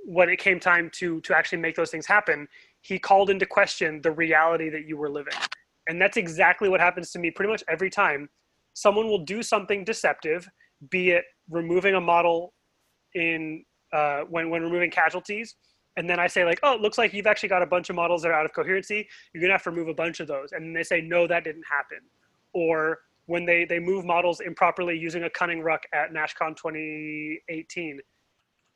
when 0.06 0.30
it 0.30 0.40
came 0.40 0.60
time 0.60 0.90
to 0.94 1.22
to 1.22 1.36
actually 1.36 1.58
make 1.58 1.76
those 1.76 1.92
things 1.92 2.06
happen 2.06 2.48
he 2.82 2.98
called 3.00 3.30
into 3.30 3.46
question 3.46 4.02
the 4.02 4.12
reality 4.12 4.70
that 4.70 4.86
you 4.86 4.98
were 4.98 5.10
living 5.10 5.34
and 5.88 6.02
that's 6.02 6.18
exactly 6.18 6.70
what 6.70 6.80
happens 6.80 7.12
to 7.12 7.20
me 7.20 7.32
pretty 7.32 7.52
much 7.52 7.64
every 7.70 7.90
time 7.90 8.30
someone 8.74 9.08
will 9.08 9.24
do 9.26 9.42
something 9.44 9.84
deceptive 9.84 10.48
be 10.90 11.12
it 11.12 11.26
removing 11.50 11.96
a 11.96 12.02
model 12.02 12.54
in 13.16 13.64
uh, 13.94 14.22
when 14.30 14.50
when 14.50 14.62
removing 14.62 14.90
casualties 14.92 15.56
and 15.98 16.10
then 16.10 16.20
i 16.20 16.28
say 16.28 16.46
like 16.46 16.60
oh 16.64 16.74
it 16.76 16.82
looks 16.82 16.98
like 16.98 17.14
you've 17.14 17.28
actually 17.28 17.50
got 17.50 17.62
a 17.62 17.66
bunch 17.66 17.90
of 17.90 17.96
models 17.96 18.22
that 18.22 18.30
are 18.30 18.36
out 18.36 18.46
of 18.46 18.54
coherency 18.54 19.08
you're 19.34 19.42
gonna 19.42 19.54
have 19.54 19.64
to 19.64 19.72
remove 19.72 19.88
a 19.88 19.94
bunch 19.94 20.20
of 20.20 20.28
those 20.28 20.52
and 20.52 20.64
then 20.64 20.74
they 20.74 20.84
say 20.84 21.02
no 21.02 21.28
that 21.28 21.44
didn't 21.44 21.66
happen 21.70 22.00
or 22.54 23.00
when 23.26 23.46
they 23.46 23.66
they 23.66 23.80
move 23.80 24.06
models 24.06 24.40
improperly 24.40 24.98
using 24.98 25.24
a 25.24 25.30
Kunnin' 25.30 25.60
Rukk 25.62 25.80
at 25.94 26.12
nashcon 26.14 26.56
2018 26.56 28.00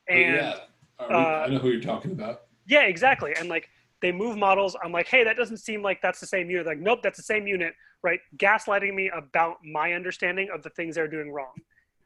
Oh, 0.10 0.14
and 0.14 0.36
yeah. 0.36 0.56
Uh, 1.00 1.44
I 1.46 1.50
know 1.50 1.58
who 1.60 1.70
you're 1.70 1.82
talking 1.82 2.12
about. 2.12 2.44
yeah, 2.68 2.84
exactly. 2.84 3.34
And 3.38 3.50
like 3.50 3.70
they 4.04 4.12
move 4.12 4.38
models. 4.38 4.76
I'm 4.84 4.92
like, 4.92 5.08
hey, 5.08 5.24
that 5.24 5.38
doesn't 5.38 5.58
seem 5.58 5.82
like 5.82 6.02
that's 6.02 6.20
the 6.20 6.28
same 6.28 6.50
unit. 6.50 6.68
Like, 6.68 6.78
nope, 6.78 7.00
that's 7.02 7.16
the 7.16 7.24
same 7.24 7.48
unit, 7.48 7.74
right? 8.04 8.20
Gaslighting 8.36 8.94
me 8.94 9.10
about 9.16 9.60
my 9.64 9.94
understanding 9.94 10.50
of 10.54 10.62
the 10.62 10.70
things 10.72 10.96
they're 10.96 11.08
doing 11.08 11.32
wrong. 11.32 11.54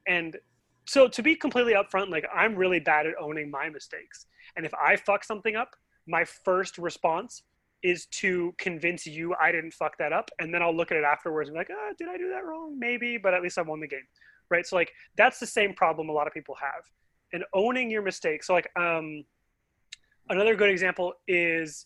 And 0.07 0.37
so 0.85 1.07
to 1.07 1.23
be 1.23 1.35
completely 1.35 1.73
upfront, 1.73 2.09
like 2.09 2.27
I'm 2.33 2.55
really 2.55 2.79
bad 2.79 3.07
at 3.07 3.15
owning 3.19 3.49
my 3.49 3.69
mistakes. 3.69 4.27
And 4.55 4.63
if 4.63 4.73
I 4.75 4.95
fuck 4.95 5.23
something 5.23 5.55
up, 5.55 5.75
my 6.07 6.23
first 6.23 6.77
response 6.77 7.41
is 7.81 8.05
to 8.07 8.53
convince 8.59 9.07
you 9.07 9.33
I 9.41 9.51
didn't 9.51 9.73
fuck 9.73 9.97
that 9.97 10.13
up. 10.13 10.29
And 10.37 10.53
then 10.53 10.61
I'll 10.61 10.75
look 10.75 10.91
at 10.91 10.97
it 10.97 11.03
afterwards 11.03 11.49
and 11.49 11.55
be 11.55 11.59
like, 11.61 11.71
oh, 11.71 11.93
did 11.97 12.09
I 12.09 12.17
do 12.17 12.29
that 12.29 12.45
wrong? 12.45 12.77
Maybe, 12.77 13.17
but 13.17 13.33
at 13.33 13.41
least 13.41 13.57
I 13.57 13.63
won 13.63 13.79
the 13.79 13.87
game. 13.87 14.07
Right. 14.51 14.67
So 14.67 14.75
like 14.75 14.91
that's 15.17 15.39
the 15.39 15.47
same 15.47 15.73
problem 15.73 16.09
a 16.09 16.13
lot 16.13 16.27
of 16.27 16.33
people 16.33 16.55
have. 16.61 16.83
And 17.33 17.43
owning 17.55 17.89
your 17.89 18.03
mistakes. 18.03 18.45
So 18.45 18.53
like 18.53 18.69
um 18.75 19.23
another 20.29 20.55
good 20.55 20.69
example 20.69 21.13
is 21.27 21.85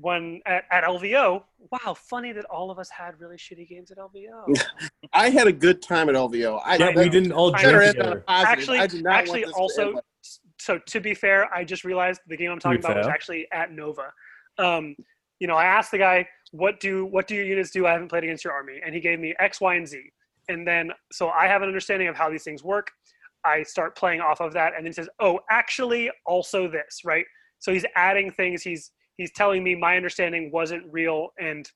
when 0.00 0.40
at, 0.46 0.64
at 0.70 0.84
LVO. 0.84 1.42
Wow, 1.70 1.94
funny 1.94 2.32
that 2.32 2.44
all 2.46 2.70
of 2.70 2.78
us 2.78 2.88
had 2.90 3.20
really 3.20 3.36
shitty 3.36 3.68
games 3.68 3.90
at 3.90 3.98
LVO. 3.98 4.56
I 5.12 5.30
had 5.30 5.46
a 5.46 5.52
good 5.52 5.82
time 5.82 6.08
at 6.08 6.14
LVO. 6.14 6.60
I, 6.64 6.76
Yeah, 6.76 6.92
we 6.94 7.08
didn't 7.08 7.32
all 7.32 7.54
I 7.54 7.62
drink 7.62 7.64
better 7.64 7.78
know. 7.78 7.84
end 7.84 7.98
on 7.98 8.00
a 8.00 8.04
together. 8.04 8.24
positive. 8.26 8.58
Actually, 8.58 8.78
I 8.78 8.86
do 8.86 9.02
not 9.02 9.14
actually, 9.14 9.44
want 9.44 9.46
this 9.46 9.54
to 9.54 9.60
also, 9.60 10.00
so 10.58 10.78
to 10.78 11.00
be 11.00 11.14
fair, 11.14 11.52
I 11.52 11.64
just 11.64 11.84
realized 11.84 12.20
the 12.26 12.36
game 12.36 12.50
I'm 12.50 12.58
talking 12.58 12.80
be 12.80 12.86
about 12.86 12.96
was 12.96 13.06
actually 13.06 13.46
at 13.52 13.72
Nova. 13.72 14.12
Um, 14.58 14.96
you 15.38 15.46
know, 15.46 15.56
I 15.56 15.64
asked 15.64 15.90
the 15.90 15.98
guy, 15.98 16.28
"What 16.52 16.80
do 16.80 17.06
what 17.06 17.26
do 17.26 17.34
your 17.34 17.44
units 17.44 17.70
do? 17.70 17.86
I 17.86 17.92
haven't 17.92 18.08
played 18.08 18.24
against 18.24 18.44
your 18.44 18.52
army," 18.52 18.80
and 18.84 18.94
he 18.94 19.00
gave 19.00 19.18
me 19.18 19.34
X, 19.38 19.60
Y, 19.60 19.74
and 19.74 19.86
Z. 19.88 20.02
And 20.48 20.66
then, 20.66 20.90
so 21.12 21.28
I 21.28 21.46
have 21.46 21.62
an 21.62 21.68
understanding 21.68 22.08
of 22.08 22.16
how 22.16 22.28
these 22.28 22.42
things 22.42 22.62
work. 22.64 22.90
I 23.44 23.62
start 23.62 23.96
playing 23.96 24.20
off 24.20 24.40
of 24.40 24.52
that, 24.52 24.74
and 24.76 24.84
then 24.84 24.92
says, 24.92 25.08
"Oh, 25.18 25.40
actually, 25.50 26.10
also 26.26 26.68
this, 26.68 27.02
right?" 27.04 27.24
So 27.60 27.72
he's 27.72 27.86
adding 27.94 28.30
things. 28.30 28.62
He's 28.62 28.90
he's 29.16 29.32
telling 29.32 29.62
me 29.62 29.74
my 29.74 29.96
understanding 29.96 30.50
wasn't 30.52 30.84
real, 30.90 31.28
and 31.38 31.70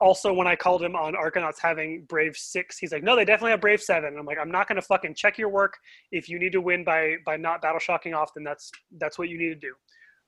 also 0.00 0.32
when 0.32 0.46
I 0.46 0.56
called 0.56 0.82
him 0.82 0.94
on 0.94 1.14
Arkanauts 1.14 1.58
having 1.60 2.04
Brave 2.08 2.36
six, 2.36 2.78
he's 2.78 2.92
like, 2.92 3.02
"No, 3.02 3.16
they 3.16 3.24
definitely 3.24 3.50
have 3.50 3.60
Brave 3.60 3.82
seven. 3.82 4.10
And 4.10 4.18
I'm 4.18 4.26
like, 4.26 4.38
"I'm 4.38 4.50
not 4.50 4.68
going 4.68 4.76
to 4.76 4.82
fucking 4.82 5.14
check 5.14 5.38
your 5.38 5.48
work. 5.48 5.74
If 6.12 6.28
you 6.28 6.38
need 6.38 6.52
to 6.52 6.60
win 6.60 6.84
by 6.84 7.16
by 7.24 7.36
not 7.36 7.62
battle 7.62 7.78
shocking 7.80 8.14
off, 8.14 8.32
then 8.34 8.44
that's 8.44 8.70
that's 8.98 9.18
what 9.18 9.28
you 9.28 9.38
need 9.38 9.48
to 9.48 9.54
do, 9.54 9.74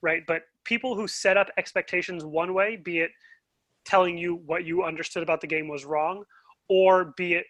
right?" 0.01 0.23
But 0.27 0.43
people 0.65 0.95
who 0.95 1.07
set 1.07 1.37
up 1.37 1.49
expectations 1.57 2.25
one 2.25 2.53
way, 2.53 2.77
be 2.77 2.99
it 2.99 3.11
telling 3.85 4.17
you 4.17 4.35
what 4.45 4.65
you 4.65 4.83
understood 4.83 5.23
about 5.23 5.41
the 5.41 5.47
game 5.47 5.67
was 5.67 5.85
wrong, 5.85 6.23
or 6.67 7.13
be 7.17 7.35
it 7.35 7.45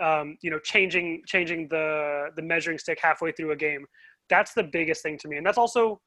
um, 0.00 0.36
you 0.42 0.50
know 0.50 0.58
changing 0.58 1.22
changing 1.26 1.68
the 1.68 2.28
the 2.36 2.42
measuring 2.42 2.78
stick 2.78 2.98
halfway 3.02 3.32
through 3.32 3.52
a 3.52 3.56
game, 3.56 3.86
that's 4.28 4.52
the 4.54 4.64
biggest 4.64 5.02
thing 5.02 5.16
to 5.18 5.28
me, 5.28 5.36
and 5.36 5.46
that's 5.46 5.58
also 5.58 6.00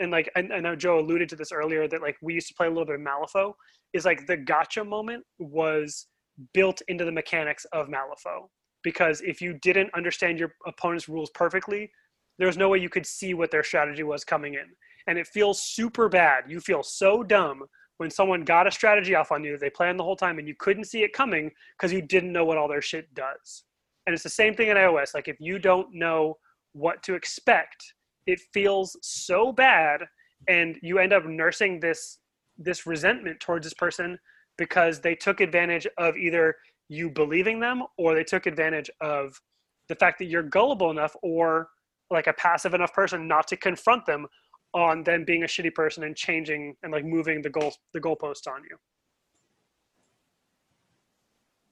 and 0.00 0.10
like 0.10 0.30
I, 0.36 0.40
I 0.52 0.60
know 0.60 0.76
Joe 0.76 0.98
alluded 0.98 1.28
to 1.30 1.36
this 1.36 1.52
earlier 1.52 1.88
that 1.88 2.02
like 2.02 2.16
we 2.22 2.34
used 2.34 2.48
to 2.48 2.54
play 2.54 2.66
a 2.66 2.70
little 2.70 2.86
bit 2.86 2.96
of 2.96 3.00
Malifaux 3.00 3.54
is 3.92 4.04
like 4.04 4.26
the 4.26 4.36
gotcha 4.36 4.84
moment 4.84 5.24
was 5.38 6.06
built 6.52 6.82
into 6.88 7.04
the 7.04 7.12
mechanics 7.12 7.64
of 7.72 7.88
Malifaux 7.88 8.48
because 8.82 9.20
if 9.22 9.40
you 9.40 9.58
didn't 9.62 9.92
understand 9.94 10.38
your 10.38 10.54
opponent's 10.66 11.08
rules 11.08 11.30
perfectly, 11.34 11.90
there 12.38 12.46
was 12.46 12.56
no 12.56 12.68
way 12.68 12.78
you 12.78 12.90
could 12.90 13.06
see 13.06 13.34
what 13.34 13.50
their 13.50 13.62
strategy 13.62 14.02
was 14.02 14.24
coming 14.24 14.54
in, 14.54 14.66
and 15.06 15.18
it 15.18 15.26
feels 15.26 15.62
super 15.62 16.08
bad. 16.08 16.44
You 16.48 16.60
feel 16.60 16.82
so 16.82 17.22
dumb 17.22 17.64
when 17.98 18.10
someone 18.10 18.42
got 18.42 18.66
a 18.66 18.72
strategy 18.72 19.14
off 19.14 19.32
on 19.32 19.44
you 19.44 19.52
that 19.52 19.60
they 19.60 19.70
planned 19.70 19.98
the 19.98 20.04
whole 20.04 20.16
time 20.16 20.38
and 20.38 20.48
you 20.48 20.54
couldn't 20.58 20.84
see 20.84 21.02
it 21.02 21.12
coming 21.12 21.50
because 21.76 21.92
you 21.92 22.02
didn't 22.02 22.32
know 22.32 22.44
what 22.44 22.58
all 22.58 22.68
their 22.68 22.82
shit 22.82 23.12
does. 23.14 23.64
And 24.06 24.12
it's 24.12 24.24
the 24.24 24.28
same 24.28 24.54
thing 24.54 24.68
in 24.68 24.76
AOS. 24.76 25.14
Like 25.14 25.28
if 25.28 25.36
you 25.38 25.58
don't 25.58 25.94
know 25.94 26.36
what 26.72 27.02
to 27.04 27.14
expect, 27.14 27.94
it 28.26 28.40
feels 28.52 28.96
so 29.02 29.52
bad 29.52 30.00
and 30.48 30.78
you 30.82 30.98
end 30.98 31.12
up 31.12 31.24
nursing 31.24 31.80
this 31.80 32.18
this 32.58 32.86
resentment 32.86 33.40
towards 33.40 33.66
this 33.66 33.74
person 33.74 34.18
because 34.56 35.00
they 35.00 35.14
took 35.14 35.40
advantage 35.40 35.86
of 35.98 36.16
either 36.16 36.54
you 36.88 37.10
believing 37.10 37.58
them 37.58 37.82
or 37.98 38.14
they 38.14 38.22
took 38.22 38.46
advantage 38.46 38.90
of 39.00 39.40
the 39.88 39.94
fact 39.96 40.18
that 40.18 40.26
you're 40.26 40.42
gullible 40.42 40.90
enough 40.90 41.16
or 41.22 41.68
like 42.10 42.26
a 42.26 42.32
passive 42.34 42.74
enough 42.74 42.92
person 42.92 43.26
not 43.26 43.48
to 43.48 43.56
confront 43.56 44.06
them 44.06 44.26
on 44.72 45.02
them 45.04 45.24
being 45.24 45.44
a 45.44 45.46
shitty 45.46 45.74
person 45.74 46.04
and 46.04 46.16
changing 46.16 46.74
and 46.82 46.92
like 46.92 47.04
moving 47.04 47.42
the 47.42 47.50
goal 47.50 47.72
the 47.92 48.00
goalpost 48.00 48.46
on 48.46 48.62
you. 48.68 48.76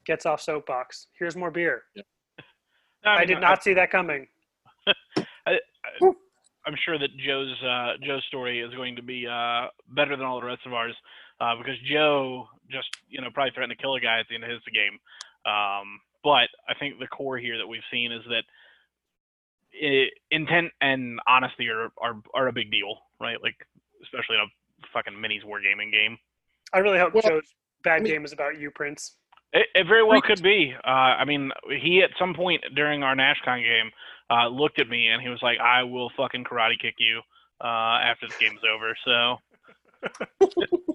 Gets 0.04 0.26
off 0.26 0.40
soapbox. 0.40 1.08
Here's 1.18 1.36
more 1.36 1.50
beer. 1.50 1.82
I, 3.04 3.20
mean, 3.20 3.28
did 3.28 3.40
not 3.40 3.62
see 3.62 3.74
that 3.74 3.90
coming. 3.90 4.26
I, 5.46 5.58
I'm 6.66 6.76
sure 6.84 6.98
that 6.98 7.10
Joe's 7.16 7.54
uh, 7.62 7.94
Joe's 8.02 8.24
story 8.26 8.60
is 8.60 8.72
going 8.74 8.96
to 8.96 9.02
be 9.02 9.26
uh, 9.26 9.66
better 9.88 10.16
than 10.16 10.24
all 10.26 10.40
the 10.40 10.46
rest 10.46 10.60
of 10.66 10.72
ours 10.72 10.94
uh, 11.40 11.56
because 11.56 11.74
Joe 11.90 12.46
just 12.70 12.88
you 13.08 13.20
know 13.20 13.28
probably 13.34 13.50
threatened 13.52 13.76
to 13.76 13.82
kill 13.82 13.94
a 13.94 14.00
guy 14.00 14.20
at 14.20 14.26
the 14.28 14.34
end 14.36 14.44
of 14.44 14.50
his 14.50 14.60
game. 14.72 14.98
Um, 15.44 15.98
but 16.22 16.48
I 16.68 16.74
think 16.78 16.98
the 17.00 17.08
core 17.08 17.38
here 17.38 17.58
that 17.58 17.66
we've 17.66 17.82
seen 17.90 18.12
is 18.12 18.22
that 18.28 18.44
i 19.82 20.06
intent 20.30 20.70
and 20.80 21.18
honesty 21.26 21.68
are, 21.68 21.90
are 21.98 22.16
are 22.34 22.48
a 22.48 22.52
big 22.52 22.70
deal, 22.70 22.96
right? 23.20 23.42
Like 23.42 23.56
especially 24.02 24.36
in 24.36 24.42
a 24.42 24.86
fucking 24.92 25.14
minis 25.14 25.44
wargaming 25.44 25.90
game. 25.90 26.18
I 26.72 26.78
really 26.78 26.98
hope 26.98 27.14
Well, 27.14 27.22
Joe's 27.26 27.54
bad 27.82 27.96
I 27.96 27.98
mean- 28.00 28.12
game 28.12 28.24
is 28.24 28.32
about 28.32 28.58
you, 28.58 28.70
Prince. 28.70 29.16
It, 29.52 29.66
it 29.74 29.86
very 29.86 30.02
well 30.04 30.20
could 30.22 30.42
be. 30.42 30.74
Uh, 30.84 30.88
I 30.88 31.24
mean, 31.24 31.50
he 31.80 32.02
at 32.02 32.10
some 32.18 32.34
point 32.34 32.62
during 32.74 33.02
our 33.02 33.14
NashCon 33.14 33.62
game 33.62 33.90
uh, 34.30 34.48
looked 34.48 34.78
at 34.80 34.88
me 34.88 35.08
and 35.08 35.20
he 35.20 35.28
was 35.28 35.40
like, 35.42 35.58
"I 35.58 35.82
will 35.82 36.10
fucking 36.16 36.44
karate 36.44 36.78
kick 36.80 36.94
you 36.98 37.20
uh, 37.60 37.98
after 38.02 38.26
this 38.28 38.36
game's 38.38 38.60
over." 38.72 38.96
So 39.04 39.38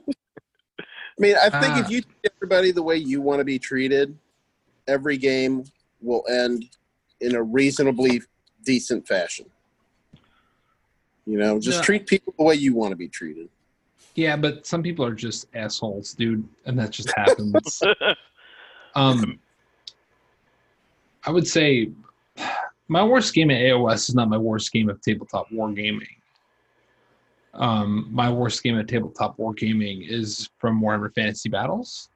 I 0.09 1.19
mean, 1.19 1.35
I 1.35 1.49
think 1.49 1.75
Ah. 1.75 1.79
if 1.79 1.89
you 1.89 2.01
treat 2.01 2.31
everybody 2.35 2.71
the 2.71 2.83
way 2.83 2.97
you 2.97 3.21
want 3.21 3.39
to 3.39 3.45
be 3.45 3.59
treated, 3.59 4.17
every 4.87 5.17
game 5.17 5.63
will 6.01 6.23
end 6.29 6.65
in 7.21 7.35
a 7.35 7.41
reasonably 7.41 8.21
decent 8.63 9.07
fashion. 9.07 9.49
You 11.25 11.37
know, 11.37 11.59
just 11.59 11.79
No. 11.79 11.83
treat 11.83 12.07
people 12.07 12.33
the 12.37 12.43
way 12.43 12.55
you 12.55 12.73
want 12.73 12.91
to 12.91 12.95
be 12.95 13.07
treated. 13.07 13.49
Yeah, 14.15 14.35
but 14.35 14.65
some 14.65 14.81
people 14.81 15.05
are 15.05 15.13
just 15.13 15.47
assholes, 15.53 16.13
dude, 16.13 16.47
and 16.65 16.77
that 16.79 16.91
just 16.91 17.11
happens. 17.15 17.81
um, 18.97 19.39
I 21.23 21.31
would 21.31 21.47
say 21.47 21.89
my 22.87 23.03
worst 23.03 23.33
game 23.33 23.51
at 23.51 23.57
AOS 23.61 24.09
is 24.09 24.15
not 24.15 24.29
my 24.29 24.37
worst 24.37 24.71
game 24.71 24.89
of 24.89 25.01
tabletop 25.01 25.49
wargaming. 25.51 26.07
Um, 27.53 28.07
my 28.11 28.29
worst 28.29 28.63
game 28.63 28.77
at 28.77 28.87
tabletop 28.87 29.37
wargaming 29.37 30.07
is 30.09 30.49
from 30.59 30.79
Warhammer 30.81 31.13
Fantasy 31.13 31.49
Battles. 31.49 32.09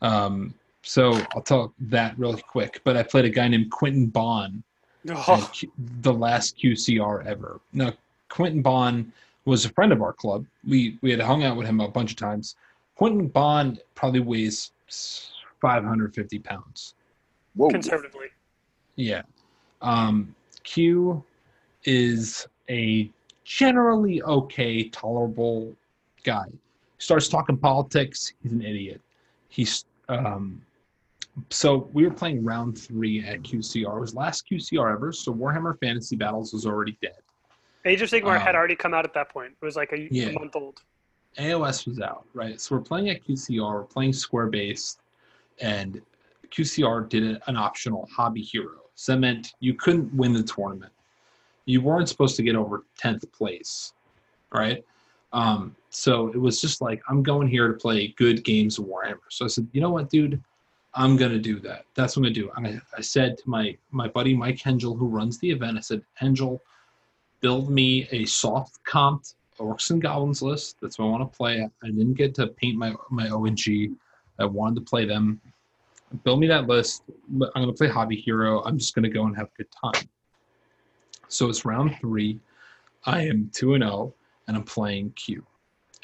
Um, 0.00 0.54
so 0.82 1.20
I'll 1.34 1.42
tell 1.42 1.72
that 1.78 2.18
really 2.18 2.42
quick. 2.42 2.80
But 2.84 2.96
I 2.96 3.02
played 3.02 3.26
a 3.26 3.30
guy 3.30 3.48
named 3.48 3.70
Quentin 3.70 4.06
Bond 4.06 4.62
Oh, 5.08 5.50
Q- 5.52 5.70
the 6.02 6.12
last 6.12 6.58
QCR 6.58 7.26
ever. 7.26 7.60
Now, 7.72 7.92
Quentin 8.30 8.62
Bond 8.62 9.12
was 9.44 9.66
a 9.66 9.68
friend 9.70 9.92
of 9.92 10.00
our 10.02 10.14
club. 10.14 10.46
We 10.66 10.98
we 11.02 11.10
had 11.10 11.20
hung 11.20 11.44
out 11.44 11.56
with 11.56 11.66
him 11.66 11.80
a 11.80 11.88
bunch 11.88 12.10
of 12.10 12.16
times. 12.16 12.56
Quentin 12.96 13.28
Bond 13.28 13.80
probably 13.94 14.20
weighs 14.20 14.72
550 15.68 16.38
pounds. 16.40 16.94
Whoa. 17.54 17.70
conservatively. 17.70 18.26
Yeah. 18.96 19.22
Um, 19.80 20.34
Q 20.62 21.24
is 21.84 22.46
a 22.68 23.10
generally 23.44 24.20
okay, 24.22 24.88
tolerable 24.90 25.74
guy. 26.22 26.44
Starts 26.98 27.28
talking 27.28 27.56
politics. 27.56 28.34
He's 28.42 28.52
an 28.52 28.60
idiot. 28.62 29.00
He's 29.48 29.86
um, 30.10 30.60
so 31.50 31.88
we 31.94 32.04
were 32.04 32.10
playing 32.12 32.44
round 32.44 32.76
three 32.78 33.24
at 33.24 33.42
QCR. 33.42 33.96
It 33.96 34.00
was 34.00 34.14
last 34.14 34.44
QCR 34.50 34.92
ever. 34.92 35.12
So 35.12 35.32
Warhammer 35.32 35.78
Fantasy 35.80 36.16
Battles 36.16 36.52
was 36.52 36.66
already 36.66 36.98
dead. 37.00 37.16
Age 37.86 38.02
of 38.02 38.10
Sigmar 38.10 38.38
had 38.38 38.50
Um, 38.54 38.56
already 38.56 38.76
come 38.76 38.92
out 38.94 39.04
at 39.06 39.14
that 39.14 39.30
point. 39.30 39.52
It 39.60 39.64
was 39.64 39.76
like 39.76 39.92
a, 39.92 39.96
a 39.96 40.08
Yeah. 40.10 40.32
month 40.32 40.56
old. 40.56 40.82
AOS 41.38 41.86
was 41.86 42.00
out, 42.00 42.26
right? 42.34 42.60
So 42.60 42.76
we're 42.76 42.82
playing 42.82 43.08
at 43.10 43.24
QCR, 43.24 43.74
we're 43.74 43.82
playing 43.84 44.12
square 44.12 44.46
based, 44.46 45.00
and 45.60 46.00
QCR 46.50 47.08
did 47.08 47.40
an 47.46 47.56
optional 47.56 48.08
hobby 48.12 48.42
hero. 48.42 48.80
So 48.94 49.12
that 49.12 49.18
meant 49.18 49.54
you 49.60 49.74
couldn't 49.74 50.14
win 50.14 50.32
the 50.32 50.42
tournament. 50.42 50.92
You 51.66 51.80
weren't 51.80 52.08
supposed 52.08 52.36
to 52.36 52.42
get 52.42 52.54
over 52.54 52.84
10th 53.02 53.30
place, 53.32 53.92
right? 54.52 54.84
Um, 55.32 55.74
so 55.90 56.28
it 56.28 56.36
was 56.36 56.60
just 56.60 56.80
like, 56.80 57.02
I'm 57.08 57.22
going 57.22 57.48
here 57.48 57.68
to 57.68 57.74
play 57.74 58.08
good 58.16 58.44
games 58.44 58.78
of 58.78 58.84
Warhammer. 58.84 59.18
So 59.30 59.44
I 59.44 59.48
said, 59.48 59.66
you 59.72 59.80
know 59.80 59.90
what, 59.90 60.10
dude? 60.10 60.40
I'm 60.96 61.16
gonna 61.16 61.38
do 61.38 61.58
that. 61.60 61.86
That's 61.94 62.16
what 62.16 62.20
I'm 62.20 62.32
gonna 62.32 62.34
do. 62.34 62.50
I'm 62.56 62.64
gonna, 62.64 62.82
I 62.96 63.00
said 63.00 63.36
to 63.38 63.50
my 63.50 63.76
my 63.90 64.06
buddy 64.08 64.34
Mike 64.34 64.58
Hengel, 64.58 64.96
who 64.96 65.08
runs 65.08 65.38
the 65.38 65.50
event, 65.50 65.76
I 65.76 65.80
said, 65.80 66.02
Hengel, 66.20 66.60
build 67.40 67.68
me 67.68 68.08
a 68.12 68.24
soft 68.26 68.78
comped 68.84 69.34
Orcs 69.58 69.90
and 69.90 70.00
Goblins 70.00 70.42
list. 70.42 70.76
That's 70.80 70.98
what 70.98 71.06
I 71.06 71.08
want 71.10 71.32
to 71.32 71.36
play. 71.36 71.68
I 71.82 71.86
didn't 71.86 72.14
get 72.14 72.34
to 72.36 72.46
paint 72.46 72.76
my 72.76 72.94
my 73.10 73.28
ONG. 73.28 73.96
I 74.38 74.44
wanted 74.44 74.76
to 74.76 74.80
play 74.82 75.04
them. 75.04 75.40
Build 76.24 76.40
me 76.40 76.46
that 76.48 76.66
list. 76.66 77.02
I'm 77.30 77.38
going 77.54 77.66
to 77.66 77.72
play 77.72 77.88
Hobby 77.88 78.16
Hero. 78.16 78.62
I'm 78.64 78.78
just 78.78 78.94
going 78.94 79.02
to 79.04 79.08
go 79.08 79.24
and 79.26 79.36
have 79.36 79.46
a 79.46 79.56
good 79.56 79.68
time. 79.72 80.08
So 81.28 81.48
it's 81.48 81.64
round 81.64 81.96
three. 82.00 82.38
I 83.04 83.22
am 83.22 83.50
2 83.52 83.74
and 83.74 83.82
0, 83.84 84.14
and 84.48 84.56
I'm 84.56 84.62
playing 84.64 85.10
Q. 85.12 85.44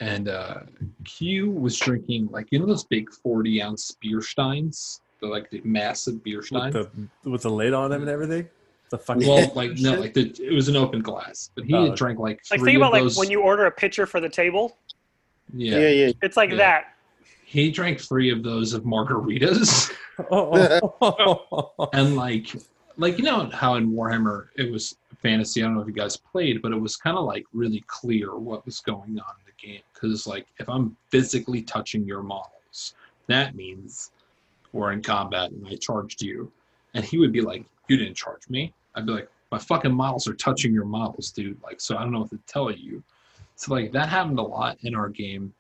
And 0.01 0.29
uh, 0.29 0.61
Q 1.05 1.51
was 1.51 1.79
drinking, 1.79 2.29
like, 2.31 2.49
you 2.51 2.59
know, 2.59 2.67
those 2.67 2.85
big 2.85 3.11
40 3.13 3.63
ounce 3.63 3.97
beer 4.01 4.23
steins? 4.23 5.01
The 5.21 5.27
like 5.29 5.51
the 5.51 5.61
massive 5.65 6.25
beer 6.25 6.39
With 6.39 6.47
steins? 6.47 6.75
the 6.75 6.91
with 7.31 7.43
the 7.43 7.51
lid 7.51 7.75
on 7.75 7.91
them 7.91 8.01
and 8.01 8.11
everything. 8.11 8.49
The 8.91 8.99
fucking 8.99 9.29
well, 9.29 9.53
like, 9.55 9.73
no, 9.79 9.95
like, 10.01 10.15
the, 10.15 10.35
it 10.43 10.53
was 10.55 10.69
an 10.69 10.77
open 10.77 11.03
glass. 11.03 11.51
But 11.55 11.65
he 11.67 11.75
Oh. 11.75 11.87
had 11.91 11.95
drank 11.95 12.19
like 12.19 12.41
Like 12.51 12.59
three 12.61 12.73
think 12.73 12.77
of 12.77 12.81
about 12.89 12.93
like 12.93 13.03
those. 13.03 13.17
when 13.19 13.31
you 13.31 13.43
order 13.43 13.67
a 13.67 13.71
pitcher 13.71 14.07
for 14.07 14.19
the 14.21 14.29
table. 14.31 14.79
yeah. 15.55 15.79
Yeah, 15.79 15.89
yeah. 15.89 16.13
It's 16.23 16.37
like 16.39 16.51
Yeah. 16.51 16.57
that. 16.57 16.85
He 17.51 17.69
drank 17.69 17.99
three 17.99 18.31
of 18.31 18.45
those 18.45 18.75
of 18.75 18.85
margaritas. 18.85 19.91
And 21.93 22.15
like 22.15 22.55
like 22.97 23.19
you 23.19 23.25
know 23.25 23.49
how 23.51 23.75
in 23.75 23.91
warhammer 23.91 24.49
it 24.57 24.71
was 24.71 24.97
fantasy 25.23 25.63
i 25.63 25.65
don't 25.65 25.75
know 25.75 25.81
if 25.81 25.87
you 25.87 25.95
guys 25.95 26.17
played 26.17 26.61
but 26.61 26.73
it 26.73 26.79
was 26.79 26.97
kind 26.97 27.17
of 27.17 27.25
like 27.25 27.45
really 27.55 27.83
clear 27.87 28.37
what 28.37 28.65
was 28.67 28.81
going 28.81 29.19
on 29.19 29.35
in 29.41 29.47
the 29.47 29.67
game. 29.67 29.81
Because 29.93 30.27
like 30.27 30.47
if 30.59 30.69
i'm 30.69 30.97
physically 31.11 31.63
touching 31.63 32.05
your 32.05 32.23
models 32.23 32.95
that 33.27 33.57
means 33.57 34.13
we're 34.73 34.93
in 34.93 35.03
combat 35.03 35.51
and 35.51 35.67
i 35.67 35.75
charged 35.77 36.23
you. 36.23 36.53
And 36.95 37.05
he 37.05 37.19
would 37.19 37.33
be 37.33 37.41
like 37.41 37.65
you 37.89 37.97
didn't 37.97 38.15
charge 38.15 38.49
me. 38.49 38.73
I'd 38.95 39.07
be 39.07 39.13
like 39.13 39.31
my 39.51 39.59
fucking 39.59 39.95
models 39.95 40.29
are 40.29 40.35
touching 40.35 40.73
your 40.73 40.85
models 40.85 41.31
dude. 41.31 41.61
Like 41.63 41.81
so 41.81 41.97
i 41.97 42.03
don't 42.03 42.13
know 42.13 42.21
what 42.21 42.31
to 42.31 42.39
tell 42.47 42.71
you. 42.71 43.03
So 43.57 43.73
like 43.75 43.91
that 43.93 44.09
happened 44.09 44.39
a 44.39 44.43
lot 44.43 44.77
in 44.83 44.95
our 44.95 45.09
game 45.09 45.55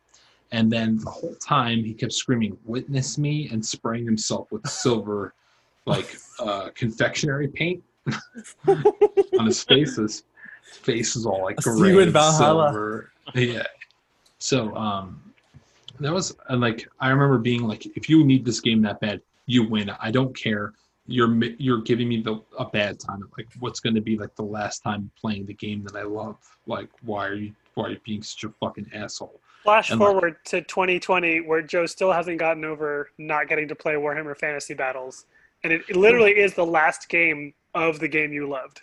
and 0.52 0.70
then 0.70 0.98
the 0.98 1.10
whole 1.10 1.34
time 1.36 1.84
he 1.84 1.94
kept 1.94 2.12
screaming, 2.12 2.56
"Witness 2.64 3.18
me!" 3.18 3.48
and 3.50 3.64
spraying 3.64 4.04
himself 4.04 4.50
with 4.50 4.66
silver, 4.66 5.34
like 5.86 6.16
uh, 6.38 6.70
confectionery 6.74 7.48
paint 7.48 7.82
on 8.66 9.46
his 9.46 9.62
face. 9.62 9.96
His 9.96 10.24
face 10.64 11.16
is 11.16 11.26
all 11.26 11.42
like 11.42 11.56
gray 11.56 12.02
and 12.02 12.12
silver. 12.12 13.12
Yeah. 13.34 13.62
So 14.38 14.74
um, 14.74 15.22
that 16.00 16.12
was 16.12 16.36
and 16.48 16.60
like 16.60 16.88
I 16.98 17.10
remember 17.10 17.38
being 17.38 17.62
like, 17.62 17.86
if 17.96 18.08
you 18.08 18.24
need 18.24 18.44
this 18.44 18.60
game 18.60 18.82
that 18.82 19.00
bad, 19.00 19.20
you 19.46 19.68
win. 19.68 19.90
I 20.00 20.10
don't 20.10 20.36
care. 20.36 20.72
You're 21.06 21.32
you're 21.58 21.82
giving 21.82 22.08
me 22.08 22.22
the 22.22 22.40
a 22.58 22.64
bad 22.64 22.98
time. 22.98 23.22
Like, 23.36 23.48
what's 23.60 23.80
going 23.80 23.94
to 23.94 24.00
be 24.00 24.16
like 24.18 24.34
the 24.36 24.42
last 24.42 24.80
time 24.80 25.10
playing 25.20 25.46
the 25.46 25.54
game 25.54 25.84
that 25.84 25.96
I 25.96 26.02
love? 26.02 26.36
Like, 26.66 26.88
why 27.02 27.26
are 27.26 27.34
you 27.34 27.54
why 27.74 27.86
are 27.86 27.90
you 27.90 28.00
being 28.04 28.22
such 28.22 28.44
a 28.44 28.48
fucking 28.60 28.90
asshole? 28.94 29.40
Flash 29.62 29.90
And, 29.90 30.00
like- 30.00 30.08
forward 30.10 30.36
to 30.46 30.62
2020, 30.62 31.40
where 31.42 31.62
Joe 31.62 31.86
still 31.86 32.12
hasn't 32.12 32.38
gotten 32.38 32.64
over 32.64 33.10
not 33.18 33.48
getting 33.48 33.68
to 33.68 33.74
play 33.74 33.94
Warhammer 33.94 34.36
Fantasy 34.36 34.74
Battles, 34.74 35.26
and 35.64 35.72
it, 35.72 35.82
it 35.88 35.96
literally 35.96 36.38
is 36.38 36.54
the 36.54 36.64
last 36.66 37.08
game 37.08 37.52
of 37.74 37.98
the 38.00 38.08
game 38.08 38.32
you 38.32 38.48
loved. 38.48 38.80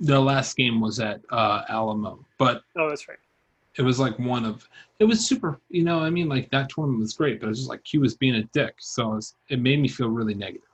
the 0.00 0.18
last 0.20 0.56
game 0.56 0.80
was 0.80 0.98
at 1.00 1.20
uh, 1.30 1.62
Alamo, 1.68 2.24
but 2.38 2.62
Oh, 2.76 2.88
that's 2.88 3.08
right. 3.08 3.18
it 3.76 3.82
was 3.82 3.98
like 4.00 4.18
one 4.18 4.44
of 4.44 4.68
it 5.00 5.04
was 5.04 5.26
super. 5.26 5.58
You 5.70 5.82
know, 5.82 6.00
I 6.00 6.08
mean, 6.10 6.28
like 6.28 6.48
that 6.50 6.68
tournament 6.70 7.00
was 7.00 7.12
great, 7.14 7.40
but 7.40 7.46
it 7.46 7.48
was 7.50 7.58
just 7.58 7.68
like 7.70 7.82
Q 7.84 8.00
was 8.00 8.14
being 8.16 8.36
a 8.36 8.42
dick, 8.44 8.74
so 8.78 9.12
it, 9.12 9.14
was, 9.16 9.34
it 9.50 9.60
made 9.60 9.80
me 9.80 9.88
feel 9.88 10.08
really 10.08 10.34
negative. 10.34 10.68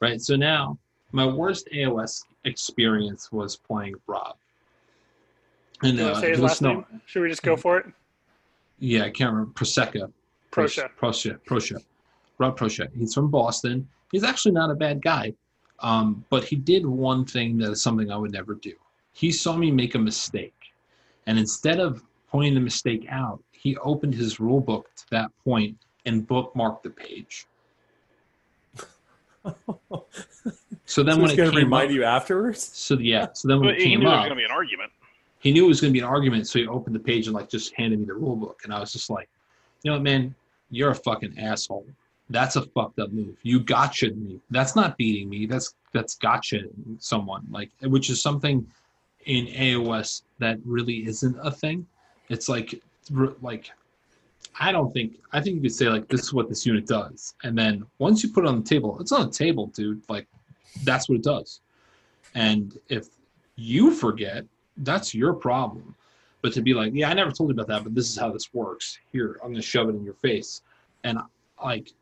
Right. 0.00 0.20
So 0.20 0.34
now 0.36 0.78
my 1.12 1.26
worst 1.26 1.68
AOS 1.74 2.24
experience 2.44 3.30
was 3.30 3.56
playing 3.56 3.94
Rob. 4.06 4.36
And 5.82 6.00
uh, 6.00 6.20
say 6.20 6.30
his 6.30 6.40
last 6.40 6.62
name? 6.62 6.84
Should 7.06 7.22
we 7.22 7.28
just 7.28 7.42
go 7.42 7.56
for 7.56 7.78
it? 7.78 7.86
Yeah, 8.80 9.04
I 9.04 9.10
can't 9.10 9.30
remember 9.32 9.52
Prosecca. 9.52 10.10
Proscia. 10.50 10.88
Proscia. 11.00 11.38
Proscia. 11.46 11.80
Rob 12.38 12.58
Proscia. 12.58 12.88
He's 12.96 13.14
from 13.14 13.30
Boston. 13.30 13.86
He's 14.10 14.24
actually 14.24 14.52
not 14.52 14.70
a 14.70 14.74
bad 14.74 15.00
guy, 15.00 15.32
um, 15.78 16.24
but 16.30 16.42
he 16.42 16.56
did 16.56 16.84
one 16.84 17.24
thing 17.24 17.56
that 17.58 17.70
is 17.70 17.82
something 17.82 18.10
I 18.10 18.16
would 18.16 18.32
never 18.32 18.54
do. 18.54 18.72
He 19.12 19.30
saw 19.30 19.56
me 19.56 19.70
make 19.70 19.94
a 19.94 19.98
mistake, 19.98 20.54
and 21.26 21.38
instead 21.38 21.78
of 21.78 22.02
pointing 22.28 22.54
the 22.54 22.60
mistake 22.60 23.06
out, 23.10 23.42
he 23.52 23.76
opened 23.78 24.14
his 24.14 24.40
rule 24.40 24.60
book 24.60 24.88
to 24.96 25.04
that 25.10 25.30
point 25.44 25.76
and 26.06 26.26
bookmarked 26.26 26.82
the 26.82 26.90
page. 26.90 27.46
So 30.86 31.04
then 31.04 31.14
So 31.16 31.22
when 31.22 31.30
it 31.30 31.36
gonna 31.36 31.50
came 31.50 31.58
remind 31.58 31.90
up, 31.90 31.94
you 31.94 32.04
afterwards. 32.04 32.62
so 32.62 32.98
yeah, 32.98 33.28
so 33.32 33.46
then 33.48 33.60
when 33.60 33.68
But 33.68 33.74
it 33.76 33.82
he 33.82 33.90
came 33.90 34.00
knew 34.00 34.06
there 34.06 34.16
was 34.16 34.24
up, 34.24 34.28
going 34.28 34.36
to 34.38 34.40
be 34.40 34.44
an 34.44 34.50
argument. 34.50 34.90
He 35.40 35.52
knew 35.52 35.64
it 35.64 35.68
was 35.68 35.80
going 35.80 35.92
to 35.92 35.98
be 35.98 36.04
an 36.04 36.10
argument, 36.10 36.46
so 36.46 36.58
he 36.58 36.66
opened 36.66 36.94
the 36.94 37.00
page 37.00 37.26
and 37.26 37.34
like 37.34 37.48
just 37.48 37.74
handed 37.74 37.98
me 37.98 38.06
the 38.06 38.14
rule 38.14 38.36
book, 38.36 38.60
and 38.64 38.72
I 38.72 38.78
was 38.78 38.92
just 38.92 39.10
like, 39.10 39.28
you 39.82 39.90
know 39.90 39.96
what, 39.96 40.02
man, 40.02 40.34
you're 40.70 40.90
a 40.90 40.94
fucking 40.94 41.38
asshole. 41.38 41.86
That's 42.28 42.56
a 42.56 42.62
fucked 42.62 43.00
up 43.00 43.10
move. 43.10 43.36
You 43.42 43.58
gotcha 43.58 44.10
me. 44.10 44.40
That's 44.50 44.76
not 44.76 44.96
beating 44.96 45.28
me. 45.28 45.46
That's 45.46 45.74
that's 45.92 46.14
gotcha 46.14 46.60
someone 46.98 47.44
like, 47.50 47.70
which 47.82 48.10
is 48.10 48.22
something 48.22 48.64
in 49.26 49.46
AOS 49.46 50.22
that 50.38 50.58
really 50.64 51.06
isn't 51.06 51.36
a 51.42 51.50
thing. 51.50 51.86
It's 52.28 52.48
like 52.48 52.80
like 53.40 53.70
I 54.58 54.72
don't 54.72 54.92
think 54.92 55.18
I 55.32 55.40
think 55.40 55.56
you 55.56 55.62
could 55.62 55.74
say 55.74 55.88
like 55.88 56.06
this 56.08 56.20
is 56.20 56.32
what 56.32 56.48
this 56.48 56.64
unit 56.66 56.86
does, 56.86 57.34
and 57.42 57.56
then 57.56 57.84
once 57.98 58.22
you 58.22 58.30
put 58.30 58.44
it 58.44 58.48
on 58.48 58.62
the 58.62 58.68
table, 58.68 58.98
it's 59.00 59.12
on 59.12 59.26
the 59.26 59.32
table, 59.32 59.66
dude. 59.68 60.02
Like 60.08 60.28
that's 60.84 61.08
what 61.08 61.16
it 61.16 61.24
does. 61.24 61.60
And 62.34 62.78
if 62.88 63.08
you 63.56 63.90
forget, 63.90 64.44
that's 64.80 65.14
your 65.14 65.32
problem. 65.34 65.94
But 66.42 66.52
to 66.54 66.62
be 66.62 66.72
like, 66.72 66.92
yeah, 66.94 67.10
I 67.10 67.14
never 67.14 67.30
told 67.30 67.50
you 67.50 67.54
about 67.54 67.66
that, 67.68 67.84
but 67.84 67.94
this 67.94 68.08
is 68.08 68.16
how 68.18 68.30
this 68.32 68.52
works. 68.54 68.98
Here, 69.12 69.38
I'm 69.44 69.50
gonna 69.50 69.62
shove 69.62 69.88
it 69.88 69.94
in 69.94 70.04
your 70.04 70.14
face, 70.14 70.62
and 71.04 71.18
like 71.62 71.92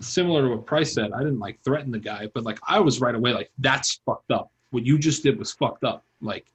similar 0.00 0.42
to 0.42 0.48
what 0.56 0.64
Price 0.66 0.94
said, 0.94 1.12
I 1.12 1.18
didn't 1.18 1.38
like 1.38 1.58
threaten 1.62 1.90
the 1.92 1.98
guy, 1.98 2.28
but 2.32 2.44
like 2.44 2.58
I 2.66 2.78
was 2.80 3.00
right 3.00 3.14
away 3.14 3.32
like 3.32 3.50
that's 3.58 4.00
fucked 4.06 4.30
up. 4.30 4.50
What 4.70 4.86
you 4.86 4.98
just 4.98 5.22
did 5.22 5.38
was 5.38 5.52
fucked 5.52 5.84
up. 5.84 6.04
Like, 6.22 6.46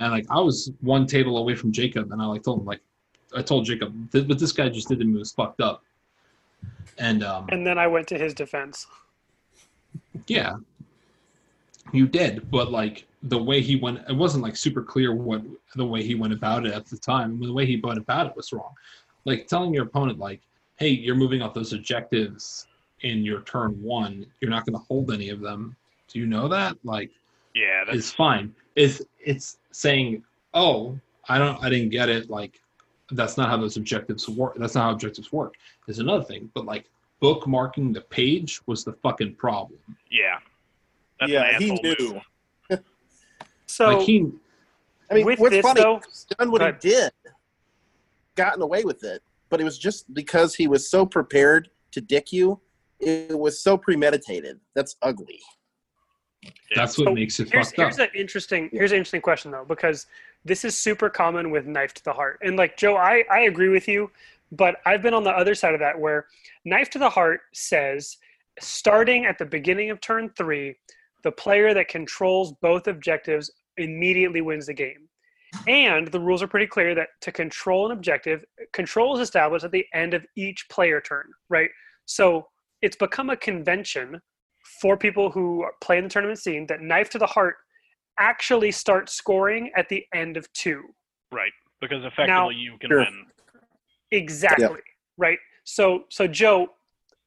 and 0.00 0.10
like 0.10 0.26
I 0.30 0.40
was 0.40 0.70
one 0.80 1.06
table 1.06 1.36
away 1.38 1.54
from 1.54 1.70
Jacob, 1.72 2.12
and 2.12 2.22
I 2.22 2.24
like 2.24 2.42
told 2.42 2.60
him 2.60 2.66
like 2.66 2.80
I 3.36 3.42
told 3.42 3.66
Jacob 3.66 3.92
"Th- 4.12 4.26
what 4.26 4.38
this 4.38 4.52
guy 4.52 4.68
just 4.70 4.88
did 4.88 4.98
to 5.00 5.04
me 5.04 5.18
was 5.18 5.32
fucked 5.32 5.60
up. 5.60 5.82
And 6.98 7.22
um, 7.22 7.46
And 7.50 7.66
then 7.66 7.76
I 7.78 7.86
went 7.86 8.08
to 8.08 8.16
his 8.18 8.32
defense. 8.32 8.86
yeah, 10.28 10.54
you 11.92 12.06
did, 12.06 12.50
but 12.50 12.70
like 12.70 13.06
the 13.22 13.42
way 13.42 13.60
he 13.60 13.76
went, 13.76 14.00
it 14.08 14.12
wasn't 14.14 14.42
like 14.42 14.56
super 14.56 14.82
clear 14.82 15.14
what 15.14 15.42
the 15.74 15.84
way 15.84 16.02
he 16.02 16.14
went 16.14 16.32
about 16.32 16.66
it 16.66 16.72
at 16.74 16.86
the 16.86 16.96
time. 16.96 17.40
The 17.40 17.52
way 17.52 17.66
he 17.66 17.80
went 17.82 17.98
about 17.98 18.26
it 18.26 18.36
was 18.36 18.52
wrong. 18.52 18.72
Like 19.24 19.46
telling 19.46 19.74
your 19.74 19.84
opponent, 19.84 20.18
like, 20.18 20.40
"Hey, 20.76 20.88
you're 20.88 21.14
moving 21.16 21.42
off 21.42 21.54
those 21.54 21.72
objectives 21.72 22.66
in 23.00 23.24
your 23.24 23.40
turn 23.42 23.80
one. 23.82 24.26
You're 24.40 24.50
not 24.50 24.64
going 24.64 24.78
to 24.78 24.84
hold 24.86 25.10
any 25.10 25.30
of 25.30 25.40
them. 25.40 25.76
Do 26.08 26.18
you 26.18 26.26
know 26.26 26.48
that?" 26.48 26.76
Like, 26.84 27.10
Yeah, 27.54 27.84
that's 27.84 27.98
is 27.98 28.12
fine. 28.12 28.54
It's 28.74 29.02
it's 29.18 29.58
saying, 29.72 30.22
"Oh, 30.54 30.98
I 31.28 31.38
don't, 31.38 31.62
I 31.62 31.68
didn't 31.68 31.90
get 31.90 32.08
it." 32.08 32.30
Like, 32.30 32.60
that's 33.10 33.36
not 33.36 33.48
how 33.48 33.56
those 33.56 33.76
objectives 33.76 34.28
work. 34.28 34.54
That's 34.56 34.74
not 34.74 34.84
how 34.84 34.90
objectives 34.92 35.32
work. 35.32 35.54
Is 35.88 35.98
another 35.98 36.24
thing, 36.24 36.50
but 36.54 36.64
like 36.64 36.88
bookmarking 37.22 37.94
the 37.94 38.02
page 38.02 38.60
was 38.66 38.84
the 38.84 38.92
fucking 38.92 39.34
problem. 39.36 39.78
yeah. 40.10 40.38
That's 41.20 41.32
yeah, 41.32 41.44
an 41.56 41.62
he 41.62 41.70
asshole 41.72 41.82
knew. 41.82 42.20
So 43.68 43.98
like 43.98 44.06
he, 44.06 44.30
I 45.10 45.14
mean, 45.14 45.26
With 45.26 45.40
what's 45.40 45.56
this, 45.56 45.62
funny? 45.62 45.80
though- 45.82 46.00
he's 46.06 46.26
done 46.38 46.52
what 46.52 46.60
Go 46.60 46.66
he 46.66 46.78
did, 46.78 47.10
gotten 48.36 48.62
away 48.62 48.84
with 48.84 49.02
it, 49.02 49.22
but 49.48 49.60
it 49.60 49.64
was 49.64 49.76
just 49.76 50.12
because 50.14 50.54
he 50.54 50.68
was 50.68 50.88
so 50.88 51.04
prepared 51.04 51.68
to 51.90 52.00
dick 52.00 52.32
you 52.32 52.60
it 53.00 53.38
was 53.38 53.60
so 53.60 53.76
premeditated. 53.76 54.60
That's 54.74 54.96
ugly. 55.02 55.40
That's 56.74 56.98
what 56.98 57.14
makes 57.14 57.40
it 57.40 57.50
here's, 57.50 57.68
fucked 57.68 57.78
up. 57.78 57.84
here's 57.86 57.98
an 57.98 58.08
interesting 58.14 58.68
here's 58.72 58.92
an 58.92 58.98
interesting 58.98 59.20
question 59.20 59.50
though 59.50 59.64
because 59.66 60.06
this 60.44 60.64
is 60.64 60.78
super 60.78 61.10
common 61.10 61.50
with 61.50 61.66
knife 61.66 61.92
to 61.94 62.04
the 62.04 62.12
heart 62.12 62.38
and 62.44 62.56
like 62.56 62.76
joe 62.76 62.96
i 62.96 63.24
i 63.32 63.40
agree 63.40 63.68
with 63.68 63.88
you 63.88 64.08
but 64.52 64.76
i've 64.86 65.02
been 65.02 65.14
on 65.14 65.24
the 65.24 65.30
other 65.30 65.56
side 65.56 65.74
of 65.74 65.80
that 65.80 65.98
where 65.98 66.26
knife 66.64 66.88
to 66.90 67.00
the 67.00 67.10
heart 67.10 67.40
says 67.52 68.18
starting 68.60 69.24
at 69.26 69.38
the 69.38 69.44
beginning 69.44 69.90
of 69.90 70.00
turn 70.00 70.28
three 70.36 70.76
the 71.26 71.32
player 71.32 71.74
that 71.74 71.88
controls 71.88 72.54
both 72.62 72.86
objectives 72.86 73.50
immediately 73.76 74.40
wins 74.40 74.66
the 74.66 74.74
game 74.74 75.02
and 75.66 76.08
the 76.08 76.20
rules 76.20 76.42
are 76.42 76.46
pretty 76.54 76.66
clear 76.66 76.94
that 76.94 77.08
to 77.20 77.30
control 77.32 77.86
an 77.86 77.92
objective 77.92 78.44
control 78.72 79.14
is 79.16 79.20
established 79.20 79.64
at 79.64 79.72
the 79.72 79.84
end 79.92 80.14
of 80.14 80.24
each 80.36 80.60
player 80.70 81.00
turn 81.00 81.26
right 81.50 81.70
so 82.04 82.46
it's 82.82 82.96
become 82.96 83.30
a 83.30 83.36
convention 83.36 84.20
for 84.80 84.96
people 84.96 85.30
who 85.30 85.64
play 85.82 85.98
in 85.98 86.04
the 86.04 86.10
tournament 86.10 86.38
scene 86.38 86.66
that 86.68 86.80
knife 86.80 87.10
to 87.10 87.18
the 87.18 87.26
heart 87.26 87.56
actually 88.18 88.70
starts 88.70 89.12
scoring 89.14 89.70
at 89.76 89.88
the 89.88 90.04
end 90.14 90.36
of 90.36 90.50
two. 90.52 90.82
Right. 91.32 91.52
Because 91.80 92.00
effectively 92.04 92.26
Now- 92.26 92.48
you 92.50 92.78
can 92.78 92.90
Sure. 92.90 93.00
win. 93.00 93.26
Exactly. 94.12 94.80
Right. 95.18 95.38
So 95.64 96.04
so 96.10 96.26
Joe, 96.26 96.74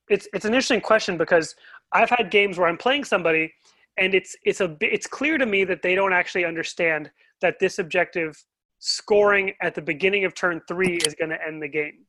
it's 0.10 0.28
it's 0.34 0.46
an 0.46 0.54
interesting 0.54 0.82
question 0.82 1.18
because 1.18 1.56
I've 1.92 2.10
had 2.10 2.32
games 2.32 2.58
where 2.58 2.68
I'm 2.68 2.78
playing 2.78 3.04
somebody 3.04 3.54
and 4.00 4.16
it's 4.16 4.36
it's 4.44 4.62
a 4.62 4.76
it's 4.82 5.08
clear 5.08 5.38
to 5.38 5.46
me 5.46 5.64
that 5.66 5.82
they 5.82 5.94
don't 5.94 6.14
actually 6.14 6.46
understand 6.46 7.12
that 7.42 7.60
this 7.60 7.80
objective 7.80 8.42
scoring 8.80 9.54
at 9.62 9.76
the 9.76 9.82
beginning 9.82 10.24
of 10.26 10.34
turn 10.34 10.62
3 10.68 10.98
is 11.06 11.14
going 11.16 11.30
to 11.30 11.46
end 11.46 11.62
the 11.62 11.68
game. 11.68 12.06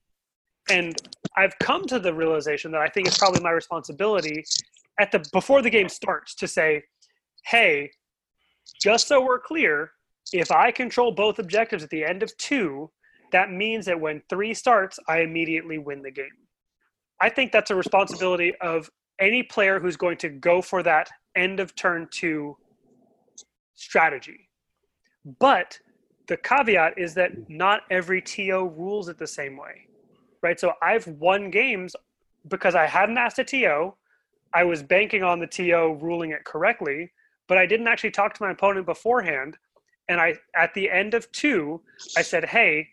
And 0.71 0.97
I've 1.37 1.59
come 1.59 1.85
to 1.87 1.99
the 1.99 2.15
realization 2.15 2.71
that 2.73 2.81
I 2.81 2.89
think 2.89 3.09
it's 3.09 3.19
probably 3.19 3.41
my 3.41 3.51
responsibility 3.51 4.45
at 5.01 5.11
the 5.11 5.25
before 5.33 5.63
the 5.63 5.71
game 5.71 5.89
starts 5.89 6.35
to 6.37 6.47
say, 6.47 6.85
"Hey, 7.45 7.91
just 8.81 9.09
so 9.09 9.21
we're 9.21 9.41
clear, 9.41 9.93
if 10.33 10.53
I 10.53 10.71
control 10.71 11.11
both 11.11 11.39
objectives 11.41 11.83
at 11.83 11.91
the 11.91 12.05
end 12.05 12.23
of 12.23 12.37
2, 12.37 12.91
that 13.33 13.51
means 13.51 13.87
that 13.87 14.01
when 14.01 14.23
3 14.29 14.55
starts, 14.55 14.99
I 15.09 15.21
immediately 15.21 15.79
win 15.79 16.03
the 16.03 16.11
game." 16.13 16.39
I 17.21 17.31
think 17.31 17.53
that's 17.53 17.71
a 17.71 17.75
responsibility 17.75 18.55
of 18.61 18.91
any 19.19 19.43
player 19.43 19.81
who's 19.81 19.97
going 19.97 20.17
to 20.19 20.29
go 20.29 20.63
for 20.63 20.83
that 20.85 21.11
end 21.37 21.61
of 21.61 21.75
turn 21.75 22.09
2 22.11 22.57
strategy. 23.75 24.49
But 25.39 25.79
the 26.29 26.37
caveat 26.37 26.99
is 26.99 27.15
that 27.15 27.51
not 27.51 27.83
every 27.91 28.23
TO 28.23 28.73
rules 28.77 29.09
it 29.09 29.19
the 29.19 29.27
same 29.27 29.57
way, 29.57 29.87
right? 30.43 30.59
So 30.59 30.75
I've 30.81 31.07
won 31.07 31.51
games 31.51 31.97
because 32.49 32.75
I 32.75 32.87
hadn't 32.87 33.19
asked 33.19 33.39
a 33.39 33.45
TO. 33.45 33.95
I 34.55 34.65
was 34.65 34.83
banking 34.83 35.23
on 35.23 35.39
the 35.39 35.47
TO 35.47 35.99
ruling 36.01 36.31
it 36.31 36.45
correctly, 36.45 37.13
but 37.49 37.59
I 37.59 37.67
didn't 37.67 37.89
actually 37.89 38.13
talk 38.13 38.35
to 38.35 38.43
my 38.43 38.53
opponent 38.53 38.87
beforehand. 38.87 39.59
And 40.09 40.21
I, 40.21 40.37
at 40.57 40.75
the 40.75 40.91
end 40.91 41.15
of 41.15 41.31
two, 41.33 41.83
I 42.17 42.23
said, 42.23 42.45
"Hey, 42.45 42.89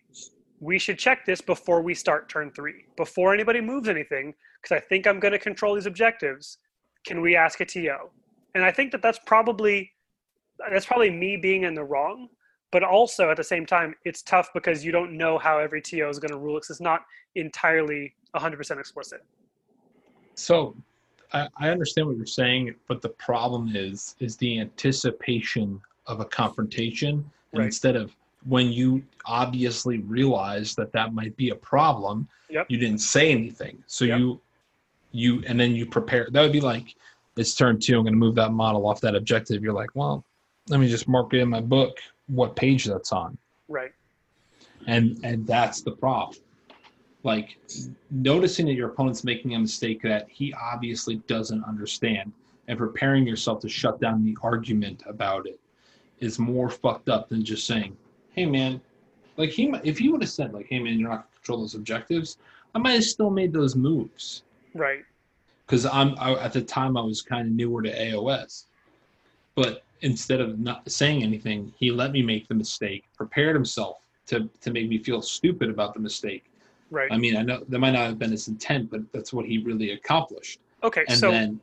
we 0.59 0.77
should 0.77 0.99
check 0.99 1.25
this 1.25 1.41
before 1.41 1.81
we 1.81 1.95
start 1.95 2.29
turn 2.29 2.51
three, 2.51 2.85
before 2.95 3.33
anybody 3.33 3.61
moves 3.61 3.89
anything, 3.89 4.35
because 4.61 4.75
I 4.75 4.79
think 4.79 5.07
I'm 5.07 5.19
going 5.19 5.31
to 5.31 5.39
control 5.39 5.75
these 5.75 5.85
objectives. 5.85 6.57
Can 7.05 7.21
we 7.21 7.35
ask 7.35 7.59
a 7.59 7.65
TO?" 7.65 8.11
And 8.57 8.65
I 8.65 8.71
think 8.71 8.91
that 8.91 9.03
that's 9.03 9.19
probably 9.27 9.91
that's 10.71 10.87
probably 10.87 11.11
me 11.11 11.37
being 11.37 11.63
in 11.63 11.75
the 11.75 11.83
wrong 11.83 12.27
but 12.71 12.83
also 12.83 13.29
at 13.29 13.37
the 13.37 13.43
same 13.43 13.65
time 13.65 13.93
it's 14.03 14.23
tough 14.23 14.49
because 14.53 14.83
you 14.83 14.91
don't 14.91 15.15
know 15.15 15.37
how 15.37 15.59
every 15.59 15.79
TO 15.79 16.09
is 16.09 16.17
going 16.17 16.31
to 16.31 16.37
rule 16.37 16.55
because 16.55 16.71
it's 16.71 16.81
not 16.81 17.05
entirely 17.35 18.15
100% 18.35 18.79
explicit 18.79 19.23
So 20.33 20.75
I, 21.33 21.47
I 21.57 21.69
understand 21.69 22.07
what 22.07 22.17
you're 22.17 22.25
saying, 22.25 22.73
but 22.87 23.03
the 23.03 23.09
problem 23.09 23.75
is 23.75 24.15
is 24.19 24.35
the 24.37 24.59
anticipation 24.59 25.79
of 26.07 26.19
a 26.19 26.25
confrontation 26.25 27.13
and 27.53 27.59
Right. 27.59 27.65
instead 27.65 27.95
of 27.95 28.15
when 28.45 28.71
you 28.71 29.03
obviously 29.25 29.99
realize 29.99 30.73
that 30.75 30.91
that 30.93 31.13
might 31.13 31.35
be 31.37 31.49
a 31.51 31.55
problem, 31.55 32.27
Yep. 32.49 32.65
you 32.69 32.77
didn't 32.79 32.99
say 33.01 33.31
anything. 33.31 33.83
So 33.85 34.05
Yep. 34.05 34.19
you 34.19 34.41
you 35.11 35.43
and 35.47 35.59
then 35.59 35.75
you 35.75 35.85
prepare. 35.85 36.27
That 36.31 36.41
would 36.41 36.51
be 36.51 36.61
like 36.61 36.95
it's 37.37 37.55
turn 37.55 37.79
two. 37.79 37.97
I'm 37.97 38.03
going 38.03 38.13
to 38.13 38.19
move 38.19 38.35
that 38.35 38.51
model 38.51 38.87
off 38.87 39.01
that 39.01 39.15
objective. 39.15 39.63
You're 39.63 39.73
like, 39.73 39.89
well, 39.93 40.25
let 40.69 40.79
me 40.79 40.87
just 40.87 41.07
mark 41.07 41.33
it 41.33 41.39
in 41.39 41.49
my 41.49 41.61
book 41.61 41.99
what 42.27 42.55
page 42.55 42.85
that's 42.85 43.11
on 43.11 43.37
right 43.67 43.91
and 44.87 45.19
and 45.23 45.45
that's 45.47 45.81
the 45.81 45.91
problem 45.91 46.37
like 47.23 47.57
noticing 48.11 48.65
that 48.65 48.73
your 48.73 48.89
opponent's 48.89 49.23
making 49.23 49.55
a 49.55 49.59
mistake 49.59 50.01
that 50.01 50.27
he 50.29 50.53
obviously 50.53 51.15
doesn't 51.27 51.63
understand 51.65 52.31
and 52.67 52.77
preparing 52.77 53.25
yourself 53.25 53.61
to 53.61 53.69
shut 53.69 53.99
down 53.99 54.23
the 54.23 54.37
argument 54.41 55.03
about 55.07 55.47
it 55.47 55.59
is 56.19 56.37
more 56.37 56.69
fucked 56.69 57.09
up 57.09 57.29
than 57.29 57.43
just 57.43 57.65
saying 57.65 57.95
hey 58.33 58.45
man 58.45 58.79
like 59.37 59.49
he 59.49 59.73
if 59.83 59.97
he 59.97 60.09
would 60.09 60.21
have 60.21 60.29
said 60.29 60.53
like 60.53 60.67
hey 60.69 60.79
man 60.79 60.99
you're 60.99 61.09
not 61.09 61.31
control 61.33 61.59
those 61.59 61.75
objectives 61.75 62.37
i 62.75 62.79
might 62.79 62.93
have 62.93 63.03
still 63.03 63.29
made 63.29 63.53
those 63.53 63.75
moves 63.75 64.43
right 64.73 65.03
because 65.67 65.85
I'm 65.85 66.15
I, 66.17 66.33
at 66.35 66.53
the 66.53 66.61
time 66.61 66.97
I 66.97 67.01
was 67.01 67.21
kind 67.21 67.47
of 67.47 67.53
newer 67.53 67.81
to 67.81 67.91
AOS, 67.91 68.65
but 69.55 69.83
instead 70.01 70.39
of 70.39 70.59
not 70.59 70.89
saying 70.89 71.23
anything, 71.23 71.73
he 71.77 71.91
let 71.91 72.11
me 72.11 72.21
make 72.21 72.47
the 72.47 72.55
mistake, 72.55 73.05
prepared 73.15 73.55
himself 73.55 73.97
to 74.27 74.49
to 74.61 74.71
make 74.71 74.87
me 74.87 74.97
feel 74.97 75.21
stupid 75.21 75.69
about 75.69 75.93
the 75.93 75.99
mistake. 75.99 76.45
right 76.89 77.11
I 77.11 77.17
mean, 77.17 77.35
I 77.35 77.41
know 77.41 77.63
that 77.67 77.79
might 77.79 77.91
not 77.91 78.05
have 78.05 78.19
been 78.19 78.31
his 78.31 78.47
intent, 78.47 78.89
but 78.89 79.01
that's 79.11 79.33
what 79.33 79.45
he 79.45 79.57
really 79.57 79.91
accomplished. 79.91 80.59
okay 80.83 81.03
And 81.09 81.17
so 81.17 81.31
then 81.31 81.59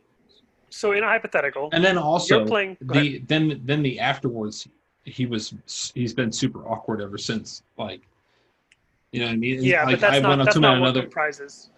so 0.69 0.93
in 0.93 1.05
a 1.05 1.07
hypothetical 1.07 1.69
and 1.73 1.85
then 1.85 1.97
also 1.97 2.39
you're 2.39 2.47
playing 2.47 2.77
the 2.81 3.19
then 3.29 3.61
then 3.65 3.83
the 3.83 4.01
afterwards 4.01 4.67
he 5.05 5.25
was 5.27 5.55
he's 5.95 6.15
been 6.15 6.33
super 6.33 6.67
awkward 6.67 7.01
ever 7.01 7.19
since. 7.19 7.63
Like, 7.79 8.01
you 9.13 9.21
know 9.21 9.27
what 9.27 9.33
I 9.33 9.37
mean? 9.37 9.63
yeah 9.63 9.85
like, 9.85 9.95
but 9.95 10.01
that's 10.01 10.17
I 10.17 10.21
not 10.21 10.29
went 10.31 10.41
up 10.41 10.45
that's 10.47 10.55
to 10.57 10.61
him 10.61 10.65
at 10.65 10.73
not 10.73 10.81
what 10.81 10.89
another 10.89 11.03
comprises 11.03 11.71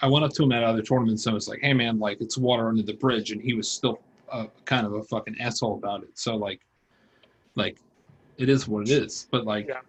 I 0.00 0.08
went 0.08 0.24
up 0.24 0.32
to 0.32 0.42
him 0.42 0.52
at 0.52 0.62
other 0.62 0.82
tournaments 0.82 1.26
and 1.26 1.32
I 1.32 1.34
was 1.34 1.48
like, 1.48 1.60
"Hey 1.60 1.72
man, 1.74 1.98
like 1.98 2.20
it's 2.20 2.38
water 2.38 2.68
under 2.68 2.82
the 2.82 2.94
bridge," 2.94 3.30
and 3.32 3.40
he 3.40 3.54
was 3.54 3.68
still 3.70 4.00
uh, 4.30 4.46
kind 4.64 4.86
of 4.86 4.94
a 4.94 5.02
fucking 5.04 5.36
asshole 5.40 5.74
about 5.74 6.02
it. 6.02 6.18
So 6.18 6.36
like, 6.36 6.60
like, 7.54 7.78
it 8.38 8.48
is 8.48 8.66
what 8.66 8.82
it 8.82 8.90
is. 8.90 9.28
But 9.30 9.44
like, 9.44 9.68
Yeah. 9.68 9.80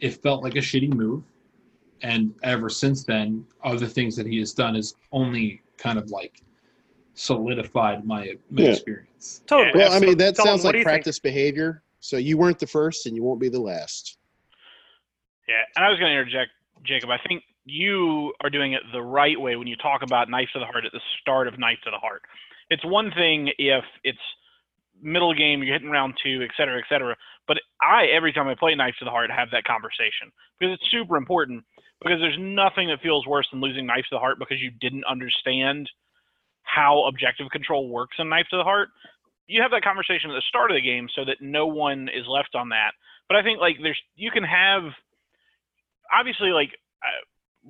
it 0.00 0.22
felt 0.22 0.42
like 0.42 0.54
a 0.54 0.58
shitty 0.60 0.92
move, 0.94 1.24
and 2.02 2.34
ever 2.42 2.68
since 2.68 3.04
then, 3.04 3.46
other 3.64 3.86
things 3.86 4.16
that 4.16 4.26
he 4.26 4.38
has 4.38 4.52
done 4.52 4.76
is 4.76 4.94
only 5.12 5.62
kind 5.78 5.98
of 5.98 6.10
like 6.10 6.42
solidified 7.14 8.04
my 8.04 8.36
my 8.50 8.62
Yeah. 8.64 8.70
experience. 8.70 9.42
totally 9.46 9.78
Well, 9.78 9.92
I 9.92 9.98
mean, 9.98 10.16
that 10.18 10.34
Dalton, 10.36 10.52
sounds 10.52 10.64
what 10.64 10.72
do 10.72 10.78
like 10.78 10.80
you 10.80 10.84
think? 10.84 10.96
practice 10.96 11.18
behavior. 11.18 11.82
So 12.00 12.16
you 12.16 12.36
weren't 12.36 12.58
the 12.58 12.66
first, 12.66 13.06
and 13.06 13.14
you 13.16 13.22
won't 13.22 13.40
be 13.40 13.48
the 13.48 13.60
last. 13.60 14.18
Yeah, 15.48 15.62
and 15.76 15.84
I 15.84 15.88
was 15.88 15.98
going 15.98 16.10
to 16.12 16.18
interject, 16.18 16.50
Jacob. 16.82 17.10
I 17.10 17.18
think 17.28 17.42
you 17.64 18.32
are 18.42 18.50
doing 18.50 18.72
it 18.72 18.82
the 18.92 19.02
right 19.02 19.40
way 19.40 19.56
when 19.56 19.66
you 19.66 19.76
talk 19.76 20.02
about 20.02 20.30
knife 20.30 20.48
to 20.52 20.58
the 20.58 20.66
heart 20.66 20.84
at 20.84 20.92
the 20.92 21.00
start 21.20 21.48
of 21.48 21.58
knife 21.58 21.78
to 21.84 21.90
the 21.90 21.98
heart. 21.98 22.22
It's 22.70 22.84
one 22.84 23.10
thing 23.12 23.50
if 23.58 23.84
it's 24.04 24.18
middle 25.00 25.34
game, 25.34 25.62
you're 25.62 25.74
hitting 25.74 25.90
round 25.90 26.14
two, 26.22 26.42
et 26.42 26.50
cetera, 26.56 26.78
et 26.78 26.84
cetera. 26.88 27.16
But 27.46 27.58
I, 27.80 28.06
every 28.06 28.32
time 28.32 28.48
I 28.48 28.54
play 28.54 28.74
knife 28.74 28.94
to 28.98 29.04
the 29.04 29.10
heart, 29.10 29.30
have 29.30 29.50
that 29.52 29.64
conversation 29.64 30.30
because 30.58 30.74
it's 30.74 30.90
super 30.90 31.16
important. 31.16 31.64
Because 32.02 32.18
there's 32.18 32.38
nothing 32.38 32.88
that 32.88 33.00
feels 33.00 33.28
worse 33.28 33.46
than 33.52 33.60
losing 33.60 33.86
knife 33.86 34.02
to 34.10 34.16
the 34.16 34.18
heart 34.18 34.40
because 34.40 34.58
you 34.60 34.72
didn't 34.80 35.04
understand 35.04 35.88
how 36.62 37.04
objective 37.06 37.46
control 37.52 37.88
works 37.88 38.16
in 38.18 38.28
knife 38.28 38.46
to 38.50 38.56
the 38.56 38.64
heart. 38.64 38.88
You 39.46 39.62
have 39.62 39.70
that 39.70 39.84
conversation 39.84 40.30
at 40.30 40.34
the 40.34 40.42
start 40.48 40.72
of 40.72 40.76
the 40.76 40.82
game 40.82 41.08
so 41.14 41.24
that 41.24 41.36
no 41.40 41.66
one 41.66 42.08
is 42.08 42.26
left 42.26 42.56
on 42.56 42.70
that. 42.70 42.92
But 43.28 43.36
I 43.36 43.42
think 43.44 43.60
like 43.60 43.76
there's 43.80 44.00
you 44.16 44.32
can 44.32 44.42
have 44.42 44.82
obviously 46.12 46.50
like 46.50 46.70
uh, 47.02 47.22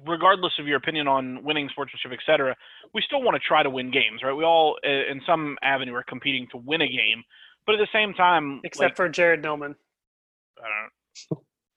regardless 0.07 0.53
of 0.59 0.67
your 0.67 0.77
opinion 0.77 1.07
on 1.07 1.43
winning 1.45 1.69
sportsmanship 1.71 2.13
et 2.13 2.19
cetera 2.25 2.57
we 2.95 3.03
still 3.03 3.23
want 3.23 3.35
to 3.35 3.41
try 3.47 3.63
to 3.63 3.71
win 3.71 3.91
games 3.91 4.23
right 4.23 4.33
we 4.33 4.45
all 4.45 4.79
uh, 4.87 5.11
in 5.11 5.21
some 5.27 5.57
avenue 5.63 5.95
are 5.95 6.05
competing 6.05 6.47
to 6.51 6.57
win 6.57 6.81
a 6.81 6.89
game 6.89 7.23
but 7.67 7.75
at 7.75 7.79
the 7.79 7.89
same 7.93 8.15
time 8.15 8.61
except 8.65 8.91
like, 8.91 8.97
for 8.97 9.09
jared 9.09 9.43
don't 9.43 9.59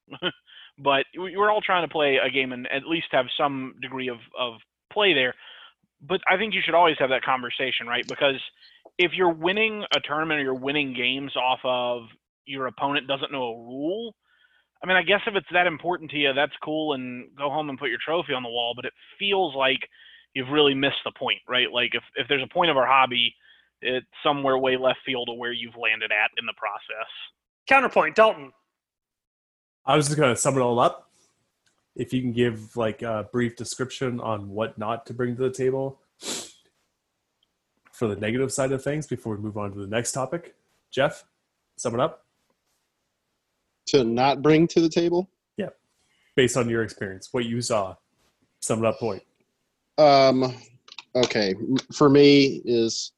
but 0.77 1.05
we're 1.15 1.49
all 1.49 1.61
trying 1.61 1.87
to 1.87 1.91
play 1.91 2.17
a 2.23 2.29
game 2.29 2.51
and 2.51 2.67
at 2.67 2.85
least 2.85 3.07
have 3.11 3.25
some 3.37 3.75
degree 3.81 4.09
of, 4.09 4.17
of 4.37 4.55
play 4.91 5.13
there. 5.13 5.33
But 6.01 6.21
I 6.29 6.37
think 6.37 6.53
you 6.53 6.61
should 6.63 6.75
always 6.75 6.97
have 6.99 7.09
that 7.09 7.23
conversation, 7.23 7.87
right? 7.87 8.05
Because 8.07 8.39
if 8.97 9.13
you're 9.13 9.33
winning 9.33 9.83
a 9.95 9.99
tournament 9.99 10.39
or 10.39 10.43
you're 10.43 10.53
winning 10.53 10.93
games 10.93 11.35
off 11.35 11.59
of 11.63 12.03
your 12.45 12.67
opponent 12.67 13.07
doesn't 13.07 13.31
know 13.31 13.43
a 13.43 13.57
rule, 13.57 14.15
I 14.85 14.87
mean, 14.87 14.97
I 14.97 15.01
guess 15.01 15.21
if 15.25 15.33
it's 15.33 15.47
that 15.51 15.65
important 15.65 16.11
to 16.11 16.17
you, 16.17 16.31
that's 16.33 16.53
cool 16.63 16.93
and 16.93 17.27
go 17.35 17.49
home 17.49 17.69
and 17.69 17.79
put 17.79 17.89
your 17.89 17.97
trophy 18.05 18.33
on 18.33 18.43
the 18.43 18.49
wall. 18.49 18.73
But 18.75 18.85
it 18.85 18.93
feels 19.17 19.55
like 19.55 19.79
you've 20.35 20.49
really 20.49 20.75
missed 20.75 21.01
the 21.03 21.11
point, 21.17 21.39
right? 21.49 21.71
Like 21.71 21.95
if, 21.95 22.03
if 22.15 22.27
there's 22.27 22.43
a 22.43 22.53
point 22.53 22.69
of 22.69 22.77
our 22.77 22.85
hobby, 22.85 23.33
it's 23.81 24.05
somewhere 24.23 24.59
way 24.59 24.77
left 24.77 24.99
field 25.03 25.27
of 25.31 25.39
where 25.39 25.51
you've 25.51 25.73
landed 25.75 26.11
at 26.11 26.29
in 26.37 26.45
the 26.45 26.53
process. 26.55 27.09
counterpoint 27.67 28.15
dalton 28.15 28.51
I 29.85 29.95
was 29.95 30.05
just 30.05 30.17
gonna 30.17 30.35
sum 30.35 30.55
it 30.55 30.61
all 30.61 30.79
up. 30.79 31.09
If 31.95 32.13
you 32.13 32.21
can 32.21 32.31
give 32.31 32.77
like 32.77 33.01
a 33.01 33.27
brief 33.31 33.55
description 33.55 34.19
on 34.19 34.49
what 34.49 34.77
not 34.77 35.05
to 35.07 35.13
bring 35.13 35.35
to 35.35 35.41
the 35.41 35.51
table, 35.51 35.99
for 37.91 38.07
the 38.07 38.15
negative 38.15 38.51
side 38.51 38.71
of 38.71 38.83
things 38.83 39.07
before 39.07 39.35
we 39.35 39.41
move 39.41 39.57
on 39.57 39.71
to 39.71 39.79
the 39.79 39.87
next 39.87 40.11
topic? 40.11 40.53
Jeff, 40.91 41.23
sum 41.77 41.93
it 41.93 41.99
up. 41.99 42.24
To 43.87 44.03
not 44.03 44.41
bring 44.41 44.67
to 44.69 44.81
the 44.81 44.89
table? 44.89 45.29
Yeah. 45.57 45.69
Based 46.35 46.57
on 46.57 46.69
your 46.69 46.83
experience, 46.83 47.29
what 47.31 47.45
you 47.45 47.61
saw, 47.61 47.95
sum 48.59 48.83
it 48.83 48.87
up 48.87 48.99
point. 48.99 49.23
Um, 49.97 50.55
okay. 51.15 51.53
For 51.93 52.09
me, 52.09 52.61
is 52.65 53.11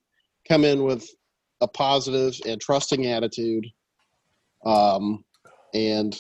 come 0.48 0.66
in 0.66 0.84
with 0.84 1.10
a 1.62 1.68
positive 1.68 2.40
and 2.46 2.60
trusting 2.60 3.06
attitude. 3.08 3.66
Um, 4.66 5.24
and, 5.74 6.18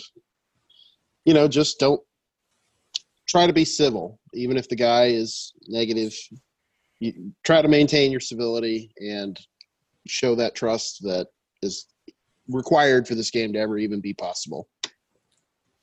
you 1.25 1.33
know, 1.33 1.47
just 1.47 1.79
don't 1.79 2.01
try 3.27 3.47
to 3.47 3.53
be 3.53 3.65
civil, 3.65 4.19
even 4.33 4.57
if 4.57 4.69
the 4.69 4.75
guy 4.75 5.07
is 5.07 5.53
negative. 5.67 6.15
You 6.99 7.33
try 7.43 7.61
to 7.61 7.67
maintain 7.67 8.11
your 8.11 8.21
civility 8.21 8.91
and 8.97 9.37
show 10.07 10.35
that 10.35 10.55
trust 10.55 11.03
that 11.03 11.27
is 11.61 11.85
required 12.49 13.07
for 13.07 13.15
this 13.15 13.31
game 13.31 13.53
to 13.53 13.59
ever 13.59 13.77
even 13.77 13.99
be 13.99 14.13
possible. 14.13 14.67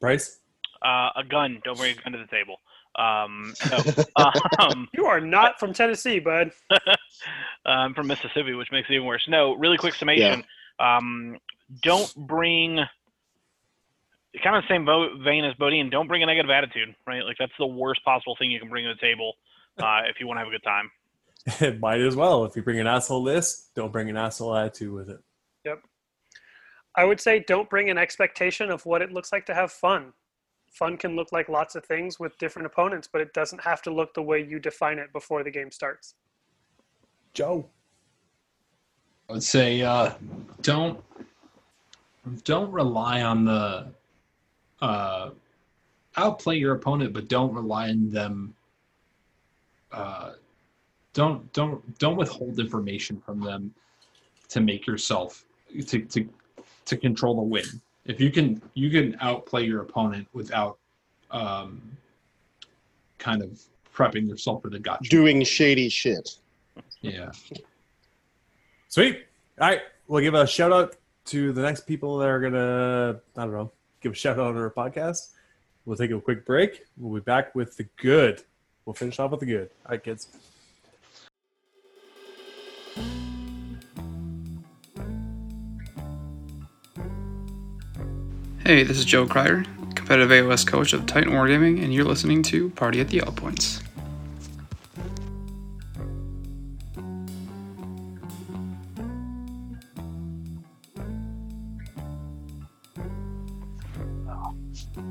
Bryce? 0.00 0.40
Uh, 0.82 1.10
a 1.16 1.24
gun. 1.28 1.60
Don't 1.64 1.78
bring 1.78 1.96
a 1.96 2.02
gun 2.02 2.12
to 2.12 2.18
the 2.18 2.26
table. 2.26 2.56
Um, 2.96 3.54
no. 3.70 4.04
um, 4.58 4.88
you 4.94 5.06
are 5.06 5.20
not 5.20 5.58
from 5.58 5.72
Tennessee, 5.72 6.18
bud. 6.18 6.50
I'm 7.66 7.94
from 7.94 8.06
Mississippi, 8.06 8.54
which 8.54 8.68
makes 8.70 8.88
it 8.90 8.94
even 8.94 9.06
worse. 9.06 9.24
No, 9.28 9.54
really 9.54 9.76
quick 9.76 9.94
summation. 9.94 10.44
Yeah. 10.78 10.96
Um, 10.96 11.38
don't 11.82 12.14
bring 12.14 12.80
kind 14.42 14.56
of 14.56 14.64
the 14.64 14.68
same 14.68 14.86
vein 15.24 15.44
as 15.44 15.54
Bodine. 15.54 15.90
Don't 15.90 16.08
bring 16.08 16.22
a 16.22 16.26
negative 16.26 16.50
attitude, 16.50 16.94
right? 17.06 17.24
Like 17.24 17.36
that's 17.38 17.52
the 17.58 17.66
worst 17.66 18.04
possible 18.04 18.36
thing 18.38 18.50
you 18.50 18.60
can 18.60 18.68
bring 18.68 18.84
to 18.84 18.94
the 18.94 19.00
table 19.00 19.34
uh, 19.78 20.00
if 20.08 20.16
you 20.20 20.26
want 20.26 20.36
to 20.36 20.40
have 20.40 20.48
a 20.48 20.50
good 20.50 20.62
time. 20.62 20.90
It 21.60 21.78
might 21.78 22.00
as 22.00 22.16
well. 22.16 22.44
If 22.44 22.56
you 22.56 22.62
bring 22.62 22.80
an 22.80 22.86
asshole 22.86 23.22
list, 23.22 23.74
don't 23.74 23.92
bring 23.92 24.08
an 24.08 24.16
asshole 24.16 24.56
attitude 24.56 24.92
with 24.92 25.10
it. 25.10 25.18
Yep. 25.64 25.82
I 26.96 27.04
would 27.04 27.20
say 27.20 27.40
don't 27.40 27.68
bring 27.68 27.90
an 27.90 27.98
expectation 27.98 28.70
of 28.70 28.86
what 28.86 29.02
it 29.02 29.12
looks 29.12 29.32
like 29.32 29.46
to 29.46 29.54
have 29.54 29.72
fun. 29.72 30.12
Fun 30.70 30.96
can 30.96 31.16
look 31.16 31.32
like 31.32 31.48
lots 31.48 31.74
of 31.74 31.84
things 31.84 32.18
with 32.18 32.36
different 32.38 32.66
opponents, 32.66 33.08
but 33.10 33.20
it 33.20 33.32
doesn't 33.32 33.60
have 33.62 33.82
to 33.82 33.92
look 33.92 34.14
the 34.14 34.22
way 34.22 34.42
you 34.42 34.58
define 34.58 34.98
it 34.98 35.12
before 35.12 35.44
the 35.44 35.50
game 35.50 35.70
starts. 35.70 36.14
Joe. 37.32 37.68
I 39.28 39.32
would 39.34 39.42
say 39.42 39.82
uh, 39.82 40.12
don't 40.62 41.02
don't 42.44 42.70
rely 42.70 43.22
on 43.22 43.44
the 43.44 43.86
uh, 44.82 45.30
outplay 46.16 46.56
your 46.56 46.74
opponent, 46.74 47.12
but 47.12 47.28
don't 47.28 47.52
rely 47.54 47.88
on 47.88 48.10
them. 48.10 48.54
Uh, 49.92 50.32
don't 51.12 51.50
don't 51.52 51.98
don't 51.98 52.16
withhold 52.16 52.58
information 52.58 53.20
from 53.20 53.40
them 53.40 53.72
to 54.48 54.60
make 54.60 54.86
yourself 54.86 55.44
to 55.86 56.00
to 56.00 56.28
to 56.86 56.97
control 56.97 57.36
the 57.36 57.43
win. 57.43 57.65
If 58.05 58.20
you 58.20 58.31
can 58.31 58.61
you 58.74 58.90
can 58.90 59.16
outplay 59.20 59.65
your 59.65 59.81
opponent 59.82 60.28
without 60.32 60.78
um, 61.31 61.97
kind 63.19 63.43
of 63.43 63.61
prepping 63.94 64.28
yourself 64.28 64.62
for 64.62 64.70
the 64.70 64.78
gotcha. 64.78 65.09
Doing 65.09 65.43
shady 65.44 65.89
shit. 65.89 66.36
Yeah. 67.01 67.31
Sweet. 68.89 69.24
All 69.61 69.69
right. 69.69 69.81
We'll 70.06 70.23
give 70.23 70.35
a 70.35 70.47
shout 70.47 70.73
out 70.73 70.97
to 71.27 71.52
the 71.52 71.62
next 71.62 71.86
people 71.86 72.19
that 72.19 72.28
are 72.28 72.40
gonna 72.40 73.20
I 73.36 73.43
don't 73.43 73.52
know 73.52 73.73
give 74.01 74.12
a 74.12 74.15
shout 74.15 74.39
out 74.39 74.48
on 74.48 74.56
our 74.56 74.70
podcast. 74.70 75.31
We'll 75.86 75.97
take 75.97 76.11
a 76.11 76.20
quick 76.20 76.44
break. 76.44 76.85
We'll 76.97 77.15
be 77.15 77.24
back 77.24 77.55
with 77.55 77.77
the 77.77 77.85
good. 77.97 78.43
We'll 78.85 78.94
finish 78.94 79.19
off 79.19 79.31
with 79.31 79.40
the 79.40 79.47
good. 79.47 79.70
All 79.86 79.93
right, 79.93 80.02
kids. 80.02 80.28
Hey, 88.66 88.82
this 88.82 88.96
is 88.96 89.04
Joe 89.04 89.26
Kreider, 89.26 89.62
competitive 89.94 90.30
AOS 90.30 90.66
coach 90.66 90.94
of 90.94 91.04
Titan 91.04 91.34
Wargaming, 91.34 91.84
and 91.84 91.92
you're 91.92 92.06
listening 92.06 92.42
to 92.44 92.70
Party 92.70 92.98
at 92.98 93.08
the 93.08 93.20
All 93.20 93.30
Points. 93.30 93.82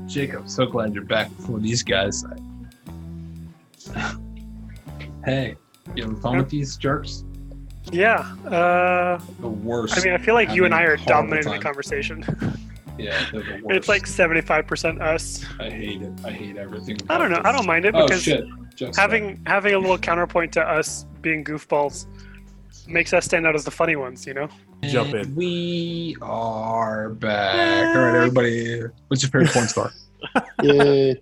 Jacob, 0.06 0.48
so 0.48 0.66
glad 0.66 0.92
you're 0.92 1.04
back 1.04 1.28
before 1.36 1.60
these 1.60 1.84
guys. 1.84 2.24
hey, 5.24 5.54
you 5.94 6.08
have 6.08 6.20
fun 6.20 6.38
with 6.38 6.50
these 6.50 6.76
jerks? 6.76 7.22
Yeah. 7.92 8.34
Uh, 8.46 9.20
the 9.38 9.48
worst. 9.48 9.96
I 9.96 10.02
mean, 10.02 10.12
I 10.12 10.18
feel 10.18 10.34
like 10.34 10.50
you 10.50 10.64
and 10.64 10.74
I 10.74 10.82
are 10.82 10.96
dominating 10.96 11.52
time. 11.52 11.60
the 11.60 11.64
conversation. 11.64 12.24
Yeah, 12.98 13.26
the. 13.32 13.62
It's 13.68 13.88
like 13.88 14.06
seventy 14.06 14.40
five 14.40 14.66
percent 14.66 15.02
us. 15.02 15.44
I 15.58 15.70
hate 15.70 16.02
it. 16.02 16.12
I 16.24 16.30
hate 16.30 16.56
everything. 16.56 16.98
I 17.08 17.18
don't 17.18 17.30
know. 17.30 17.38
This. 17.38 17.46
I 17.46 17.52
don't 17.52 17.66
mind 17.66 17.84
it 17.84 17.94
oh, 17.94 18.06
because 18.06 18.28
oh, 18.28 18.90
having 18.96 19.36
back. 19.36 19.48
having 19.48 19.74
a 19.74 19.78
little 19.78 19.98
counterpoint 20.10 20.52
to 20.54 20.62
us 20.62 21.06
being 21.20 21.44
goofballs 21.44 22.06
makes 22.86 23.12
us 23.12 23.24
stand 23.24 23.46
out 23.46 23.54
as 23.54 23.64
the 23.64 23.70
funny 23.70 23.96
ones. 23.96 24.26
You 24.26 24.34
know. 24.34 24.48
Jump 24.82 25.14
in. 25.14 25.34
We 25.34 26.16
are 26.20 27.10
back. 27.10 27.96
All 27.96 28.02
right, 28.02 28.16
everybody. 28.16 28.82
What's 29.08 29.22
your 29.22 29.30
favorite 29.30 29.50
porn 29.50 29.68
star? 29.68 29.90
yeah. 30.62 31.14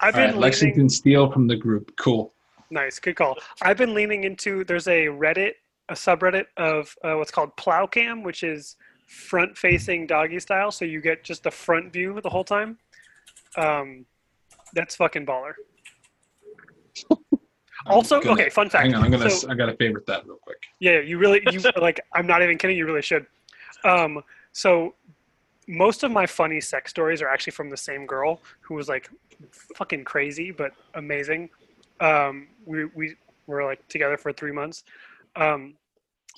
I've 0.00 0.14
been 0.14 0.32
right, 0.32 0.36
Lexington 0.36 0.90
Steele 0.90 1.30
from 1.32 1.46
the 1.46 1.56
group. 1.56 1.96
Cool. 1.96 2.32
Nice, 2.70 2.98
good 2.98 3.16
call. 3.16 3.38
I've 3.62 3.78
been 3.78 3.94
leaning 3.94 4.24
into. 4.24 4.64
There's 4.64 4.86
a 4.88 5.06
Reddit, 5.06 5.52
a 5.88 5.94
subreddit 5.94 6.46
of 6.56 6.94
uh, 7.02 7.14
what's 7.14 7.30
called 7.30 7.56
Plowcam, 7.56 8.22
which 8.22 8.42
is 8.42 8.76
front-facing 9.06 10.06
doggy 10.06 10.40
style, 10.40 10.70
so 10.70 10.84
you 10.84 11.00
get 11.00 11.24
just 11.24 11.42
the 11.42 11.50
front 11.50 11.92
view 11.92 12.20
the 12.22 12.30
whole 12.30 12.44
time. 12.44 12.78
Um, 13.56 14.04
that's 14.74 14.96
fucking 14.96 15.24
baller. 15.24 15.52
also, 17.86 18.20
gonna, 18.20 18.32
okay, 18.32 18.50
fun 18.50 18.68
fact. 18.68 18.84
Hang 18.86 18.94
on, 18.94 19.04
I'm 19.04 19.10
gonna. 19.10 19.30
So, 19.30 19.50
I 19.50 19.54
gotta 19.54 19.76
favorite 19.76 20.06
that 20.06 20.26
real 20.26 20.36
quick. 20.36 20.58
Yeah, 20.80 21.00
you 21.00 21.18
really, 21.18 21.42
you 21.50 21.60
like. 21.80 22.00
I'm 22.12 22.26
not 22.26 22.42
even 22.42 22.58
kidding. 22.58 22.76
You 22.76 22.86
really 22.86 23.02
should. 23.02 23.26
Um, 23.84 24.22
so 24.52 24.94
most 25.68 26.02
of 26.02 26.10
my 26.10 26.26
funny 26.26 26.60
sex 26.60 26.90
stories 26.90 27.20
are 27.22 27.28
actually 27.28 27.52
from 27.52 27.70
the 27.70 27.76
same 27.76 28.06
girl 28.06 28.40
who 28.60 28.74
was 28.74 28.88
like 28.88 29.10
fucking 29.74 30.04
crazy 30.04 30.50
but 30.50 30.72
amazing. 30.94 31.50
Um, 32.00 32.48
we 32.64 32.86
we 32.86 33.16
were 33.46 33.64
like 33.64 33.86
together 33.88 34.16
for 34.16 34.32
three 34.32 34.52
months. 34.52 34.84
Um, 35.36 35.74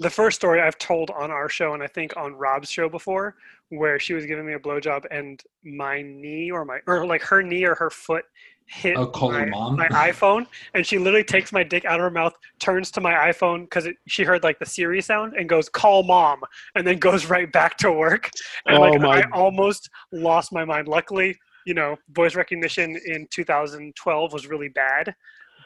the 0.00 0.10
first 0.10 0.36
story 0.36 0.60
I've 0.60 0.78
told 0.78 1.10
on 1.10 1.30
our 1.30 1.48
show 1.48 1.74
and 1.74 1.82
I 1.82 1.86
think 1.86 2.16
on 2.16 2.34
Rob's 2.34 2.70
show 2.70 2.88
before, 2.88 3.36
where 3.70 3.98
she 3.98 4.14
was 4.14 4.26
giving 4.26 4.46
me 4.46 4.54
a 4.54 4.58
blowjob 4.58 5.04
and 5.10 5.42
my 5.64 6.02
knee 6.02 6.50
or 6.50 6.64
my 6.64 6.78
or 6.86 7.06
like 7.06 7.22
her 7.22 7.42
knee 7.42 7.64
or 7.64 7.74
her 7.74 7.90
foot 7.90 8.24
hit 8.68 8.96
my, 8.96 9.46
my, 9.46 9.88
iPhone, 10.10 10.46
and 10.74 10.86
she 10.86 10.98
literally 10.98 11.24
takes 11.24 11.52
my 11.52 11.62
dick 11.62 11.84
out 11.84 11.98
of 11.98 12.04
her 12.04 12.10
mouth, 12.10 12.34
turns 12.60 12.90
to 12.92 13.00
my 13.00 13.12
iPhone 13.14 13.62
because 13.62 13.88
she 14.06 14.24
heard 14.24 14.42
like 14.42 14.58
the 14.58 14.66
Siri 14.66 15.00
sound, 15.00 15.34
and 15.34 15.48
goes 15.48 15.68
"call 15.68 16.02
mom," 16.02 16.40
and 16.74 16.86
then 16.86 16.98
goes 16.98 17.26
right 17.26 17.50
back 17.50 17.76
to 17.78 17.90
work. 17.90 18.30
And 18.66 18.78
oh 18.78 18.82
like 18.82 19.00
my. 19.00 19.22
I 19.22 19.24
almost 19.32 19.88
lost 20.12 20.52
my 20.52 20.64
mind. 20.64 20.88
Luckily, 20.88 21.36
you 21.66 21.74
know, 21.74 21.96
voice 22.10 22.34
recognition 22.34 22.98
in 23.06 23.26
2012 23.30 24.32
was 24.32 24.46
really 24.46 24.68
bad, 24.68 25.14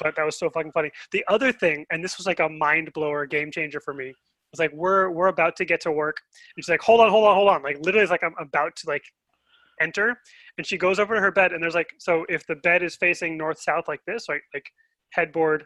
but 0.03 0.17
that 0.17 0.25
was 0.25 0.39
so 0.39 0.51
fucking 0.51 0.73
funny. 0.73 0.91
The 1.13 1.25
other 1.29 1.53
thing, 1.53 1.87
and 1.91 2.03
this 2.03 2.17
was 2.17 2.27
like 2.27 2.41
a 2.41 2.49
mind 2.49 2.93
blower, 2.93 3.27
game 3.27 3.51
changer 3.51 3.81
for 3.81 3.95
me. 3.95 4.13
It's 4.53 4.61
like 4.61 4.73
we're 4.73 5.11
we're 5.11 5.29
about 5.29 5.57
to 5.57 5.65
get 5.65 5.81
to 5.83 5.93
work, 5.93 6.17
and 6.57 6.65
she's 6.65 6.69
like, 6.69 6.83
"Hold 6.83 7.01
on, 7.01 7.11
hold 7.11 7.25
on, 7.25 7.35
hold 7.35 7.49
on!" 7.49 7.63
Like 7.63 7.79
literally, 7.81 8.03
it's 8.03 8.11
like 8.11 8.23
I'm 8.23 8.35
about 8.39 8.77
to 8.77 8.89
like 8.89 9.03
enter 9.81 10.17
and 10.59 10.67
she 10.67 10.79
goes 10.79 10.99
over 10.99 11.15
to 11.15 11.21
her 11.21 11.33
bed 11.33 11.53
and 11.53 11.63
there's 11.63 11.75
like 11.75 11.93
so 11.99 12.25
if 12.29 12.47
the 12.47 12.57
bed 12.57 12.83
is 12.83 12.97
facing 12.97 13.37
north 13.37 13.61
south 13.61 13.89
like 13.89 14.01
this 14.07 14.29
right 14.29 14.43
like 14.55 14.67
headboard 15.11 15.65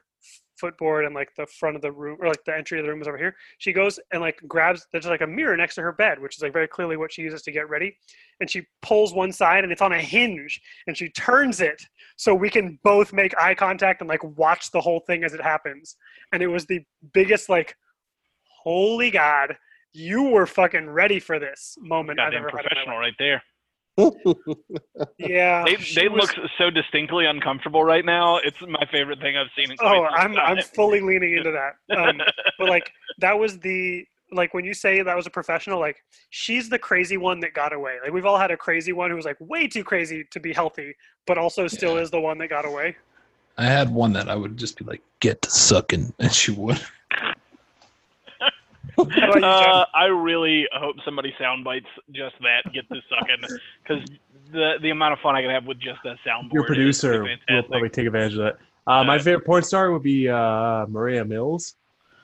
footboard 0.58 1.04
and 1.04 1.14
like 1.14 1.34
the 1.36 1.46
front 1.46 1.76
of 1.76 1.82
the 1.82 1.90
room 1.92 2.18
or 2.20 2.28
like 2.28 2.44
the 2.44 2.56
entry 2.56 2.78
of 2.78 2.84
the 2.84 2.90
room 2.90 3.02
is 3.02 3.08
over 3.08 3.18
here. 3.18 3.36
She 3.58 3.72
goes 3.72 3.98
and 4.12 4.20
like 4.20 4.40
grabs 4.46 4.86
there's 4.92 5.06
like 5.06 5.20
a 5.20 5.26
mirror 5.26 5.56
next 5.56 5.74
to 5.76 5.82
her 5.82 5.92
bed 5.92 6.20
which 6.20 6.36
is 6.36 6.42
like 6.42 6.52
very 6.52 6.68
clearly 6.68 6.96
what 6.96 7.12
she 7.12 7.22
uses 7.22 7.42
to 7.42 7.52
get 7.52 7.68
ready. 7.68 7.96
And 8.40 8.50
she 8.50 8.66
pulls 8.82 9.14
one 9.14 9.32
side 9.32 9.64
and 9.64 9.72
it's 9.72 9.82
on 9.82 9.92
a 9.92 10.00
hinge 10.00 10.60
and 10.86 10.96
she 10.96 11.08
turns 11.10 11.60
it 11.60 11.82
so 12.16 12.34
we 12.34 12.50
can 12.50 12.78
both 12.82 13.12
make 13.12 13.36
eye 13.38 13.54
contact 13.54 14.00
and 14.00 14.08
like 14.08 14.24
watch 14.36 14.70
the 14.70 14.80
whole 14.80 15.00
thing 15.00 15.24
as 15.24 15.34
it 15.34 15.42
happens. 15.42 15.96
And 16.32 16.42
it 16.42 16.48
was 16.48 16.66
the 16.66 16.84
biggest 17.12 17.48
like 17.48 17.76
holy 18.62 19.10
god 19.10 19.56
you 19.92 20.24
were 20.24 20.46
fucking 20.46 20.90
ready 20.90 21.18
for 21.18 21.38
this 21.38 21.76
moment 21.80 22.18
Goddamn 22.18 22.42
I've 22.42 22.48
ever 22.48 22.50
professional 22.50 22.98
right 22.98 23.14
there 23.18 23.42
yeah, 25.18 25.64
they 25.64 25.76
they 25.94 26.08
was, 26.08 26.36
look 26.36 26.48
so 26.58 26.70
distinctly 26.70 27.24
uncomfortable 27.26 27.82
right 27.82 28.04
now. 28.04 28.36
It's 28.36 28.56
my 28.60 28.84
favorite 28.92 29.20
thing 29.20 29.36
I've 29.36 29.46
seen. 29.56 29.74
oh, 29.80 30.04
I'm. 30.04 30.36
I'm 30.36 30.62
fully 30.62 31.00
leaning 31.00 31.36
into 31.36 31.50
that. 31.52 31.96
Um, 31.96 32.20
but 32.58 32.68
like 32.68 32.92
that 33.18 33.38
was 33.38 33.58
the 33.58 34.06
like 34.32 34.52
when 34.54 34.64
you 34.64 34.74
say 34.74 35.02
that 35.02 35.16
was 35.16 35.26
a 35.26 35.30
professional, 35.30 35.80
like 35.80 36.02
she's 36.30 36.68
the 36.68 36.78
crazy 36.78 37.16
one 37.16 37.40
that 37.40 37.54
got 37.54 37.72
away. 37.72 37.96
Like 38.02 38.12
we've 38.12 38.26
all 38.26 38.38
had 38.38 38.50
a 38.50 38.56
crazy 38.56 38.92
one 38.92 39.10
who 39.10 39.16
was 39.16 39.24
like 39.24 39.36
way 39.40 39.66
too 39.66 39.84
crazy 39.84 40.24
to 40.30 40.40
be 40.40 40.52
healthy, 40.52 40.94
but 41.26 41.38
also 41.38 41.66
still 41.66 41.94
yeah. 41.94 42.02
is 42.02 42.10
the 42.10 42.20
one 42.20 42.38
that 42.38 42.48
got 42.48 42.66
away. 42.66 42.96
I 43.58 43.64
had 43.64 43.92
one 43.92 44.12
that 44.12 44.28
I 44.28 44.34
would 44.34 44.56
just 44.56 44.76
be 44.76 44.84
like, 44.84 45.00
"Get 45.20 45.40
to 45.42 45.50
sucking," 45.50 46.12
and 46.18 46.32
she 46.32 46.50
would. 46.52 46.80
Uh, 48.98 49.84
I 49.94 50.06
really 50.06 50.66
hope 50.72 50.96
somebody 51.04 51.34
soundbites 51.40 51.86
just 52.12 52.34
that 52.40 52.72
get 52.72 52.88
this 52.88 53.02
sucking 53.10 53.58
because 53.82 54.08
the 54.52 54.74
the 54.80 54.90
amount 54.90 55.12
of 55.12 55.18
fun 55.20 55.36
I 55.36 55.42
can 55.42 55.50
have 55.50 55.66
with 55.66 55.78
just 55.78 56.00
that 56.04 56.16
soundboard. 56.26 56.52
Your 56.52 56.62
is- 56.62 56.68
producer 56.68 57.28
is 57.28 57.38
will 57.48 57.62
probably 57.64 57.88
take 57.88 58.06
advantage 58.06 58.32
of 58.32 58.38
that. 58.38 58.58
Uh, 58.86 59.02
my 59.02 59.18
favorite 59.18 59.44
porn 59.44 59.62
star 59.64 59.90
would 59.90 60.02
be 60.02 60.28
uh, 60.28 60.86
Maria 60.86 61.24
Mills, 61.24 61.74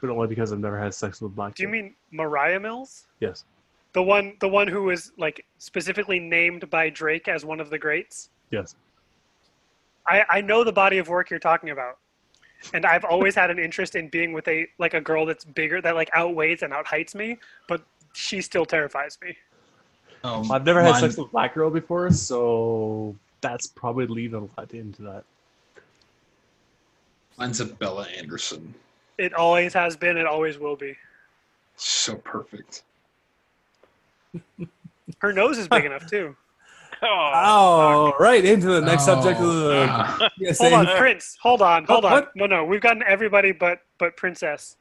but 0.00 0.10
only 0.10 0.28
because 0.28 0.52
I've 0.52 0.60
never 0.60 0.78
had 0.78 0.94
sex 0.94 1.20
with 1.20 1.32
a 1.32 1.34
black. 1.34 1.56
Do 1.56 1.64
you 1.64 1.68
mean 1.68 1.94
Mariah 2.12 2.60
Mills? 2.60 3.06
Yes. 3.18 3.44
The 3.94 4.02
one, 4.02 4.36
the 4.40 4.48
one 4.48 4.68
who 4.68 4.84
was 4.84 5.12
like 5.18 5.44
specifically 5.58 6.18
named 6.18 6.70
by 6.70 6.88
Drake 6.88 7.28
as 7.28 7.44
one 7.44 7.60
of 7.60 7.68
the 7.68 7.78
greats. 7.78 8.30
Yes. 8.50 8.74
I, 10.06 10.24
I 10.30 10.40
know 10.40 10.64
the 10.64 10.72
body 10.72 10.98
of 10.98 11.08
work 11.08 11.30
you're 11.30 11.38
talking 11.38 11.70
about, 11.70 11.98
and 12.74 12.86
I've 12.86 13.04
always 13.04 13.34
had 13.34 13.50
an 13.50 13.58
interest 13.58 13.94
in 13.96 14.08
being 14.08 14.32
with 14.32 14.46
a 14.48 14.66
like 14.78 14.94
a 14.94 15.00
girl 15.00 15.26
that's 15.26 15.44
bigger 15.44 15.80
that 15.82 15.94
like 15.94 16.10
outweighs 16.12 16.62
and 16.62 16.72
outheights 16.72 17.14
me, 17.14 17.38
but 17.68 17.82
she 18.12 18.40
still 18.40 18.64
terrifies 18.64 19.18
me. 19.22 19.36
Um, 20.24 20.50
I've 20.52 20.64
never 20.64 20.82
had 20.82 20.92
mine- 20.92 21.00
sex 21.00 21.16
with 21.16 21.28
a 21.28 21.30
black 21.30 21.54
girl 21.54 21.70
before, 21.70 22.10
so 22.12 23.16
that's 23.40 23.66
probably 23.66 24.06
leading 24.06 24.34
a 24.36 24.60
lot 24.60 24.72
into 24.72 25.02
that. 25.02 25.24
Mine's 27.38 27.60
a 27.60 27.64
Bella 27.64 28.06
Anderson. 28.16 28.74
It 29.18 29.34
always 29.34 29.72
has 29.74 29.96
been. 29.96 30.16
It 30.16 30.26
always 30.26 30.58
will 30.58 30.76
be. 30.76 30.96
So 31.76 32.16
perfect. 32.16 32.82
Her 35.18 35.32
nose 35.32 35.58
is 35.58 35.68
big 35.68 35.84
enough 35.84 36.06
too. 36.06 36.36
Oh, 37.04 38.12
right 38.20 38.44
into 38.44 38.66
the 38.68 38.80
next 38.80 39.04
subject 39.04 39.40
of 39.40 39.46
the. 39.46 40.30
PSA. 40.52 40.62
Hold 40.70 40.72
on, 40.88 40.96
Prince. 40.96 41.36
Hold 41.42 41.62
on, 41.62 41.84
hold 41.84 42.04
What- 42.04 42.12
on. 42.12 42.18
what? 42.22 42.36
No, 42.36 42.46
no, 42.46 42.64
we've 42.64 42.80
gotten 42.80 43.02
everybody 43.06 43.52
but 43.52 43.80
but 43.98 44.16
Princess. 44.16 44.76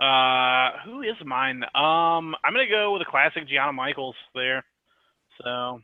Uh, 0.00 0.72
who 0.84 1.02
is 1.02 1.14
mine? 1.24 1.62
Um, 1.74 2.34
I'm 2.44 2.52
gonna 2.52 2.66
go 2.68 2.92
with 2.92 3.02
a 3.02 3.04
classic 3.10 3.46
Gianna 3.48 3.72
Michaels 3.72 4.16
there. 4.34 4.64
So 5.42 5.80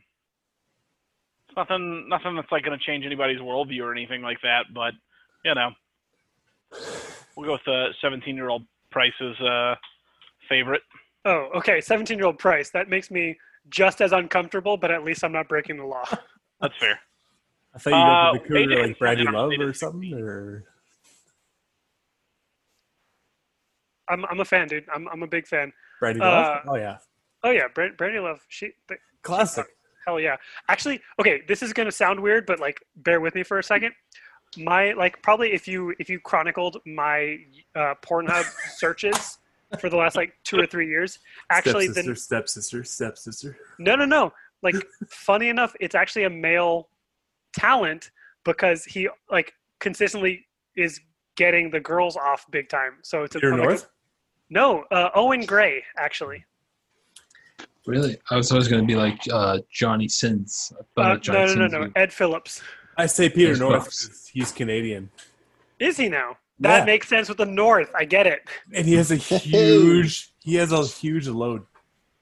it's 1.47 1.55
nothing, 1.55 2.09
nothing 2.09 2.35
that's 2.35 2.51
like 2.51 2.63
gonna 2.65 2.77
change 2.77 3.05
anybody's 3.05 3.39
worldview 3.39 3.81
or 3.83 3.91
anything 3.93 4.21
like 4.21 4.41
that. 4.41 4.73
But 4.73 4.93
you 5.45 5.55
know, 5.55 5.69
we'll 7.35 7.45
go 7.45 7.53
with 7.53 7.63
the 7.65 7.93
17 8.01 8.35
year 8.35 8.49
old 8.49 8.65
Price's 8.91 9.39
uh 9.39 9.75
favorite. 10.49 10.81
Oh, 11.25 11.49
okay. 11.55 11.79
17 11.79 12.17
year 12.17 12.27
old 12.27 12.39
Price. 12.39 12.69
That 12.71 12.89
makes 12.89 13.09
me 13.11 13.37
just 13.69 14.01
as 14.01 14.11
uncomfortable, 14.11 14.77
but 14.77 14.91
at 14.91 15.03
least 15.03 15.23
I'm 15.23 15.31
not 15.31 15.47
breaking 15.49 15.77
the 15.77 15.85
law. 15.85 16.05
That's 16.61 16.73
fair. 16.79 16.99
I 17.73 17.77
thought 17.79 17.89
you 17.91 17.95
were 17.97 18.01
Uh, 18.01 18.31
to 18.33 18.39
the 18.39 18.47
cougar 18.65 18.87
like 18.87 18.99
Brandy 18.99 19.23
Love 19.25 19.51
or 19.59 19.73
something, 19.73 20.13
or 20.13 20.63
I'm 24.09 24.25
I'm 24.25 24.39
a 24.39 24.45
fan, 24.45 24.67
dude. 24.67 24.85
I'm 24.93 25.07
I'm 25.09 25.23
a 25.23 25.27
big 25.27 25.47
fan. 25.47 25.71
Brandy 25.99 26.21
Uh, 26.21 26.25
Love. 26.25 26.61
Oh 26.67 26.75
yeah, 26.75 26.97
Oh 27.43 27.51
yeah, 27.51 27.67
Brand, 27.73 27.95
Brandy 27.97 28.19
Love. 28.19 28.39
She 28.49 28.71
the, 28.87 28.97
classic. 29.21 29.67
hell 30.05 30.19
yeah. 30.19 30.35
Actually, 30.67 30.99
okay, 31.19 31.41
this 31.47 31.61
is 31.61 31.73
gonna 31.73 31.91
sound 31.91 32.19
weird, 32.19 32.45
but 32.45 32.59
like, 32.59 32.81
bear 32.97 33.21
with 33.21 33.35
me 33.35 33.43
for 33.43 33.59
a 33.59 33.63
second. 33.63 33.93
My 34.57 34.93
like 34.93 35.21
probably 35.21 35.51
if 35.53 35.67
you 35.67 35.93
if 35.99 36.09
you 36.09 36.19
chronicled 36.19 36.77
my 36.85 37.37
uh, 37.75 37.93
Pornhub 38.01 38.45
searches 38.77 39.37
for 39.79 39.89
the 39.89 39.95
last 39.97 40.15
like 40.15 40.33
two 40.43 40.57
or 40.59 40.65
three 40.65 40.87
years, 40.87 41.19
actually 41.51 41.85
stepsister, 41.87 42.11
the 42.11 42.15
stepsister, 42.19 42.83
stepsister. 42.83 43.57
No, 43.77 43.95
no, 43.95 44.05
no. 44.05 44.33
Like, 44.61 44.75
funny 45.09 45.49
enough, 45.49 45.75
it's 45.79 45.95
actually 45.95 46.23
a 46.25 46.29
male 46.29 46.89
talent 47.53 48.11
because 48.43 48.83
he 48.85 49.07
like 49.31 49.53
consistently 49.79 50.45
is 50.75 50.99
getting 51.37 51.69
the 51.71 51.79
girls 51.79 52.17
off 52.17 52.45
big 52.51 52.67
time. 52.69 52.93
So 53.03 53.23
it's 53.23 53.35
a, 53.35 53.39
Peter 53.39 53.51
like 53.51 53.59
a- 53.61 53.63
North. 53.63 53.89
no, 54.49 54.83
uh, 54.91 55.09
Owen 55.15 55.45
Gray 55.45 55.83
actually. 55.97 56.43
Really? 57.85 58.17
I 58.29 58.35
was 58.35 58.51
always 58.51 58.67
going 58.67 58.81
to 58.81 58.87
be 58.87 58.95
like 58.95 59.19
uh, 59.31 59.59
Johnny 59.71 60.07
Sins. 60.07 60.71
but 60.95 61.05
Uh, 61.05 61.17
Johnny 61.17 61.39
no, 61.39 61.45
no, 61.45 61.67
no, 61.67 61.81
Sins 61.81 61.93
no. 61.95 62.01
Ed 62.01 62.11
Phillips. 62.13 62.61
I 62.97 63.05
say 63.05 63.29
Peter 63.29 63.55
North. 63.55 64.29
He's 64.31 64.51
Canadian, 64.51 65.09
Is 65.79 65.95
he 65.97 66.09
now? 66.09 66.37
That 66.59 66.79
Yeah. 66.79 66.85
makes 66.85 67.07
sense 67.07 67.29
with 67.29 67.37
the 67.37 67.45
North. 67.45 67.89
I 67.95 68.05
get 68.05 68.27
it. 68.27 68.43
and 68.73 68.85
he 68.85 68.95
has 68.95 69.11
a 69.11 69.15
huge. 69.15 70.31
He 70.43 70.55
has 70.55 70.71
a 70.71 70.85
huge 70.85 71.27
load. 71.27 71.65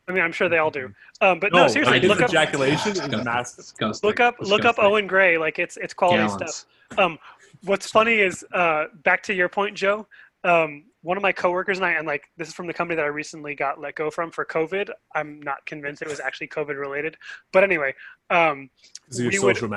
I 0.07 0.14
mean, 0.14 0.23
I'm 0.23 0.31
sure 0.31 0.47
they 0.47 0.57
all 0.57 0.72
do. 0.72 0.93
Um, 1.19 1.39
but 1.39 1.51
no, 1.51 1.64
No, 1.64 1.68
seriously, 1.68 1.99
look 2.01 2.22
up, 2.22 2.30
ejaculation 2.30 2.91
is 2.93 3.07
massive. 3.26 3.57
Disgusting. 3.57 4.07
look 4.07 4.19
up, 4.22 4.35
look 4.39 4.64
up 4.64 4.80
Owen 4.80 5.05
Gray. 5.07 5.38
Like 5.38 5.59
it's 5.59 5.76
it's 5.77 5.93
quality 5.93 6.23
Gallons. 6.27 6.65
stuff. 6.89 6.99
Um, 6.99 7.19
what's 7.64 7.89
funny 7.91 8.15
is 8.19 8.45
uh, 8.53 8.85
back 9.03 9.22
to 9.23 9.34
your 9.34 9.49
point, 9.49 9.76
Joe. 9.76 10.07
Um, 10.43 10.85
one 11.01 11.18
of 11.18 11.23
my 11.23 11.31
coworkers 11.31 11.77
and 11.77 11.85
I, 11.85 11.91
and 11.93 12.07
like 12.07 12.30
this 12.38 12.47
is 12.47 12.53
from 12.53 12.68
the 12.68 12.73
company 12.73 12.95
that 12.95 13.03
I 13.03 13.09
recently 13.09 13.53
got 13.55 13.80
let 13.81 13.95
go 13.95 14.09
from 14.09 14.31
for 14.31 14.45
COVID. 14.45 14.89
I'm 15.15 15.41
not 15.41 15.65
convinced 15.65 16.01
it 16.01 16.07
was 16.07 16.19
actually 16.19 16.47
COVID 16.49 16.80
related, 16.80 17.18
but 17.51 17.64
anyway, 17.64 17.93
um, 18.30 18.69
Is 19.09 19.19
it 19.19 19.23
your 19.23 19.31
social 19.34 19.45
would 19.47 19.55
social 19.57 19.69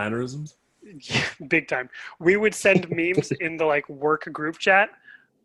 mannerisms? 0.82 1.22
big 1.48 1.68
time. 1.68 1.88
We 2.18 2.36
would 2.36 2.54
send 2.54 2.88
memes 2.94 3.32
in 3.32 3.56
the 3.56 3.64
like 3.64 3.88
work 3.88 4.28
group 4.32 4.58
chat. 4.58 4.90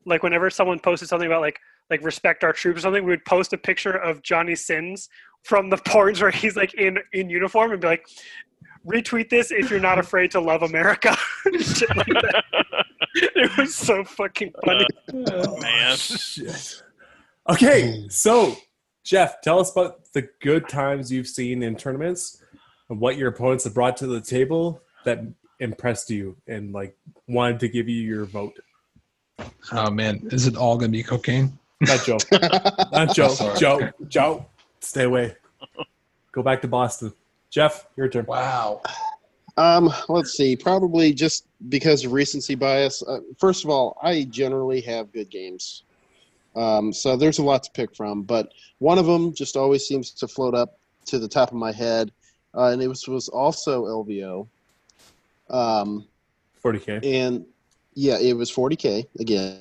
Like 0.06 0.24
whenever 0.24 0.49
someone 0.49 0.80
posted 0.80 1.10
something 1.10 1.28
about 1.28 1.41
like 1.41 1.60
like 1.90 2.03
respect 2.03 2.44
our 2.44 2.53
troops 2.53 2.80
or 2.80 2.82
something, 2.82 3.03
we 3.03 3.12
would 3.12 3.26
post 3.26 3.53
a 3.53 3.57
picture 3.57 3.94
of 3.94 4.22
Johnny 4.24 4.56
Sins 4.56 5.10
from 5.44 5.70
the 5.70 5.78
porns 5.78 6.22
where 6.22 6.32
he's 6.32 6.56
like 6.56 6.74
in 6.76 6.99
in 7.14 7.30
uniform 7.30 7.72
and 7.72 7.82
be 7.82 7.88
like, 7.88 8.07
retweet 8.86 9.30
this 9.30 9.52
if 9.52 9.70
you're 9.70 9.80
not 9.80 9.99
afraid 9.99 10.32
to 10.32 10.40
love 10.40 10.64
America. 10.64 11.16
Like. 11.45 12.07
It 13.18 13.57
was 13.57 13.74
so 13.74 14.03
fucking 14.03 14.52
uh, 14.56 14.66
funny. 14.66 14.86
Oh, 15.32 15.57
man. 15.62 15.95
Shit. 15.95 16.84
Okay, 17.49 18.07
so 18.10 18.57
Jeff, 19.06 19.40
tell 19.41 19.60
us 19.60 19.72
about 19.72 20.12
the 20.14 20.28
good 20.41 20.68
times 20.68 21.12
you've 21.12 21.28
seen 21.28 21.64
in 21.64 21.76
tournaments 21.76 22.44
and 22.90 22.99
what 22.99 23.18
your 23.18 23.30
opponents 23.30 23.64
have 23.64 23.74
brought 23.74 23.95
to 23.98 24.07
the 24.07 24.20
table 24.20 24.82
that 25.06 25.23
impressed 25.60 26.10
you 26.10 26.36
and 26.48 26.73
like 26.73 26.95
wanted 27.27 27.60
to 27.61 27.69
give 27.69 27.88
you 27.88 28.02
your 28.02 28.26
vote. 28.26 28.60
Oh 29.72 29.90
man, 29.90 30.27
is 30.32 30.48
it 30.48 30.56
all 30.56 30.77
going 30.77 30.91
to 30.91 30.98
be 30.98 31.03
cocaine? 31.03 31.57
Not 31.82 32.03
Joe. 32.06 32.18
Not 32.91 33.15
Joe. 33.15 33.30
Sorry. 33.30 33.60
Joe. 33.60 33.90
Joe. 34.07 34.45
Stay 34.80 35.03
away. 35.03 35.36
Go 36.32 36.44
back 36.44 36.61
to 36.61 36.68
Boston. 36.68 37.14
Jeff, 37.49 37.88
your 37.95 38.07
turn. 38.07 38.26
Wow. 38.26 38.82
Um, 39.57 39.90
let's 40.10 40.34
see. 40.34 40.56
Probably 40.56 41.14
just 41.14 41.48
because 41.69 42.03
of 42.03 42.11
recency 42.11 42.56
bias. 42.56 43.02
Uh, 43.03 43.19
first 43.38 43.64
of 43.64 43.69
all, 43.69 43.98
I 44.02 44.23
generally 44.23 44.82
have 44.82 45.14
good 45.14 45.30
games, 45.30 45.84
um, 46.56 46.91
so 46.91 47.15
there's 47.15 47.40
a 47.40 47.44
lot 47.44 47.64
to 47.64 47.72
pick 47.72 47.95
from. 47.95 48.23
But 48.23 48.52
one 48.80 48.98
of 48.98 49.06
them 49.06 49.34
just 49.34 49.56
always 49.56 49.88
seems 49.88 50.11
to 50.11 50.27
float 50.27 50.53
up 50.53 50.77
to 51.06 51.19
the 51.19 51.27
top 51.27 51.49
of 51.49 51.56
my 51.56 51.72
head, 51.72 52.11
uh, 52.53 52.65
and 52.65 52.82
it 52.82 52.88
was 52.88 53.07
was 53.07 53.30
also 53.30 53.86
LVO. 53.86 54.48
Um, 55.49 56.07
40k. 56.63 57.05
and 57.05 57.45
yeah, 57.93 58.17
it 58.17 58.34
was 58.34 58.51
40k 58.51 59.07
again. 59.19 59.59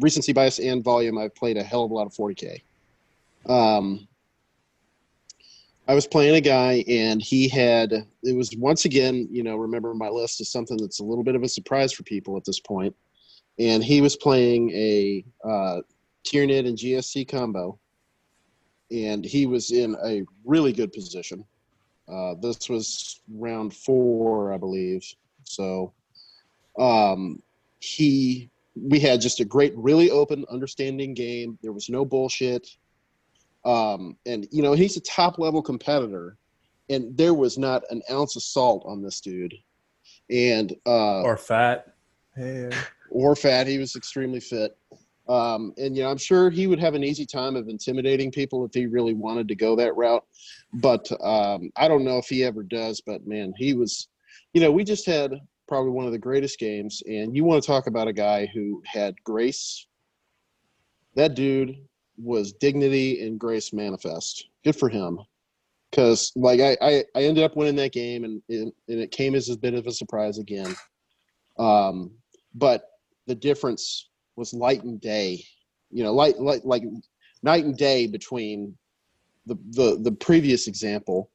Recency 0.00 0.32
bias 0.32 0.58
and 0.58 0.82
volume. 0.82 1.18
I've 1.18 1.34
played 1.34 1.56
a 1.56 1.62
hell 1.62 1.84
of 1.84 1.90
a 1.90 1.94
lot 1.94 2.06
of 2.06 2.12
40k. 2.12 2.60
Um, 3.48 4.08
I 5.86 5.94
was 5.94 6.06
playing 6.06 6.34
a 6.34 6.40
guy, 6.40 6.84
and 6.88 7.20
he 7.20 7.48
had. 7.48 7.92
It 8.22 8.34
was 8.34 8.56
once 8.56 8.86
again, 8.86 9.28
you 9.30 9.42
know, 9.42 9.56
remember 9.56 9.92
my 9.94 10.08
list 10.08 10.40
is 10.40 10.50
something 10.50 10.78
that's 10.78 11.00
a 11.00 11.04
little 11.04 11.24
bit 11.24 11.34
of 11.34 11.42
a 11.42 11.48
surprise 11.48 11.92
for 11.92 12.02
people 12.04 12.36
at 12.36 12.44
this 12.44 12.58
point. 12.58 12.94
And 13.58 13.84
he 13.84 14.00
was 14.00 14.16
playing 14.16 14.70
a 14.70 15.24
uh, 15.44 15.80
Tyranid 16.24 16.66
and 16.66 16.76
GSC 16.76 17.28
combo, 17.28 17.78
and 18.90 19.24
he 19.24 19.46
was 19.46 19.70
in 19.70 19.94
a 20.04 20.24
really 20.44 20.72
good 20.72 20.92
position. 20.92 21.44
Uh, 22.08 22.34
this 22.40 22.68
was 22.68 23.20
round 23.32 23.74
four, 23.74 24.52
I 24.52 24.58
believe. 24.58 25.04
So, 25.44 25.92
um, 26.78 27.42
he 27.80 28.50
we 28.74 28.98
had 28.98 29.20
just 29.20 29.40
a 29.40 29.44
great, 29.44 29.72
really 29.76 30.10
open, 30.10 30.44
understanding 30.50 31.14
game. 31.14 31.58
There 31.62 31.72
was 31.72 31.88
no 31.88 32.04
bullshit. 32.04 32.76
Um, 33.64 34.16
and 34.26 34.46
you 34.50 34.62
know, 34.62 34.72
he's 34.72 34.96
a 34.96 35.00
top 35.00 35.38
level 35.38 35.62
competitor, 35.62 36.36
and 36.90 37.16
there 37.16 37.34
was 37.34 37.56
not 37.56 37.82
an 37.90 38.02
ounce 38.10 38.36
of 38.36 38.42
salt 38.42 38.84
on 38.86 39.02
this 39.02 39.20
dude. 39.20 39.54
And 40.30 40.74
uh, 40.86 41.22
Or 41.22 41.36
fat. 41.36 41.94
Hey. 42.36 42.70
or 43.10 43.36
fat. 43.36 43.66
He 43.66 43.78
was 43.78 43.96
extremely 43.96 44.40
fit. 44.40 44.76
Um, 45.28 45.72
and 45.78 45.96
you 45.96 46.02
know, 46.02 46.10
I'm 46.10 46.18
sure 46.18 46.50
he 46.50 46.66
would 46.66 46.78
have 46.80 46.94
an 46.94 47.04
easy 47.04 47.24
time 47.24 47.56
of 47.56 47.68
intimidating 47.68 48.30
people 48.30 48.64
if 48.64 48.74
he 48.74 48.86
really 48.86 49.14
wanted 49.14 49.48
to 49.48 49.54
go 49.54 49.74
that 49.76 49.96
route. 49.96 50.24
But 50.74 51.10
um, 51.22 51.70
I 51.76 51.88
don't 51.88 52.04
know 52.04 52.18
if 52.18 52.26
he 52.26 52.44
ever 52.44 52.62
does. 52.62 53.00
But 53.00 53.26
man, 53.26 53.54
he 53.56 53.74
was. 53.74 54.08
You 54.52 54.60
know, 54.60 54.70
we 54.70 54.84
just 54.84 55.06
had 55.06 55.40
probably 55.66 55.90
one 55.90 56.06
of 56.06 56.12
the 56.12 56.18
greatest 56.18 56.58
games, 56.58 57.02
and 57.06 57.34
you 57.34 57.44
want 57.44 57.62
to 57.62 57.66
talk 57.66 57.86
about 57.86 58.08
a 58.08 58.12
guy 58.12 58.46
who 58.46 58.82
had 58.86 59.14
grace. 59.24 59.86
That 61.16 61.34
dude 61.34 61.76
was 62.16 62.52
dignity 62.52 63.26
and 63.26 63.38
grace 63.38 63.72
manifest. 63.72 64.48
Good 64.64 64.76
for 64.76 64.88
him. 64.88 65.20
Because 65.90 66.32
like 66.34 66.60
I, 66.60 66.76
I, 66.80 67.04
I 67.14 67.22
ended 67.22 67.44
up 67.44 67.56
winning 67.56 67.76
that 67.76 67.92
game, 67.92 68.24
and, 68.24 68.42
and 68.48 68.72
it 68.88 69.12
came 69.12 69.34
as 69.34 69.48
a 69.48 69.58
bit 69.58 69.74
of 69.74 69.86
a 69.86 69.92
surprise 69.92 70.38
again. 70.38 70.74
Um, 71.58 72.12
but 72.54 72.88
the 73.26 73.34
difference 73.34 74.08
was 74.36 74.52
light 74.52 74.82
and 74.82 75.00
day. 75.00 75.44
You 75.90 76.02
know, 76.02 76.12
light, 76.12 76.40
light 76.40 76.64
like 76.64 76.82
night 77.42 77.64
and 77.64 77.76
day 77.76 78.08
between 78.08 78.76
the 79.46 79.56
the 79.70 79.98
the 80.02 80.12
previous 80.12 80.66
example. 80.66 81.30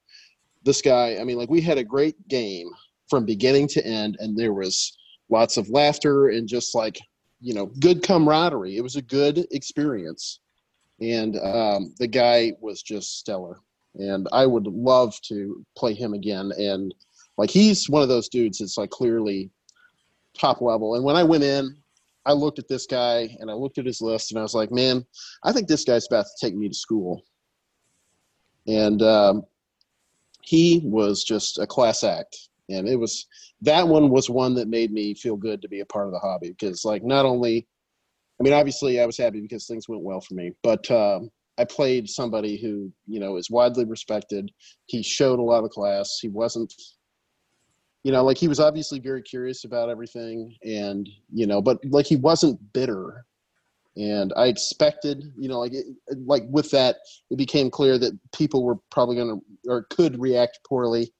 This 0.63 0.81
guy, 0.81 1.17
I 1.19 1.23
mean, 1.23 1.37
like 1.37 1.49
we 1.49 1.61
had 1.61 1.77
a 1.77 1.83
great 1.83 2.27
game 2.27 2.69
from 3.09 3.25
beginning 3.25 3.67
to 3.69 3.85
end, 3.85 4.17
and 4.19 4.37
there 4.37 4.53
was 4.53 4.97
lots 5.29 5.57
of 5.57 5.69
laughter 5.69 6.29
and 6.29 6.47
just 6.47 6.75
like 6.75 6.99
you 7.39 7.53
know 7.53 7.67
good 7.79 8.03
camaraderie. 8.03 8.77
It 8.77 8.81
was 8.81 8.95
a 8.95 9.01
good 9.01 9.47
experience, 9.51 10.39
and 10.99 11.37
um, 11.37 11.93
the 11.99 12.07
guy 12.07 12.53
was 12.61 12.81
just 12.81 13.19
stellar. 13.19 13.59
And 13.95 14.27
I 14.31 14.45
would 14.45 14.67
love 14.67 15.19
to 15.23 15.65
play 15.75 15.93
him 15.93 16.13
again. 16.13 16.51
And 16.57 16.93
like 17.37 17.49
he's 17.49 17.89
one 17.89 18.03
of 18.03 18.07
those 18.07 18.29
dudes 18.29 18.59
that's 18.59 18.77
like 18.77 18.91
clearly 18.91 19.49
top 20.37 20.61
level. 20.61 20.95
And 20.95 21.03
when 21.03 21.15
I 21.15 21.23
went 21.23 21.43
in, 21.43 21.75
I 22.25 22.33
looked 22.33 22.59
at 22.59 22.67
this 22.67 22.85
guy 22.85 23.35
and 23.39 23.49
I 23.49 23.53
looked 23.53 23.77
at 23.77 23.85
his 23.85 24.01
list 24.01 24.31
and 24.31 24.39
I 24.39 24.43
was 24.43 24.53
like, 24.53 24.71
man, 24.71 25.05
I 25.43 25.51
think 25.51 25.67
this 25.67 25.83
guy's 25.83 26.07
about 26.07 26.25
to 26.25 26.45
take 26.45 26.55
me 26.55 26.67
to 26.67 26.75
school. 26.75 27.23
And 28.69 29.01
um, 29.01 29.43
he 30.41 30.81
was 30.83 31.23
just 31.23 31.57
a 31.57 31.65
class 31.65 32.03
act. 32.03 32.37
And 32.69 32.87
it 32.87 32.97
was 32.97 33.25
that 33.61 33.87
one 33.87 34.09
was 34.09 34.29
one 34.29 34.53
that 34.55 34.67
made 34.67 34.91
me 34.91 35.15
feel 35.15 35.35
good 35.35 35.61
to 35.61 35.67
be 35.67 35.79
a 35.79 35.85
part 35.85 36.05
of 36.05 36.13
the 36.13 36.19
hobby 36.19 36.49
because, 36.49 36.85
like, 36.85 37.03
not 37.03 37.25
only, 37.25 37.67
I 38.39 38.43
mean, 38.43 38.53
obviously 38.53 39.01
I 39.01 39.07
was 39.07 39.17
happy 39.17 39.41
because 39.41 39.65
things 39.65 39.89
went 39.89 40.03
well 40.03 40.21
for 40.21 40.35
me, 40.35 40.51
but 40.61 40.89
um, 40.91 41.31
I 41.57 41.65
played 41.65 42.07
somebody 42.07 42.61
who, 42.61 42.91
you 43.07 43.19
know, 43.19 43.37
is 43.37 43.49
widely 43.49 43.85
respected. 43.85 44.51
He 44.85 45.01
showed 45.01 45.39
a 45.39 45.43
lot 45.43 45.63
of 45.63 45.71
class. 45.71 46.19
He 46.21 46.29
wasn't 46.29 46.71
you 48.03 48.11
know 48.11 48.23
like 48.23 48.37
he 48.37 48.47
was 48.47 48.59
obviously 48.59 48.99
very 48.99 49.21
curious 49.21 49.65
about 49.65 49.89
everything 49.89 50.55
and 50.63 51.09
you 51.33 51.45
know 51.45 51.61
but 51.61 51.77
like 51.85 52.05
he 52.05 52.15
wasn't 52.15 52.57
bitter 52.73 53.25
and 53.99 54.33
i 54.35 54.45
expected 54.45 55.31
you 55.37 55.47
know 55.47 55.59
like 55.59 55.73
it, 55.73 55.85
like 56.25 56.43
with 56.49 56.71
that 56.71 56.95
it 57.29 57.37
became 57.37 57.69
clear 57.69 57.99
that 57.99 58.17
people 58.35 58.63
were 58.63 58.77
probably 58.89 59.15
going 59.15 59.39
to 59.39 59.69
or 59.69 59.83
could 59.91 60.19
react 60.19 60.59
poorly 60.67 61.11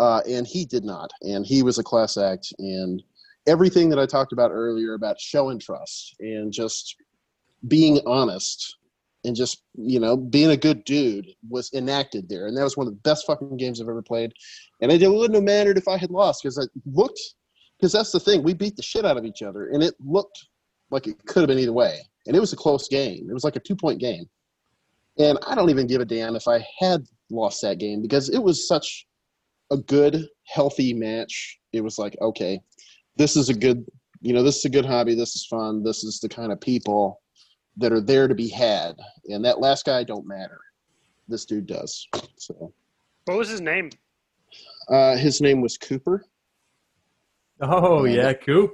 uh, 0.00 0.22
and 0.26 0.46
he 0.46 0.64
did 0.64 0.82
not. 0.82 1.10
And 1.20 1.46
he 1.46 1.62
was 1.62 1.78
a 1.78 1.84
class 1.84 2.16
act 2.16 2.52
and 2.58 3.02
everything 3.46 3.88
that 3.90 3.98
i 3.98 4.06
talked 4.06 4.32
about 4.32 4.50
earlier 4.50 4.94
about 4.94 5.20
showing 5.20 5.58
trust 5.58 6.14
and 6.20 6.52
just 6.52 6.96
being 7.68 7.98
honest 8.06 8.76
and 9.24 9.34
just 9.34 9.62
you 9.74 9.98
know 9.98 10.16
being 10.16 10.50
a 10.50 10.56
good 10.56 10.84
dude 10.84 11.26
was 11.48 11.70
enacted 11.74 12.28
there. 12.28 12.46
And 12.46 12.56
that 12.56 12.64
was 12.64 12.76
one 12.76 12.86
of 12.86 12.94
the 12.94 13.00
best 13.00 13.26
fucking 13.26 13.56
games 13.58 13.80
i've 13.80 13.88
ever 13.88 14.02
played. 14.02 14.32
And 14.80 14.90
it 14.90 15.06
wouldn't 15.06 15.34
have 15.34 15.44
mattered 15.44 15.76
if 15.76 15.88
i 15.88 15.98
had 15.98 16.10
lost 16.10 16.42
because 16.42 16.58
i 16.58 16.64
looked 16.86 17.20
because 17.78 17.92
that's 17.92 18.12
the 18.12 18.20
thing 18.20 18.42
we 18.42 18.54
beat 18.54 18.76
the 18.76 18.82
shit 18.82 19.04
out 19.04 19.18
of 19.18 19.26
each 19.26 19.42
other 19.42 19.68
and 19.68 19.82
it 19.82 19.94
looked 20.00 20.46
like 20.90 21.06
it 21.06 21.24
could 21.26 21.40
have 21.40 21.48
been 21.48 21.58
either 21.58 21.72
way 21.72 22.00
and 22.26 22.36
it 22.36 22.40
was 22.40 22.52
a 22.52 22.56
close 22.56 22.88
game 22.88 23.26
it 23.28 23.32
was 23.32 23.44
like 23.44 23.56
a 23.56 23.60
two 23.60 23.76
point 23.76 24.00
game 24.00 24.24
and 25.18 25.38
i 25.46 25.54
don't 25.54 25.70
even 25.70 25.86
give 25.86 26.00
a 26.00 26.04
damn 26.04 26.36
if 26.36 26.46
i 26.48 26.64
had 26.78 27.04
lost 27.30 27.62
that 27.62 27.78
game 27.78 28.02
because 28.02 28.28
it 28.28 28.42
was 28.42 28.66
such 28.66 29.06
a 29.70 29.76
good 29.76 30.26
healthy 30.46 30.92
match 30.92 31.58
it 31.72 31.82
was 31.82 31.98
like 31.98 32.16
okay 32.20 32.60
this 33.16 33.36
is 33.36 33.48
a 33.48 33.54
good 33.54 33.84
you 34.20 34.32
know 34.32 34.42
this 34.42 34.56
is 34.56 34.64
a 34.64 34.70
good 34.70 34.84
hobby 34.84 35.14
this 35.14 35.36
is 35.36 35.46
fun 35.46 35.82
this 35.82 36.04
is 36.04 36.18
the 36.20 36.28
kind 36.28 36.52
of 36.52 36.60
people 36.60 37.20
that 37.76 37.92
are 37.92 38.00
there 38.00 38.28
to 38.28 38.34
be 38.34 38.48
had, 38.48 38.96
and 39.26 39.44
that 39.44 39.60
last 39.60 39.84
guy 39.84 40.04
don't 40.04 40.26
matter. 40.26 40.60
This 41.28 41.44
dude 41.44 41.66
does. 41.66 42.06
So, 42.36 42.72
what 43.24 43.38
was 43.38 43.48
his 43.48 43.60
name? 43.60 43.90
Uh, 44.88 45.16
his 45.16 45.40
name 45.40 45.60
was 45.60 45.76
Cooper. 45.76 46.24
Oh 47.62 48.04
and, 48.04 48.14
yeah, 48.14 48.32
Coop. 48.32 48.72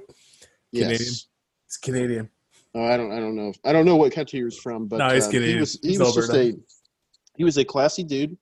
Yes. 0.71 0.83
Canadian. 0.83 0.99
He's 0.99 1.77
Canadian. 1.81 2.29
Uh, 2.77 2.83
I 2.83 2.95
don't. 2.95 3.11
I 3.11 3.19
don't 3.19 3.35
know. 3.35 3.53
I 3.65 3.73
don't 3.73 3.85
know 3.85 3.95
what 3.95 4.11
country 4.11 4.39
he 4.39 4.43
was 4.43 4.59
from, 4.59 4.87
but 4.87 4.97
no, 4.97 5.09
he's 5.09 5.27
uh, 5.27 5.31
Canadian. 5.31 5.55
he 5.55 5.59
was. 5.59 5.79
He 5.81 5.89
he's 5.89 5.99
was 5.99 6.13
just 6.13 6.33
a. 6.33 6.55
He 7.35 7.43
was 7.43 7.57
a 7.57 7.65
classy 7.65 8.03
dude. 8.03 8.37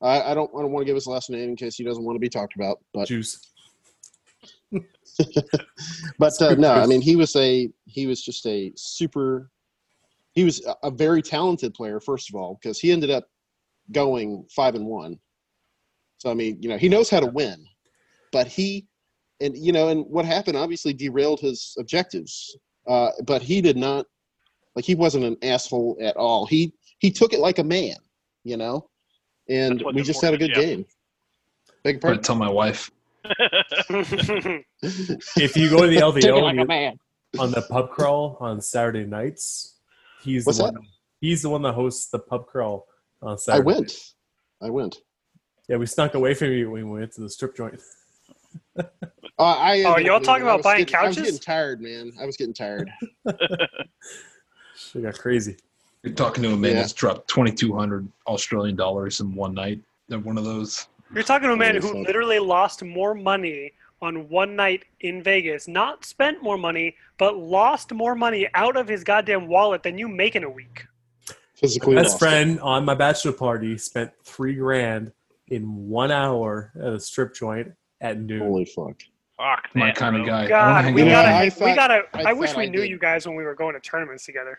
I, 0.00 0.22
I 0.22 0.34
don't. 0.34 0.50
I 0.56 0.62
don't 0.62 0.72
want 0.72 0.82
to 0.82 0.86
give 0.86 0.94
his 0.94 1.06
last 1.06 1.28
name 1.28 1.50
in 1.50 1.56
case 1.56 1.76
he 1.76 1.84
doesn't 1.84 2.02
want 2.02 2.16
to 2.16 2.20
be 2.20 2.30
talked 2.30 2.54
about. 2.56 2.78
But 2.94 3.08
juice. 3.08 3.52
but 6.18 6.40
uh, 6.40 6.54
no, 6.54 6.72
I 6.72 6.86
mean 6.86 7.00
he 7.00 7.14
was 7.14 7.36
a 7.36 7.70
he 7.84 8.06
was 8.06 8.22
just 8.22 8.46
a 8.46 8.72
super 8.74 9.50
he 10.32 10.44
was 10.44 10.66
a 10.82 10.90
very 10.90 11.22
talented 11.22 11.74
player, 11.74 12.00
first 12.00 12.28
of 12.28 12.34
all, 12.34 12.58
because 12.60 12.80
he 12.80 12.90
ended 12.90 13.10
up 13.10 13.28
going 13.92 14.46
five 14.50 14.74
and 14.74 14.86
one. 14.86 15.18
So 16.18 16.30
I 16.30 16.34
mean, 16.34 16.58
you 16.60 16.68
know, 16.68 16.76
he 16.76 16.88
knows 16.88 17.08
how 17.08 17.20
to 17.20 17.26
win, 17.26 17.64
but 18.32 18.48
he, 18.48 18.86
and 19.40 19.56
you 19.56 19.72
know, 19.72 19.88
and 19.88 20.04
what 20.06 20.24
happened 20.24 20.56
obviously 20.56 20.92
derailed 20.92 21.40
his 21.40 21.74
objectives. 21.78 22.56
Uh, 22.86 23.10
but 23.26 23.42
he 23.42 23.60
did 23.60 23.76
not, 23.76 24.06
like, 24.76 24.84
he 24.84 24.94
wasn't 24.94 25.24
an 25.24 25.36
asshole 25.42 25.96
at 26.00 26.16
all. 26.16 26.46
He 26.46 26.72
he 26.98 27.10
took 27.10 27.32
it 27.32 27.40
like 27.40 27.58
a 27.58 27.64
man, 27.64 27.96
you 28.44 28.56
know, 28.56 28.88
and 29.48 29.82
we 29.94 30.02
just 30.02 30.22
had 30.22 30.34
a 30.34 30.38
good 30.38 30.50
yeah. 30.50 30.60
game. 30.60 30.86
Big 31.82 31.96
I'm 31.96 32.00
part. 32.00 32.14
gonna 32.14 32.22
tell 32.22 32.36
my 32.36 32.50
wife. 32.50 32.90
if 35.36 35.56
you 35.56 35.70
go 35.70 35.80
to 35.82 35.86
the 35.88 35.96
LVO 36.00 36.42
like 36.42 36.56
you- 36.56 36.66
man. 36.66 36.98
on 37.38 37.50
the 37.50 37.62
pub 37.62 37.90
crawl 37.90 38.36
on 38.40 38.60
Saturday 38.60 39.04
nights, 39.06 39.78
he's 40.22 40.44
What's 40.46 40.58
the 40.58 40.64
that? 40.64 40.74
one. 40.74 40.86
He's 41.20 41.42
the 41.42 41.48
one 41.50 41.62
that 41.62 41.72
hosts 41.74 42.08
the 42.10 42.18
pub 42.18 42.46
crawl 42.46 42.86
on 43.22 43.38
Saturday. 43.38 43.62
I 43.70 43.72
Saturday. 43.72 43.80
went. 43.80 44.12
I 44.62 44.70
went. 44.70 44.96
Yeah, 45.68 45.76
we 45.76 45.86
snuck 45.86 46.14
away 46.14 46.34
from 46.34 46.52
you 46.52 46.70
when 46.70 46.90
we 46.90 47.00
went 47.00 47.12
to 47.12 47.22
the 47.22 47.30
strip 47.30 47.56
joint. 47.56 47.80
Uh, 48.76 48.82
I 49.38 49.82
Oh, 49.84 49.98
y'all 49.98 50.20
talking 50.20 50.42
about 50.42 50.62
buying 50.62 50.84
getting- 50.84 50.96
I 50.96 51.06
was 51.08 51.16
getting 51.16 51.38
tired, 51.38 51.80
man. 51.80 52.12
I 52.20 52.26
was 52.26 52.36
getting 52.36 52.54
tired. 52.54 52.90
She 54.76 55.00
got 55.00 55.18
crazy. 55.18 55.56
You're 56.02 56.14
talking 56.14 56.42
to 56.42 56.52
a 56.52 56.56
man 56.56 56.72
Yeah. 56.72 56.80
that's 56.80 56.92
dropped 56.92 57.28
2,200 57.28 58.06
Australian 58.26 58.76
dollars 58.76 59.20
in 59.20 59.34
one 59.34 59.54
night. 59.54 59.80
At 60.10 60.22
one 60.24 60.36
of 60.36 60.44
those. 60.44 60.86
You're 61.14 61.22
talking 61.22 61.48
to 61.48 61.54
a 61.54 61.56
man 61.56 61.76
who 61.76 61.80
so- 61.88 61.98
literally 62.00 62.38
lost 62.38 62.82
more 62.82 63.14
money 63.14 63.72
on 64.02 64.28
one 64.28 64.54
night 64.54 64.84
in 65.00 65.22
Vegas, 65.22 65.66
not 65.66 66.04
spent 66.04 66.42
more 66.42 66.58
money, 66.58 66.94
but 67.18 67.36
lost 67.38 67.92
more 67.94 68.14
money 68.14 68.46
out 68.54 68.76
of 68.76 68.86
his 68.86 69.02
goddamn 69.02 69.46
wallet 69.46 69.82
than 69.82 69.96
you 69.96 70.08
make 70.08 70.36
in 70.36 70.44
a 70.44 70.50
week. 70.50 70.84
Physically 71.54 71.94
My 71.94 72.02
best 72.02 72.14
lost. 72.14 72.18
friend 72.20 72.60
on 72.60 72.84
my 72.84 72.94
bachelor 72.94 73.32
party 73.32 73.78
spent 73.78 74.10
three 74.24 74.56
grand 74.56 75.12
in 75.48 75.88
one 75.88 76.10
hour 76.10 76.70
at 76.78 76.92
a 76.92 77.00
strip 77.00 77.34
joint 77.34 77.72
at 78.00 78.18
noon. 78.18 78.40
Holy 78.40 78.64
fuck. 78.64 79.00
Fuck, 79.36 79.68
My 79.74 79.86
man, 79.86 79.94
kind 79.96 80.16
of 80.16 80.26
guy. 80.26 80.46
God, 80.46 80.84
hang 80.84 80.94
we 80.94 81.04
gotta, 81.04 81.28
him. 81.28 81.52
I 81.60 81.64
we 81.66 81.74
gotta. 81.74 82.02
I 82.14 82.30
I, 82.30 82.32
wish 82.32 82.54
we 82.54 82.62
I 82.64 82.66
knew 82.66 82.82
did. 82.82 82.90
you 82.90 82.98
guys 82.98 83.26
when 83.26 83.34
we 83.36 83.42
were 83.42 83.54
going 83.56 83.74
to 83.74 83.80
tournaments 83.80 84.24
together. 84.24 84.58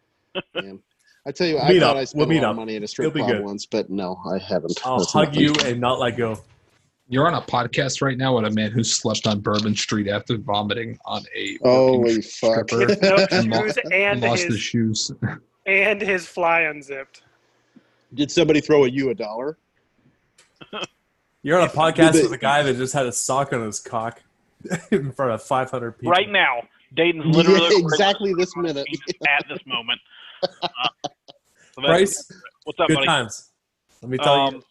Man. 0.54 0.78
I 1.26 1.32
tell 1.32 1.46
you, 1.46 1.58
I 1.58 1.70
Meet 1.70 1.80
thought 1.80 1.96
up. 1.96 2.00
I 2.00 2.04
spent 2.04 2.18
We'll 2.18 2.26
a 2.26 2.28
meet 2.30 2.36
lot 2.42 2.44
up. 2.44 2.50
of 2.50 2.56
money 2.56 2.76
at 2.76 2.82
a 2.82 2.86
strip 2.88 3.06
It'll 3.06 3.14
be 3.14 3.20
club 3.20 3.32
good. 3.38 3.44
once, 3.44 3.64
but 3.66 3.88
no, 3.90 4.20
I 4.30 4.38
haven't. 4.38 4.78
I'll 4.86 4.98
That's 4.98 5.12
hug 5.12 5.28
nothing. 5.28 5.40
you 5.42 5.54
and 5.64 5.80
not 5.80 5.98
let 6.00 6.16
go. 6.16 6.38
You're 7.08 7.26
on 7.26 7.34
a 7.34 7.42
podcast 7.42 8.00
right 8.02 8.16
now 8.16 8.36
with 8.36 8.44
a 8.44 8.50
man 8.50 8.70
who 8.70 8.84
slept 8.84 9.26
on 9.26 9.40
Bourbon 9.40 9.74
Street 9.74 10.06
after 10.08 10.36
vomiting 10.38 10.98
on 11.06 11.22
a 11.34 11.56
Holy 11.62 11.98
working 11.98 12.22
fuck. 12.22 12.70
With 12.72 13.02
no 13.02 13.16
and 13.32 13.52
shoes 13.54 13.78
and 13.84 13.92
and 13.92 14.20
lost 14.20 14.42
his 14.44 14.54
his 14.54 14.60
shoes. 14.62 15.10
and 15.66 16.00
his 16.00 16.26
fly 16.26 16.62
unzipped. 16.62 17.22
Did 18.14 18.30
somebody 18.30 18.60
throw 18.60 18.84
a 18.84 18.88
you 18.88 19.10
a 19.10 19.14
dollar? 19.14 19.58
You're 21.42 21.60
on 21.60 21.68
a 21.68 21.70
podcast 21.72 22.12
they- 22.12 22.22
with 22.22 22.32
a 22.32 22.38
guy 22.38 22.62
that 22.62 22.76
just 22.76 22.92
had 22.92 23.06
a 23.06 23.12
sock 23.12 23.52
on 23.52 23.62
his 23.64 23.80
cock 23.80 24.22
in 24.90 25.12
front 25.12 25.32
of 25.32 25.42
500 25.42 25.92
people. 25.92 26.10
Right 26.12 26.28
now, 26.30 26.62
Dayton's 26.94 27.24
literally 27.34 27.60
Yeah, 27.76 27.78
exactly 27.80 28.34
this 28.34 28.54
minute. 28.56 28.86
at 29.28 29.44
this 29.48 29.60
moment. 29.66 30.00
Uh, 30.42 30.48
so 31.74 31.82
Bryce, 31.82 32.30
what's 32.64 32.78
up, 32.80 32.88
good 32.88 32.94
buddy? 32.96 33.06
times. 33.06 33.48
Let 34.02 34.10
me 34.10 34.18
tell 34.18 34.36
you. 34.36 34.42
Um, 34.56 34.62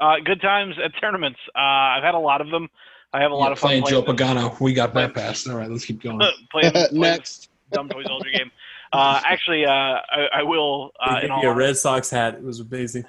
uh, 0.00 0.14
good 0.24 0.40
times 0.40 0.76
at 0.82 0.92
tournaments. 1.00 1.38
Uh, 1.54 1.58
I've 1.60 2.02
had 2.02 2.14
a 2.14 2.18
lot 2.18 2.40
of 2.40 2.50
them. 2.50 2.68
I 3.12 3.20
have 3.20 3.30
a 3.30 3.34
lot 3.34 3.46
Yeah, 3.46 3.52
of 3.52 3.58
fun 3.60 3.68
playing 3.82 3.86
Joe 3.86 4.02
Pagano. 4.02 4.58
We 4.60 4.74
got 4.74 4.92
that 4.94 5.14
passed. 5.14 5.48
All 5.48 5.56
right, 5.56 5.70
let's 5.70 5.84
keep 5.84 6.02
going. 6.02 6.18
playing, 6.50 6.72
playing 6.72 6.86
Next. 7.00 7.48
Dumb 7.72 7.88
Toy 7.88 8.02
Soldier 8.04 8.30
game. 8.30 8.50
Uh, 8.92 9.20
actually, 9.24 9.64
uh, 9.64 9.70
I, 9.70 10.28
I 10.34 10.42
will. 10.42 10.90
Uh, 11.00 11.14
They 11.20 11.26
in 11.26 11.28
gave 11.32 11.38
me 11.38 11.46
a 11.46 11.52
Red 11.54 11.76
Sox 11.76 12.10
hat. 12.10 12.34
It 12.34 12.42
was 12.42 12.60
amazing. 12.60 13.04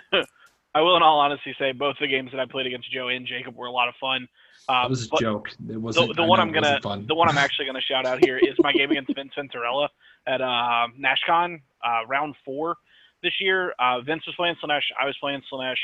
I 0.75 0.81
will, 0.81 0.97
in 0.97 1.03
all 1.03 1.19
honesty, 1.19 1.55
say 1.57 1.71
both 1.71 1.95
the 2.01 2.07
games 2.07 2.31
that 2.31 2.39
I 2.41 2.45
played 2.45 2.67
against 2.67 2.91
Joe 2.91 3.07
and 3.07 3.25
Jacob 3.25 3.55
were 3.55 3.67
a 3.67 3.71
lot 3.71 3.87
of 3.87 3.95
fun. 3.99 4.27
Uh, 4.67 4.83
It 4.85 4.89
was 4.89 5.09
a 5.09 5.17
joke. 5.17 5.47
It 5.47 5.67
the, 5.69 5.79
wasn't. 5.79 6.17
the 6.17 6.23
I 6.23 6.25
one 6.25 6.41
I'm 6.41 6.51
gonna, 6.51 6.79
the 7.07 7.15
one 7.15 7.29
I'm 7.29 7.37
actually 7.45 7.65
gonna 7.65 7.79
shout 7.79 8.05
out 8.05 8.23
here 8.23 8.37
is 8.37 8.55
my 8.59 8.73
game 8.73 8.91
against 8.91 9.15
Vince 9.15 9.31
Venturella 9.37 9.87
at 10.27 10.41
uh, 10.41 10.87
NashCon 10.99 11.61
uh, 11.81 12.05
round 12.07 12.35
four 12.43 12.75
this 13.23 13.31
year. 13.39 13.73
Uh, 13.79 14.01
Vince 14.01 14.25
was 14.27 14.35
playing 14.35 14.55
Slaanesh. 14.61 14.81
I 14.99 15.05
was 15.05 15.15
playing 15.21 15.41
Slaanesh. 15.51 15.75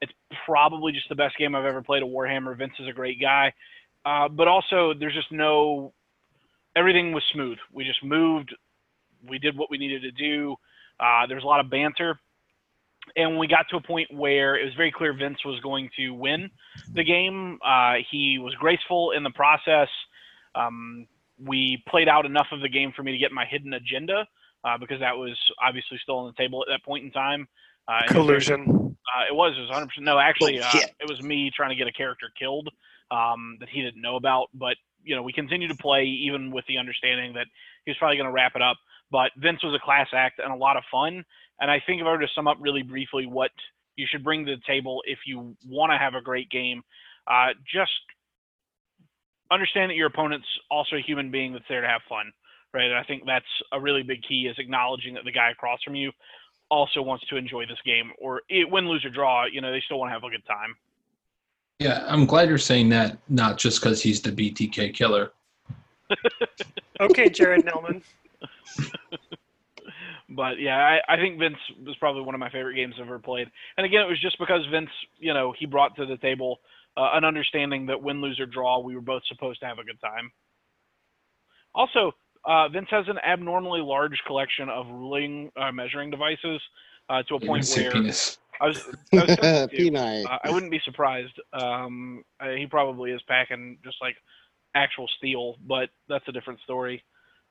It's 0.00 0.12
probably 0.46 0.92
just 0.92 1.10
the 1.10 1.14
best 1.14 1.36
game 1.36 1.54
I've 1.54 1.66
ever 1.66 1.82
played 1.82 2.02
at 2.02 2.08
Warhammer. 2.08 2.56
Vince 2.56 2.72
is 2.80 2.88
a 2.88 2.92
great 2.92 3.20
guy, 3.20 3.52
uh, 4.06 4.28
but 4.28 4.48
also 4.48 4.94
there's 4.98 5.14
just 5.14 5.30
no. 5.30 5.92
Everything 6.74 7.12
was 7.12 7.22
smooth. 7.34 7.58
We 7.70 7.84
just 7.84 8.02
moved. 8.02 8.54
We 9.28 9.38
did 9.38 9.58
what 9.58 9.68
we 9.70 9.76
needed 9.76 10.02
to 10.02 10.10
do. 10.10 10.56
Uh, 10.98 11.26
there 11.26 11.36
was 11.36 11.44
a 11.44 11.46
lot 11.46 11.60
of 11.60 11.68
banter 11.68 12.18
and 13.16 13.38
we 13.38 13.46
got 13.46 13.66
to 13.70 13.76
a 13.76 13.80
point 13.80 14.08
where 14.12 14.56
it 14.56 14.64
was 14.64 14.74
very 14.74 14.92
clear 14.92 15.12
Vince 15.12 15.44
was 15.44 15.60
going 15.60 15.90
to 15.96 16.10
win 16.10 16.50
the 16.94 17.04
game. 17.04 17.58
Uh, 17.64 17.94
he 18.10 18.38
was 18.38 18.54
graceful 18.54 19.12
in 19.12 19.22
the 19.22 19.30
process. 19.30 19.88
Um, 20.54 21.06
we 21.38 21.82
played 21.88 22.08
out 22.08 22.26
enough 22.26 22.48
of 22.52 22.60
the 22.60 22.68
game 22.68 22.92
for 22.94 23.02
me 23.02 23.12
to 23.12 23.18
get 23.18 23.32
my 23.32 23.44
hidden 23.44 23.72
agenda 23.74 24.26
uh, 24.64 24.78
because 24.78 25.00
that 25.00 25.16
was 25.16 25.36
obviously 25.62 25.98
still 26.02 26.18
on 26.18 26.26
the 26.26 26.42
table 26.42 26.64
at 26.66 26.72
that 26.72 26.84
point 26.84 27.04
in 27.04 27.10
time. 27.10 27.48
Uh, 27.88 28.02
Collusion. 28.08 28.96
Uh, 29.16 29.24
it 29.28 29.34
was. 29.34 29.54
It 29.56 29.60
was 29.60 29.70
100. 29.70 29.86
percent 29.88 30.04
No, 30.04 30.18
actually, 30.18 30.60
uh, 30.60 30.70
it 30.72 31.08
was 31.08 31.20
me 31.22 31.50
trying 31.54 31.70
to 31.70 31.74
get 31.74 31.88
a 31.88 31.92
character 31.92 32.30
killed 32.38 32.68
um, 33.10 33.56
that 33.60 33.68
he 33.68 33.82
didn't 33.82 34.00
know 34.00 34.16
about. 34.16 34.48
But 34.54 34.76
you 35.02 35.16
know, 35.16 35.22
we 35.22 35.32
continued 35.32 35.68
to 35.68 35.76
play 35.76 36.04
even 36.04 36.52
with 36.52 36.64
the 36.66 36.78
understanding 36.78 37.32
that 37.34 37.46
he 37.84 37.90
was 37.90 37.98
probably 37.98 38.16
going 38.16 38.28
to 38.28 38.32
wrap 38.32 38.52
it 38.54 38.62
up. 38.62 38.76
But 39.10 39.32
Vince 39.36 39.62
was 39.62 39.74
a 39.74 39.84
class 39.84 40.08
act 40.14 40.40
and 40.42 40.52
a 40.52 40.56
lot 40.56 40.76
of 40.76 40.84
fun. 40.90 41.24
And 41.60 41.70
I 41.70 41.80
think 41.86 42.00
if 42.00 42.06
I 42.06 42.10
were 42.10 42.18
to 42.18 42.28
sum 42.34 42.48
up 42.48 42.58
really 42.60 42.82
briefly 42.82 43.26
what 43.26 43.50
you 43.96 44.06
should 44.10 44.24
bring 44.24 44.46
to 44.46 44.56
the 44.56 44.62
table 44.66 45.02
if 45.06 45.20
you 45.26 45.56
want 45.68 45.92
to 45.92 45.98
have 45.98 46.14
a 46.14 46.20
great 46.20 46.50
game, 46.50 46.82
uh, 47.26 47.48
just 47.72 47.90
understand 49.50 49.90
that 49.90 49.96
your 49.96 50.06
opponent's 50.06 50.46
also 50.70 50.96
a 50.96 51.00
human 51.00 51.30
being 51.30 51.52
that's 51.52 51.64
there 51.68 51.82
to 51.82 51.86
have 51.86 52.00
fun, 52.08 52.32
right? 52.72 52.86
And 52.86 52.98
I 52.98 53.04
think 53.04 53.24
that's 53.26 53.44
a 53.72 53.80
really 53.80 54.02
big 54.02 54.22
key 54.22 54.48
is 54.50 54.56
acknowledging 54.58 55.14
that 55.14 55.24
the 55.24 55.32
guy 55.32 55.50
across 55.50 55.82
from 55.82 55.94
you 55.94 56.10
also 56.70 57.02
wants 57.02 57.26
to 57.26 57.36
enjoy 57.36 57.66
this 57.66 57.78
game, 57.84 58.12
or 58.18 58.40
it, 58.48 58.68
win, 58.70 58.88
lose, 58.88 59.04
or 59.04 59.10
draw. 59.10 59.44
You 59.44 59.60
know, 59.60 59.70
they 59.70 59.82
still 59.84 59.98
want 59.98 60.08
to 60.08 60.14
have 60.14 60.24
a 60.24 60.30
good 60.30 60.44
time. 60.46 60.74
Yeah, 61.78 62.04
I'm 62.08 62.24
glad 62.24 62.48
you're 62.48 62.58
saying 62.58 62.88
that, 62.90 63.18
not 63.28 63.58
just 63.58 63.82
because 63.82 64.02
he's 64.02 64.22
the 64.22 64.30
BTK 64.30 64.94
killer. 64.94 65.32
Okay, 67.00 67.28
Jared 67.28 67.66
Nelman. 67.66 68.00
But 70.34 70.58
yeah, 70.58 70.76
I, 70.76 71.14
I 71.14 71.16
think 71.16 71.38
Vince 71.38 71.58
was 71.84 71.96
probably 71.96 72.22
one 72.22 72.34
of 72.34 72.38
my 72.38 72.50
favorite 72.50 72.74
games 72.74 72.94
I've 72.98 73.06
ever 73.06 73.18
played. 73.18 73.48
And 73.76 73.84
again, 73.86 74.02
it 74.02 74.08
was 74.08 74.20
just 74.20 74.38
because 74.38 74.60
Vince, 74.70 74.90
you 75.18 75.34
know, 75.34 75.54
he 75.58 75.66
brought 75.66 75.96
to 75.96 76.06
the 76.06 76.16
table 76.16 76.60
uh, 76.96 77.10
an 77.14 77.24
understanding 77.24 77.86
that 77.86 78.02
win, 78.02 78.20
lose, 78.20 78.38
or 78.38 78.46
draw, 78.46 78.80
we 78.80 78.94
were 78.94 79.00
both 79.00 79.22
supposed 79.26 79.60
to 79.60 79.66
have 79.66 79.78
a 79.78 79.84
good 79.84 80.00
time. 80.00 80.30
Also, 81.74 82.12
uh, 82.44 82.68
Vince 82.68 82.88
has 82.90 83.06
an 83.08 83.18
abnormally 83.18 83.80
large 83.80 84.20
collection 84.26 84.68
of 84.68 84.86
ruling 84.88 85.50
uh, 85.56 85.72
measuring 85.72 86.10
devices 86.10 86.60
uh, 87.08 87.22
to 87.24 87.36
a 87.36 87.40
point 87.40 87.66
where 87.74 87.92
penis. 87.92 88.38
I 88.60 88.66
was, 88.66 88.88
I, 89.12 89.16
was 89.16 89.36
tempted 89.38 89.94
Uh, 89.96 90.38
I 90.44 90.50
wouldn't 90.50 90.70
be 90.70 90.80
surprised. 90.84 91.32
Um, 91.52 92.24
uh, 92.40 92.50
he 92.50 92.66
probably 92.66 93.10
is 93.12 93.22
packing 93.26 93.78
just 93.82 93.96
like 94.00 94.16
actual 94.74 95.08
steel, 95.16 95.56
but 95.66 95.88
that's 96.08 96.26
a 96.28 96.32
different 96.32 96.60
story. 96.60 97.02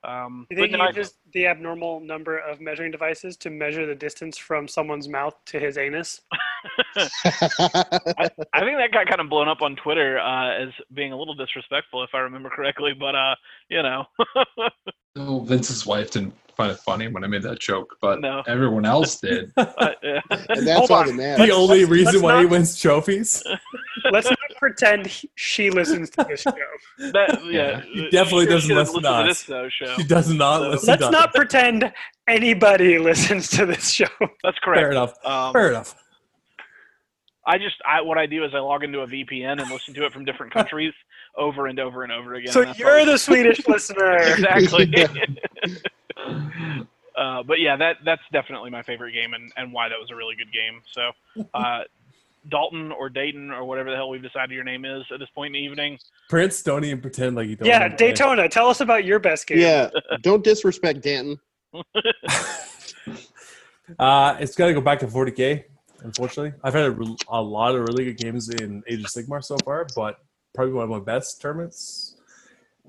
Um, 0.04 0.46
You 0.50 0.56
but 0.56 0.62
think 0.62 0.72
no, 0.72 0.78
he 0.78 0.84
I- 0.84 0.88
uses 0.96 1.14
the 1.32 1.46
abnormal 1.46 2.00
number 2.00 2.38
of 2.38 2.60
measuring 2.60 2.90
devices 2.90 3.36
to 3.38 3.50
measure 3.50 3.86
the 3.86 3.94
distance 3.94 4.36
from 4.36 4.66
someone's 4.68 5.08
mouth 5.08 5.34
to 5.46 5.60
his 5.60 5.78
anus? 5.78 6.20
I, 6.96 8.28
I 8.52 8.60
think 8.60 8.78
that 8.78 8.90
got 8.92 9.06
kind 9.06 9.20
of 9.20 9.28
blown 9.28 9.48
up 9.48 9.62
on 9.62 9.76
Twitter 9.76 10.18
uh, 10.18 10.50
as 10.62 10.68
being 10.94 11.12
a 11.12 11.16
little 11.16 11.34
disrespectful, 11.34 12.02
if 12.02 12.10
I 12.14 12.18
remember 12.18 12.50
correctly. 12.50 12.92
But 12.98 13.14
uh, 13.14 13.34
you 13.68 13.82
know, 13.82 14.04
No, 15.16 15.40
Vince's 15.40 15.84
wife 15.86 16.10
didn't 16.12 16.34
find 16.56 16.70
it 16.72 16.78
funny 16.78 17.08
when 17.08 17.24
I 17.24 17.26
made 17.26 17.42
that 17.42 17.60
joke, 17.60 17.96
but 18.00 18.20
No. 18.20 18.42
everyone 18.46 18.84
else 18.84 19.20
did. 19.20 19.52
uh, 19.56 19.66
yeah. 20.02 20.20
and 20.30 20.66
that's 20.66 20.78
Hold 20.78 20.90
all 20.90 20.96
on. 20.98 21.06
that 21.08 21.14
matters. 21.14 21.46
The 21.46 21.52
only 21.52 21.80
let's- 21.80 21.90
reason 21.90 22.12
let's 22.14 22.22
why 22.22 22.40
he 22.40 22.46
wins 22.46 22.78
trophies. 22.80 23.42
Let's 24.10 24.28
not 24.28 24.38
pretend 24.58 25.06
he- 25.06 25.30
she 25.36 25.70
listens 25.70 26.10
to 26.10 26.24
this 26.28 26.40
show. 26.40 26.50
that, 27.12 27.40
yeah, 27.44 27.82
He 27.82 28.08
definitely 28.10 28.46
she 28.46 28.50
doesn't 28.52 28.74
listen 28.74 28.94
listen 29.02 29.02
to 29.02 29.28
this 29.28 29.42
though, 29.44 29.68
show. 29.68 29.94
She 29.96 30.02
does 30.04 30.32
not 30.32 30.58
So- 30.60 30.68
listen 30.70 30.88
Let's 30.88 31.04
to 31.04 31.10
not 31.10 31.34
pretend 31.34 31.92
anybody 32.26 32.98
listens 33.10 33.48
to 33.50 33.66
this 33.66 33.90
show. 33.90 34.06
That's 34.42 34.58
correct. 34.60 34.80
Fair 34.80 34.90
enough. 34.90 35.14
Um, 35.24 35.52
Fair 35.52 35.68
enough. 35.70 35.94
I 37.44 37.58
just 37.58 37.76
I, 37.86 38.00
what 38.00 38.18
I 38.18 38.26
do 38.26 38.44
is 38.44 38.52
I 38.54 38.58
log 38.58 38.84
into 38.84 39.00
a 39.00 39.06
VPN 39.06 39.60
and 39.60 39.70
listen 39.70 39.94
to 39.94 40.04
it 40.06 40.12
from 40.12 40.24
different 40.24 40.52
countries 40.52 40.92
over 41.36 41.66
and 41.66 41.78
over 41.80 42.04
and 42.04 42.12
over 42.12 42.34
again. 42.34 42.52
So 42.52 42.72
you're 42.76 43.04
the 43.04 43.18
Swedish 43.18 43.66
listener. 43.68 44.16
exactly. 44.18 44.94
uh, 47.16 47.42
but 47.42 47.60
yeah, 47.60 47.76
that 47.76 47.96
that's 48.04 48.22
definitely 48.32 48.70
my 48.70 48.82
favorite 48.82 49.12
game, 49.12 49.34
and, 49.34 49.52
and 49.56 49.72
why 49.72 49.88
that 49.88 49.98
was 49.98 50.10
a 50.10 50.16
really 50.16 50.36
good 50.36 50.52
game. 50.52 50.82
So, 50.92 51.10
uh, 51.54 51.80
Dalton 52.48 52.92
or 52.92 53.08
Dayton 53.08 53.50
or 53.50 53.64
whatever 53.64 53.90
the 53.90 53.96
hell 53.96 54.08
we've 54.08 54.22
decided 54.22 54.52
your 54.52 54.64
name 54.64 54.84
is 54.84 55.04
at 55.12 55.18
this 55.18 55.28
point 55.34 55.56
in 55.56 55.60
the 55.60 55.66
evening. 55.66 55.98
Prince, 56.28 56.62
don't 56.62 56.84
even 56.84 57.00
pretend 57.00 57.34
like 57.34 57.48
you 57.48 57.56
don't. 57.56 57.66
Yeah, 57.66 57.78
know, 57.78 57.88
man. 57.88 57.96
Daytona. 57.96 58.48
Tell 58.48 58.68
us 58.68 58.80
about 58.80 59.04
your 59.04 59.18
best 59.18 59.48
game. 59.48 59.58
yeah, 59.58 59.90
don't 60.22 60.44
disrespect 60.44 61.02
Danton. 61.02 61.40
Uh, 63.98 64.36
it's 64.40 64.54
got 64.54 64.66
to 64.66 64.74
go 64.74 64.80
back 64.80 65.00
to 65.00 65.06
40k. 65.06 65.64
Unfortunately, 66.02 66.52
I've 66.62 66.74
had 66.74 66.84
a, 66.84 66.90
re- 66.90 67.16
a 67.28 67.40
lot 67.40 67.74
of 67.74 67.82
really 67.88 68.04
good 68.06 68.18
games 68.18 68.48
in 68.48 68.82
Age 68.88 69.00
of 69.00 69.06
Sigmar 69.06 69.42
so 69.42 69.56
far, 69.64 69.86
but 69.94 70.18
probably 70.54 70.74
one 70.74 70.84
of 70.84 70.90
my 70.90 71.00
best 71.00 71.40
tournaments 71.40 72.16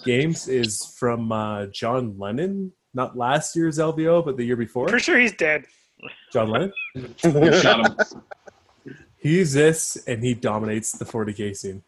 games 0.04 0.48
is 0.48 0.86
from 0.98 1.32
uh, 1.32 1.68
John 1.68 2.18
Lennon. 2.18 2.72
Not 2.94 3.18
last 3.18 3.56
year's 3.56 3.80
LVO, 3.80 4.24
but 4.24 4.38
the 4.38 4.44
year 4.44 4.56
before. 4.56 4.88
For 4.88 5.00
sure, 5.00 5.20
he's 5.20 5.34
dead. 5.34 5.66
John 6.32 6.50
Lennon. 6.50 6.74
Shot 7.18 8.00
him. 8.00 8.96
He's 9.18 9.54
this, 9.54 9.98
and 10.06 10.24
he 10.24 10.34
dominates 10.34 10.92
the 10.92 11.06
40k 11.06 11.56
scene. 11.56 11.82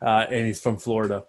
Uh, 0.00 0.26
and 0.30 0.46
he's 0.46 0.60
from 0.60 0.78
Florida. 0.78 1.24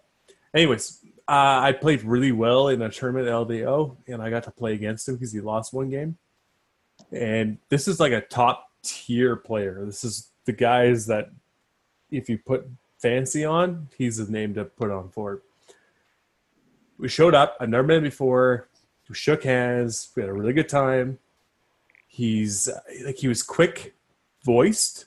Anyways, 0.53 0.99
uh, 1.27 1.59
I 1.61 1.73
played 1.73 2.03
really 2.03 2.31
well 2.31 2.69
in 2.69 2.81
a 2.81 2.89
tournament 2.89 3.27
at 3.27 3.33
LVO, 3.33 3.97
and 4.07 4.21
I 4.21 4.29
got 4.29 4.43
to 4.43 4.51
play 4.51 4.73
against 4.73 5.07
him 5.07 5.15
because 5.15 5.33
he 5.33 5.41
lost 5.41 5.73
one 5.73 5.89
game. 5.89 6.17
And 7.11 7.57
this 7.69 7.87
is 7.87 7.99
like 7.99 8.13
a 8.13 8.21
top 8.21 8.69
tier 8.83 9.35
player. 9.35 9.83
This 9.85 10.03
is 10.03 10.29
the 10.45 10.53
guys 10.53 11.07
that, 11.07 11.29
if 12.11 12.29
you 12.29 12.37
put 12.37 12.67
fancy 12.99 13.43
on, 13.43 13.89
he's 13.97 14.17
the 14.17 14.31
name 14.31 14.53
to 14.53 14.65
put 14.65 14.91
on 14.91 15.09
for. 15.09 15.41
We 16.97 17.09
showed 17.09 17.33
up. 17.33 17.57
I've 17.59 17.69
never 17.69 17.83
met 17.83 17.97
him 17.97 18.03
before. 18.03 18.67
We 19.09 19.15
shook 19.15 19.43
hands. 19.43 20.09
We 20.15 20.21
had 20.21 20.29
a 20.29 20.33
really 20.33 20.53
good 20.53 20.69
time. 20.69 21.19
He's 22.07 22.69
like 23.05 23.17
he 23.17 23.27
was 23.27 23.43
quick 23.43 23.95
voiced. 24.43 25.05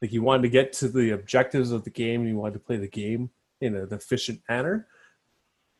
Like 0.00 0.10
he 0.10 0.18
wanted 0.18 0.42
to 0.42 0.48
get 0.48 0.72
to 0.74 0.88
the 0.88 1.10
objectives 1.10 1.70
of 1.70 1.84
the 1.84 1.90
game 1.90 2.20
and 2.20 2.28
he 2.28 2.34
wanted 2.34 2.54
to 2.54 2.60
play 2.60 2.76
the 2.76 2.88
game 2.88 3.30
in 3.60 3.74
an 3.74 3.92
efficient 3.92 4.40
manner. 4.48 4.86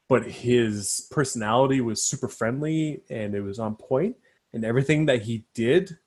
But 0.08 0.25
his 0.25 1.08
personality 1.10 1.81
was 1.81 2.02
super 2.02 2.28
friendly 2.28 3.02
and 3.10 3.34
it 3.34 3.42
was 3.42 3.58
on 3.58 3.76
point, 3.76 4.17
and 4.52 4.65
everything 4.65 5.07
that 5.07 5.23
he 5.23 5.44
did 5.55 5.99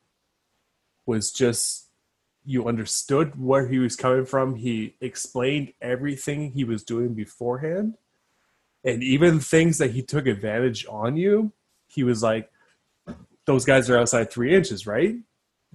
was 1.12 1.32
just 1.32 1.90
you 2.44 2.68
understood 2.68 3.40
where 3.40 3.68
he 3.68 3.78
was 3.78 3.96
coming 3.96 4.26
from. 4.26 4.56
He 4.56 4.96
explained 5.02 5.74
everything 5.82 6.54
he 6.54 6.64
was 6.64 6.84
doing 6.84 7.14
beforehand. 7.14 7.98
And 8.84 9.04
even 9.04 9.40
things 9.40 9.78
that 9.78 9.92
he 9.92 10.02
took 10.02 10.26
advantage 10.26 10.86
on 10.90 11.18
you, 11.18 11.52
he 11.88 12.04
was 12.04 12.24
like, 12.24 12.50
those 13.46 13.66
guys 13.66 13.90
are 13.90 14.00
outside 14.00 14.32
three 14.32 14.56
inches, 14.56 14.88
right? 14.88 15.16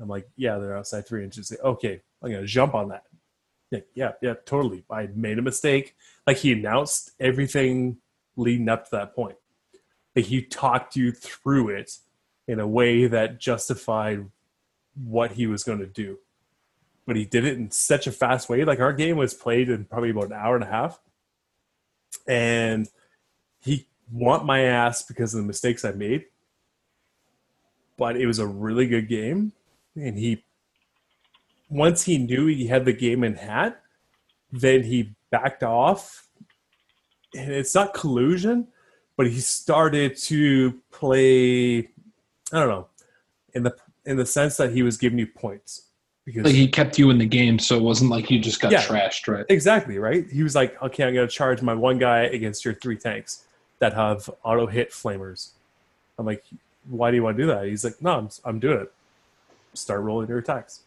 I'm 0.00 0.08
like, 0.08 0.26
yeah, 0.36 0.58
they're 0.58 0.76
outside 0.76 1.06
three 1.06 1.22
inches. 1.22 1.52
Okay, 1.62 2.00
I'm 2.22 2.32
gonna 2.32 2.46
jump 2.46 2.74
on 2.74 2.88
that. 2.88 3.04
Yeah, 3.70 3.80
yeah, 3.94 4.12
yeah, 4.22 4.34
totally. 4.44 4.84
I 4.90 5.08
made 5.14 5.38
a 5.38 5.42
mistake. 5.42 5.94
Like 6.26 6.38
he 6.38 6.52
announced 6.52 7.12
everything 7.20 7.98
leading 8.36 8.68
up 8.68 8.84
to 8.84 8.90
that 8.92 9.14
point. 9.14 9.36
Like 10.14 10.26
he 10.26 10.42
talked 10.42 10.96
you 10.96 11.12
through 11.12 11.70
it 11.70 11.92
in 12.48 12.60
a 12.60 12.66
way 12.66 13.06
that 13.06 13.38
justified 13.38 14.26
what 15.04 15.32
he 15.32 15.46
was 15.46 15.62
going 15.62 15.78
to 15.78 15.86
do. 15.86 16.18
But 17.06 17.16
he 17.16 17.24
did 17.24 17.44
it 17.44 17.56
in 17.56 17.70
such 17.70 18.06
a 18.06 18.12
fast 18.12 18.48
way. 18.48 18.64
Like 18.64 18.80
our 18.80 18.92
game 18.92 19.16
was 19.16 19.34
played 19.34 19.68
in 19.68 19.84
probably 19.84 20.10
about 20.10 20.26
an 20.26 20.32
hour 20.32 20.54
and 20.54 20.64
a 20.64 20.68
half. 20.68 20.98
And 22.26 22.88
he 23.60 23.86
want 24.10 24.44
my 24.44 24.60
ass 24.62 25.02
because 25.02 25.34
of 25.34 25.40
the 25.40 25.46
mistakes 25.46 25.84
I 25.84 25.92
made. 25.92 26.24
But 27.96 28.16
it 28.16 28.26
was 28.26 28.38
a 28.38 28.46
really 28.46 28.86
good 28.86 29.08
game. 29.08 29.52
And 29.94 30.18
he 30.18 30.42
once 31.68 32.04
he 32.04 32.18
knew 32.18 32.46
he 32.46 32.66
had 32.66 32.84
the 32.84 32.92
game 32.92 33.24
in 33.24 33.34
hand, 33.34 33.74
then 34.52 34.82
he 34.82 35.14
backed 35.30 35.62
off. 35.62 36.28
And 37.36 37.52
it's 37.52 37.74
not 37.74 37.94
collusion, 37.94 38.68
but 39.16 39.26
he 39.26 39.38
started 39.40 40.16
to 40.18 40.80
play 40.90 41.90
I 42.52 42.60
don't 42.60 42.68
know, 42.68 42.88
in 43.54 43.64
the 43.64 43.76
in 44.06 44.16
the 44.16 44.24
sense 44.26 44.56
that 44.56 44.72
he 44.72 44.82
was 44.82 44.96
giving 44.96 45.18
you 45.18 45.26
points. 45.26 45.82
Because 46.24 46.44
Like 46.44 46.54
he 46.54 46.66
kept 46.66 46.98
you 46.98 47.10
in 47.10 47.18
the 47.18 47.26
game, 47.26 47.58
so 47.58 47.76
it 47.76 47.82
wasn't 47.82 48.10
like 48.10 48.30
you 48.30 48.38
just 48.40 48.60
got 48.60 48.72
Yeah. 48.72 48.82
trashed, 48.82 49.32
right? 49.32 49.44
Exactly, 49.48 49.98
right? 49.98 50.28
He 50.28 50.42
was 50.42 50.54
like, 50.54 50.80
okay, 50.82 51.04
I'm 51.04 51.14
going 51.14 51.28
to 51.28 51.32
charge 51.32 51.62
my 51.62 51.74
one 51.74 51.98
guy 51.98 52.22
against 52.22 52.64
your 52.64 52.74
three 52.74 52.96
tanks 52.96 53.44
that 53.78 53.92
have 53.92 54.28
auto 54.42 54.66
hit 54.66 54.90
flamers. 54.90 55.50
I'm 56.18 56.26
like, 56.26 56.42
why 56.88 57.10
do 57.10 57.16
you 57.16 57.22
want 57.22 57.36
to 57.36 57.42
do 57.42 57.46
that? 57.48 57.66
He's 57.66 57.84
like, 57.84 58.00
no, 58.00 58.18
I'm, 58.18 58.28
I'm 58.44 58.58
doing 58.58 58.80
it. 58.80 58.92
Start 59.74 60.00
rolling 60.00 60.28
your 60.28 60.38
attacks. 60.38 60.80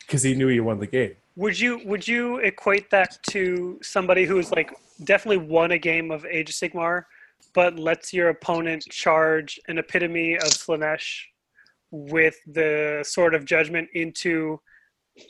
Because 0.00 0.22
he 0.22 0.34
knew 0.34 0.48
he 0.48 0.60
won 0.60 0.78
the 0.78 0.86
game. 0.86 1.14
Would 1.36 1.58
you 1.58 1.80
would 1.84 2.06
you 2.06 2.38
equate 2.38 2.90
that 2.90 3.16
to 3.30 3.78
somebody 3.80 4.24
who's 4.24 4.50
like 4.50 4.74
definitely 5.04 5.46
won 5.46 5.70
a 5.70 5.78
game 5.78 6.10
of 6.10 6.26
Age 6.26 6.50
of 6.50 6.56
Sigmar, 6.56 7.04
but 7.54 7.78
lets 7.78 8.12
your 8.12 8.28
opponent 8.28 8.84
charge 8.90 9.58
an 9.68 9.78
epitome 9.78 10.34
of 10.34 10.48
Slaanesh 10.48 11.22
with 11.90 12.36
the 12.46 13.02
sort 13.06 13.34
of 13.34 13.44
judgment 13.44 13.88
into 13.94 14.60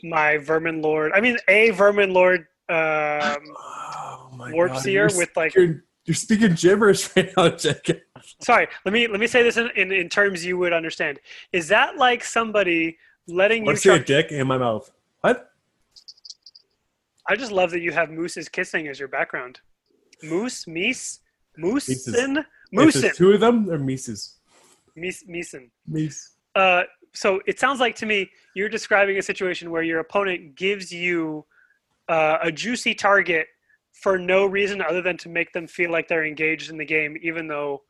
my 0.03 0.37
Vermin 0.39 0.83
Lord? 0.83 1.13
I 1.15 1.21
mean, 1.21 1.37
a 1.49 1.71
Vermin 1.71 2.13
Lord 2.13 2.41
um, 2.69 3.39
Oh 3.57 4.31
Warp 4.53 4.73
God, 4.73 4.83
Seer 4.83 5.09
you're- 5.09 5.19
with 5.19 5.37
like 5.37 5.55
You're, 5.55 5.85
You're 6.05 6.15
speaking 6.15 6.55
gibberish 6.55 7.09
right 7.17 7.33
now, 7.37 7.49
Jacob. 7.51 7.99
Sorry, 8.41 8.69
let 8.85 8.93
me 8.93 9.07
let 9.07 9.19
me 9.21 9.27
say 9.27 9.43
this 9.43 9.57
in, 9.57 9.71
in, 9.77 9.91
in 9.93 10.09
terms 10.09 10.45
you 10.45 10.57
would 10.59 10.73
understand. 10.73 11.19
Is 11.53 11.69
that 11.69 11.97
like 11.97 12.23
somebody 12.25 12.99
letting 13.27 13.63
you? 13.65 13.71
Let's 13.71 13.83
see 13.83 13.89
a 13.91 13.99
dick 13.99 14.31
in 14.31 14.47
my 14.47 14.59
mouth. 14.59 14.91
What? 15.23 15.51
I 17.27 17.37
just 17.37 17.53
love 17.53 17.71
that 17.71 17.81
you 17.81 17.93
have 17.93 18.11
mooses 18.11 18.49
kissing 18.49 18.89
as 18.89 18.99
your 18.99 19.09
background. 19.09 19.61
Moose, 20.23 20.65
meese, 20.67 21.21
moosin, 21.59 22.39
If 22.39 22.45
moosin, 22.95 23.15
two 23.15 23.33
of 23.33 23.41
them, 23.41 23.67
they're 23.67 23.79
Mises. 23.79 24.35
mees, 24.97 25.25
meeson. 25.27 25.71
Mies. 25.91 26.31
Uh, 26.55 26.83
so 27.13 27.41
it 27.47 27.59
sounds 27.59 27.81
like 27.81 27.97
to 27.97 28.07
me 28.07 28.31
you're 28.55 28.69
describing 28.69 29.17
a 29.19 29.23
situation 29.23 29.71
where 29.71 29.83
your 29.83 30.01
opponent 30.01 30.55
gives 30.55 30.93
you 30.93 31.45
uh, 32.09 32.39
a 32.43 32.53
juicy 32.53 32.95
target 32.95 33.47
for 33.93 34.19
no 34.19 34.47
reason 34.47 34.81
other 34.81 35.03
than 35.03 35.17
to 35.19 35.29
make 35.29 35.53
them 35.53 35.67
feel 35.67 35.91
like 35.91 36.09
they're 36.09 36.25
engaged 36.25 36.71
in 36.71 36.79
the 36.79 36.85
game, 36.85 37.17
even 37.23 37.47
though 37.47 37.83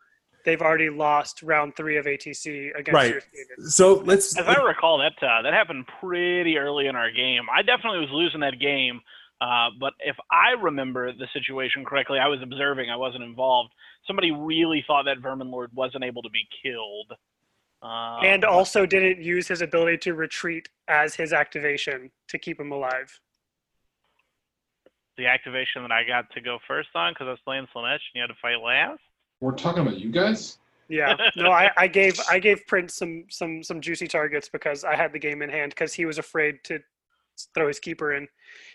they've 0.45 0.63
already 0.63 0.91
lost 0.91 1.43
round 1.43 1.77
three 1.77 1.97
of 1.99 2.07
ATC 2.07 2.71
against 2.79 2.95
Right. 2.95 3.11
your 3.13 3.21
student. 3.21 3.71
So 3.73 3.95
let's. 4.05 4.37
As 4.39 4.47
I 4.47 4.61
recall, 4.63 4.99
that 4.99 5.13
uh, 5.23 5.43
that 5.43 5.53
happened 5.53 5.87
pretty 6.01 6.57
early 6.59 6.87
in 6.87 6.97
our 6.97 7.11
game. 7.11 7.43
I 7.53 7.63
definitely 7.63 8.01
was 8.01 8.09
losing 8.11 8.41
that 8.41 8.59
game, 8.59 9.01
uh, 9.41 9.69
but 9.79 9.93
if 10.01 10.17
I 10.31 10.61
remember 10.61 11.13
the 11.13 11.27
situation 11.33 11.85
correctly, 11.85 12.19
I 12.19 12.29
was 12.29 12.41
observing. 12.43 12.91
I 12.91 12.97
wasn't 12.97 13.25
involved. 13.25 13.73
Somebody 14.07 14.31
really 14.33 14.83
thought 14.87 15.05
that 15.05 15.19
Vermin 15.21 15.51
Lord 15.51 15.71
wasn't 15.75 16.05
able 16.05 16.23
to 16.23 16.31
be 16.31 16.47
killed. 16.63 17.13
Uh, 17.83 18.19
and 18.23 18.45
also 18.45 18.85
didn't 18.85 19.23
use 19.23 19.49
his 19.49 19.63
ability 19.63 19.97
to 19.97 20.13
retreat 20.13 20.69
as 20.89 21.15
his 21.15 21.33
activation 21.33 22.11
to 22.29 22.39
keep 22.39 22.61
him 22.61 22.73
alive. 22.73 23.19
the 25.17 25.27
activation 25.27 25.83
that 25.83 25.93
I 25.93 26.05
got 26.05 26.31
to 26.33 26.41
go 26.41 26.59
first 26.67 26.89
on 26.95 27.13
because 27.13 27.27
I 27.27 27.31
was 27.31 27.41
playing 27.45 27.67
Slaanesh 27.75 27.93
and 27.93 28.15
you 28.15 28.21
had 28.23 28.29
to 28.29 28.35
fight 28.41 28.57
last. 28.63 29.01
We're 29.41 29.53
talking 29.53 29.83
about 29.83 29.99
you 29.99 30.11
guys. 30.11 30.59
Yeah, 30.89 31.15
no, 31.37 31.51
I, 31.53 31.71
I 31.77 31.87
gave 31.87 32.19
I 32.29 32.39
gave 32.39 32.67
Prince 32.67 32.97
some 32.97 33.25
some 33.31 33.63
some 33.63 33.81
juicy 33.81 34.09
targets 34.09 34.49
because 34.49 34.83
I 34.83 34.97
had 34.97 35.13
the 35.13 35.19
game 35.19 35.41
in 35.41 35.49
hand 35.49 35.71
because 35.71 35.95
he 35.95 36.05
was 36.05 36.19
afraid 36.19 36.65
to 36.65 36.81
throw 37.55 37.69
his 37.69 37.79
keeper 37.79 38.15
in. 38.15 38.27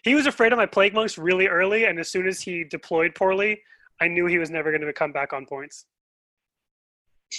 He 0.03 0.15
was 0.15 0.25
afraid 0.25 0.53
of 0.53 0.57
my 0.57 0.65
plague 0.65 0.93
monks 0.93 1.17
really 1.17 1.47
early, 1.47 1.85
and 1.85 1.99
as 1.99 2.09
soon 2.09 2.25
as 2.27 2.41
he 2.41 2.63
deployed 2.63 3.15
poorly, 3.15 3.61
I 4.01 4.07
knew 4.07 4.25
he 4.27 4.37
was 4.37 4.49
never 4.49 4.71
going 4.71 4.81
to 4.81 4.93
come 4.93 5.11
back 5.11 5.33
on 5.33 5.45
points. 5.45 5.85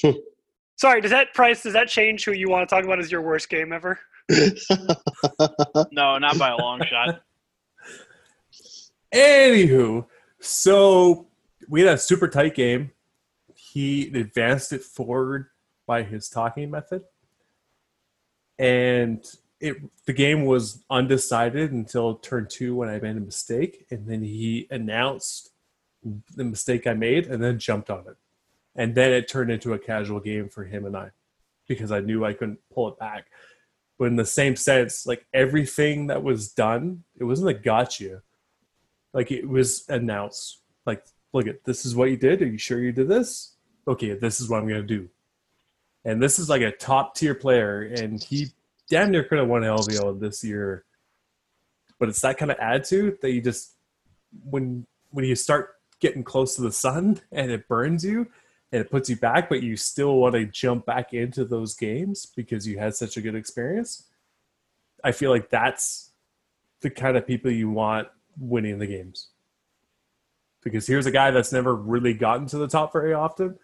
Sorry, 0.76 1.00
does 1.00 1.10
that 1.10 1.32
price 1.34 1.62
does 1.62 1.72
that 1.72 1.88
change 1.88 2.24
who 2.24 2.32
you 2.32 2.48
want 2.48 2.68
to 2.68 2.74
talk 2.74 2.84
about 2.84 2.98
as 2.98 3.10
your 3.10 3.22
worst 3.22 3.48
game 3.48 3.72
ever? 3.72 3.98
No, 5.92 6.18
not 6.18 6.38
by 6.38 6.50
a 6.50 6.56
long 6.56 6.82
shot. 6.84 7.22
Anywho, 9.14 10.06
so 10.40 11.26
we 11.68 11.80
had 11.82 11.94
a 11.94 11.98
super 11.98 12.28
tight 12.28 12.54
game. 12.54 12.90
He 13.54 14.08
advanced 14.08 14.72
it 14.72 14.82
forward 14.82 15.46
by 15.86 16.02
his 16.02 16.28
talking 16.28 16.70
method, 16.70 17.04
and 18.58 19.24
it 19.60 19.76
the 20.04 20.12
game 20.12 20.44
was 20.44 20.84
undecided 20.90 21.72
until 21.72 22.16
turn 22.16 22.46
two 22.50 22.74
when 22.74 22.88
I 22.88 22.98
made 22.98 23.16
a 23.16 23.20
mistake, 23.20 23.86
and 23.90 24.06
then 24.06 24.22
he 24.22 24.66
announced 24.70 25.50
the 26.34 26.44
mistake 26.44 26.86
I 26.86 26.94
made, 26.94 27.26
and 27.26 27.42
then 27.42 27.58
jumped 27.58 27.90
on 27.90 28.00
it, 28.00 28.16
and 28.76 28.94
then 28.94 29.12
it 29.12 29.26
turned 29.28 29.50
into 29.50 29.72
a 29.72 29.78
casual 29.78 30.20
game 30.20 30.48
for 30.48 30.64
him 30.64 30.84
and 30.84 30.96
I, 30.96 31.10
because 31.66 31.90
I 31.90 32.00
knew 32.00 32.24
I 32.24 32.34
couldn't 32.34 32.60
pull 32.72 32.88
it 32.88 32.98
back. 32.98 33.26
But 33.98 34.06
in 34.06 34.16
the 34.16 34.26
same 34.26 34.56
sense, 34.56 35.06
like 35.06 35.26
everything 35.32 36.08
that 36.08 36.22
was 36.22 36.52
done, 36.52 37.02
it 37.18 37.24
wasn't 37.24 37.48
a 37.48 37.54
gotcha. 37.54 38.22
Like 39.14 39.32
it 39.32 39.48
was 39.48 39.86
announced. 39.88 40.60
Like 40.84 41.04
look 41.32 41.46
at 41.46 41.64
this 41.64 41.86
is 41.86 41.96
what 41.96 42.10
you 42.10 42.16
did. 42.18 42.42
Are 42.42 42.46
you 42.46 42.58
sure 42.58 42.78
you 42.78 42.92
did 42.92 43.08
this? 43.08 43.54
Okay 43.88 44.14
this 44.14 44.40
is 44.40 44.48
what 44.48 44.62
i'm 44.62 44.68
to 44.68 44.82
do. 44.82 45.08
And 46.04 46.22
this 46.22 46.38
is 46.38 46.48
like 46.48 46.62
a 46.62 46.70
top 46.70 47.14
tier 47.14 47.34
player 47.34 47.82
and 47.82 48.22
he 48.22 48.48
damn 48.88 49.10
near 49.10 49.24
could 49.24 49.38
have 49.38 49.48
won 49.48 49.62
lvo 49.62 50.20
this 50.20 50.44
year. 50.44 50.84
But 51.98 52.10
it's 52.10 52.20
that 52.20 52.36
kind 52.36 52.50
of 52.50 52.58
attitude 52.58 53.18
that 53.22 53.30
you 53.30 53.40
just 53.40 53.72
when 54.44 54.86
when 55.10 55.24
you 55.24 55.34
start 55.34 55.76
getting 56.00 56.22
close 56.22 56.54
to 56.56 56.62
the 56.62 56.72
sun 56.72 57.22
and 57.32 57.50
it 57.50 57.66
burns 57.68 58.04
you 58.04 58.26
and 58.72 58.80
it 58.80 58.90
puts 58.90 59.08
you 59.08 59.16
back 59.16 59.48
but 59.48 59.62
you 59.62 59.76
still 59.76 60.16
want 60.16 60.34
to 60.34 60.44
jump 60.46 60.84
back 60.86 61.12
into 61.14 61.44
those 61.44 61.74
games 61.74 62.26
because 62.36 62.66
you 62.66 62.78
had 62.78 62.94
such 62.94 63.16
a 63.16 63.20
good 63.20 63.34
experience 63.34 64.04
i 65.04 65.12
feel 65.12 65.30
like 65.30 65.48
that's 65.50 66.10
the 66.80 66.90
kind 66.90 67.16
of 67.16 67.26
people 67.26 67.50
you 67.50 67.70
want 67.70 68.06
winning 68.38 68.78
the 68.78 68.86
games. 68.86 69.28
Because 70.62 70.86
here's 70.86 71.06
a 71.06 71.10
guy 71.10 71.30
that's 71.30 71.52
never 71.52 71.74
really 71.74 72.12
gotten 72.12 72.46
to 72.48 72.58
the 72.58 72.68
top 72.68 72.92
very 72.92 73.14
often, 73.14 73.58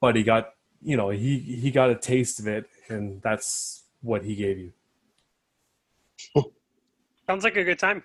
but 0.00 0.14
he 0.16 0.22
got, 0.22 0.54
you 0.82 0.96
know, 0.96 1.08
he 1.08 1.38
he 1.38 1.70
got 1.70 1.88
a 1.88 1.94
taste 1.94 2.40
of 2.40 2.46
it, 2.46 2.68
and 2.88 3.22
that's 3.22 3.84
what 4.02 4.24
he 4.24 4.34
gave 4.34 4.58
you. 4.58 4.72
Sounds 7.26 7.44
like 7.44 7.56
a 7.56 7.64
good 7.64 7.78
time. 7.78 8.02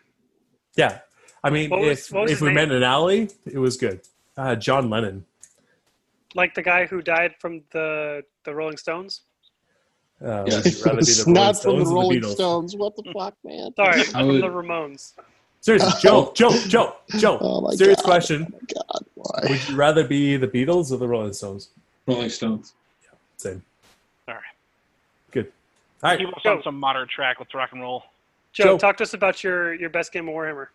Yeah, 0.76 1.00
I 1.44 1.50
mean, 1.50 1.70
was- 1.70 2.10
if 2.12 2.32
if 2.32 2.42
we 2.42 2.48
name? 2.48 2.56
met 2.56 2.72
in 2.72 2.78
an 2.78 2.84
alley, 2.84 3.30
it 3.46 3.58
was 3.58 3.76
good. 3.78 4.02
Uh, 4.38 4.56
John 4.56 4.90
Lennon. 4.90 5.26
Like 6.36 6.56
the 6.56 6.62
guy 6.64 6.86
who 6.86 7.02
died 7.02 7.36
from 7.40 7.62
the 7.72 8.24
the 8.44 8.54
Rolling 8.54 8.78
Stones. 8.78 9.22
Uh, 10.22 10.46
Yeah. 10.48 10.56
would 10.58 10.66
you 10.66 10.84
rather 10.84 10.98
be 10.98 11.04
the 11.06 11.12
It's 11.12 11.26
Rolling 11.28 11.34
not 11.34 11.62
from 11.62 11.80
the 11.80 11.86
Rolling 11.86 12.22
Beatles? 12.22 12.34
Stones. 12.34 12.76
What 12.76 12.96
the 12.96 13.04
fuck, 13.14 13.36
man? 13.44 13.74
Sorry, 13.76 14.02
I 14.02 14.04
from 14.04 14.28
would- 14.28 14.42
the 14.44 14.48
Ramones. 14.48 15.14
Seriously, 15.62 15.92
Joe, 16.02 16.34
Joe, 16.36 16.52
Joe, 16.68 16.96
Joe. 17.18 17.38
Oh 17.40 17.62
my 17.62 17.74
serious 17.76 17.96
God. 18.02 18.06
question: 18.06 18.54
God, 18.76 19.06
why? 19.16 19.40
Would 19.50 19.70
you 19.70 19.76
rather 19.78 20.06
be 20.06 20.36
the 20.36 20.48
Beatles 20.48 20.92
or 20.92 20.98
the 20.98 21.08
Rolling 21.08 21.32
Stones? 21.32 21.70
Rolling 22.06 22.30
Stones. 22.30 22.74
Yeah, 23.02 23.10
same. 23.38 23.64
All 24.28 24.34
right. 24.34 24.44
Good. 25.32 25.52
All 26.04 26.10
right. 26.10 26.20
Keep 26.20 26.36
us 26.36 26.46
on 26.46 26.62
some 26.64 26.78
modern 26.78 27.08
track. 27.08 27.38
Let's 27.40 27.54
rock 27.54 27.70
and 27.72 27.82
roll. 27.82 28.04
Joe, 28.52 28.64
Joe. 28.66 28.78
talk 28.78 28.98
to 28.98 29.04
us 29.04 29.14
about 29.14 29.42
your 29.42 29.74
your 29.74 29.90
best 29.90 30.12
game 30.12 30.28
of 30.28 30.36
Warhammer. 30.36 30.68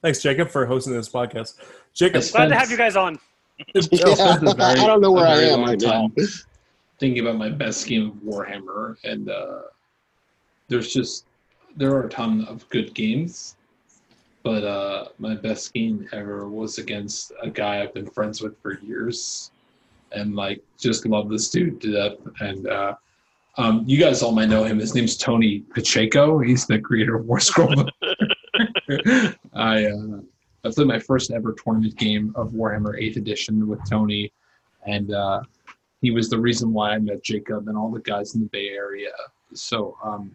Thanks, 0.00 0.22
Jacob, 0.22 0.48
for 0.48 0.64
hosting 0.64 0.94
this 0.94 1.10
podcast. 1.10 1.54
Jacob, 1.92 2.22
Glad 2.32 2.48
to 2.48 2.54
have 2.56 2.70
you 2.70 2.78
guys 2.78 2.96
on. 2.96 3.18
Yeah, 3.74 4.14
very- 4.40 4.52
I 4.60 4.74
don't 4.74 5.00
know 5.00 5.12
where 5.12 5.26
I 5.26 5.40
am 5.42 5.62
right 5.62 5.80
now. 5.80 6.10
Thinking 6.98 7.20
about 7.26 7.36
my 7.36 7.50
best 7.50 7.86
game 7.86 8.08
of 8.08 8.14
Warhammer, 8.16 8.96
and 9.04 9.28
uh, 9.30 9.62
there's 10.68 10.92
just 10.92 11.26
there 11.76 11.90
are 11.92 12.04
a 12.04 12.08
ton 12.08 12.44
of 12.46 12.68
good 12.68 12.94
games, 12.94 13.56
but 14.42 14.64
uh, 14.64 15.08
my 15.18 15.34
best 15.34 15.74
game 15.74 16.08
ever 16.12 16.48
was 16.48 16.78
against 16.78 17.32
a 17.42 17.50
guy 17.50 17.82
I've 17.82 17.92
been 17.94 18.06
friends 18.06 18.40
with 18.40 18.56
for 18.62 18.78
years, 18.80 19.50
and 20.12 20.36
like 20.36 20.62
just 20.78 21.04
love 21.06 21.28
this 21.28 21.48
dude 21.50 21.80
to 21.80 21.92
death. 21.92 22.18
And 22.40 22.68
uh, 22.68 22.94
um, 23.58 23.82
you 23.86 23.98
guys 23.98 24.22
all 24.22 24.32
might 24.32 24.48
know 24.48 24.64
him. 24.64 24.78
His 24.78 24.94
name's 24.94 25.16
Tony 25.16 25.60
Pacheco. 25.74 26.38
He's 26.38 26.66
the 26.66 26.78
creator 26.78 27.16
of 27.16 27.26
War 27.26 27.40
Scroll. 27.40 27.88
I 29.54 29.86
uh, 29.86 30.20
I 30.64 30.70
played 30.70 30.86
my 30.86 30.98
first 30.98 31.30
ever 31.30 31.52
tournament 31.52 31.96
game 31.96 32.32
of 32.36 32.52
Warhammer 32.52 33.00
8th 33.00 33.16
Edition 33.16 33.68
with 33.68 33.80
Tony, 33.88 34.32
and 34.86 35.12
uh, 35.12 35.42
he 36.00 36.10
was 36.10 36.30
the 36.30 36.38
reason 36.38 36.72
why 36.72 36.92
I 36.92 36.98
met 36.98 37.22
Jacob 37.22 37.68
and 37.68 37.76
all 37.76 37.90
the 37.90 38.00
guys 38.00 38.34
in 38.34 38.40
the 38.40 38.46
Bay 38.48 38.68
Area. 38.70 39.12
So, 39.52 39.96
um, 40.02 40.32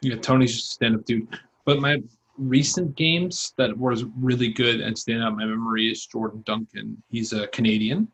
yeah, 0.00 0.16
Tony's 0.16 0.54
just 0.54 0.70
a 0.70 0.74
stand-up 0.74 1.04
dude. 1.04 1.28
But 1.64 1.80
my 1.80 2.02
recent 2.36 2.96
games 2.96 3.52
that 3.58 3.76
was 3.76 4.04
really 4.18 4.48
good 4.48 4.80
and 4.80 4.98
stand 4.98 5.22
out 5.22 5.32
in 5.32 5.36
my 5.38 5.44
memory 5.44 5.90
is 5.90 6.04
Jordan 6.06 6.42
Duncan. 6.46 7.00
He's 7.10 7.32
a 7.32 7.46
Canadian. 7.48 8.08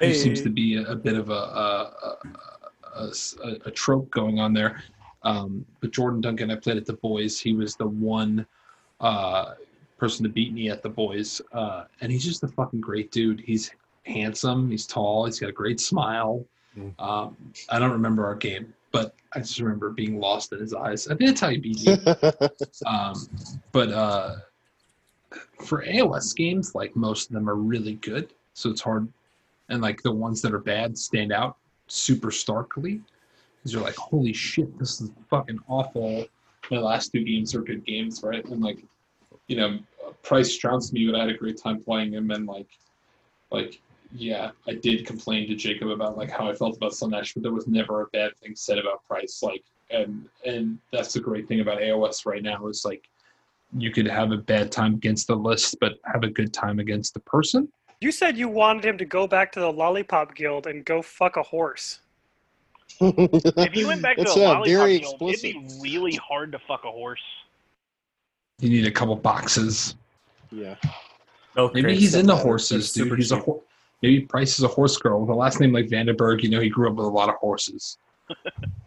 He 0.00 0.06
Hey. 0.08 0.14
seems 0.14 0.42
to 0.42 0.50
be 0.50 0.76
a, 0.76 0.82
a 0.90 0.96
bit 0.96 1.16
of 1.16 1.30
a, 1.30 1.32
a, 1.32 2.16
a, 2.96 3.12
a, 3.44 3.50
a 3.66 3.70
trope 3.70 4.10
going 4.10 4.38
on 4.38 4.52
there. 4.52 4.82
Um, 5.22 5.64
but 5.80 5.92
Jordan 5.92 6.20
Duncan, 6.20 6.50
I 6.50 6.56
played 6.56 6.76
at 6.76 6.84
the 6.84 6.94
boys. 6.94 7.38
He 7.38 7.52
was 7.52 7.76
the 7.76 7.86
one 7.86 8.44
uh, 9.00 9.54
person 10.02 10.24
to 10.24 10.28
beat 10.28 10.52
me 10.52 10.68
at 10.68 10.82
the 10.82 10.88
boys, 10.88 11.40
uh, 11.52 11.84
and 12.00 12.10
he's 12.10 12.24
just 12.24 12.42
a 12.42 12.48
fucking 12.48 12.80
great 12.80 13.12
dude. 13.12 13.38
He's 13.38 13.70
handsome. 14.04 14.68
He's 14.68 14.84
tall. 14.84 15.26
He's 15.26 15.38
got 15.38 15.48
a 15.48 15.52
great 15.52 15.78
smile. 15.78 16.44
Mm. 16.76 16.92
Um, 17.00 17.36
I 17.68 17.78
don't 17.78 17.92
remember 17.92 18.26
our 18.26 18.34
game, 18.34 18.74
but 18.90 19.14
I 19.32 19.38
just 19.38 19.60
remember 19.60 19.90
being 19.90 20.18
lost 20.18 20.52
in 20.52 20.58
his 20.58 20.74
eyes. 20.74 21.06
I 21.06 21.14
think 21.14 21.30
that's 21.30 21.40
how 21.40 21.50
he 21.50 21.58
beat 21.58 21.86
me. 21.86 21.92
um, 22.86 23.14
but 23.70 23.92
uh, 23.92 24.34
for 25.60 25.84
AOS 25.84 26.34
games, 26.34 26.74
like 26.74 26.96
most 26.96 27.28
of 27.28 27.34
them 27.34 27.48
are 27.48 27.54
really 27.54 27.94
good, 27.94 28.34
so 28.54 28.70
it's 28.70 28.80
hard. 28.80 29.06
And 29.68 29.80
like 29.80 30.02
the 30.02 30.10
ones 30.10 30.42
that 30.42 30.52
are 30.52 30.58
bad 30.58 30.98
stand 30.98 31.32
out 31.32 31.58
super 31.86 32.32
starkly 32.32 33.00
because 33.58 33.72
you're 33.72 33.84
like, 33.84 33.94
holy 33.94 34.32
shit, 34.32 34.76
this 34.80 35.00
is 35.00 35.12
fucking 35.30 35.60
awful. 35.68 36.26
My 36.72 36.78
last 36.78 37.12
two 37.12 37.22
games 37.22 37.54
are 37.54 37.60
good 37.60 37.84
games, 37.84 38.24
right? 38.24 38.44
And 38.46 38.60
like, 38.60 38.82
you 39.46 39.54
know, 39.56 39.78
Price 40.22 40.56
trounced 40.56 40.92
me, 40.92 41.06
but 41.06 41.16
I 41.16 41.20
had 41.20 41.30
a 41.30 41.36
great 41.36 41.60
time 41.60 41.82
playing 41.82 42.12
him. 42.12 42.30
And 42.30 42.46
like, 42.46 42.68
like, 43.50 43.80
yeah, 44.14 44.50
I 44.68 44.74
did 44.74 45.06
complain 45.06 45.48
to 45.48 45.54
Jacob 45.54 45.88
about 45.88 46.16
like 46.16 46.30
how 46.30 46.48
I 46.48 46.54
felt 46.54 46.76
about 46.76 46.92
Slaanesh, 46.92 47.34
but 47.34 47.42
there 47.42 47.52
was 47.52 47.66
never 47.66 48.02
a 48.02 48.06
bad 48.08 48.36
thing 48.38 48.54
said 48.54 48.78
about 48.78 49.06
Price. 49.06 49.42
Like, 49.42 49.64
and 49.90 50.28
and 50.44 50.78
that's 50.92 51.12
the 51.12 51.20
great 51.20 51.48
thing 51.48 51.60
about 51.60 51.80
AOS 51.80 52.26
right 52.26 52.42
now 52.42 52.66
is 52.66 52.84
like, 52.84 53.08
you 53.76 53.90
could 53.90 54.06
have 54.06 54.32
a 54.32 54.36
bad 54.36 54.70
time 54.70 54.94
against 54.94 55.26
the 55.26 55.36
list, 55.36 55.76
but 55.80 55.94
have 56.04 56.24
a 56.24 56.30
good 56.30 56.52
time 56.52 56.78
against 56.78 57.14
the 57.14 57.20
person. 57.20 57.68
You 58.00 58.12
said 58.12 58.36
you 58.36 58.48
wanted 58.48 58.84
him 58.84 58.98
to 58.98 59.04
go 59.04 59.26
back 59.26 59.52
to 59.52 59.60
the 59.60 59.72
Lollipop 59.72 60.34
Guild 60.34 60.66
and 60.66 60.84
go 60.84 61.02
fuck 61.02 61.36
a 61.36 61.42
horse. 61.42 62.00
If 63.00 63.76
you 63.76 63.86
went 63.86 64.02
back 64.02 64.16
to 64.16 64.22
It's, 64.22 64.34
the 64.34 64.40
lollipop 64.40 64.66
very 64.66 64.98
guild, 64.98 65.22
it'd 65.22 65.42
be 65.42 65.66
really 65.80 66.16
hard 66.16 66.52
to 66.52 66.58
fuck 66.58 66.84
a 66.84 66.90
horse. 66.90 67.22
You 68.62 68.70
need 68.70 68.86
a 68.86 68.90
couple 68.92 69.16
boxes. 69.16 69.96
Yeah. 70.52 70.76
Maybe 71.56 71.96
he's 71.96 72.12
don't 72.12 72.20
into 72.20 72.36
horses, 72.36 72.92
dude. 72.92 73.04
super 73.04 73.16
He's 73.16 73.32
a 73.32 73.36
cheap. 73.36 73.44
hor- 73.44 73.62
maybe 74.02 74.20
Price 74.20 74.56
is 74.56 74.64
a 74.64 74.68
horse 74.68 74.96
girl 74.96 75.20
with 75.20 75.30
a 75.30 75.34
last 75.34 75.58
name 75.58 75.72
like 75.72 75.86
Vandenberg. 75.86 76.42
You 76.44 76.48
know, 76.50 76.60
he 76.60 76.68
grew 76.68 76.88
up 76.88 76.94
with 76.94 77.06
a 77.06 77.10
lot 77.10 77.28
of 77.28 77.34
horses 77.36 77.98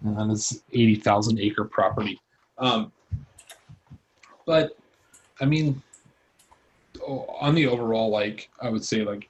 And 0.01 0.17
on 0.17 0.29
his 0.29 0.63
eighty 0.71 0.95
thousand 0.95 1.39
acre 1.39 1.65
property. 1.65 2.19
Um, 2.57 2.91
but 4.45 4.77
I 5.41 5.45
mean, 5.45 5.81
on 7.05 7.53
the 7.53 7.67
overall, 7.67 8.09
like 8.09 8.49
I 8.61 8.69
would 8.69 8.83
say, 8.83 9.03
like 9.03 9.29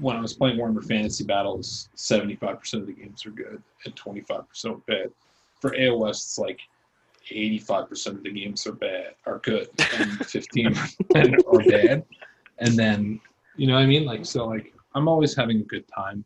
when 0.00 0.16
I 0.16 0.20
was 0.20 0.34
playing 0.34 0.58
Warhammer 0.58 0.84
Fantasy 0.84 1.22
Battles, 1.22 1.88
seventy 1.94 2.34
five 2.34 2.58
percent 2.58 2.82
of 2.82 2.88
the 2.88 2.92
games 2.94 3.24
are 3.24 3.30
good 3.30 3.62
and 3.84 3.94
twenty 3.94 4.22
five 4.22 4.48
percent 4.48 4.74
are 4.74 4.78
bad. 4.92 5.12
For 5.60 5.70
AOS, 5.70 6.10
it's 6.10 6.38
like 6.38 6.60
eighty 7.30 7.58
five 7.58 7.88
percent 7.88 8.18
of 8.18 8.22
the 8.22 8.30
games 8.30 8.66
are 8.66 8.72
bad, 8.72 9.14
are 9.26 9.38
good, 9.38 9.68
and 9.96 10.26
fifteen 10.26 10.74
percent 10.74 11.36
are 11.52 11.62
bad. 11.64 12.04
And 12.58 12.76
then 12.76 13.20
you 13.56 13.66
know 13.66 13.74
what 13.74 13.82
I 13.82 13.86
mean? 13.86 14.04
Like 14.04 14.24
so, 14.24 14.46
like 14.46 14.74
I'm 14.94 15.08
always 15.08 15.34
having 15.34 15.60
a 15.60 15.64
good 15.64 15.84
time. 15.88 16.24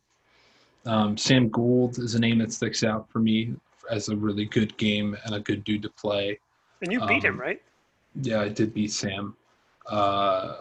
Um, 0.85 1.17
Sam 1.17 1.49
Gould 1.49 1.97
is 1.99 2.15
a 2.15 2.19
name 2.19 2.39
that 2.39 2.51
sticks 2.51 2.83
out 2.83 3.09
for 3.09 3.19
me 3.19 3.55
as 3.89 4.09
a 4.09 4.15
really 4.15 4.45
good 4.45 4.75
game 4.77 5.15
and 5.25 5.35
a 5.35 5.39
good 5.39 5.63
dude 5.63 5.81
to 5.83 5.89
play. 5.89 6.39
And 6.81 6.91
you 6.91 6.99
beat 7.07 7.23
him, 7.23 7.35
Um, 7.35 7.39
right? 7.41 7.61
Yeah, 8.21 8.41
I 8.41 8.49
did 8.49 8.73
beat 8.73 8.91
Sam. 8.91 9.35
Uh, 9.87 10.57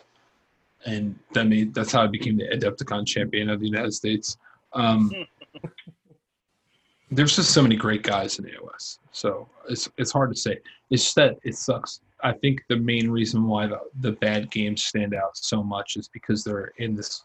and 0.86 1.18
that 1.32 1.46
made 1.46 1.74
that's 1.74 1.92
how 1.92 2.02
I 2.02 2.06
became 2.06 2.36
the 2.36 2.48
Adepticon 2.48 3.06
champion 3.06 3.48
of 3.50 3.60
the 3.60 3.66
United 3.66 3.94
States. 3.94 4.36
Um, 4.72 5.12
there's 7.12 7.36
just 7.36 7.52
so 7.52 7.62
many 7.62 7.76
great 7.76 8.02
guys 8.02 8.38
in 8.38 8.46
AOS, 8.46 8.98
so 9.12 9.48
it's 9.68 9.88
it's 9.98 10.10
hard 10.10 10.30
to 10.30 10.36
say. 10.36 10.58
It's 10.90 11.12
that 11.14 11.38
it 11.44 11.56
sucks. 11.56 12.00
I 12.22 12.32
think 12.32 12.62
the 12.68 12.76
main 12.76 13.10
reason 13.10 13.46
why 13.46 13.66
the, 13.66 13.80
the 14.00 14.12
bad 14.12 14.50
games 14.50 14.84
stand 14.84 15.14
out 15.14 15.36
so 15.36 15.62
much 15.62 15.96
is 15.96 16.08
because 16.08 16.44
they're 16.44 16.72
in 16.78 16.94
this, 16.94 17.24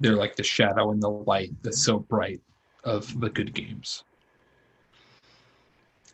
they're 0.00 0.16
like 0.16 0.36
the 0.36 0.42
shadow 0.42 0.90
and 0.90 1.02
the 1.02 1.08
light 1.08 1.50
that's 1.62 1.82
so 1.82 2.00
bright 2.00 2.40
of 2.84 3.18
the 3.20 3.30
good 3.30 3.54
games. 3.54 4.04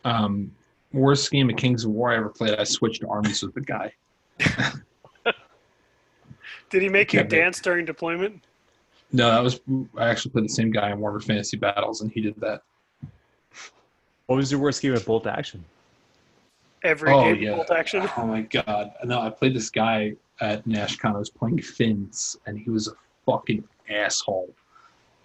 Um, 0.05 0.52
worst 0.92 1.31
game 1.31 1.50
of 1.50 1.57
Kings 1.57 1.84
of 1.84 1.91
War 1.91 2.12
I 2.12 2.17
ever 2.17 2.28
played, 2.28 2.55
I 2.55 2.65
switched 2.65 3.05
armies 3.05 3.42
with 3.42 3.55
the 3.55 3.60
guy. 3.60 3.92
Did 6.70 6.83
he 6.83 6.89
make 6.89 7.12
you 7.12 7.20
Yeah, 7.20 7.26
dance 7.26 7.60
during 7.60 7.84
deployment? 7.84 8.44
No, 9.10 9.31
that 9.31 9.42
was 9.42 9.60
I 9.97 10.08
actually 10.08 10.31
played 10.33 10.44
the 10.44 10.50
same 10.50 10.70
guy 10.70 10.92
in 10.92 10.99
Warhammer 10.99 11.25
Fantasy 11.25 11.57
Battles, 11.57 12.02
and 12.02 12.12
he 12.12 12.20
did 12.20 12.39
that. 12.41 12.62
What 14.28 14.36
was 14.36 14.52
your 14.52 14.60
worst 14.60 14.82
game 14.82 14.94
at 14.94 15.07
Bolt 15.07 15.26
Action? 15.26 15.65
Every 16.84 17.10
Oh, 17.10 17.23
game 17.24 17.42
yeah. 17.42 17.55
bolt 17.57 17.70
action. 17.70 18.08
Oh 18.16 18.26
my 18.26 18.42
god! 18.42 18.92
No, 19.02 19.20
I 19.20 19.31
played 19.31 19.55
this 19.55 19.68
guy 19.70 20.15
at 20.40 20.65
NashCon. 20.65 21.15
I 21.15 21.18
was 21.18 21.31
playing 21.31 21.60
Finns, 21.62 22.36
and 22.47 22.57
he 22.57 22.70
was 22.70 22.86
a 22.89 22.92
fucking 23.26 23.65
asshole. 23.90 24.55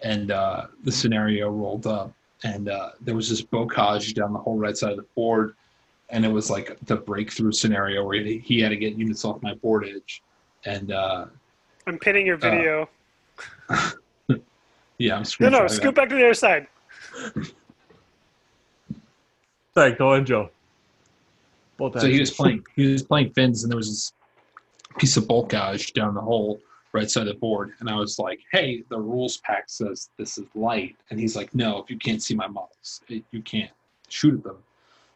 And 0.02 0.30
uh, 0.32 0.66
the 0.82 0.90
scenario 0.90 1.50
rolled 1.50 1.86
up, 1.86 2.12
and 2.42 2.68
uh, 2.68 2.92
there 3.02 3.14
was 3.14 3.28
this 3.28 3.40
bocage 3.42 4.14
down 4.14 4.32
the 4.32 4.38
whole 4.38 4.56
right 4.56 4.76
side 4.76 4.92
of 4.92 4.96
the 4.96 5.06
board, 5.14 5.54
and 6.08 6.24
it 6.24 6.32
was 6.32 6.50
like 6.50 6.76
the 6.86 6.96
breakthrough 6.96 7.52
scenario 7.52 8.04
where 8.04 8.20
he, 8.24 8.38
he 8.38 8.60
had 8.60 8.70
to 8.70 8.76
get 8.76 8.94
units 8.94 9.24
off 9.24 9.40
my 9.42 9.54
board 9.54 9.86
edge, 9.86 10.22
and 10.64 10.90
uh, 10.90 11.26
I'm 11.86 11.98
pinning 11.98 12.26
your 12.26 12.38
video. 12.38 12.88
yeah, 13.68 13.76
I'm 13.78 13.88
no, 14.28 15.20
screenshotting 15.20 15.50
no, 15.52 15.62
that. 15.62 15.70
scoot 15.70 15.94
back 15.94 16.08
to 16.08 16.14
the 16.16 16.24
other 16.24 16.34
side. 16.34 16.66
Sorry, 19.76 19.92
go 19.92 20.12
on, 20.12 20.24
Joe. 20.24 20.50
Bolt 21.76 22.00
So 22.00 22.06
he 22.06 22.20
was 22.20 22.30
playing. 22.30 22.64
He 22.76 22.92
was 22.92 23.02
playing 23.02 23.32
Finns, 23.32 23.64
and 23.64 23.70
there 23.70 23.76
was 23.76 23.88
this 23.88 24.12
piece 24.98 25.16
of 25.16 25.24
bocage 25.24 25.92
down 25.92 26.14
the 26.14 26.20
hole 26.20 26.60
right 26.92 27.10
side 27.10 27.26
of 27.26 27.34
the 27.34 27.40
board. 27.40 27.72
And 27.80 27.90
I 27.90 27.96
was 27.96 28.18
like, 28.20 28.40
"Hey, 28.52 28.84
the 28.88 28.98
rules 28.98 29.38
pack 29.38 29.64
says 29.66 30.10
this 30.16 30.38
is 30.38 30.46
light," 30.54 30.96
and 31.10 31.18
he's 31.18 31.34
like, 31.34 31.52
"No, 31.54 31.82
if 31.82 31.90
you 31.90 31.98
can't 31.98 32.22
see 32.22 32.34
my 32.34 32.46
models, 32.46 33.00
it, 33.08 33.24
you 33.32 33.42
can't 33.42 33.72
shoot 34.08 34.34
at 34.34 34.44
them." 34.44 34.58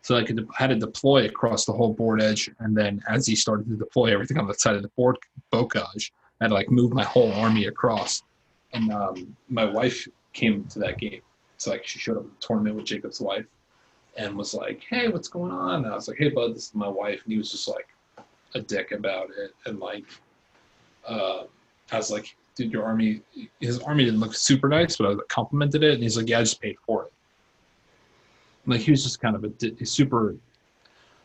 So 0.02 0.16
I 0.16 0.24
could 0.24 0.48
had 0.56 0.70
to 0.70 0.76
deploy 0.76 1.26
across 1.26 1.64
the 1.64 1.72
whole 1.72 1.94
board 1.94 2.20
edge, 2.20 2.50
and 2.58 2.76
then 2.76 3.00
as 3.08 3.26
he 3.26 3.36
started 3.36 3.68
to 3.68 3.76
deploy 3.76 4.12
everything 4.12 4.38
on 4.38 4.48
the 4.48 4.54
side 4.54 4.74
of 4.74 4.82
the 4.82 4.88
board 4.88 5.18
bocage, 5.52 6.10
I 6.40 6.44
had 6.44 6.48
to 6.48 6.54
like 6.54 6.70
move 6.70 6.92
my 6.92 7.04
whole 7.04 7.32
army 7.32 7.66
across. 7.66 8.22
And 8.72 8.92
um, 8.92 9.36
my 9.48 9.64
wife 9.64 10.08
came 10.32 10.64
to 10.64 10.80
that 10.80 10.98
game. 10.98 11.20
So 11.58 11.70
like 11.70 11.86
she 11.86 11.98
showed 11.98 12.16
up 12.16 12.24
at 12.24 12.40
the 12.40 12.46
tournament 12.46 12.76
with 12.76 12.84
Jacob's 12.84 13.20
wife, 13.20 13.46
and 14.18 14.36
was 14.36 14.52
like, 14.52 14.84
"Hey, 14.90 15.08
what's 15.08 15.28
going 15.28 15.52
on?" 15.52 15.84
And 15.84 15.86
I 15.86 15.94
was 15.94 16.08
like, 16.08 16.18
"Hey, 16.18 16.28
bud, 16.28 16.54
this 16.54 16.66
is 16.66 16.74
my 16.74 16.88
wife," 16.88 17.20
and 17.24 17.32
he 17.32 17.38
was 17.38 17.50
just 17.50 17.68
like 17.68 17.88
a 18.54 18.60
dick 18.60 18.92
about 18.92 19.28
it, 19.38 19.54
and 19.64 19.78
like, 19.78 20.04
uh, 21.06 21.44
I 21.92 21.96
was 21.96 22.10
like, 22.10 22.36
"Dude, 22.56 22.72
your 22.72 22.84
army, 22.84 23.22
his 23.60 23.78
army 23.80 24.04
didn't 24.04 24.20
look 24.20 24.34
super 24.34 24.68
nice, 24.68 24.96
but 24.96 25.10
I 25.10 25.14
complimented 25.28 25.82
it," 25.82 25.94
and 25.94 26.02
he's 26.02 26.16
like, 26.16 26.28
"Yeah, 26.28 26.40
I 26.40 26.42
just 26.42 26.60
paid 26.60 26.76
for 26.84 27.04
it." 27.04 27.12
Like 28.66 28.80
he 28.80 28.90
was 28.90 29.02
just 29.02 29.20
kind 29.20 29.34
of 29.34 29.44
a 29.44 29.48
di- 29.48 29.84
super, 29.84 30.36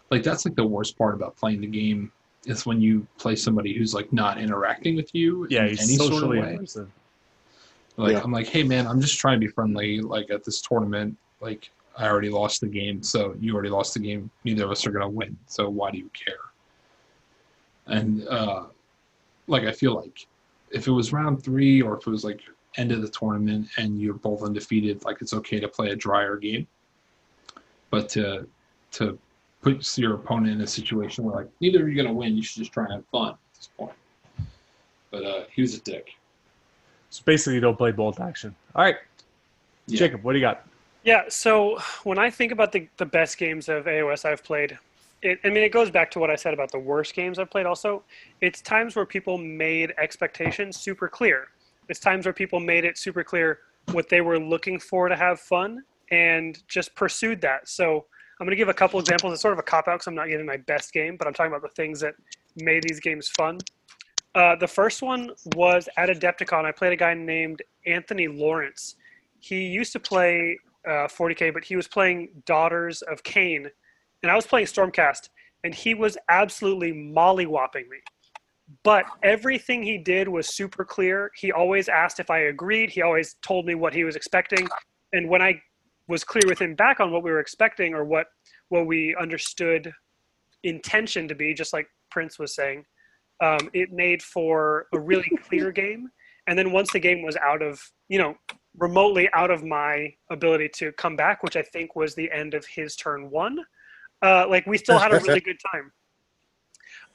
like 0.09 0.23
that's 0.23 0.45
like 0.45 0.55
the 0.55 0.65
worst 0.65 0.97
part 0.97 1.13
about 1.13 1.35
playing 1.35 1.59
the 1.59 1.67
game 1.67 2.11
is 2.45 2.65
when 2.65 2.79
you 2.79 3.05
play 3.17 3.35
somebody 3.35 3.73
who's 3.73 3.93
like 3.93 4.11
not 4.13 4.37
interacting 4.37 4.95
with 4.95 5.13
you 5.15 5.47
yeah, 5.49 5.63
in 5.63 5.69
he's 5.69 5.81
any 5.81 5.97
sort 5.97 6.11
of 6.11 6.19
socially 6.19 6.39
way. 6.39 6.55
abusive. 6.55 6.91
Like 7.97 8.13
Yeah. 8.13 8.21
I'm 8.23 8.31
like, 8.31 8.47
hey 8.47 8.63
man, 8.63 8.87
I'm 8.87 9.01
just 9.01 9.19
trying 9.19 9.39
to 9.39 9.45
be 9.45 9.51
friendly. 9.51 9.99
Like 10.01 10.29
at 10.29 10.43
this 10.43 10.61
tournament, 10.61 11.17
like 11.41 11.71
I 11.97 12.07
already 12.07 12.29
lost 12.29 12.61
the 12.61 12.67
game, 12.67 13.03
so 13.03 13.35
you 13.39 13.53
already 13.53 13.69
lost 13.69 13.93
the 13.93 13.99
game. 13.99 14.29
Neither 14.43 14.65
of 14.65 14.71
us 14.71 14.85
are 14.87 14.91
gonna 14.91 15.09
win. 15.09 15.37
So 15.47 15.69
why 15.69 15.91
do 15.91 15.97
you 15.97 16.09
care? 16.13 16.35
And 17.87 18.27
uh, 18.27 18.65
like 19.47 19.63
I 19.63 19.71
feel 19.71 19.95
like 19.95 20.25
if 20.71 20.87
it 20.87 20.91
was 20.91 21.13
round 21.13 21.43
three 21.43 21.81
or 21.81 21.97
if 21.97 22.07
it 22.07 22.09
was 22.09 22.23
like 22.23 22.41
end 22.77 22.91
of 22.91 23.01
the 23.01 23.09
tournament 23.09 23.67
and 23.77 24.01
you're 24.01 24.15
both 24.15 24.41
undefeated, 24.41 25.03
like 25.05 25.17
it's 25.21 25.33
okay 25.33 25.59
to 25.59 25.67
play 25.67 25.89
a 25.89 25.95
drier 25.95 26.37
game. 26.37 26.65
But 27.91 28.09
to 28.09 28.47
to 28.93 29.19
put 29.61 29.97
your 29.97 30.15
opponent 30.15 30.53
in 30.53 30.61
a 30.61 30.67
situation 30.67 31.23
where 31.23 31.35
like 31.35 31.49
neither 31.61 31.83
of 31.83 31.89
you 31.89 31.99
are 31.99 32.03
gonna 32.03 32.13
win, 32.15 32.35
you 32.35 32.41
should 32.43 32.59
just 32.59 32.71
try 32.71 32.85
and 32.85 32.93
have 32.93 33.05
fun 33.07 33.29
at 33.31 33.37
this 33.55 33.69
point. 33.77 33.93
But 35.11 35.23
uh, 35.25 35.43
he 35.51 35.61
was 35.61 35.75
a 35.75 35.79
dick. 35.81 36.15
So 37.11 37.21
basically, 37.23 37.53
you 37.53 37.61
don't 37.61 37.77
play 37.77 37.91
Bolt 37.91 38.19
Action. 38.19 38.55
All 38.73 38.83
right, 38.83 38.95
Yeah. 39.85 39.99
Jacob, 39.99 40.23
what 40.23 40.33
do 40.33 40.39
you 40.39 40.43
got? 40.43 40.65
Yeah, 41.03 41.23
so 41.27 41.79
when 42.03 42.17
I 42.17 42.29
think 42.29 42.53
about 42.53 42.71
the, 42.71 42.87
the 42.97 43.05
best 43.05 43.37
games 43.37 43.67
of 43.67 43.85
AOS 43.85 44.23
I've 44.23 44.43
played, 44.43 44.77
it, 45.21 45.39
I 45.43 45.49
mean, 45.49 45.63
it 45.63 45.71
goes 45.71 45.91
back 45.91 46.09
to 46.11 46.19
what 46.19 46.29
I 46.29 46.35
said 46.35 46.53
about 46.53 46.71
the 46.71 46.79
worst 46.79 47.13
games 47.13 47.39
I've 47.39 47.49
played 47.49 47.65
also. 47.65 48.03
It's 48.39 48.61
times 48.61 48.95
where 48.95 49.05
people 49.05 49.37
made 49.37 49.93
expectations 49.97 50.77
super 50.77 51.09
clear. 51.09 51.49
It's 51.89 51.99
times 51.99 52.25
where 52.25 52.33
people 52.33 52.61
made 52.61 52.85
it 52.85 52.97
super 52.97 53.23
clear 53.23 53.59
what 53.91 54.07
they 54.07 54.21
were 54.21 54.39
looking 54.39 54.79
for 54.79 55.09
to 55.09 55.15
have 55.15 55.41
fun 55.41 55.83
and 56.11 56.61
just 56.69 56.95
pursued 56.95 57.41
that. 57.41 57.67
So 57.67 58.05
I'm 58.39 58.45
going 58.45 58.51
to 58.51 58.55
give 58.55 58.69
a 58.69 58.73
couple 58.73 58.99
examples. 58.99 59.33
It's 59.33 59.41
sort 59.41 59.53
of 59.53 59.59
a 59.59 59.63
cop 59.63 59.89
out 59.89 59.95
because 59.95 60.07
I'm 60.07 60.15
not 60.15 60.29
giving 60.29 60.45
my 60.45 60.57
best 60.57 60.93
game, 60.93 61.17
but 61.17 61.27
I'm 61.27 61.33
talking 61.33 61.51
about 61.51 61.63
the 61.63 61.75
things 61.75 61.99
that 61.99 62.15
made 62.55 62.83
these 62.83 63.01
games 63.01 63.27
fun. 63.29 63.59
Uh, 64.35 64.55
the 64.55 64.67
first 64.67 65.01
one 65.01 65.31
was 65.55 65.89
at 65.97 66.09
Adepticon. 66.09 66.63
I 66.63 66.71
played 66.71 66.93
a 66.93 66.95
guy 66.95 67.13
named 67.13 67.61
Anthony 67.85 68.27
Lawrence. 68.27 68.95
He 69.41 69.67
used 69.67 69.91
to 69.93 69.99
play 69.99 70.57
uh, 70.87 71.07
40k, 71.07 71.53
but 71.53 71.63
he 71.63 71.75
was 71.75 71.87
playing 71.87 72.29
Daughters 72.45 73.01
of 73.03 73.23
Khaine, 73.23 73.67
and 74.21 74.31
I 74.31 74.35
was 74.35 74.45
playing 74.45 74.67
Stormcast, 74.67 75.29
and 75.63 75.73
he 75.73 75.93
was 75.93 76.17
absolutely 76.29 76.91
mollywhopping 76.91 77.89
me. 77.89 77.99
But 78.83 79.05
everything 79.23 79.83
he 79.83 79.97
did 79.97 80.27
was 80.27 80.55
super 80.55 80.83
clear. 80.85 81.31
He 81.35 81.51
always 81.51 81.89
asked 81.89 82.19
if 82.19 82.29
I 82.29 82.39
agreed. 82.39 82.89
He 82.89 83.01
always 83.01 83.35
told 83.45 83.65
me 83.65 83.75
what 83.75 83.93
he 83.93 84.03
was 84.03 84.15
expecting, 84.15 84.67
and 85.13 85.29
when 85.29 85.41
I 85.41 85.61
was 86.07 86.23
clear 86.23 86.43
with 86.47 86.59
him 86.59 86.75
back 86.75 86.99
on 86.99 87.11
what 87.11 87.23
we 87.23 87.31
were 87.31 87.39
expecting 87.39 87.93
or 87.93 88.03
what 88.03 88.27
what 88.69 88.87
we 88.87 89.15
understood 89.19 89.93
intention 90.63 91.27
to 91.27 91.35
be, 91.35 91.53
just 91.53 91.73
like 91.73 91.87
Prince 92.09 92.39
was 92.39 92.55
saying, 92.55 92.85
um, 93.43 93.69
it 93.73 93.91
made 93.91 94.21
for 94.21 94.87
a 94.93 94.99
really 94.99 95.29
clear 95.43 95.71
game. 95.71 96.09
And 96.47 96.57
then 96.57 96.71
once 96.71 96.91
the 96.91 96.99
game 96.99 97.23
was 97.23 97.37
out 97.37 97.61
of, 97.61 97.79
you 98.09 98.17
know, 98.17 98.35
remotely 98.77 99.29
out 99.33 99.51
of 99.51 99.63
my 99.63 100.13
ability 100.29 100.69
to 100.69 100.91
come 100.93 101.15
back, 101.15 101.43
which 101.43 101.55
I 101.55 101.61
think 101.61 101.95
was 101.95 102.15
the 102.15 102.31
end 102.31 102.53
of 102.53 102.65
his 102.65 102.95
turn 102.95 103.29
one, 103.29 103.59
uh, 104.21 104.45
like 104.49 104.65
we 104.65 104.77
still 104.77 104.97
had 104.97 105.13
a 105.13 105.19
really 105.19 105.39
good 105.41 105.59
time. 105.71 105.91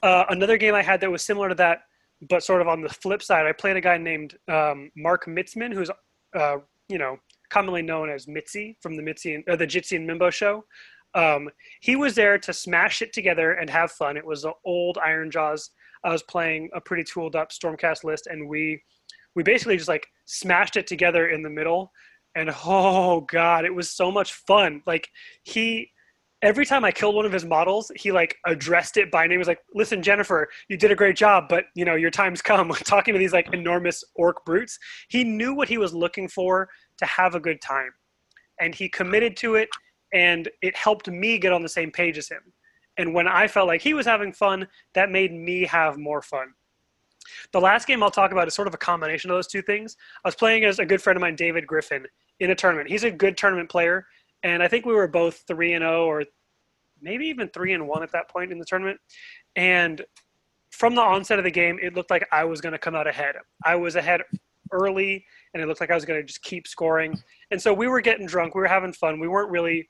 Uh, 0.03 0.25
another 0.31 0.57
game 0.57 0.75
I 0.75 0.83
had 0.83 1.01
that 1.01 1.11
was 1.11 1.23
similar 1.23 1.49
to 1.49 1.55
that, 1.57 1.83
but 2.29 2.43
sort 2.43 2.61
of 2.61 2.69
on 2.69 2.81
the 2.81 2.89
flip 2.89 3.23
side, 3.23 3.47
I 3.47 3.53
played 3.53 3.77
a 3.77 3.81
guy 3.81 3.99
named 3.99 4.37
um, 4.49 4.91
Mark 4.97 5.27
Mitzman, 5.27 5.73
who's, 5.73 5.91
uh, 6.35 6.59
you 6.89 6.99
know, 6.99 7.19
commonly 7.51 7.83
known 7.83 8.11
as 8.11 8.29
Mitzi 8.29 8.77
from 8.81 8.97
the 8.97 9.03
Mitzi 9.03 9.35
and, 9.35 9.49
uh, 9.49 9.57
the 9.57 9.67
Jitsi 9.67 9.97
and 9.97 10.09
Mimbo 10.09 10.33
show. 10.33 10.65
Um, 11.15 11.49
he 11.81 11.97
was 11.97 12.15
there 12.15 12.39
to 12.39 12.53
smash 12.53 13.03
it 13.03 13.13
together 13.13 13.53
and 13.53 13.69
have 13.71 13.91
fun. 13.93 14.17
It 14.17 14.25
was 14.25 14.43
the 14.43 14.53
old 14.65 14.99
Ironjawz. 14.99 15.71
I 16.05 16.13
was 16.13 16.23
playing 16.23 16.71
a 16.75 16.81
pretty 16.81 17.03
tooled 17.03 17.35
up 17.35 17.51
Stormcast 17.51 18.05
list, 18.05 18.27
and 18.27 18.49
we 18.49 18.83
we 19.35 19.43
basically 19.43 19.77
just 19.77 19.89
like 19.89 20.07
smashed 20.27 20.77
it 20.77 20.87
together 20.87 21.29
in 21.29 21.43
the 21.43 21.51
middle. 21.51 21.93
And 22.35 22.51
oh 22.65 23.23
god, 23.23 23.65
it 23.65 23.75
was 23.75 23.91
so 23.91 24.11
much 24.11 24.33
fun. 24.35 24.83
Like 24.87 25.09
he 25.43 25.91
every 26.43 26.65
time 26.65 26.85
I 26.85 26.93
killed 26.93 27.15
one 27.15 27.27
of 27.27 27.33
his 27.33 27.45
models, 27.45 27.91
he 27.97 28.13
like 28.13 28.37
addressed 28.47 28.97
it 28.97 29.11
by 29.11 29.27
name. 29.27 29.33
He 29.33 29.39
was 29.39 29.49
like, 29.49 29.61
"Listen, 29.75 30.03
Jennifer, 30.03 30.49
you 30.69 30.77
did 30.77 30.93
a 30.93 30.97
great 30.97 31.17
job, 31.17 31.47
but 31.49 31.65
you 31.75 31.85
know 31.85 31.95
your 31.95 32.11
time's 32.11 32.43
come." 32.43 32.69
Talking 32.85 33.15
to 33.15 33.19
these 33.19 33.33
like 33.33 33.53
enormous 33.53 34.05
orc 34.15 34.45
brutes, 34.45 34.79
he 35.09 35.25
knew 35.25 35.55
what 35.55 35.69
he 35.69 35.79
was 35.79 35.95
looking 35.95 36.29
for 36.29 36.69
to 36.99 37.07
have 37.07 37.35
a 37.35 37.41
good 37.41 37.61
time, 37.61 37.91
and 38.61 38.75
he 38.75 38.89
committed 38.89 39.37
to 39.39 39.57
it, 39.57 39.69
and 40.13 40.49
it 40.63 40.77
helped 40.77 41.09
me 41.09 41.39
get 41.39 41.53
on 41.53 41.63
the 41.63 41.69
same 41.69 41.91
page 41.91 42.19
as 42.19 42.29
him. 42.29 42.53
And 42.99 43.15
when 43.15 43.29
I 43.29 43.47
felt 43.47 43.69
like 43.69 43.81
he 43.81 43.95
was 43.95 44.07
having 44.07 44.33
fun, 44.33 44.67
that 44.95 45.11
made 45.11 45.33
me 45.33 45.65
have 45.67 45.99
more 45.99 46.21
fun. 46.21 46.49
The 47.53 47.61
last 47.61 47.87
game 47.87 48.03
I'll 48.03 48.11
talk 48.11 48.33
about 48.33 48.49
is 48.49 48.55
sort 48.55 48.69
of 48.69 48.75
a 48.75 48.79
combination 48.79 49.31
of 49.31 49.37
those 49.37 49.47
two 49.47 49.63
things. 49.63 49.97
I 50.25 50.29
was 50.29 50.35
playing 50.35 50.65
as 50.65 50.79
a 50.79 50.87
good 50.87 51.03
friend 51.03 51.17
of 51.17 51.21
mine, 51.21 51.37
David 51.37 51.67
Griffin, 51.67 52.07
in 52.41 52.51
a 52.51 52.55
tournament. 52.55 52.89
He's 52.89 53.05
a 53.05 53.11
good 53.11 53.37
tournament 53.37 53.69
player 53.69 54.07
and 54.43 54.63
I 54.63 54.69
think 54.69 54.87
we 54.87 54.95
were 54.95 55.09
both 55.09 55.45
three 55.47 55.73
and 55.73 55.83
zero, 55.83 56.05
oh 56.05 56.07
or 56.07 56.25
maybe 57.01 57.27
even 57.27 57.49
three 57.49 57.73
and 57.73 57.89
one 57.89 58.03
at 58.03 58.13
that 58.13 58.29
point 58.29 58.53
in 58.53 58.59
the 58.59 58.65
tournament. 58.65 59.01
And 59.57 60.05
from 60.71 60.95
the 60.95 61.01
onset 61.01 61.39
of 61.39 61.45
the 61.45 61.51
game, 61.51 61.79
it 61.83 61.95
looked 61.95 62.11
like 62.11 62.27
I 62.31 62.45
was 62.45 62.61
going 62.61 62.73
to 62.73 62.79
come 62.79 62.95
out 62.95 63.07
ahead. 63.07 63.37
I 63.65 63.77
was 63.77 63.97
ahead 63.97 64.23
early, 64.71 65.25
and 65.55 65.63
it 65.63 65.67
looked 65.67 65.81
like 65.81 65.91
I 65.91 65.95
was 65.95 66.05
going 66.05 66.21
to 66.21 66.27
just 66.27 66.43
keep 66.43 66.69
scoring. 66.69 67.19
And 67.51 67.61
so 67.61 67.73
we 67.73 67.89
were 67.89 68.01
getting 68.01 68.27
drunk, 68.27 68.55
we 68.55 68.61
were 68.61 68.69
having 68.69 68.93
fun, 68.93 69.19
we 69.19 69.29
weren't 69.29 69.51
really 69.51 69.89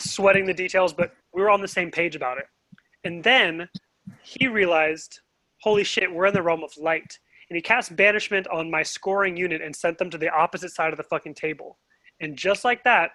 sweating 0.00 0.46
the 0.46 0.54
details, 0.54 0.92
but 0.92 1.12
we 1.34 1.42
were 1.42 1.50
on 1.50 1.60
the 1.60 1.68
same 1.68 1.90
page 1.90 2.14
about 2.14 2.38
it. 2.38 2.46
And 3.04 3.22
then 3.22 3.68
he 4.22 4.48
realized, 4.48 5.20
holy 5.60 5.84
shit, 5.84 6.12
we're 6.12 6.26
in 6.26 6.34
the 6.34 6.42
realm 6.42 6.62
of 6.62 6.76
light. 6.76 7.18
And 7.50 7.56
he 7.56 7.62
cast 7.62 7.96
banishment 7.96 8.46
on 8.48 8.70
my 8.70 8.82
scoring 8.82 9.36
unit 9.36 9.62
and 9.62 9.74
sent 9.74 9.98
them 9.98 10.10
to 10.10 10.18
the 10.18 10.28
opposite 10.28 10.70
side 10.72 10.92
of 10.92 10.98
the 10.98 11.04
fucking 11.04 11.34
table. 11.34 11.78
And 12.20 12.36
just 12.36 12.64
like 12.64 12.84
that, 12.84 13.12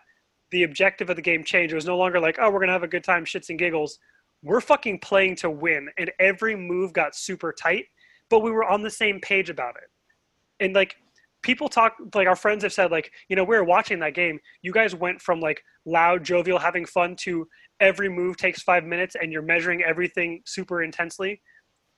the 0.52 0.64
objective 0.64 1.10
of 1.10 1.16
the 1.16 1.22
game 1.22 1.44
changed. 1.44 1.74
It 1.74 1.76
was 1.76 1.86
no 1.86 1.98
longer 1.98 2.20
like, 2.20 2.38
oh, 2.40 2.50
we're 2.50 2.60
gonna 2.60 2.72
have 2.72 2.84
a 2.84 2.88
good 2.88 3.04
time, 3.04 3.26
shits 3.26 3.50
and 3.50 3.60
giggles. 3.60 4.00
We're 4.44 4.62
fucking 4.62 5.00
playing 5.00 5.38
to 5.38 5.50
win, 5.50 5.90
and 5.98 6.12
every 6.20 6.56
move 6.56 6.94
got 6.94 7.16
super 7.16 7.52
tight, 7.52 7.86
but 8.30 8.40
we 8.40 8.52
were 8.52 8.64
on 8.64 8.82
the 8.82 8.90
same 8.90 9.20
page 9.20 9.50
about 9.50 9.76
it. 9.76 10.64
And 10.64 10.76
like 10.76 10.96
people 11.44 11.70
talk, 11.70 11.96
like 12.14 12.28
our 12.28 12.36
friends 12.36 12.64
have 12.64 12.74
said, 12.74 12.92
like 12.92 13.12
you 13.30 13.36
know, 13.36 13.44
we 13.44 13.56
were 13.56 13.64
watching 13.64 14.00
that 14.00 14.14
game. 14.14 14.40
You 14.62 14.72
guys 14.72 14.94
went 14.96 15.22
from 15.22 15.40
like 15.40 15.64
loud, 15.86 16.24
jovial, 16.24 16.60
having 16.60 16.86
fun 16.86 17.16
to 17.22 17.48
every 17.80 18.10
move 18.10 18.38
takes 18.38 18.62
five 18.62 18.84
minutes, 18.84 19.16
and 19.20 19.32
you're 19.32 19.42
measuring 19.42 19.84
everything 19.84 20.42
super 20.46 20.84
intensely. 20.84 21.42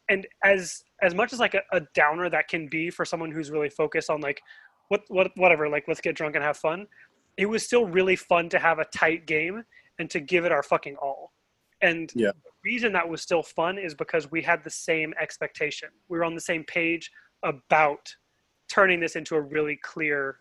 And 0.09 0.27
as 0.43 0.83
as 1.01 1.15
much 1.15 1.33
as 1.33 1.39
like 1.39 1.55
a, 1.55 1.61
a 1.71 1.81
downer 1.93 2.29
that 2.29 2.47
can 2.47 2.67
be 2.67 2.89
for 2.89 3.05
someone 3.05 3.31
who's 3.31 3.49
really 3.49 3.69
focused 3.69 4.09
on 4.09 4.21
like 4.21 4.41
what 4.89 5.01
what 5.09 5.31
whatever, 5.35 5.67
like 5.67 5.85
let's 5.87 6.01
get 6.01 6.15
drunk 6.15 6.35
and 6.35 6.43
have 6.43 6.57
fun 6.57 6.87
it 7.37 7.45
was 7.45 7.63
still 7.63 7.85
really 7.85 8.15
fun 8.15 8.49
to 8.49 8.59
have 8.59 8.79
a 8.79 8.85
tight 8.85 9.25
game 9.25 9.63
and 9.99 10.09
to 10.09 10.19
give 10.19 10.45
it 10.45 10.51
our 10.51 10.63
fucking 10.63 10.95
all. 10.95 11.33
And 11.81 12.11
yeah. 12.15 12.31
the 12.43 12.51
reason 12.63 12.93
that 12.93 13.07
was 13.07 13.21
still 13.21 13.43
fun 13.43 13.77
is 13.77 13.93
because 13.93 14.31
we 14.31 14.41
had 14.41 14.63
the 14.63 14.69
same 14.69 15.13
expectation. 15.19 15.89
We 16.07 16.17
were 16.17 16.23
on 16.23 16.35
the 16.35 16.41
same 16.41 16.63
page 16.63 17.11
about 17.43 18.13
turning 18.69 18.99
this 18.99 19.15
into 19.15 19.35
a 19.35 19.41
really 19.41 19.77
clear. 19.83 20.37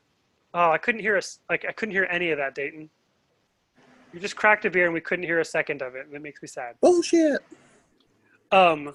Oh, 0.54 0.70
I 0.70 0.78
couldn't 0.78 1.00
hear 1.00 1.16
us. 1.16 1.40
Like 1.50 1.64
I 1.68 1.72
couldn't 1.72 1.94
hear 1.94 2.06
any 2.10 2.30
of 2.30 2.38
that, 2.38 2.54
Dayton. 2.54 2.88
You 4.12 4.20
just 4.20 4.36
cracked 4.36 4.64
a 4.64 4.70
beer 4.70 4.84
and 4.84 4.94
we 4.94 5.00
couldn't 5.00 5.24
hear 5.24 5.40
a 5.40 5.44
second 5.44 5.82
of 5.82 5.96
it. 5.96 6.10
That 6.12 6.22
makes 6.22 6.40
me 6.40 6.46
sad. 6.46 6.76
Bullshit. 6.80 7.42
Um, 8.52 8.94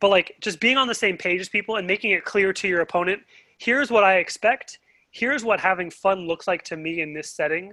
but 0.00 0.10
like 0.10 0.36
just 0.40 0.60
being 0.60 0.76
on 0.76 0.88
the 0.88 0.94
same 0.94 1.16
page 1.16 1.40
as 1.40 1.48
people 1.48 1.76
and 1.76 1.86
making 1.86 2.12
it 2.12 2.24
clear 2.24 2.52
to 2.52 2.68
your 2.68 2.80
opponent. 2.80 3.22
Here's 3.58 3.90
what 3.90 4.04
I 4.04 4.16
expect. 4.16 4.78
Here's 5.10 5.44
what 5.44 5.58
having 5.60 5.90
fun 5.90 6.26
looks 6.26 6.46
like 6.46 6.62
to 6.64 6.76
me 6.76 7.00
in 7.00 7.12
this 7.12 7.30
setting. 7.30 7.72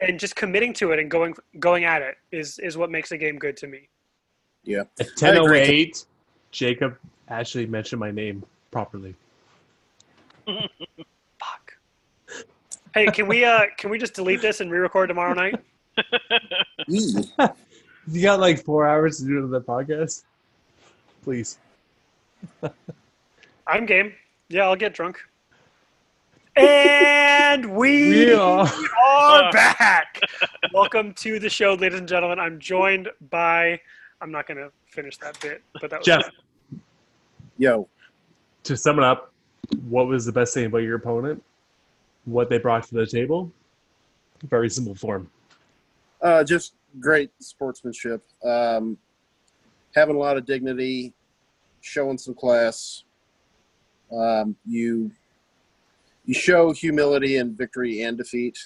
And 0.00 0.18
just 0.18 0.34
committing 0.34 0.72
to 0.74 0.90
it 0.90 0.98
and 0.98 1.10
going 1.10 1.34
going 1.60 1.84
at 1.84 2.02
it 2.02 2.16
is 2.32 2.58
is 2.58 2.76
what 2.76 2.90
makes 2.90 3.12
a 3.12 3.18
game 3.18 3.38
good 3.38 3.56
to 3.58 3.66
me. 3.66 3.88
Yeah. 4.64 4.82
At 4.98 5.06
1008 5.18 6.04
jacob 6.50 6.96
actually 7.28 7.66
mentioned 7.66 8.00
my 8.00 8.10
name 8.10 8.44
properly. 8.70 9.14
Fuck. 10.46 11.72
Hey 12.92 13.06
can 13.06 13.28
we 13.28 13.44
uh 13.44 13.66
can 13.78 13.90
we 13.90 13.98
just 13.98 14.14
delete 14.14 14.42
this 14.42 14.60
and 14.60 14.70
re-record 14.70 15.08
tomorrow 15.08 15.34
night? 15.34 15.60
You 18.06 18.22
got 18.22 18.38
like 18.38 18.62
four 18.62 18.86
hours 18.86 19.18
to 19.18 19.24
do 19.24 19.46
the 19.48 19.60
podcast 19.62 20.24
please 21.24 21.58
i'm 23.66 23.86
game 23.86 24.12
yeah 24.50 24.64
i'll 24.64 24.76
get 24.76 24.92
drunk 24.92 25.18
and 26.56 27.74
we, 27.74 28.10
we 28.10 28.32
are. 28.32 28.70
are 29.04 29.50
back. 29.50 30.20
Welcome 30.72 31.12
to 31.14 31.40
the 31.40 31.50
show, 31.50 31.74
ladies 31.74 31.98
and 31.98 32.06
gentlemen. 32.06 32.38
I'm 32.38 32.60
joined 32.60 33.08
by. 33.30 33.80
I'm 34.20 34.30
not 34.30 34.46
going 34.46 34.58
to 34.58 34.70
finish 34.86 35.16
that 35.18 35.40
bit, 35.40 35.62
but 35.80 35.90
that 35.90 35.98
was 35.98 36.06
Jeff. 36.06 36.30
Yo. 37.58 37.88
To 38.64 38.76
sum 38.76 38.98
it 38.98 39.04
up, 39.04 39.32
what 39.88 40.06
was 40.06 40.24
the 40.26 40.32
best 40.32 40.54
thing 40.54 40.66
about 40.66 40.78
your 40.78 40.94
opponent? 40.94 41.42
What 42.24 42.48
they 42.48 42.58
brought 42.58 42.84
to 42.84 42.94
the 42.94 43.06
table? 43.06 43.50
Very 44.44 44.70
simple 44.70 44.94
form. 44.94 45.28
Uh, 46.22 46.44
just 46.44 46.74
great 47.00 47.30
sportsmanship. 47.40 48.22
Um, 48.44 48.96
having 49.94 50.16
a 50.16 50.18
lot 50.18 50.36
of 50.36 50.44
dignity, 50.44 51.12
showing 51.80 52.18
some 52.18 52.34
class. 52.34 53.04
Um, 54.12 54.56
you 54.66 55.10
you 56.26 56.34
show 56.34 56.72
humility 56.72 57.36
in 57.36 57.54
victory 57.54 58.02
and 58.02 58.16
defeat, 58.16 58.58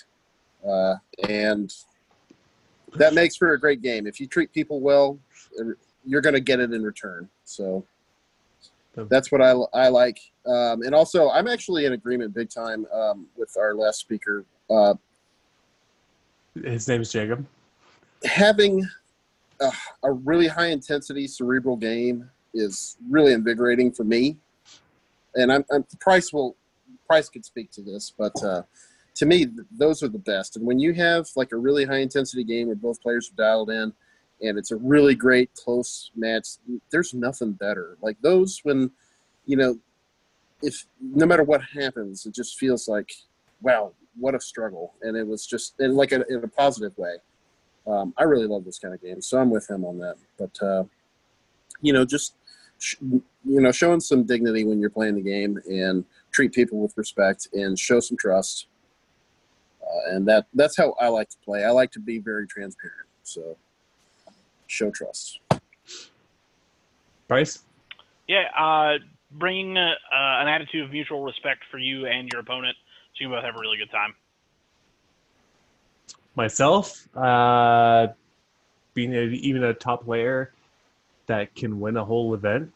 uh, 0.67 0.97
and 1.29 1.73
that 2.95 3.15
makes 3.15 3.37
for 3.37 3.53
a 3.53 3.61
great 3.61 3.83
game. 3.83 4.07
If 4.07 4.21
you 4.21 4.27
treat 4.27 4.53
people 4.53 4.81
well, 4.81 5.19
you're 6.05 6.21
going 6.21 6.35
to 6.35 6.41
get 6.41 6.61
it 6.61 6.73
in 6.73 6.83
return. 6.83 7.29
So 7.45 7.85
that's 8.95 9.31
what 9.31 9.41
I, 9.41 9.51
I 9.75 9.89
like. 9.89 10.19
Um, 10.47 10.83
and 10.83 10.95
also, 10.95 11.31
I'm 11.31 11.49
actually 11.49 11.85
in 11.85 11.93
agreement 11.93 12.35
big 12.35 12.51
time 12.51 12.87
um, 12.93 13.27
with 13.37 13.57
our 13.57 13.75
last 13.75 14.01
speaker. 14.01 14.45
Uh, 14.71 14.95
His 16.65 16.89
name 16.89 17.03
is 17.03 17.13
Jacob. 17.13 17.47
Having 18.25 18.89
a, 19.61 19.73
a 20.03 20.13
really 20.13 20.49
high 20.49 20.69
intensity 20.69 21.27
cerebral 21.27 21.77
game 21.77 22.31
is 22.55 22.97
really 23.09 23.33
invigorating 23.33 23.93
for 23.93 24.05
me. 24.05 24.37
And 25.35 25.53
I'm, 25.53 25.65
I'm 25.71 25.85
Price 26.01 26.33
will 26.33 26.57
Price 27.07 27.29
could 27.29 27.45
speak 27.45 27.71
to 27.73 27.83
this, 27.83 28.13
but 28.17 28.33
uh, 28.43 28.63
to 29.15 29.27
me, 29.27 29.47
those 29.71 30.03
are 30.03 30.09
the 30.09 30.19
best. 30.19 30.57
And 30.57 30.67
when 30.67 30.79
you 30.79 30.93
have 30.95 31.27
like 31.37 31.53
a 31.53 31.57
really 31.57 31.85
high 31.85 31.99
intensity 31.99 32.45
game 32.45 32.67
where 32.67 32.77
both 32.77 33.01
players 33.01 33.31
are 33.31 33.37
dialed 33.37 33.71
in, 33.71 33.93
and 34.41 34.59
it's 34.59 34.71
a 34.71 34.77
really 34.77 35.15
great 35.15 35.51
close 35.55 36.11
match, 36.15 36.47
there's 36.91 37.15
nothing 37.15 37.53
better. 37.53 37.97
Like 38.01 38.17
those 38.21 38.61
when, 38.63 38.91
you 39.47 39.57
know, 39.57 39.79
if 40.63 40.87
no 41.01 41.27
matter 41.27 41.45
what 41.45 41.63
happens, 41.63 42.27
it 42.27 42.35
just 42.35 42.59
feels 42.59 42.89
like, 42.89 43.11
wow, 43.63 43.93
what 44.19 44.35
a 44.35 44.41
struggle, 44.41 44.95
and 45.03 45.17
it 45.17 45.27
was 45.27 45.47
just 45.47 45.75
in 45.81 45.95
like 45.95 46.13
a, 46.13 46.27
in 46.29 46.43
a 46.45 46.49
positive 46.49 46.97
way. 46.99 47.17
Um, 47.89 48.13
I 48.19 48.25
really 48.25 48.47
love 48.47 48.65
this 48.65 48.79
kind 48.79 48.93
of 48.93 49.01
game, 49.01 49.23
so 49.23 49.39
I'm 49.39 49.51
with 49.51 49.69
him 49.69 49.85
on 49.85 49.99
that. 49.99 50.17
But 50.39 50.63
uh, 50.63 50.85
you 51.81 51.93
know, 51.93 52.05
just 52.05 52.35
you 53.01 53.23
know, 53.45 53.73
showing 53.73 54.01
some 54.01 54.25
dignity 54.25 54.65
when 54.65 54.81
you're 54.81 54.91
playing 54.91 55.15
the 55.15 55.23
game 55.23 55.59
and 55.69 56.05
treat 56.31 56.53
people 56.53 56.79
with 56.79 56.97
respect 56.97 57.49
and 57.53 57.79
show 57.79 58.01
some 58.01 58.17
trust. 58.17 58.67
Uh, 59.83 60.15
and 60.15 60.29
that 60.29 60.47
that's 60.55 60.77
how 60.77 60.95
I 61.01 61.09
like 61.09 61.31
to 61.31 61.37
play. 61.45 61.65
I 61.65 61.71
like 61.71 61.91
to 61.93 62.01
be 62.01 62.19
very 62.19 62.47
transparent. 62.47 63.09
So 63.23 63.57
show 64.67 64.91
trust. 64.91 65.41
Bryce. 67.27 67.61
Yeah, 68.27 68.45
uh, 68.59 68.99
bringing 69.33 69.77
uh, 69.79 69.95
an 70.13 70.49
attitude 70.49 70.85
of 70.85 70.91
mutual 70.91 71.23
respect 71.23 71.65
for 71.71 71.79
you 71.79 72.07
and 72.07 72.29
your 72.31 72.43
opponent, 72.43 72.77
so 73.15 73.25
you 73.25 73.31
both 73.31 73.45
have 73.45 73.57
a 73.57 73.59
really 73.59 73.79
good 73.79 73.91
time. 73.91 74.15
Myself, 76.39 77.09
uh, 77.17 78.07
being 78.95 79.13
a, 79.13 79.23
even 79.23 79.65
a 79.65 79.75
top 79.75 80.05
player 80.05 80.53
that 81.27 81.53
can 81.57 81.81
win 81.81 81.97
a 81.97 82.05
whole 82.05 82.33
event, 82.33 82.73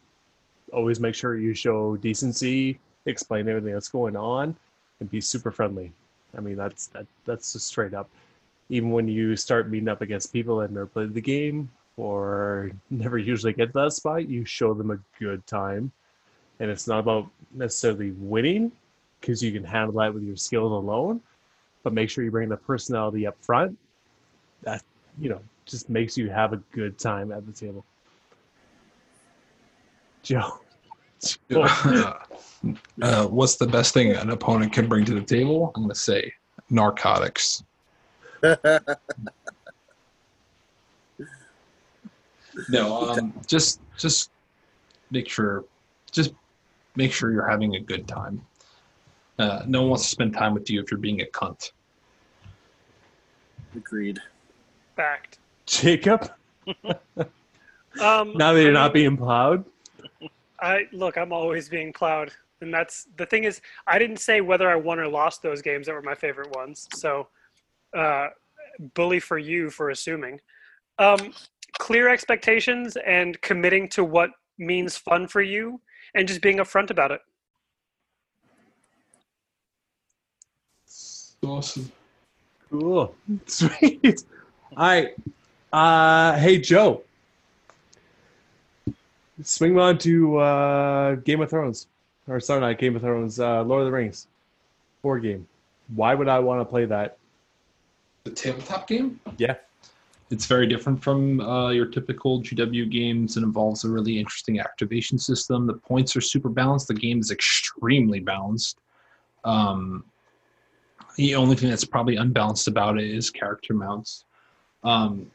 always 0.73 0.99
make 0.99 1.15
sure 1.15 1.36
you 1.36 1.55
show 1.55 1.97
decency, 1.97 2.81
explain 3.07 3.49
everything 3.49 3.73
that's 3.73 3.89
going 3.89 4.16
on, 4.16 4.57
and 4.99 5.08
be 5.08 5.20
super 5.20 5.52
friendly. 5.52 5.92
I 6.36 6.41
mean, 6.41 6.57
that's 6.57 6.89
that 6.89 7.07
that's 7.24 7.52
just 7.52 7.68
straight 7.68 7.94
up. 7.94 8.10
Even 8.68 8.91
when 8.91 9.07
you 9.07 9.36
start 9.36 9.70
meeting 9.70 9.89
up 9.89 10.00
against 10.00 10.32
people 10.32 10.57
that 10.58 10.73
never 10.73 10.86
played 10.86 11.15
the 11.15 11.20
game 11.20 11.70
or 11.97 12.73
never 12.91 13.16
usually 13.16 13.52
get 13.52 13.66
to 13.66 13.78
that 13.84 13.92
spot, 13.92 14.28
you 14.28 14.44
show 14.44 14.74
them 14.74 14.91
a 14.91 14.99
good 15.20 15.47
time. 15.47 15.92
And 16.58 16.68
it's 16.68 16.89
not 16.89 16.99
about 16.99 17.28
necessarily 17.55 18.10
winning, 18.10 18.73
because 19.20 19.41
you 19.41 19.52
can 19.52 19.62
handle 19.62 20.00
that 20.00 20.12
with 20.12 20.24
your 20.24 20.36
skills 20.36 20.73
alone, 20.73 21.20
but 21.83 21.93
make 21.93 22.11
sure 22.11 22.25
you 22.25 22.31
bring 22.31 22.49
the 22.49 22.57
personality 22.57 23.27
up 23.27 23.36
front. 23.43 23.77
That 24.62 24.83
you 25.19 25.28
know, 25.28 25.41
just 25.67 25.91
makes 25.91 26.17
you 26.17 26.31
have 26.31 26.52
a 26.52 26.59
good 26.73 26.99
time 26.99 27.33
at 27.33 27.47
the 27.47 27.52
table. 27.52 27.85
Joe. 30.23 30.61
uh, 31.55 33.27
what's 33.27 33.57
the 33.57 33.67
best 33.67 33.94
thing 33.94 34.12
an 34.12 34.31
opponent 34.31 34.73
can 34.73 34.89
bring 34.89 35.05
to 35.05 35.15
the 35.15 35.20
table? 35.20 35.73
I'm 35.75 35.83
going 35.83 35.94
to 35.94 35.94
say 35.94 36.33
narcotics. 36.70 37.62
no, 42.69 43.11
um, 43.11 43.33
just 43.47 43.81
just 43.97 44.31
make 45.12 45.28
sure, 45.28 45.65
just 46.11 46.35
make 46.97 47.12
sure 47.12 47.31
you're 47.33 47.49
having 47.49 47.77
a 47.77 47.81
good 47.81 48.09
time. 48.09 48.44
Uh, 49.42 49.60
no 49.66 49.80
one 49.80 49.90
wants 49.90 50.04
to 50.04 50.08
spend 50.08 50.32
time 50.32 50.54
with 50.54 50.70
you 50.70 50.80
if 50.80 50.88
you're 50.88 51.00
being 51.00 51.20
a 51.20 51.24
cunt. 51.24 51.72
Agreed. 53.74 54.20
Fact. 54.96 55.38
Jacob. 55.66 56.30
Um, 58.00 58.32
now 58.38 58.54
that 58.54 58.62
you're 58.62 58.72
not 58.72 58.94
being 58.94 59.18
plowed. 59.18 59.66
I 60.62 60.86
look. 60.92 61.18
I'm 61.18 61.30
always 61.30 61.68
being 61.68 61.92
plowed, 61.92 62.32
and 62.62 62.72
that's 62.72 63.06
the 63.18 63.26
thing 63.26 63.44
is. 63.44 63.60
I 63.86 63.98
didn't 63.98 64.16
say 64.16 64.40
whether 64.40 64.70
I 64.70 64.76
won 64.76 64.98
or 64.98 65.08
lost 65.08 65.42
those 65.42 65.60
games 65.60 65.86
that 65.86 65.92
were 65.92 66.00
my 66.00 66.14
favorite 66.14 66.56
ones. 66.56 66.88
So, 66.94 67.28
uh, 67.94 68.28
bully 68.94 69.20
for 69.20 69.36
you 69.36 69.68
for 69.68 69.90
assuming. 69.90 70.40
Um, 70.98 71.34
clear 71.78 72.08
expectations 72.08 72.96
and 73.06 73.38
committing 73.42 73.90
to 73.90 74.04
what 74.04 74.30
means 74.56 74.96
fun 74.96 75.28
for 75.28 75.42
you, 75.42 75.78
and 76.14 76.26
just 76.26 76.40
being 76.40 76.56
upfront 76.56 76.88
about 76.88 77.10
it. 77.10 77.20
Awesome. 81.44 81.90
Cool. 82.70 83.14
Sweet. 83.46 84.24
All 84.76 84.86
right. 84.86 85.14
Uh, 85.72 86.38
hey, 86.38 86.58
Joe. 86.58 87.02
Swing 89.42 89.78
on 89.78 89.98
to 89.98 90.36
uh, 90.38 91.14
Game 91.16 91.40
of 91.40 91.50
Thrones. 91.50 91.88
Or 92.28 92.38
sorry, 92.38 92.60
not 92.60 92.78
Game 92.78 92.94
of 92.94 93.02
Thrones. 93.02 93.40
Uh, 93.40 93.62
Lord 93.62 93.82
of 93.82 93.86
the 93.86 93.92
Rings. 93.92 94.28
Board 95.02 95.22
game. 95.22 95.46
Why 95.94 96.14
would 96.14 96.28
I 96.28 96.38
want 96.38 96.60
to 96.60 96.64
play 96.64 96.84
that? 96.84 97.18
The 98.24 98.30
tabletop 98.30 98.86
game? 98.86 99.20
Yeah. 99.36 99.56
It's 100.30 100.46
very 100.46 100.66
different 100.66 101.02
from 101.02 101.40
uh, 101.40 101.70
your 101.70 101.86
typical 101.86 102.40
GW 102.40 102.90
games. 102.90 103.36
It 103.36 103.42
involves 103.42 103.84
a 103.84 103.88
really 103.88 104.18
interesting 104.18 104.60
activation 104.60 105.18
system. 105.18 105.66
The 105.66 105.74
points 105.74 106.16
are 106.16 106.20
super 106.20 106.48
balanced. 106.48 106.88
The 106.88 106.94
game 106.94 107.18
is 107.18 107.30
extremely 107.30 108.20
balanced. 108.20 108.78
Um, 109.44 110.04
the 111.16 111.34
only 111.34 111.57
thing 111.57 111.70
that's 111.70 111.84
probably 111.84 112.16
unbalanced 112.16 112.68
about 112.68 112.99
it 112.99 113.10
is 113.10 113.31
character 113.31 113.74
mounts. 113.74 114.24
Um, 114.84 115.31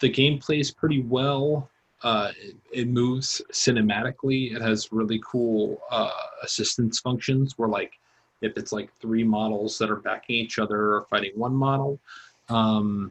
the 0.00 0.08
game 0.08 0.38
plays 0.38 0.70
pretty 0.70 1.02
well. 1.02 1.70
Uh, 2.02 2.32
it, 2.38 2.56
it, 2.72 2.88
moves 2.88 3.40
cinematically. 3.50 4.54
It 4.54 4.60
has 4.60 4.92
really 4.92 5.22
cool 5.24 5.80
uh, 5.90 6.10
assistance 6.42 7.00
functions 7.00 7.54
where, 7.56 7.68
like, 7.68 7.92
if 8.42 8.58
it's 8.58 8.72
like 8.72 8.90
three 9.00 9.24
models 9.24 9.78
that 9.78 9.90
are 9.90 9.96
backing 9.96 10.36
each 10.36 10.58
other 10.58 10.94
or 10.94 11.06
fighting 11.08 11.32
one 11.34 11.54
model, 11.54 11.98
um, 12.50 13.10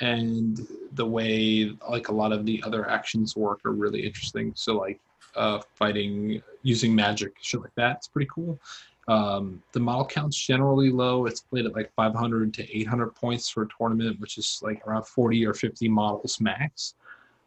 and 0.00 0.64
the 0.92 1.04
way 1.04 1.76
like 1.90 2.06
a 2.06 2.14
lot 2.14 2.30
of 2.30 2.46
the 2.46 2.62
other 2.64 2.88
actions 2.88 3.34
work 3.34 3.64
are 3.64 3.72
really 3.72 4.06
interesting. 4.06 4.52
So, 4.54 4.76
like, 4.76 5.00
uh, 5.34 5.60
fighting 5.74 6.40
using 6.62 6.94
magic, 6.94 7.34
shit 7.40 7.60
like 7.60 7.74
that, 7.74 7.96
it's 7.96 8.08
pretty 8.08 8.28
cool. 8.32 8.60
Um, 9.08 9.62
the 9.72 9.80
model 9.80 10.04
count's 10.04 10.36
generally 10.36 10.90
low. 10.90 11.24
It's 11.24 11.40
played 11.40 11.64
at 11.64 11.74
like 11.74 11.90
500 11.94 12.52
to 12.54 12.78
800 12.78 13.14
points 13.14 13.48
for 13.48 13.62
a 13.62 13.68
tournament, 13.76 14.20
which 14.20 14.36
is 14.36 14.60
like 14.62 14.86
around 14.86 15.06
40 15.06 15.46
or 15.46 15.54
50 15.54 15.88
models 15.88 16.40
max. 16.40 16.94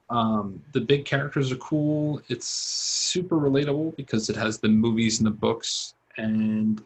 Um, 0.10 0.62
the 0.74 0.82
big 0.82 1.06
characters 1.06 1.52
are 1.52 1.58
cool. 1.58 2.20
It's 2.30 2.48
super 2.48 3.38
relatable 3.38 3.96
because 3.96 4.30
it 4.30 4.36
has 4.36 4.58
the 4.58 4.68
movies 4.68 5.20
and 5.20 5.28
the 5.28 5.32
books. 5.32 5.94
And 6.18 6.84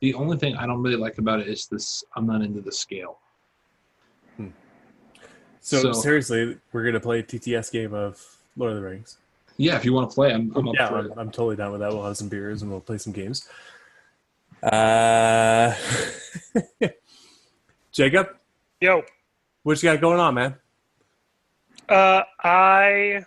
the 0.00 0.14
only 0.14 0.38
thing 0.38 0.56
I 0.56 0.66
don't 0.66 0.82
really 0.82 0.96
like 0.96 1.18
about 1.18 1.40
it 1.40 1.48
is 1.48 1.66
this 1.66 2.04
I'm 2.16 2.26
not 2.26 2.42
into 2.42 2.60
the 2.60 2.72
scale. 2.72 3.18
Hmm. 4.36 4.48
So, 5.60 5.82
so, 5.82 5.92
seriously, 5.92 6.56
we're 6.72 6.84
gonna 6.84 7.00
play 7.00 7.18
a 7.18 7.22
TTS 7.22 7.72
game 7.72 7.92
of 7.92 8.24
Lord 8.56 8.72
of 8.72 8.78
the 8.78 8.88
Rings. 8.88 9.18
Yeah, 9.58 9.76
if 9.76 9.84
you 9.84 9.92
want 9.92 10.10
to 10.10 10.14
play, 10.14 10.32
I'm, 10.32 10.50
I'm 10.56 10.66
yeah, 10.68 10.88
I'm, 10.88 11.12
I'm, 11.18 11.30
totally 11.30 11.56
down 11.56 11.72
with 11.72 11.80
that. 11.82 11.92
We'll 11.92 12.06
have 12.06 12.16
some 12.16 12.28
beers 12.28 12.62
and 12.62 12.70
we'll 12.70 12.80
play 12.80 12.96
some 12.96 13.12
games. 13.12 13.48
Uh, 14.62 15.74
Jacob. 17.92 18.28
Yo. 18.80 19.02
What 19.64 19.82
you 19.82 19.90
got 19.90 20.00
going 20.00 20.20
on, 20.20 20.34
man? 20.34 20.54
Uh, 21.88 22.22
I 22.42 23.24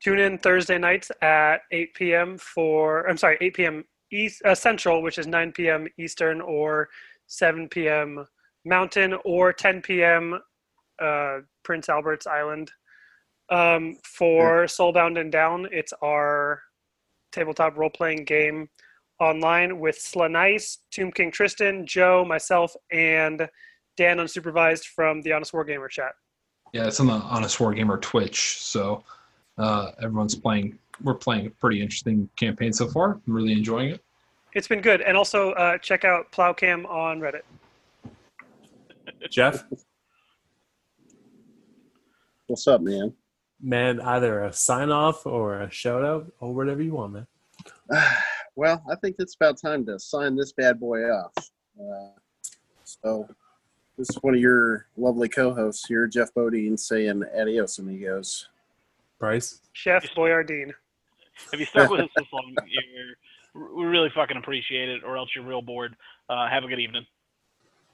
tune 0.00 0.18
in 0.18 0.38
Thursday 0.38 0.78
nights 0.78 1.10
at 1.20 1.58
8 1.72 1.94
p.m. 1.94 2.38
for 2.38 3.08
I'm 3.08 3.16
sorry, 3.16 3.38
8 3.40 3.54
p.m. 3.54 3.84
East 4.12 4.42
uh, 4.44 4.54
Central, 4.54 5.02
which 5.02 5.18
is 5.18 5.26
9 5.26 5.52
p.m. 5.52 5.86
Eastern, 5.98 6.40
or 6.40 6.88
7 7.26 7.68
p.m. 7.68 8.24
Mountain, 8.64 9.14
or 9.24 9.52
10 9.52 9.82
p.m. 9.82 10.40
Uh, 11.00 11.38
Prince 11.62 11.88
Albert's 11.88 12.26
Island. 12.26 12.70
Um, 13.50 13.98
for 14.04 14.64
Soulbound 14.64 15.20
and 15.20 15.32
Down, 15.32 15.68
it's 15.72 15.92
our 16.02 16.62
tabletop 17.32 17.76
role 17.76 17.90
playing 17.90 18.24
game 18.24 18.68
online 19.20 19.78
with 19.78 19.98
Slanice, 19.98 20.78
Tomb 20.90 21.12
King 21.12 21.30
Tristan, 21.30 21.86
Joe, 21.86 22.24
myself, 22.24 22.74
and 22.90 23.48
Dan 23.96 24.16
unsupervised 24.16 24.84
from 24.84 25.20
the 25.22 25.32
Honest 25.32 25.52
Wargamer 25.52 25.88
chat. 25.88 26.12
Yeah, 26.72 26.86
it's 26.86 27.00
on 27.00 27.06
the 27.06 27.12
Honest 27.12 27.58
Wargamer 27.58 28.00
Twitch. 28.00 28.58
So 28.60 29.04
uh, 29.58 29.92
everyone's 30.02 30.34
playing. 30.34 30.78
We're 31.02 31.14
playing 31.14 31.46
a 31.46 31.50
pretty 31.50 31.82
interesting 31.82 32.28
campaign 32.36 32.72
so 32.72 32.88
far. 32.88 33.20
I'm 33.26 33.34
really 33.34 33.52
enjoying 33.52 33.90
it. 33.90 34.02
It's 34.54 34.68
been 34.68 34.80
good, 34.80 35.00
and 35.02 35.16
also 35.16 35.52
uh, 35.52 35.78
check 35.78 36.04
out 36.04 36.32
Plowcam 36.32 36.88
on 36.88 37.20
Reddit. 37.20 37.42
Jeff, 39.30 39.64
what's 42.46 42.66
up, 42.66 42.80
man? 42.80 43.12
Man, 43.60 44.00
either 44.00 44.44
a 44.44 44.52
sign 44.52 44.90
off 44.90 45.26
or 45.26 45.60
a 45.60 45.70
shout 45.70 46.04
out 46.04 46.32
or 46.40 46.54
whatever 46.54 46.82
you 46.82 46.94
want, 46.94 47.12
man. 47.12 47.26
well, 48.60 48.82
I 48.90 48.94
think 48.94 49.16
it's 49.18 49.36
about 49.36 49.56
time 49.58 49.86
to 49.86 49.98
sign 49.98 50.36
this 50.36 50.52
bad 50.52 50.78
boy 50.78 51.04
off. 51.04 51.32
Uh, 51.80 52.10
so, 52.84 53.26
this 53.96 54.10
is 54.10 54.16
one 54.16 54.34
of 54.34 54.40
your 54.40 54.84
lovely 54.98 55.30
co-hosts 55.30 55.86
here, 55.86 56.06
Jeff 56.06 56.34
Bodine, 56.34 56.76
saying 56.76 57.24
adios, 57.34 57.78
amigos. 57.78 58.50
Bryce, 59.18 59.62
Chef 59.72 60.04
Boyardeen. 60.14 60.72
If 61.54 61.60
you 61.60 61.64
stuck 61.64 61.90
with 61.90 62.00
us 62.00 62.10
this 62.14 62.26
long, 62.34 62.54
we 63.54 63.84
really 63.86 64.10
fucking 64.14 64.36
appreciate 64.36 64.90
it, 64.90 65.04
or 65.04 65.16
else 65.16 65.30
you're 65.34 65.44
real 65.44 65.62
bored. 65.62 65.96
Uh, 66.28 66.46
have 66.46 66.62
a 66.62 66.68
good 66.68 66.80
evening. 66.80 67.06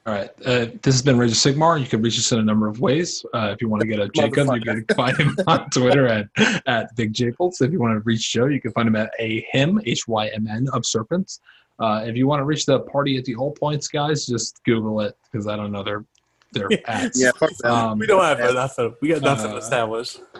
All 0.06 0.14
right. 0.14 0.30
Uh, 0.46 0.66
this 0.82 0.94
has 0.94 1.02
been 1.02 1.18
Rage 1.18 1.32
of 1.32 1.36
Sigmar. 1.36 1.80
You 1.80 1.86
can 1.86 2.00
reach 2.00 2.16
us 2.16 2.30
in 2.30 2.38
a 2.38 2.42
number 2.42 2.68
of 2.68 2.78
ways. 2.78 3.26
Uh, 3.34 3.50
if 3.52 3.60
you 3.60 3.68
want 3.68 3.80
to 3.80 3.88
get 3.88 3.98
a 3.98 4.08
Jacob, 4.08 4.46
you 4.54 4.60
can 4.60 4.84
find 4.94 5.16
him 5.16 5.36
on 5.48 5.68
Twitter 5.70 6.06
at, 6.06 6.28
at 6.66 6.94
Big 6.94 7.12
Japles. 7.12 7.60
If 7.60 7.72
you 7.72 7.80
want 7.80 7.94
to 7.94 8.00
reach 8.04 8.32
Joe, 8.32 8.46
you 8.46 8.60
can 8.60 8.70
find 8.70 8.86
him 8.86 8.94
at 8.94 9.10
a 9.18 9.44
him, 9.50 9.80
H 9.84 10.06
Y 10.06 10.28
M 10.28 10.46
N, 10.46 10.68
of 10.72 10.86
Serpents. 10.86 11.40
Uh, 11.80 12.04
if 12.06 12.16
you 12.16 12.28
want 12.28 12.38
to 12.38 12.44
reach 12.44 12.66
the 12.66 12.80
party 12.80 13.18
at 13.18 13.24
the 13.24 13.34
All 13.34 13.50
Points 13.50 13.88
guys, 13.88 14.26
just 14.26 14.62
Google 14.62 15.00
it 15.00 15.16
because 15.24 15.48
I 15.48 15.56
don't 15.56 15.72
know 15.72 15.82
their 15.82 16.04
their 16.52 16.68
ads. 16.86 17.20
yeah, 17.20 17.32
um, 17.64 17.98
we 17.98 18.06
don't 18.06 18.22
have 18.22 18.38
enough. 18.38 18.78
We 19.02 19.08
got 19.08 19.22
nothing 19.22 19.52
uh, 19.52 19.56
established. 19.56 20.20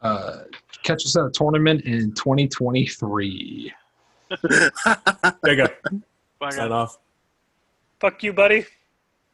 Uh, 0.00 0.44
catch 0.84 1.04
us 1.04 1.16
at 1.16 1.24
a 1.24 1.30
tournament 1.32 1.80
in 1.80 2.12
2023. 2.12 3.72
there 4.44 4.70
you 5.44 5.56
go. 5.56 5.66
Sign 6.52 6.70
off. 6.70 6.98
Fuck 7.98 8.22
you, 8.22 8.32
buddy. 8.32 8.64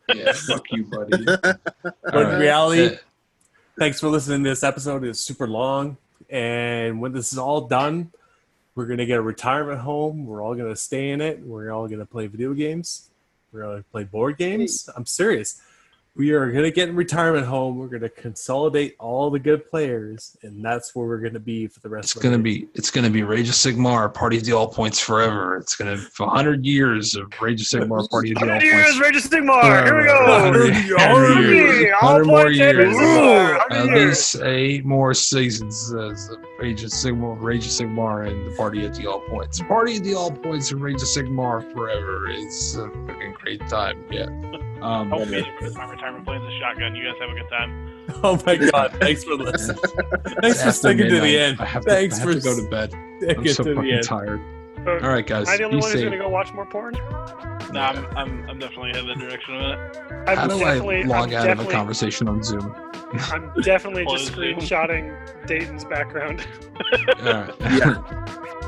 Yeah, 0.09 0.33
fuck 0.35 0.71
you, 0.71 0.85
buddy. 0.85 1.25
but 1.83 2.33
in 2.33 2.41
reality, 2.41 2.97
thanks 3.79 4.01
for 4.01 4.09
listening 4.09 4.45
to 4.45 4.51
this 4.51 4.63
episode. 4.63 5.05
It's 5.05 5.21
super 5.21 5.47
long. 5.49 5.97
And 6.29 7.01
when 7.01 7.13
this 7.13 7.33
is 7.33 7.39
all 7.39 7.63
done, 7.63 8.11
we're 8.75 8.87
going 8.87 8.99
to 8.99 9.07
get 9.07 9.19
a 9.19 9.23
retirement 9.23 9.81
home. 9.81 10.27
We're 10.27 10.43
all 10.43 10.55
going 10.55 10.73
to 10.73 10.77
stay 10.77 11.11
in 11.11 11.21
it. 11.21 11.41
We're 11.41 11.71
all 11.71 11.87
going 11.87 12.01
to 12.01 12.07
play 12.07 12.27
video 12.27 12.55
games. 12.55 13.11
We're 13.53 13.63
going 13.63 13.79
to 13.79 13.85
play 13.91 14.05
board 14.05 14.37
games. 14.37 14.89
I'm 14.97 15.07
serious 15.07 15.61
we 16.17 16.31
are 16.31 16.53
going 16.53 16.63
to 16.63 16.71
get 16.71 16.89
in 16.89 16.95
retirement 16.95 17.45
home. 17.45 17.77
We're 17.77 17.89
going 17.89 18.03
to 18.03 18.09
consolidate 18.09 18.95
all 19.01 19.31
the 19.31 19.41
good 19.41 19.69
players, 19.69 20.37
and 20.43 20.65
that's 20.65 20.95
where 20.95 21.07
we're 21.07 21.19
going 21.19 21.35
to 21.35 21.41
be 21.41 21.67
for 21.67 21.81
the 21.81 21.89
rest. 21.89 22.15
It's 22.15 22.23
going 22.23 22.37
to 22.37 22.43
be 22.43 22.69
it's 22.75 22.91
going 22.91 23.05
to 23.05 23.11
be 23.11 23.25
Rage 23.25 23.49
of 23.49 23.55
Sigmar, 23.55 24.13
Party 24.15 24.37
of 24.37 24.45
the 24.45 24.53
All 24.53 24.69
Points 24.69 25.01
forever. 25.01 25.57
It's 25.57 25.75
going 25.75 25.97
to 25.97 26.03
be 26.03 26.09
hundred 26.25 26.65
years 26.65 27.17
of 27.17 27.33
Rage 27.41 27.61
of 27.61 27.67
Sigmar, 27.67 28.09
Party 28.09 28.31
of 28.31 28.39
the 28.39 28.53
All 28.53 28.63
years, 28.63 28.85
Points. 28.85 29.01
Rage 29.01 29.17
of 29.17 29.23
Sigmar. 29.23 29.85
Here 29.85 29.99
we 29.99 30.05
go. 30.05 30.25
Hundred 30.25 31.57
years, 31.57 31.93
100 32.01 32.27
more 32.27 32.51
years. 32.51 32.97
At 33.71 33.87
least 33.87 34.37
eight 34.43 34.85
more 34.85 35.15
seasons 35.15 35.93
as 35.93 36.31
Rage 36.61 36.85
of 36.85 36.91
Sigmar, 36.91 37.43
Rage 37.43 37.67
of 37.67 37.73
Sigmar, 37.73 38.29
and 38.29 38.53
the 38.53 38.57
Party 38.57 38.87
of 38.87 38.97
the 38.97 39.09
All 39.09 39.21
Points. 39.29 39.61
Party 39.63 39.97
of 39.97 40.05
the 40.05 40.15
All 40.15 40.31
Points 40.31 40.71
and 40.71 40.81
Rage 40.81 41.03
of 41.03 41.09
Sigmar 41.09 41.73
forever. 41.73 42.29
It's 42.29 42.77
a 42.77 42.89
fucking 42.89 43.35
great 43.41 43.61
time. 43.69 44.05
Yeah. 44.13 44.29
Um, 44.85 45.09
Help 45.09 45.29
me 45.29 45.43
with 45.63 45.75
my 45.77 45.87
retirement 45.91 46.27
plans 46.27 46.45
a 46.45 46.59
shotgun. 46.59 46.95
You 46.95 47.05
guys 47.05 47.15
have 47.21 47.31
a 47.31 47.35
good 47.35 47.49
time. 47.49 47.91
Oh 48.23 48.41
my 48.47 48.57
god! 48.57 48.95
Thanks 49.01 49.25
for 49.25 49.35
listening. 49.35 49.77
Thanks 50.43 50.61
for 50.61 50.69
after 50.69 50.73
sticking 50.73 51.09
to 51.09 51.21
the 51.21 51.39
end. 51.39 51.59
I 51.59 51.65
have 51.65 51.85
to, 51.85 51.91
Thanks 51.91 52.17
I 52.17 52.19
have 52.21 52.29
for 52.29 52.35
to 52.35 52.41
go 52.41 52.57
to 52.63 52.69
bed. 52.69 52.95
I'm 52.95 53.47
so 53.49 53.65
to 53.65 53.71
the 53.71 53.75
fucking 53.77 53.91
end. 53.91 54.03
tired. 54.05 54.41
So, 54.85 54.93
All 55.03 55.09
right, 55.09 55.27
guys. 55.27 55.49
Am 55.49 55.55
I 55.55 55.57
the 55.57 55.65
only 55.65 55.77
be 55.79 55.81
one 55.81 55.93
who's 55.93 56.05
gonna 56.05 56.19
go 56.19 56.29
watch 56.29 56.53
more 56.53 56.67
porn? 56.67 56.95
No, 57.73 57.81
I'm, 57.81 58.07
I'm, 58.17 58.51
I'm 58.51 58.59
definitely 58.59 58.91
headed 58.91 59.09
in 59.09 59.19
that 59.19 59.19
direction 59.19 59.55
of 59.57 59.63
it. 59.63 60.29
I'm 60.29 60.37
How 60.37 60.47
do 60.47 60.55
I 60.57 60.75
definitely, 60.75 61.05
log 61.05 61.33
I'm 61.33 61.49
out 61.49 61.59
of 61.59 61.67
a 61.67 61.71
conversation 61.71 62.29
on 62.29 62.43
Zoom? 62.43 62.75
I'm 63.33 63.53
definitely 63.63 64.05
just 64.05 64.33
screenshotting 64.33 65.47
Dayton's 65.47 65.85
background. 65.85 66.47
All 67.21 67.33
right. 67.33 67.55
Yeah. 67.61 68.61